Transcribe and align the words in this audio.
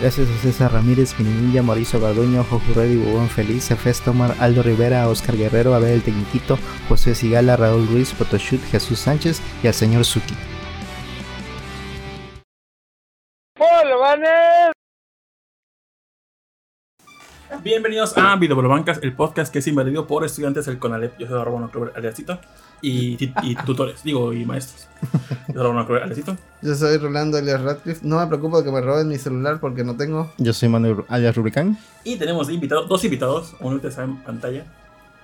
Gracias 0.00 0.28
a 0.28 0.42
César 0.42 0.72
Ramírez, 0.72 1.14
Minilla, 1.18 1.62
Mauricio 1.62 1.98
Garduño, 1.98 2.44
Jojo 2.44 2.74
Reddy, 2.74 2.96
Bubón 2.96 3.30
Feliz, 3.30 3.70
Efes 3.70 4.02
Tomar, 4.02 4.36
Aldo 4.40 4.62
Rivera, 4.62 5.08
Oscar 5.08 5.36
Guerrero, 5.36 5.74
Abel 5.74 5.92
el 5.92 6.02
Tecniquito, 6.02 6.58
José 6.88 7.14
Sigala, 7.14 7.56
Raúl 7.56 7.88
Ruiz, 7.88 8.12
Photoshoot, 8.12 8.62
Jesús 8.70 8.98
Sánchez 8.98 9.40
y 9.62 9.68
al 9.68 9.74
señor 9.74 10.04
Suki. 10.04 10.34
Bienvenidos 17.66 18.16
a 18.16 18.36
Videobolobancas, 18.36 19.00
el 19.02 19.12
podcast 19.12 19.52
que 19.52 19.58
es 19.58 19.66
invadido 19.66 20.06
por 20.06 20.24
estudiantes 20.24 20.66
del 20.66 20.78
CONALEP. 20.78 21.18
Yo 21.18 21.26
soy 21.26 21.40
Arbano 21.40 21.68
Clover 21.68 21.94
Aliasito 21.96 22.38
y, 22.80 23.16
y 23.42 23.56
tutores, 23.56 24.04
digo, 24.04 24.32
y 24.32 24.44
maestros. 24.44 24.86
Yo 25.52 25.64
soy 25.64 25.84
Clover. 25.84 26.16
Yo 26.62 26.74
soy 26.76 26.96
Rolando 26.98 27.38
alias 27.38 27.60
Radcliffe. 27.60 28.06
No 28.06 28.20
me 28.20 28.26
preocupo 28.28 28.58
de 28.58 28.64
que 28.66 28.70
me 28.70 28.80
roben 28.80 29.08
mi 29.08 29.18
celular 29.18 29.58
porque 29.58 29.82
no 29.82 29.96
tengo. 29.96 30.32
Yo 30.38 30.52
soy 30.52 30.68
Manuel 30.68 30.98
alias 31.08 31.34
Rubicán. 31.34 31.76
Y 32.04 32.14
tenemos 32.14 32.46
de 32.46 32.54
invitado, 32.54 32.84
dos 32.84 33.02
invitados, 33.02 33.56
uno 33.58 33.80
que 33.80 33.88
está 33.88 34.04
en 34.04 34.18
pantalla. 34.18 34.64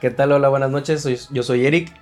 ¿Qué 0.01 0.11
tal? 0.11 0.33
Hola, 0.33 0.49
buenas 0.49 0.73
noches. 0.73 1.01
Soy, 1.01 1.21
yo 1.31 1.45
soy 1.45 1.65
Eric. 1.65 1.93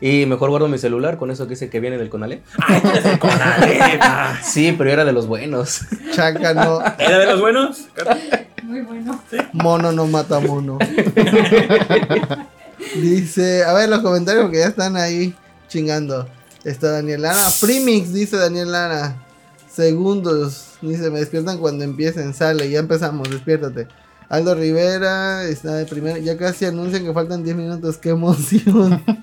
Y 0.00 0.24
mejor 0.24 0.48
guardo 0.48 0.66
mi 0.66 0.78
celular 0.78 1.18
con 1.18 1.30
eso 1.30 1.44
que 1.44 1.50
dice 1.50 1.68
que 1.68 1.80
viene 1.80 1.98
del 1.98 2.08
Conalep. 2.08 2.42
¡Ay, 2.66 2.80
tú 2.80 2.88
eres 2.88 3.04
el 3.04 3.18
CONALEP! 3.18 4.00
ah. 4.00 4.38
Sí, 4.42 4.74
pero 4.78 4.88
yo 4.88 4.94
era 4.94 5.04
de 5.04 5.12
los 5.12 5.26
buenos. 5.26 5.82
Chaca 6.14 6.54
no. 6.54 6.80
¿Era 6.98 7.18
de 7.18 7.26
los 7.26 7.38
buenos? 7.38 7.88
Muy 8.64 8.80
bueno. 8.80 9.22
Mono 9.52 9.92
no 9.92 10.06
mata 10.06 10.40
mono. 10.40 10.78
dice, 12.94 13.62
a 13.62 13.74
ver 13.74 13.90
los 13.90 14.00
comentarios 14.00 14.50
que 14.50 14.60
ya 14.60 14.68
están 14.68 14.96
ahí 14.96 15.34
chingando. 15.68 16.26
Está 16.64 16.92
Daniel 16.92 17.20
Lara. 17.22 17.46
Primix, 17.60 18.14
dice 18.14 18.38
Daniel 18.38 18.72
Lara. 18.72 19.22
Segundos. 19.70 20.78
Dice, 20.80 21.10
me 21.10 21.20
despiertan 21.20 21.58
cuando 21.58 21.84
empiecen. 21.84 22.32
Sale, 22.32 22.70
ya 22.70 22.78
empezamos, 22.78 23.28
despiértate. 23.28 23.86
Aldo 24.30 24.54
Rivera 24.54 25.44
está 25.44 25.74
de 25.74 25.84
primero. 25.84 26.16
Ya 26.16 26.38
casi 26.38 26.64
anuncian 26.64 27.04
que 27.04 27.12
faltan 27.12 27.44
10 27.44 27.56
minutos. 27.56 27.98
¡Qué 27.98 28.10
emoción! 28.10 29.04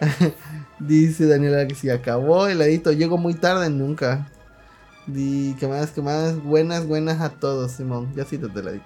dice 0.78 1.26
Daniel 1.26 1.52
Lara 1.52 1.68
que 1.68 1.74
si 1.74 1.90
acabó 1.90 2.46
el 2.46 2.60
ladito. 2.60 2.92
Llego 2.92 3.18
muy 3.18 3.34
tarde, 3.34 3.68
nunca. 3.68 4.26
Di, 5.06 5.54
que 5.58 5.66
más, 5.68 5.90
que 5.90 6.00
más, 6.00 6.42
buenas, 6.42 6.86
buenas 6.86 7.20
a 7.20 7.30
todos, 7.30 7.72
Simón. 7.72 8.12
Ya 8.16 8.24
cítate, 8.24 8.62
ladito. 8.62 8.84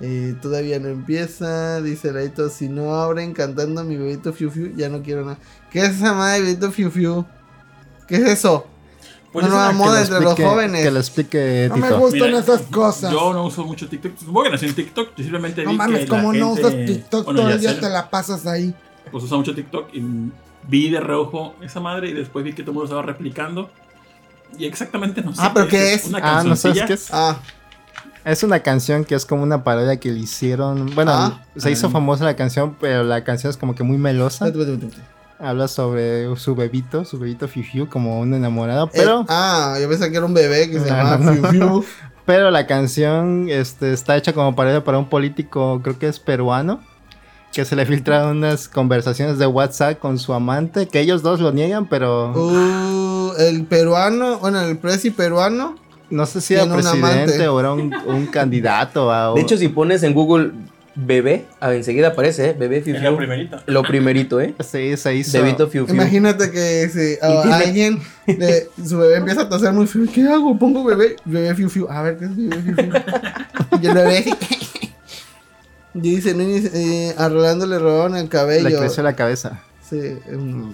Eh, 0.00 0.34
todavía 0.40 0.78
no 0.78 0.88
empieza, 0.88 1.80
dice 1.82 2.12
ladito. 2.12 2.48
Si 2.48 2.68
no 2.68 2.94
abren 2.94 3.32
cantando 3.34 3.82
mi 3.84 3.96
bebito 3.96 4.32
Fiu 4.32 4.50
Fiu, 4.50 4.72
ya 4.76 4.88
no 4.88 5.02
quiero 5.02 5.22
nada. 5.24 5.38
¿Qué 5.70 5.80
es 5.80 5.96
esa 5.96 6.14
madre, 6.14 6.42
bebito 6.42 6.70
Fiu 6.70 6.90
Fiu? 6.90 7.24
¿Qué 8.06 8.16
es 8.16 8.22
eso? 8.24 8.66
Pues 9.32 9.46
nueva 9.46 9.68
una- 9.70 9.78
moda 9.78 9.98
lo 10.00 10.04
entre 10.06 10.20
los 10.20 10.34
jóvenes. 10.40 10.82
Que 10.84 10.90
lo 10.90 10.98
explique 10.98 11.66
No 11.68 11.76
me 11.76 11.90
gustan 11.92 12.28
Mira, 12.30 12.38
esas 12.40 12.62
cosas. 12.62 13.12
Yo 13.12 13.32
no 13.32 13.44
uso 13.46 13.64
mucho 13.64 13.88
TikTok. 13.88 14.16
Supongo 14.18 14.44
que 14.44 14.50
nací 14.50 14.66
en 14.66 14.74
TikTok. 14.74 15.08
Yo 15.16 15.22
simplemente 15.22 15.64
no 15.64 15.70
vi 15.70 15.76
mames, 15.76 16.00
que 16.00 16.06
como 16.08 16.32
la 16.32 16.38
no 16.40 16.54
gente- 16.56 16.66
usas 16.68 16.86
TikTok, 16.86 17.24
bueno, 17.26 17.40
todo 17.40 17.50
el 17.50 17.60
día 17.60 17.74
sé, 17.74 17.80
te 17.80 17.88
la 17.90 18.10
pasas 18.10 18.46
ahí. 18.46 18.74
Pues 19.12 19.22
usa 19.24 19.36
mucho 19.36 19.54
TikTok 19.54 19.94
y 19.94 20.02
vi 20.68 20.90
de 20.90 21.00
reojo 21.00 21.54
esa 21.60 21.78
madre 21.80 22.08
y 22.08 22.12
después 22.12 22.44
vi 22.44 22.52
que 22.54 22.62
todo 22.62 22.70
el 22.72 22.74
mundo 22.74 22.84
estaba 22.86 23.02
replicando. 23.02 23.70
Y 24.58 24.66
exactamente 24.66 25.22
no 25.22 25.32
sé. 25.34 25.40
Ah, 25.42 25.52
¿pero 25.54 25.68
qué 25.68 25.94
es? 25.94 26.06
Una 26.06 26.18
Ah, 26.22 26.42
no 26.44 26.56
sabes 26.56 26.82
qué 26.86 26.92
es. 26.94 27.08
Ah, 27.12 27.38
Es 28.22 28.42
una 28.42 28.60
canción 28.60 29.06
que 29.06 29.14
es 29.14 29.24
como 29.24 29.42
una 29.42 29.64
parodia 29.64 29.98
que 29.98 30.10
le 30.12 30.18
hicieron. 30.20 30.94
Bueno, 30.94 31.12
Ah. 31.14 31.42
se 31.56 31.70
hizo 31.70 31.86
Ah. 31.86 31.90
famosa 31.90 32.24
la 32.24 32.36
canción, 32.36 32.76
pero 32.78 33.02
la 33.02 33.24
canción 33.24 33.48
es 33.50 33.56
como 33.56 33.74
que 33.74 33.82
muy 33.82 33.96
melosa. 33.96 34.52
Habla 35.38 35.68
sobre 35.68 36.36
su 36.36 36.54
bebito, 36.54 37.06
su 37.06 37.18
bebito 37.18 37.48
Fifiu, 37.48 37.88
como 37.88 38.20
un 38.20 38.34
enamorado. 38.34 38.86
Eh, 38.88 38.90
Pero, 38.94 39.24
ah, 39.28 39.78
yo 39.80 39.88
pensé 39.88 40.10
que 40.10 40.18
era 40.18 40.26
un 40.26 40.34
bebé 40.34 40.70
que 40.70 40.78
se 40.80 40.80
No, 40.90 40.96
llamaba 40.96 41.16
no, 41.16 41.32
Fiu 41.32 41.42
no. 41.42 41.50
Fiu. 41.82 41.84
pero 42.26 42.50
la 42.50 42.66
canción 42.66 43.46
este, 43.48 43.94
está 43.94 44.18
hecha 44.18 44.34
como 44.34 44.54
parodia 44.54 44.84
para 44.84 44.98
un 44.98 45.08
político, 45.08 45.80
creo 45.82 45.98
que 45.98 46.06
es 46.08 46.20
peruano, 46.20 46.80
que 47.54 47.64
se 47.64 47.74
le 47.74 47.86
filtraron 47.86 48.36
unas 48.36 48.68
conversaciones 48.68 49.38
de 49.38 49.46
WhatsApp 49.46 49.98
con 49.98 50.18
su 50.18 50.34
amante, 50.34 50.86
que 50.88 51.00
ellos 51.00 51.22
dos 51.22 51.40
lo 51.40 51.52
niegan, 51.52 51.86
pero 51.88 52.32
Uh, 52.34 53.09
el 53.36 53.64
peruano, 53.64 54.38
bueno, 54.38 54.60
el 54.62 54.76
presi 54.78 55.10
peruano. 55.10 55.76
no 56.10 56.26
sé 56.26 56.40
si 56.40 56.54
era 56.54 56.64
un 56.64 56.72
presidente 56.72 57.06
amante. 57.06 57.48
o 57.48 57.60
era 57.60 57.72
un, 57.72 57.94
un 58.06 58.26
candidato 58.32 59.10
a... 59.12 59.34
De 59.34 59.40
hecho, 59.40 59.56
si 59.56 59.68
pones 59.68 60.02
en 60.02 60.12
Google 60.14 60.52
bebé, 60.96 61.46
ah, 61.60 61.72
enseguida 61.72 62.08
aparece, 62.08 62.50
¿eh? 62.50 62.56
Bebé 62.58 62.82
Fiu 62.82 62.96
Fiu. 62.98 63.16
primerita. 63.16 63.62
Lo 63.66 63.82
primerito, 63.82 64.40
¿eh? 64.40 64.54
sí, 64.60 64.96
se 64.96 65.14
hizo... 65.14 65.38
Bebito 65.40 65.68
Fiu 65.68 65.86
Fiu. 65.86 65.94
Imagínate 65.94 66.50
que 66.50 66.88
si 66.88 67.16
alguien, 67.24 68.00
le- 68.26 68.68
su 68.84 68.98
bebé 68.98 69.16
empieza 69.18 69.42
a 69.42 69.48
toser 69.48 69.72
muy 69.72 69.86
feo. 69.86 70.02
¿Qué 70.12 70.22
hago? 70.28 70.58
Pongo 70.58 70.84
bebé, 70.84 71.16
bebé 71.24 71.54
Fiu 71.54 71.68
Fiu. 71.70 71.86
A 71.88 72.02
ver, 72.02 72.18
¿qué 72.18 72.24
es 72.26 72.36
bebé 72.36 72.62
Fiu 72.62 72.74
Fiu? 72.74 72.92
Y 73.80 73.86
el 73.86 73.94
bebé. 73.94 74.24
Y 75.94 76.00
dice, 76.00 76.34
eh, 76.74 77.14
a 77.18 77.28
Rolando 77.28 77.66
le 77.66 77.78
robaron 77.78 78.16
el 78.16 78.28
cabello. 78.28 78.68
Le 78.68 78.76
creció 78.76 79.02
la 79.02 79.14
cabeza. 79.16 79.60
Sí. 79.88 79.96
mm, 80.30 80.70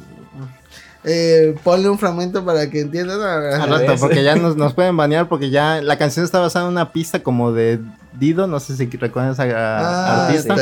eh, 1.06 1.54
ponle 1.64 1.88
un 1.88 1.98
fragmento 1.98 2.44
para 2.44 2.68
que 2.68 2.80
entiendan. 2.80 3.20
Al 3.20 3.54
A 3.62 3.66
rato, 3.66 3.94
porque 4.00 4.22
ya 4.24 4.34
nos, 4.36 4.56
nos 4.56 4.74
pueden 4.74 4.96
banear 4.96 5.28
porque 5.28 5.48
ya 5.50 5.80
la 5.80 5.96
canción 5.96 6.24
está 6.24 6.40
basada 6.40 6.66
en 6.66 6.72
una 6.72 6.92
pista 6.92 7.22
como 7.22 7.52
de 7.52 7.80
Dido, 8.18 8.46
no 8.46 8.60
sé 8.60 8.74
si 8.78 8.86
recuerdan 8.86 9.32
esa 9.32 9.44
Ah, 9.54 10.26
artista, 10.28 10.54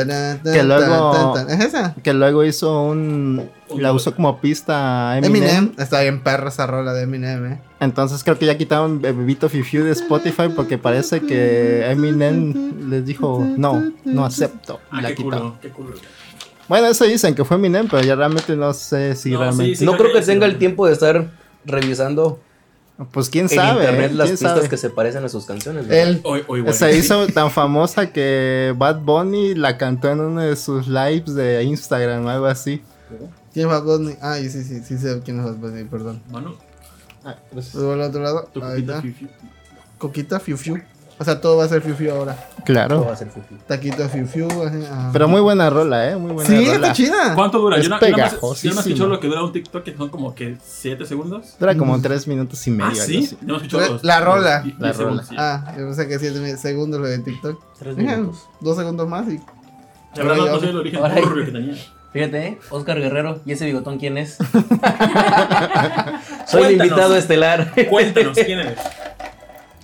que 0.43 0.61
luego- 0.63 1.33
que 2.03 2.13
luego 2.13 2.43
hizo 2.43 2.83
un... 2.83 3.49
la 3.77 3.93
usó 3.93 4.13
como 4.13 4.41
pista 4.41 5.17
Eminem. 5.17 5.41
Eminem. 5.43 5.71
Está 5.77 6.01
bien 6.01 6.21
perra 6.21 6.49
esa 6.49 6.67
rola 6.67 6.91
de 6.93 7.03
Eminem, 7.03 7.53
eh. 7.53 7.61
Entonces 7.79 8.25
creo 8.25 8.37
que 8.37 8.45
ya 8.45 8.57
quitaron 8.57 9.01
Bebito 9.01 9.47
Fifiu 9.47 9.85
de 9.85 9.91
Spotify 9.91 10.49
porque 10.53 10.77
parece 10.77 11.21
que 11.21 11.89
Eminem 11.89 12.89
les 12.89 13.05
dijo, 13.05 13.41
no, 13.57 13.81
no 14.03 14.25
acepto. 14.25 14.81
Y 14.91 14.97
Ah, 14.97 15.01
la 15.03 15.15
qué 15.15 15.23
Bueno, 16.67 16.87
eso 16.87 17.05
dicen 17.05 17.35
que 17.35 17.45
fue 17.45 17.57
Eminem, 17.57 17.87
pero 17.87 18.03
ya 18.03 18.15
realmente 18.15 18.55
no 18.55 18.73
sé 18.73 19.15
si 19.15 19.31
No, 19.31 19.39
realmente... 19.39 19.73
sí, 19.73 19.75
sí. 19.77 19.85
No 19.85 19.95
creo 19.97 20.11
que 20.13 20.21
tenga 20.21 20.45
el 20.45 20.57
tiempo 20.57 20.87
de 20.87 20.93
estar 20.93 21.29
revisando 21.65 22.39
Pues 23.11 23.29
quién 23.29 23.45
en 23.45 23.49
sabe. 23.49 23.81
internet 23.83 24.11
¿eh? 24.11 24.15
las 24.15 24.25
¿Quién 24.27 24.37
pistas 24.37 24.55
sabe? 24.57 24.69
que 24.69 24.77
se 24.77 24.89
parecen 24.89 25.23
a 25.23 25.29
sus 25.29 25.45
canciones. 25.45 25.87
Él. 25.89 26.21
Hoy, 26.23 26.43
hoy, 26.47 26.61
bueno. 26.61 26.73
Se 26.73 26.95
hizo 26.97 27.27
tan 27.27 27.51
famosa 27.51 28.11
que 28.11 28.73
Bad 28.77 29.01
Bunny 29.01 29.53
la 29.55 29.77
cantó 29.77 30.09
en 30.11 30.21
uno 30.21 30.41
de 30.41 30.55
sus 30.55 30.87
lives 30.87 31.35
de 31.35 31.63
Instagram 31.63 32.25
o 32.25 32.29
algo 32.29 32.45
así. 32.47 32.81
¿Quién 33.53 33.67
es 33.67 33.71
Bad 33.71 33.83
Bunny? 33.83 34.15
Ah, 34.21 34.37
sí, 34.41 34.49
sí, 34.49 34.63
sí 34.83 34.97
sé 34.97 35.21
quién 35.23 35.39
es 35.39 35.45
Bad 35.45 35.55
Bunny, 35.55 35.83
perdón. 35.85 36.21
Mano, 36.31 36.55
Luego 37.73 37.93
al 37.93 38.01
otro 38.01 38.21
lado. 38.21 38.49
Ahí 38.63 38.81
está. 38.81 39.01
fiu, 39.01 39.13
fiu. 39.13 39.27
Coquita 39.97 40.39
Fiu 40.39 40.57
Fiu. 40.57 40.81
O 41.17 41.23
sea, 41.23 41.39
todo 41.39 41.55
va 41.57 41.63
a 41.63 41.67
ser 41.69 41.81
Fiu 41.81 41.95
Fiu 41.95 42.11
ahora. 42.11 42.33
Todo 42.35 42.65
Claro. 42.65 43.05
va 43.05 43.13
a 43.13 43.15
ser 43.15 43.29
Fiu 43.29 43.41
Fiu. 43.43 43.57
Taquito 43.65 44.09
Fiu 44.09 44.27
Fiu. 44.27 44.47
ajá, 44.49 44.75
ajá. 44.91 45.09
Pero 45.13 45.27
muy 45.29 45.39
buena 45.39 45.69
rola, 45.69 46.09
¿eh? 46.11 46.17
Muy 46.17 46.33
buena 46.33 46.49
Sí, 46.49 46.57
rola. 46.65 46.73
está 46.75 46.93
chida. 46.93 47.35
¿Cuánto 47.35 47.59
dura? 47.59 47.77
Es 47.77 47.83
yo 47.83 47.89
no, 47.89 47.99
yo 48.01 48.07
no, 48.07 48.17
más- 48.17 48.17
yo 48.17 48.23
no 48.25 48.31
pegajosísimo. 48.39 48.79
escucho 48.81 49.07
lo 49.07 49.19
que 49.21 49.27
dura 49.27 49.43
un 49.43 49.53
TikTok, 49.53 49.83
que 49.83 49.95
son 49.95 50.09
como 50.09 50.35
que 50.35 50.57
7 50.61 51.05
segundos. 51.05 51.55
Dura 51.57 51.77
como 51.77 52.01
tres 52.01 52.27
minutos 52.27 52.67
y 52.67 52.71
medio. 52.71 53.01
Ah, 53.01 53.05
sí. 53.05 53.29
Yo 53.31 53.37
no 53.47 53.55
escucho 53.57 53.79
La- 53.79 53.87
los- 53.87 54.03
la 54.03 54.19
rola. 54.19 54.59
10 54.61 54.79
La 54.79 54.91
rola. 54.91 55.23
sí. 55.23 55.35
Ah, 55.37 55.73
yo 55.77 55.85
pensé 55.85 56.07
que 56.09 56.19
7 56.19 56.57
segundos 56.57 56.99
lo 56.99 57.07
de 57.07 57.19
TikTok. 57.19 57.63
Tres 57.79 57.97
Ajá, 57.97 58.17
minutos. 58.17 58.41
Dos 58.59 58.75
segundos 58.77 59.07
más 59.07 59.25
y. 59.29 59.37
La 60.15 60.23
verdad, 60.23 60.35
no, 60.37 60.45
no 60.51 60.59
sé 60.59 60.69
el 60.69 60.77
origen 60.77 60.99
Ahora- 60.99 61.15
turbio 61.21 61.45
que 61.45 61.51
tenía. 61.51 61.75
Fíjate, 62.11 62.47
¿eh? 62.47 62.59
Oscar 62.69 62.99
Guerrero. 62.99 63.39
¿Y 63.45 63.51
ese 63.53 63.65
bigotón 63.65 63.99
quién 63.99 64.17
es? 64.17 64.37
Soy 66.47 66.63
el 66.63 66.71
invitado 66.73 67.15
estelar. 67.17 67.73
Cuéntanos 67.89 68.37
quién 68.37 68.59
eres. 68.59 68.79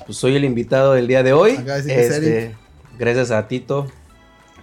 Pues 0.05 0.17
soy 0.17 0.35
el 0.35 0.43
invitado 0.45 0.93
del 0.93 1.07
día 1.07 1.23
de 1.23 1.33
hoy. 1.33 1.57
Este, 1.87 2.55
gracias 2.97 3.31
a 3.31 3.47
Tito, 3.47 3.87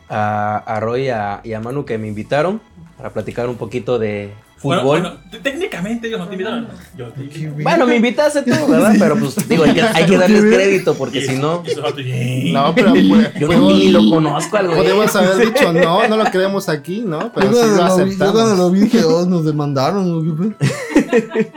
a, 0.09 0.57
a 0.59 0.81
Roy 0.81 1.09
a- 1.09 1.41
y 1.45 1.53
a 1.53 1.61
Manu 1.61 1.85
que 1.85 1.99
me 1.99 2.09
invitaron 2.09 2.61
para 2.97 3.11
platicar 3.11 3.49
un 3.49 3.57
poquito 3.57 3.99
de 3.99 4.33
fútbol. 4.57 4.83
Bueno, 4.85 5.13
técnicamente 5.43 6.09
ellos 6.09 6.19
no 6.19 6.27
te 6.27 6.33
invitaron. 6.35 6.67
Yo 6.97 7.09
te 7.13 7.21
invité. 7.23 7.63
Bueno, 7.63 7.87
me 7.87 7.97
invitaste 7.97 8.43
tú, 8.43 8.51
¿verdad? 8.67 8.95
Pero 8.99 9.17
pues 9.17 9.49
digo, 9.49 9.65
hay 9.65 9.73
que, 9.75 9.83
hay 9.83 10.07
que 10.07 10.19
darles 10.19 10.43
crédito 10.43 10.95
porque 10.95 11.23
si 11.23 11.37
no, 11.39 11.63
"Yeah". 11.65 12.53
No, 12.53 12.75
pero 12.75 12.93
pues, 12.93 13.35
yo 13.41 13.49
ni 13.49 13.89
lo 13.91 14.11
conozco 14.11 14.57
al 14.57 14.67
güey. 14.67 14.79
podemos 14.79 15.15
haber 15.17 15.47
dicho 15.55 15.73
no, 15.73 16.09
no 16.09 16.17
lo 16.17 16.25
queremos 16.31 16.69
aquí, 16.69 17.03
¿no? 17.07 17.33
Pero 17.33 17.53
yo, 17.53 17.63
sí 17.63 17.69
lo 17.69 18.05
vi, 18.05 18.11
yo 18.13 18.17
cuando 18.19 18.41
aceptamos. 18.41 18.59
lo 18.59 18.71
vi 18.71 18.81
dije, 18.81 19.05
oh, 19.05 19.25
nos 19.27 19.45
demandaron. 19.45 20.11
¿o 20.13 20.23
qué 20.25 20.43
pedo? 20.43 21.49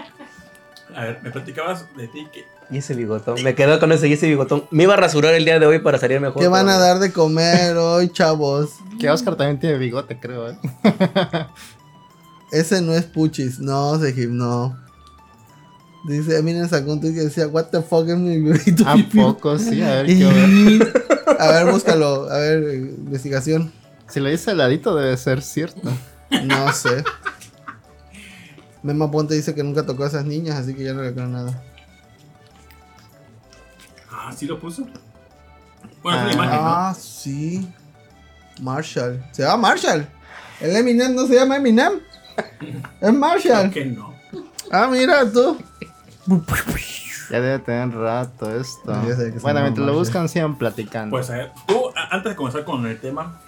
A 0.95 1.05
ver, 1.05 1.19
me 1.23 1.31
platicabas 1.31 1.85
de 1.97 2.07
ti 2.09 2.27
que 2.31 2.43
Y 2.71 2.77
ese 2.77 2.93
bigotón, 2.95 3.43
me 3.43 3.53
quedo 3.53 3.79
con 3.81 3.91
ese 3.91 4.07
y 4.07 4.13
ese 4.13 4.27
bigotón. 4.27 4.63
Me 4.71 4.83
iba 4.83 4.93
a 4.93 4.97
rasurar 4.97 5.33
el 5.33 5.43
día 5.43 5.59
de 5.59 5.65
hoy 5.65 5.79
para 5.79 5.97
salir 5.97 6.21
mejor. 6.21 6.41
¿Qué 6.41 6.47
van 6.47 6.69
a 6.69 6.77
dar 6.77 6.99
de 6.99 7.11
comer 7.11 7.75
hoy, 7.75 8.09
chavos? 8.09 8.69
Que 8.97 9.09
Oscar 9.09 9.35
también 9.35 9.59
tiene 9.59 9.77
bigote, 9.77 10.17
creo, 10.17 10.49
¿eh? 10.49 10.57
Ese 12.51 12.81
no 12.81 12.93
es 12.93 13.03
Puchis. 13.03 13.59
No, 13.59 13.99
Sejim, 13.99 14.37
no. 14.37 14.77
Dice, 16.07 16.41
miren, 16.41 16.69
sacó 16.69 16.93
un 16.93 17.01
tweet 17.01 17.13
que 17.13 17.21
decía, 17.21 17.47
what 17.47 17.65
the 17.65 17.81
fuck 17.81 18.07
es 18.07 18.17
mi 18.17 18.39
bebito. 18.39 18.87
¿A 18.87 18.95
Fiu 18.95 19.05
Fiu?" 19.09 19.21
poco? 19.21 19.59
Sí, 19.59 19.81
a 19.81 20.01
ver, 20.01 20.07
ver. 20.07 21.03
A 21.39 21.47
ver, 21.51 21.71
búscalo. 21.71 22.29
A 22.29 22.37
ver, 22.37 22.63
eh, 22.63 22.75
investigación. 22.75 23.71
Si 24.07 24.19
lo 24.19 24.29
dice 24.29 24.51
al 24.51 24.57
ladito 24.57 24.95
debe 24.95 25.15
ser 25.17 25.41
cierto. 25.41 25.89
No 26.43 26.73
sé. 26.73 27.03
Mema 28.83 29.11
Ponte 29.11 29.35
dice 29.35 29.53
que 29.53 29.63
nunca 29.63 29.85
tocó 29.85 30.03
a 30.03 30.07
esas 30.07 30.25
niñas, 30.25 30.57
así 30.57 30.73
que 30.73 30.83
ya 30.83 30.93
no 30.93 31.01
le 31.01 31.13
creo 31.13 31.27
nada. 31.27 31.63
Ah, 34.31 34.35
sí 34.37 34.45
lo 34.47 34.59
puso. 34.59 34.85
Bueno, 36.01 36.29
es 36.29 36.35
una 36.35 36.43
Ah. 36.43 36.47
imagen, 36.47 36.61
¿no? 36.63 36.69
Ah, 36.69 36.93
sí. 36.97 37.67
Marshall. 38.61 39.23
Se 39.31 39.43
llama 39.43 39.69
Marshall. 39.69 40.07
El 40.59 40.75
Eminem 40.75 41.13
no 41.15 41.25
se 41.27 41.35
llama 41.35 41.57
Eminem. 41.57 41.93
Es 43.01 43.13
Marshall. 43.13 43.71
Creo 43.71 43.71
que 43.71 43.85
no. 43.85 44.13
Ah, 44.71 44.87
mira 44.89 45.29
tú. 45.31 45.57
Ya 47.29 47.39
debe 47.41 47.59
tener 47.59 47.95
rato 47.95 48.53
esto. 48.55 48.93
Bueno, 49.41 49.61
mientras 49.61 49.85
lo 49.87 49.93
buscan, 49.93 50.27
sigan 50.29 50.57
platicando. 50.57 51.15
Pues 51.15 51.29
a 51.29 51.37
ver, 51.37 51.51
tú, 51.67 51.83
antes 52.09 52.31
de 52.31 52.35
comenzar 52.35 52.63
con 52.65 52.85
el 52.85 52.99
tema, 52.99 53.39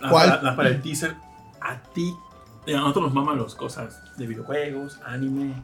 la- 0.00 0.10
¿Cuál? 0.10 0.28
la- 0.28 0.42
la- 0.42 0.56
para 0.56 0.68
el 0.68 0.80
teaser, 0.82 1.14
a 1.60 1.78
ti, 1.94 2.14
digo, 2.66 2.78
a 2.78 2.82
nosotros 2.82 3.04
nos 3.06 3.14
maman 3.14 3.40
las 3.42 3.54
cosas 3.54 4.00
de 4.16 4.26
videojuegos, 4.26 4.98
anime, 5.06 5.54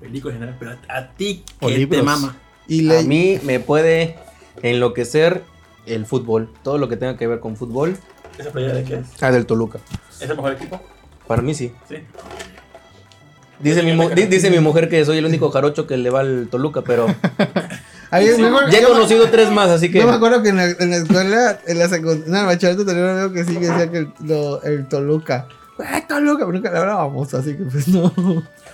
películas 0.00 0.34
en 0.36 0.40
general, 0.40 0.56
pero 0.58 0.72
a, 0.92 0.98
a 0.98 1.08
ti, 1.12 1.42
¿qué 1.60 1.86
te 1.86 2.02
mama? 2.02 2.36
Y 2.68 2.94
A 2.94 3.02
mí 3.02 3.38
me 3.42 3.60
puede 3.60 4.16
enloquecer 4.62 5.42
el 5.86 6.06
fútbol. 6.06 6.50
Todo 6.62 6.78
lo 6.78 6.88
que 6.88 6.96
tenga 6.96 7.16
que 7.16 7.26
ver 7.26 7.40
con 7.40 7.56
fútbol. 7.56 7.96
¿Esa 8.38 8.50
playa 8.50 8.72
de 8.74 8.84
qué 8.84 8.94
es? 8.96 9.06
Ah, 9.20 9.30
del 9.30 9.46
Toluca. 9.46 9.78
¿Es 10.20 10.28
el 10.28 10.36
mejor 10.36 10.52
equipo? 10.52 10.80
Para 11.26 11.42
mí 11.42 11.54
sí. 11.54 11.72
Sí. 11.88 11.96
Dice 13.58 13.82
mi, 13.82 13.94
mu- 13.94 14.10
dice 14.10 14.50
mi 14.50 14.58
mujer 14.58 14.88
que 14.90 15.02
soy 15.06 15.18
el 15.18 15.24
único 15.24 15.50
jarocho 15.50 15.86
que 15.86 15.96
le 15.96 16.10
va 16.10 16.20
al 16.20 16.48
Toluca, 16.50 16.82
pero 16.82 17.06
Ahí, 18.10 18.26
ya 18.70 18.78
he 18.78 18.82
conocido 18.84 19.28
tres 19.30 19.50
más, 19.50 19.68
así 19.70 19.90
que 19.90 19.98
Yo 20.00 20.06
me 20.06 20.12
acuerdo 20.12 20.42
que 20.42 20.50
en 20.50 20.56
la, 20.58 20.66
en 20.66 20.90
la 20.90 20.96
escuela, 20.98 21.58
en 21.66 21.78
la 21.78 21.88
secundaria, 21.88 22.24
en 22.26 22.34
el 22.36 22.46
bachillerato 22.46 22.84
tenía 22.84 23.02
un 23.04 23.10
amigo 23.10 23.32
que 23.32 23.44
sí 23.44 23.54
que 23.54 23.66
decía 23.66 23.90
que 23.90 23.98
el, 23.98 24.12
lo- 24.24 24.62
el 24.62 24.86
Toluca. 24.88 25.48
¡Ay, 25.78 26.02
Toluca! 26.06 26.40
Pero 26.46 26.52
nunca 26.52 26.70
le 26.70 26.78
hablábamos, 26.78 27.32
así 27.34 27.56
que 27.56 27.64
pues 27.64 27.88
no. 27.88 28.12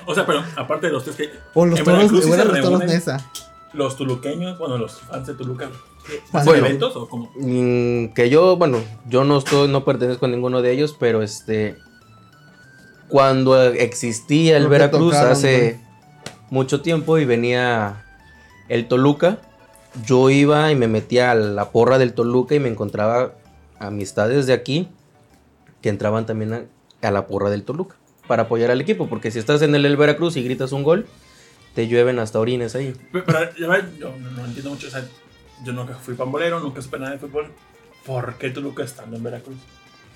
O 0.04 0.14
sea, 0.14 0.26
pero 0.26 0.42
aparte 0.56 0.88
de 0.88 0.92
los 0.92 1.04
tres 1.04 1.16
que. 1.16 1.30
O 1.54 1.64
los 1.64 1.78
en 1.78 1.84
toros, 1.84 2.08
se 2.24 2.44
los 2.44 2.60
toros 2.60 2.84
Nesa. 2.84 3.24
Los 3.72 3.96
tuluqueños, 3.96 4.58
bueno, 4.58 4.78
los 4.78 5.00
fans 5.00 5.26
de 5.26 5.34
Toluca. 5.34 5.70
¿hacen 6.32 6.56
eventos 6.56 6.96
o 6.96 7.08
cómo? 7.08 7.30
Mm, 7.36 8.08
que 8.08 8.28
yo, 8.28 8.56
bueno, 8.56 8.78
yo 9.08 9.24
no 9.24 9.38
estoy, 9.38 9.68
no 9.68 9.84
pertenezco 9.84 10.26
a 10.26 10.28
ninguno 10.28 10.62
de 10.62 10.72
ellos, 10.72 10.96
pero 10.98 11.22
este, 11.22 11.76
cuando 13.08 13.62
existía 13.62 14.56
el 14.56 14.68
Veracruz 14.68 15.12
tocaron, 15.12 15.32
hace 15.32 15.80
mucho 16.50 16.82
tiempo 16.82 17.18
y 17.18 17.24
venía 17.24 18.04
el 18.68 18.88
Toluca, 18.88 19.38
yo 20.04 20.30
iba 20.30 20.70
y 20.70 20.76
me 20.76 20.88
metía 20.88 21.30
a 21.30 21.34
la 21.34 21.70
porra 21.70 21.98
del 21.98 22.14
Toluca 22.14 22.54
y 22.54 22.60
me 22.60 22.68
encontraba 22.68 23.34
amistades 23.78 24.46
de 24.46 24.54
aquí 24.54 24.88
que 25.80 25.88
entraban 25.88 26.26
también 26.26 26.52
a, 26.52 27.06
a 27.06 27.10
la 27.10 27.26
porra 27.26 27.50
del 27.50 27.64
Toluca 27.64 27.96
para 28.26 28.44
apoyar 28.44 28.70
al 28.70 28.80
equipo, 28.80 29.08
porque 29.08 29.30
si 29.30 29.38
estás 29.38 29.62
en 29.62 29.74
el, 29.74 29.84
el 29.84 29.96
Veracruz 29.96 30.36
y 30.36 30.42
gritas 30.42 30.72
un 30.72 30.84
gol, 30.84 31.06
te 31.74 31.88
llueven 31.88 32.18
hasta 32.18 32.38
orines 32.38 32.74
ahí. 32.74 32.94
Pero, 33.12 33.24
pero, 33.24 33.54
ya 33.58 33.68
ves, 33.68 33.84
yo 33.98 34.14
no, 34.18 34.30
no 34.30 34.44
entiendo 34.44 34.70
mucho, 34.70 34.88
o 34.88 34.90
sea, 34.90 35.04
yo 35.64 35.72
nunca 35.72 35.94
fui 35.94 36.14
pambolero, 36.14 36.60
nunca 36.60 36.82
supe 36.82 36.98
nada 36.98 37.12
de 37.12 37.18
fútbol. 37.18 37.50
¿Por 38.04 38.34
qué 38.34 38.50
Toluca 38.50 38.82
estando 38.82 39.16
en 39.16 39.22
Veracruz? 39.22 39.56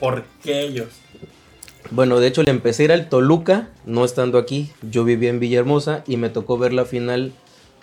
¿Por 0.01 0.25
qué 0.43 0.63
ellos? 0.63 0.89
Bueno, 1.91 2.19
de 2.19 2.27
hecho 2.27 2.43
le 2.43 2.51
empecé 2.51 2.83
a 2.83 2.85
ir 2.87 2.93
al 2.93 3.09
Toluca, 3.09 3.69
no 3.85 4.05
estando 4.05 4.39
aquí. 4.39 4.73
Yo 4.83 5.05
vivía 5.05 5.31
en 5.31 5.39
Villahermosa 5.39 6.03
y 6.07 6.17
me 6.17 6.29
tocó 6.29 6.59
ver 6.59 6.73
la 6.73 6.85
final 6.85 7.33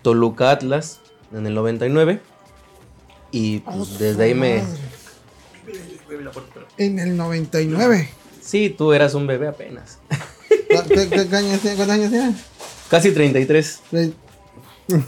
Toluca 0.01 0.51
Atlas 0.51 0.99
en 1.33 1.47
el 1.47 1.53
99. 1.55 2.19
Y 3.31 3.59
pues, 3.59 3.97
desde 3.97 4.25
ahí 4.25 4.33
me... 4.35 4.63
En 6.77 6.99
el 6.99 7.15
99. 7.15 8.09
Sí, 8.41 8.69
tú 8.77 8.93
eras 8.93 9.13
un 9.13 9.25
bebé 9.25 9.47
apenas. 9.47 9.99
¿Cuántos 10.69 11.33
años 11.33 11.61
tiene? 11.61 12.35
Casi 12.89 13.11
33. 13.11 13.81
Tre- 13.91 14.13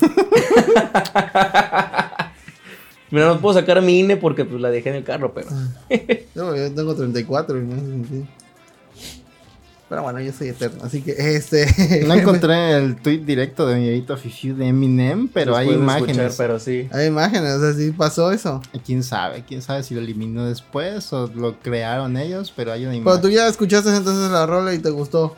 Mira, 3.11 3.27
no 3.27 3.39
puedo 3.39 3.53
sacar 3.59 3.81
mi 3.81 3.99
INE 3.99 4.17
porque 4.17 4.45
pues 4.45 4.59
la 4.61 4.69
dejé 4.69 4.89
en 4.89 4.95
el 4.95 5.03
carro, 5.03 5.33
pero... 5.33 5.47
Yo, 6.35 6.55
yo 6.55 6.71
tengo 6.73 6.95
34 6.95 7.57
y 7.59 7.61
no 7.61 7.75
sé 7.75 8.23
Pero 9.87 10.01
bueno, 10.01 10.19
yo 10.19 10.33
soy 10.33 10.49
eterno, 10.49 10.83
así 10.83 11.01
que 11.01 11.11
este. 11.35 12.03
No 12.07 12.13
encontré 12.19 12.73
el 12.75 12.95
tweet 12.95 13.19
directo 13.19 13.67
de 13.67 13.75
mi 13.75 13.87
amiguito 13.87 14.17
Fifiu 14.17 14.55
de 14.55 14.67
Eminem, 14.69 15.27
pero 15.27 15.51
los 15.51 15.59
hay 15.59 15.67
puedes 15.67 15.81
imágenes. 15.81 16.09
escuchar, 16.17 16.33
pero 16.37 16.59
sí. 16.59 16.89
Hay 16.91 17.05
imágenes, 17.05 17.51
o 17.53 17.59
sea, 17.61 17.73
sí 17.73 17.91
pasó 17.91 18.31
eso. 18.31 18.61
Quién 18.83 19.03
sabe, 19.03 19.43
quién 19.47 19.61
sabe 19.61 19.83
si 19.83 19.93
lo 19.93 20.01
eliminó 20.01 20.45
después 20.45 21.13
o 21.13 21.27
lo 21.27 21.59
crearon 21.59 22.17
ellos, 22.17 22.51
pero 22.55 22.71
hay 22.71 22.81
una 22.85 22.93
Pero 22.93 23.01
imagen. 23.03 23.21
tú 23.21 23.29
ya 23.29 23.47
escuchaste 23.47 23.95
entonces 23.95 24.31
la 24.31 24.45
rola 24.47 24.73
y 24.73 24.79
te 24.79 24.89
gustó. 24.89 25.35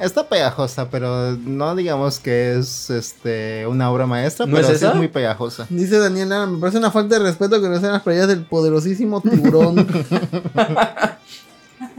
Está 0.00 0.28
pegajosa, 0.28 0.90
pero 0.90 1.36
no 1.36 1.76
digamos 1.76 2.18
que 2.18 2.58
es 2.58 2.90
este 2.90 3.66
una 3.66 3.90
obra 3.90 4.06
maestra, 4.06 4.44
¿No 4.44 4.56
pero 4.56 4.68
es 4.68 4.80
sí 4.80 4.86
es 4.86 4.94
muy 4.94 5.08
pegajosa. 5.08 5.66
Dice 5.70 5.98
Daniela, 5.98 6.46
me 6.46 6.58
parece 6.58 6.78
una 6.78 6.90
falta 6.90 7.18
de 7.18 7.24
respeto 7.24 7.62
que 7.62 7.68
no 7.68 7.78
sean 7.78 7.92
las 7.92 8.02
playas 8.02 8.26
del 8.26 8.44
poderosísimo 8.44 9.20
tiburón. 9.20 9.86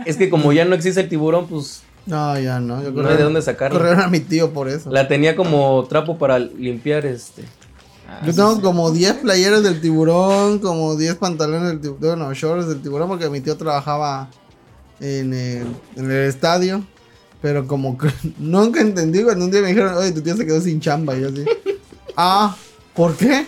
Es 0.06 0.18
que 0.18 0.30
como 0.30 0.54
ya 0.54 0.66
no 0.66 0.76
existe 0.76 1.02
el 1.02 1.10
tiburón, 1.10 1.48
pues 1.48 1.82
no, 2.06 2.40
ya 2.40 2.60
no. 2.60 2.84
Yo 2.84 2.92
no 2.92 3.10
hay 3.10 3.18
de 3.18 3.24
dónde 3.24 3.42
sacarlo. 3.42 3.80
Corrieron 3.80 4.02
a 4.02 4.08
mi 4.08 4.20
tío 4.20 4.52
por 4.52 4.70
eso. 4.70 4.92
La 4.92 5.08
tenía 5.08 5.36
como 5.36 5.84
trapo 5.90 6.18
para 6.18 6.38
limpiar 6.38 7.06
este... 7.06 7.44
Yo 8.24 8.36
tengo 8.36 8.62
como 8.62 8.92
10 8.92 9.16
playeras 9.16 9.64
del 9.64 9.82
tiburón, 9.82 10.60
como 10.60 10.96
10 10.96 11.16
pantalones 11.16 11.70
del 11.70 11.82
tiburón, 11.82 12.20
no, 12.20 12.32
shorts 12.36 12.68
del 12.68 12.80
tiburón, 12.80 13.08
porque 13.08 13.30
mi 13.30 13.42
tío 13.42 13.58
trabajaba 13.58 14.30
en 15.00 15.34
el, 15.34 15.68
en 15.96 16.12
el 16.12 16.28
estadio. 16.30 16.86
Pero 17.42 17.68
como 17.68 17.98
que 17.98 18.10
nunca 18.40 18.82
entendí 18.82 19.24
cuando 19.24 19.46
un 19.46 19.52
día 19.52 19.62
me 19.62 19.70
dijeron, 19.70 19.96
oye, 19.96 20.12
tu 20.12 20.22
tío 20.22 20.36
se 20.36 20.46
quedó 20.46 20.62
sin 20.62 20.80
chamba. 20.80 21.16
Y 21.16 21.22
yo 21.22 21.30
así, 21.30 21.46
ah, 22.18 22.56
¿por 22.94 23.16
qué? 23.16 23.46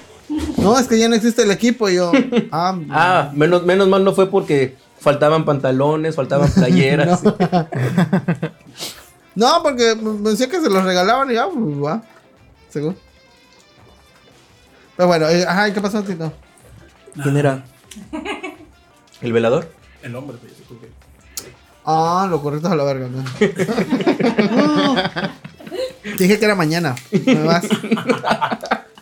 No, 0.58 0.78
es 0.78 0.88
que 0.88 1.00
ya 1.00 1.08
no 1.08 1.16
existe 1.16 1.44
el 1.44 1.52
equipo. 1.52 1.90
Y 1.90 1.96
yo, 1.96 2.12
ah, 2.52 2.78
Ah, 2.90 3.32
menos, 3.34 3.64
menos 3.64 3.88
mal 3.88 4.04
no 4.04 4.14
fue 4.14 4.30
porque 4.30 4.76
faltaban 5.00 5.46
pantalones, 5.46 6.16
faltaban 6.16 6.52
playeras. 6.52 7.22
no, 9.36 9.64
porque 9.64 9.96
me 9.96 10.32
decía 10.32 10.50
que 10.50 10.62
se 10.62 10.70
los 10.70 10.84
regalaban 10.84 11.32
y 11.32 11.36
ya, 11.36 11.48
pues 11.48 11.84
va, 11.84 12.04
seguro. 12.70 12.96
Pero 14.96 15.08
bueno, 15.08 15.30
eh, 15.30 15.46
ajá, 15.48 15.70
¿y 15.70 15.74
¿qué 15.74 15.82
pasó, 15.82 16.04
Tito? 16.04 16.34
¿Quién 17.22 17.38
era? 17.38 17.64
¿El 19.22 19.34
velador? 19.34 19.72
El 20.02 20.16
hombre, 20.16 20.38
pues, 20.42 20.58
yo 20.58 20.64
creo 20.66 20.82
que- 20.82 21.07
Ah, 21.90 22.28
lo 22.30 22.42
correcto 22.42 22.68
es 22.68 22.74
a 22.74 22.76
la 22.76 22.84
verga. 22.84 23.08
¿no? 23.08 23.24
Te 23.40 23.48
dije 26.24 26.38
que 26.38 26.46
era 26.46 26.54
mañana. 26.56 26.96
Vas. 27.46 27.66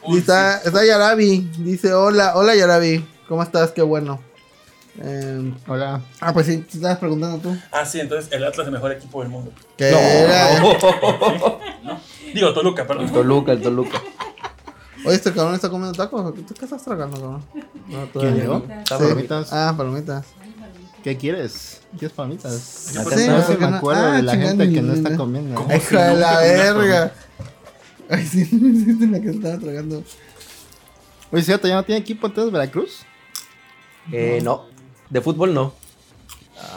Y 0.07 0.17
está, 0.19 0.57
está 0.59 0.85
Yarabi. 0.85 1.49
Dice: 1.57 1.93
Hola, 1.95 2.33
hola 2.35 2.53
Yarabi. 2.55 3.03
¿Cómo 3.27 3.41
estás? 3.41 3.71
Qué 3.71 3.81
bueno. 3.81 4.19
Eh, 5.01 5.53
Hola. 5.67 5.99
ah, 6.21 6.31
pues 6.31 6.45
sí, 6.45 6.59
te 6.59 6.77
estabas 6.77 6.99
preguntando 6.99 7.39
tú. 7.39 7.57
Ah, 7.71 7.83
sí, 7.85 7.99
entonces 7.99 8.31
el 8.31 8.43
Atlas 8.45 8.59
es 8.59 8.67
el 8.67 8.73
mejor 8.73 8.91
equipo 8.93 9.21
del 9.21 9.29
mundo. 9.29 9.51
¿Qué 9.75 9.91
No. 9.91 9.97
era? 9.97 10.59
Digo, 12.33 12.53
Toluca, 12.53 12.85
perdón. 12.87 13.05
El 13.05 13.11
Toluca, 13.11 13.51
el 13.53 13.61
Toluca. 13.61 13.99
Oye, 15.05 15.15
este 15.15 15.33
cabrón 15.33 15.55
está 15.55 15.69
comiendo 15.69 15.97
tacos. 15.97 16.33
¿Tú 16.35 16.53
qué 16.53 16.65
estás 16.65 16.83
tragando, 16.83 17.17
cabrón? 17.19 17.43
No, 17.87 18.07
¿Quién. 18.13 18.37
¿Está 18.79 18.97
Sí. 18.97 19.03
palomitas? 19.03 19.51
Ah, 19.51 19.73
palomitas. 19.75 20.25
¿Qué 21.05 21.15
quieres? 21.17 21.81
¿Quieres 21.99 22.13
palomitas? 22.17 22.97
Acá 22.97 23.11
pensé- 23.11 23.27
no 23.27 23.39
se 23.45 23.53
que 23.57 23.63
me 23.65 23.69
no- 23.69 23.77
acuerdo 23.77 24.05
ah, 24.07 24.15
de 24.15 24.23
la 24.23 24.35
gente 24.35 24.73
que 24.73 24.81
no 24.81 24.91
está 24.93 25.15
comiendo. 25.15 25.61
Hijo 25.61 25.97
de 25.99 26.15
la 26.15 26.39
¿Qué 26.41 26.47
verga. 26.47 27.13
Ay, 28.09 28.25
sí, 28.25 28.49
no 28.51 29.11
la 29.11 29.21
que 29.21 29.29
estaba 29.29 29.59
tragando. 29.59 30.03
Oye, 31.31 31.43
¿cierto? 31.43 31.67
¿Ya 31.67 31.75
no 31.75 31.83
tiene 31.83 32.01
equipo 32.01 32.25
entonces 32.25 32.51
Veracruz? 32.51 33.01
Eh, 34.11 34.39
no, 34.43 34.65
de 35.11 35.21
fútbol 35.21 35.53
no. 35.53 35.73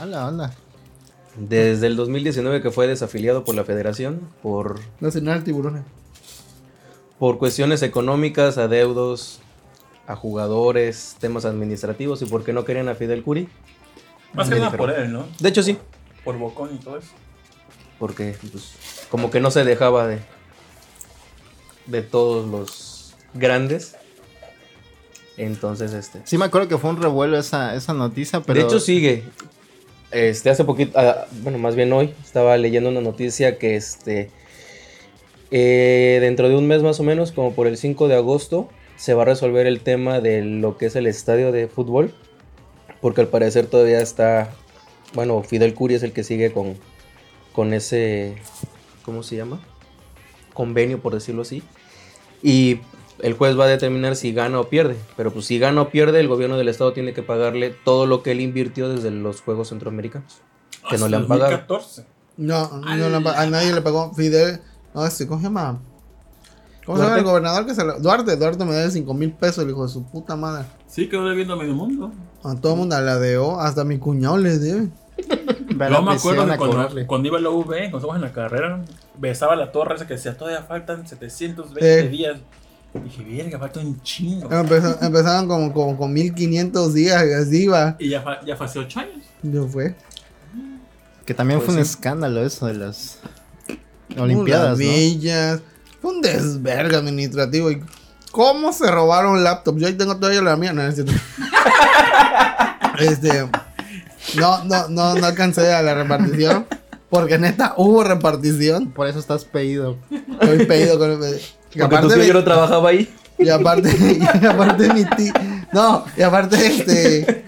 Hola, 0.03 0.27
hola. 0.27 0.53
Desde 1.39 1.87
el 1.87 1.97
2019 1.97 2.61
que 2.61 2.71
fue 2.71 2.87
desafiliado 2.87 3.45
por 3.45 3.55
la 3.55 3.65
federación 3.65 4.21
por, 4.43 4.79
Nacional 5.01 5.43
Tiburones. 5.43 5.85
por 7.19 7.39
cuestiones 7.39 7.81
económicas, 7.83 8.59
adeudos, 8.59 9.41
a 10.07 10.17
jugadores, 10.17 11.17
temas 11.19 11.47
administrativos 11.47 12.21
y 12.21 12.27
porque 12.27 12.53
no 12.53 12.67
querían 12.67 12.91
a 12.91 12.95
Fidel 12.95 13.23
Curi. 13.23 13.49
Más 14.35 14.49
que 14.49 14.57
nada 14.57 14.77
por 14.77 14.91
él, 14.91 15.13
¿no? 15.13 15.27
De 15.39 15.49
hecho 15.49 15.63
sí, 15.63 15.79
Por 16.25 16.37
Bocón 16.39 16.75
y 16.75 16.79
todo 16.79 16.99
eso. 16.99 17.11
porque 17.99 18.37
pues, 18.53 18.73
como 19.11 19.31
que 19.31 19.41
no 19.41 19.51
se 19.51 19.65
dejaba 19.65 20.07
de, 20.07 20.19
de 21.87 22.03
todos 22.03 22.49
los 22.49 23.15
grandes. 23.35 23.97
Entonces, 25.37 25.93
este... 25.93 26.21
Sí 26.25 26.37
me 26.37 26.47
acuerdo 26.47 26.69
que 26.69 26.79
fue 26.79 26.91
un 26.91 27.01
revuelo 27.01 27.39
esa, 27.39 27.75
esa 27.77 27.95
noticia, 27.95 28.41
pero... 28.41 28.59
De 28.59 28.67
hecho 28.67 28.81
sigue. 28.81 29.23
Este, 30.11 30.51
hace 30.51 30.65
poquito, 30.65 30.99
ah, 30.99 31.27
bueno, 31.43 31.59
más 31.59 31.77
bien 31.77 31.93
hoy, 31.93 32.15
estaba 32.25 32.57
leyendo 32.57 32.89
una 32.89 33.01
noticia 33.01 33.59
que 33.59 33.77
este, 33.77 34.31
eh, 35.51 36.19
dentro 36.21 36.49
de 36.49 36.57
un 36.57 36.67
mes 36.67 36.83
más 36.83 36.99
o 36.99 37.03
menos, 37.03 37.31
como 37.31 37.53
por 37.55 37.67
el 37.67 37.77
5 37.77 38.09
de 38.09 38.17
agosto, 38.17 38.69
se 38.97 39.15
va 39.15 39.23
a 39.23 39.27
resolver 39.27 39.67
el 39.67 39.81
tema 39.81 40.21
de 40.21 40.43
lo 40.43 40.77
que 40.77 40.87
es 40.87 40.97
el 40.97 41.07
estadio 41.07 41.53
de 41.53 41.69
fútbol, 41.69 42.15
porque 43.01 43.21
al 43.21 43.29
parecer 43.29 43.67
todavía 43.67 44.01
está, 44.01 44.51
bueno, 45.15 45.43
Fidel 45.43 45.75
Curi 45.75 45.95
es 45.95 46.03
el 46.03 46.13
que 46.13 46.25
sigue 46.25 46.53
con, 46.53 46.77
con 47.53 47.73
ese, 47.75 48.37
¿cómo 49.05 49.23
se 49.23 49.37
llama? 49.37 49.61
Convenio, 50.55 51.01
por 51.01 51.15
decirlo 51.15 51.43
así. 51.43 51.63
Y 52.43 52.81
el 53.21 53.35
juez 53.35 53.59
va 53.59 53.65
a 53.65 53.69
determinar 53.69 54.17
si 54.17 54.33
gana 54.33 54.61
o 54.61 54.69
pierde. 54.69 54.97
Pero 55.17 55.33
pues 55.33 55.47
si 55.47 55.59
gana 55.59 55.83
o 55.83 55.91
pierde, 55.91 56.21
el 56.21 56.29
gobierno 56.29 56.57
del 56.57 56.69
estado 56.69 56.93
tiene 56.93 57.13
que 57.15 57.23
pagarle 57.23 57.71
todo 57.85 58.07
lo 58.07 58.23
que 58.23 58.33
él 58.33 58.41
invirtió 58.41 58.89
desde 58.89 59.11
los 59.11 59.41
Juegos 59.41 59.69
Centroamericanos. 59.69 60.39
Que 60.89 60.99
no 60.99 61.09
le 61.09 61.17
han 61.17 61.27
pagado. 61.29 61.51
2014. 61.51 62.07
No, 62.37 62.69
no 62.79 63.21
le 63.21 63.29
a 63.31 63.47
nadie 63.47 63.73
le 63.73 63.83
pagó. 63.83 64.13
Fidel. 64.15 64.61
No, 64.95 65.05
este, 65.05 65.27
¿cómo 65.27 65.41
se 65.41 65.45
llama? 65.47 65.81
¿Cómo 66.87 66.97
se 66.99 67.05
llama 67.05 67.19
el 67.19 67.25
gobernador 67.25 67.67
que 67.67 67.75
se 67.75 67.85
lo- 67.85 67.99
Duarte, 68.01 68.37
Duarte 68.37 68.65
me 68.65 68.73
debe 68.73 68.91
5 68.91 69.13
mil 69.15 69.33
pesos, 69.33 69.65
el 69.65 69.71
hijo 69.71 69.85
de 69.87 69.93
su 69.93 70.05
puta 70.05 70.37
madre. 70.37 70.67
Sí, 70.89 71.09
quedó 71.09 71.29
debiendo 71.29 71.55
a 71.55 71.57
medio 71.57 71.75
mundo. 71.75 72.13
A 72.43 72.55
todo 72.57 72.73
el 72.73 72.79
mundo 72.79 73.01
la 73.01 73.19
debo, 73.19 73.61
hasta 73.61 73.85
mi 73.85 73.99
cuñado 73.99 74.39
le 74.39 74.59
debe. 74.59 74.89
Yo 75.91 76.03
me 76.03 76.13
acuerdo 76.15 76.43
a 76.43 76.57
cuando, 76.57 77.07
cuando 77.07 77.29
iba 77.29 77.39
a 77.39 77.41
la 77.41 77.51
UV, 77.51 77.67
cuando 77.67 77.99
estábamos 77.99 78.17
en 78.17 78.23
la 78.23 78.33
carrera, 78.33 78.85
besaba 79.19 79.55
la 79.57 79.71
torre 79.71 79.95
esa 79.97 80.07
que 80.07 80.15
decía, 80.15 80.37
todavía 80.37 80.63
faltan 80.63 81.07
720 81.07 82.01
Eh. 82.01 82.09
días. 82.09 82.39
Dije, 83.05 83.23
verga, 83.23 83.59
falta 83.59 83.81
un 83.81 84.01
chingo. 84.03 84.51
Empezó- 84.51 84.97
empezaron 85.03 85.47
como, 85.47 85.73
como 85.75 85.97
con 85.99 86.13
1500 86.13 86.95
días, 86.95 87.23
y 87.27 87.33
así 87.33 87.63
iba. 87.65 87.97
Y 87.99 88.09
ya, 88.09 88.23
fa- 88.23 88.41
ya 88.47 88.57
fue 88.57 88.67
hace 88.67 88.79
8 88.79 89.01
años. 89.01 89.25
Yo 89.43 89.67
fue. 89.69 89.95
Que 91.27 91.35
también 91.35 91.61
Pues 91.61 91.67
fue 91.67 91.79
un 91.79 91.85
sí. 91.85 91.91
escándalo 91.91 92.43
eso 92.45 92.67
de 92.67 92.75
las 92.75 93.19
Olimpiadas, 94.17 94.71
¿no? 94.71 94.77
Villas. 94.77 95.61
Fue 96.01 96.13
un 96.13 96.23
desverga 96.23 96.99
administrativo. 96.99 97.71
¿Y 97.71 97.83
cómo 98.39 98.73
se 98.73 98.89
robaron 98.89 99.43
laptops? 99.43 99.81
Yo 99.81 99.89
ahí 99.89 99.95
tengo 99.95 100.17
todavía 100.17 100.41
la 100.41 100.55
mía. 100.55 100.73
No, 100.73 100.81
no 100.81 100.89
es 100.89 100.95
cierto. 100.95 101.13
este. 103.01 103.49
No, 104.37 104.63
no, 104.63 104.89
no, 104.89 105.15
no 105.17 105.27
alcancé 105.27 105.73
a 105.73 105.83
la 105.83 105.95
repartición. 105.95 106.65
Porque 107.11 107.37
neta 107.37 107.75
hubo 107.77 108.05
repartición. 108.05 108.93
Por 108.93 109.09
eso 109.09 109.19
estás 109.19 109.45
pedido. 109.45 109.97
Estoy 110.41 110.67
pedido 110.67 111.01
con 111.01 111.11
el 111.11 111.19
pedido. 111.19 111.39
Y 111.75 111.83
aparte, 111.83 112.15
suegro 112.15 112.39
mi, 112.39 112.45
trabajaba 112.45 112.91
ahí. 112.91 113.13
y 113.39 113.49
aparte, 113.49 113.91
y 113.99 114.47
aparte 114.47 114.95
mi 114.95 115.05
tío. 115.05 115.33
No, 115.73 116.05
y 116.17 116.23
aparte 116.23 116.65
este. 116.65 117.45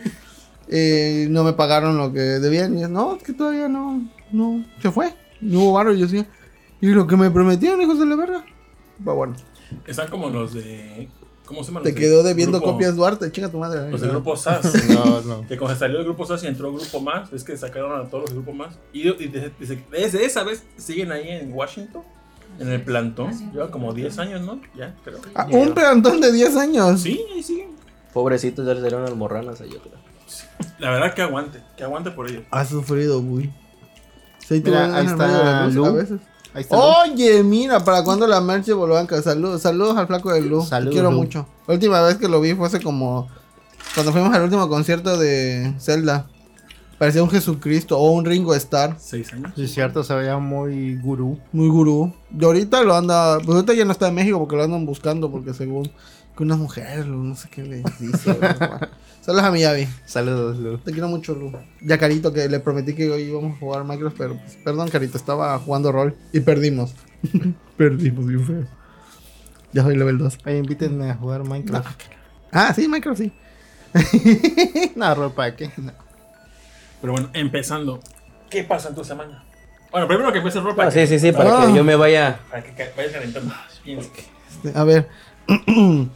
eh, 0.68 1.28
no 1.30 1.44
me 1.44 1.52
pagaron 1.52 1.98
lo 1.98 2.12
que 2.12 2.18
debían. 2.18 2.76
Y 2.76 2.80
yo, 2.80 2.88
no, 2.88 3.14
es 3.14 3.22
que 3.22 3.32
todavía 3.32 3.68
no. 3.68 4.10
No. 4.32 4.64
Se 4.82 4.90
fue. 4.90 5.14
No 5.40 5.60
hubo 5.60 5.74
barro. 5.74 5.94
Y 5.94 6.00
yo 6.00 6.06
decía. 6.06 6.26
Y 6.80 6.88
lo 6.88 7.06
que 7.06 7.16
me 7.16 7.30
prometieron, 7.30 7.80
hijos 7.80 8.00
de 8.00 8.06
la 8.06 8.16
verga. 8.16 8.44
Pero 8.98 9.14
bueno. 9.14 9.36
Están 9.86 10.08
como 10.08 10.30
los 10.30 10.54
de. 10.54 11.08
¿Cómo 11.46 11.64
se 11.64 11.72
llama? 11.72 11.82
Te 11.82 11.94
quedó 11.94 12.22
debiendo 12.22 12.58
grupo- 12.60 12.72
copias 12.74 12.94
Duarte, 12.94 13.32
chinga 13.32 13.48
tu 13.50 13.58
madre. 13.58 13.90
Los 13.90 14.00
del 14.00 14.10
grupo 14.10 14.36
SAS. 14.36 14.88
No, 14.88 15.20
no. 15.22 15.46
Que 15.48 15.56
cuando 15.58 15.76
salió 15.78 15.98
el 15.98 16.04
grupo 16.04 16.24
SAS 16.24 16.44
y 16.44 16.46
entró 16.46 16.68
el 16.68 16.76
grupo 16.76 17.00
más, 17.00 17.32
es 17.32 17.42
que 17.42 17.56
sacaron 17.56 18.00
a 18.00 18.08
todos 18.08 18.24
los 18.24 18.34
grupos 18.34 18.54
más. 18.54 18.74
Y, 18.92 19.08
y 19.08 19.28
desde, 19.28 20.24
esa 20.24 20.44
vez 20.44 20.62
siguen 20.76 21.10
ahí 21.10 21.28
en 21.28 21.52
Washington, 21.52 22.02
en 22.60 22.68
el 22.70 22.82
plantón. 22.82 23.32
Lleva 23.52 23.70
como 23.70 23.92
10 23.92 24.18
años, 24.20 24.42
¿no? 24.42 24.60
Ya, 24.76 24.94
creo. 25.04 25.18
Ah, 25.34 25.48
un 25.50 25.74
plantón 25.74 26.20
de 26.20 26.30
10 26.30 26.56
años. 26.56 27.00
Sí, 27.00 27.20
ahí 27.34 27.42
siguen. 27.42 27.70
Pobrecitos, 28.12 28.64
ya 28.66 28.74
les 28.74 28.82
dieron 28.82 29.04
almorranas 29.04 29.60
ahí, 29.60 29.70
yo 29.70 29.80
creo. 29.80 29.94
La 30.78 30.90
verdad 30.90 31.14
que 31.14 31.22
aguante, 31.22 31.60
que 31.76 31.82
aguante 31.84 32.10
por 32.12 32.30
ellos. 32.30 32.44
Ha 32.52 32.64
sufrido, 32.64 33.20
güey. 33.22 33.50
Sí, 34.46 34.62
Mira, 34.64 34.96
ahí 34.96 35.06
está 35.06 35.66
Lu. 35.68 35.84
a 35.84 35.92
veces. 35.92 36.20
Ahí 36.52 36.62
está. 36.62 36.76
Oye, 36.76 37.42
mira, 37.42 37.84
¿para 37.84 38.02
cuándo 38.02 38.26
la 38.26 38.40
merch 38.40 38.66
de 38.66 38.74
Bolobanca? 38.74 39.20
Saludos, 39.22 39.62
saludos 39.62 39.96
al 39.96 40.06
flaco 40.06 40.32
de 40.32 40.40
Lu. 40.40 40.60
Te 40.62 40.68
Saludos, 40.68 40.94
quiero 40.94 41.10
Lu. 41.10 41.18
mucho. 41.18 41.46
La 41.66 41.74
última 41.74 42.00
vez 42.02 42.16
que 42.16 42.28
lo 42.28 42.40
vi 42.40 42.54
fue 42.54 42.66
hace 42.66 42.80
como. 42.80 43.28
Cuando 43.94 44.12
fuimos 44.12 44.34
al 44.34 44.42
último 44.42 44.68
concierto 44.68 45.16
de 45.16 45.74
Zelda. 45.78 46.26
Parecía 46.98 47.22
un 47.22 47.30
Jesucristo 47.30 47.98
o 47.98 48.10
un 48.10 48.26
Ringo 48.26 48.54
Star. 48.54 48.96
6 48.98 49.32
años. 49.32 49.52
Sí, 49.56 49.64
es 49.64 49.72
cierto, 49.72 50.04
se 50.04 50.14
veía 50.14 50.36
muy 50.36 50.96
gurú. 50.96 51.38
Muy 51.50 51.68
gurú. 51.68 52.12
Y 52.38 52.44
ahorita 52.44 52.82
lo 52.82 52.94
anda. 52.94 53.38
Pues 53.38 53.54
ahorita 53.54 53.72
ya 53.72 53.86
no 53.86 53.92
está 53.92 54.08
en 54.08 54.16
México 54.16 54.38
porque 54.38 54.56
lo 54.56 54.64
andan 54.64 54.84
buscando. 54.84 55.30
Porque 55.30 55.54
según 55.54 55.90
que 56.36 56.42
unas 56.42 56.58
mujeres, 56.58 57.06
Lu, 57.06 57.22
no 57.22 57.34
sé 57.36 57.48
qué 57.50 57.62
le 57.62 57.82
dice. 57.98 58.38
Saludos 59.20 59.44
a 59.44 59.50
mi 59.50 59.60
Yavi. 59.60 59.86
Saludos, 60.06 60.58
Lu. 60.58 60.78
Te 60.78 60.92
quiero 60.92 61.08
mucho, 61.08 61.34
Lu. 61.34 61.52
Ya 61.82 61.98
Carito, 61.98 62.32
que 62.32 62.48
le 62.48 62.60
prometí 62.60 62.94
que 62.94 63.10
hoy 63.10 63.22
íbamos 63.24 63.56
a 63.56 63.58
jugar 63.60 63.84
Minecraft, 63.84 64.16
pero 64.16 64.36
pues, 64.38 64.56
perdón, 64.64 64.88
Carito, 64.88 65.16
estaba 65.18 65.58
jugando 65.58 65.92
rol 65.92 66.16
y 66.32 66.40
perdimos. 66.40 66.94
perdimos 67.76 68.26
bien 68.26 68.46
feo. 68.46 68.64
Ya 69.72 69.82
soy 69.82 69.96
level 69.96 70.18
2. 70.18 70.38
Oye, 70.46 70.58
invítenme 70.58 71.10
a 71.10 71.14
jugar 71.16 71.44
Minecraft. 71.44 72.00
Ah, 72.52 72.72
sí, 72.74 72.88
Minecraft 72.88 73.20
sí. 73.20 73.32
No, 74.96 75.14
ropa, 75.14 75.54
¿qué? 75.54 75.70
No. 75.76 75.92
Pero 77.00 77.12
bueno, 77.12 77.30
empezando. 77.34 78.00
¿Qué 78.48 78.64
pasa 78.64 78.88
en 78.88 78.94
tu 78.94 79.04
semana? 79.04 79.44
Bueno, 79.92 80.06
primero 80.08 80.32
que 80.32 80.38
empiece 80.38 80.58
el 80.58 80.64
ropa. 80.64 80.86
Ah, 80.86 80.90
sí, 80.90 81.06
sí, 81.06 81.18
sí, 81.18 81.32
para 81.32 81.62
Ah. 81.62 81.66
que 81.66 81.74
yo 81.74 81.84
me 81.84 81.96
vaya. 81.96 82.40
Para 82.50 82.62
que 82.62 82.92
vayas 82.96 83.12
calentando. 83.12 83.54
A 84.74 84.84
ver. 84.84 85.08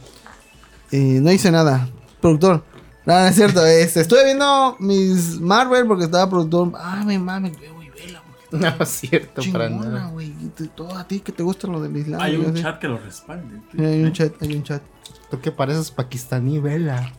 Eh, 0.91 1.19
no 1.21 1.31
hice 1.31 1.51
nada. 1.51 1.89
Productor. 2.21 2.63
No, 3.05 3.13
no 3.19 3.25
es 3.27 3.35
cierto. 3.35 3.65
Este, 3.65 4.01
estuve 4.01 4.23
viendo 4.23 4.77
mis 4.79 5.39
Marvel 5.41 5.85
porque 5.87 6.05
estaba 6.05 6.29
productor. 6.29 6.71
Ah, 6.77 7.03
me 7.05 7.17
mames, 7.19 7.57
güey, 7.57 7.89
vela, 7.89 8.21
güey. 8.51 8.61
No 8.77 8.83
es 8.83 8.89
cierto, 8.89 9.41
para 9.51 9.69
nada. 9.69 10.07
güey. 10.11 10.31
Todo 10.75 10.95
a 10.95 11.05
ti 11.07 11.19
que 11.19 11.31
te 11.31 11.43
gusta 11.43 11.67
lo 11.67 11.81
del 11.81 11.97
Islam. 11.97 12.21
Hay 12.21 12.33
yo 12.33 12.41
un 12.47 12.55
sé. 12.55 12.61
chat 12.61 12.79
que 12.79 12.87
lo 12.87 12.97
respalde. 12.99 13.61
Hay 13.77 14.03
un 14.03 14.13
chat, 14.13 14.31
hay 14.41 14.55
un 14.55 14.63
chat. 14.63 14.81
Tú 15.29 15.41
que 15.41 15.51
pareces 15.51 15.91
pakistaní, 15.91 16.59
vela. 16.59 17.11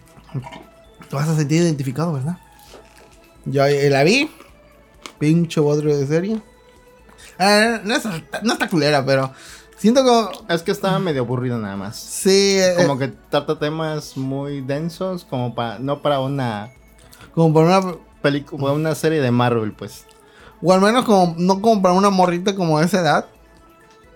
Te 1.10 1.16
vas 1.16 1.28
a 1.28 1.36
sentir 1.36 1.60
identificado, 1.62 2.12
¿verdad? 2.14 2.38
Ya 3.44 3.68
eh, 3.68 3.90
la 3.90 4.04
vi. 4.04 4.30
Pinche 5.18 5.60
bodrio 5.60 5.96
de 5.98 6.06
serie. 6.06 6.40
Ah, 7.38 7.80
no, 7.84 7.94
está, 7.96 8.22
no 8.42 8.52
está 8.54 8.68
culera, 8.68 9.04
pero 9.04 9.32
siento 9.76 10.04
como. 10.04 10.30
Es 10.48 10.62
que 10.62 10.70
estaba 10.72 10.98
medio 10.98 11.22
aburrido 11.22 11.58
nada 11.58 11.76
más. 11.76 11.96
Sí, 11.96 12.58
eh, 12.58 12.74
Como 12.76 12.98
que 12.98 13.08
trata 13.08 13.58
temas 13.58 14.16
muy 14.16 14.60
densos, 14.60 15.24
como 15.24 15.54
para, 15.54 15.78
no 15.78 16.02
para 16.02 16.20
una 16.20 16.70
como 17.34 17.52
para 17.52 17.78
una. 17.80 17.96
película, 18.22 18.72
una 18.72 18.94
serie 18.94 19.20
de 19.20 19.30
Marvel, 19.30 19.72
pues. 19.72 20.06
O 20.62 20.72
al 20.72 20.80
menos 20.80 21.04
como. 21.04 21.34
No 21.38 21.60
como 21.60 21.82
para 21.82 21.94
una 21.94 22.10
morrita 22.10 22.54
como 22.54 22.78
de 22.78 22.86
esa 22.86 23.00
edad. 23.00 23.26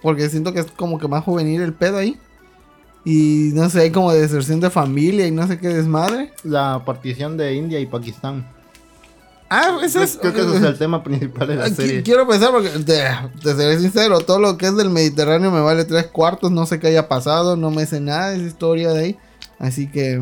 Porque 0.03 0.31
siento 0.31 0.55
que 0.55 0.61
es 0.61 0.71
como 0.71 0.99
que 0.99 1.07
más 1.07 1.25
juvenil 1.25 1.61
el 1.61 1.75
pedo 1.75 1.99
ahí. 1.99 2.19
Y 3.05 3.51
no 3.55 3.69
sé, 3.69 3.81
hay 3.81 3.91
como 3.91 4.13
deserción 4.13 4.61
de 4.61 4.71
familia 4.71 5.27
y 5.27 5.31
no 5.31 5.47
sé 5.47 5.59
qué 5.59 5.69
desmadre. 5.69 6.33
La 6.43 6.83
partición 6.85 7.37
de 7.37 7.55
India 7.55 7.79
y 7.79 7.87
Pakistán. 7.87 8.47
Ah, 9.53 9.79
ese 9.83 10.05
es. 10.05 10.17
Creo 10.17 10.33
que 10.33 10.43
ese 10.43 10.57
es 10.57 10.63
el 10.63 10.79
tema 10.79 11.03
principal 11.03 11.49
de 11.49 11.57
la 11.57 11.65
Aquí 11.65 11.75
serie. 11.75 12.03
Quiero 12.05 12.27
pensar 12.27 12.53
porque 12.53 12.69
te, 12.69 13.03
te 13.43 13.55
seré 13.55 13.81
sincero, 13.81 14.21
todo 14.21 14.39
lo 14.39 14.57
que 14.57 14.67
es 14.67 14.77
del 14.77 14.91
Mediterráneo 14.91 15.51
me 15.51 15.61
vale 15.61 15.85
tres 15.85 16.07
cuartos, 16.07 16.53
no 16.53 16.67
sé 16.67 16.79
qué 16.79 16.87
haya 16.87 17.09
pasado, 17.09 17.57
no 17.57 17.73
me 17.73 17.85
sé 17.85 18.01
nada 18.01 18.31
de 18.31 18.37
esa 18.37 18.47
historia 18.47 18.93
de 18.93 19.01
ahí. 19.01 19.19
Así 19.59 19.91
que 19.91 20.21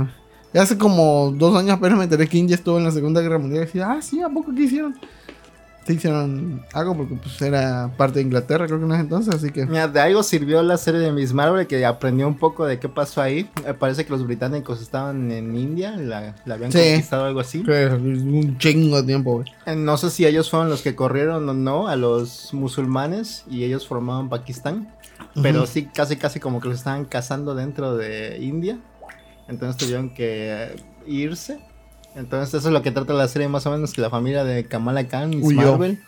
hace 0.55 0.79
como 0.79 1.31
dos 1.37 1.55
años 1.57 1.73
apenas 1.73 1.99
me 1.99 2.05
enteré 2.05 2.27
que 2.27 2.39
India 2.39 2.55
estuvo 2.55 2.79
en 2.79 2.85
la 2.85 2.91
Segunda 2.91 3.21
Guerra 3.21 3.39
Mundial 3.39 3.65
y 3.65 3.67
decía, 3.67 3.93
ah, 3.93 4.01
sí, 4.01 4.23
¿a 4.23 4.31
poco 4.31 4.55
qué 4.55 4.63
hicieron? 4.63 4.99
Sí 5.89 5.95
hicieron 5.95 6.63
algo 6.75 6.95
porque 6.97 7.15
pues 7.15 7.41
era 7.41 7.91
parte 7.97 8.19
de 8.19 8.27
Inglaterra 8.27 8.67
creo 8.67 8.79
que 8.79 8.85
en 8.85 8.93
ese 8.93 9.01
entonces, 9.01 9.35
así 9.35 9.51
que... 9.51 9.65
Mira, 9.65 9.89
de 9.89 9.99
algo 10.01 10.23
sirvió 10.23 10.63
la 10.63 10.77
serie 10.77 11.01
de 11.01 11.11
Miss 11.13 11.33
Marvel 11.33 11.67
que 11.67 11.85
aprendió 11.87 12.29
un 12.29 12.37
poco 12.37 12.67
de 12.67 12.79
qué 12.79 12.91
pasó 12.91 13.23
ahí. 13.23 13.49
Me 13.65 13.73
parece 13.73 14.05
que 14.05 14.11
los 14.11 14.27
británicos 14.27 14.83
estaban 14.83 15.33
en 15.33 15.57
India, 15.57 15.97
la, 15.97 16.35
la 16.45 16.55
habían 16.57 16.71
Sí. 16.73 16.79
conquistado 16.79 17.25
algo 17.25 17.41
así. 17.41 17.63
que 17.63 17.87
un 17.87 18.59
chingo 18.59 18.99
de 19.01 19.03
tiempo. 19.05 19.43
Eh, 19.65 19.75
No 19.77 19.97
sé 19.97 20.11
si 20.11 20.27
ellos 20.27 20.51
fueron 20.51 20.69
los 20.69 20.83
que 20.83 20.95
corrieron 20.95 21.49
o 21.49 21.55
no 21.55 21.89
a 21.89 21.97
los 21.97 22.53
musulmanes 22.53 23.45
y 23.51 23.65
ellos 23.65 23.87
formaban 23.89 24.29
Pakistán. 24.29 24.93
Pero 25.43 25.63
Ujú. 25.63 25.73
sí, 25.73 25.89
casi 25.95 26.17
casi 26.17 26.39
como 26.39 26.61
que 26.61 26.69
los 26.69 26.77
estaban 26.79 27.07
cazando 27.07 27.55
dentro 27.55 27.97
de 27.97 28.37
India. 28.43 28.79
Entonces 29.49 29.79
tuvieron 29.79 30.11
que 30.11 30.53
eh, 30.53 30.77
irse. 31.07 31.61
Entonces 32.19 32.53
eso 32.55 32.69
es 32.69 32.73
lo 32.75 32.83
que 32.83 32.91
trata 32.91 33.13
la 33.13 33.29
serie 33.29 33.49
más 33.49 33.65
o 33.67 33.71
menos, 33.71 33.93
que 33.93 34.01
la 34.01 34.11
familia 34.11 34.43
de 34.45 34.65
Kamala 34.65 35.07
Khan, 35.07 35.41
Huyó. 35.41 35.57
Marvel, 35.73 36.01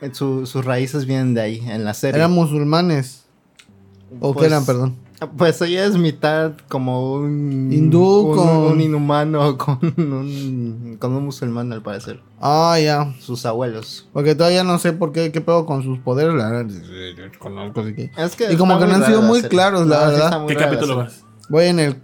eh, 0.00 0.10
su- 0.12 0.44
sus 0.46 0.64
raíces 0.64 1.06
vienen 1.06 1.34
de 1.34 1.40
ahí, 1.40 1.62
en 1.68 1.84
la 1.84 1.94
serie. 1.94 2.18
Eran 2.18 2.32
musulmanes, 2.32 3.24
o 4.20 4.34
Pues, 4.34 4.42
que 4.48 4.52
eran, 4.52 4.66
perdón. 4.66 4.96
Pues 5.38 5.62
ella 5.62 5.84
es 5.86 5.96
mitad 5.96 6.52
como 6.68 7.14
un 7.14 7.70
Hindú 7.72 8.02
un, 8.02 8.36
con- 8.36 8.48
un 8.72 8.80
inhumano 8.80 9.56
con 9.58 9.78
un, 9.96 10.96
con 10.98 11.12
un 11.14 11.24
musulmán 11.26 11.72
al 11.72 11.80
parecer. 11.82 12.20
Ah, 12.40 12.76
ya. 12.82 13.14
Sus 13.20 13.46
abuelos. 13.46 14.06
Porque 14.12 14.34
todavía 14.34 14.64
no 14.64 14.78
sé 14.78 14.92
por 14.92 15.12
qué, 15.12 15.30
qué 15.30 15.40
pedo 15.40 15.64
con 15.64 15.82
sus 15.84 16.00
poderes, 16.00 16.34
la 16.34 16.50
verdad. 16.50 16.74
Conozco, 17.38 17.80
así 17.82 17.94
que... 17.94 18.10
Es 18.18 18.34
que 18.36 18.52
Y 18.52 18.56
como 18.56 18.78
que 18.80 18.86
no 18.86 18.94
han 18.96 19.06
sido 19.06 19.22
muy 19.22 19.36
serie. 19.36 19.50
claros, 19.50 19.86
la 19.86 20.08
verdad. 20.08 20.46
¿Qué 20.48 20.56
capítulo 20.56 20.96
vas? 20.96 21.22
Voy 21.48 21.66
en 21.66 21.78
el... 21.78 21.96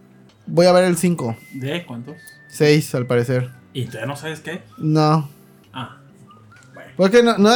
Voy 0.47 0.67
a 0.67 0.73
ver 0.73 0.85
el 0.85 0.97
5. 0.97 1.37
¿De 1.55 1.85
cuántos? 1.85 2.15
6 2.51 2.95
al 2.95 3.07
parecer. 3.07 3.51
¿Y 3.73 3.87
todavía 3.87 4.07
no 4.07 4.17
sabes 4.17 4.41
qué? 4.41 4.63
No. 4.79 5.29
Ah. 5.73 5.99
Bueno. 6.75 6.91
Porque 6.97 7.23
no, 7.23 7.39
no, 7.39 7.51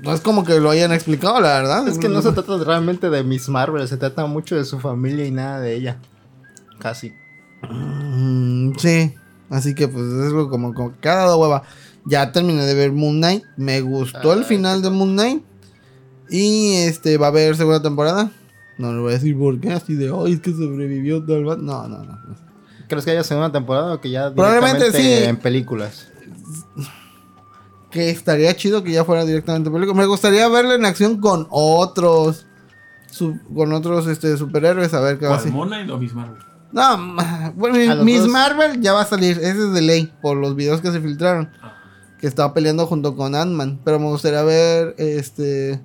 no 0.00 0.12
es 0.12 0.20
como 0.20 0.44
que 0.44 0.58
lo 0.58 0.70
hayan 0.70 0.92
explicado, 0.92 1.40
la 1.40 1.60
verdad. 1.60 1.86
Es 1.86 1.98
que 1.98 2.08
no 2.08 2.20
se 2.22 2.32
trata 2.32 2.58
realmente 2.64 3.08
de 3.08 3.22
Miss 3.22 3.48
Marvel, 3.48 3.86
se 3.86 3.96
trata 3.96 4.26
mucho 4.26 4.56
de 4.56 4.64
su 4.64 4.80
familia 4.80 5.24
y 5.24 5.30
nada 5.30 5.60
de 5.60 5.74
ella. 5.74 5.98
Casi. 6.78 7.12
Mm, 7.70 8.72
sí. 8.78 9.14
Así 9.48 9.74
que 9.74 9.86
pues 9.86 10.04
es 10.04 10.26
algo 10.26 10.50
como, 10.50 10.74
como 10.74 10.94
cada 11.00 11.36
hueva. 11.36 11.62
Ya 12.04 12.32
terminé 12.32 12.64
de 12.64 12.74
ver 12.74 12.90
Moon 12.90 13.18
Knight. 13.18 13.44
Me 13.56 13.80
gustó 13.80 14.32
el 14.32 14.40
Ay, 14.40 14.44
final 14.46 14.82
de 14.82 14.90
Moon 14.90 15.12
Knight. 15.12 15.44
Y 16.28 16.74
este 16.78 17.16
va 17.16 17.26
a 17.26 17.30
haber 17.30 17.54
segunda 17.54 17.80
temporada. 17.80 18.32
No 18.78 18.92
le 18.92 19.00
voy 19.00 19.10
a 19.10 19.14
decir 19.14 19.38
por 19.38 19.60
qué, 19.60 19.70
así 19.70 19.94
de, 19.94 20.12
ay, 20.12 20.32
es 20.32 20.40
que 20.40 20.50
sobrevivió 20.50 21.24
tal 21.24 21.44
vez. 21.44 21.58
No, 21.58 21.86
no, 21.86 21.98
no. 21.98 22.04
no. 22.04 22.51
¿Crees 22.92 23.06
que 23.06 23.10
haya 23.12 23.24
segunda 23.24 23.50
temporada 23.50 23.94
o 23.94 24.00
que 24.02 24.10
ya 24.10 24.30
Probablemente 24.34 24.84
directamente 24.90 25.18
sí. 25.22 25.24
en 25.24 25.36
películas? 25.38 26.08
Que 27.90 28.10
estaría 28.10 28.54
chido 28.56 28.82
que 28.82 28.92
ya 28.92 29.04
fuera 29.04 29.24
directamente 29.24 29.70
película. 29.70 29.98
Me 29.98 30.06
gustaría 30.06 30.46
verla 30.48 30.74
en 30.74 30.84
acción 30.84 31.20
con 31.20 31.46
otros. 31.50 32.46
su- 33.10 33.38
con 33.54 33.72
otros 33.74 34.06
este, 34.06 34.36
superhéroes, 34.38 34.92
a 34.94 35.00
ver 35.00 35.18
qué 35.18 35.26
va 35.26 35.32
a 35.32 35.34
¿Cuál? 35.36 35.40
hacer. 35.40 35.52
¿Moon 35.52 35.68
Knight 35.68 35.90
o 35.90 35.98
Miss 35.98 36.14
Marvel? 36.14 36.38
No, 36.72 37.16
bueno, 37.56 38.04
Miss 38.04 38.20
dos. 38.22 38.28
Marvel 38.28 38.80
ya 38.80 38.92
va 38.94 39.02
a 39.02 39.06
salir. 39.06 39.36
Ese 39.38 39.50
es 39.66 39.72
de 39.72 39.82
ley, 39.82 40.12
por 40.22 40.36
los 40.38 40.54
videos 40.56 40.80
que 40.80 40.90
se 40.92 41.00
filtraron. 41.00 41.50
Ah. 41.62 41.74
Que 42.18 42.26
estaba 42.26 42.54
peleando 42.54 42.86
junto 42.86 43.14
con 43.16 43.34
Ant-Man. 43.34 43.80
Pero 43.84 43.98
me 43.98 44.06
gustaría 44.06 44.42
ver, 44.42 44.94
este. 44.96 45.80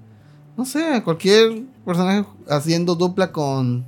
No 0.56 0.64
sé, 0.66 1.02
cualquier 1.04 1.64
personaje 1.86 2.26
haciendo 2.50 2.96
dupla 2.96 3.32
con. 3.32 3.86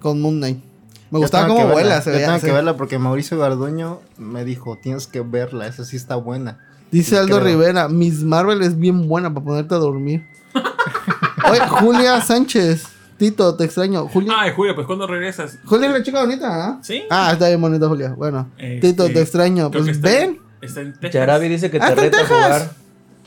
Con 0.00 0.20
Moon 0.20 0.36
Knight. 0.38 0.62
Me 1.10 1.16
Yo 1.16 1.20
gustaba 1.22 1.46
tengo 1.46 1.60
cómo 1.60 1.72
vuela. 1.72 2.00
Se 2.02 2.10
yo 2.10 2.14
veía, 2.16 2.26
tengo 2.26 2.40
se- 2.40 2.46
que 2.46 2.52
verla 2.52 2.76
porque 2.76 2.98
Mauricio 2.98 3.38
Garduño 3.38 4.00
me 4.18 4.44
dijo, 4.44 4.76
tienes 4.76 5.06
que 5.06 5.20
verla, 5.20 5.66
esa 5.66 5.84
sí 5.84 5.96
está 5.96 6.16
buena. 6.16 6.58
Dice 6.90 7.18
Aldo 7.18 7.36
creo. 7.40 7.48
Rivera, 7.48 7.88
Miss 7.88 8.22
Marvel 8.24 8.62
es 8.62 8.78
bien 8.78 9.08
buena 9.08 9.32
para 9.32 9.44
ponerte 9.44 9.74
a 9.74 9.78
dormir. 9.78 10.26
Oye, 11.50 11.60
Julia 11.68 12.20
Sánchez. 12.20 12.84
Tito, 13.16 13.56
te 13.56 13.64
extraño. 13.64 14.06
Julia. 14.06 14.32
Ay, 14.36 14.52
Julio, 14.54 14.74
pues 14.76 14.86
¿cuándo 14.86 15.06
regresas? 15.06 15.58
Julia 15.64 15.88
es 15.88 15.92
la 15.92 16.02
chica 16.04 16.20
bonita, 16.20 16.68
¿ah? 16.68 16.78
¿Sí? 16.82 17.02
Ah, 17.10 17.30
está 17.32 17.48
bien 17.48 17.60
bonita 17.60 17.88
Julia. 17.88 18.10
Bueno. 18.16 18.48
Este, 18.58 18.88
Tito, 18.92 19.06
te 19.06 19.20
extraño. 19.20 19.70
Pues 19.72 19.88
está- 19.88 20.08
ven. 20.08 20.38
Está 20.60 20.80
en 20.82 20.92
Texas. 20.92 21.12
Yarabi 21.14 21.48
dice 21.48 21.70
que 21.70 21.78
Ah, 21.80 21.86
te 21.88 21.92
en 21.94 21.98
reta 21.98 22.20
a 22.20 22.26
jugar. 22.26 22.70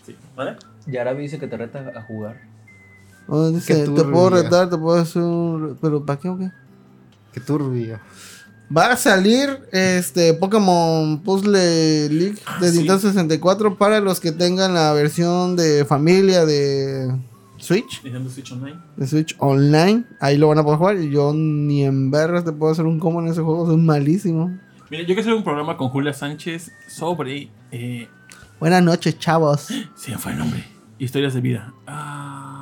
Sí. 0.06 0.16
¿Vale? 0.36 0.56
Yarabi 0.88 1.24
dice 1.24 1.40
que 1.40 1.48
te 1.48 1.58
reta 1.58 1.92
a 1.96 2.02
jugar. 2.04 2.38
Oh, 3.28 3.50
dice, 3.50 3.84
te 3.86 4.04
puedo 4.04 4.30
retar, 4.30 4.70
te 4.70 4.78
puedo 4.78 5.00
hacer 5.00 5.22
un... 5.22 5.78
¿Pero 5.82 6.06
para 6.06 6.20
qué 6.20 6.30
o 6.30 6.38
qué? 6.38 6.52
Qué 7.34 7.40
turbio. 7.40 8.00
Va 8.76 8.94
a 8.94 8.96
salir 8.96 9.50
este 9.74 10.34
Pokémon 10.34 11.22
Puzzle 11.24 12.08
League 12.10 12.38
Ah, 12.46 12.58
de 12.62 12.70
sí. 12.72 12.78
Nintendo 12.78 13.00
64 13.02 13.78
para 13.78 14.00
los 14.00 14.20
que 14.22 14.32
tengan 14.32 14.74
la 14.74 14.94
versión 14.94 15.56
de 15.58 15.84
familia 15.86 16.46
de 16.46 17.14
Switch. 17.58 18.02
Nintendo 18.04 18.30
Switch 18.30 18.52
Online. 18.54 18.80
de 18.96 19.08
Switch 19.08 19.36
Online. 19.40 20.06
Ahí 20.22 20.38
lo 20.38 20.48
van 20.48 20.60
a 20.60 20.64
poder 20.64 20.78
jugar. 20.80 20.98
Y 20.98 21.10
yo 21.12 21.34
ni 21.34 21.84
en 21.84 22.12
vergas 22.12 22.46
te 22.46 22.54
puedo 22.54 22.72
hacer 22.72 22.86
un 22.86 22.98
combo 23.00 23.20
en 23.22 23.28
ese 23.28 23.42
juego. 23.42 23.66
Soy 23.66 23.78
malísimo. 23.78 24.58
Mira, 24.90 25.04
yo 25.04 25.08
quiero 25.08 25.22
hacer 25.22 25.34
un 25.34 25.44
programa 25.44 25.76
con 25.78 25.90
Julia 25.90 26.14
Sánchez 26.14 26.72
sobre. 26.88 27.50
Eh, 27.72 28.08
Buenas 28.60 28.84
noches, 28.84 29.18
chavos. 29.20 29.68
se 29.96 30.12
me 30.12 30.18
fue 30.18 30.32
el 30.32 30.38
nombre. 30.38 30.64
Historias 30.98 31.34
de 31.34 31.42
vida. 31.42 31.74
Ah. 31.88 32.61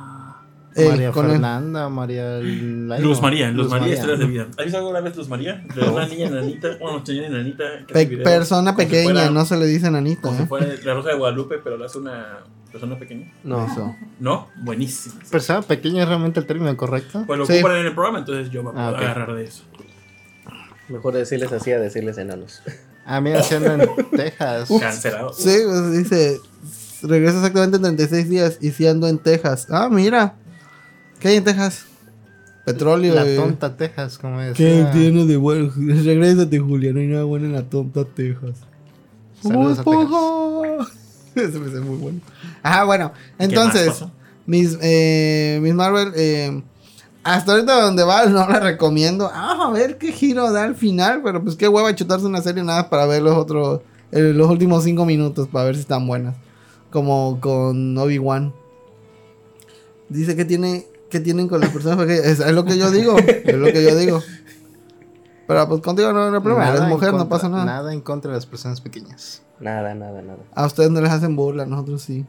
Eh, 0.76 0.88
María 0.88 1.10
con 1.10 1.24
el- 1.26 1.32
Fernanda, 1.32 1.88
María. 1.88 2.38
Luz 2.38 3.20
María, 3.20 3.50
Luz, 3.50 3.68
María, 3.70 3.92
historias 3.94 4.18
de 4.20 4.26
vida. 4.26 4.46
¿Has 4.56 4.64
visto 4.64 4.78
alguna 4.78 5.00
vez 5.00 5.16
Luz 5.16 5.28
María? 5.28 5.64
De 5.74 5.82
una 5.88 6.06
niña 6.06 6.28
enanita, 6.28 6.68
bueno, 6.80 7.04
señora 7.04 7.26
enanita. 7.26 7.64
Pe- 7.92 8.06
persona 8.18 8.70
si 8.70 8.76
pequeña, 8.76 9.02
fuera- 9.12 9.30
no 9.30 9.44
se 9.44 9.56
le 9.56 9.66
dice 9.66 9.90
nanita. 9.90 10.22
Como 10.22 10.36
si 10.36 10.42
¿eh? 10.44 10.46
fuera 10.46 10.66
la 10.84 10.94
Rosa 10.94 11.08
de 11.10 11.14
Guadalupe, 11.16 11.58
pero 11.62 11.76
lo 11.76 11.84
hace 11.86 11.98
una 11.98 12.38
persona 12.70 12.96
pequeña. 12.98 13.32
No. 13.42 13.66
Eso. 13.66 13.96
¿No? 14.20 14.48
Buenísimo. 14.62 15.16
Persona 15.28 15.62
pequeña 15.62 16.02
es 16.04 16.08
realmente 16.08 16.38
el 16.38 16.46
término 16.46 16.76
correcto. 16.76 17.24
Pues 17.26 17.38
lo 17.38 17.46
Sí. 17.46 17.54
ocupan 17.58 17.76
en 17.78 17.86
el 17.86 17.94
programa, 17.94 18.20
entonces 18.20 18.50
yo 18.50 18.62
me 18.62 18.70
puedo 18.70 18.84
Ah, 18.84 18.88
agarrar 18.90 19.34
de 19.34 19.44
eso. 19.44 19.64
Mejor 20.88 21.14
decirles 21.14 21.52
así 21.52 21.72
a 21.72 21.78
decirles 21.80 22.18
enanos. 22.18 22.62
Mira, 23.22 23.42
si 23.42 23.54
anda 23.56 23.74
en 23.74 23.88
Texas. 24.12 24.68
Cancelado. 24.80 25.32
Sí, 25.32 25.56
pues, 25.66 25.92
dice. 25.92 26.38
Regresa 27.02 27.38
exactamente 27.38 27.76
en 27.78 27.82
36 27.82 28.28
días 28.28 28.58
y 28.60 28.70
si 28.72 28.86
ando 28.86 29.08
en 29.08 29.18
Texas. 29.18 29.66
Ah, 29.70 29.88
mira. 29.90 30.34
¿Qué 31.20 31.28
hay 31.28 31.36
en 31.36 31.44
Texas? 31.44 31.84
Petróleo. 32.64 33.14
La 33.14 33.26
eh. 33.26 33.36
tonta 33.36 33.76
Texas, 33.76 34.18
como 34.18 34.38
¿Qué 34.38 34.64
decía. 34.64 34.90
tiene 34.90 35.26
de 35.26 35.36
bueno? 35.36 35.70
Regrésate, 35.76 36.58
Julia. 36.58 36.92
No 36.92 37.00
hay 37.00 37.06
nada 37.06 37.24
bueno 37.24 37.46
en 37.46 37.52
la 37.52 37.62
tonta 37.62 38.04
Texas. 38.04 38.56
Saludos 39.42 39.78
a 39.78 39.82
Uy, 39.88 40.68
Ese 41.34 41.48
me 41.58 41.68
hace 41.68 41.80
muy 41.80 41.96
bueno. 41.96 42.20
Ajá, 42.62 42.84
bueno. 42.84 43.12
Entonces? 43.38 44.04
Miss, 44.46 44.78
eh, 44.82 45.58
Miss 45.62 45.74
Marvel, 45.74 46.12
eh, 46.16 46.62
hasta 47.22 47.52
ahorita 47.52 47.82
donde 47.82 48.02
va 48.02 48.26
no 48.26 48.48
la 48.48 48.60
recomiendo. 48.60 49.30
Ah, 49.32 49.66
a 49.66 49.70
ver 49.70 49.98
qué 49.98 50.12
giro 50.12 50.50
da 50.50 50.64
al 50.64 50.74
final. 50.74 51.20
Pero 51.22 51.42
pues 51.42 51.56
qué 51.56 51.68
hueva 51.68 51.94
chutarse 51.94 52.26
una 52.26 52.40
serie 52.42 52.62
nada 52.62 52.88
para 52.88 53.06
ver 53.06 53.22
los 53.22 53.36
otros, 53.36 53.82
eh, 54.10 54.32
los 54.34 54.50
últimos 54.50 54.84
cinco 54.84 55.04
minutos 55.04 55.48
para 55.48 55.66
ver 55.66 55.74
si 55.74 55.82
están 55.82 56.06
buenas. 56.06 56.36
Como 56.90 57.38
con 57.40 57.96
Obi-Wan. 57.96 58.52
Dice 60.08 60.34
que 60.34 60.44
tiene, 60.44 60.86
que 61.10 61.20
tienen 61.20 61.48
con 61.48 61.60
las 61.60 61.70
personas 61.70 61.98
pequeñas. 61.98 62.24
Es, 62.24 62.40
es 62.40 62.52
lo 62.52 62.64
que 62.64 62.78
yo 62.78 62.90
digo. 62.90 63.16
Es 63.18 63.54
lo 63.56 63.66
que 63.66 63.82
yo 63.82 63.96
digo. 63.96 64.22
Pero 65.46 65.68
pues 65.68 65.82
contigo 65.82 66.12
no, 66.12 66.30
no 66.30 66.36
hay 66.36 66.42
problema. 66.42 66.64
Nada 66.66 66.76
Eres 66.78 66.88
mujer, 66.88 67.12
no 67.12 67.18
contra- 67.18 67.36
pasa 67.36 67.48
nada. 67.48 67.64
Nada 67.64 67.92
en 67.92 68.00
contra 68.00 68.30
de 68.30 68.36
las 68.36 68.46
personas 68.46 68.80
pequeñas. 68.80 69.42
Nada, 69.58 69.94
nada, 69.94 70.22
nada. 70.22 70.38
A 70.54 70.64
ustedes 70.66 70.90
no 70.90 71.00
les 71.00 71.10
hacen 71.10 71.34
burla, 71.36 71.64
a 71.64 71.66
nosotros 71.66 72.00
sí. 72.02 72.24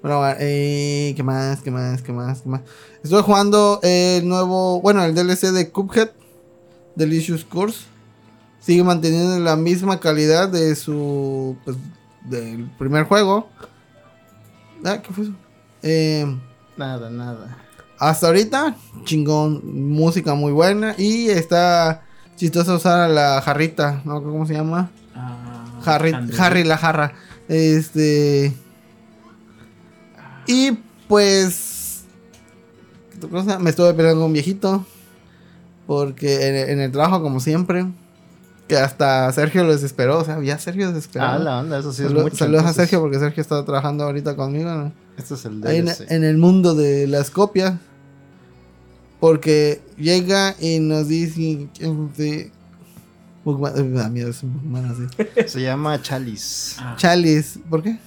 Bueno, 0.00 0.18
bueno, 0.18 0.36
eh, 0.40 1.12
¿qué 1.16 1.22
más? 1.22 1.60
¿Qué 1.60 1.70
más? 1.70 2.02
¿Qué 2.02 2.12
más? 2.12 2.40
¿Qué 2.42 2.48
más? 2.48 2.62
Estoy 3.04 3.22
jugando 3.22 3.78
el 3.82 4.26
nuevo, 4.26 4.80
bueno, 4.80 5.04
el 5.04 5.14
DLC 5.14 5.52
de 5.52 5.70
Cuphead, 5.70 6.10
Delicious 6.96 7.44
Course. 7.44 7.84
Sigue 8.58 8.82
manteniendo 8.82 9.38
la 9.40 9.54
misma 9.56 10.00
calidad 10.00 10.48
de 10.48 10.74
su, 10.76 11.56
pues, 11.64 11.76
del 12.24 12.68
primer 12.78 13.04
juego. 13.04 13.48
Ah, 14.84 15.00
¿qué 15.02 15.12
fue 15.12 15.24
eso? 15.24 15.32
Eh, 15.82 16.36
Nada, 16.76 17.10
nada. 17.10 17.58
hasta 17.98 18.26
ahorita, 18.26 18.74
chingón, 19.04 19.90
música 19.92 20.34
muy 20.34 20.52
buena 20.52 20.94
y 20.98 21.28
está 21.28 22.02
chistoso 22.36 22.74
usar 22.74 23.00
a 23.00 23.08
la 23.08 23.40
jarrita, 23.42 24.02
¿no? 24.04 24.22
¿Cómo 24.22 24.46
se 24.46 24.54
llama? 24.54 24.90
Ah, 25.14 25.64
Harry. 25.84 26.12
Harry 26.38 26.64
la 26.64 26.76
jarra. 26.76 27.12
Este. 27.48 28.52
Y 30.46 30.72
pues. 31.08 32.04
Me 33.60 33.70
estuve 33.70 33.94
peleando 33.94 34.20
con 34.20 34.26
un 34.26 34.32
viejito. 34.32 34.84
Porque 35.86 36.48
en, 36.48 36.70
en 36.70 36.80
el 36.80 36.92
trabajo, 36.92 37.22
como 37.22 37.40
siempre. 37.40 37.86
Que 38.72 38.78
hasta 38.78 39.30
Sergio 39.32 39.64
lo 39.64 39.72
desesperó. 39.72 40.20
O 40.20 40.24
sea, 40.24 40.42
ya 40.42 40.58
Sergio 40.58 40.88
desesperado. 40.92 41.34
Ah, 41.34 41.38
la 41.38 41.58
onda, 41.58 41.78
eso 41.78 41.92
sí 41.92 42.04
es 42.04 42.10
Salu- 42.10 42.22
mucho. 42.22 42.36
saludos 42.36 42.64
a 42.64 42.72
Sergio 42.72 43.00
porque 43.00 43.18
Sergio 43.18 43.42
está 43.42 43.62
trabajando 43.66 44.04
ahorita 44.04 44.34
conmigo. 44.34 44.70
¿no? 44.70 44.92
Este 45.18 45.34
es 45.34 45.44
el 45.44 45.66
Ahí 45.66 45.84
en, 46.08 46.24
el 46.24 46.38
mundo 46.38 46.74
de 46.74 47.06
las 47.06 47.30
copias. 47.30 47.74
Porque 49.20 49.82
llega 49.98 50.56
y 50.58 50.78
nos 50.78 51.08
dice. 51.08 51.68
así. 54.90 55.02
Se 55.48 55.60
llama 55.60 56.00
Chalice. 56.00 56.76
Ah, 56.80 56.94
Chalice. 56.96 57.60
¿Por 57.68 57.82
qué? 57.82 57.98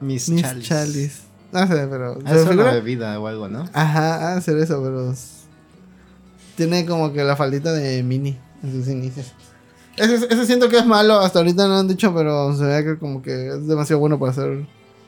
Miss, 0.00 0.28
Miss 0.28 0.42
Chalice. 0.42 0.68
Chalice. 0.68 1.20
No 1.50 1.66
sé, 1.66 1.88
pero. 1.90 2.18
Ah, 2.24 2.30
¿se 2.30 2.36
Es 2.36 2.42
una 2.42 2.50
figura? 2.52 2.72
bebida 2.72 3.18
o 3.18 3.26
algo, 3.26 3.48
¿no? 3.48 3.64
Ajá, 3.72 4.30
ha 4.30 4.34
de 4.36 4.42
ser 4.42 4.58
eso, 4.58 4.80
pero. 4.80 5.12
Tiene 6.56 6.86
como 6.86 7.12
que 7.12 7.24
la 7.24 7.34
faldita 7.34 7.72
de 7.72 8.04
mini 8.04 8.38
en 8.62 8.72
sus 8.72 8.86
inicios. 8.88 9.32
Ese, 9.96 10.14
ese 10.26 10.46
siento 10.46 10.68
que 10.68 10.78
es 10.78 10.86
malo, 10.86 11.18
hasta 11.20 11.38
ahorita 11.38 11.62
no 11.66 11.74
lo 11.74 11.80
han 11.80 11.88
dicho, 11.88 12.14
pero 12.14 12.54
se 12.54 12.64
ve 12.64 12.84
que 12.84 12.98
como 12.98 13.22
que 13.22 13.48
es 13.48 13.66
demasiado 13.66 14.00
bueno 14.00 14.18
para 14.18 14.32
ser 14.32 14.66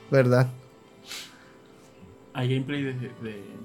verdad. 0.09 0.47
Hay 2.33 2.49
gameplay 2.49 2.83
de, 2.83 2.93
de- 2.93 3.59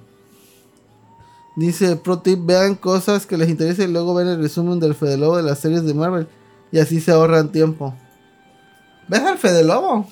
Dice, 1.56 1.94
pro 1.96 2.18
tip, 2.18 2.40
vean 2.44 2.74
cosas 2.74 3.26
que 3.26 3.36
les 3.36 3.48
interese 3.48 3.84
y 3.84 3.86
luego 3.92 4.12
ven 4.14 4.26
el 4.26 4.40
resumen 4.42 4.80
del 4.80 4.94
Fede 4.94 5.16
Lobo 5.16 5.36
de 5.36 5.44
las 5.44 5.60
series 5.60 5.84
de 5.84 5.94
Marvel. 5.94 6.26
Y 6.72 6.80
así 6.80 7.00
se 7.00 7.12
ahorran 7.12 7.52
tiempo. 7.52 7.94
¿Ves 9.06 9.20
al 9.20 9.38
Fede 9.38 9.62
Lobo? 9.62 10.08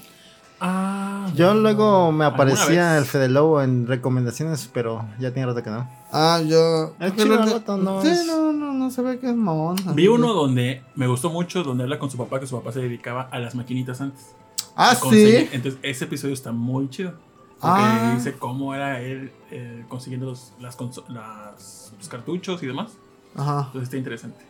Ah, 0.61 1.29
Yo 1.35 1.53
no. 1.55 1.61
luego 1.61 2.13
me 2.13 2.25
¿Alguna 2.25 2.27
aparecía 2.45 2.97
el 2.97 3.05
Fede 3.07 3.29
Lobo 3.29 3.61
en 3.61 3.89
recomendaciones, 3.89 4.71
pero 4.73 5.05
ya 5.19 5.33
tiene 5.33 5.47
rato 5.47 5.65
que 5.65 5.71
no. 5.71 5.91
Ah, 6.13 6.43
yo... 6.47 6.95
Es 7.01 7.13
que- 7.13 7.23
el 7.23 7.29
no 7.31 8.03
sí, 8.03 8.11
no, 8.27 8.53
no, 8.53 8.73
no 8.75 8.91
se 8.91 9.01
ve 9.03 9.19
que 9.19 9.29
es 9.31 9.35
mamón. 9.35 9.77
Vi 9.95 10.09
uno 10.09 10.35
donde 10.35 10.83
me 10.95 11.07
gustó 11.07 11.31
mucho, 11.31 11.63
donde 11.63 11.85
habla 11.85 11.99
con 11.99 12.11
su 12.11 12.19
papá, 12.19 12.39
que 12.39 12.47
su 12.47 12.57
papá 12.59 12.71
se 12.73 12.81
dedicaba 12.81 13.23
a 13.31 13.39
las 13.39 13.55
maquinitas 13.55 14.01
antes. 14.01 14.35
Ah, 14.77 14.95
sí. 14.95 15.49
Entonces, 15.53 15.81
ese 15.83 16.05
episodio 16.05 16.35
está 16.35 16.53
muy 16.53 16.89
chido. 16.91 17.13
Porque 17.61 17.81
Ah. 17.81 18.13
dice 18.17 18.33
cómo 18.35 18.75
era 18.75 19.01
él 19.01 19.31
eh, 19.51 19.85
consiguiendo 19.89 20.27
los, 20.27 20.53
las 20.61 20.77
las- 21.09 21.93
los 21.97 22.09
cartuchos 22.09 22.63
y 22.63 22.67
demás. 22.67 22.93
Ajá. 23.37 23.65
Entonces 23.67 23.85
está 23.85 23.97
interesante. 23.97 24.45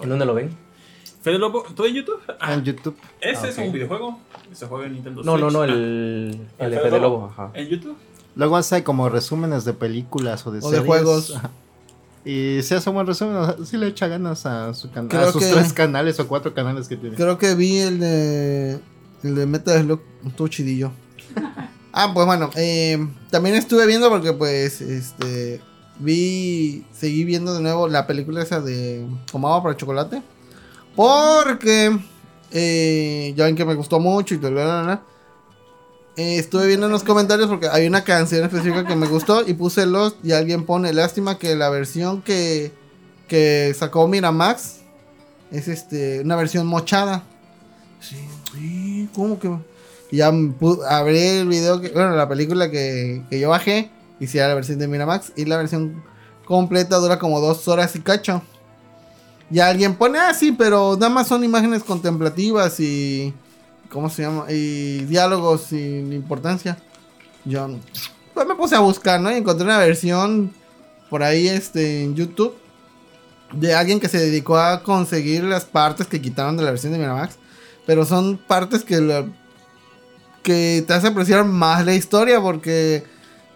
¿En 0.00 0.08
dónde 0.08 0.26
lo 0.26 0.34
ven? 0.34 0.50
Fede 1.22 1.38
Lobo, 1.38 1.62
¿todo 1.74 1.86
en 1.86 1.94
YouTube? 1.94 2.20
Ah, 2.38 2.52
En 2.54 2.62
YouTube. 2.62 2.96
ese 3.20 3.46
Ah, 3.46 3.48
es 3.48 3.58
un 3.58 3.72
videojuego. 3.72 4.18
Se 4.52 4.66
juega 4.66 4.86
en 4.86 4.92
Nintendo 4.92 5.22
No, 5.24 5.32
no, 5.38 5.50
Switch. 5.50 5.52
no, 5.54 5.60
Ah, 5.62 5.64
el, 5.64 5.72
el 6.58 6.70
de 6.70 6.76
Fede 6.76 6.90
Fede 6.90 7.00
Lobo. 7.00 7.16
Lobo. 7.16 7.26
Ajá. 7.32 7.50
¿En 7.54 7.68
YouTube? 7.68 7.96
Luego 8.36 8.56
hace 8.56 8.84
como 8.84 9.08
resúmenes 9.08 9.64
de 9.64 9.72
películas 9.72 10.46
o 10.46 10.52
de 10.52 10.60
O 10.62 10.70
de 10.70 10.80
juegos. 10.80 11.34
Y 12.24 12.60
si 12.62 12.74
hace 12.74 12.90
un 12.90 12.96
buen 12.96 13.06
resumen, 13.06 13.36
o 13.36 13.46
sea, 13.46 13.56
sí 13.64 13.76
le 13.76 13.86
echa 13.86 14.08
ganas 14.08 14.44
a, 14.46 14.74
su 14.74 14.88
a 14.88 15.32
sus 15.32 15.42
que- 15.42 15.50
tres 15.50 15.72
canales 15.72 16.20
o 16.20 16.28
cuatro 16.28 16.52
canales 16.52 16.86
que 16.86 16.96
tiene. 16.96 17.16
Creo 17.16 17.38
que 17.38 17.54
vi 17.54 17.78
el 17.78 17.98
de. 17.98 18.80
El 19.22 19.34
de 19.36 19.46
Metal 19.46 19.80
Slug. 19.82 20.00
Estuvo 20.26 20.48
chidillo. 20.48 20.90
ah, 21.92 22.10
pues 22.12 22.26
bueno. 22.26 22.50
eh, 22.56 22.98
también 23.30 23.54
estuve 23.56 23.86
viendo 23.86 24.10
porque, 24.10 24.32
pues. 24.32 24.80
Este. 24.82 25.62
vi, 25.98 26.84
seguí 26.92 27.24
viendo 27.24 27.54
de 27.54 27.62
nuevo 27.62 27.88
la 27.88 28.06
película 28.06 28.42
esa 28.42 28.60
de 28.60 29.06
Como 29.32 29.48
agua 29.48 29.62
para 29.62 29.76
chocolate. 29.76 30.20
Porque 30.96 31.96
eh, 32.50 33.32
ya 33.36 33.44
ven 33.44 33.54
que 33.56 33.64
me 33.64 33.74
gustó 33.74 34.00
mucho 34.00 34.34
y 34.34 34.38
tal, 34.38 35.00
eh, 36.16 36.38
estuve 36.38 36.66
viendo 36.66 36.86
en 36.86 36.92
los 36.92 37.04
comentarios 37.04 37.48
porque 37.48 37.68
hay 37.68 37.86
una 37.86 38.04
canción 38.04 38.44
específica 38.44 38.86
que 38.86 38.96
me 38.96 39.06
gustó 39.06 39.46
y 39.46 39.54
puse 39.54 39.86
los 39.86 40.16
y 40.22 40.32
alguien 40.32 40.64
pone 40.64 40.92
lástima 40.92 41.38
que 41.38 41.54
la 41.54 41.68
versión 41.68 42.22
que, 42.22 42.72
que 43.28 43.74
sacó 43.78 44.08
Miramax 44.08 44.78
es 45.50 45.68
este 45.68 46.20
una 46.20 46.36
versión 46.36 46.66
mochada. 46.66 47.22
Sí, 48.00 48.16
sí, 48.52 49.08
¿cómo 49.14 49.38
que? 49.38 49.50
Y 50.10 50.18
ya 50.18 50.32
abrí 50.88 51.18
el 51.18 51.48
video, 51.48 51.80
que, 51.80 51.88
bueno, 51.90 52.14
la 52.14 52.28
película 52.28 52.70
que, 52.70 53.22
que 53.28 53.40
yo 53.40 53.50
bajé, 53.50 53.90
era 54.20 54.48
la 54.48 54.54
versión 54.54 54.78
de 54.78 54.88
Miramax, 54.88 55.32
y 55.36 55.44
la 55.44 55.56
versión 55.56 56.02
completa 56.44 56.96
dura 56.96 57.18
como 57.18 57.40
dos 57.40 57.66
horas 57.68 57.94
y 57.96 58.00
cacho. 58.00 58.42
Y 59.50 59.58
alguien 59.60 59.94
pone, 59.94 60.18
ah, 60.18 60.34
sí, 60.34 60.52
pero 60.52 60.94
nada 60.94 61.10
más 61.10 61.28
son 61.28 61.44
imágenes 61.44 61.84
contemplativas 61.84 62.80
y. 62.80 63.34
¿Cómo 63.96 64.10
se 64.10 64.24
llama? 64.24 64.44
Y 64.50 65.06
diálogos 65.06 65.62
sin 65.70 66.12
importancia. 66.12 66.76
Yo 67.46 67.66
pues 68.34 68.46
me 68.46 68.54
puse 68.54 68.76
a 68.76 68.80
buscar, 68.80 69.22
¿no? 69.22 69.32
Y 69.32 69.36
encontré 69.36 69.64
una 69.64 69.78
versión 69.78 70.52
por 71.08 71.22
ahí 71.22 71.48
este, 71.48 72.02
en 72.02 72.14
YouTube 72.14 72.54
de 73.54 73.74
alguien 73.74 73.98
que 73.98 74.10
se 74.10 74.18
dedicó 74.18 74.58
a 74.58 74.82
conseguir 74.82 75.44
las 75.44 75.64
partes 75.64 76.08
que 76.08 76.20
quitaron 76.20 76.58
de 76.58 76.64
la 76.64 76.72
versión 76.72 76.92
de 76.92 76.98
Miramax. 76.98 77.36
Pero 77.86 78.04
son 78.04 78.36
partes 78.36 78.84
que, 78.84 79.30
que 80.42 80.84
te 80.86 80.92
hace 80.92 81.06
apreciar 81.06 81.46
más 81.46 81.86
la 81.86 81.94
historia 81.94 82.38
porque 82.42 83.02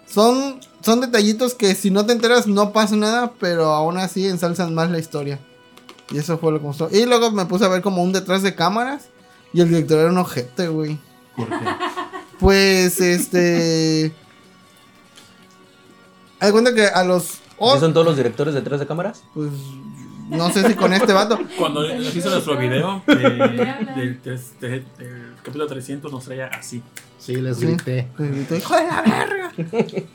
son, 0.07 0.59
son 0.81 1.03
detallitos 1.03 1.55
que 1.55 1.75
si 1.75 1.91
no 1.91 2.07
te 2.07 2.15
enteras 2.15 2.47
no 2.47 2.73
pasa 2.73 2.97
nada, 2.97 3.35
pero 3.39 3.75
aún 3.75 3.99
así 3.99 4.27
ensalzan 4.27 4.75
más 4.75 4.91
la 4.91 5.01
historia. 5.01 5.39
Y 6.11 6.17
eso 6.17 6.39
fue 6.39 6.51
lo 6.51 6.61
que 6.61 6.63
me 6.63 6.69
gustó. 6.69 6.89
Y 6.91 7.05
luego 7.05 7.31
me 7.31 7.45
puse 7.45 7.67
a 7.67 7.69
ver 7.69 7.83
como 7.83 8.03
un 8.03 8.13
detrás 8.13 8.43
de 8.43 8.55
cámaras 8.55 9.10
y 9.53 9.61
el 9.61 9.69
director 9.69 9.99
era 10.01 10.11
un 10.11 10.19
ojete, 10.19 10.69
güey. 10.69 10.99
¿Por 11.37 11.49
qué? 11.49 11.55
Pues 12.39 13.01
este... 13.01 14.13
Haz 16.41 16.53
cuenta 16.53 16.75
que 16.75 16.87
a 16.87 17.05
los... 17.05 17.41
oh, 17.59 17.75
¿Sí 17.75 17.81
son 17.81 17.93
todos 17.93 18.07
los 18.07 18.17
directores 18.17 18.55
detrás 18.55 18.81
de 18.81 18.87
cámaras? 18.87 19.23
pues 19.35 19.51
no 20.31 20.49
sé 20.51 20.65
si 20.67 20.75
con 20.75 20.93
este 20.93 21.13
vato. 21.13 21.39
Cuando 21.59 21.83
nos 21.93 22.15
hizo 22.15 22.31
nuestro 22.31 22.57
video 22.57 23.03
del, 23.07 24.21
des- 24.23 24.61
de- 24.61 24.69
del 24.97 25.35
capítulo 25.39 25.67
300 25.67 26.13
nos 26.13 26.25
traía 26.25 26.47
así. 26.47 26.83
Sí, 27.19 27.35
les 27.37 27.57
Sí. 27.59 27.67
grité. 27.67 28.09
Pues, 28.17 28.31
gritó, 28.31 28.55
Hijo 28.57 28.77
de 28.77 28.87
la 28.87 29.03
verga. 29.03 29.53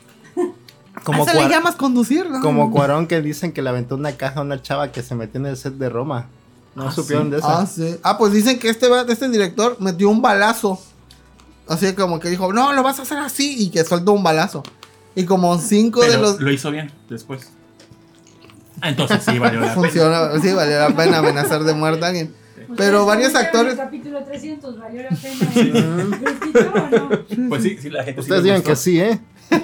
Como, 1.04 1.24
¿A 1.26 1.30
eso 1.30 1.42
le 1.42 1.48
llamas 1.50 1.76
conducir? 1.76 2.28
no? 2.30 2.40
como 2.40 2.70
Cuarón 2.72 3.06
que 3.06 3.20
dicen 3.20 3.52
que 3.52 3.60
le 3.60 3.68
aventó 3.68 3.94
una 3.96 4.12
caja 4.12 4.40
a 4.40 4.42
una 4.42 4.62
chava 4.62 4.90
que 4.92 5.02
se 5.02 5.14
metió 5.14 5.38
en 5.38 5.46
el 5.46 5.56
set 5.58 5.74
de 5.74 5.90
Roma. 5.90 6.28
¿No 6.76 6.88
Ah, 6.88 6.92
supieron 6.92 7.26
sí. 7.26 7.30
de 7.32 7.38
eso? 7.38 7.48
Ah, 7.48 7.66
sí. 7.66 7.96
Ah, 8.02 8.18
pues 8.18 8.32
dicen 8.32 8.58
que 8.58 8.68
este, 8.68 8.86
este 9.08 9.28
director 9.28 9.76
metió 9.80 10.08
un 10.10 10.20
balazo. 10.22 10.80
Así 11.68 11.92
como 11.94 12.20
que 12.20 12.28
dijo, 12.28 12.52
no, 12.52 12.72
lo 12.72 12.82
vas 12.84 12.98
a 13.00 13.02
hacer 13.02 13.18
así. 13.18 13.56
Y 13.64 13.70
que 13.70 13.82
soltó 13.84 14.12
un 14.12 14.22
balazo. 14.22 14.62
Y 15.14 15.24
como 15.24 15.58
cinco 15.58 16.02
de 16.02 16.18
los... 16.18 16.38
lo 16.40 16.52
hizo 16.52 16.70
bien 16.70 16.92
después. 17.08 17.48
Entonces 18.82 19.22
sí, 19.24 19.38
valió 19.38 19.60
la 19.60 19.68
pena. 19.68 19.74
Funciona, 19.74 20.38
sí, 20.40 20.52
valió 20.52 20.78
la 20.78 20.94
pena 20.94 21.18
amenazar 21.18 21.64
de 21.64 21.72
muerte 21.72 22.04
a 22.04 22.08
alguien. 22.08 22.34
Pero 22.76 23.06
varios 23.06 23.34
actores- 23.34 23.72
El 23.72 23.78
capítulo 23.78 24.22
300, 24.24 24.78
¿valió 24.78 25.02
la 25.02 25.08
pena? 25.16 26.16
¿Gustito 26.20 26.72
o 26.74 27.34
no? 27.34 27.48
Pues 27.48 27.62
sí, 27.62 27.78
sí, 27.80 27.88
la 27.90 28.04
gente 28.04 28.20
sí 28.20 28.24
Ustedes 28.24 28.42
le 28.42 28.48
digan 28.50 28.62
que 28.62 28.76
sí, 28.76 29.00
¿eh? 29.00 29.18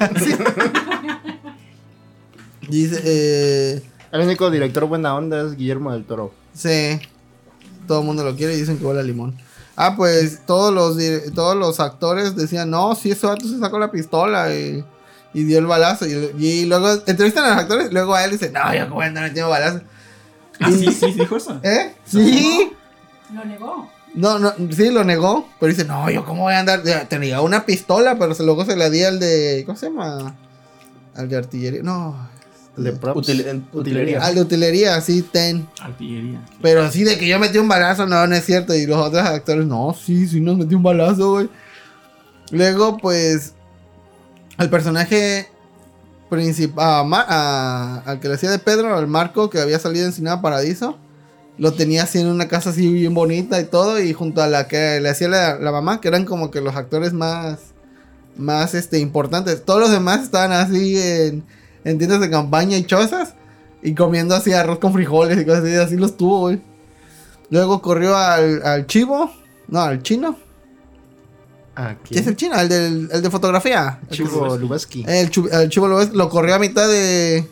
Dice, 2.68 3.00
eh... 3.04 3.82
El 4.12 4.20
único 4.22 4.50
director 4.50 4.84
buena 4.86 5.14
onda 5.14 5.46
es 5.46 5.56
Guillermo 5.56 5.92
del 5.92 6.04
Toro. 6.04 6.32
Sí. 6.54 7.00
Todo 7.86 8.00
el 8.00 8.06
mundo 8.06 8.24
lo 8.24 8.36
quiere 8.36 8.54
y 8.54 8.58
dicen 8.60 8.78
que 8.78 8.84
huele 8.84 9.00
a 9.00 9.02
limón. 9.02 9.36
Ah, 9.76 9.96
pues 9.96 10.40
todos 10.46 10.72
los, 10.72 10.96
todos 11.34 11.56
los 11.56 11.80
actores 11.80 12.36
decían, 12.36 12.70
no, 12.70 12.94
si 12.94 13.10
ese 13.10 13.26
vato 13.26 13.46
se 13.48 13.58
sacó 13.58 13.78
la 13.78 13.90
pistola 13.90 14.54
y, 14.54 14.84
y 15.34 15.44
dio 15.44 15.58
el 15.58 15.66
balazo. 15.66 16.06
Y, 16.06 16.30
y 16.38 16.66
luego 16.66 16.92
entrevistan 17.06 17.44
a 17.44 17.48
los 17.50 17.58
actores 17.58 17.88
y 17.90 17.92
luego 17.94 18.14
a 18.14 18.24
él 18.24 18.32
dice, 18.32 18.50
no, 18.50 18.72
yo 18.74 18.84
como 18.84 18.96
voy 18.96 19.04
a 19.04 19.08
andar 19.08 19.24
metiendo 19.24 19.50
balazo. 19.50 19.80
Ah, 20.60 20.70
sí, 20.70 20.92
sí, 20.92 21.12
dijo 21.12 21.36
eso. 21.36 21.58
¿Eh? 21.62 21.94
Sí. 22.04 22.70
Lo 23.34 23.44
negó. 23.44 23.90
No, 24.14 24.38
no, 24.38 24.52
sí, 24.70 24.90
lo 24.90 25.04
negó. 25.04 25.48
Pero 25.58 25.70
dice, 25.72 25.86
no, 25.86 26.08
yo 26.10 26.24
cómo 26.26 26.42
voy 26.42 26.52
a 26.54 26.60
andar. 26.60 26.82
Tenía 27.08 27.40
una 27.40 27.64
pistola, 27.64 28.18
pero 28.18 28.34
se- 28.34 28.44
luego 28.44 28.64
se 28.66 28.76
la 28.76 28.90
di 28.90 29.02
al 29.02 29.18
de. 29.18 29.62
¿Cómo 29.64 29.76
se 29.78 29.86
llama? 29.86 30.36
Al 31.16 31.28
de 31.30 31.36
artillería. 31.38 31.82
No. 31.82 32.28
El 32.76 32.84
de 32.84 32.92
props. 32.92 33.28
Util- 33.28 33.64
utilería. 33.72 34.24
Al 34.24 34.34
de 34.34 34.40
utilería, 34.40 35.00
sí, 35.00 35.22
ten. 35.22 35.68
Artillería. 35.80 36.40
Pero 36.62 36.82
así 36.82 37.04
de 37.04 37.18
que 37.18 37.28
yo 37.28 37.38
metí 37.38 37.58
un 37.58 37.68
balazo, 37.68 38.06
no, 38.06 38.26
no 38.26 38.34
es 38.34 38.44
cierto. 38.46 38.74
Y 38.74 38.86
los 38.86 38.96
otros 38.98 39.22
actores, 39.22 39.66
no, 39.66 39.94
sí, 39.94 40.26
sí 40.26 40.40
nos 40.40 40.56
metí 40.56 40.74
un 40.74 40.82
balazo, 40.82 41.32
güey. 41.32 41.48
Luego, 42.50 42.96
pues. 42.96 43.54
El 44.58 44.70
personaje 44.70 45.48
principal. 46.30 47.06
al 48.06 48.20
que 48.20 48.28
le 48.28 48.34
hacía 48.34 48.50
de 48.50 48.58
Pedro, 48.58 48.96
al 48.96 49.06
Marco, 49.06 49.50
que 49.50 49.60
había 49.60 49.78
salido 49.78 50.06
en 50.06 50.12
Cinema 50.12 50.40
Paradiso. 50.40 50.98
Lo 51.58 51.74
tenía 51.74 52.04
así 52.04 52.18
en 52.18 52.28
una 52.28 52.48
casa 52.48 52.70
así 52.70 52.90
bien 52.90 53.12
bonita 53.12 53.60
y 53.60 53.64
todo. 53.64 54.00
Y 54.00 54.14
junto 54.14 54.42
a 54.42 54.46
la 54.46 54.66
que 54.68 54.98
le 55.00 55.10
hacía 55.10 55.28
la, 55.28 55.58
la 55.58 55.72
mamá, 55.72 56.00
que 56.00 56.08
eran 56.08 56.24
como 56.24 56.50
que 56.50 56.62
los 56.62 56.74
actores 56.74 57.12
más. 57.12 57.58
Más 58.34 58.72
este, 58.74 58.98
importantes. 58.98 59.62
Todos 59.62 59.78
los 59.80 59.90
demás 59.90 60.22
estaban 60.22 60.52
así 60.52 60.98
en, 60.98 61.44
en 61.84 61.98
tiendas 61.98 62.20
de 62.20 62.30
campaña 62.30 62.76
y 62.76 62.84
chozas. 62.84 63.34
Y 63.82 63.94
comiendo 63.94 64.34
así 64.36 64.52
arroz 64.52 64.78
con 64.78 64.92
frijoles 64.92 65.40
y 65.40 65.44
cosas 65.44 65.64
así. 65.64 65.74
Así 65.76 65.96
los 65.96 66.16
tuvo, 66.16 66.40
güey. 66.40 66.60
Luego 67.50 67.82
corrió 67.82 68.16
al, 68.16 68.62
al 68.64 68.86
chivo. 68.86 69.30
No, 69.68 69.80
al 69.80 70.02
chino. 70.02 70.36
Ah, 71.74 71.96
¿Qué 72.04 72.18
es 72.18 72.26
el 72.26 72.36
chino? 72.36 72.58
El, 72.60 72.68
del, 72.68 73.08
el 73.12 73.22
de 73.22 73.30
fotografía. 73.30 74.00
Chivo 74.10 74.56
Lubeski. 74.58 75.04
El, 75.06 75.30
chu- 75.30 75.48
el 75.50 75.68
chivo 75.70 75.88
lo, 75.88 75.96
ves- 75.96 76.12
lo 76.12 76.28
corrió 76.28 76.54
a 76.54 76.58
mitad 76.58 76.86
de. 76.86 77.48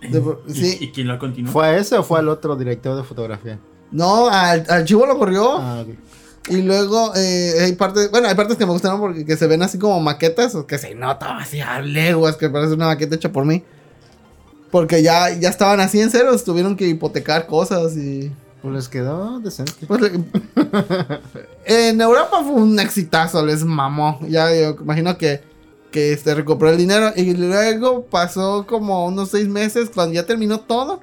de- 0.00 0.36
¿Y, 0.48 0.52
sí. 0.54 0.76
¿Y 0.80 0.90
quién 0.90 1.06
lo 1.06 1.18
continuó? 1.18 1.52
¿Fue 1.52 1.66
a 1.66 1.76
ese 1.76 1.96
o 1.98 2.02
fue 2.02 2.18
al 2.18 2.28
otro 2.28 2.56
director 2.56 2.96
de 2.96 3.04
fotografía? 3.04 3.58
No, 3.92 4.28
al, 4.28 4.64
al 4.68 4.84
chivo 4.86 5.04
lo 5.06 5.18
corrió. 5.18 5.58
Ah, 5.58 5.84
ok. 5.86 5.94
Y 6.48 6.62
luego 6.62 7.12
eh, 7.16 7.54
hay 7.60 7.72
partes. 7.74 8.10
Bueno, 8.10 8.28
hay 8.28 8.34
partes 8.34 8.56
que 8.56 8.66
me 8.66 8.72
gustaron 8.72 8.98
porque 9.00 9.24
que 9.24 9.36
se 9.36 9.46
ven 9.46 9.62
así 9.62 9.78
como 9.78 10.00
maquetas. 10.00 10.56
Que 10.66 10.78
se 10.78 10.94
nota 10.94 11.36
así 11.38 11.60
a 11.60 11.80
leguas 11.80 12.36
que 12.36 12.48
parece 12.48 12.74
una 12.74 12.86
maqueta 12.86 13.14
hecha 13.14 13.30
por 13.30 13.44
mí. 13.44 13.62
Porque 14.70 15.02
ya, 15.02 15.30
ya 15.30 15.48
estaban 15.48 15.80
así 15.80 16.00
en 16.00 16.10
ceros. 16.10 16.44
Tuvieron 16.44 16.76
que 16.76 16.86
hipotecar 16.88 17.46
cosas 17.46 17.96
y. 17.96 18.32
Pues 18.62 18.74
les 18.74 18.88
quedó 18.88 19.40
decente. 19.40 19.72
Pues, 19.86 20.00
le- 20.00 20.10
en 21.64 22.00
Europa 22.00 22.42
fue 22.42 22.52
un 22.52 22.78
exitazo, 22.78 23.44
les 23.44 23.64
mamó. 23.64 24.18
Ya 24.28 24.54
yo 24.54 24.76
imagino 24.80 25.16
que, 25.18 25.40
que 25.90 26.12
este, 26.12 26.34
recuperó 26.34 26.70
el 26.70 26.78
dinero. 26.78 27.12
Y 27.16 27.34
luego 27.34 28.04
pasó 28.06 28.66
como 28.66 29.06
unos 29.06 29.30
seis 29.30 29.48
meses 29.48 29.90
cuando 29.94 30.14
ya 30.14 30.26
terminó 30.26 30.60
todo. 30.60 31.00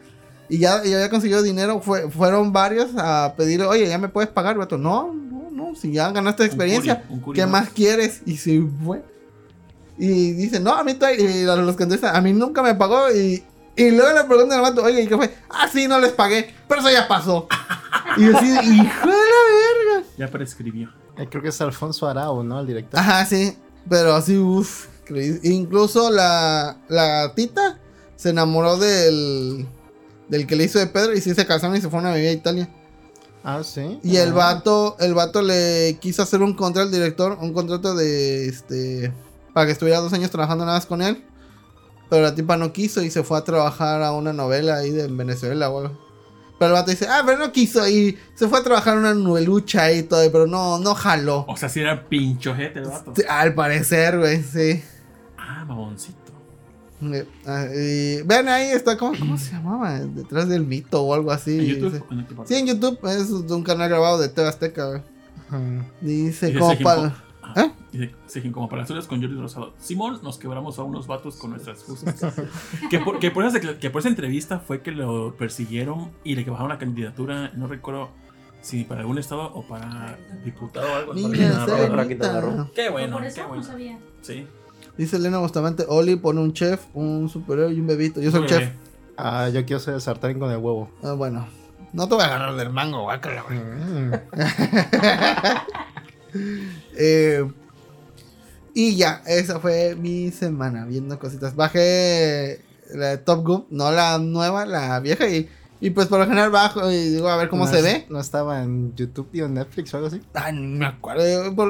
Y 0.49 0.59
ya, 0.59 0.83
ya 0.83 0.95
había 0.95 1.09
conseguido 1.09 1.41
dinero. 1.43 1.81
Fue, 1.81 2.09
fueron 2.09 2.53
varios 2.53 2.91
a 2.97 3.33
pedir, 3.35 3.61
oye, 3.63 3.87
¿ya 3.89 3.97
me 3.97 4.07
puedes 4.07 4.29
pagar? 4.29 4.57
Vato, 4.57 4.77
no, 4.77 5.13
no. 5.57 5.75
Si 5.75 5.91
ya 5.91 6.11
ganaste 6.11 6.45
experiencia, 6.45 7.01
curi, 7.01 7.13
un 7.13 7.19
curi 7.21 7.35
¿qué 7.39 7.45
más. 7.45 7.63
más 7.65 7.69
quieres? 7.73 8.21
Y 8.25 8.37
se 8.37 8.61
fue. 8.83 9.03
Y 9.97 10.33
dice, 10.33 10.59
no, 10.59 10.73
a 10.73 10.83
mí, 10.83 10.93
todavía- 10.93 11.19
y 11.43 11.43
a 11.47 11.55
los 11.55 11.75
a 12.03 12.21
mí 12.21 12.33
nunca 12.33 12.61
me 12.61 12.75
pagó. 12.75 13.11
Y, 13.11 13.43
y 13.75 13.91
luego 13.91 14.13
le 14.15 14.23
preguntan 14.25 14.59
al 14.59 14.61
vato, 14.61 14.83
oye, 14.83 15.01
¿y 15.01 15.07
qué 15.07 15.17
fue? 15.17 15.33
Ah, 15.49 15.67
sí, 15.71 15.87
no 15.87 15.99
les 15.99 16.11
pagué. 16.11 16.53
Pero 16.67 16.81
eso 16.81 16.91
ya 16.91 17.07
pasó. 17.07 17.47
y 18.17 18.25
yo 18.25 18.37
así, 18.37 18.47
hijo 18.47 19.07
de 19.07 19.13
la 19.15 19.95
verga. 19.95 20.07
Ya 20.17 20.27
prescribió. 20.27 20.89
Eh, 21.17 21.27
creo 21.29 21.41
que 21.41 21.49
es 21.49 21.59
Alfonso 21.61 22.07
Arau, 22.07 22.43
¿no? 22.43 22.59
El 22.59 22.67
director. 22.67 22.99
Ajá, 22.99 23.25
sí. 23.25 23.57
Pero 23.89 24.13
así, 24.13 24.37
uff. 24.37 24.87
Incluso 25.43 26.11
la, 26.11 26.77
la 26.89 27.33
tita 27.33 27.79
se 28.17 28.29
enamoró 28.29 28.77
del, 28.77 29.65
del 30.27 30.45
que 30.45 30.55
le 30.55 30.65
hizo 30.65 30.77
de 30.79 30.87
Pedro 30.87 31.13
y 31.13 31.21
sí 31.21 31.33
se 31.33 31.45
casaron 31.45 31.75
y 31.77 31.81
se 31.81 31.89
fueron 31.89 32.07
a 32.11 32.13
vivir 32.13 32.29
a 32.29 32.33
Italia. 32.33 32.69
Ah, 33.49 33.63
sí. 33.63 33.97
Y 34.03 34.17
el 34.17 34.33
vato, 34.33 34.97
el 34.99 35.13
vato 35.13 35.41
le 35.41 35.97
quiso 36.01 36.21
hacer 36.21 36.41
un 36.41 36.53
contrato 36.53 36.85
al 36.85 36.91
director, 36.91 37.37
un 37.39 37.53
contrato 37.53 37.95
de 37.95 38.49
este 38.49 39.13
para 39.53 39.65
que 39.65 39.71
estuviera 39.71 40.01
dos 40.01 40.11
años 40.11 40.29
trabajando 40.29 40.65
nada 40.65 40.79
más 40.79 40.85
con 40.85 41.01
él. 41.01 41.23
Pero 42.09 42.23
la 42.23 42.35
tipa 42.35 42.57
no 42.57 42.73
quiso 42.73 43.01
y 43.01 43.09
se 43.09 43.23
fue 43.23 43.37
a 43.37 43.45
trabajar 43.45 44.03
a 44.03 44.11
una 44.11 44.33
novela 44.33 44.75
ahí 44.75 44.91
de 44.91 45.05
en 45.05 45.15
Venezuela 45.15 45.69
o 45.69 45.79
algo. 45.79 45.97
Pero 46.59 46.71
el 46.71 46.73
vato 46.73 46.91
dice, 46.91 47.07
ah, 47.09 47.23
pero 47.25 47.37
no 47.37 47.53
quiso 47.53 47.87
y 47.87 48.17
se 48.35 48.49
fue 48.49 48.59
a 48.59 48.63
trabajar 48.63 48.95
en 48.95 48.99
una 48.99 49.13
novelucha 49.13 49.83
ahí 49.83 49.99
y 49.99 50.03
todo, 50.03 50.29
pero 50.29 50.45
no, 50.45 50.77
no 50.79 50.93
jaló. 50.93 51.45
O 51.47 51.55
sea, 51.55 51.69
si 51.69 51.79
era 51.79 52.09
pinchojete 52.09 52.79
el 52.79 52.87
vato. 52.87 53.13
Al 53.29 53.53
parecer, 53.55 54.19
güey, 54.19 54.43
sí. 54.43 54.83
Ah, 55.37 55.63
baboncito. 55.65 56.26
Eh, 57.01 57.27
ah, 57.45 57.67
y 57.75 58.21
vean 58.23 58.47
ahí 58.47 58.69
está, 58.69 58.97
¿cómo, 58.97 59.17
cómo 59.17 59.37
se 59.37 59.51
llamaba? 59.51 59.99
Detrás 59.99 60.49
del 60.49 60.65
mito 60.65 61.03
o 61.03 61.13
algo 61.13 61.31
así. 61.31 61.59
¿En 61.59 61.65
YouTube? 61.65 61.91
dice. 61.93 62.03
¿O 62.09 62.41
en? 62.41 62.47
Sí, 62.47 62.55
en 62.55 62.67
YouTube 62.67 62.99
es 63.05 63.47
de 63.47 63.53
un 63.53 63.63
canal 63.63 63.89
grabado 63.89 64.17
de 64.17 64.29
TV 64.29 64.47
Azteca. 64.47 65.03
Dice, 66.01 66.49
Y 66.49 66.53
como 66.55 66.77
para... 66.79 67.23
Ah, 67.43 67.71
¿Eh? 67.93 68.11
Dice 68.25 68.51
como 68.51 68.67
para 68.67 68.81
las 68.81 68.89
suyas 68.89 69.07
con 69.07 69.21
Jordi 69.21 69.35
Rosado. 69.39 69.73
Simón, 69.79 70.19
nos 70.21 70.37
quebramos 70.37 70.77
a 70.79 70.83
unos 70.83 71.07
vatos 71.07 71.37
con 71.37 71.51
nuestras 71.51 71.77
excusas. 71.77 72.15
que, 72.89 72.99
por, 72.99 73.19
que, 73.19 73.31
por 73.31 73.45
esa, 73.45 73.59
que 73.59 73.89
por 73.89 73.99
esa 73.99 74.09
entrevista 74.09 74.59
fue 74.59 74.81
que 74.81 74.91
lo 74.91 75.35
persiguieron 75.35 76.11
y 76.23 76.35
le 76.35 76.43
bajaron 76.43 76.69
la 76.69 76.77
candidatura. 76.77 77.51
No 77.55 77.67
recuerdo 77.67 78.09
si 78.61 78.83
para 78.83 79.01
algún 79.01 79.17
estado 79.17 79.53
o 79.53 79.65
para 79.65 80.17
diputado 80.43 80.91
o 80.91 80.95
algo. 80.95 81.13
para 81.13 81.27
Niña, 81.27 81.65
para. 81.65 82.69
Qué 82.75 82.89
bueno, 82.89 83.13
por 83.13 83.21
qué 83.21 83.27
eso 83.29 83.41
no 83.43 83.47
bueno. 83.47 83.63
sabía. 83.63 83.99
Sí. 84.21 84.45
Dice 84.97 85.17
Elena 85.17 85.37
Bustamante, 85.37 85.85
Oli 85.87 86.15
pone 86.15 86.39
un 86.39 86.53
chef, 86.53 86.85
un 86.93 87.29
superhéroe 87.29 87.73
y 87.73 87.79
un 87.79 87.87
bebito. 87.87 88.19
Yo 88.19 88.31
soy 88.31 88.47
chef. 88.47 88.71
Ah, 89.15 89.49
yo 89.49 89.65
quiero 89.65 89.79
ser 89.79 89.99
sartén 90.01 90.39
con 90.39 90.51
el 90.51 90.57
huevo. 90.57 90.89
Ah, 91.03 91.13
bueno. 91.13 91.47
No 91.93 92.07
te 92.07 92.15
voy 92.15 92.23
a 92.23 92.27
agarrar 92.27 92.55
del 92.55 92.69
mango, 92.69 93.03
guácala, 93.03 93.43
güey. 93.43 93.59
Mm. 93.59 94.11
Eh, 96.99 97.49
y 98.73 98.95
ya, 98.95 99.23
esa 99.25 99.59
fue 99.59 99.95
mi 99.95 100.29
semana 100.31 100.85
viendo 100.85 101.17
cositas. 101.17 101.55
Bajé 101.55 102.61
la 102.93 103.07
de 103.07 103.17
Top 103.17 103.45
Gun, 103.45 103.65
no 103.69 103.91
la 103.91 104.17
nueva, 104.19 104.65
la 104.65 104.99
vieja. 104.99 105.27
Y, 105.27 105.49
y 105.79 105.89
pues 105.91 106.07
por 106.07 106.19
lo 106.19 106.25
general 106.25 106.49
bajo 106.49 106.89
y 106.91 107.09
digo 107.09 107.27
a 107.29 107.37
ver 107.37 107.49
cómo 107.49 107.65
No 107.65 107.71
se 107.71 107.77
es- 107.77 107.83
ve. 107.83 108.05
No 108.09 108.19
estaba 108.19 108.63
en 108.63 108.95
YouTube 108.95 109.29
y 109.33 109.41
en 109.41 109.53
Netflix 109.53 109.93
o 109.93 109.97
algo 109.97 110.07
así. 110.07 110.21
Ay, 110.33 110.53
no 110.53 110.79
me 110.79 110.85
acuerdo. 110.85 111.23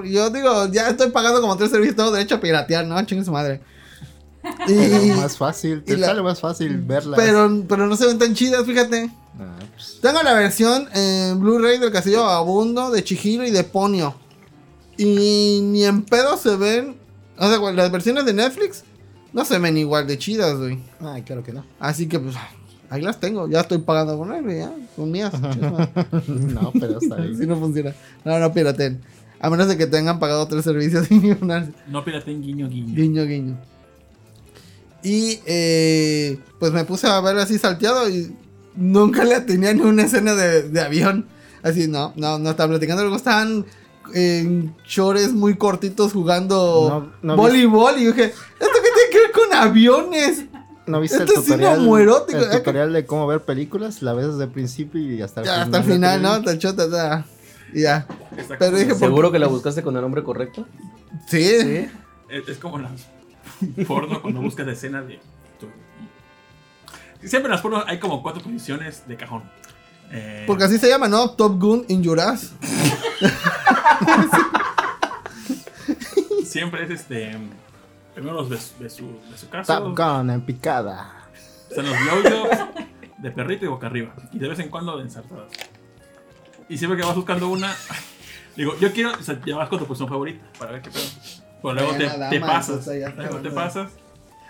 Yo, 0.06 0.30
digo, 0.30 0.68
ya 0.72 0.90
estoy 0.90 1.12
pagando 1.12 1.42
como 1.42 1.58
tres 1.58 1.72
servicios, 1.72 1.96
tengo 1.98 2.12
derecho 2.12 2.36
a 2.36 2.40
piratear, 2.40 2.86
¿no? 2.86 3.02
Chingue 3.06 3.26
su 3.26 3.32
madre. 3.32 3.62
Y, 4.68 5.12
más 5.12 5.36
fácil, 5.38 5.84
te 5.84 5.98
la- 5.98 6.08
sale 6.08 6.22
más 6.22 6.40
fácil 6.40 6.78
verla. 6.78 7.18
pero, 7.18 7.64
pero 7.68 7.86
no 7.88 7.98
se 7.98 8.06
ven 8.08 8.18
tan 8.18 8.34
chidas, 8.34 8.66
fíjate. 8.66 9.10
Ah, 9.40 9.58
pues, 9.74 10.00
Tengo 10.02 10.24
la 10.24 10.34
versión 10.34 10.88
en 10.94 11.40
Blu-ray 11.40 11.80
del 11.80 11.92
Castillo 11.92 12.24
Vagabundo, 12.24 12.90
de 12.90 13.04
Chihiro 13.04 13.46
y 13.46 13.52
de 13.52 13.64
Ponyo. 13.66 14.16
Y 14.98 15.60
ni 15.64 15.84
en 15.84 16.04
pedo 16.04 16.38
se 16.38 16.56
ven. 16.56 16.98
O 17.38 17.48
sea, 17.48 17.60
las 17.74 17.92
versiones 17.92 18.26
de 18.26 18.34
Netflix 18.34 18.84
no 19.34 19.44
se 19.46 19.60
ven 19.60 19.78
igual 19.78 20.08
de 20.08 20.18
chidas, 20.18 20.58
güey. 20.58 20.80
ay, 21.02 21.22
claro 21.24 21.44
que 21.44 21.52
no. 21.54 21.66
Así 21.80 22.08
que, 22.08 22.18
pues, 22.20 22.36
ahí 22.90 23.02
las 23.02 23.20
tengo. 23.20 23.48
Ya 23.50 23.62
estoy 23.62 23.80
pagando 23.80 24.18
por 24.18 24.34
ellas, 24.34 24.70
ya. 24.70 24.72
Son 24.96 25.12
mías. 25.12 25.34
no, 26.28 26.72
pero 26.74 27.00
está 27.00 27.16
Así 27.16 27.28
bien. 27.36 27.50
no 27.50 27.58
funciona. 27.60 27.94
No, 28.26 28.40
no 28.40 28.54
piraten. 28.54 29.02
A 29.40 29.50
menos 29.50 29.68
de 29.68 29.78
que 29.78 29.86
tengan 29.88 30.20
pagado 30.20 30.48
tres 30.48 30.64
servicios 30.64 31.08
y 31.12 31.32
una- 31.42 31.70
No 31.88 32.04
piraten 32.04 32.42
guiño, 32.42 32.68
guiño. 32.70 32.96
Guiño, 32.96 33.26
guiño. 33.26 33.58
Y 35.04 35.40
eh, 35.46 36.40
pues 36.60 36.72
me 36.72 36.84
puse 36.84 37.08
a 37.08 37.20
ver 37.22 37.38
así 37.38 37.58
salteado 37.58 38.10
y 38.10 38.36
nunca 38.76 39.24
le 39.24 39.40
tenía 39.42 39.74
ni 39.74 39.82
una 39.82 40.04
escena 40.04 40.34
de, 40.34 40.64
de 40.70 40.82
avión. 40.82 41.26
Así, 41.64 41.88
no, 41.88 42.14
no, 42.16 42.40
no 42.40 42.50
estaban 42.50 42.72
platicando. 42.72 43.04
Luego 43.04 43.18
estaban 43.18 43.66
en 44.14 44.74
chores 44.86 45.34
muy 45.34 45.56
cortitos 45.56 46.14
jugando 46.14 47.12
No- 47.22 47.36
no 47.36 47.36
voleibol. 47.36 48.00
Y 48.00 48.06
yo 48.06 48.12
dije, 48.14 48.26
¿esto 48.26 48.36
qué 48.60 48.90
tiene 48.96 49.12
que 49.12 49.20
ver 49.20 49.32
con 49.32 49.54
aviones? 49.54 50.46
¿No 50.88 51.00
viste 51.02 51.18
el 51.18 51.24
Este 51.24 51.36
sí 51.42 51.46
tutorial? 51.46 51.80
homoerótico, 51.80 52.40
el 52.40 52.50
tutorial 52.50 52.94
de 52.94 53.06
cómo 53.06 53.28
ver 53.28 53.42
películas, 53.42 54.02
la 54.02 54.14
ves 54.14 54.28
desde 54.28 54.46
el 54.46 54.50
principio 54.50 55.02
y 55.02 55.22
hasta 55.22 55.42
el 55.42 55.48
Ya, 55.48 55.52
final. 55.54 55.66
hasta 55.66 55.78
el 55.78 55.84
de 55.84 55.90
la 55.90 55.96
final, 55.96 56.22
¿no? 56.22 56.42
Te 56.44 56.58
chota, 56.58 56.90
ta. 56.90 57.26
Y 57.74 57.82
ya. 57.82 58.08
Está 58.38 58.58
Pero 58.58 58.78
dije, 58.78 58.96
¿Seguro 58.96 59.32
que 59.32 59.40
la 59.40 59.48
buscaste 59.48 59.84
con 59.84 59.96
el 59.96 60.02
nombre 60.02 60.24
correcto? 60.24 60.66
Sí. 61.28 61.44
Es, 61.44 61.90
es 62.48 62.58
como 62.58 62.80
las 62.80 62.92
porno 63.88 64.22
cuando 64.22 64.42
buscas 64.42 64.68
escenas 64.68 65.06
de. 65.08 65.20
Siempre 67.24 67.48
en 67.48 67.52
las 67.52 67.62
porno 67.62 67.84
hay 67.86 68.00
como 68.00 68.22
cuatro 68.24 68.42
posiciones 68.42 69.04
de 69.08 69.18
cajón. 69.18 69.44
Eh, 70.12 70.46
Porque 70.48 70.64
así 70.64 70.78
se 70.78 70.88
llama, 70.88 71.10
¿no? 71.10 71.32
Top 71.32 71.60
Gun 71.60 71.84
in 71.90 72.02
Your 72.04 72.20
Ass. 72.22 72.54
Siempre 76.46 76.84
es 76.86 76.92
este. 76.92 77.36
Primero 78.18 78.38
los 78.38 78.50
de, 78.50 78.58
su- 78.58 78.80
de 78.84 78.90
su, 78.90 79.06
de 79.30 79.38
su 79.38 79.48
caso. 79.48 79.78
Top 79.78 79.96
Gun 79.96 80.32
en 80.32 80.42
picada. 80.42 81.30
Están 81.70 81.86
los 81.86 81.96
blowjobs 82.00 82.58
de 83.20 83.30
perrito 83.30 83.66
y 83.66 83.68
boca 83.68 83.86
arriba. 83.86 84.16
Y 84.32 84.40
de 84.40 84.48
vez 84.48 84.58
en 84.58 84.70
cuando 84.70 84.98
de 84.98 85.04
ensartadas. 85.04 85.52
Y 86.68 86.80
siempre 86.80 87.00
que 87.00 87.06
vas 87.06 87.16
buscando 87.16 87.48
una. 87.48 87.76
Digo, 88.56 88.76
yo 88.80 88.92
quiero. 88.92 89.12
O 89.12 89.22
sea, 89.22 89.40
ya 89.46 89.56
vas 89.56 89.70
con 89.70 89.78
tu 89.78 89.86
posición 89.86 90.10
favorita 90.10 90.44
para 90.58 90.72
ver 90.72 90.82
qué 90.82 90.90
pedo. 90.90 91.04
Pero 91.62 91.74
luego 91.76 91.94
te, 91.94 92.40
pasas. 92.40 92.88
Luego 92.88 93.38
te 93.38 93.52
pasas. 93.52 93.92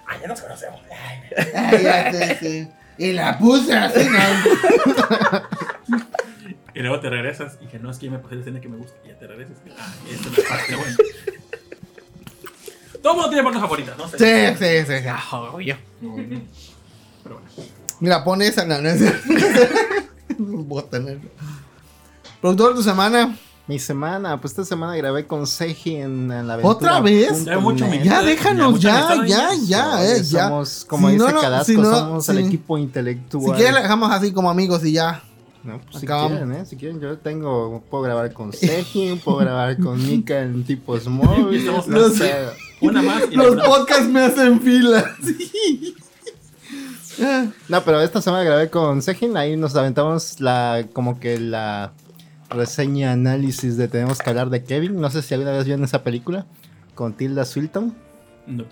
Ah, 0.08 0.16
ya 0.22 0.28
nos 0.30 0.40
conocemos. 0.40 0.80
Ay, 0.90 1.20
Ay, 1.54 1.84
ya 1.84 2.12
sé, 2.14 2.38
sí. 2.40 2.70
Y 2.98 3.12
la 3.12 3.38
puse 3.38 3.74
así, 3.76 4.08
¿no? 4.10 4.18
Y 6.74 6.80
luego 6.80 7.00
te 7.02 7.10
regresas 7.10 7.58
y 7.60 7.66
que 7.66 7.80
no 7.80 7.90
es 7.92 7.98
que 7.98 8.08
me 8.10 8.20
pasé 8.20 8.36
la 8.36 8.42
escena 8.42 8.62
que 8.62 8.70
me 8.70 8.78
gusta. 8.78 8.96
Y 9.04 9.08
ya 9.10 9.18
te 9.20 9.28
regresas. 9.28 9.58
Ah, 9.78 9.94
esta 10.10 10.30
es 10.30 10.38
la 10.38 10.48
parte 10.48 10.76
buena. 10.76 10.96
Todo 13.02 13.14
el 13.14 13.18
mundo 13.18 13.30
tiene 13.30 13.44
partes 13.44 13.62
favoritas, 13.62 13.98
¿no? 13.98 14.08
Sí, 14.08 14.18
sí, 14.18 14.86
sí. 14.86 14.94
sí. 15.02 15.08
Ah, 15.10 15.50
obvio. 15.54 15.78
Pero 16.00 17.40
bueno. 17.40 17.70
Mira, 18.00 18.24
pone 18.24 18.48
esa. 18.48 18.66
No, 18.66 18.82
no 18.82 18.90
es 18.90 19.02
Voy 20.38 20.84
a 20.84 20.90
tener. 20.90 21.20
Productor 22.42 22.70
de 22.70 22.76
tu 22.76 22.84
semana. 22.84 23.36
Mi 23.68 23.80
semana, 23.80 24.40
pues 24.40 24.54
esta 24.54 24.64
semana 24.64 24.96
grabé 24.96 25.28
con 25.28 25.46
Seji 25.46 25.98
en, 25.98 26.32
en 26.32 26.48
la 26.48 26.54
aventura. 26.54 26.74
¿Otra 26.74 27.00
vez? 27.02 27.44
Ya 27.44 27.60
mucho 27.60 27.86
Ya 28.02 28.22
déjanos, 28.24 28.80
ya, 28.80 29.14
ya, 29.66 30.06
eh, 30.06 30.24
ya. 30.24 30.48
Somos, 30.48 30.86
como 30.88 31.08
Si 31.10 31.16
dice 31.16 31.26
no, 31.26 31.32
no, 31.34 31.42
Cadasco, 31.42 31.66
si 31.66 31.76
no, 31.78 31.84
somos 31.94 32.30
el 32.30 32.38
equipo 32.38 32.78
Si 32.78 32.84
intelectual. 32.84 33.58
quieres, 33.58 33.74
la 33.74 33.82
dejamos 33.82 34.10
así 34.10 34.32
como 34.32 34.50
amigos 34.50 34.86
y 34.86 34.94
ya. 34.94 35.22
No, 35.68 35.82
pues, 35.82 36.00
si 36.00 36.08
quieren, 36.08 36.52
¿eh? 36.54 36.66
Si 36.66 36.78
quieren, 36.78 37.02
yo 37.02 37.18
tengo, 37.18 37.84
puedo 37.90 38.04
grabar 38.04 38.32
con 38.32 38.54
Seji, 38.54 39.20
puedo 39.24 39.38
grabar 39.40 39.78
con 39.78 40.02
Mika 40.02 40.40
en 40.42 40.64
tipos 40.64 41.06
móviles. 41.08 41.66
Los- 41.88 42.16
sé. 42.16 42.34
Una 42.80 43.02
más 43.02 43.24
Los 43.34 43.56
podcasts 43.68 44.08
me 44.08 44.22
hacen 44.22 44.62
fila. 44.62 45.04
Sí. 45.24 45.96
Ah, 47.22 47.48
No, 47.68 47.84
pero 47.84 48.00
esta 48.02 48.22
semana 48.22 48.44
grabé 48.44 48.70
con 48.70 49.02
Sejin, 49.02 49.36
ahí 49.38 49.58
nos 49.58 49.76
aventamos 49.76 50.40
la, 50.40 50.86
como 50.94 51.20
que 51.20 51.40
la 51.40 51.92
reseña, 52.50 53.12
análisis 53.12 53.76
de 53.76 53.88
Tenemos 53.88 54.20
que 54.20 54.30
hablar 54.30 54.50
de 54.50 54.64
Kevin. 54.64 55.02
No 55.02 55.10
sé 55.10 55.22
si 55.22 55.34
alguna 55.34 55.52
vez 55.52 55.66
vieron 55.66 55.84
esa 55.84 56.04
película 56.04 56.46
con 56.96 57.14
Tilda 57.14 57.44
Swinton. 57.44 57.94
No, 58.46 58.64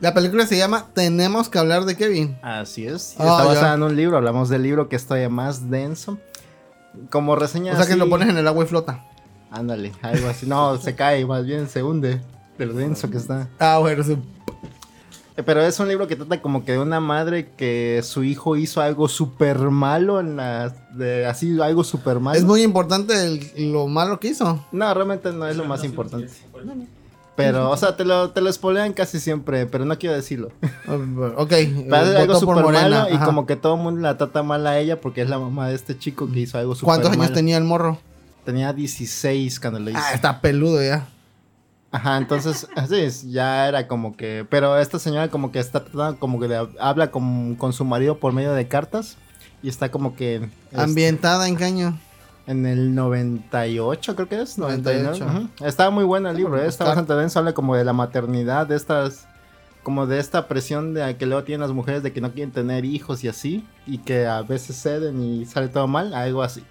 La 0.00 0.14
película 0.14 0.46
se 0.46 0.56
llama 0.56 0.86
Tenemos 0.94 1.48
que 1.48 1.58
hablar 1.58 1.86
de 1.86 1.96
Kevin. 1.96 2.36
Así 2.42 2.86
es. 2.86 3.16
Ah, 3.18 3.22
está 3.38 3.44
basada 3.44 3.74
en 3.74 3.82
un 3.82 3.96
libro, 3.96 4.16
hablamos 4.16 4.48
del 4.48 4.62
libro 4.62 4.88
que 4.88 4.94
es 4.96 5.04
todavía 5.06 5.28
más 5.30 5.70
denso. 5.70 6.18
Como 7.10 7.36
reseña 7.36 7.72
O 7.72 7.76
sea 7.76 7.86
que 7.86 7.92
así- 7.92 7.98
lo 7.98 8.08
pones 8.08 8.28
en 8.28 8.36
el 8.36 8.46
agua 8.48 8.64
y 8.64 8.66
flota. 8.66 9.04
Ándale, 9.50 9.92
algo 10.02 10.28
así. 10.28 10.46
No, 10.46 10.76
se 10.78 10.94
cae, 10.96 11.24
más 11.26 11.44
bien 11.46 11.68
se 11.68 11.82
hunde 11.82 12.20
de 12.58 12.66
lo 12.66 12.74
denso 12.74 13.10
que 13.10 13.16
está. 13.18 13.48
Ah, 13.58 13.78
bueno, 13.78 14.02
sí. 14.02 14.16
Eh, 15.36 15.42
Pero 15.42 15.62
es 15.62 15.78
un 15.80 15.88
libro 15.88 16.06
que 16.06 16.14
trata 16.16 16.40
como 16.40 16.64
que 16.64 16.72
de 16.72 16.78
una 16.78 17.00
madre 17.00 17.50
que 17.56 18.00
su 18.04 18.22
hijo 18.22 18.56
hizo 18.56 18.80
algo 18.80 19.08
súper 19.08 19.58
malo 19.70 20.20
en 20.20 20.36
la... 20.36 20.68
De, 20.94 21.26
así, 21.26 21.60
algo 21.60 21.82
súper 21.82 22.20
malo. 22.20 22.38
Es 22.38 22.44
muy 22.44 22.62
importante 22.62 23.14
el- 23.56 23.72
lo 23.72 23.86
malo 23.88 24.20
que 24.20 24.28
hizo. 24.28 24.64
No, 24.70 24.94
realmente 24.94 25.32
no 25.32 25.46
es 25.48 25.56
lo 25.56 25.64
más 25.64 25.80
No, 25.80 25.82
sí, 25.82 25.86
importante. 25.88 26.28
sí, 26.28 26.42
por 26.52 26.62
eso. 26.62 26.70
Pero, 27.36 27.70
o 27.70 27.76
sea, 27.76 27.96
te 27.96 28.04
lo, 28.04 28.30
te 28.30 28.40
lo 28.40 28.52
spoilean 28.52 28.92
casi 28.92 29.18
siempre, 29.18 29.66
pero 29.66 29.84
no 29.84 29.98
quiero 29.98 30.14
decirlo. 30.14 30.52
Ok. 31.36 31.50
Pero 31.90 31.96
hace 31.96 32.16
algo 32.16 32.38
súper 32.38 32.64
malo 32.64 33.06
y 33.10 33.18
como 33.18 33.44
que 33.46 33.56
todo 33.56 33.74
el 33.74 33.80
mundo 33.82 34.00
la 34.02 34.16
trata 34.16 34.42
mal 34.44 34.64
a 34.66 34.78
ella 34.78 35.00
porque 35.00 35.22
es 35.22 35.28
la 35.28 35.38
mamá 35.38 35.68
de 35.68 35.74
este 35.74 35.98
chico 35.98 36.30
que 36.30 36.40
hizo 36.40 36.58
algo 36.58 36.74
súper 36.74 36.86
¿Cuántos 36.86 37.10
años 37.10 37.18
malo. 37.24 37.34
tenía 37.34 37.56
el 37.56 37.64
morro? 37.64 37.98
Tenía 38.44 38.72
16 38.72 39.58
cuando 39.58 39.80
lo 39.80 39.90
hizo. 39.90 39.98
Ah, 40.00 40.12
está 40.14 40.40
peludo 40.40 40.80
ya. 40.82 41.08
Ajá, 41.90 42.18
entonces, 42.18 42.68
así 42.76 42.96
es, 42.96 43.30
ya 43.30 43.66
era 43.68 43.88
como 43.88 44.16
que... 44.16 44.46
Pero 44.48 44.78
esta 44.78 44.98
señora 44.98 45.28
como 45.28 45.50
que 45.50 45.58
está 45.60 45.84
tratando, 45.84 46.18
como 46.20 46.38
que 46.40 46.46
de- 46.48 46.68
habla 46.78 47.10
con, 47.10 47.54
con 47.56 47.72
su 47.72 47.84
marido 47.84 48.18
por 48.18 48.32
medio 48.32 48.52
de 48.52 48.68
cartas 48.68 49.16
y 49.62 49.68
está 49.68 49.90
como 49.90 50.14
que... 50.14 50.36
este, 50.70 50.80
Ambientada 50.80 51.48
en 51.48 51.56
caño. 51.56 51.98
En 52.46 52.66
el 52.66 52.94
98, 52.94 54.14
creo 54.16 54.28
que 54.28 54.42
es. 54.42 54.58
99. 54.58 55.18
98. 55.18 55.48
ujú. 55.58 55.66
Estaba 55.66 55.90
muy 55.90 56.04
bueno 56.04 56.28
el 56.30 56.36
libro, 56.36 56.60
¿eh? 56.62 56.66
está 56.66 56.84
bastante 56.84 57.14
denso. 57.14 57.38
Habla 57.38 57.54
como 57.54 57.74
de 57.74 57.84
la 57.84 57.92
maternidad, 57.92 58.66
de 58.66 58.76
estas. 58.76 59.26
Como 59.82 60.06
de 60.06 60.18
esta 60.18 60.48
presión 60.48 60.94
de 60.94 61.16
que 61.18 61.26
luego 61.26 61.44
tienen 61.44 61.60
las 61.60 61.72
mujeres 61.72 62.02
de 62.02 62.12
que 62.12 62.20
no 62.22 62.32
quieren 62.32 62.52
tener 62.52 62.84
hijos 62.86 63.22
y 63.24 63.28
así. 63.28 63.66
Y 63.86 63.98
que 63.98 64.26
a 64.26 64.40
veces 64.42 64.80
ceden 64.80 65.20
y 65.22 65.44
sale 65.46 65.68
todo 65.68 65.86
mal, 65.86 66.14
algo 66.14 66.42
así. 66.42 66.62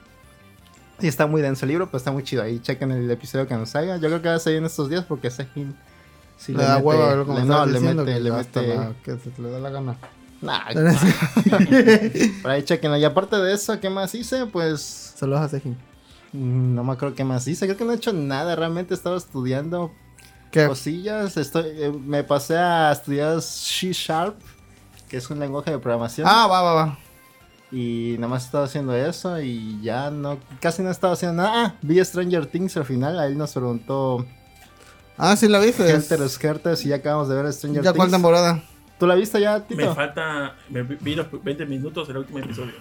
Y 1.00 1.08
está 1.08 1.28
muy 1.28 1.42
denso 1.42 1.66
el 1.66 1.70
libro, 1.70 1.88
pero 1.88 1.98
está 1.98 2.12
muy 2.12 2.24
chido. 2.24 2.42
Ahí 2.44 2.60
chequen 2.60 2.92
el 2.92 3.10
episodio 3.12 3.48
que 3.48 3.56
nos 3.56 3.76
haga. 3.76 3.98
Yo 3.98 4.08
creo 4.10 4.22
que 4.22 4.30
va 4.30 4.36
a 4.36 4.40
salir 4.40 4.60
en 4.60 4.66
estos 4.66 4.90
días 4.90 5.06
porque 5.08 5.30
Sejin. 5.30 5.76
Sí, 6.38 6.54
le 6.54 6.64
da 6.64 6.76
mete- 6.76 6.86
hueva 6.88 7.08
verlo 7.10 7.26
como 7.26 7.38
le- 7.38 7.44
estabas 7.44 7.68
no, 7.68 7.74
le 7.74 7.80
mete, 7.82 8.20
le 8.20 8.32
mete. 8.32 8.68
la- 8.76 8.92
que 9.04 9.18
se 9.18 9.42
le 9.42 9.50
da 9.52 9.60
la 9.60 9.70
gana. 9.70 9.96
Nah, 10.44 10.66
por 12.42 12.52
ahí 12.52 12.64
chequenlo. 12.64 12.98
Y 12.98 13.04
aparte 13.06 13.38
de 13.38 13.54
eso, 13.54 13.80
¿qué 13.80 13.90
más 13.90 14.14
hice? 14.14 14.46
Pues. 14.46 15.14
Saludos 15.16 15.42
a 15.42 15.50
Sejin. 15.50 15.78
No 16.34 16.84
me 16.84 16.94
acuerdo 16.94 17.16
qué 17.16 17.24
más 17.24 17.48
hice. 17.48 17.66
Creo 17.66 17.78
que 17.78 17.86
no 17.86 17.92
he 17.92 17.96
hecho 17.96 18.12
nada. 18.14 18.56
Realmente 18.56 18.94
estaba 18.94 19.18
estudiando 19.18 19.92
¿Qué? 20.52 20.68
cosillas. 20.68 21.38
Estoy, 21.38 21.66
eh, 21.68 21.92
me 21.92 22.24
pasé 22.24 22.58
a 22.58 22.92
estudiar 22.92 23.42
C 23.42 23.92
Sharp, 23.94 24.36
que 25.08 25.18
es 25.18 25.30
un 25.30 25.40
lenguaje 25.40 25.72
de 25.72 25.80
programación. 25.80 26.28
Ah, 26.30 26.48
va, 26.48 26.62
va, 26.62 26.74
va. 26.74 26.98
Y 27.72 28.16
nada 28.20 28.28
más 28.28 28.44
he 28.44 28.46
estado 28.48 28.66
haciendo 28.66 28.96
eso 28.96 29.40
y 29.42 29.82
ya 29.82 30.12
no, 30.12 30.38
casi 30.60 30.84
no 30.84 30.90
he 30.90 30.92
estado 30.92 31.14
haciendo 31.14 31.42
nada. 31.42 31.66
Ah, 31.66 31.76
vi 31.82 32.04
Stranger 32.04 32.46
Things 32.46 32.78
al 32.78 32.86
final. 32.86 33.18
Ahí 33.20 33.34
nos 33.36 33.54
preguntó 33.54 34.26
Ah, 35.18 35.36
sí 35.36 35.48
la 35.48 35.60
viste. 35.60 35.88
Helter 35.90 36.28
Skelter 36.28 36.78
y 36.84 36.88
ya 36.90 36.96
acabamos 36.98 37.30
de 37.30 37.36
ver 37.36 37.52
Stranger 37.54 37.84
¿Ya 37.84 37.94
cuál 37.94 38.08
Things. 38.10 38.12
temporada? 38.12 38.64
¿Tú 39.04 39.08
la 39.08 39.16
viste 39.16 39.42
ya, 39.42 39.62
Me 39.68 39.86
falta. 39.94 40.56
Me 40.70 40.82
vi 40.84 41.14
los 41.14 41.28
20 41.44 41.66
minutos 41.66 42.08
del 42.08 42.16
último 42.20 42.40
episodio. 42.40 42.72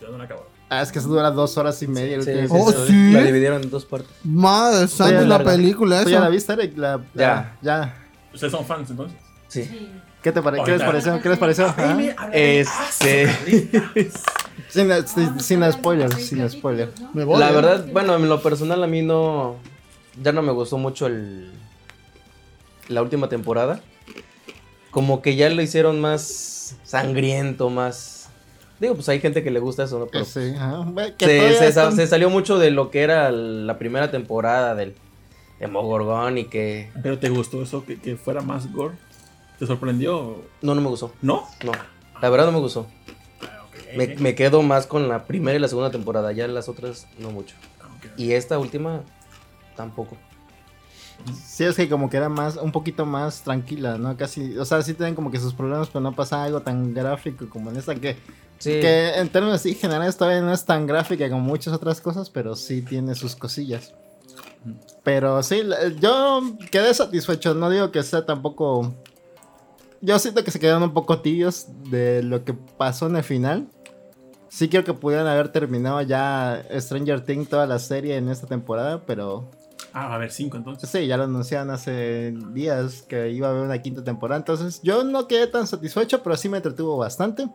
Ya 0.00 0.06
no 0.06 0.16
lo 0.16 0.22
acabo. 0.22 0.46
Ah, 0.68 0.82
es 0.82 0.92
que 0.92 1.00
eso 1.00 1.08
dura 1.08 1.32
dos 1.32 1.58
horas 1.58 1.82
y 1.82 1.88
media. 1.88 2.14
el 2.14 2.22
Sí, 2.22 2.30
último 2.30 2.46
sí, 2.46 2.54
Oh, 2.64 2.68
episodio. 2.68 2.86
sí. 2.86 3.10
La 3.12 3.22
dividieron 3.24 3.60
en 3.64 3.68
dos 3.68 3.84
partes. 3.84 4.08
Madre 4.22 4.86
santa, 4.86 5.20
la 5.22 5.26
larga. 5.26 5.50
película 5.50 6.04
¿Tú 6.04 6.10
ya 6.10 6.20
la 6.20 6.26
esa. 6.26 6.30
viste, 6.30 6.52
Eric? 6.52 6.78
La- 6.78 6.96
la- 6.98 7.02
Ya. 7.14 7.56
ya. 7.60 7.96
Ustedes 8.32 8.52
son 8.52 8.64
fans 8.64 8.88
entonces. 8.88 9.18
Sí. 9.48 9.90
¿Qué, 10.22 10.30
te 10.30 10.40
pare- 10.42 10.62
¿Qué 10.64 10.70
les 10.70 10.82
pareció? 10.84 11.20
¿Qué 11.20 11.28
les 11.28 11.38
pareció? 11.38 11.66
Ajá. 11.66 11.98
Este. 12.32 13.28
Sin, 14.68 14.90
sin, 15.08 15.40
sin 15.40 15.72
spoiler, 15.72 16.12
sin 16.14 16.48
spoiler. 16.48 16.92
Me 17.14 17.24
voy, 17.24 17.40
La 17.40 17.50
verdad, 17.50 17.84
bueno, 17.92 18.14
en 18.14 18.28
lo 18.28 18.40
personal 18.40 18.84
a 18.84 18.86
mí 18.86 19.02
no. 19.02 19.56
Ya 20.22 20.30
no 20.30 20.42
me 20.42 20.52
gustó 20.52 20.78
mucho 20.78 21.08
el. 21.08 21.50
La 22.88 23.02
última 23.02 23.28
temporada. 23.28 23.80
Como 24.90 25.20
que 25.22 25.36
ya 25.36 25.48
lo 25.50 25.60
hicieron 25.62 26.00
más 26.00 26.76
sangriento, 26.84 27.70
más. 27.70 28.28
Digo, 28.80 28.94
pues 28.94 29.08
hay 29.08 29.20
gente 29.20 29.42
que 29.42 29.50
le 29.50 29.58
gusta 29.60 29.84
eso, 29.84 29.98
¿no? 29.98 30.06
Pero 30.06 30.24
Sí, 30.24 30.52
ajá. 30.56 30.84
Ve, 30.86 31.14
que 31.18 31.26
se, 31.26 31.48
se 31.52 31.58
sa- 31.58 31.66
están- 31.68 31.96
se 31.96 32.06
salió 32.06 32.30
mucho 32.30 32.58
de 32.58 32.70
lo 32.70 32.90
que 32.90 33.02
era 33.02 33.30
la 33.30 33.76
primera 33.78 34.10
temporada 34.10 34.74
del 34.74 34.94
Demogorgon 35.60 36.38
y 36.38 36.44
que. 36.44 36.90
¿Pero 37.02 37.18
te 37.18 37.28
gustó 37.28 37.62
eso? 37.62 37.84
Que, 37.84 37.98
que 38.00 38.16
fuera 38.16 38.40
más 38.40 38.72
gore. 38.72 38.94
¿Te 39.58 39.66
sorprendió? 39.66 40.44
No, 40.62 40.74
no 40.74 40.80
me 40.80 40.88
gustó. 40.88 41.12
¿No? 41.20 41.44
No. 41.64 41.72
La 42.22 42.28
verdad 42.30 42.46
no 42.46 42.52
me 42.52 42.60
gustó. 42.60 42.86
Ah. 43.42 43.66
Me, 43.96 44.06
me 44.16 44.34
quedo 44.36 44.62
más 44.62 44.86
con 44.86 45.08
la 45.08 45.24
primera 45.26 45.56
y 45.56 45.60
la 45.60 45.66
segunda 45.68 45.90
temporada. 45.90 46.30
Ya 46.32 46.46
las 46.46 46.68
otras 46.68 47.08
no 47.18 47.30
mucho. 47.30 47.56
Y 48.16 48.32
esta 48.32 48.58
última 48.58 49.02
tampoco. 49.76 50.16
Sí, 51.46 51.64
es 51.64 51.76
que 51.76 51.88
como 51.88 52.08
que 52.08 52.16
era 52.16 52.28
más, 52.28 52.56
un 52.56 52.72
poquito 52.72 53.04
más 53.04 53.42
tranquila, 53.42 53.98
¿no? 53.98 54.16
Casi, 54.16 54.56
o 54.56 54.64
sea, 54.64 54.80
sí 54.82 54.94
tienen 54.94 55.14
como 55.14 55.30
que 55.30 55.38
sus 55.40 55.52
problemas, 55.52 55.88
pero 55.88 56.00
no 56.00 56.14
pasa 56.14 56.44
algo 56.44 56.60
tan 56.62 56.94
gráfico 56.94 57.48
como 57.48 57.70
en 57.70 57.76
esta 57.76 57.94
que, 57.94 58.16
Sí. 58.58 58.70
que 58.80 59.10
en 59.16 59.28
términos 59.28 59.56
así 59.56 59.74
generales 59.74 60.16
todavía 60.16 60.40
no 60.40 60.52
es 60.52 60.64
tan 60.64 60.86
gráfica 60.86 61.28
como 61.28 61.42
muchas 61.42 61.74
otras 61.74 62.00
cosas, 62.00 62.30
pero 62.30 62.56
sí 62.56 62.82
tiene 62.82 63.14
sus 63.14 63.36
cosillas. 63.36 63.94
Pero 65.02 65.42
sí, 65.42 65.62
yo 66.00 66.42
quedé 66.70 66.92
satisfecho, 66.92 67.54
no 67.54 67.70
digo 67.70 67.90
que 67.90 68.02
sea 68.02 68.26
tampoco... 68.26 68.94
Yo 70.00 70.18
siento 70.18 70.44
que 70.44 70.50
se 70.50 70.60
quedaron 70.60 70.82
un 70.84 70.94
poco 70.94 71.20
tibios 71.20 71.66
de 71.90 72.22
lo 72.22 72.44
que 72.44 72.54
pasó 72.54 73.06
en 73.06 73.16
el 73.16 73.24
final. 73.24 73.68
Sí 74.48 74.68
creo 74.68 74.84
que 74.84 74.94
pudieran 74.94 75.26
haber 75.26 75.48
terminado 75.50 76.00
ya 76.02 76.64
Stranger 76.78 77.24
Things 77.24 77.48
toda 77.48 77.66
la 77.66 77.78
serie 77.78 78.16
en 78.16 78.28
esta 78.28 78.46
temporada, 78.46 79.04
pero 79.06 79.50
Ah, 79.92 80.06
va 80.06 80.12
a 80.12 80.14
haber 80.16 80.30
cinco 80.30 80.56
entonces. 80.56 80.88
Sí, 80.90 81.06
ya 81.06 81.16
lo 81.16 81.24
anunciaron 81.24 81.70
hace 81.70 82.34
días 82.52 83.02
que 83.02 83.30
iba 83.30 83.48
a 83.48 83.50
haber 83.50 83.62
una 83.62 83.80
quinta 83.80 84.04
temporada. 84.04 84.38
Entonces, 84.38 84.80
yo 84.82 85.04
no 85.04 85.26
quedé 85.26 85.46
tan 85.46 85.66
satisfecho, 85.66 86.22
pero 86.22 86.36
sí 86.36 86.48
me 86.48 86.58
entretuvo 86.58 86.96
bastante. 86.96 87.48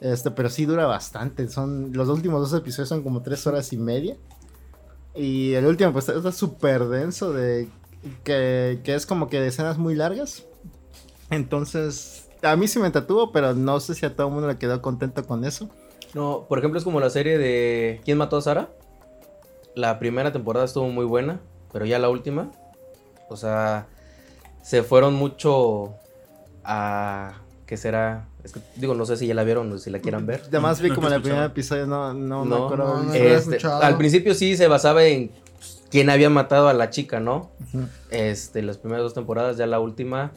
Este, 0.00 0.30
pero 0.30 0.48
sí 0.48 0.64
dura 0.64 0.86
bastante. 0.86 1.48
Son, 1.48 1.92
los 1.92 2.08
últimos 2.08 2.40
dos 2.40 2.58
episodios 2.58 2.88
son 2.88 3.02
como 3.02 3.22
tres 3.22 3.46
horas 3.46 3.72
y 3.72 3.76
media. 3.76 4.16
Y 5.14 5.54
el 5.54 5.66
último, 5.66 5.92
pues, 5.92 6.08
está 6.08 6.32
súper 6.32 6.84
denso 6.86 7.32
de. 7.32 7.68
Que, 8.22 8.80
que 8.84 8.94
es 8.94 9.04
como 9.04 9.28
que 9.28 9.40
de 9.40 9.48
escenas 9.48 9.78
muy 9.78 9.94
largas. 9.96 10.44
Entonces, 11.30 12.28
a 12.42 12.56
mí 12.56 12.68
sí 12.68 12.78
me 12.78 12.86
entretuvo, 12.86 13.32
pero 13.32 13.54
no 13.54 13.80
sé 13.80 13.94
si 13.94 14.06
a 14.06 14.14
todo 14.14 14.28
el 14.28 14.32
mundo 14.32 14.48
le 14.48 14.58
quedó 14.58 14.80
contento 14.80 15.26
con 15.26 15.44
eso. 15.44 15.68
No, 16.14 16.46
por 16.48 16.58
ejemplo, 16.58 16.78
es 16.78 16.84
como 16.84 17.00
la 17.00 17.10
serie 17.10 17.36
de 17.38 18.00
¿Quién 18.04 18.18
mató 18.18 18.36
a 18.36 18.42
Sara? 18.42 18.70
La 19.74 19.98
primera 19.98 20.32
temporada 20.32 20.64
estuvo 20.64 20.88
muy 20.88 21.04
buena, 21.04 21.40
pero 21.76 21.84
ya 21.84 21.98
la 21.98 22.08
última, 22.08 22.50
o 23.28 23.36
sea, 23.36 23.86
se 24.62 24.82
fueron 24.82 25.12
mucho 25.12 25.92
a 26.64 27.34
¿qué 27.66 27.76
será? 27.76 28.28
Es 28.42 28.52
que, 28.54 28.60
digo, 28.76 28.94
no 28.94 29.04
sé 29.04 29.18
si 29.18 29.26
ya 29.26 29.34
la 29.34 29.44
vieron 29.44 29.70
o 29.70 29.76
si 29.76 29.90
la 29.90 29.98
quieran 29.98 30.24
ver. 30.24 30.44
Además, 30.48 30.80
vi 30.80 30.88
como 30.88 31.08
en 31.08 31.12
el 31.12 31.20
primer 31.20 31.42
episodio, 31.42 31.86
no, 31.86 32.14
no, 32.14 32.46
me 32.46 32.50
No, 32.56 32.64
acuerdo. 32.64 33.02
no, 33.02 33.12
Este, 33.12 33.58
al 33.66 33.98
principio 33.98 34.34
sí 34.34 34.56
se 34.56 34.68
basaba 34.68 35.04
en 35.04 35.28
pues, 35.58 35.82
quién 35.90 36.08
había 36.08 36.30
matado 36.30 36.68
a 36.68 36.72
la 36.72 36.88
chica, 36.88 37.20
¿no? 37.20 37.50
Este, 38.10 38.62
las 38.62 38.78
primeras 38.78 39.02
dos 39.02 39.12
temporadas, 39.12 39.58
ya 39.58 39.66
la 39.66 39.78
última 39.78 40.32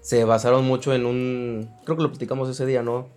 se 0.00 0.24
basaron 0.24 0.64
mucho 0.64 0.94
en 0.94 1.04
un, 1.04 1.68
creo 1.84 1.98
que 1.98 2.02
lo 2.04 2.08
platicamos 2.08 2.48
ese 2.48 2.64
día, 2.64 2.82
¿no? 2.82 3.08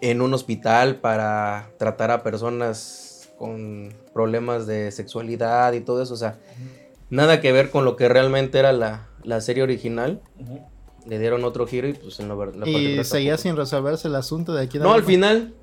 En 0.00 0.20
un 0.20 0.34
hospital 0.34 0.96
para 0.96 1.70
tratar 1.78 2.10
a 2.10 2.24
personas 2.24 3.30
con 3.38 3.94
problemas 4.18 4.66
de 4.66 4.90
sexualidad 4.90 5.72
y 5.74 5.80
todo 5.80 6.02
eso, 6.02 6.12
o 6.12 6.16
sea, 6.16 6.38
nada 7.08 7.40
que 7.40 7.52
ver 7.52 7.70
con 7.70 7.84
lo 7.84 7.94
que 7.94 8.08
realmente 8.08 8.58
era 8.58 8.72
la, 8.72 9.06
la 9.22 9.40
serie 9.40 9.62
original. 9.62 10.20
Le 11.06 11.20
dieron 11.20 11.44
otro 11.44 11.68
giro 11.68 11.86
y 11.86 11.92
pues 11.92 12.18
en 12.18 12.26
la, 12.28 12.34
la 12.34 12.50
parte 12.50 12.68
Y 12.68 13.04
seguía 13.04 13.30
tampoco. 13.36 13.42
sin 13.42 13.56
resolverse 13.56 14.08
el 14.08 14.16
asunto 14.16 14.52
de 14.54 14.64
aquí. 14.64 14.80
No, 14.80 14.92
al 14.92 15.04
final, 15.04 15.54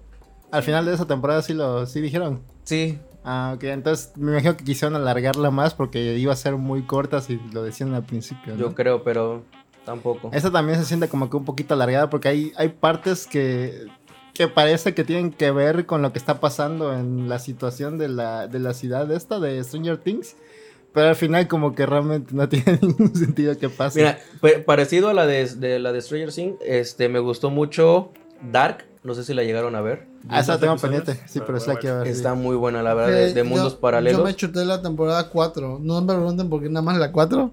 Al 0.52 0.64
final 0.64 0.86
de 0.86 0.94
esa 0.94 1.06
temporada 1.06 1.42
sí 1.42 1.54
lo 1.54 1.86
sí 1.86 2.00
dijeron. 2.00 2.42
sí, 2.64 2.98
Ah, 3.26 3.54
ok. 3.56 3.64
Entonces 3.66 4.12
me 4.16 4.32
imagino 4.32 4.56
que 4.56 4.64
quisieron 4.64 4.96
alargarla 4.96 5.52
más 5.52 5.74
porque 5.74 6.16
iba 6.18 6.32
a 6.32 6.36
ser 6.38 6.56
muy 6.56 6.84
corta 6.84 7.20
si 7.20 7.38
lo 7.52 7.62
decían 7.64 7.94
al 7.94 8.06
principio. 8.06 8.54
¿no? 8.54 8.60
yo 8.60 8.74
creo, 8.74 9.04
pero 9.04 9.44
tampoco. 9.84 10.30
Esta 10.32 10.50
también 10.52 10.80
se 10.80 10.86
siente 10.86 11.10
como 11.10 11.30
que 11.30 11.36
un 11.36 11.44
poquito 11.44 11.74
alargada 11.74 12.10
porque 12.10 12.30
hay, 12.30 12.54
hay 12.56 12.70
partes 12.70 13.28
que, 13.28 13.88
que 14.36 14.48
parece 14.48 14.94
que 14.94 15.04
tienen 15.04 15.32
que 15.32 15.50
ver 15.50 15.86
con 15.88 16.04
lo 16.04 16.12
que 16.14 16.20
está 16.20 16.40
pasando 16.40 16.94
en 16.94 17.28
la 17.30 17.40
situación 17.40 17.98
de 17.98 18.10
la, 18.10 18.48
de 18.48 18.60
la 18.60 18.74
ciudad 18.76 19.10
esta 19.12 19.40
de 19.40 19.64
Stranger 19.64 19.98
Things. 19.98 20.36
Pero 20.94 21.08
al 21.08 21.16
final 21.16 21.48
como 21.48 21.74
que 21.74 21.86
realmente 21.86 22.34
no 22.36 22.48
tiene 22.50 22.78
ningún 22.82 23.16
sentido 23.16 23.58
que 23.58 23.70
pase. 23.70 24.00
Mira, 24.00 24.20
pa- 24.42 24.64
parecido 24.66 25.10
a 25.10 25.14
la 25.14 25.26
de, 25.26 25.46
de 25.56 25.80
la 25.80 25.92
de 25.92 26.02
Stranger 26.02 26.32
Things, 26.32 26.56
este, 26.66 27.10
me 27.10 27.20
gustó 27.20 27.50
mucho 27.50 28.12
Dark, 28.52 28.86
no 29.04 29.14
sé 29.16 29.24
si 29.24 29.34
la 29.34 29.44
llegaron 29.44 29.76
a 29.76 29.82
ver. 29.82 30.06
ah, 30.30 30.40
esa 30.42 30.54
la 30.56 30.60
tengo 30.60 30.76
pendiente. 30.78 31.14
Sí, 31.28 31.40
pero 31.40 31.46
pero 31.48 31.60
sí 31.62 31.68
la 31.70 31.76
quiero 31.78 31.98
ver. 32.00 32.08
sí. 32.08 32.12
Está 32.14 32.34
muy 32.34 32.56
buena, 32.56 32.84
la 32.84 32.94
verdad, 32.94 33.14
de, 33.16 33.34
de 33.34 33.44
mundos 33.44 33.74
yo- 33.74 33.80
paralelos. 33.80 34.20
Yo 34.20 34.26
me 34.26 34.36
chuté 34.36 34.64
la 34.66 34.82
temporada 34.82 35.30
4. 35.30 35.80
No 35.82 36.02
me 36.02 36.14
pregunten 36.14 36.50
por 36.50 36.62
qué 36.62 36.70
nada 36.70 36.82
más 36.84 36.98
la 36.98 37.12
4. 37.12 37.52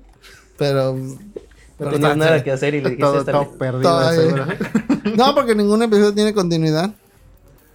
Pero. 0.59 0.97
No 1.85 1.91
tenías 1.91 2.13
está- 2.13 2.25
nada 2.25 2.45
que 2.45 2.51
hacer 2.53 2.75
y 2.75 2.81
le 2.81 2.91
dijiste 2.91 3.03
Todo, 3.05 3.19
esta 3.21 3.33
todo 3.33 3.43
le- 3.43 3.59
perdido, 3.59 4.13
seguro. 4.13 4.47
No, 5.17 5.35
porque 5.35 5.55
ningún 5.55 5.83
episodio 5.83 6.15
tiene 6.15 6.33
continuidad. 6.33 6.91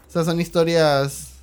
O 0.08 0.12
sea, 0.12 0.24
son 0.24 0.40
historias. 0.40 1.34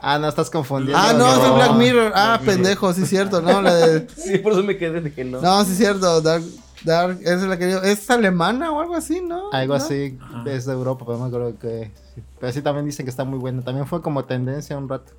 Ah, 0.00 0.18
no, 0.18 0.28
estás 0.28 0.50
confundiendo. 0.50 0.98
Ah, 1.00 1.12
no, 1.12 1.32
es 1.32 1.42
de 1.42 1.50
Black 1.50 1.74
Mirror. 1.76 2.12
Ah, 2.14 2.38
Black 2.38 2.40
Mirror. 2.40 2.54
pendejo, 2.56 2.92
sí, 2.94 3.06
cierto. 3.06 3.40
No, 3.40 3.62
la 3.62 3.74
de. 3.74 4.06
Sí, 4.16 4.38
por 4.38 4.52
eso 4.52 4.62
me 4.64 4.76
quedé 4.76 5.00
de 5.00 5.12
que 5.12 5.24
no. 5.24 5.40
No, 5.40 5.64
sí, 5.64 5.74
cierto. 5.76 6.20
Dark. 6.20 6.42
Dark, 6.84 7.18
esa 7.20 7.34
es 7.34 7.42
la 7.42 7.56
que 7.58 7.66
digo. 7.66 7.82
¿Es 7.82 8.10
alemana 8.10 8.72
o 8.72 8.80
algo 8.80 8.96
así, 8.96 9.20
no? 9.20 9.52
Algo 9.52 9.76
¿No? 9.78 9.84
así, 9.84 10.18
Ajá. 10.20 10.42
es 10.50 10.64
de 10.66 10.72
Europa, 10.72 11.04
pero 11.06 11.18
no 11.18 11.24
me 11.24 11.28
acuerdo 11.28 11.56
que... 11.56 11.92
Pero 12.40 12.52
sí 12.52 12.60
también 12.60 12.84
dicen 12.86 13.06
que 13.06 13.10
está 13.10 13.22
muy 13.22 13.38
bueno. 13.38 13.62
También 13.62 13.86
fue 13.86 14.02
como 14.02 14.24
tendencia 14.24 14.76
un 14.76 14.88
rato. 14.88 15.12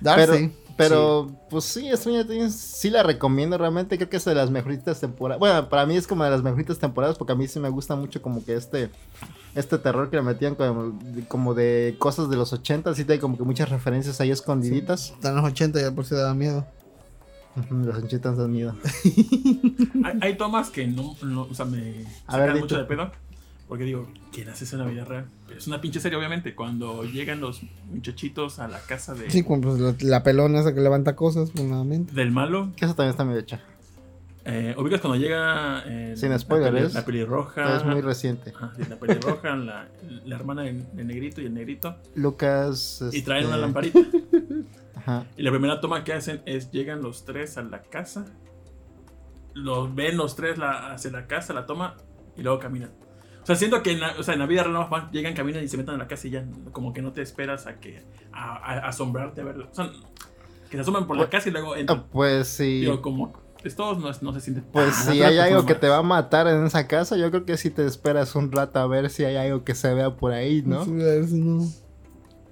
Dark, 0.00 0.20
pero, 0.20 0.36
sí. 0.36 0.52
Pero 0.78 1.28
pues 1.50 1.64
sí, 1.64 1.90
Stranger 1.94 2.26
Things 2.26 2.54
sí 2.54 2.88
la 2.88 3.02
recomiendo 3.02 3.58
realmente. 3.58 3.96
Creo 3.96 4.08
que 4.08 4.16
es 4.16 4.24
de 4.24 4.34
las 4.34 4.50
mejoritas 4.50 5.00
temporadas. 5.00 5.38
Bueno, 5.40 5.68
para 5.68 5.84
mí 5.84 5.96
es 5.96 6.06
como 6.06 6.24
de 6.24 6.30
las 6.30 6.42
mejoritas 6.42 6.78
temporadas 6.78 7.18
porque 7.18 7.32
a 7.32 7.36
mí 7.36 7.46
sí 7.48 7.60
me 7.60 7.68
gusta 7.68 7.96
mucho 7.96 8.22
como 8.22 8.44
que 8.44 8.54
este... 8.54 8.90
Este 9.54 9.76
terror 9.78 10.08
que 10.08 10.16
le 10.16 10.22
metían 10.22 10.54
como, 10.54 10.96
como 11.26 11.52
de 11.52 11.96
cosas 11.98 12.30
de 12.30 12.36
los 12.36 12.52
80, 12.52 12.94
sí 12.94 13.04
tiene 13.04 13.20
como 13.20 13.36
que 13.36 13.42
muchas 13.42 13.68
referencias 13.70 14.20
ahí 14.20 14.30
escondiditas. 14.30 15.10
Están 15.10 15.34
los 15.34 15.44
80 15.44 15.80
ya 15.80 15.90
por 15.90 16.04
si 16.04 16.14
daba 16.14 16.32
miedo. 16.34 16.64
Los 17.70 17.96
80 17.96 18.32
dan 18.32 18.52
miedo. 18.52 18.76
Hay, 20.04 20.18
hay 20.20 20.36
tomas 20.36 20.70
que 20.70 20.86
no, 20.86 21.16
no, 21.22 21.42
o 21.42 21.54
sea, 21.54 21.64
me 21.64 22.04
A 22.26 22.32
sacan 22.32 22.52
ver, 22.52 22.60
mucho 22.60 22.78
de 22.78 22.84
pedo. 22.84 23.10
Porque 23.68 23.84
digo, 23.84 24.08
¿quién 24.32 24.48
hace 24.48 24.64
eso 24.64 24.76
en 24.76 24.82
la 24.82 24.88
vida 24.90 25.04
real? 25.04 25.26
Es 25.54 25.66
una 25.66 25.80
pinche 25.80 26.00
serie, 26.00 26.16
obviamente. 26.16 26.54
Cuando 26.54 27.04
llegan 27.04 27.40
los 27.40 27.60
muchachitos 27.90 28.58
a 28.60 28.66
la 28.68 28.80
casa 28.80 29.14
de, 29.14 29.30
Sí, 29.30 29.42
pues, 29.42 29.78
la, 29.78 29.94
la 30.00 30.22
pelona 30.22 30.60
esa 30.60 30.74
que 30.74 30.80
levanta 30.80 31.14
cosas, 31.14 31.50
pues, 31.50 31.64
nuevamente. 31.66 32.14
del 32.14 32.30
malo, 32.30 32.72
Que 32.76 32.86
eso 32.86 32.94
también 32.94 33.10
está 33.10 33.24
medio 33.26 33.40
hecho. 33.40 33.58
eh, 34.46 34.74
ubicas 34.78 35.02
cuando 35.02 35.18
llega 35.18 35.82
eh, 35.86 36.14
Sin 36.16 36.36
spoilers. 36.38 36.94
la 36.94 37.04
pelirroja. 37.04 37.76
Es 37.76 37.84
muy 37.84 38.00
reciente. 38.00 38.54
Sí, 38.76 38.82
la 38.88 38.96
pelirroja, 38.96 39.54
la, 39.56 39.88
la 40.24 40.34
hermana 40.36 40.62
del, 40.62 40.86
del 40.96 41.06
negrito 41.06 41.42
y 41.42 41.44
el 41.46 41.52
negrito. 41.52 41.94
Lucas... 42.14 43.04
Y 43.12 43.20
traen 43.20 43.42
este, 43.44 43.52
una 43.54 43.60
lamparita. 43.60 43.98
Ajá. 44.96 45.26
Y 45.36 45.42
la 45.42 45.50
primera 45.50 45.80
toma 45.82 46.04
que 46.04 46.14
hacen 46.14 46.40
es 46.46 46.70
llegan 46.70 47.02
los 47.02 47.26
tres 47.26 47.58
a 47.58 47.62
la 47.62 47.82
casa. 47.82 48.24
Los 49.54 49.94
ven 49.94 50.16
los 50.16 50.36
tres 50.36 50.56
la, 50.56 50.92
hacia 50.92 51.10
la 51.10 51.26
casa, 51.26 51.52
la 51.52 51.66
toma 51.66 51.96
y 52.36 52.42
luego 52.42 52.58
caminan. 52.58 52.90
O 53.48 53.50
sea, 53.50 53.56
siento 53.56 53.82
que 53.82 53.92
en 53.92 54.00
la, 54.00 54.12
o 54.18 54.22
sea, 54.22 54.34
en 54.34 54.40
la 54.40 54.46
vida 54.46 54.62
real 54.62 54.74
nada 54.74 54.88
más 54.88 55.10
llegan, 55.10 55.32
caminan 55.32 55.64
y 55.64 55.68
se 55.68 55.78
meten 55.78 55.94
a 55.94 55.96
la 55.98 56.06
casa 56.06 56.26
y 56.28 56.32
ya 56.32 56.44
como 56.72 56.92
que 56.92 57.00
no 57.00 57.12
te 57.12 57.22
esperas 57.22 57.66
a 57.66 57.80
que 57.80 58.02
a, 58.30 58.56
a- 58.56 58.88
asombrarte 58.88 59.40
a 59.40 59.44
verlo. 59.44 59.68
O 59.70 59.74
sea, 59.74 59.90
que 60.70 60.76
se 60.76 60.80
asoman 60.82 61.06
por 61.06 61.16
la 61.16 61.30
casa 61.30 61.48
y 61.48 61.52
luego 61.52 61.72
Ah, 61.72 61.78
entran. 61.80 62.04
Pues 62.12 62.46
sí. 62.48 62.80
Digo, 62.80 63.00
como 63.00 63.32
estos 63.64 63.98
no, 63.98 64.10
no 64.20 64.32
se 64.34 64.40
siente 64.42 64.60
Pues 64.70 64.94
si 64.94 65.22
hay 65.22 65.36
pues, 65.36 65.40
algo 65.40 65.64
que 65.64 65.74
te 65.74 65.88
va 65.88 65.96
a 65.96 66.02
matar 66.02 66.46
en 66.46 66.66
esa 66.66 66.86
casa, 66.86 67.16
yo 67.16 67.30
creo 67.30 67.46
que 67.46 67.56
si 67.56 67.70
te 67.70 67.86
esperas 67.86 68.34
un 68.34 68.52
rato 68.52 68.80
a 68.80 68.86
ver 68.86 69.08
si 69.08 69.24
hay 69.24 69.36
algo 69.36 69.64
que 69.64 69.74
se 69.74 69.94
vea 69.94 70.14
por 70.14 70.32
ahí, 70.32 70.62
¿no? 70.66 70.84
Sí, 70.84 70.90
a 70.92 71.04
ver 71.04 71.24
si 71.26 71.40
no. 71.40 71.66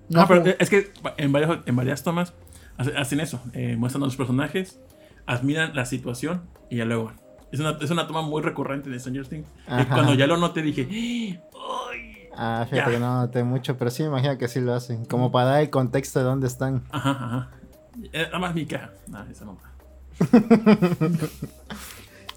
No, 0.09 0.26
pero 0.26 0.40
como- 0.40 0.55
es 0.59 0.70
que 0.70 0.92
en 1.18 1.30
varias, 1.30 1.59
en 1.66 1.76
varias 1.76 2.03
tomas 2.03 2.32
hace- 2.78 2.97
hacen 2.97 3.20
eso. 3.20 3.40
eh, 3.53 3.76
muestran 3.76 4.03
a 4.03 4.07
los 4.07 4.16
personajes. 4.16 4.80
admiran 5.26 5.74
la 5.74 5.84
situación 5.84 6.42
y 6.70 6.76
ya 6.76 6.84
luego 6.86 7.05
van. 7.07 7.20
Es 7.53 7.61
una, 7.61 7.78
es 7.80 7.90
una 7.90 8.07
toma 8.07 8.22
muy 8.22 8.42
recurrente 8.42 8.90
de 8.90 8.99
Stranger 8.99 9.26
Things. 9.26 9.47
Y 9.66 9.84
cuando 9.86 10.14
ya 10.14 10.26
lo 10.26 10.36
noté 10.36 10.61
dije, 10.62 10.86
¡ay! 10.90 12.28
Ah, 12.36 12.66
fíjate 12.68 12.90
que 12.90 12.99
no 12.99 13.20
noté 13.22 13.42
mucho, 13.44 13.78
pero 13.78 13.90
sí 13.90 14.03
me 14.03 14.09
imagino 14.11 14.36
que 14.36 14.49
sí 14.49 14.61
lo 14.61 14.74
hacen. 14.74 15.07
Como 15.07 15.30
para 15.32 15.47
dar 15.51 15.61
el 15.62 15.70
contexto 15.70 16.18
de 16.18 16.24
dónde 16.26 16.47
están. 16.49 16.82
Ajá, 16.90 17.11
ajá. 17.11 17.51
Eh, 18.12 18.24
Nada 18.26 18.38
más 18.38 18.55
mi 18.55 18.66
caja. 18.66 18.90
Nada, 19.09 19.26
esa 19.30 19.44
no. 19.47 19.57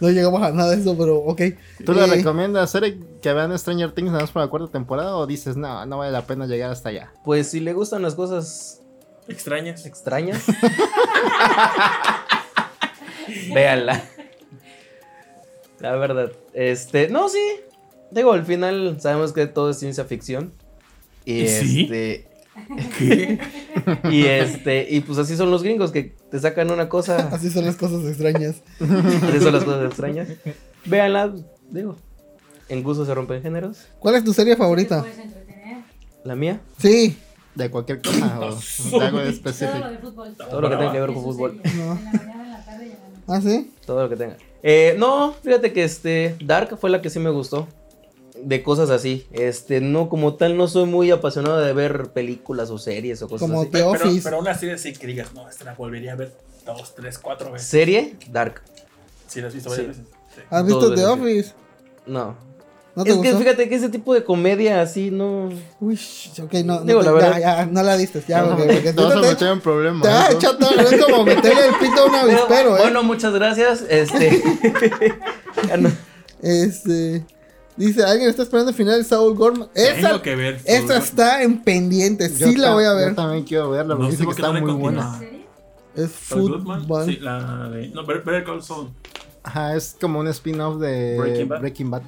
No 0.02 0.10
llegamos 0.10 0.42
a 0.42 0.52
nada 0.52 0.72
de 0.72 0.78
eso, 0.82 0.98
pero 0.98 1.18
ok. 1.18 1.42
¿Tú 1.86 1.92
le 1.94 2.06
Eh, 2.06 2.08
recomiendas 2.08 2.74
Eric, 2.74 3.20
que 3.22 3.34
vean 3.34 3.58
Stranger 3.60 3.92
Things 3.92 4.12
nada 4.12 4.22
más 4.24 4.32
para 4.32 4.46
la 4.46 4.50
cuarta 4.50 4.72
temporada 4.72 5.18
o 5.18 5.28
dices, 5.28 5.58
no, 5.58 5.86
no 5.86 5.98
vale 5.98 6.14
la 6.14 6.22
pena 6.26 6.46
llegar 6.46 6.72
hasta 6.72 6.88
allá? 6.88 7.12
Pues 7.26 7.52
si 7.52 7.60
le 7.60 7.74
gustan 7.74 8.02
las 8.02 8.16
cosas 8.16 8.82
Extrañas. 9.28 9.86
extrañas, 9.86 10.46
véanla. 13.54 14.02
La 15.80 15.96
verdad. 15.96 16.32
Este, 16.54 17.10
no, 17.10 17.30
sí. 17.30 17.40
Digo, 18.12 18.34
al 18.34 18.46
final 18.46 18.98
sabemos 19.00 19.34
que 19.34 19.48
todo 19.48 19.70
es 19.72 19.80
ciencia 19.80 20.04
ficción. 20.06 20.54
Y 21.26 21.48
¿Sí? 21.48 21.82
este. 21.84 22.28
¿Qué? 22.98 23.40
Y 24.12 24.26
este. 24.26 24.88
Y 24.90 25.02
pues 25.02 25.18
así 25.20 25.36
son 25.38 25.50
los 25.52 25.64
gringos 25.64 25.92
que 25.92 26.16
te 26.30 26.40
sacan 26.40 26.70
una 26.72 26.90
cosa. 26.90 27.30
Así 27.32 27.50
son 27.50 27.66
las 27.66 27.76
cosas 27.78 28.04
extrañas. 28.06 28.58
Así 28.80 29.40
son 29.40 29.54
las 29.54 29.64
cosas 29.64 29.86
extrañas. 29.86 30.28
Véanla, 30.86 31.34
digo. 31.70 31.96
En 32.68 32.84
gusto 32.84 33.06
se 33.06 33.14
rompen 33.16 33.42
géneros. 33.42 33.88
¿Cuál 34.00 34.16
es 34.16 34.24
tu 34.24 34.34
serie 34.34 34.56
favorita? 34.56 35.00
Puedes 35.02 35.18
entretener. 35.18 35.78
La 36.26 36.36
mía, 36.36 36.60
Sí. 36.78 37.18
¿De 37.56 37.70
cualquier 37.72 38.02
cosa 38.02 38.40
o 38.40 38.42
de 38.42 38.46
algo 38.46 38.60
Todo 38.92 39.12
lo 39.12 39.22
específico? 39.24 39.88
de 39.90 39.98
fútbol. 39.98 40.36
todo 40.38 40.62
lo 40.62 40.70
que 40.70 40.76
tenga 40.78 40.92
que 40.92 41.00
ver 41.02 41.14
con 41.14 41.24
fútbol. 41.24 41.62
No. 41.64 41.72
En 41.72 41.78
la 41.78 41.94
mañana, 41.96 42.44
en 42.46 42.52
la 42.52 42.66
tarde 42.66 42.86
y 42.86 42.92
en 42.92 42.98
la 43.00 43.10
noche. 43.10 43.24
¿Ah, 43.28 43.42
sí? 43.42 43.72
Todo 43.86 44.04
lo 44.04 44.10
que 44.10 44.16
tenga. 44.16 44.38
Eh, 44.64 44.96
no, 44.98 45.34
fíjate 45.44 45.72
que 45.74 45.84
este. 45.84 46.36
Dark 46.44 46.78
fue 46.80 46.90
la 46.90 47.02
que 47.02 47.10
sí 47.10 47.20
me 47.20 47.30
gustó. 47.30 47.68
De 48.42 48.64
cosas 48.64 48.90
así. 48.90 49.28
Este, 49.32 49.82
no, 49.82 50.08
como 50.08 50.36
tal, 50.36 50.56
no 50.56 50.68
soy 50.68 50.86
muy 50.86 51.12
apasionado 51.12 51.60
de 51.60 51.74
ver 51.74 52.12
películas 52.12 52.70
o 52.70 52.78
series 52.78 53.22
o 53.22 53.28
cosas 53.28 53.48
Como 53.50 53.62
así. 53.62 53.70
The 53.72 53.78
Pero, 53.80 53.92
Office. 53.92 54.22
pero 54.24 54.40
una 54.40 54.54
serie 54.56 54.78
sí 54.78 54.94
que 54.94 55.08
digas, 55.08 55.34
no, 55.34 55.50
esta 55.50 55.66
la 55.66 55.74
volvería 55.74 56.14
a 56.14 56.16
ver 56.16 56.32
dos, 56.66 56.96
tres, 56.96 57.20
cuatro 57.20 57.52
veces. 57.52 57.68
Serie, 57.68 58.16
Dark. 58.32 58.62
Sí, 59.28 59.42
la 59.42 59.48
has 59.48 59.54
visto 59.54 59.70
varias 59.70 59.96
Sí. 59.96 60.02
veces. 60.04 60.14
Sí. 60.36 60.42
¿Has 60.50 60.66
visto 60.66 60.94
The. 60.96 61.06
Office? 61.06 61.54
No. 62.06 62.36
¿No 63.00 63.04
te 63.06 63.12
es 63.12 63.16
que 63.18 63.32
gustó? 63.32 63.38
fíjate 63.40 63.70
que 63.70 63.76
ese 63.76 63.88
tipo 63.90 64.14
de 64.14 64.24
comedia 64.26 64.82
así 64.82 65.10
no. 65.10 65.50
Uy, 65.80 65.98
ok, 66.44 66.54
no, 66.66 66.80
no, 66.80 66.82
Digo, 66.82 67.00
te- 67.00 67.06
la 67.06 67.12
ya, 67.12 67.12
verdad. 67.14 67.40
ya, 67.40 67.66
no 67.66 67.84
la 67.84 67.96
diste, 67.98 68.22
ya, 68.28 68.44
porque, 68.46 68.64
porque 68.64 68.82
Te 68.82 68.92
vas 69.02 69.12
a 69.16 69.22
tú 69.22 69.36
te- 69.38 69.50
en 69.50 69.62
problemas. 69.62 70.02
te 70.02 70.08
vas 70.10 70.54
a 70.54 70.58
¿no? 70.60 70.70
es 70.82 71.02
como 71.06 71.24
meterle 71.24 71.68
el 71.68 71.76
pito 71.76 72.02
a 72.02 72.06
un 72.06 72.12
Pero, 72.12 72.22
avispero, 72.24 72.78
eh. 72.78 72.82
Bueno, 72.82 73.04
muchas 73.04 73.34
gracias. 73.34 73.84
Este. 73.90 74.44
ya 75.68 75.78
no. 75.78 75.90
Este, 76.42 77.26
dice, 77.78 78.04
¿alguien 78.04 78.30
está 78.30 78.44
esperando 78.44 78.72
el 78.72 78.76
final 78.76 78.98
de 78.98 79.04
Saul 79.06 79.36
Gorman? 79.36 79.70
Esa, 79.76 80.08
Tengo 80.10 80.22
que 80.22 80.36
ver. 80.36 80.62
esa 80.66 80.88
Saul 80.88 81.02
está 81.02 81.42
en 81.44 81.64
pendiente, 81.64 82.30
Yo 82.38 82.48
sí 82.48 82.56
la 82.58 82.74
voy 82.74 82.84
a 82.84 82.90
Yo 82.90 82.96
ver. 82.98 83.16
también 83.16 83.44
quiero 83.46 83.70
verla, 83.70 83.96
porque 83.96 84.06
No 84.08 84.12
dice 84.12 84.26
que 84.26 84.32
está 84.32 84.52
no 84.52 84.60
muy 84.62 84.74
buena. 84.74 85.22
Es 85.96 86.12
Saul 86.28 86.52
Goodman. 86.52 86.82
fútbol. 86.82 87.06
Sí, 87.06 87.18
la 87.22 87.70
de. 87.70 87.88
No, 87.90 88.06
Better 88.06 88.44
Call 88.44 88.62
Saul. 88.62 88.90
Ajá, 89.44 89.76
es 89.76 89.96
como 90.00 90.20
un 90.20 90.28
spin-off 90.28 90.80
de 90.80 91.18
Breaking 91.18 91.48
Breaking 91.50 91.90
Bad. 91.92 92.02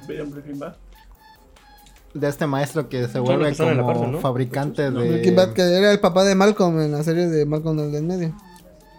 De 2.14 2.28
este 2.28 2.46
maestro 2.46 2.88
que 2.90 3.08
se 3.08 3.18
vuelve 3.18 3.50
la 3.52 3.82
como 3.82 4.20
fabricante 4.20 4.90
No. 4.90 5.00
de... 5.00 5.08
Breaking 5.08 5.34
Bad, 5.36 5.52
que 5.54 5.62
era 5.62 5.90
el 5.92 5.98
papá 6.00 6.24
de 6.24 6.34
Malcolm 6.34 6.78
en 6.80 6.92
la 6.92 7.02
serie 7.02 7.26
de 7.26 7.46
Malcolm 7.46 7.78
el 7.78 7.90
del 7.92 8.02
medio. 8.04 8.34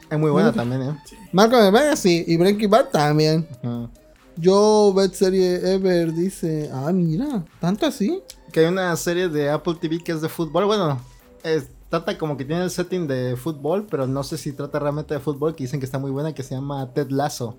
Es 0.09 0.17
muy 0.19 0.31
buena 0.31 0.51
también, 0.51 0.81
¿eh? 0.81 0.97
Malcolm 1.31 1.63
el 1.63 1.71
medio, 1.71 1.95
sí, 1.95 2.23
y 2.27 2.37
Breaking 2.37 2.69
Bad 2.71 2.85
también. 2.89 3.47
Ajá. 3.63 3.89
Yo, 4.35 4.91
Best 4.95 5.13
Serie 5.13 5.73
Ever, 5.75 6.11
dice, 6.11 6.67
ah, 6.73 6.91
mira, 6.91 7.45
tanto 7.59 7.85
así. 7.85 8.23
Que 8.51 8.61
hay 8.61 8.65
una 8.65 8.95
serie 8.95 9.29
de 9.29 9.51
Apple 9.51 9.75
TV 9.79 9.99
que 10.03 10.11
es 10.11 10.21
de 10.21 10.29
fútbol. 10.29 10.65
Bueno, 10.65 10.99
es- 11.43 11.67
trata 11.89 12.17
como 12.17 12.35
que 12.35 12.43
tiene 12.45 12.63
el 12.63 12.71
setting 12.71 13.07
de 13.07 13.35
fútbol, 13.37 13.85
pero 13.87 14.07
no 14.07 14.23
sé 14.23 14.39
si 14.39 14.51
trata 14.53 14.79
realmente 14.79 15.13
de 15.13 15.19
fútbol, 15.19 15.53
que 15.53 15.65
dicen 15.65 15.79
que 15.79 15.85
está 15.85 15.99
muy 15.99 16.09
buena, 16.09 16.33
que 16.33 16.41
se 16.41 16.55
llama 16.55 16.91
Ted 16.95 17.11
Lasso 17.11 17.55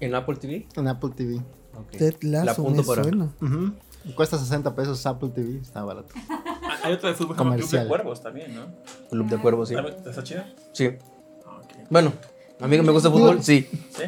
¿En 0.00 0.14
Apple 0.14 0.36
TV? 0.36 0.66
en 0.76 0.88
Apple 0.88 1.10
TV. 1.16 1.40
Ted 1.96 2.14
La 2.22 2.44
Lasso, 2.44 2.62
apunto 2.62 2.82
me 2.82 2.86
para. 2.88 3.02
suena. 3.04 3.28
Cuesta 4.14 4.38
60 4.38 4.74
pesos 4.74 5.04
Apple 5.06 5.28
TV, 5.30 5.58
está 5.60 5.82
barato. 5.84 6.08
Ah, 6.30 6.78
Hay 6.84 6.92
otra 6.94 7.10
de 7.10 7.14
fútbol 7.14 7.36
como 7.36 7.54
Club 7.56 7.68
de 7.70 7.86
Cuervos 7.86 8.22
también, 8.22 8.54
¿no? 8.54 8.66
Club 9.10 9.26
de 9.28 9.36
Cuervos, 9.38 9.68
sí. 9.68 9.74
¿Está 10.06 10.22
chida? 10.22 10.48
Sí. 10.72 10.90
Ah. 11.46 11.60
Bueno, 11.90 12.12
a 12.60 12.66
mí 12.66 12.76
que 12.76 12.82
me 12.82 12.92
gusta 12.92 13.08
el 13.08 13.14
fútbol, 13.14 13.42
sí. 13.42 13.68
Sí. 13.90 14.02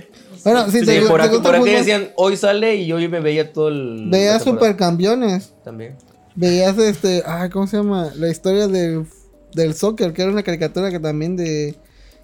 Bueno, 0.45 0.71
sí, 0.71 0.81
Sí, 0.81 0.87
te, 0.87 1.01
por 1.03 1.21
te 1.21 1.27
aquí, 1.27 1.35
gusta 1.37 1.51
por 1.51 1.61
aquí 1.61 1.71
decían, 1.71 2.09
hoy 2.17 2.37
sale 2.37 2.77
y 2.77 2.87
yo 2.87 2.97
me 3.09 3.21
veía 3.21 3.53
todo 3.53 3.69
el. 3.69 4.09
Veías 4.11 4.39
la 4.41 4.45
temporada. 4.45 4.73
Supercampeones. 4.73 5.55
También. 5.65 5.97
Veías 6.35 6.79
este, 6.79 7.23
ay, 7.27 7.51
¿cómo 7.51 7.67
se 7.67 7.77
llama? 7.77 8.11
La 8.17 8.29
historia 8.29 8.69
del, 8.69 9.07
del 9.55 9.75
soccer, 9.75 10.13
que 10.13 10.23
era 10.23 10.31
una 10.31 10.43
caricatura 10.43 10.91
que 10.91 10.99
también 11.01 11.37
de 11.37 11.77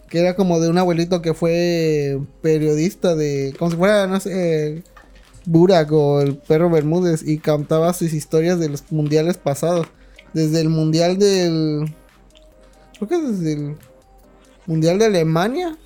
que 0.09 0.19
era 0.21 0.37
como 0.37 0.61
de 0.61 0.69
un 0.69 0.79
abuelito 0.79 1.23
que 1.23 1.35
fue 1.35 2.21
periodista 2.43 3.15
de 3.15 3.55
como 3.59 3.71
si 3.71 3.77
fuera, 3.77 4.07
no 4.07 4.21
sé, 4.21 4.83
Burak 5.47 5.91
o 5.93 6.21
el 6.21 6.37
perro 6.37 6.71
Bermúdez 6.71 7.23
y 7.27 7.39
contaba 7.39 7.93
sus 7.93 8.13
historias 8.13 8.59
de 8.59 8.69
los 8.69 8.85
mundiales 8.91 9.37
pasados, 9.37 9.87
desde 10.33 10.61
el 10.61 10.69
mundial 10.69 11.19
del 11.19 11.93
creo 12.97 13.09
que 13.09 13.19
desde 13.19 13.53
el 13.53 13.77
mundial 14.67 14.99
de 14.99 15.05
Alemania 15.07 15.77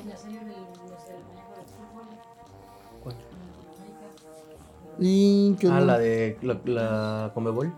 La. 3.04 3.14
Y 4.98 5.54
qué 5.58 5.68
Ah, 5.68 5.80
la 5.80 5.98
de 5.98 6.38
la, 6.42 6.60
la 6.64 7.30
Conmebol. 7.34 7.72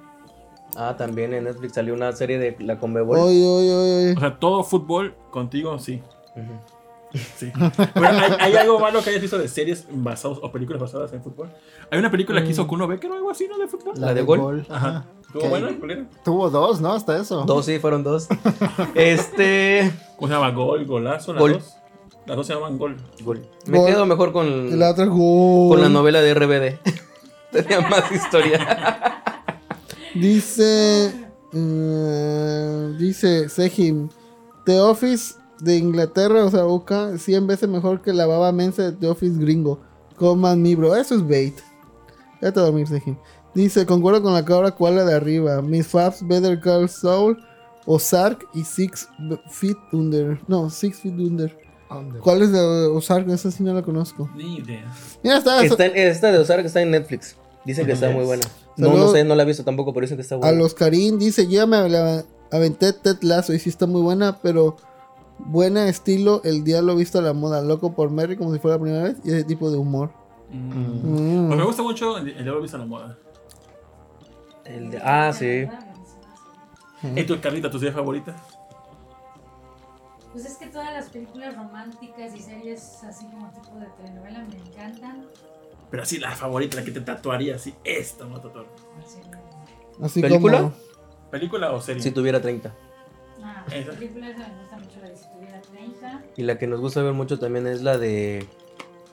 Ah, 0.74 0.96
también 0.96 1.34
en 1.34 1.44
Netflix 1.44 1.74
salió 1.74 1.94
una 1.94 2.12
serie 2.12 2.38
de 2.38 2.56
la 2.60 2.78
Conmebol. 2.78 3.18
Oy, 3.18 3.42
oy, 3.42 3.68
oy, 3.68 4.06
oy. 4.06 4.14
O 4.16 4.20
sea, 4.20 4.38
todo 4.38 4.64
fútbol 4.64 5.14
contigo, 5.30 5.78
sí. 5.78 6.02
Ujú. 6.34 7.18
Sí. 7.36 7.52
Pero 7.92 8.06
hay, 8.06 8.32
hay 8.40 8.56
algo 8.56 8.80
malo 8.80 9.02
que 9.02 9.10
hayas 9.10 9.20
visto 9.20 9.36
de 9.36 9.46
series 9.46 9.86
basadas 9.90 10.38
o 10.40 10.50
películas 10.50 10.80
basadas 10.80 11.12
en 11.12 11.22
fútbol. 11.22 11.50
Hay 11.90 11.98
una 11.98 12.10
película 12.10 12.42
que 12.42 12.50
hizo 12.50 12.66
Kuno 12.66 12.88
Becker 12.88 13.10
o 13.10 13.14
algo 13.14 13.30
así, 13.30 13.46
¿no? 13.46 13.58
De 13.58 13.68
fútbol. 13.68 13.92
La 14.00 14.14
de 14.14 14.22
Gol. 14.22 14.66
Ajá. 14.70 15.04
¿Estuvo 15.32 15.42
Que 15.44 15.48
buena, 15.48 15.78
culera? 15.78 16.04
Tuvo 16.24 16.50
dos, 16.50 16.80
¿no? 16.82 16.92
Hasta 16.92 17.16
eso. 17.18 17.44
Dos, 17.44 17.64
sí, 17.64 17.78
fueron 17.78 18.02
dos. 18.04 18.28
este. 18.94 19.90
¿Cómo 20.16 20.28
se 20.28 20.34
llama? 20.34 20.50
Gol, 20.50 20.84
golazo, 20.84 21.32
las 21.32 21.40
Gol. 21.40 21.52
dos. 21.54 21.74
Las 22.26 22.36
dos 22.36 22.46
se 22.46 22.54
llaman 22.54 22.76
Gol. 22.76 22.96
Gol. 23.24 23.46
Me 23.66 23.78
Gol. 23.78 23.86
quedo 23.88 24.04
mejor 24.06 24.32
con, 24.32 24.78
la 24.78 24.90
otra 24.90 25.06
gol. 25.06 25.70
con 25.70 25.80
la 25.80 25.88
novela 25.88 26.20
de 26.20 26.34
RBD. 26.34 26.78
Tenía 27.50 27.80
más 27.80 28.12
historia. 28.12 29.22
Dice. 30.14 31.12
eh, 31.52 32.94
dice 32.98 33.48
Sejim. 33.48 34.08
The 34.66 34.80
Office 34.80 35.34
de 35.60 35.76
Inglaterra, 35.78 36.44
o 36.44 36.50
sea, 36.50 36.66
UK, 36.66 37.16
100 37.18 37.46
veces 37.46 37.68
mejor 37.68 38.02
que 38.02 38.12
la 38.12 38.26
baba 38.26 38.52
mensa 38.52 38.82
de 38.82 38.92
The 38.92 39.08
Office 39.08 39.38
gringo. 39.38 39.80
Coman 40.16 40.60
mi 40.62 40.74
bro. 40.74 40.94
Eso 40.94 41.14
es 41.14 41.26
bait. 41.26 41.58
Vete 42.40 42.60
a 42.60 42.62
dormir, 42.64 42.86
Sejim. 42.86 43.16
Dice, 43.54 43.84
concuerdo 43.86 44.22
con 44.22 44.32
la 44.32 44.44
cabra 44.44 44.70
cual 44.70 44.96
de 44.96 45.14
arriba. 45.14 45.60
Miss 45.62 45.86
Fabs, 45.88 46.26
Better 46.26 46.58
Call 46.60 46.88
Saul, 46.88 47.38
Ozark 47.86 48.46
y 48.54 48.64
Six 48.64 49.08
Feet 49.50 49.76
Under. 49.92 50.40
No, 50.48 50.70
Six 50.70 51.00
Feet 51.00 51.14
Under. 51.18 51.58
¿Cuál 52.22 52.40
es 52.42 52.52
de 52.52 52.60
Ozark? 52.60 53.28
Esa 53.28 53.50
sí 53.50 53.62
no 53.62 53.74
la 53.74 53.82
conozco. 53.82 54.30
Ni 54.34 54.56
idea. 54.56 54.90
Mira, 55.22 55.36
está. 55.38 55.62
Está 55.62 55.84
en- 55.86 55.96
esta 55.96 56.32
de 56.32 56.38
Ozark 56.38 56.64
está 56.64 56.80
en 56.80 56.90
Netflix. 56.90 57.36
Dicen 57.66 57.84
que 57.86 57.92
está 57.92 58.08
muy 58.10 58.24
buena. 58.24 58.42
No, 58.78 58.86
Saludos. 58.88 59.06
no 59.08 59.12
sé, 59.12 59.24
no 59.24 59.34
la 59.34 59.42
he 59.42 59.46
visto 59.46 59.62
tampoco, 59.64 59.92
pero 59.92 60.04
dicen 60.04 60.16
que 60.16 60.22
está 60.22 60.36
A 60.36 60.38
buena. 60.38 60.58
los 60.58 60.72
Karim 60.74 61.18
dice, 61.18 61.46
ya 61.46 61.66
me 61.66 61.86
la 61.90 62.24
aventé 62.50 62.92
Ted 62.94 63.18
Lasso 63.20 63.52
y 63.52 63.58
sí 63.58 63.68
está 63.68 63.86
muy 63.86 64.00
buena, 64.00 64.38
pero 64.40 64.76
buena 65.38 65.88
estilo, 65.88 66.40
el 66.44 66.64
diablo 66.64 66.96
visto 66.96 67.18
a 67.18 67.22
la 67.22 67.34
moda, 67.34 67.60
loco 67.62 67.92
por 67.94 68.10
Mary 68.10 68.36
como 68.36 68.52
si 68.54 68.58
fuera 68.58 68.78
la 68.78 68.82
primera 68.82 69.02
vez 69.04 69.16
y 69.24 69.28
ese 69.28 69.44
tipo 69.44 69.70
de 69.70 69.76
humor. 69.76 70.10
Mm. 70.50 71.44
Mm. 71.44 71.46
Pues 71.48 71.58
me 71.58 71.64
gusta 71.66 71.82
mucho 71.82 72.16
el, 72.16 72.28
el 72.30 72.42
diablo 72.42 72.62
visto 72.62 72.76
a 72.78 72.80
la 72.80 72.86
moda. 72.86 73.18
El 74.64 74.90
de- 74.90 74.98
ah, 75.02 75.32
sí. 75.32 75.68
¿Y 77.16 77.24
tu 77.24 77.40
Carlita, 77.40 77.70
tu 77.70 77.78
serie 77.78 77.92
favorita? 77.92 78.34
Pues 80.32 80.46
es 80.46 80.56
que 80.56 80.66
todas 80.66 80.92
las 80.92 81.10
películas 81.10 81.54
románticas 81.56 82.34
y 82.34 82.40
series 82.40 83.02
así 83.04 83.26
como 83.26 83.50
tipo 83.50 83.76
de 83.78 83.86
telenovela 83.98 84.44
me 84.44 84.56
encantan. 84.56 85.26
Pero 85.90 86.02
así 86.04 86.18
la 86.18 86.30
favorita, 86.30 86.76
la 86.78 86.84
que 86.84 86.90
te 86.92 87.00
tatuaría 87.02 87.56
así. 87.56 87.74
Esta 87.84 88.24
me 88.24 88.36
tatuar. 88.38 88.66
Así, 90.02 90.22
¿Película? 90.22 90.58
como... 90.58 90.72
¿Película 91.30 91.72
o 91.72 91.80
serie? 91.82 92.02
Si 92.02 92.10
tuviera 92.12 92.40
30. 92.40 92.74
ah, 93.42 93.64
Esa. 93.70 93.92
La 93.92 93.98
película 93.98 94.28
esa 94.30 94.48
me 94.48 94.58
gusta 94.60 94.76
mucho, 94.78 95.00
la 95.02 95.08
de 95.10 95.16
si 95.16 95.28
tuviera 95.28 95.60
30. 95.60 96.22
Y 96.36 96.42
la 96.44 96.58
que 96.58 96.66
nos 96.66 96.80
gusta 96.80 97.02
ver 97.02 97.12
mucho 97.12 97.38
también 97.38 97.66
es 97.66 97.82
la 97.82 97.98
de. 97.98 98.46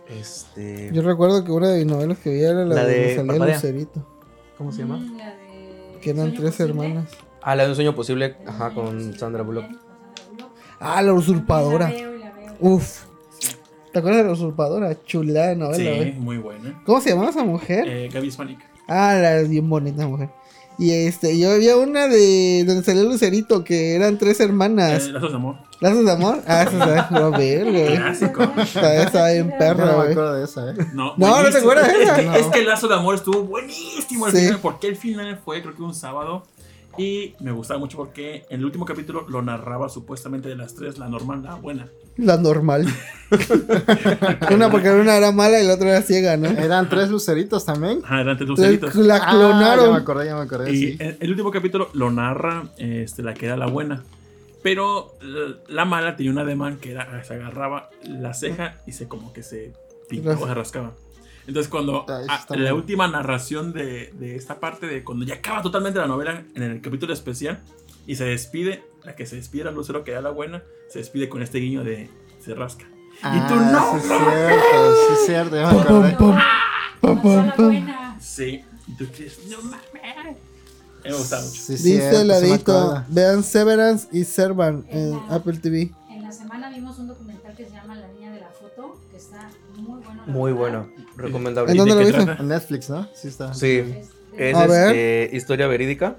Este. 0.08 0.90
Yo 0.94 1.02
recuerdo 1.02 1.44
que 1.44 1.52
una 1.52 1.68
de 1.70 1.80
mis 1.84 1.92
novelas 1.94 2.18
que 2.20 2.30
vi 2.32 2.44
era 2.44 2.64
la, 2.66 2.76
La 2.76 2.86
de, 2.86 3.16
de. 3.24 3.24
Lucerito. 3.54 4.08
¿Cómo 4.58 4.72
se 4.72 4.82
llama? 4.82 4.98
Mm, 4.98 5.18
la 5.18 5.36
de 5.36 5.39
Que 6.02 6.12
eran 6.12 6.34
tres 6.34 6.56
Posible. 6.56 6.70
hermanas. 6.70 7.10
Ah, 7.42 7.56
la 7.56 7.64
de 7.64 7.70
un 7.70 7.76
sueño 7.76 7.96
posible. 7.96 8.36
Ajá, 8.46 8.74
con 8.74 9.14
Sandra 9.18 9.44
Bullock. 9.44 9.66
Ah, 10.80 11.02
la 11.02 11.14
usurpadora. 11.14 11.92
Uf. 12.60 13.04
¿Te 13.92 14.00
acuerdas 14.00 14.22
de 14.22 14.28
la 14.28 14.34
usurpadora? 14.34 15.04
Chulada 15.04 15.56
novela, 15.56 16.04
Sí, 16.04 16.12
muy 16.20 16.38
buena. 16.38 16.82
¿Cómo 16.86 17.02
se 17.02 17.10
llamaba 17.10 17.30
esa 17.32 17.44
mujer? 17.44 17.88
Eh, 17.88 18.10
Gaby 18.14 18.28
Hispanic. 18.28 18.60
Ah, 18.88 19.16
la 19.20 19.42
bien 19.42 19.68
bonita 19.70 20.06
mujer. 20.08 20.30
Y 20.80 20.92
este, 20.94 21.38
yo 21.38 21.52
había 21.52 21.76
una 21.76 22.08
de 22.08 22.64
donde 22.66 22.84
salió 22.84 23.04
Lucerito, 23.04 23.64
que 23.66 23.96
eran 23.96 24.18
tres 24.18 24.40
hermanas. 24.40 25.08
Eh, 25.08 25.12
Lazos 25.12 25.32
de 25.32 25.36
amor. 25.36 25.56
¿Lazos 25.82 26.06
de 26.06 26.12
amor? 26.12 26.42
Ah, 26.48 26.66
va 27.12 27.26
a 27.28 27.38
ver, 27.38 27.66
güey. 27.70 27.96
Clásico. 27.98 28.44
Esa 28.56 29.28
bien 29.32 29.52
Yo 29.52 29.58
perra, 29.58 29.86
no 29.86 29.98
me 29.98 30.10
acuerdo 30.12 30.34
de 30.36 30.46
esa, 30.46 30.72
¿eh? 30.72 30.76
No, 30.94 31.14
No, 31.18 31.44
¿no 31.44 31.50
te 31.50 31.58
acuerdas 31.58 31.88
de 31.88 31.94
Es 31.96 32.00
esa? 32.04 32.16
que, 32.16 32.26
No. 32.26 32.36
es 32.36 32.48
que 32.48 32.60
el 32.60 32.66
lazo 32.68 32.88
de 32.88 32.96
amor 32.96 33.16
estuvo 33.16 33.44
buenísimo 33.44 34.26
al 34.26 34.32
Sí. 34.32 34.38
final, 34.40 34.60
porque 34.62 34.88
el 34.88 34.96
final 34.96 35.38
fue, 35.44 35.62
creo 35.62 35.76
que 35.76 35.82
un 35.82 35.94
sábado. 35.94 36.46
Y 37.00 37.36
me 37.40 37.52
gustaba 37.52 37.80
mucho 37.80 37.98
porque 37.98 38.46
en 38.50 38.60
el 38.60 38.66
último 38.66 38.86
capítulo 38.86 39.26
lo 39.30 39.42
narraba 39.42 39.88
supuestamente 39.90 40.50
de 40.50 40.56
las 40.56 40.76
tres, 40.76 40.98
la 40.98 41.08
normal, 41.08 41.42
la 41.44 41.56
buena. 41.56 41.88
La 42.18 42.38
normal. 42.38 42.86
una 44.54 44.70
porque 44.70 44.90
una 44.92 45.16
era 45.18 45.32
mala 45.32 45.62
y 45.62 45.66
la 45.68 45.76
otra 45.76 45.90
era 45.90 46.02
ciega, 46.02 46.38
¿no? 46.38 46.50
Eran 46.50 46.90
tres 46.90 47.10
luceritos 47.10 47.66
también. 47.66 48.02
Ajá, 48.04 48.22
eran 48.22 48.38
tres 48.38 48.50
Entonces, 48.50 48.82
luceritos. 48.82 48.96
la 49.06 49.16
Ah, 49.16 49.20
ya 49.20 49.26
me 49.34 49.38
clonaron. 49.40 49.96
acordé, 49.96 50.26
ya 50.26 50.36
me 50.36 50.42
acordé, 50.42 50.72
Y 50.74 50.78
sí. 50.78 50.98
el, 51.00 51.18
el 51.20 51.30
último 51.32 51.52
capítulo 51.52 51.90
lo 51.94 52.12
narra 52.12 52.64
este, 52.78 53.24
la 53.24 53.34
que 53.34 53.46
era 53.46 53.56
la 53.58 53.68
buena. 53.68 54.04
Pero 54.62 55.14
eh, 55.22 55.56
la 55.70 55.86
mala 55.86 56.16
tenía 56.18 56.32
un 56.34 56.40
ademán 56.40 56.78
que 56.80 56.92
era, 56.92 57.24
se 57.24 57.34
agarraba 57.36 57.90
la 58.04 58.34
ceja 58.34 58.76
y 58.86 58.92
se 58.92 59.08
como 59.08 59.32
que 59.32 59.42
se 59.44 59.72
pintaba, 60.10 60.46
se 60.48 60.54
rascaba. 60.54 60.92
Entonces 61.48 61.70
cuando 61.70 62.06
Ah, 62.10 62.46
a- 62.50 62.56
la 62.56 62.74
última 62.74 63.08
narración 63.08 63.74
de, 63.74 64.14
de 64.20 64.36
esta 64.36 64.60
parte, 64.60 64.86
de 64.88 65.04
cuando 65.04 65.26
ya 65.26 65.36
acaba 65.36 65.62
totalmente 65.62 66.00
la 66.00 66.08
novela 66.08 66.44
en 66.56 66.64
el 66.64 66.82
capítulo 66.82 67.14
especial 67.14 67.60
y 68.06 68.16
se 68.16 68.26
despide, 68.26 68.84
la 69.04 69.16
que 69.16 69.26
se 69.26 69.36
despide 69.36 69.62
era 69.64 69.72
Lucero, 69.72 70.04
que 70.04 70.12
era 70.12 70.22
la 70.22 70.30
buena, 70.32 70.64
se 70.90 71.00
despide 71.00 71.30
con 71.30 71.42
este 71.42 71.60
guiño 71.60 71.84
de 71.84 72.10
se 72.44 72.54
rasca. 72.56 72.86
Ah, 73.22 73.46
tú 73.50 73.56
no, 73.56 73.92
Sí, 73.92 73.98
es 73.98 74.06
cierto, 74.06 74.96
sí, 75.08 75.14
es 75.14 75.26
cierto, 75.26 75.56
ya 75.56 75.68
me 75.68 75.74
Pum, 75.74 75.82
acordé. 75.82 76.16
pum, 76.16 76.36
pum, 77.02 77.22
Pasó 77.22 77.56
pum, 77.56 77.86
la. 77.88 78.18
Sí, 78.20 78.64
y 78.88 78.92
tú 78.94 79.06
crees, 79.16 79.40
no 79.50 79.62
mames. 79.64 80.38
Me 81.04 81.14
gusta 81.14 81.38
mucho. 81.38 81.50
Sí, 81.52 81.74
Dice 81.74 81.84
cierto, 81.84 82.22
el 82.22 82.22
sí 82.22 82.42
me 82.42 82.50
ladito, 82.50 82.78
acuerdo. 82.78 83.06
vean 83.10 83.44
Severance 83.44 84.08
y 84.12 84.24
Servant 84.26 84.86
en 84.90 84.98
En 85.00 85.12
la- 85.28 85.36
Apple 85.36 85.58
TV. 85.58 85.92
En 86.10 86.24
la 86.24 86.32
semana 86.32 86.70
vimos 86.70 86.98
un 87.00 87.08
documental 87.08 87.56
que 87.56 87.66
se 87.66 87.72
llama 87.72 87.96
La 87.96 88.08
niña 88.10 88.32
de 88.34 88.42
la 88.42 88.50
foto, 88.50 89.00
que 89.12 89.18
está 89.18 89.50
muy 89.78 90.02
bueno. 90.02 90.24
la 90.26 90.32
Muy 90.32 90.52
verdad. 90.54 90.60
bueno. 90.86 90.90
Recomendable. 91.20 91.72
¿En 91.72 91.76
¿Y 91.76 91.80
dónde 91.80 91.96
de 91.96 92.12
lo 92.12 92.18
viste? 92.18 92.42
En 92.42 92.48
Netflix, 92.48 92.90
¿no? 92.90 93.08
Sí 93.14 93.28
está. 93.28 93.54
Sí. 93.54 93.84
Es 94.38 94.56
A 94.56 94.68
ver. 94.68 94.96
este, 94.96 95.36
historia 95.36 95.68
verídica. 95.68 96.18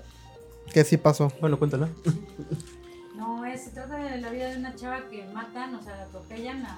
Que 0.73 0.85
sí 0.85 0.97
pasó. 0.97 1.33
Bueno, 1.41 1.59
cuéntala. 1.59 1.89
No, 3.17 3.45
es, 3.45 3.65
se 3.65 3.71
trata 3.71 3.97
de 3.97 4.19
la 4.19 4.31
vida 4.31 4.51
de 4.51 4.57
una 4.57 4.75
chava 4.77 5.09
que 5.11 5.25
matan, 5.33 5.75
o 5.75 5.83
sea, 5.83 5.97
la 5.97 6.03
atropellan 6.05 6.65
a. 6.65 6.77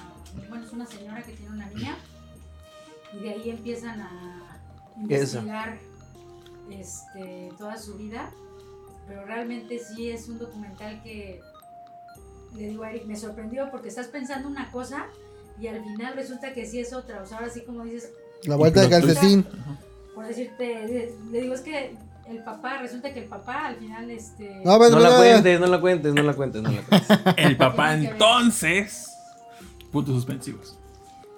Bueno, 0.48 0.64
es 0.64 0.72
una 0.72 0.86
señora 0.86 1.22
que 1.22 1.32
tiene 1.32 1.52
una 1.52 1.66
niña. 1.68 1.96
Y 3.12 3.22
de 3.22 3.30
ahí 3.30 3.50
empiezan 3.50 4.00
a 4.00 4.60
investigar 4.96 5.78
este, 6.70 7.52
toda 7.58 7.76
su 7.76 7.96
vida. 7.96 8.30
Pero 9.06 9.24
realmente 9.26 9.78
sí 9.78 10.10
es 10.10 10.28
un 10.28 10.38
documental 10.38 11.02
que. 11.02 11.40
Le 12.56 12.68
digo 12.68 12.84
a 12.84 12.90
Eric, 12.90 13.06
me 13.06 13.16
sorprendió 13.16 13.70
porque 13.70 13.88
estás 13.88 14.08
pensando 14.08 14.46
una 14.46 14.70
cosa 14.70 15.06
y 15.60 15.66
al 15.68 15.82
final 15.82 16.14
resulta 16.14 16.52
que 16.52 16.66
sí 16.66 16.80
es 16.80 16.92
otra. 16.92 17.22
O 17.22 17.26
sea, 17.26 17.38
ahora 17.38 17.50
sí 17.50 17.62
como 17.62 17.84
dices, 17.84 18.10
La 18.44 18.56
vuelta 18.56 18.80
de 18.82 18.88
calcetín. 18.90 19.46
por 20.14 20.26
decirte, 20.26 21.14
le, 21.30 21.40
digo, 21.40 21.54
es 21.54 21.60
que 21.60 21.96
el 22.28 22.44
papá, 22.44 22.78
resulta 22.78 23.12
que 23.12 23.20
el 23.20 23.26
papá 23.28 23.66
al 23.66 23.76
final, 23.76 24.10
este. 24.10 24.62
No, 24.64 24.78
la 24.78 25.16
cuentes, 25.16 25.60
no 25.60 25.66
la 25.66 25.80
cuentes, 25.80 26.14
no 26.14 26.22
la 26.22 26.32
cuentes, 26.34 26.62
no 26.62 26.70
la 26.70 26.82
cuentes. 26.82 27.18
El 27.36 27.56
papá 27.56 27.94
entonces. 27.94 29.08
Puntos 29.90 30.14
suspensivos. 30.14 30.78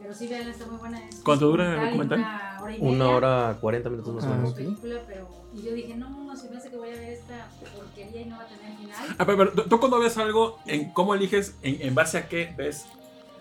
Pero 0.01 0.15
sí, 0.15 0.29
vean, 0.29 0.49
está 0.49 0.67
muy 0.67 0.77
buena. 0.77 1.01
Es 1.09 1.17
¿Cuánto 1.25 1.47
dura 1.47 1.75
el 1.75 1.81
documental? 1.81 2.19
Una 2.21 2.59
hora 2.63 2.77
y 2.77 2.81
media. 2.81 2.93
Una 2.95 3.09
hora 3.09 3.59
cuarenta 3.61 3.89
minutos 3.89 4.15
más 4.15 4.25
o 4.25 4.27
Ah, 4.29 4.37
menos. 4.37 4.51
ok. 4.51 4.57
película, 4.57 5.01
pero 5.09 5.29
y 5.55 5.63
yo 5.63 5.73
dije, 5.73 5.95
no, 5.97 6.11
no, 6.11 6.37
se 6.37 6.51
me 6.51 6.57
hace 6.59 6.69
que 6.69 6.77
voy 6.77 6.89
a 6.91 6.93
ver 6.93 7.11
esta 7.15 7.49
porquería 7.75 8.21
y 8.21 8.25
no 8.27 8.37
va 8.37 8.43
a 8.43 8.47
tener 8.47 8.77
final. 8.77 9.17
Ah, 9.19 9.25
pero, 9.25 9.39
pero, 9.39 9.53
¿tú- 9.55 9.63
tú 9.69 9.79
cuando 9.81 9.99
ves 9.99 10.17
algo, 10.19 10.59
en 10.67 10.93
¿cómo 10.93 11.15
eliges? 11.15 11.55
En, 11.63 11.81
en 11.81 11.95
base 11.95 12.19
a 12.19 12.29
qué 12.29 12.53
ves? 12.57 12.85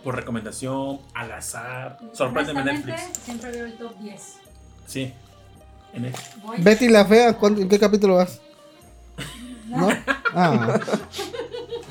¿Por 0.03 0.15
recomendación? 0.15 0.99
¿Al 1.13 1.31
azar? 1.31 1.97
Sorpréndeme 2.13 2.61
Honestamente, 2.61 2.91
Netflix. 2.91 3.23
siempre 3.25 3.51
veo 3.51 3.65
el 3.65 3.73
top 3.77 3.97
10. 3.99 4.21
Sí. 4.87 5.13
En. 5.93 6.11
Voy, 6.43 6.57
Betty 6.61 6.89
la 6.89 7.05
fea, 7.05 7.37
¿cuánto- 7.37 7.61
¿en 7.61 7.69
qué 7.69 7.79
capítulo 7.79 8.15
vas? 8.15 8.41
¿no? 9.67 9.89
¿No? 9.89 9.95
Ah. 10.35 10.79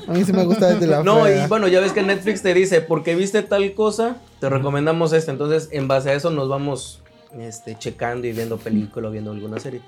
A 0.07 0.11
mí 0.11 0.23
sí 0.25 0.33
me 0.33 0.43
gusta 0.45 0.67
Betty 0.67 0.85
la 0.85 1.01
No, 1.01 1.23
fea. 1.23 1.45
y 1.45 1.47
bueno, 1.47 1.67
ya 1.67 1.79
ves 1.79 1.91
que 1.93 2.03
Netflix 2.03 2.41
te 2.43 2.53
dice, 2.53 2.81
porque 2.81 3.15
viste 3.15 3.41
tal 3.41 3.73
cosa, 3.73 4.17
te 4.39 4.49
recomendamos 4.49 5.13
esta. 5.13 5.31
Entonces, 5.31 5.69
en 5.71 5.87
base 5.87 6.09
a 6.09 6.13
eso 6.13 6.29
nos 6.29 6.49
vamos 6.49 7.01
este, 7.39 7.77
checando 7.79 8.27
y 8.27 8.31
viendo 8.33 8.57
película 8.57 9.07
o 9.07 9.11
viendo 9.11 9.31
alguna 9.31 9.59
serie. 9.59 9.81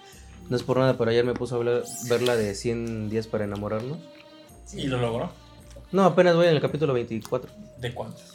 No 0.49 0.55
es 0.55 0.63
por 0.63 0.77
nada, 0.77 0.97
pero 0.97 1.11
ayer 1.11 1.25
me 1.25 1.33
puse 1.33 1.53
a 1.53 1.57
hablar- 1.57 1.83
ver 2.09 2.21
la 2.21 2.35
de 2.35 2.55
100 2.55 3.09
días 3.09 3.27
para 3.27 3.43
enamorarnos. 3.43 3.97
Sí. 4.65 4.81
¿Y 4.81 4.87
lo 4.87 4.99
logró? 4.99 5.31
No, 5.91 6.03
apenas 6.05 6.35
voy 6.35 6.47
en 6.47 6.55
el 6.55 6.61
capítulo 6.61 6.93
24. 6.93 7.49
¿De 7.85 7.93
cuántos? 7.93 8.33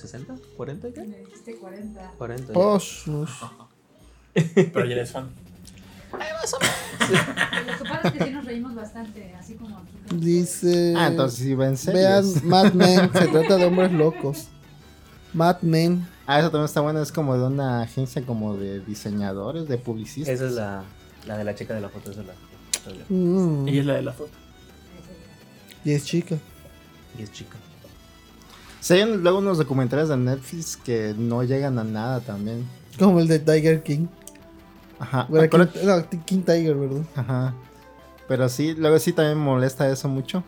¿60? 0.00 0.38
¿40 0.56 0.94
ya? 0.94 1.02
Me 1.02 1.16
dijiste 1.18 1.56
40. 1.56 2.12
40. 2.16 2.52
Oh, 2.54 2.78
shush. 2.78 3.42
Pero 4.34 4.84
ya 4.86 4.92
eres 4.92 5.10
fan. 5.10 5.30
Lo 6.12 6.18
que 7.78 7.84
pasa 7.84 8.08
es 8.08 8.12
que 8.12 8.24
sí 8.24 8.30
nos 8.30 8.44
reímos 8.44 8.72
bastante, 8.76 9.34
así 9.34 9.54
como 9.54 9.78
aquí. 9.78 10.14
Dice. 10.14 10.94
Ah, 10.96 11.08
entonces 11.08 11.40
sí 11.40 11.48
ven 11.56 11.58
Vean 11.58 11.76
series. 11.76 12.44
Mad 12.44 12.72
Men, 12.72 13.12
se 13.12 13.26
trata 13.26 13.56
de 13.56 13.64
hombres 13.64 13.90
locos. 13.90 14.46
Mad 15.32 15.60
Men. 15.62 16.06
Ah, 16.28 16.38
eso 16.38 16.50
también 16.52 16.66
está 16.66 16.82
bueno, 16.82 17.02
es 17.02 17.10
como 17.10 17.36
de 17.36 17.44
una 17.44 17.82
agencia 17.82 18.24
como 18.24 18.56
de 18.56 18.78
diseñadores, 18.78 19.66
de 19.66 19.76
publicistas. 19.76 20.34
Esa 20.36 20.46
es 20.46 20.52
la, 20.52 20.84
la 21.26 21.36
de 21.36 21.42
la 21.42 21.56
chica 21.56 21.74
de 21.74 21.80
la 21.80 21.88
foto. 21.88 22.12
Esa 22.12 22.20
es 22.20 22.26
la. 22.28 23.04
Mm, 23.08 23.66
Ella 23.66 23.80
es 23.80 23.86
la 23.86 23.94
de 23.94 24.02
la 24.02 24.12
foto. 24.12 24.30
y 25.84 25.90
es 25.90 26.04
chica. 26.04 26.36
Y 27.18 27.22
es 27.24 27.32
chica. 27.32 27.56
Sí, 28.82 28.94
hay 28.94 29.04
luego 29.04 29.38
unos 29.38 29.58
documentales 29.58 30.08
de 30.08 30.16
Netflix 30.16 30.76
que 30.76 31.14
no 31.16 31.44
llegan 31.44 31.78
a 31.78 31.84
nada 31.84 32.18
también. 32.18 32.66
Como 32.98 33.20
el 33.20 33.28
de 33.28 33.38
Tiger 33.38 33.84
King. 33.84 34.08
Ajá. 34.98 35.26
Bueno, 35.28 35.48
King, 35.48 35.80
no, 35.84 36.08
King 36.24 36.40
Tiger, 36.42 36.74
¿verdad? 36.74 37.02
Ajá. 37.14 37.54
Pero 38.26 38.48
sí, 38.48 38.74
luego 38.74 38.98
sí 38.98 39.12
también 39.12 39.38
molesta 39.38 39.88
eso 39.88 40.08
mucho. 40.08 40.42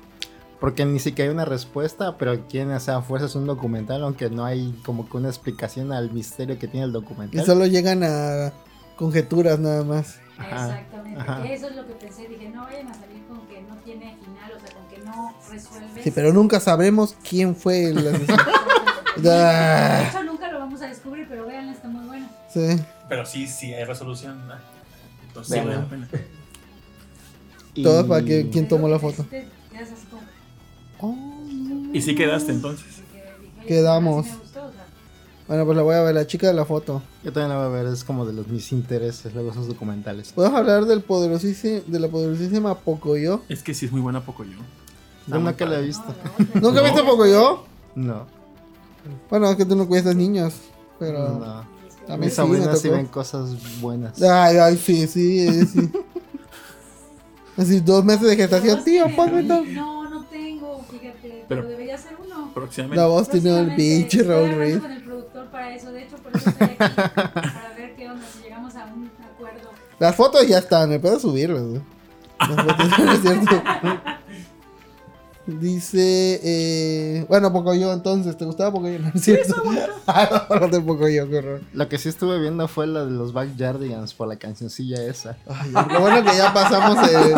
Porque 0.59 0.85
ni 0.85 0.99
siquiera 0.99 1.29
hay 1.31 1.35
una 1.35 1.45
respuesta, 1.45 2.19
pero 2.19 2.45
quieren 2.49 2.73
hacer 2.73 2.95
a 2.95 3.03
fuerzas 3.03 3.37
un 3.37 3.47
documental, 3.47 4.03
aunque 4.03 4.31
no 4.31 4.45
hay 4.45 4.73
como 4.85 5.09
que 5.09 5.17
una 5.17 5.29
explicación 5.29 5.93
al 5.93 6.11
misterio 6.11 6.59
que 6.59 6.67
tiene 6.67 6.87
el 6.87 6.91
Y 6.91 6.95
documental. 6.95 7.47
solo 7.47 7.67
llegan 7.67 8.03
a 8.03 8.53
conjeturas 8.97 9.61
nada 9.61 9.85
más. 9.85 10.17
Ajá, 10.39 10.67
Exactamente. 10.81 11.21
ajá. 11.21 11.47
Eso 11.47 11.69
es 11.69 11.77
lo 11.77 11.87
que 11.87 11.93
pensé. 11.95 12.29
Dije, 12.29 12.49
no 12.49 12.65
vayan 12.65 12.89
a 12.89 12.95
salir 12.95 13.23
con 13.29 13.47
que 13.47 13.61
no 13.63 13.77
tiene 13.77 14.17
final, 14.17 14.53
o 14.57 14.61
sea, 14.61 14.75
con 14.75 14.89
que 14.89 14.99
no 15.05 15.35
resuelve. 15.51 16.03
Sí, 16.03 16.11
pero 16.11 16.33
nunca 16.33 16.59
sabremos 16.61 17.17
quién 17.29 17.55
fue 17.55 17.85
el 17.85 17.99
asesino. 18.09 18.37
De 19.17 19.31
Ah, 19.33 20.09
hecho, 20.11 20.25
nunca 20.25 20.51
lo 20.51 20.59
vamos 20.59 20.83
a 20.83 20.87
descubrir, 20.89 21.27
pero 21.29 21.47
vean, 21.47 21.69
está 21.69 21.87
muy 21.89 22.05
bueno. 22.07 22.29
sí. 22.53 22.81
Pero 23.09 23.25
sí, 23.27 23.47
sí 23.47 23.73
hay 23.75 23.85
resolución. 23.85 24.51
ah. 24.51 24.59
Entonces 25.29 25.55
sí 25.55 25.61
vale 25.61 25.77
la 25.81 25.89
pena. 25.89 26.09
Y- 27.77 27.83
Todo 27.83 28.07
para 28.07 28.25
que- 28.25 28.49
¿Quién 28.51 28.69
tomó 28.69 28.87
la 28.89 28.99
foto? 29.01 29.25
te 29.25 29.49
quedas 29.73 29.91
así 29.93 30.07
como, 30.07 30.23
Oh, 31.01 31.93
Y 31.93 32.01
sí 32.01 32.15
quedaste 32.15 32.53
entonces. 32.53 32.87
Quedamos. 33.67 34.27
Bueno, 35.47 35.67
pues 35.67 35.77
la 35.77 35.83
voy 35.83 35.95
a 35.95 36.01
ver, 36.03 36.15
la 36.15 36.27
chica 36.27 36.47
de 36.47 36.55
la 36.55 36.65
foto. 36.65 37.03
Yo 37.23 37.31
también 37.33 37.51
la 37.51 37.57
voy 37.57 37.67
a 37.79 37.83
ver, 37.83 37.93
es 37.93 38.03
como 38.03 38.25
de 38.25 38.33
los 38.33 38.49
mis 38.49 38.73
intereses, 38.73 39.35
luego 39.35 39.51
esos 39.51 39.69
documentales. 39.69 40.33
¿Puedo 40.33 40.55
hablar 40.57 40.87
del 40.87 41.03
poderosísimo, 41.03 41.83
de 41.87 42.01
la 42.01 42.09
poderosísima 42.09 42.75
Pocoyo? 42.79 43.43
Es 43.51 43.63
que 43.63 43.75
sí 43.75 43.85
es 43.87 43.93
muy 43.93 44.01
buena 44.01 44.25
poco 44.25 44.45
yo. 44.45 44.57
Nunca 45.27 45.67
la 45.67 45.77
he 45.77 45.81
no, 45.81 45.87
visto. 45.87 46.05
la 46.07 46.31
otra. 46.45 46.61
¿Nunca 46.61 46.81
No. 46.81 46.85
viste 46.85 47.03
Pocoyo? 47.03 47.65
No, 47.95 48.27
Bueno, 49.29 49.51
es 49.51 49.57
que 49.57 49.67
tú 49.67 49.77
no 49.77 49.87
cuidas 49.87 50.17
niños, 50.17 50.55
pero... 50.99 51.29
no. 51.39 51.75
A 52.07 52.17
mí 52.19 52.27
Mis 52.27 52.31
sí 52.35 52.37
sobrinas 52.37 52.81
sí 52.81 52.89
ven 52.91 53.07
cosas 53.07 53.81
buenas. 53.81 54.21
Ay, 54.23 54.59
ay, 54.59 54.77
sí, 54.77 55.07
sí, 55.07 55.65
sí. 55.67 55.91
Así, 57.57 57.81
dos 57.81 58.05
meses 58.05 58.27
de 58.29 58.37
gestación, 58.37 58.83
tío, 58.85 59.07
ponme. 59.15 59.43
No, 59.43 60.09
no 60.11 60.25
tengo, 60.27 60.83
fíjate. 60.91 61.45
Pero, 61.49 61.63
Pero- 61.63 61.69
debería 61.69 61.97
ser 61.97 62.17
uno. 62.23 62.51
Próximamente. 62.53 62.97
La 63.01 63.07
voz 63.07 63.29
tiene 63.29 63.59
el 63.59 63.75
pinche 63.75 64.23
Raúl 64.23 64.51
hablando 64.51 65.04
para 65.55 65.73
eso. 65.73 65.93
De 65.93 66.03
hecho, 66.03 66.17
por 66.17 66.37
eso 66.37 66.51
estoy 66.51 66.67
aquí. 66.67 66.95
para 66.97 67.75
ver 67.77 67.95
qué 67.97 68.11
onda, 68.11 68.27
si 68.27 68.43
llegamos 68.43 68.75
a 68.75 68.87
un 68.87 69.11
acuerdo. 69.25 69.71
Las 70.01 70.17
fotos 70.17 70.47
ya 70.49 70.59
están, 70.59 70.91
me 70.91 70.99
puedo 70.99 71.19
subirlas. 71.21 71.63
Las 72.41 72.49
fotos, 72.49 72.99
no 72.99 73.13
es 73.13 73.21
cierto. 73.21 73.63
Dice, 75.47 76.41
eh, 76.43 77.27
bueno, 77.29 77.53
Pocoyo 77.53 77.93
entonces, 77.93 78.35
¿te 78.39 78.47
gustaba 78.47 78.73
Pocoyo? 78.73 78.99
No, 79.03 79.11
es 79.15 79.23
cierto. 79.23 79.55
Ah, 80.07 80.47
no, 80.51 80.57
no 80.61 80.69
te 80.71 80.81
Pocoyo, 80.81 81.29
qué 81.31 81.37
horror. 81.39 81.61
Lo 81.73 81.89
que 81.89 81.97
sí 81.99 82.11
estuve 82.11 82.39
viendo 82.39 82.69
fue 82.69 82.87
la 82.87 83.05
de 83.07 83.11
los 83.11 83.33
Backyardigans 83.33 84.13
por 84.13 84.29
la 84.29 84.37
cancioncilla 84.37 85.03
esa. 85.03 85.37
Ay, 85.49 85.71
lo 85.73 86.01
bueno 86.01 86.23
que 86.31 86.37
ya 86.37 86.53
pasamos 86.53 87.09
eh, 87.11 87.35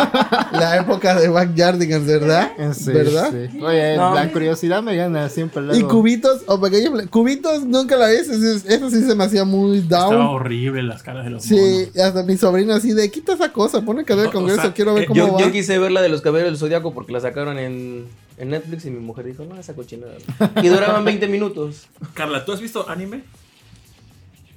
la 0.52 0.76
época 0.78 1.14
de 1.14 1.28
Backyardigans, 1.28 2.06
¿verdad? 2.06 2.50
Sí, 2.74 2.92
¿Verdad? 2.92 3.30
sí. 3.32 3.60
Oye, 3.60 3.96
No. 3.96 4.14
la 4.14 4.32
curiosidad 4.32 4.82
me 4.82 4.96
gana 4.96 5.28
siempre. 5.28 5.62
Y 5.62 5.66
Luego. 5.66 5.88
cubitos, 5.88 6.42
o 6.46 6.60
pequeños, 6.60 7.06
cubitos 7.08 7.64
nunca 7.64 7.96
la 7.96 8.06
ves, 8.06 8.28
eso, 8.28 8.68
eso 8.68 8.90
sí 8.90 9.02
se 9.04 9.14
me 9.14 9.24
hacía 9.24 9.44
muy 9.44 9.78
Estaba 9.78 10.12
down. 10.14 10.26
horrible 10.26 10.82
las 10.82 11.02
caras 11.04 11.24
de 11.24 11.30
los 11.30 11.44
Sí, 11.44 11.88
hasta 12.02 12.24
mi 12.24 12.36
sobrino 12.36 12.74
así 12.74 12.92
de, 12.94 13.10
quita 13.12 13.34
esa 13.34 13.52
cosa, 13.52 13.80
pone 13.82 14.04
que 14.04 14.12
ver 14.14 14.22
el 14.22 14.26
O- 14.26 14.30
o 14.30 14.32
congreso, 14.32 14.62
sea, 14.62 14.72
quiero 14.74 14.94
ver 14.94 15.04
eh, 15.04 15.06
cómo 15.06 15.18
Yo, 15.18 15.32
va. 15.34 15.40
yo 15.40 15.52
quise 15.52 15.78
ver 15.78 15.92
la 15.92 16.02
de 16.02 16.08
los 16.08 16.20
caballeros 16.20 16.50
del 16.52 16.58
zodiaco 16.58 16.92
porque 16.92 17.12
la 17.12 17.20
sacaron 17.20 17.58
en, 17.60 17.95
en 18.38 18.50
Netflix 18.50 18.84
y 18.84 18.90
mi 18.90 19.00
mujer 19.00 19.26
dijo, 19.26 19.44
no, 19.44 19.58
esa 19.58 19.74
cochinada. 19.74 20.14
no". 20.54 20.62
Y 20.62 20.68
duraban 20.68 21.04
20 21.04 21.26
minutos. 21.28 21.88
Carla, 22.14 22.44
¿tú 22.44 22.52
has 22.52 22.60
visto 22.60 22.88
anime? 22.88 23.22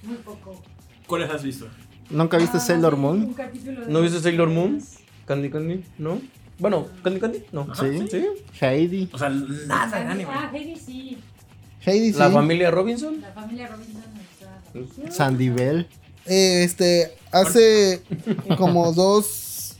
Muy 0.03 0.17
poco. 0.17 0.61
¿Cuáles 1.07 1.29
has 1.29 1.43
visto? 1.43 1.67
¿Nunca 2.09 2.37
viste 2.37 2.57
Ah, 2.57 2.61
Sailor 2.61 2.97
Moon? 2.97 3.23
un 3.23 3.33
capítulo 3.33 3.81
de- 3.85 3.91
¿No 3.91 4.01
viste 4.01 4.19
Sailor 4.19 4.49
Moon? 4.49 4.81
¿Candy 5.25 5.49
Candy? 5.49 5.83
¿No? 5.97 6.19
Bueno, 6.57 6.87
¿Candy 7.03 7.19
Candy? 7.19 7.43
No. 7.51 7.61
Ajá, 7.69 7.75
Sí. 7.87 8.07
¿Sí? 8.09 8.25
Heidi. 8.61 9.09
O 9.13 9.17
sea, 9.17 9.29
nada 9.29 9.99
de 9.99 10.05
anime. 10.07 10.29
Ah, 10.33 10.49
Heidi 10.53 10.75
sí. 10.75 11.17
Heidi, 11.85 12.11
sí. 12.13 12.19
¿La 12.19 12.29
familia 12.31 12.71
Robinson? 12.71 13.21
La 13.21 13.31
familia 13.31 13.67
Robinson 13.67 14.03
está. 14.99 15.11
Sandy 15.11 15.49
Bell. 15.49 15.87
Eh, 16.25 16.63
este, 16.63 17.13
hace 17.31 18.01
como 18.57 18.91
dos, 18.91 19.77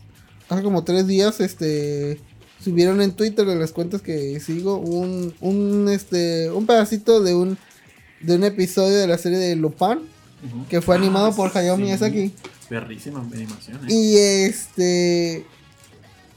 hace 0.47 0.63
como 0.63 0.83
tres 0.83 1.05
días, 1.07 1.39
este, 1.41 2.19
subieron 2.63 3.01
en 3.01 3.13
Twitter 3.13 3.45
de 3.45 3.55
las 3.55 3.71
cuentas 3.71 4.01
que 4.01 4.39
sigo 4.39 4.77
un, 4.77 5.33
un, 5.39 5.89
este, 5.89 6.51
un 6.51 6.65
pedacito 6.65 7.21
de 7.21 7.35
un, 7.35 7.57
de 8.21 8.35
un 8.35 8.43
episodio 8.43 8.97
de 8.97 9.07
la 9.07 9.17
serie 9.17 9.37
de 9.37 9.55
Lupin 9.55 9.99
que 10.69 10.81
fue 10.81 10.95
animado 10.95 11.27
Ah, 11.27 11.35
por 11.35 11.57
Hayao 11.57 11.75
sí. 11.75 11.83
Miyazaki. 11.83 12.31
Perrísima 12.69 13.19
animación. 13.19 13.77
¿eh? 13.77 13.93
Y 13.93 14.17
este, 14.17 15.45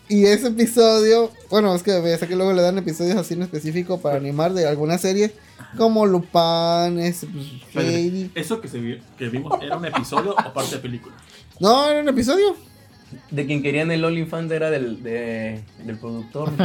y 0.09 0.25
ese 0.25 0.49
episodio, 0.49 1.31
bueno, 1.51 1.75
es 1.75 1.83
que 1.83 2.01
Miyazaki 2.01 2.35
luego 2.35 2.53
le 2.53 2.63
dan 2.63 2.79
episodios 2.79 3.17
así 3.17 3.35
en 3.35 3.43
específico 3.43 4.01
para 4.01 4.17
animar 4.17 4.53
de 4.55 4.67
alguna 4.67 4.99
serie, 4.99 5.33
como 5.77 6.05
Lupin, 6.07 6.99
este, 6.99 7.29
pues. 7.73 8.31
¿Eso 8.35 8.61
que, 8.61 8.69
se 8.69 8.79
vio, 8.79 8.99
que 9.17 9.29
vimos 9.29 9.61
era 9.63 9.77
un 9.77 9.85
episodio 9.85 10.33
o 10.33 10.53
parte 10.53 10.77
de 10.77 10.83
película? 10.83 11.15
No, 11.61 11.89
era 11.89 12.01
un 12.01 12.09
episodio. 12.09 12.57
De 13.31 13.47
quien 13.47 13.63
querían 13.63 13.91
el 13.91 14.05
OnlyFans 14.05 14.51
era 14.53 14.71
del, 14.71 15.03
de- 15.03 15.63
del 15.85 15.99
productor. 15.99 16.51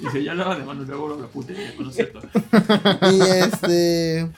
Y 0.00 0.08
si 0.10 0.24
ya 0.24 0.32
hablaba 0.32 0.56
de 0.56 0.64
mano, 0.64 0.82
luego 0.84 1.16
la 1.20 1.26
putería, 1.26 1.72
no 1.78 1.90
es 1.90 1.96
cierto. 1.96 2.20
Y 3.12 3.20
este. 3.20 4.30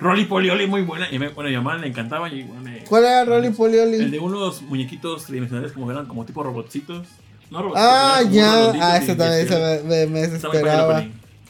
Rolly 0.00 0.24
Polioli 0.26 0.66
muy 0.66 0.82
buena. 0.82 1.08
Y 1.10 1.18
me, 1.18 1.28
bueno, 1.28 1.48
a 1.48 1.50
mi 1.50 1.56
mamá 1.56 1.76
le 1.78 1.88
encantaba. 1.88 2.28
Y, 2.28 2.44
bueno, 2.44 2.62
me- 2.62 2.84
¿Cuál 2.84 3.04
era 3.04 3.24
Rolly 3.24 3.48
el 3.48 3.54
Polioli? 3.54 4.10
de 4.10 4.18
unos 4.18 4.62
muñequitos 4.62 5.24
tridimensionales 5.24 5.72
como 5.72 5.90
eran 5.90 6.06
como 6.06 6.24
tipo 6.24 6.42
robotcitos. 6.42 7.06
No 7.50 7.62
robotcitos. 7.62 7.90
Ah, 7.92 8.22
ya. 8.30 8.70
Ah, 8.80 8.98
y- 8.98 9.02
ese 9.02 9.12
y 9.12 9.16
también 9.16 9.40
este- 9.40 9.82
me, 9.84 10.06
me, 10.06 10.20
el 10.24 10.30
desesperaba. 10.32 11.04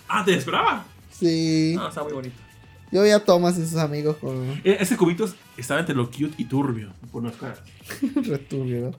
Ah, 0.09 0.25
¿te 0.25 0.35
esperaba? 0.35 0.85
Sí. 1.11 1.75
No, 1.77 1.89
está 1.89 2.03
muy 2.03 2.13
bonito. 2.13 2.37
Yo 2.93 3.01
veía 3.03 3.17
a 3.17 3.25
Thomas 3.25 3.59
y 3.59 3.63
sus 3.67 3.77
amigos 3.79 4.17
con 4.19 4.61
E- 4.65 4.77
Ese 4.81 4.97
cubito 4.97 5.27
estaba 5.57 5.81
entre 5.81 5.95
lo 5.95 6.07
cute 6.11 6.35
y 6.39 6.45
turbio. 6.45 6.93
Por 7.11 7.25
las 7.25 7.35
caras. 7.37 7.59
returbio, 8.15 8.81
¿no? 8.83 8.91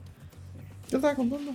¿Qué 0.90 0.96
estaba 0.96 1.14
comprando? 1.14 1.52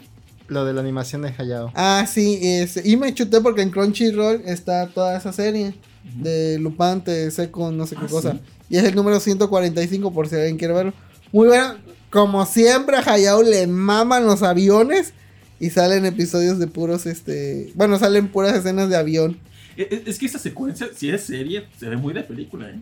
Lo 0.48 0.66
de 0.66 0.74
la 0.74 0.82
animación 0.82 1.22
de 1.22 1.34
Hayao. 1.38 1.72
Ah, 1.76 2.06
sí. 2.12 2.40
ese- 2.42 2.82
y 2.88 2.98
me 2.98 3.14
chuté 3.14 3.42
porque 3.42 3.62
en 3.62 3.70
Crunchyroll 3.72 4.42
está 4.46 4.88
toda 4.88 5.18
esa 5.18 5.32
serie 5.34 5.76
de 6.16 6.58
Lupin, 6.60 7.04
Seco, 7.32 7.72
no 7.72 7.86
sé 7.86 7.96
qué 7.96 8.06
Ah, 8.06 8.10
cosa. 8.10 8.32
sí. 8.34 8.40
Y 8.72 8.78
es 8.78 8.84
el 8.86 8.96
número 8.96 9.20
145 9.20 10.12
por 10.14 10.28
si 10.28 10.36
alguien 10.36 10.58
quiere 10.58 10.74
verlo. 10.74 10.94
Muy 11.32 11.48
bueno. 11.48 11.76
Como 12.10 12.46
siempre, 12.48 12.98
a 12.98 13.02
Hayao 13.02 13.44
le 13.44 13.68
maman 13.68 14.26
los 14.26 14.42
aviones. 14.44 15.14
Y 15.62 15.72
salen 15.72 16.06
episodios 16.06 16.58
de 16.58 16.68
puros, 16.68 17.06
este... 17.06 17.72
Bueno, 17.76 18.00
salen 18.00 18.30
puras 18.30 18.56
escenas 18.56 18.88
de 18.90 18.96
avión. 18.96 19.38
E- 19.80 19.88
e- 19.90 20.04
Es 20.08 20.20
que 20.20 20.26
esa 20.26 20.40
secuencia, 20.40 20.90
si 20.94 21.10
es 21.10 21.22
serie, 21.24 21.66
se 21.80 21.88
ve 21.88 21.96
muy 21.96 22.14
de 22.14 22.22
película, 22.24 22.70
¿eh? 22.70 22.80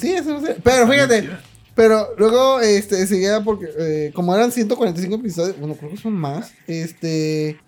Sí, 0.00 0.12
eso 0.12 0.30
no 0.30 0.40
sé. 0.40 0.56
Pero 0.62 0.86
fíjate, 0.88 1.28
pero 1.74 2.08
luego, 2.16 2.60
este, 2.60 3.06
seguía 3.08 3.42
porque, 3.42 3.66
eh, 3.78 4.12
como 4.14 4.34
eran 4.34 4.52
145 4.52 5.16
episodios, 5.16 5.58
bueno, 5.58 5.74
creo 5.74 5.90
que 5.90 5.96
son 5.96 6.12
más, 6.12 6.52
este, 6.68 7.58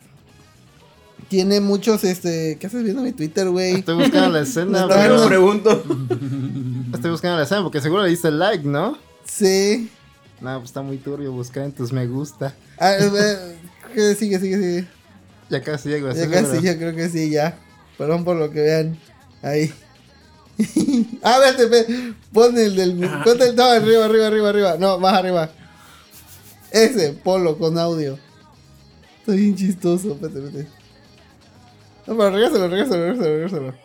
tiene 1.29 1.61
muchos, 1.61 2.05
este, 2.05 2.57
¿qué 2.61 2.67
haces 2.69 2.85
viendo 2.85 3.03
mi 3.03 3.13
Twitter, 3.13 3.49
güey? 3.49 3.75
Estoy 3.77 3.97
buscando 3.97 4.31
la 4.31 4.43
escena. 4.43 4.87
Pero 4.89 5.15
bueno. 5.15 5.27
pregunto. 5.27 5.83
Estoy 6.95 7.11
buscando 7.11 7.37
la 7.39 7.43
escena 7.43 7.63
porque 7.65 7.81
seguro 7.81 8.05
le 8.05 8.11
diste 8.11 8.31
like, 8.31 8.65
¿no? 8.65 8.97
Sí. 9.25 9.91
No, 10.41 10.59
pues 10.59 10.71
está 10.71 10.83
muy 10.83 10.99
turbio 10.99 11.33
buscar 11.33 11.65
en 11.65 11.73
tus 11.73 11.93
me 11.93 12.07
gusta. 12.07 12.55
Ah, 12.79 12.93
eh, 13.01 13.57
que 13.95 14.15
sigue, 14.15 14.39
sigue, 14.39 14.57
sigue. 14.57 14.87
Ya 15.49 15.63
casi 15.63 15.89
llego. 15.89 16.09
Ya 16.13 16.25
¿estás 16.25 16.51
casi, 16.51 16.65
yo 16.67 16.77
creo 16.77 16.95
que 16.95 17.09
sí, 17.09 17.31
ya. 17.31 17.59
Perdón 17.99 18.25
por 18.25 18.37
lo 18.37 18.51
que 18.51 18.61
vean 18.61 18.99
ahí. 19.43 19.73
ah, 21.23 21.39
vete, 21.41 21.67
ve. 21.67 22.15
Pon 22.33 22.57
el 22.59 22.77
del. 22.77 23.11
Ponte 23.25 23.49
el. 23.49 23.57
No, 23.57 23.65
arriba, 23.65 24.05
arriba, 24.05 24.27
arriba, 24.27 24.49
arriba. 24.49 24.77
No, 24.79 24.99
más 24.99 25.15
arriba. 25.15 25.51
Ese, 26.71 27.13
polo 27.13 27.59
con 27.59 27.79
audio. 27.79 28.19
Está 29.21 29.33
bien 29.33 29.55
chistoso, 29.55 30.19
vete, 30.21 30.41
vete. 30.41 30.67
No, 32.07 32.17
pero 32.17 32.31
regásalo, 32.31 32.69
regásalo, 32.69 33.03
regásalo, 33.03 33.37
regásalo. 33.37 33.84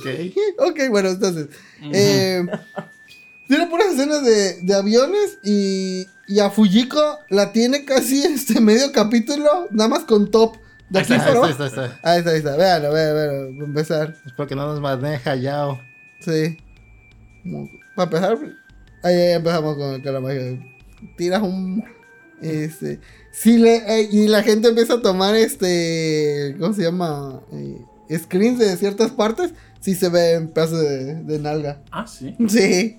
Ok. 0.00 0.34
Ok, 0.70 0.80
bueno, 0.90 1.10
entonces. 1.10 1.48
eh, 1.92 2.46
tiene 3.48 3.66
puras 3.66 3.88
escenas 3.92 4.24
de, 4.24 4.60
de 4.62 4.74
aviones 4.74 5.38
y, 5.42 6.06
y 6.28 6.38
a 6.40 6.50
Fujiko 6.50 7.18
la 7.30 7.52
tiene 7.52 7.84
casi 7.84 8.22
este 8.22 8.60
medio 8.60 8.92
capítulo, 8.92 9.68
nada 9.70 9.88
más 9.88 10.04
con 10.04 10.30
top. 10.30 10.56
De 10.88 10.98
Ahí 11.00 11.04
aquí 11.04 11.14
está, 11.14 11.30
Ahí 11.32 11.50
está, 11.50 11.64
ahí 11.64 11.68
está. 11.68 12.00
Ahí 12.02 12.18
está, 12.18 12.30
ahí 12.30 12.36
está. 12.38 12.56
Véanlo, 12.56 12.92
véanlo. 12.92 13.54
Para 13.56 13.64
empezar. 13.66 14.16
Es 14.26 14.32
porque 14.32 14.56
no 14.56 14.66
nos 14.66 14.80
maneja 14.80 15.32
Hayao. 15.32 15.80
Sí. 16.20 16.58
Para 17.94 18.04
empezar. 18.04 18.38
Ahí, 19.02 19.14
ahí 19.14 19.32
empezamos 19.34 19.76
con, 19.76 20.02
con 20.02 20.12
la 20.12 20.20
magia. 20.20 20.58
Tiras 21.16 21.42
un. 21.42 21.84
Este. 22.42 22.98
Sí, 23.32 23.58
le, 23.58 23.76
eh, 23.76 24.08
y 24.10 24.26
la 24.28 24.42
gente 24.42 24.68
empieza 24.68 24.94
a 24.94 25.02
tomar 25.02 25.34
este. 25.36 26.56
¿Cómo 26.58 26.74
se 26.74 26.82
llama? 26.82 27.40
Eh, 27.52 27.78
screens 28.18 28.58
de 28.58 28.76
ciertas 28.76 29.10
partes. 29.12 29.52
Sí 29.80 29.94
se 29.94 30.08
ve 30.08 30.34
en 30.34 30.48
pedazos 30.48 30.80
de, 30.80 31.14
de 31.22 31.38
nalga. 31.38 31.82
Ah, 31.90 32.06
sí. 32.06 32.34
Sí. 32.48 32.96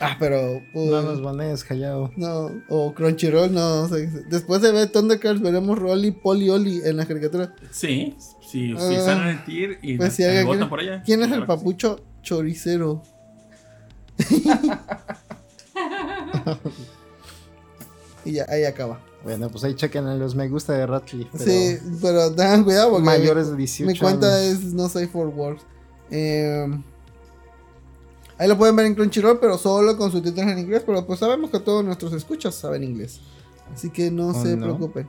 Ah, 0.00 0.16
pero. 0.18 0.62
uh, 0.74 0.90
No 0.90 1.02
nos 1.02 1.20
manejes 1.20 1.68
Hayao. 1.70 2.12
no, 2.16 2.50
o 2.68 2.94
Crunchyroll, 2.94 3.52
no, 3.52 3.82
no 3.82 3.88
sé. 3.88 4.06
Después 4.30 4.62
se 4.62 4.70
ve 4.70 4.86
Thundercats, 4.86 5.40
veremos 5.40 5.78
Rolly, 5.78 6.12
Polly, 6.12 6.50
Oli 6.50 6.80
en 6.84 6.96
la 6.96 7.06
caricatura. 7.06 7.52
Sí, 7.72 8.16
sí, 8.48 8.74
Ah. 8.76 8.80
sí, 8.88 8.94
están 8.94 9.22
en 9.22 9.28
el 9.28 9.44
tier 9.44 9.78
y 9.82 9.96
Pues 9.96 10.14
si 10.14 10.22
y 10.22 10.26
alguien 10.26 10.46
votan 10.46 10.68
por 10.68 10.80
allá. 10.80 11.02
¿Quién 11.04 11.20
es 11.22 11.26
el 11.32 11.34
que 11.34 11.40
sí. 11.40 11.46
papucho 11.46 12.00
choricero? 12.22 13.02
y 18.24 18.32
ya, 18.32 18.46
ahí 18.48 18.64
acaba. 18.64 19.00
Bueno, 19.28 19.50
pues 19.50 19.62
ahí 19.64 19.74
chequen 19.74 20.08
en 20.08 20.18
los 20.18 20.34
me 20.34 20.48
gusta 20.48 20.72
de 20.72 20.86
Ratli. 20.86 21.28
pero 21.30 21.44
Sí, 21.44 21.76
pero 22.00 22.32
tengan 22.34 22.64
cuidado 22.64 22.90
porque 22.92 23.04
Mayores 23.04 23.50
de 23.50 23.56
18 23.56 23.92
mi 23.92 23.98
cuenta 23.98 24.26
años. 24.26 24.46
es 24.64 24.64
no 24.72 24.88
safe 24.88 25.08
for 25.08 25.26
work. 25.28 25.60
Eh, 26.10 26.66
ahí 28.38 28.48
lo 28.48 28.56
pueden 28.56 28.74
ver 28.74 28.86
en 28.86 28.94
Crunchyroll, 28.94 29.38
pero 29.38 29.58
solo 29.58 29.96
con 29.98 30.10
subtítulos 30.10 30.50
en 30.50 30.58
inglés. 30.60 30.82
Pero 30.86 31.06
pues 31.06 31.20
sabemos 31.20 31.50
que 31.50 31.60
todos 31.60 31.84
nuestros 31.84 32.12
escuchas 32.14 32.54
saben 32.54 32.82
inglés. 32.84 33.20
Así 33.74 33.90
que 33.90 34.10
no 34.10 34.28
Oh, 34.28 34.42
se 34.42 34.56
no. 34.56 34.64
preocupen. 34.64 35.08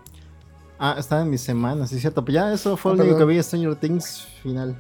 Ah, 0.78 0.96
estaba 1.00 1.22
en 1.22 1.30
mi 1.30 1.38
semana, 1.38 1.88
sí 1.88 1.98
cierto. 2.00 2.24
Pues 2.26 2.36
ya 2.36 2.52
eso 2.54 2.76
fue 2.76 2.92
Ah, 2.92 2.96
lo 2.96 3.04
único 3.04 3.18
que 3.20 3.26
vi 3.26 3.42
Stranger 3.42 3.76
Things 3.76 4.28
final. 4.44 4.76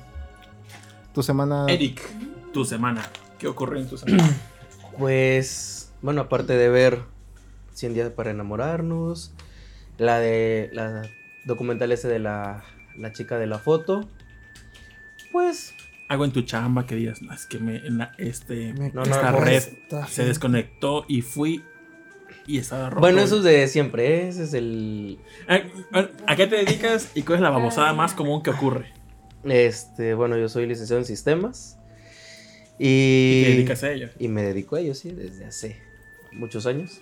Tu 1.14 1.24
semana. 1.24 1.66
Eric, 1.70 2.02
tu 2.52 2.66
semana. 2.66 3.10
¿Qué 3.38 3.48
ocurrió 3.48 3.80
en 3.82 3.88
tu 3.88 3.98
semana? 3.98 4.30
Pues, 4.98 5.92
bueno, 6.02 6.22
aparte 6.22 6.54
de 6.54 6.68
ver 6.70 7.04
100 7.80 7.94
días 7.94 8.10
para 8.12 8.32
enamorarnos, 8.32 9.34
la 9.98 10.20
de 10.20 10.70
la 10.74 11.04
documental 11.46 11.92
ese 11.92 12.08
de 12.08 12.20
la, 12.20 12.64
la 12.98 13.12
chica 13.14 13.38
de 13.40 13.48
la 13.48 13.60
foto, 13.60 14.10
pues 15.32 15.74
algo 16.08 16.26
en 16.26 16.32
tu 16.32 16.42
chamba 16.42 16.86
que 16.86 16.96
digas, 16.96 17.22
"No, 17.22 17.34
es 17.34 17.46
que 17.46 17.60
me, 17.60 17.78
en 17.78 18.00
la- 18.00 18.12
este, 18.18 18.74
Me 18.74 18.90
No, 18.90 19.04
no, 19.04 19.04
esta 19.04 19.32
no, 19.32 19.40
red 19.40 19.54
Esta 19.58 20.08
se 20.08 20.26
desconectó 20.26 21.06
y 21.08 21.22
fui 21.22 21.64
y 22.48 22.58
estaba 22.58 22.90
roto. 22.90 23.02
Bueno, 23.02 23.22
eso 23.22 23.38
es 23.38 23.44
de 23.44 23.68
siempre, 23.68 24.24
¿eh? 24.24 24.28
ese 24.30 24.44
es 24.44 24.54
el... 24.56 25.20
¿A, 25.48 25.62
a 26.26 26.36
qué 26.36 26.48
te 26.48 26.56
dedicas 26.64 27.12
y 27.14 27.22
cuál 27.22 27.38
es 27.38 27.42
la 27.44 27.52
babosada 27.52 27.94
más 27.94 28.14
común 28.14 28.42
que 28.42 28.50
ocurre? 28.50 28.92
Este, 29.44 30.16
bueno, 30.16 30.36
yo 30.38 30.50
soy 30.50 30.66
licenciado 30.66 31.00
en 31.00 31.06
sistemas. 31.06 31.78
¿Y 32.80 32.88
Y, 32.88 33.44
te 33.44 33.50
dedicas 33.52 33.84
a 33.84 33.92
ello? 33.92 34.10
y 34.18 34.28
me 34.30 34.42
dedico 34.42 34.78
a 34.78 34.80
ello, 34.80 34.96
sí, 34.96 35.12
desde 35.12 35.46
hace 35.46 35.80
muchos 36.32 36.66
años. 36.66 37.02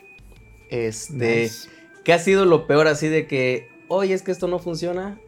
Este, 0.70 1.44
Nice. 1.44 1.70
¿qué 2.04 2.14
ha 2.14 2.20
sido 2.20 2.46
lo 2.46 2.68
peor 2.68 2.88
así 2.88 3.08
de 3.08 3.28
que, 3.28 3.70
oye, 3.88 4.14
es 4.14 4.22
que 4.22 4.32
esto 4.32 4.48
no 4.48 4.60
funciona? 4.60 5.20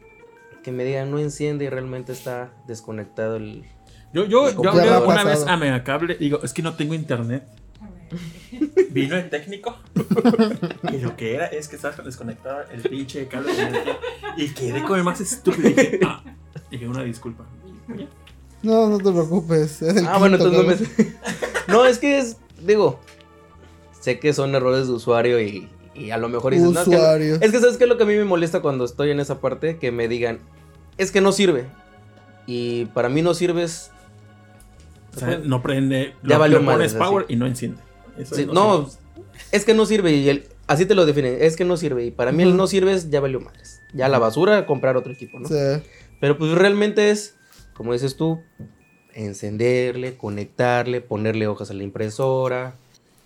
Que 0.62 0.72
me 0.72 0.84
digan, 0.84 1.10
no 1.10 1.18
enciende 1.18 1.64
y 1.64 1.68
realmente 1.68 2.12
está 2.12 2.52
desconectado 2.66 3.36
el... 3.36 3.64
Yo, 4.12 4.24
yo, 4.24 4.50
yo 4.50 4.70
hablé 4.70 4.90
una 4.98 5.24
vez 5.24 5.38
pasado. 5.38 5.50
a 5.50 5.56
Megacable, 5.56 6.16
digo, 6.16 6.40
es 6.42 6.52
que 6.52 6.62
no 6.62 6.74
tengo 6.74 6.94
internet. 6.94 7.44
Vino 8.90 9.16
el 9.16 9.30
técnico 9.30 9.78
y 10.92 10.98
lo 10.98 11.16
que 11.16 11.34
era 11.34 11.46
es 11.46 11.68
que 11.68 11.76
estaba 11.76 12.02
desconectado 12.02 12.64
el 12.72 12.82
pinche 12.82 13.28
cable 13.28 13.52
y 14.36 14.48
quedé 14.48 14.82
con 14.82 14.98
el 14.98 15.04
más 15.04 15.20
estúpido 15.20 15.68
y 15.68 15.74
dije, 15.74 16.00
ah, 16.04 16.24
dije 16.70 16.88
una 16.88 17.04
disculpa. 17.04 17.46
No, 18.62 18.88
no 18.88 18.98
te 18.98 19.10
preocupes. 19.10 19.82
es 19.82 19.96
el 19.96 20.06
Ah, 20.06 20.18
bueno, 20.18 20.36
entonces 20.36 20.60
no 20.60 20.68
me... 20.68 21.12
no, 21.68 21.84
es 21.86 21.98
que 21.98 22.18
es, 22.18 22.36
digo, 22.60 23.00
sé 24.00 24.18
que 24.18 24.32
son 24.32 24.54
errores 24.54 24.86
de 24.88 24.92
usuario 24.94 25.40
y, 25.40 25.68
y 25.94 26.10
a 26.10 26.18
lo 26.18 26.28
mejor 26.28 26.52
dices, 26.54 26.70
no, 26.70 26.80
es 26.80 26.88
que, 26.88 27.34
es 27.46 27.52
que 27.52 27.60
sabes 27.60 27.76
qué 27.76 27.84
es 27.84 27.88
lo 27.88 27.96
que 27.96 28.02
a 28.02 28.06
mí 28.06 28.14
me 28.14 28.24
molesta 28.24 28.60
cuando 28.60 28.84
estoy 28.84 29.10
en 29.10 29.20
esa 29.20 29.40
parte, 29.40 29.78
que 29.78 29.92
me 29.92 30.08
digan, 30.08 30.38
es 30.98 31.12
que 31.12 31.20
no 31.20 31.32
sirve. 31.32 31.66
Y 32.46 32.86
para 32.86 33.08
mí 33.08 33.22
no 33.22 33.34
sirves... 33.34 33.90
o 35.16 35.18
sea, 35.20 35.40
no 35.44 35.62
prende, 35.62 36.14
Ya 36.22 36.34
lo- 36.34 36.38
valió 36.40 36.56
pones 36.58 36.94
madres, 36.94 36.94
power 36.94 37.24
así. 37.24 37.32
y 37.34 37.36
no 37.36 37.46
enciende. 37.46 37.80
Eso 38.18 38.34
Sí, 38.34 38.40
es 38.42 38.46
lo 38.48 38.54
no, 38.54 38.86
que- 38.86 39.22
es 39.52 39.64
que 39.64 39.74
no 39.74 39.86
sirve 39.86 40.12
y 40.12 40.28
el, 40.28 40.46
así 40.66 40.86
te 40.86 40.94
lo 40.94 41.06
definen, 41.06 41.36
es 41.40 41.56
que 41.56 41.64
no 41.64 41.76
sirve 41.76 42.04
y 42.06 42.10
para 42.10 42.32
mí 42.32 42.42
el 42.42 42.56
no 42.56 42.66
sirve 42.66 42.92
es 42.92 43.10
ya 43.10 43.20
valió 43.20 43.40
madres. 43.40 43.80
Ya 43.92 44.08
la 44.08 44.18
basura, 44.18 44.66
comprar 44.66 44.96
otro 44.96 45.12
equipo, 45.12 45.38
¿no? 45.40 45.48
Sí. 45.48 45.54
Pero 46.20 46.38
pues 46.38 46.52
realmente 46.52 47.10
es, 47.10 47.34
como 47.74 47.92
dices 47.92 48.16
tú, 48.16 48.40
encenderle, 49.14 50.16
conectarle, 50.16 51.00
ponerle 51.00 51.46
hojas 51.48 51.70
a 51.70 51.74
la 51.74 51.82
impresora. 51.82 52.74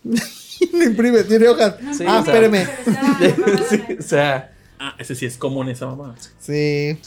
Le 0.73 0.85
imprime, 0.85 1.23
tiene 1.25 1.49
hojas. 1.49 1.77
Sí, 1.97 2.05
ah, 2.07 2.21
o 2.21 2.25
sea- 2.25 2.35
espéreme. 2.35 2.67
Sí, 3.71 3.97
o 3.99 4.03
sea, 4.03 4.55
Ah, 4.79 4.95
ese 4.99 5.15
sí 5.15 5.25
es 5.25 5.39
común 5.39 5.69
esa 5.69 5.87
mamá. 5.87 6.15
Sí. 6.39 6.99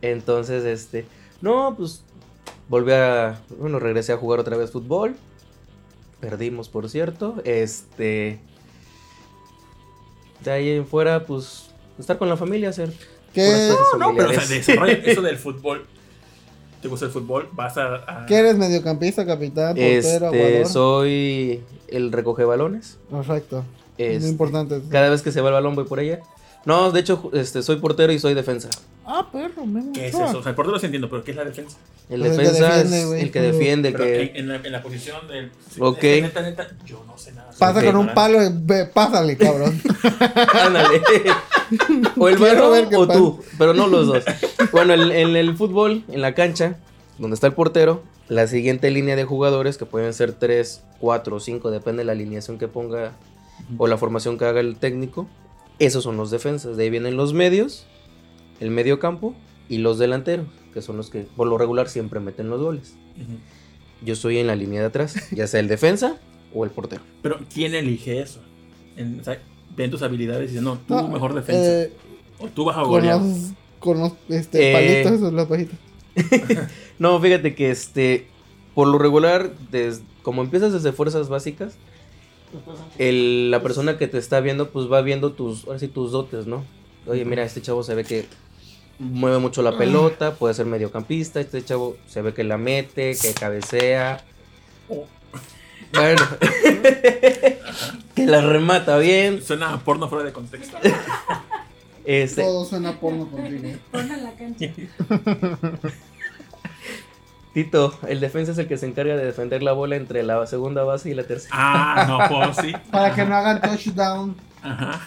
entonces, 0.00 0.64
este, 0.64 1.04
no, 1.40 1.76
pues 1.76 2.02
volví 2.68 2.90
a, 2.92 3.40
bueno, 3.58 3.78
regresé 3.78 4.12
a 4.12 4.16
jugar 4.16 4.40
otra 4.40 4.56
vez 4.56 4.70
fútbol. 4.72 5.14
Perdimos, 6.20 6.68
por 6.68 6.88
cierto. 6.88 7.40
Este, 7.44 8.40
de 10.42 10.50
ahí 10.50 10.70
en 10.70 10.86
fuera, 10.86 11.24
pues, 11.24 11.70
estar 11.98 12.18
con 12.18 12.28
la 12.28 12.36
familia, 12.36 12.70
hacer 12.70 12.92
¿Qué, 13.32 13.68
cosas 13.70 13.98
No, 13.98 14.14
pero 14.16 14.30
o 14.30 14.32
sea, 14.32 14.56
eso 14.56 15.22
del 15.22 15.38
fútbol. 15.38 15.86
¿Te 16.82 16.88
gusta 16.88 17.06
el 17.06 17.12
fútbol? 17.12 17.48
Vas 17.52 17.78
a. 17.78 17.94
a- 17.94 18.26
¿Qué 18.26 18.36
eres? 18.38 18.56
¿Mediocampista, 18.58 19.24
capitán, 19.24 19.68
portero, 19.76 20.32
Este, 20.32 20.64
soy 20.66 21.62
el 21.88 22.10
recoge 22.12 22.44
balones. 22.44 22.98
Perfecto. 23.10 23.64
Este, 23.96 24.20
Muy 24.20 24.30
importante. 24.30 24.82
Cada 24.90 25.08
vez 25.08 25.22
que 25.22 25.30
se 25.30 25.40
va 25.40 25.48
el 25.48 25.54
balón 25.54 25.76
voy 25.76 25.84
por 25.84 26.00
ella. 26.00 26.20
No, 26.64 26.90
de 26.90 27.00
hecho, 27.00 27.30
este, 27.32 27.62
soy 27.62 27.76
portero 27.76 28.12
y 28.12 28.18
soy 28.18 28.34
defensa. 28.34 28.68
Ah, 29.04 29.28
perro, 29.32 29.66
me 29.66 29.92
¿Qué 29.92 30.08
es 30.08 30.14
eso? 30.14 30.38
O 30.38 30.42
sea, 30.42 30.50
el 30.50 30.54
portero 30.56 30.78
entiendo, 30.82 31.08
pero 31.10 31.24
¿qué 31.24 31.32
es 31.32 31.36
la 31.36 31.44
defensa? 31.44 31.76
El 32.08 32.20
Pues 32.20 32.32
el 32.32 32.36
que 32.38 32.42
defensa 32.44 32.76
defiende, 32.76 33.16
es 33.16 33.22
el 33.22 33.30
que 33.32 33.40
defiende, 33.40 33.88
el 33.88 33.94
Pero 33.94 34.04
que... 34.04 34.38
en, 34.38 34.48
la, 34.48 34.56
en 34.56 34.72
la 34.72 34.82
posición 34.82 35.28
del. 35.28 35.50
Ok. 35.78 36.02
Neta, 36.02 36.42
neta, 36.42 36.68
yo 36.84 37.02
no 37.06 37.16
sé 37.16 37.32
nada. 37.32 37.50
Pasa 37.58 37.84
con 37.84 37.96
un 37.96 38.12
palo 38.14 38.38
ve, 38.52 38.86
pásale, 38.86 39.36
cabrón. 39.36 39.80
Ándale. 40.54 41.00
o 42.18 42.28
el 42.28 42.36
qué 42.88 42.96
o 42.96 43.06
pasa. 43.06 43.18
tú, 43.18 43.40
pero 43.58 43.72
no 43.74 43.86
los 43.86 44.06
dos. 44.06 44.24
Bueno, 44.72 44.94
el- 44.94 45.12
en 45.12 45.36
el 45.36 45.56
fútbol, 45.56 46.04
en 46.08 46.20
la 46.20 46.34
cancha, 46.34 46.76
donde 47.18 47.34
está 47.34 47.46
el 47.46 47.54
portero, 47.54 48.02
la 48.28 48.46
siguiente 48.46 48.90
línea 48.90 49.16
de 49.16 49.24
jugadores, 49.24 49.78
que 49.78 49.86
pueden 49.86 50.12
ser 50.14 50.32
3, 50.32 50.82
4 51.00 51.36
o 51.36 51.40
5, 51.40 51.70
depende 51.70 52.00
de 52.00 52.04
la 52.04 52.12
alineación 52.12 52.58
que 52.58 52.68
ponga 52.68 53.12
o 53.78 53.86
la 53.86 53.96
formación 53.96 54.38
que 54.38 54.44
haga 54.44 54.60
el 54.60 54.76
técnico, 54.76 55.26
esos 55.78 56.04
son 56.04 56.16
los 56.16 56.30
defensas. 56.30 56.76
De 56.76 56.84
ahí 56.84 56.90
vienen 56.90 57.16
los 57.16 57.32
medios, 57.32 57.86
el 58.62 58.70
medio 58.70 58.98
campo 58.98 59.34
y 59.68 59.78
los 59.78 59.98
delanteros, 59.98 60.46
que 60.72 60.82
son 60.82 60.96
los 60.96 61.10
que 61.10 61.20
por 61.36 61.46
lo 61.48 61.58
regular 61.58 61.88
siempre 61.88 62.20
meten 62.20 62.48
los 62.48 62.60
goles. 62.60 62.94
Yo 64.04 64.14
estoy 64.14 64.38
en 64.38 64.46
la 64.46 64.56
línea 64.56 64.80
de 64.80 64.86
atrás, 64.86 65.14
ya 65.30 65.46
sea 65.46 65.60
el 65.60 65.68
defensa 65.68 66.16
o 66.54 66.64
el 66.64 66.70
portero. 66.70 67.02
Pero 67.22 67.38
¿quién 67.52 67.74
elige 67.74 68.20
eso? 68.20 68.40
En, 68.96 69.20
o 69.20 69.24
sea, 69.24 69.40
ven 69.76 69.90
tus 69.90 70.02
habilidades 70.02 70.44
y 70.44 70.48
dicen, 70.52 70.64
no, 70.64 70.78
tú 70.86 70.94
No, 70.94 71.08
mejor 71.08 71.34
defensa. 71.34 71.82
Eh, 71.84 71.92
o 72.38 72.48
tú 72.48 72.64
vas 72.64 72.76
a 72.76 72.80
con 72.82 72.90
golear. 72.90 73.20
los, 73.20 73.50
con 73.78 73.98
los 74.00 74.12
este, 74.28 74.70
Eh. 74.70 74.72
palitos, 74.72 75.12
esos, 75.20 75.32
las 75.32 75.48
bajitas. 75.48 75.78
No, 76.98 77.18
fíjate 77.20 77.54
que 77.54 77.70
este, 77.70 78.26
por 78.74 78.86
lo 78.88 78.98
regular, 78.98 79.52
des- 79.72 80.02
como 80.22 80.42
empiezas 80.42 80.72
desde 80.72 80.92
fuerzas 80.92 81.28
básicas, 81.28 81.74
el- 82.98 83.50
la 83.50 83.62
persona 83.62 83.98
que 83.98 84.08
te 84.08 84.18
está 84.18 84.40
viendo, 84.40 84.70
pues 84.70 84.90
va 84.90 85.00
viendo 85.00 85.32
tus, 85.32 85.64
ahora 85.66 85.78
sí, 85.78 85.88
tus 85.88 86.12
dotes, 86.12 86.46
¿no? 86.46 86.64
Oye, 87.06 87.24
mira, 87.24 87.42
este 87.44 87.60
chavo 87.62 87.82
se 87.82 87.94
ve 87.94 88.04
que 88.04 88.26
mueve 88.98 89.38
mucho 89.38 89.62
la 89.62 89.76
pelota, 89.76 90.34
puede 90.34 90.54
ser 90.54 90.66
mediocampista, 90.66 91.40
este 91.40 91.64
chavo 91.64 91.96
se 92.06 92.22
ve 92.22 92.34
que 92.34 92.44
la 92.44 92.58
mete, 92.58 93.16
que 93.20 93.34
cabecea. 93.34 94.22
Oh. 94.88 95.06
Bueno, 95.92 96.22
que 98.14 98.26
la 98.26 98.40
remata 98.40 98.96
bien. 98.98 99.42
Suena 99.42 99.74
a 99.74 99.78
porno 99.78 100.08
fuera 100.08 100.24
de 100.24 100.32
contexto. 100.32 100.78
Este, 102.04 102.42
Todo 102.42 102.64
suena 102.64 102.98
porno 102.98 103.28
contigo. 103.30 103.78
En 103.92 104.24
la 104.24 104.32
cancha. 104.32 104.66
Tito, 107.54 107.96
el 108.08 108.18
defensa 108.18 108.50
es 108.50 108.58
el 108.58 108.66
que 108.66 108.76
se 108.76 108.86
encarga 108.86 109.14
de 109.16 109.24
defender 109.24 109.62
la 109.62 109.70
bola 109.70 109.94
entre 109.94 110.24
la 110.24 110.44
segunda 110.48 110.82
base 110.82 111.10
y 111.10 111.14
la 111.14 111.22
tercera. 111.22 111.54
ah, 111.56 112.04
no, 112.08 112.18
pues 112.28 112.56
sí. 112.56 112.72
Para 112.90 113.14
que 113.14 113.24
no 113.24 113.36
hagan 113.36 113.60
touchdown. 113.60 114.34
Ajá. 114.62 115.06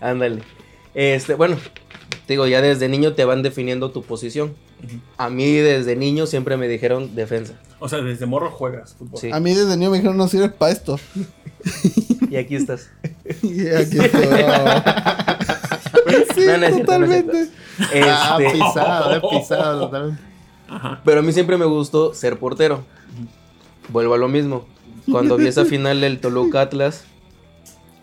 Ándale. 0.00 0.42
Este, 0.94 1.34
bueno, 1.34 1.56
te 2.26 2.34
digo, 2.34 2.46
ya 2.46 2.60
desde 2.60 2.88
niño 2.88 3.14
te 3.14 3.24
van 3.24 3.42
definiendo 3.42 3.90
tu 3.90 4.02
posición. 4.02 4.54
A 5.16 5.28
mí 5.30 5.52
desde 5.56 5.96
niño 5.96 6.26
siempre 6.26 6.56
me 6.56 6.68
dijeron 6.68 7.14
defensa. 7.14 7.54
O 7.80 7.88
sea, 7.88 8.00
desde 8.00 8.26
morro 8.26 8.50
juegas 8.50 8.94
fútbol. 8.94 9.20
Sí. 9.20 9.30
A 9.32 9.40
mí 9.40 9.54
desde 9.54 9.76
niño 9.76 9.90
me 9.90 9.98
dijeron 9.98 10.16
no 10.16 10.28
sirves 10.28 10.52
para 10.52 10.72
esto. 10.72 10.98
Y 12.30 12.36
aquí 12.36 12.56
estás. 12.56 12.90
Y 13.42 13.68
aquí 13.68 13.98
estoy. 13.98 14.22
sí, 16.34 16.46
No, 16.46 16.58
no 16.58 16.66
es 16.66 16.66
cierto, 16.66 16.66
no 16.66 16.66
es 16.66 16.76
totalmente. 16.78 17.48
Ah, 18.04 18.38
Este, 18.40 18.52
pisado, 18.58 19.14
eh, 19.14 19.20
pisado, 19.30 19.80
totalmente. 19.86 20.22
Ajá. 20.70 21.00
pero 21.04 21.20
a 21.20 21.22
mí 21.22 21.32
siempre 21.32 21.56
me 21.56 21.64
gustó 21.64 22.12
ser 22.14 22.38
portero. 22.38 22.84
Vuelvo 23.88 24.14
a 24.14 24.18
lo 24.18 24.28
mismo. 24.28 24.66
Cuando 25.10 25.36
vi 25.38 25.46
esa 25.46 25.64
final 25.64 26.00
del 26.02 26.20
Toluca 26.20 26.60
Atlas, 26.60 27.04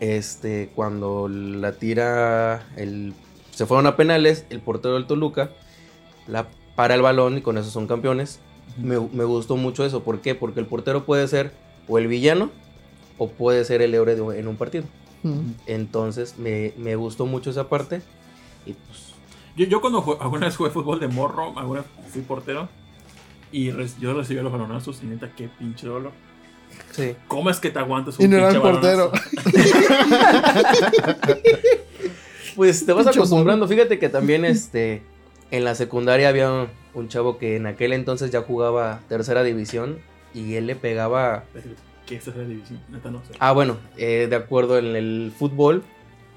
este, 0.00 0.70
cuando 0.74 1.28
la 1.28 1.72
tira, 1.72 2.66
el, 2.76 3.14
se 3.52 3.66
fueron 3.66 3.86
a 3.86 3.96
penales, 3.96 4.44
el 4.50 4.60
portero 4.60 4.94
del 4.94 5.06
Toluca 5.06 5.50
la 6.26 6.46
para 6.74 6.94
el 6.94 7.02
balón 7.02 7.38
y 7.38 7.40
con 7.42 7.56
eso 7.56 7.70
son 7.70 7.86
campeones. 7.86 8.40
Me, 8.76 8.98
me 9.00 9.24
gustó 9.24 9.56
mucho 9.56 9.84
eso. 9.84 10.02
¿Por 10.02 10.20
qué? 10.20 10.34
Porque 10.34 10.60
el 10.60 10.66
portero 10.66 11.04
puede 11.06 11.26
ser 11.28 11.52
o 11.88 11.98
el 11.98 12.06
villano 12.08 12.50
o 13.16 13.28
puede 13.30 13.64
ser 13.64 13.80
el 13.80 13.94
héroe 13.94 14.14
de- 14.14 14.38
en 14.40 14.48
un 14.48 14.56
partido. 14.56 14.84
Mm. 15.22 15.52
Entonces 15.66 16.36
me, 16.38 16.74
me 16.76 16.94
gustó 16.96 17.24
mucho 17.24 17.48
esa 17.50 17.68
parte. 17.68 18.02
Y 18.66 18.72
pues, 18.74 19.14
Yo, 19.56 19.64
yo 19.66 19.80
cuando 19.80 20.02
jue- 20.02 20.18
alguna 20.20 20.46
vez 20.46 20.56
jugué 20.56 20.70
fútbol 20.70 21.00
de 21.00 21.08
morro, 21.08 21.58
alguna 21.58 21.80
vez 21.80 21.90
fui 22.12 22.20
portero. 22.22 22.68
Y 23.52 23.66
yo 24.00 24.12
recibía 24.12 24.42
los 24.42 24.52
balonazos 24.52 25.02
y 25.02 25.06
neta, 25.06 25.32
qué 25.34 25.48
pinche 25.48 25.86
dolor. 25.86 26.12
Sí. 26.92 27.14
¿Cómo 27.28 27.50
es 27.50 27.60
que 27.60 27.70
te 27.70 27.78
aguantas 27.78 28.18
un 28.18 28.24
Y 28.24 28.28
no 28.28 28.36
era 28.36 28.50
pinche 28.50 28.66
el 28.66 28.72
portero. 28.72 29.12
Pues 32.56 32.86
te 32.86 32.92
vas 32.94 33.06
acostumbrando. 33.06 33.68
Fíjate 33.68 33.98
que 33.98 34.08
también 34.08 34.46
este 34.46 35.02
en 35.50 35.64
la 35.64 35.74
secundaria 35.74 36.30
había 36.30 36.50
un, 36.50 36.68
un 36.94 37.08
chavo 37.08 37.36
que 37.36 37.56
en 37.56 37.66
aquel 37.66 37.92
entonces 37.92 38.30
ya 38.30 38.40
jugaba 38.40 39.00
tercera 39.08 39.42
división 39.42 39.98
y 40.34 40.54
él 40.54 40.66
le 40.66 40.74
pegaba. 40.74 41.44
¿Qué 42.06 42.16
es 42.16 42.26
esa 42.26 42.38
división? 42.40 42.80
Neta, 42.88 43.10
no 43.10 43.22
sé. 43.24 43.32
Ah, 43.40 43.52
bueno, 43.52 43.76
eh, 43.96 44.26
de 44.28 44.36
acuerdo 44.36 44.78
en 44.78 44.96
el 44.96 45.32
fútbol, 45.36 45.82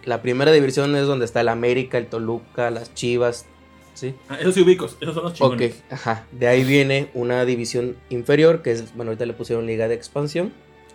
la 0.03 0.21
primera 0.21 0.51
división 0.51 0.95
es 0.95 1.05
donde 1.05 1.25
está 1.25 1.41
el 1.41 1.47
América, 1.47 1.97
el 1.97 2.07
Toluca, 2.07 2.69
las 2.69 2.93
Chivas, 2.93 3.45
¿sí? 3.99 4.15
Ah, 4.29 4.37
esos 4.39 4.55
sí 4.55 4.61
ubicos, 4.61 4.97
esos 5.01 5.13
son 5.15 5.23
los 5.25 5.33
Ok, 5.41 5.51
chingones. 5.57 5.75
ajá. 5.89 6.25
De 6.31 6.47
ahí 6.47 6.63
viene 6.63 7.09
una 7.13 7.45
división 7.45 7.95
inferior, 8.09 8.61
que 8.61 8.71
es, 8.71 8.95
bueno, 8.95 9.11
ahorita 9.11 9.25
le 9.25 9.33
pusieron 9.33 9.65
Liga 9.67 9.87
de 9.87 9.95
Expansión, 9.95 10.51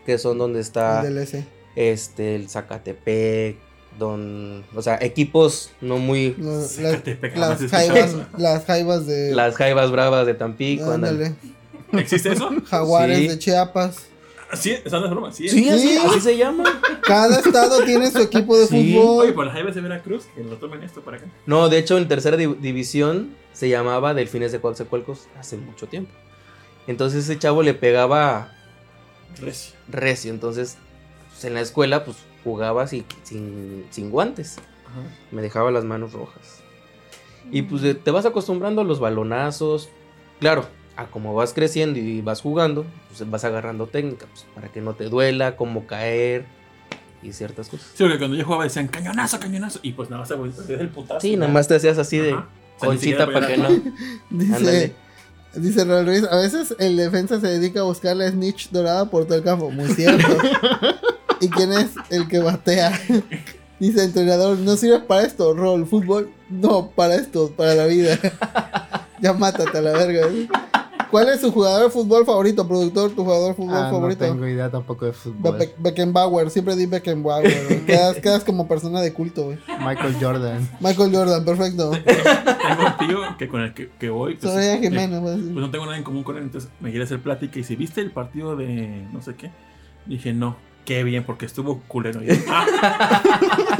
que 0.07 0.18
son 0.18 0.38
donde 0.38 0.61
está 0.61 1.07
El 1.07 1.14
DLC. 1.14 1.44
este, 1.76 2.34
el 2.36 2.48
Zacatepec, 2.48 3.57
don, 3.98 4.64
o 4.74 4.82
sea, 4.82 4.98
equipos 5.00 5.70
no 5.80 5.98
muy, 5.98 6.34
No, 6.38 6.59
las, 6.59 6.72
Zacatepec, 6.76 7.34
jaivas, 7.70 8.16
las 8.36 8.64
jaivas 8.64 9.07
de. 9.07 9.34
las 9.34 9.55
jaivas 9.57 9.90
bravas 9.90 10.26
de 10.26 10.34
Tampico, 10.34 10.90
ándale. 10.90 11.26
ándale, 11.26 11.36
¿Existe 12.02 12.32
eso? 12.32 12.50
jaguares 12.66 13.18
Sí. 13.18 13.28
de 13.28 13.38
Chiapas. 13.38 13.96
Sí, 14.57 14.76
esa 14.84 14.98
no 15.00 15.07
es 15.07 15.11
broma. 15.11 15.32
Sí, 15.32 15.48
Sí, 15.48 15.68
así, 15.68 15.88
Sí. 15.88 15.98
así 16.07 16.20
se 16.20 16.36
llama. 16.36 16.64
Cada 17.02 17.38
estado 17.40 17.84
tiene 17.84 18.11
su 18.11 18.18
equipo 18.18 18.57
de 18.57 18.66
Sí. 18.66 18.76
Oye, 18.76 18.94
fútbol. 19.00 19.34
por 19.34 19.44
las 19.46 19.55
Jaivas 19.55 19.74
de 19.74 19.80
Veracruz, 19.80 20.24
que 20.34 20.42
lo 20.44 20.57
tomen 20.57 20.82
esto 20.82 21.00
para 21.02 21.18
acá. 21.18 21.26
No, 21.46 21.68
de 21.68 21.78
hecho 21.78 21.96
en 21.98 22.09
tercera 22.09 22.36
di- 22.36 22.46
división 22.61 23.34
se 23.52 23.68
llamaba 23.68 24.14
Delfines 24.14 24.52
de 24.52 24.61
Coatzacoalcos 24.61 25.28
hace 25.38 25.57
mucho 25.57 25.86
tiempo. 25.86 26.12
Entonces 26.86 27.24
ese 27.24 27.38
chavo 27.38 27.62
le 27.62 27.74
pegaba 27.74 28.52
Recio. 29.40 29.74
recio, 29.88 30.30
entonces 30.30 30.76
pues, 31.30 31.44
en 31.44 31.55
la 31.55 31.61
escuela 31.61 32.05
pues 32.05 32.16
jugaba 32.44 32.82
así, 32.82 33.05
sin, 33.22 33.86
sin 33.90 34.11
guantes. 34.11 34.57
Me 35.32 35.42
dejaba 35.42 35.70
las 35.72 35.84
manos 35.84 36.12
rojas. 36.12 36.61
Y 37.50 37.62
pues 37.62 37.82
de- 37.82 37.94
te 37.94 38.11
vas 38.11 38.24
acostumbrando 38.26 38.80
a 38.80 38.84
los 38.84 39.00
balonazos. 39.00 39.88
Claro, 40.40 40.66
a 40.97 41.07
como 41.07 41.34
vas 41.34 41.53
creciendo 41.53 41.99
y 41.99 42.20
vas 42.20 42.40
jugando, 42.40 42.84
pues 43.09 43.28
vas 43.28 43.45
agarrando 43.45 43.86
técnica, 43.86 44.26
pues, 44.26 44.47
para 44.55 44.68
que 44.68 44.80
no 44.80 44.95
te 44.95 45.05
duela, 45.05 45.57
cómo 45.57 45.86
caer 45.86 46.47
y 47.22 47.32
ciertas 47.32 47.68
cosas. 47.68 47.88
Sí, 47.95 48.05
porque 48.05 48.18
cuando 48.18 48.36
yo 48.36 48.45
jugaba 48.45 48.64
decían 48.64 48.88
cañonazo, 48.88 49.40
cañonazo. 49.40 49.80
Y 49.82 49.92
pues 49.92 50.11
nada 50.11 50.24
más 50.24 50.28
te 50.28 50.74
es 50.74 50.80
el 50.80 50.88
putazo. 50.90 51.20
Sí, 51.20 51.36
nada 51.36 51.51
más 51.51 51.66
te 51.66 51.76
hacías 51.76 51.99
así 51.99 52.18
de 52.18 52.32
Ajá. 52.32 52.49
O 52.76 52.80
sea, 52.80 52.88
ni 52.90 52.97
conchita 52.97 53.26
para 53.26 53.47
que 53.47 53.57
no. 53.57 53.68
Dice, 54.30 54.55
Ándale. 54.57 54.95
dice 55.55 55.84
Raúl 55.84 56.07
Ruiz, 56.07 56.24
a 56.24 56.36
veces 56.36 56.74
el 56.78 56.97
defensa 56.97 57.40
se 57.40 57.47
dedica 57.47 57.80
a 57.80 57.84
buscar 57.84 58.16
la 58.16 58.28
snitch 58.28 58.70
dorada 58.70 59.11
por 59.11 59.24
todo 59.26 59.38
el 59.38 59.45
campo. 59.45 59.70
Muy 59.70 59.88
cierto. 59.90 60.26
¿Y 61.40 61.49
quién 61.49 61.72
es 61.72 61.90
el 62.11 62.28
que 62.28 62.38
batea? 62.40 62.99
Dice 63.80 64.01
el 64.01 64.07
entrenador, 64.07 64.59
no 64.59 64.76
sirve 64.76 65.01
para 65.01 65.22
esto, 65.22 65.53
rol, 65.53 65.86
fútbol. 65.86 66.30
No, 66.49 66.90
para 66.90 67.16
esto, 67.16 67.51
para 67.57 67.74
la 67.74 67.86
vida. 67.86 68.18
ya 69.20 69.32
mátate 69.32 69.76
a 69.76 69.82
la 69.82 69.92
verga. 69.92 70.28
¿Cuál 71.15 71.29
es 71.29 71.41
su 71.43 71.53
jugador 71.53 71.85
de 71.85 71.91
fútbol 71.91 72.27
favorito, 72.27 72.67
productor? 72.67 73.12
¿Tu 73.12 73.23
jugador 73.23 73.51
de 73.51 73.55
fútbol 73.55 73.77
Ah, 73.77 73.85
no 73.85 73.91
favorito? 73.93 74.25
tengo 74.25 74.49
idea 74.49 74.69
tampoco 74.69 75.07
de 75.07 75.12
fútbol. 75.12 75.59
Be- 75.59 75.73
Beckenbauer, 75.79 76.51
siempre 76.51 76.75
di 76.75 76.87
Beckenbauer. 76.87 77.85
Quedas, 77.87 78.17
quedas 78.17 78.43
como 78.43 78.67
persona 78.67 79.01
de 79.01 79.12
culto, 79.12 79.45
güey. 79.45 79.59
Michael 79.79 80.17
Jordan. 80.21 80.69
Michael 80.81 81.15
Jordan, 81.15 81.45
perfecto. 81.45 81.91
Tengo 82.05 82.87
un 82.87 83.07
tío 83.07 83.19
que 83.39 83.49
con 83.49 83.61
el 83.61 83.75
que, 83.75 83.91
que 83.97 84.11
voy. 84.11 84.35
Pues, 84.35 84.57
eh, 84.57 84.79
Jiménez, 84.83 85.21
güey. 85.21 85.37
pues 85.37 85.55
no 85.55 85.71
tengo 85.71 85.85
nada 85.85 85.97
en 85.99 86.03
común 86.03 86.25
con 86.25 86.37
él, 86.37 86.43
entonces 86.43 86.69
me 86.81 86.91
quiere 86.91 87.05
hacer 87.05 87.21
plática 87.23 87.53
y 87.55 87.62
dice, 87.62 87.77
¿viste 87.77 88.01
el 88.01 88.11
partido 88.11 88.57
de 88.57 89.07
no 89.12 89.23
sé 89.23 89.37
qué? 89.37 89.53
Dije, 90.07 90.33
no, 90.33 90.57
qué 90.85 91.05
bien, 91.05 91.23
porque 91.25 91.47
estuvo 91.47 91.81
culero. 91.87 92.23
"Ah". 92.49 93.23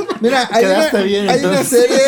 Mira, 0.21 0.49
hay, 0.53 0.65
una, 0.67 0.75
Quedaste 0.77 1.03
bien, 1.03 1.29
hay 1.29 1.45
una 1.45 1.65
serie, 1.65 1.99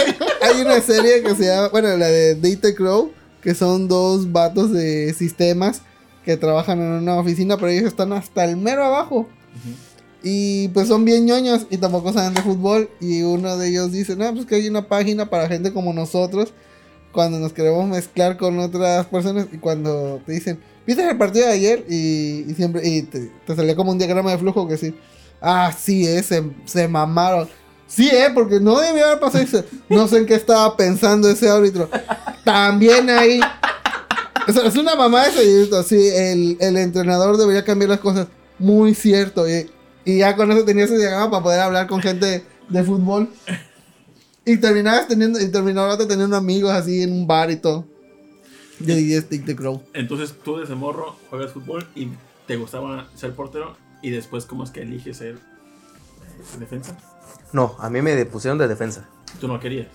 hay 0.41 0.61
una 0.63 0.81
serie 0.81 1.23
que 1.25 1.35
se 1.35 1.47
llama, 1.47 1.69
bueno, 1.71 1.89
la 1.97 2.07
de 2.07 2.37
Data 2.37 2.73
Crow, 2.77 3.11
que 3.47 3.55
son 3.55 3.87
dos 3.87 4.33
vatos 4.33 4.73
de 4.73 5.15
sistemas 5.15 5.83
que 6.25 6.37
trabajan 6.37 6.81
en 6.81 6.89
una 7.01 7.15
oficina, 7.15 7.57
pero 7.57 7.69
ellos 7.69 7.85
están 7.85 8.13
hasta 8.13 8.45
el 8.45 8.57
mero 8.57 8.83
abajo. 8.83 9.29
Y 10.21 10.67
pues 10.71 10.89
son 10.89 11.05
bien 11.05 11.27
ñoños 11.27 11.69
y 11.71 11.77
tampoco 11.77 12.13
saben 12.13 12.35
de 12.35 12.43
fútbol. 12.43 12.91
Y 13.01 13.23
uno 13.23 13.57
de 13.57 13.69
ellos 13.69 13.93
dice, 13.93 14.17
no, 14.17 14.35
pues 14.35 14.47
que 14.47 14.57
hay 14.57 14.67
una 14.67 14.89
página 14.89 15.31
para 15.31 15.47
gente 15.47 15.73
como 15.73 15.93
nosotros. 15.93 16.55
Cuando 17.13 17.39
nos 17.39 17.53
queremos 17.53 17.87
mezclar 17.87 18.37
con 18.37 18.59
otras 18.59 19.07
personas 19.07 19.47
y 19.53 19.59
cuando 19.59 20.21
te 20.27 20.33
dicen, 20.33 20.59
¿viste 20.85 21.09
el 21.09 21.17
partido 21.17 21.47
de 21.47 21.53
ayer? 21.53 21.85
Y, 21.89 22.47
y 22.49 22.55
siempre, 22.57 22.85
y 22.85 23.03
te, 23.03 23.31
te 23.47 23.55
salía 23.55 23.77
como 23.77 23.93
un 23.93 23.99
diagrama 23.99 24.33
de 24.33 24.39
flujo 24.39 24.67
que 24.67 24.73
decir, 24.73 24.99
ah, 25.41 25.71
sí, 25.71 26.05
eh, 26.05 26.21
se, 26.25 26.51
se 26.65 26.89
mamaron. 26.89 27.49
Sí, 27.87 28.09
eh, 28.09 28.31
porque 28.35 28.61
no 28.61 28.81
debía 28.81 29.07
haber 29.07 29.21
pasado 29.21 29.45
eso. 29.45 29.65
No 29.89 30.09
sé 30.09 30.19
en 30.19 30.27
qué 30.27 30.35
estaba 30.35 30.77
pensando 30.77 31.29
ese 31.29 31.49
árbitro. 31.49 31.89
También 32.45 33.09
ahí. 33.11 33.41
O 34.49 34.53
sea, 34.53 34.67
es 34.67 34.77
una 34.77 34.95
mamá 34.95 35.27
ese 35.27 35.45
grito. 35.45 35.83
Sí, 35.83 36.09
el, 36.09 36.57
el 36.61 36.77
entrenador 36.77 37.37
debería 37.37 37.65
cambiar 37.65 37.91
las 37.91 38.01
cosas. 38.01 38.27
Muy 38.59 38.95
cierto. 38.95 39.49
Y, 39.49 39.71
y 40.05 40.19
ya 40.19 40.37
con 40.37 40.51
eso 40.53 40.65
tenía 40.65 40.85
ese 40.85 40.99
diagrama 40.99 41.31
para 41.31 41.43
poder 41.43 41.61
hablar 41.61 41.87
con 41.87 42.01
gente 42.01 42.45
de 42.69 42.85
fútbol. 42.85 43.29
Y 44.45 44.59
terminabas 44.59 45.09
teniendo, 45.09 45.41
y 45.41 45.49
terminabas 45.49 45.99
teniendo 46.07 46.37
amigos 46.37 46.73
así 46.73 47.03
en 47.03 47.13
un 47.13 47.27
bar 47.27 47.51
y 47.51 47.57
todo. 47.57 47.85
Yo 48.79 48.95
diría 48.95 49.21
Stick 49.21 49.45
the 49.45 49.57
Crow. 49.57 49.83
Entonces 49.95 50.35
tú 50.45 50.59
desde 50.59 50.75
morro 50.75 51.17
juegas 51.31 51.53
fútbol 51.53 51.89
y 51.95 52.09
te 52.47 52.57
gustaba 52.57 53.09
ser 53.15 53.35
portero 53.35 53.77
y 54.03 54.11
después 54.11 54.45
cómo 54.45 54.65
es 54.65 54.71
que 54.71 54.83
eliges 54.83 55.17
ser 55.17 55.37
eh, 55.37 56.59
defensa. 56.61 56.97
No, 57.53 57.77
a 57.79 57.91
mí 57.91 58.03
me 58.03 58.25
pusieron 58.27 58.59
de 58.59 58.69
defensa. 58.69 59.09
Tú 59.41 59.49
no 59.49 59.61
querías. 59.61 59.89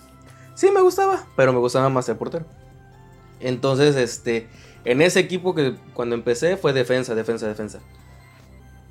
Sí, 0.56 0.70
me 0.72 0.82
gustaba, 0.82 1.26
pero 1.36 1.54
me 1.54 1.60
gustaba 1.60 1.89
más 1.89 2.06
ser 2.06 2.18
portero. 2.18 2.45
Entonces, 3.39 3.95
este, 3.95 4.47
en 4.86 5.02
ese 5.02 5.20
equipo 5.20 5.56
que 5.56 5.76
cuando 5.93 6.16
empecé 6.16 6.58
fue 6.58 6.74
defensa, 6.74 7.16
defensa, 7.16 7.47
defensa. 7.47 7.80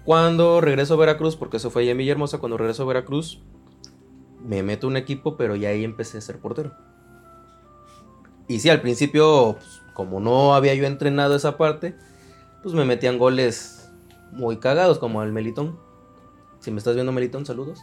Cuando 0.04 0.61
regreso 0.61 0.94
a 0.94 0.96
Veracruz, 0.96 1.36
porque 1.36 1.58
eso 1.58 1.70
fue 1.70 1.82
ahí 1.82 1.90
en 1.90 1.98
Villahermosa, 1.98 2.38
cuando 2.38 2.56
regreso 2.56 2.82
a 2.82 2.86
Veracruz, 2.86 3.40
me 4.42 4.62
meto 4.62 4.86
un 4.86 4.96
equipo, 4.96 5.36
pero 5.36 5.56
ya 5.56 5.68
ahí 5.68 5.84
empecé 5.84 6.18
a 6.18 6.22
ser 6.22 6.38
portero. 6.38 6.72
Y 8.48 8.61
sí, 8.61 8.68
al 8.70 8.80
principio, 8.80 9.56
pues, 9.58 9.82
como 9.94 10.18
no 10.18 10.54
había 10.54 10.74
yo 10.74 10.86
entrenado 10.86 11.36
esa 11.36 11.56
parte, 11.56 11.94
pues 12.62 12.74
me 12.74 12.84
metían 12.84 13.18
goles 13.18 13.90
muy 14.32 14.56
cagados, 14.56 14.98
como 14.98 15.20
al 15.20 15.32
Melitón. 15.32 15.78
Si 16.58 16.70
me 16.70 16.78
estás 16.78 16.94
viendo 16.94 17.12
Melitón, 17.12 17.46
saludos. 17.46 17.80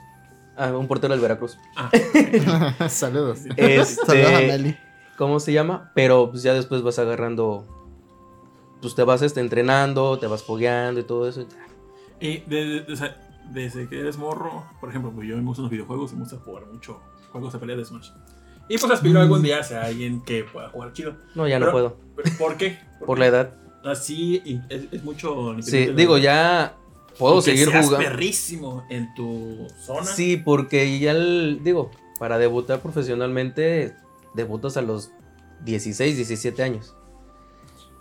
Ah, 0.57 0.75
un 0.75 0.87
portero 0.87 1.13
del 1.13 1.21
Veracruz. 1.21 1.57
Ah, 1.75 1.89
Saludos. 2.89 3.39
Saludos 3.39 3.49
a 3.57 3.63
Este, 3.65 4.47
Meli. 4.47 4.77
¿Cómo 5.17 5.39
se 5.39 5.53
llama? 5.53 5.91
Pero 5.95 6.29
pues 6.31 6.43
ya 6.43 6.53
después 6.53 6.81
vas 6.81 6.99
agarrando. 6.99 7.65
Pues 8.81 8.93
te 8.95 9.03
vas 9.03 9.21
este, 9.21 9.39
entrenando, 9.39 10.19
te 10.19 10.27
vas 10.27 10.43
fogueando 10.43 10.99
y 10.99 11.03
todo 11.03 11.27
eso. 11.27 11.45
y 12.19 12.37
de- 12.39 12.81
de- 12.85 12.93
o 12.93 12.95
sea, 12.95 13.15
desde 13.51 13.87
que 13.87 13.99
eres 13.99 14.17
morro, 14.17 14.63
por 14.79 14.89
ejemplo, 14.89 15.11
pues 15.11 15.27
yo 15.27 15.35
me 15.37 15.43
gustan 15.43 15.63
los 15.63 15.71
videojuegos 15.71 16.11
y 16.11 16.15
me 16.15 16.21
gusta 16.21 16.37
jugar 16.37 16.65
mucho 16.67 16.99
juegos 17.31 17.53
de 17.53 17.59
pelea 17.59 17.75
de 17.75 17.85
Smash. 17.85 18.09
Y 18.69 18.77
pues 18.77 18.91
aspiro 18.91 19.21
algún 19.21 19.41
día 19.41 19.59
a 19.59 19.63
ser 19.63 19.77
alguien 19.77 20.21
que 20.21 20.43
pueda 20.43 20.69
jugar 20.69 20.91
chido. 20.93 21.15
No, 21.35 21.47
ya 21.47 21.57
no 21.59 21.71
puedo. 21.71 21.97
¿Pero 22.15 22.37
¿Por 22.37 22.57
qué? 22.57 22.77
Por 23.05 23.17
la 23.17 23.27
edad. 23.27 23.53
Así 23.85 24.41
es, 24.69 24.83
es 24.91 25.03
mucho. 25.03 25.55
Sí, 25.61 25.87
digo, 25.95 26.17
ya 26.17 26.75
puedo 27.19 27.41
seguir 27.41 27.69
seas 27.69 27.85
jugando. 27.85 28.07
perrísimo 28.09 28.85
en 28.89 29.13
tu 29.15 29.67
zona. 29.79 30.03
Sí, 30.05 30.37
porque 30.37 30.99
ya, 30.99 31.11
el- 31.11 31.61
digo, 31.63 31.91
para 32.19 32.37
debutar 32.37 32.81
profesionalmente, 32.81 33.95
debutas 34.33 34.77
a 34.77 34.81
los 34.81 35.11
16, 35.63 36.15
17 36.15 36.61
años. 36.63 36.95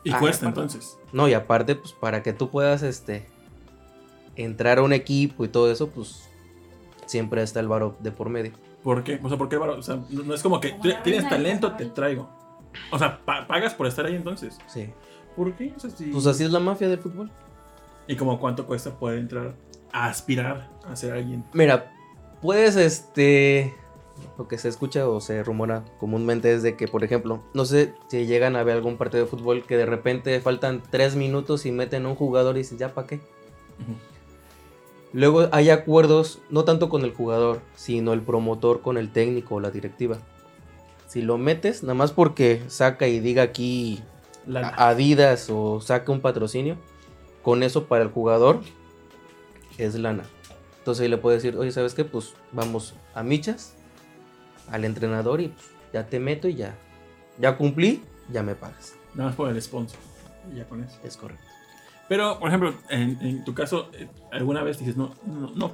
Y 0.04 0.12
Ah, 0.12 0.18
cuesta 0.20 0.46
aparte. 0.48 0.60
entonces. 0.76 0.98
No, 1.12 1.28
y 1.28 1.34
aparte, 1.34 1.74
pues 1.74 1.92
para 1.92 2.22
que 2.22 2.32
tú 2.32 2.50
puedas, 2.50 2.82
este, 2.82 3.26
entrar 4.36 4.78
a 4.78 4.82
un 4.82 4.92
equipo 4.92 5.44
y 5.44 5.48
todo 5.48 5.70
eso, 5.70 5.88
pues 5.88 6.28
siempre 7.06 7.42
está 7.42 7.60
el 7.60 7.68
varo 7.68 7.96
de 8.00 8.12
por 8.12 8.28
medio. 8.28 8.52
¿Por 8.82 9.02
qué? 9.02 9.18
O 9.22 9.28
sea, 9.28 9.38
¿por 9.38 9.48
qué, 9.48 9.56
varo? 9.56 9.76
O 9.78 9.82
sea, 9.82 9.96
no, 10.10 10.22
no 10.22 10.34
es 10.34 10.42
como 10.42 10.60
que 10.60 10.76
tienes 11.02 11.28
talento, 11.28 11.72
te 11.72 11.86
traigo. 11.86 12.28
O 12.92 12.98
sea, 12.98 13.24
pa- 13.24 13.46
pagas 13.46 13.74
por 13.74 13.86
estar 13.86 14.06
ahí 14.06 14.14
entonces. 14.14 14.58
Sí. 14.66 14.90
¿Por 15.34 15.52
qué? 15.54 15.72
O 15.76 15.80
sea. 15.80 15.90
Pues 16.12 16.26
así 16.26 16.44
es 16.44 16.50
la 16.50 16.60
mafia 16.60 16.88
del 16.88 16.98
fútbol. 16.98 17.30
¿Y 18.08 18.16
como 18.16 18.38
cuánto 18.38 18.66
cuesta 18.66 18.98
poder 18.98 19.18
entrar 19.18 19.54
a 19.92 20.06
aspirar 20.06 20.70
a 20.86 20.94
ser 20.96 21.12
alguien? 21.12 21.44
Mira, 21.52 21.92
puedes, 22.40 22.76
este, 22.76 23.74
lo 24.38 24.46
que 24.48 24.58
se 24.58 24.68
escucha 24.68 25.08
o 25.08 25.20
se 25.20 25.42
rumora 25.42 25.84
comúnmente 25.98 26.52
es 26.54 26.62
de 26.62 26.76
que, 26.76 26.86
por 26.88 27.02
ejemplo, 27.04 27.42
no 27.54 27.64
sé 27.64 27.94
si 28.08 28.26
llegan 28.26 28.54
a 28.56 28.62
ver 28.62 28.76
algún 28.76 28.96
partido 28.96 29.24
de 29.24 29.30
fútbol 29.30 29.64
que 29.64 29.76
de 29.76 29.86
repente 29.86 30.40
faltan 30.40 30.82
tres 30.90 31.16
minutos 31.16 31.66
y 31.66 31.72
meten 31.72 32.06
un 32.06 32.14
jugador 32.14 32.56
y 32.56 32.58
dices, 32.60 32.78
¿ya 32.78 32.94
para 32.94 33.06
qué? 33.06 33.20
Luego 35.12 35.48
hay 35.52 35.70
acuerdos, 35.70 36.40
no 36.50 36.64
tanto 36.64 36.88
con 36.88 37.02
el 37.02 37.12
jugador, 37.14 37.60
sino 37.74 38.12
el 38.12 38.20
promotor 38.22 38.82
con 38.82 38.98
el 38.98 39.10
técnico 39.10 39.56
o 39.56 39.60
la 39.60 39.70
directiva. 39.70 40.18
Si 41.06 41.22
lo 41.22 41.38
metes, 41.38 41.82
nada 41.82 41.94
más 41.94 42.12
porque 42.12 42.62
saca 42.68 43.06
y 43.06 43.20
diga 43.20 43.42
aquí 43.42 44.02
a- 44.54 44.88
Adidas 44.88 45.48
o 45.50 45.80
saca 45.80 46.12
un 46.12 46.20
patrocinio, 46.20 46.76
con 47.46 47.62
eso 47.62 47.84
para 47.84 48.02
el 48.02 48.10
jugador 48.10 48.60
es 49.78 49.94
lana. 49.94 50.24
Entonces 50.78 51.04
ahí 51.04 51.08
le 51.08 51.16
puede 51.16 51.36
decir, 51.36 51.56
oye, 51.56 51.70
¿sabes 51.70 51.94
qué? 51.94 52.04
Pues 52.04 52.34
vamos 52.50 52.96
a 53.14 53.22
michas, 53.22 53.76
al 54.68 54.84
entrenador 54.84 55.40
y 55.40 55.48
pues, 55.50 55.66
ya 55.92 56.08
te 56.08 56.18
meto 56.18 56.48
y 56.48 56.56
ya, 56.56 56.74
ya 57.38 57.56
cumplí, 57.56 58.02
ya 58.32 58.42
me 58.42 58.56
pagas. 58.56 58.96
Nada 59.14 59.28
más 59.28 59.36
por 59.36 59.48
el 59.48 59.62
sponsor. 59.62 60.00
Y 60.52 60.56
ya 60.56 60.64
con 60.64 60.82
eso. 60.82 60.98
Es 61.04 61.16
correcto. 61.16 61.44
Pero, 62.08 62.40
por 62.40 62.48
ejemplo, 62.48 62.74
en, 62.88 63.16
en 63.20 63.44
tu 63.44 63.54
caso, 63.54 63.90
eh, 63.92 64.08
¿alguna 64.32 64.64
vez 64.64 64.80
dices, 64.80 64.96
no, 64.96 65.14
no, 65.24 65.52
no, 65.54 65.72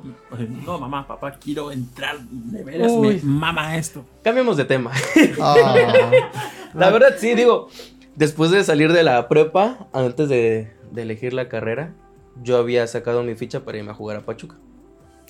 no, 0.66 0.78
mamá, 0.78 1.06
papá, 1.06 1.38
quiero 1.42 1.72
entrar, 1.72 2.20
de 2.20 2.64
veras, 2.64 2.92
Uy. 2.92 3.16
me 3.16 3.22
mama 3.22 3.78
esto? 3.78 4.04
Cambiemos 4.22 4.58
de 4.58 4.66
tema. 4.66 4.92
Ah, 5.40 5.74
La 6.74 6.90
verdad, 6.90 7.14
sí, 7.16 7.34
digo, 7.34 7.68
después 8.14 8.50
de 8.50 8.62
salir 8.62 8.92
de 8.92 9.04
la 9.04 9.26
prepa, 9.26 9.88
antes 9.94 10.28
de, 10.28 10.82
de 10.93 11.03
elegir 11.03 11.32
la 11.32 11.49
carrera, 11.49 11.95
yo 12.43 12.57
había 12.59 12.86
sacado 12.86 13.22
mi 13.22 13.34
ficha 13.34 13.64
para 13.64 13.78
irme 13.78 13.90
a 13.90 13.95
jugar 13.95 14.16
a 14.16 14.20
Pachuca. 14.20 14.57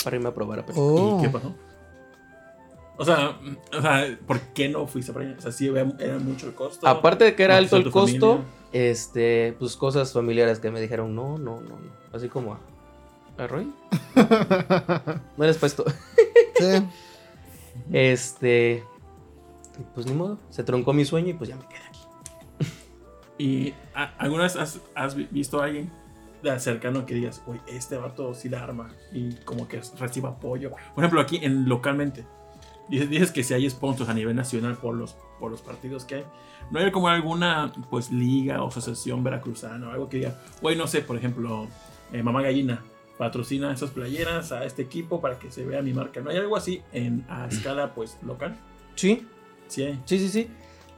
Para 0.04 0.16
irme 0.16 0.28
a 0.28 0.34
probar 0.34 0.60
a 0.60 0.66
Pachuca. 0.66 0.80
oh. 0.82 1.18
¿Y 1.18 1.22
qué 1.24 1.30
pasó? 1.30 1.54
O 2.98 3.04
sea, 3.04 3.38
o 3.76 3.80
sea, 3.80 4.18
¿por 4.26 4.38
qué 4.52 4.68
no 4.68 4.86
fuiste 4.86 5.12
para 5.12 5.24
allá? 5.26 5.36
O 5.38 5.40
sea, 5.40 5.50
sí 5.50 5.68
era 5.98 6.18
mucho 6.18 6.46
el 6.46 6.54
costo. 6.54 6.86
Aparte 6.86 7.24
de 7.24 7.34
que 7.34 7.42
era 7.42 7.54
¿No 7.54 7.58
alto 7.58 7.76
quiso 7.76 7.86
el 7.86 7.92
costo, 7.92 8.28
familia? 8.34 8.52
este, 8.72 9.56
pues 9.58 9.76
cosas 9.76 10.12
familiares 10.12 10.60
que 10.60 10.70
me 10.70 10.80
dijeron, 10.80 11.14
no, 11.14 11.38
no, 11.38 11.60
no, 11.60 11.70
no. 11.70 11.92
Así 12.12 12.28
como, 12.28 12.58
¿a 13.38 13.46
Roy? 13.46 13.72
no 15.36 15.44
eres 15.44 15.56
puesto. 15.58 15.84
Sí. 16.56 16.86
Este, 17.92 18.84
pues 19.94 20.06
ni 20.06 20.12
modo, 20.12 20.38
se 20.50 20.62
troncó 20.62 20.92
mi 20.92 21.04
sueño 21.04 21.30
y 21.30 21.34
pues 21.34 21.48
ya 21.48 21.56
me 21.56 21.66
quedé. 21.66 21.80
¿Y 23.42 23.74
alguna 24.18 24.44
vez 24.44 24.56
has, 24.56 24.80
has 24.94 25.14
vi- 25.16 25.28
visto 25.30 25.60
a 25.60 25.64
alguien 25.64 25.90
de 26.42 26.58
cercano 26.60 27.06
que 27.06 27.14
digas, 27.14 27.42
uy, 27.46 27.60
este 27.66 27.96
vato 27.96 28.34
sí 28.34 28.48
la 28.48 28.62
arma 28.62 28.90
y 29.12 29.34
como 29.44 29.66
que 29.66 29.80
reciba 29.98 30.30
apoyo? 30.30 30.70
Por 30.94 31.02
ejemplo, 31.02 31.20
aquí 31.20 31.38
en 31.42 31.68
localmente, 31.68 32.24
dices, 32.88 33.08
dices 33.10 33.30
que 33.32 33.42
si 33.42 33.54
hay 33.54 33.68
sponsors 33.68 34.08
a 34.10 34.14
nivel 34.14 34.36
nacional 34.36 34.76
por 34.76 34.94
los, 34.94 35.16
por 35.40 35.50
los 35.50 35.60
partidos 35.62 36.04
que 36.04 36.16
hay, 36.16 36.24
¿no 36.70 36.78
hay 36.78 36.90
como 36.92 37.08
alguna 37.08 37.72
pues 37.90 38.10
liga 38.12 38.62
o 38.62 38.68
asociación 38.68 39.24
veracruzana 39.24 39.88
o 39.88 39.90
algo 39.90 40.08
que 40.08 40.18
diga, 40.18 40.38
güey, 40.60 40.76
no 40.76 40.86
sé, 40.86 41.00
por 41.02 41.16
ejemplo, 41.16 41.66
eh, 42.12 42.22
Mamá 42.22 42.42
Gallina 42.42 42.82
patrocina 43.18 43.72
esas 43.72 43.90
playeras 43.90 44.52
a 44.52 44.64
este 44.64 44.82
equipo 44.82 45.20
para 45.20 45.38
que 45.38 45.50
se 45.50 45.64
vea 45.64 45.82
mi 45.82 45.92
marca? 45.92 46.20
¿No 46.20 46.30
hay 46.30 46.36
algo 46.38 46.56
así 46.56 46.82
en, 46.92 47.24
a 47.28 47.46
escala 47.46 47.92
pues 47.94 48.18
local? 48.22 48.56
Sí, 48.94 49.26
Sí 49.68 49.98
sí, 50.04 50.18
sí, 50.18 50.28
sí. 50.28 50.50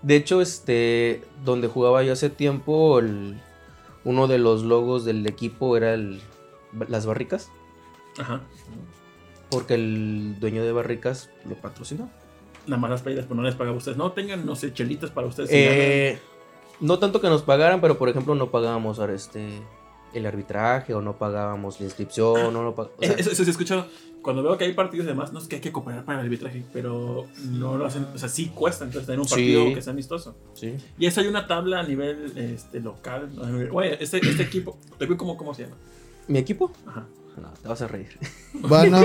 De 0.05 0.17
hecho, 0.17 0.41
este, 0.43 1.23
donde 1.45 1.67
jugaba 1.69 2.03
yo 2.03 2.13
hace 2.13 2.29
tiempo, 2.31 2.99
el- 2.99 3.41
uno 4.05 4.27
de 4.29 4.39
los 4.39 4.63
logos 4.63 5.05
del 5.07 5.27
equipo 5.27 5.77
era 5.79 5.95
el, 5.95 6.21
las 6.89 7.07
barricas, 7.07 7.51
Ajá. 8.19 8.43
porque 9.51 9.75
el 9.75 10.37
dueño 10.41 10.63
de 10.63 10.73
barricas 10.73 11.31
lo 11.49 11.55
patrocinó. 11.55 12.11
Nada 12.67 12.81
más 12.81 12.91
las 12.91 13.03
playeras, 13.03 13.25
pero 13.27 13.37
no 13.37 13.43
les 13.43 13.55
pagaba 13.55 13.75
a 13.75 13.79
ustedes. 13.79 13.97
No 13.97 14.13
tengan, 14.13 14.45
no 14.45 14.57
sé, 14.57 14.73
chelitas 14.75 15.11
para 15.11 15.27
ustedes. 15.27 15.49
Eh, 15.53 16.19
no 16.81 16.99
tanto 16.99 17.21
que 17.21 17.29
nos 17.29 17.43
pagaran, 17.43 17.81
pero 17.81 17.97
por 17.99 18.09
ejemplo 18.11 18.35
no 18.35 18.51
pagábamos 18.51 18.99
ahora 18.99 19.15
este 19.15 19.61
el 20.15 20.27
arbitraje 20.27 20.95
o 20.95 21.03
no 21.03 21.17
pagábamos 21.19 21.81
la 21.81 21.87
inscripción, 21.87 22.53
no 22.53 22.63
lo 22.63 22.75
pag- 22.75 22.91
o 22.99 23.03
sea, 23.05 23.13
eso, 23.15 23.43
he 23.43 23.51
escuchado. 23.51 23.87
Cuando 24.23 24.43
veo 24.43 24.57
que 24.57 24.65
hay 24.65 24.73
partidos 24.73 25.05
y 25.05 25.09
demás, 25.09 25.33
no 25.35 25.39
es 25.39 25.47
que 25.47 25.57
hay 25.57 25.61
que 25.61 25.71
cooperar 25.71 26.05
para 26.07 26.21
el 26.21 26.25
arbitraje, 26.25 26.65
pero 26.73 27.27
no 27.51 27.77
lo 27.77 27.85
hacen. 27.85 28.07
O 28.15 28.17
sea, 28.19 28.31
sí 28.31 28.51
cuesta 28.55 28.85
entonces 28.85 29.05
tener 29.07 29.21
un 29.21 29.27
Sí. 29.27 29.35
partido 29.35 29.75
que 29.75 29.83
sea 29.83 29.93
amistoso. 29.93 30.35
sí. 30.55 30.77
Y 30.99 31.05
eso 31.07 31.21
hay 31.21 31.27
una 31.27 31.47
tabla 31.47 31.81
a 31.81 31.83
nivel 31.83 32.33
este, 32.37 32.81
local. 32.81 33.29
Oye, 33.73 34.03
este, 34.03 34.19
este 34.27 34.43
equipo, 34.45 34.79
¿te 34.99 35.05
veo 35.05 35.19
cómo, 35.19 35.37
cómo 35.37 35.53
se 35.55 35.65
llama? 35.65 35.77
¿Mi 36.29 36.39
equipo? 36.39 36.73
Ajá. 36.87 37.05
No, 37.37 37.49
te 37.61 37.69
vas 37.69 37.83
a 37.83 37.89
reír. 37.89 38.17
Bueno, 38.55 39.03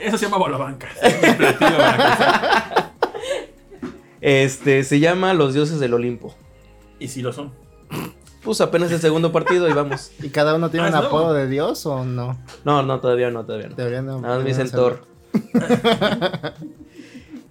Eso 0.00 0.16
se 0.18 0.24
llama 0.24 0.38
Bolabanca. 0.38 0.88
Este, 4.20 4.82
se 4.84 4.98
llama 5.00 5.34
Los 5.34 5.54
Dioses 5.54 5.78
del 5.78 5.94
Olimpo. 5.94 6.34
y 6.98 7.08
si 7.08 7.22
lo 7.22 7.32
son. 7.32 7.52
Pues 8.48 8.62
apenas 8.62 8.90
el 8.90 8.98
segundo 8.98 9.30
partido 9.30 9.68
y 9.68 9.74
vamos. 9.74 10.10
¿Y 10.22 10.30
cada 10.30 10.54
uno 10.54 10.70
tiene 10.70 10.86
Ah, 10.86 10.88
un 10.88 10.94
apodo 10.94 11.34
de 11.34 11.46
Dios 11.48 11.84
o 11.84 12.02
no? 12.02 12.38
No, 12.64 12.82
no, 12.82 12.98
todavía 12.98 13.30
no, 13.30 13.44
todavía 13.44 13.68
no. 13.68 13.74
Deberían 13.76 14.06
de- 14.06 14.12
Nada 14.22 14.36
más 14.36 14.42
me 14.42 14.48
dicen 14.48 14.70
Thor. 14.70 15.02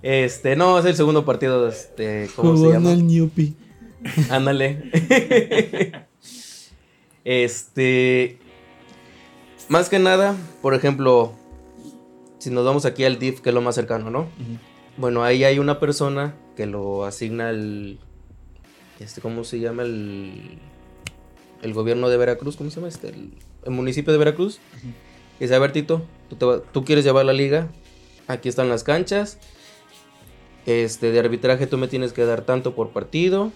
Este, 0.02 0.56
no, 0.56 0.80
es 0.80 0.86
el 0.86 0.95
segundo 0.95 1.24
partido, 1.24 1.68
este, 1.68 2.30
¿cómo 2.36 2.54
jugó 2.56 2.68
se 2.68 2.74
llama? 2.74 2.93
el 2.93 3.06
Newpi. 3.06 3.56
Ándale. 4.32 4.89
este. 7.26 8.39
Más 9.70 9.89
que 9.89 10.00
nada, 10.00 10.36
por 10.64 10.74
ejemplo, 10.74 11.34
si 12.39 12.50
nos 12.50 12.66
vamos 12.66 12.86
aquí 12.86 13.04
al 13.04 13.20
DIF, 13.20 13.41
que 13.41 13.50
es 13.50 13.56
lo 13.56 13.62
más 13.62 13.76
cercano, 13.76 14.10
¿no? 14.10 14.28
Bueno, 14.98 15.24
ahí 15.24 15.43
hay 15.43 15.60
una 15.60 15.80
persona 15.80 16.34
que 16.56 16.66
lo 16.66 17.06
asigna 17.06 17.50
el. 17.52 18.00
Este, 19.00 19.22
¿cómo 19.22 19.43
se 19.43 19.60
llama? 19.60 19.84
El. 19.84 20.58
El 21.62 21.74
gobierno 21.74 22.10
de 22.10 22.18
Veracruz, 22.18 22.55
¿cómo 22.58 22.70
se 22.70 22.76
llama? 22.78 22.88
Este, 22.88 23.10
el, 23.10 23.32
el 23.66 23.72
municipio 23.72 24.12
de 24.14 24.20
Veracruz. 24.20 24.60
Y 25.39 25.43
dice, 25.43 25.55
a 25.55 25.60
ver, 25.60 25.72
Tito, 25.72 26.03
tú, 26.30 26.36
te 26.36 26.45
va- 26.45 26.62
tú 26.62 26.84
quieres 26.86 27.03
llevar 27.05 27.26
la 27.26 27.34
liga. 27.34 27.68
Aquí 28.28 28.49
están 28.49 28.70
las 28.70 28.84
canchas. 28.84 29.39
Este, 30.66 31.12
de 31.12 31.20
arbitraje 31.20 31.66
tú 31.68 31.78
me 31.78 31.88
tienes 31.88 32.12
que 32.14 32.26
dar 32.26 32.41
tanto 32.41 32.76
por 32.76 32.89
partido 32.89 33.51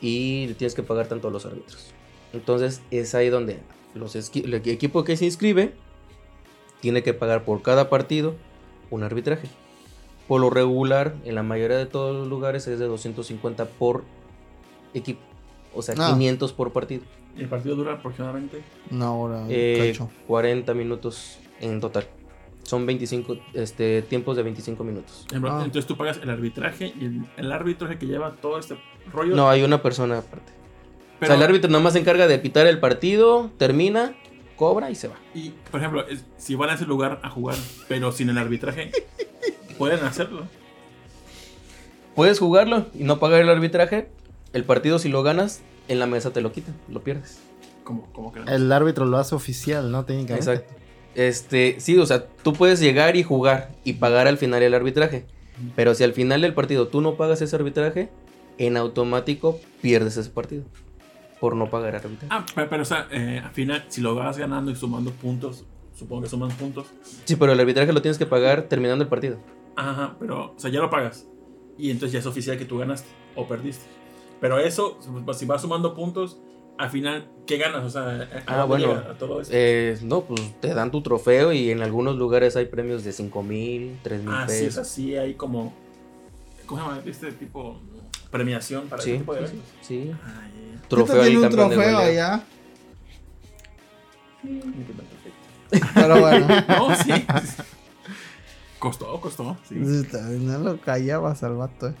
y 0.00 0.46
le 0.48 0.54
tienes 0.54 0.74
que 0.74 0.82
pagar 0.82 1.06
tanto 1.06 1.28
a 1.28 1.30
los 1.30 1.46
árbitros. 1.46 1.92
Entonces 2.32 2.82
es 2.90 3.14
ahí 3.14 3.28
donde 3.28 3.60
los 3.94 4.14
el 4.16 4.54
equipo 4.54 5.04
que 5.04 5.16
se 5.16 5.24
inscribe 5.24 5.72
tiene 6.80 7.02
que 7.04 7.14
pagar 7.14 7.44
por 7.44 7.62
cada 7.62 7.88
partido 7.88 8.34
un 8.90 9.04
arbitraje. 9.04 9.48
Por 10.26 10.40
lo 10.40 10.50
regular, 10.50 11.14
en 11.24 11.36
la 11.36 11.44
mayoría 11.44 11.76
de 11.76 11.86
todos 11.86 12.14
los 12.16 12.26
lugares 12.26 12.66
es 12.66 12.80
de 12.80 12.86
250 12.86 13.66
por 13.66 14.02
equipo. 14.92 15.20
O 15.72 15.82
sea, 15.82 15.94
Ah. 15.98 16.10
500 16.14 16.52
por 16.52 16.72
partido. 16.72 17.04
Y 17.36 17.42
el 17.42 17.48
partido 17.48 17.76
dura 17.76 17.94
aproximadamente. 17.94 18.62
Una 18.90 19.12
hora. 19.12 19.44
Eh, 19.48 19.90
cacho. 19.92 20.10
40 20.26 20.72
minutos 20.74 21.38
en 21.60 21.80
total. 21.80 22.06
Son 22.62 22.84
25 22.86 23.36
este, 23.54 24.02
tiempos 24.02 24.36
de 24.36 24.42
25 24.42 24.82
minutos. 24.82 25.26
Ah. 25.32 25.36
Entonces 25.64 25.86
tú 25.86 25.96
pagas 25.96 26.18
el 26.22 26.30
arbitraje 26.30 26.92
y 26.98 27.04
el, 27.04 27.26
el 27.36 27.52
árbitro 27.52 27.86
es 27.86 27.92
el 27.92 27.98
que 27.98 28.06
lleva 28.06 28.32
todo 28.32 28.58
este 28.58 28.76
rollo. 29.12 29.36
No, 29.36 29.48
hay 29.48 29.62
una 29.62 29.82
persona 29.82 30.18
aparte. 30.18 30.52
pero, 31.20 31.32
o 31.32 31.36
sea, 31.36 31.44
el 31.44 31.48
árbitro 31.48 31.70
nada 31.70 31.82
más 31.84 31.92
se 31.92 32.00
encarga 32.00 32.26
de 32.26 32.38
pitar 32.38 32.66
el 32.66 32.80
partido, 32.80 33.50
termina, 33.58 34.14
cobra 34.56 34.90
y 34.90 34.94
se 34.96 35.06
va. 35.08 35.14
Y, 35.34 35.50
por 35.70 35.78
ejemplo, 35.80 36.08
es- 36.08 36.24
si 36.38 36.54
van 36.56 36.70
a 36.70 36.74
ese 36.74 36.86
lugar 36.86 37.20
a 37.22 37.30
jugar, 37.30 37.56
pero 37.88 38.10
sin 38.10 38.30
el 38.30 38.38
arbitraje, 38.38 38.90
pueden 39.78 40.04
hacerlo. 40.04 40.42
Puedes 42.14 42.38
jugarlo 42.38 42.86
y 42.94 43.04
no 43.04 43.18
pagar 43.18 43.40
el 43.42 43.48
arbitraje. 43.48 44.08
El 44.52 44.64
partido, 44.64 44.98
si 44.98 45.08
lo 45.08 45.22
ganas, 45.22 45.60
en 45.88 45.98
la 45.98 46.06
mesa 46.06 46.32
te 46.32 46.40
lo 46.40 46.52
quitan, 46.52 46.74
lo 46.88 47.02
pierdes. 47.02 47.40
Como, 47.84 48.06
como 48.12 48.32
que 48.32 48.40
no. 48.40 48.50
El 48.50 48.70
árbitro 48.72 49.04
lo 49.04 49.18
hace 49.18 49.34
oficial, 49.34 49.90
¿no? 49.90 50.04
Técnicamente. 50.04 50.50
Exacto. 50.50 50.74
Este, 51.14 51.76
sí, 51.78 51.96
o 51.96 52.04
sea, 52.04 52.26
tú 52.26 52.52
puedes 52.52 52.78
llegar 52.78 53.16
y 53.16 53.22
jugar 53.22 53.70
y 53.84 53.94
pagar 53.94 54.26
al 54.26 54.36
final 54.36 54.62
el 54.62 54.74
arbitraje. 54.74 55.26
Pero 55.74 55.94
si 55.94 56.04
al 56.04 56.12
final 56.12 56.42
del 56.42 56.52
partido 56.52 56.88
tú 56.88 57.00
no 57.00 57.14
pagas 57.14 57.40
ese 57.40 57.56
arbitraje, 57.56 58.10
en 58.58 58.76
automático 58.76 59.58
pierdes 59.80 60.16
ese 60.16 60.28
partido. 60.30 60.64
Por 61.40 61.56
no 61.56 61.70
pagar 61.70 61.96
arbitraje. 61.96 62.28
Ah, 62.30 62.44
pero, 62.54 62.68
pero, 62.68 62.82
o 62.82 62.86
sea, 62.86 63.08
eh, 63.10 63.40
al 63.42 63.52
final, 63.52 63.84
si 63.88 64.00
lo 64.00 64.14
vas 64.14 64.36
ganando 64.36 64.70
y 64.70 64.76
sumando 64.76 65.10
puntos, 65.12 65.64
supongo 65.94 66.22
que 66.22 66.28
suman 66.28 66.50
puntos. 66.50 66.88
Sí, 67.24 67.36
pero 67.36 67.52
el 67.52 67.60
arbitraje 67.60 67.92
lo 67.92 68.02
tienes 68.02 68.18
que 68.18 68.26
pagar 68.26 68.64
terminando 68.64 69.02
el 69.02 69.08
partido. 69.08 69.38
Ajá, 69.76 70.16
pero, 70.18 70.54
o 70.54 70.58
sea, 70.58 70.70
ya 70.70 70.80
lo 70.80 70.90
pagas. 70.90 71.26
Y 71.78 71.90
entonces 71.90 72.12
ya 72.12 72.18
es 72.18 72.26
oficial 72.26 72.58
que 72.58 72.64
tú 72.64 72.78
ganaste 72.78 73.08
o 73.34 73.46
perdiste. 73.46 73.84
Pero 74.40 74.58
eso, 74.58 74.98
si 75.34 75.46
vas 75.46 75.62
sumando 75.62 75.94
puntos, 75.94 76.38
al 76.78 76.90
final, 76.90 77.26
¿qué 77.46 77.56
ganas? 77.56 77.84
O 77.84 77.90
sea, 77.90 78.28
¿a 78.46 78.60
Ah, 78.62 78.64
bueno. 78.64 78.92
a 78.92 79.14
todo 79.16 79.40
eso? 79.40 79.50
Eh, 79.54 79.98
no, 80.02 80.22
pues 80.24 80.40
te 80.60 80.74
dan 80.74 80.90
tu 80.90 81.00
trofeo 81.02 81.52
y 81.52 81.70
en 81.70 81.82
algunos 81.82 82.16
lugares 82.16 82.54
hay 82.56 82.66
premios 82.66 83.02
de 83.04 83.12
5 83.12 83.42
mil, 83.42 83.98
3 84.02 84.20
mil 84.22 84.30
ah, 84.34 84.46
sí, 84.48 84.64
pesos. 84.64 84.86
sí 84.86 85.16
hay 85.16 85.34
como. 85.34 85.72
¿Cómo 86.66 86.82
se 86.82 86.88
llama? 86.88 87.02
Este 87.06 87.32
tipo. 87.32 87.80
Premiación 88.30 88.88
para 88.88 89.00
Sí, 89.02 89.10
ese 89.12 89.18
tipo 89.20 89.34
de 89.34 89.46
sí, 89.46 89.52
eventos. 89.54 89.70
sí. 89.82 90.10
Ah, 90.22 90.46
ya. 90.48 90.88
Trofeo 90.88 91.22
ahí, 91.22 91.36
un 91.36 91.48
trofeo 91.48 91.98
allá. 91.98 92.42
Pero 95.94 96.20
bueno. 96.20 96.46
No, 96.68 96.94
sí. 96.96 97.12
Costó, 98.86 99.20
costó. 99.20 99.56
Sí. 99.68 99.74
No 99.74 100.58
lo 100.60 100.80
callabas 100.80 101.42
al 101.42 101.56
vato, 101.56 101.88
eh. 101.88 101.94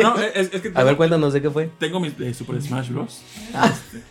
No, 0.00 0.14
no, 0.16 0.22
es, 0.22 0.54
es 0.54 0.62
que 0.62 0.70
A 0.74 0.84
ver, 0.84 0.96
cuéntanos 0.96 1.32
de 1.32 1.42
qué 1.42 1.50
fue. 1.50 1.68
tengo 1.80 1.98
mis 1.98 2.16
de 2.16 2.32
Super 2.34 2.62
Smash 2.62 2.90
Bros. 2.90 3.20
Ah. 3.52 3.72
Este, 3.72 4.04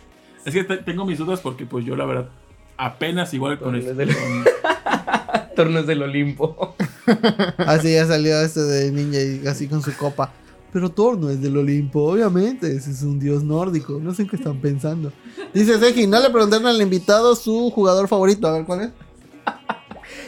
es 0.44 0.52
que 0.54 0.64
te- 0.64 0.76
tengo 0.82 1.06
mis 1.06 1.16
dudas 1.16 1.40
porque, 1.40 1.64
pues, 1.64 1.86
yo 1.86 1.96
la 1.96 2.04
verdad, 2.04 2.28
apenas 2.76 3.32
igual 3.32 3.58
con, 3.58 3.72
Torneos 3.72 3.86
este- 3.86 4.04
del- 4.04 4.14
con- 5.56 5.86
del 5.86 6.02
Olimpo. 6.02 6.74
Así 7.56 7.94
ya 7.94 8.04
salió 8.06 8.38
este 8.42 8.60
de 8.60 8.92
ninja 8.92 9.18
y 9.22 9.46
así 9.46 9.66
con 9.66 9.80
su 9.80 9.96
copa. 9.96 10.32
Pero 10.74 10.90
Thor 10.90 11.16
no 11.16 11.30
es 11.30 11.40
del 11.40 11.56
Olimpo, 11.56 12.02
obviamente. 12.12 12.70
Ese 12.76 12.90
es 12.90 13.00
un 13.02 13.18
dios 13.18 13.42
nórdico. 13.44 13.98
No 13.98 14.12
sé 14.12 14.22
en 14.22 14.28
qué 14.28 14.36
están 14.36 14.58
pensando. 14.60 15.10
Dice 15.54 15.78
Seji, 15.78 16.06
no 16.06 16.20
le 16.20 16.28
preguntaron 16.28 16.66
al 16.66 16.82
invitado 16.82 17.34
su 17.34 17.70
jugador 17.70 18.08
favorito. 18.08 18.46
A 18.46 18.52
ver 18.52 18.64
cuál 18.66 18.80
es. 18.82 18.90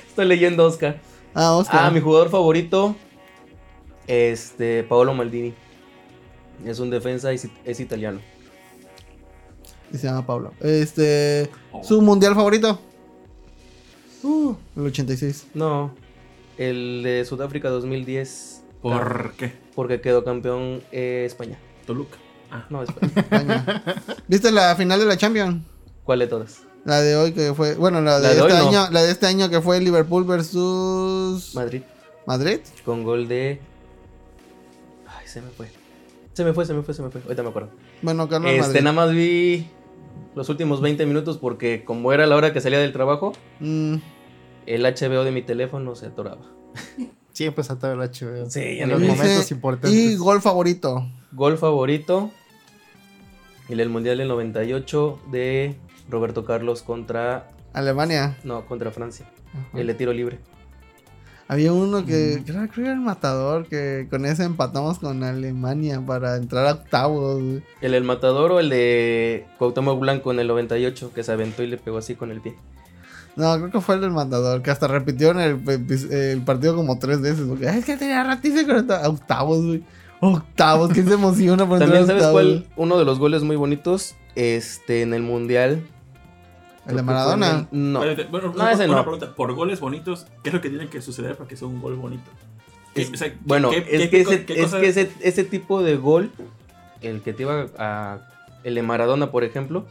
Estoy 0.08 0.26
leyendo 0.26 0.64
Oscar. 0.64 1.00
Ah, 1.40 1.54
Oscar. 1.54 1.84
Ah, 1.84 1.90
mi 1.92 2.00
jugador 2.00 2.30
favorito. 2.30 2.96
Este, 4.08 4.82
Paolo 4.82 5.14
Maldini. 5.14 5.54
Es 6.66 6.80
un 6.80 6.90
defensa 6.90 7.32
y 7.32 7.36
es, 7.36 7.48
es 7.64 7.78
italiano. 7.78 8.20
Y 9.92 9.98
se 9.98 10.08
llama 10.08 10.26
Pablo. 10.26 10.52
Este. 10.60 11.48
Su 11.84 12.02
mundial 12.02 12.34
favorito. 12.34 12.80
Uh, 14.24 14.54
el 14.76 14.86
86. 14.86 15.46
No, 15.54 15.94
el 16.56 17.02
de 17.04 17.24
Sudáfrica 17.24 17.68
2010. 17.68 18.64
¿Por 18.82 19.34
qué? 19.36 19.52
Porque 19.76 20.00
quedó 20.00 20.24
campeón 20.24 20.82
eh, 20.90 21.22
España. 21.24 21.56
Toluca. 21.86 22.18
Ah, 22.50 22.66
No, 22.68 22.82
España. 22.82 23.12
España. 23.14 23.84
¿Viste 24.26 24.50
la 24.50 24.74
final 24.74 24.98
de 24.98 25.06
la 25.06 25.16
Champions? 25.16 25.62
¿Cuál 26.02 26.18
de 26.18 26.26
todas? 26.26 26.62
La 26.84 27.00
de 27.00 27.16
hoy 27.16 27.32
que 27.32 27.52
fue. 27.54 27.74
Bueno, 27.74 28.00
la 28.00 28.16
de, 28.20 28.22
La 28.22 28.28
de 28.28 28.40
este 28.40 28.42
hoy 28.44 28.58
no. 28.62 28.68
año. 28.68 28.90
La 28.92 29.02
de 29.02 29.10
este 29.10 29.26
año 29.26 29.48
que 29.50 29.60
fue 29.60 29.80
Liverpool 29.80 30.24
versus. 30.24 31.54
Madrid. 31.54 31.82
¿Madrid? 32.26 32.60
Con 32.84 33.04
gol 33.04 33.28
de. 33.28 33.60
Ay, 35.06 35.26
se 35.26 35.40
me 35.42 35.48
fue. 35.50 35.68
Se 36.32 36.44
me 36.44 36.52
fue, 36.52 36.64
se 36.64 36.72
me 36.74 36.82
fue, 36.82 36.94
se 36.94 37.02
me 37.02 37.10
fue. 37.10 37.20
Ahorita 37.22 37.42
me 37.42 37.48
acuerdo. 37.50 37.70
Bueno, 38.02 38.28
el 38.30 38.46
Este, 38.46 38.60
Madrid. 38.60 38.80
nada 38.82 38.92
más 38.92 39.10
vi 39.12 39.68
los 40.34 40.48
últimos 40.48 40.80
20 40.80 41.04
minutos 41.06 41.36
porque 41.38 41.84
como 41.84 42.12
era 42.12 42.26
la 42.26 42.36
hora 42.36 42.52
que 42.52 42.60
salía 42.60 42.78
del 42.78 42.92
trabajo, 42.92 43.32
Mm, 43.60 43.96
el 44.66 44.82
HBO 44.86 45.24
de 45.24 45.32
mi 45.32 45.42
teléfono 45.42 45.94
se 45.96 46.06
atoraba. 46.06 46.42
Siempre 47.32 47.62
está 47.62 47.78
todo 47.78 47.92
el 47.92 47.98
HBO. 47.98 48.48
Sí, 48.50 48.60
en 48.60 48.82
en 48.84 48.90
los 48.90 49.00
momentos 49.00 49.36
dice, 49.38 49.54
importantes. 49.54 49.92
Y 49.92 50.16
gol 50.16 50.40
favorito. 50.40 51.06
Gol 51.32 51.58
favorito. 51.58 52.30
El 53.68 53.78
del 53.78 53.88
Mundial 53.90 54.18
del 54.18 54.28
98 54.28 55.20
de 55.30 55.76
Roberto 56.08 56.44
Carlos 56.44 56.82
contra... 56.82 57.48
Alemania. 57.72 58.36
No, 58.44 58.64
contra 58.66 58.90
Francia. 58.90 59.30
Ajá. 59.52 59.78
El 59.78 59.86
de 59.86 59.94
tiro 59.94 60.12
libre. 60.12 60.38
Había 61.50 61.72
uno 61.72 62.04
que 62.04 62.42
creo, 62.44 62.56
creo 62.68 62.70
que 62.72 62.80
era 62.82 62.92
el 62.92 63.00
matador, 63.00 63.66
que 63.66 64.06
con 64.10 64.26
ese 64.26 64.44
empatamos 64.44 64.98
con 64.98 65.22
Alemania 65.22 65.98
para 66.04 66.36
entrar 66.36 66.66
a 66.66 66.72
octavos. 66.72 67.42
güey. 67.42 67.62
El 67.80 67.92
del 67.92 68.04
Matador 68.04 68.52
o 68.52 68.60
el 68.60 68.68
de 68.68 69.46
Cuauhtémoc 69.58 69.98
Blanco 69.98 70.30
en 70.30 70.40
el 70.40 70.46
98 70.48 71.12
que 71.14 71.22
se 71.22 71.32
aventó 71.32 71.62
y 71.62 71.68
le 71.68 71.78
pegó 71.78 71.96
así 71.98 72.14
con 72.14 72.30
el 72.30 72.42
pie. 72.42 72.54
No, 73.36 73.56
creo 73.56 73.70
que 73.70 73.80
fue 73.80 73.94
el 73.94 74.00
del 74.02 74.10
matador, 74.10 74.60
que 74.62 74.70
hasta 74.70 74.88
repitieron 74.88 75.40
el, 75.40 75.60
el 76.10 76.42
partido 76.42 76.74
como 76.74 76.98
tres 76.98 77.20
veces. 77.22 77.46
Porque 77.48 77.66
es 77.66 77.84
que 77.84 77.96
tenía 77.96 78.24
ratísimo 78.24 78.72
a 78.92 79.08
octavos, 79.08 79.64
güey. 79.64 79.84
Octavos, 80.20 80.92
¿quién 80.92 81.06
se 81.06 81.14
emociona 81.14 81.64
por 81.66 81.80
entrar 81.80 82.04
También 82.04 82.06
sabes 82.08 82.22
octavos? 82.24 82.42
cuál, 82.42 82.66
uno 82.76 82.98
de 82.98 83.04
los 83.04 83.18
goles 83.20 83.44
muy 83.44 83.54
bonitos, 83.56 84.16
este, 84.34 85.02
en 85.02 85.14
el 85.14 85.22
Mundial. 85.22 85.86
El 86.88 86.96
de 86.96 87.02
Maradona. 87.02 87.68
No. 87.70 88.00
Bueno, 88.30 88.48
No, 88.48 88.54
una, 88.54 88.72
ese 88.72 88.84
una 88.86 88.96
no. 88.96 89.02
pregunta. 89.02 89.34
Por 89.34 89.52
goles 89.54 89.78
bonitos, 89.80 90.26
¿qué 90.42 90.48
es 90.50 90.54
lo 90.54 90.60
que 90.60 90.70
tiene 90.70 90.88
que 90.88 91.00
suceder 91.02 91.36
para 91.36 91.48
que 91.48 91.56
sea 91.56 91.68
un 91.68 91.80
gol 91.80 91.94
bonito? 91.96 92.30
Es- 92.94 93.10
O 93.12 93.16
sea, 93.16 93.30
¿qué- 93.30 93.38
bueno, 93.44 93.70
qué- 93.70 93.78
es, 93.78 94.08
qué- 94.08 94.44
que, 94.46 94.62
es 94.88 94.96
ese 95.20 95.44
tipo 95.44 95.82
de 95.82 95.96
gol, 95.96 96.30
el 97.00 97.20
que 97.20 97.32
te 97.32 97.42
iba 97.42 97.66
a. 97.78 98.20
El 98.64 98.74
de 98.74 98.82
Maradona, 98.82 99.30
por 99.30 99.44
ejemplo, 99.44 99.84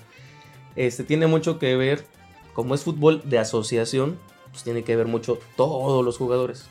este 0.75 1.03
tiene 1.03 1.27
mucho 1.27 1.57
que 1.59 1.75
ver, 1.77 2.05
como 2.53 2.75
es 2.75 2.83
fútbol 2.83 3.21
de 3.23 3.39
asociación, 3.39 4.17
pues 4.51 4.63
tiene 4.63 4.83
que 4.83 4.95
ver 4.95 5.07
mucho 5.07 5.39
todos 5.55 6.03
los 6.03 6.17
jugadores. 6.17 6.65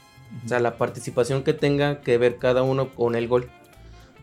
O 0.45 0.49
sea, 0.49 0.59
la 0.61 0.77
participación 0.77 1.43
que 1.45 1.55
tenga 1.55 2.01
que 2.01 2.18
ver 2.18 2.37
cada 2.37 2.62
uno 2.64 2.89
con 2.91 3.14
el 3.14 3.29
gol. 3.29 3.49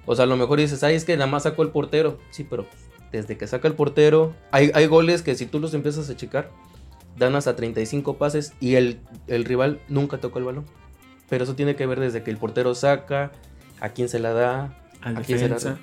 O 0.05 0.15
sea, 0.15 0.23
a 0.23 0.27
lo 0.27 0.35
mejor 0.35 0.59
dices, 0.59 0.83
ay, 0.83 0.95
es 0.95 1.05
que 1.05 1.15
nada 1.15 1.31
más 1.31 1.43
sacó 1.43 1.63
el 1.63 1.69
portero. 1.69 2.19
Sí, 2.29 2.43
pero 2.43 2.65
desde 3.13 3.37
que 3.37 3.47
saca 3.47 3.67
el 3.69 3.75
portero, 3.75 4.33
hay, 4.51 4.71
hay 4.73 4.87
goles 4.87 5.21
que 5.21 5.35
si 5.35 5.45
tú 5.45 5.59
los 5.59 5.73
empiezas 5.73 6.09
a 6.09 6.17
checar, 6.17 6.49
dan 7.17 7.35
hasta 7.37 7.55
35 7.55 8.17
pases 8.17 8.53
y 8.59 8.75
el, 8.75 8.99
el 9.27 9.45
rival 9.45 9.79
nunca 9.87 10.17
tocó 10.17 10.39
el 10.39 10.45
balón. 10.45 10.65
Pero 11.29 11.45
eso 11.45 11.55
tiene 11.55 11.75
que 11.77 11.85
ver 11.85 11.99
desde 12.01 12.23
que 12.23 12.31
el 12.31 12.37
portero 12.37 12.75
saca, 12.75 13.31
a 13.79 13.89
quién 13.89 14.09
se 14.09 14.19
la 14.19 14.33
da, 14.33 14.77
Al 15.01 15.17
¿a 15.17 15.21
quién 15.21 15.39
se 15.39 15.47
la 15.47 15.57
da. 15.59 15.77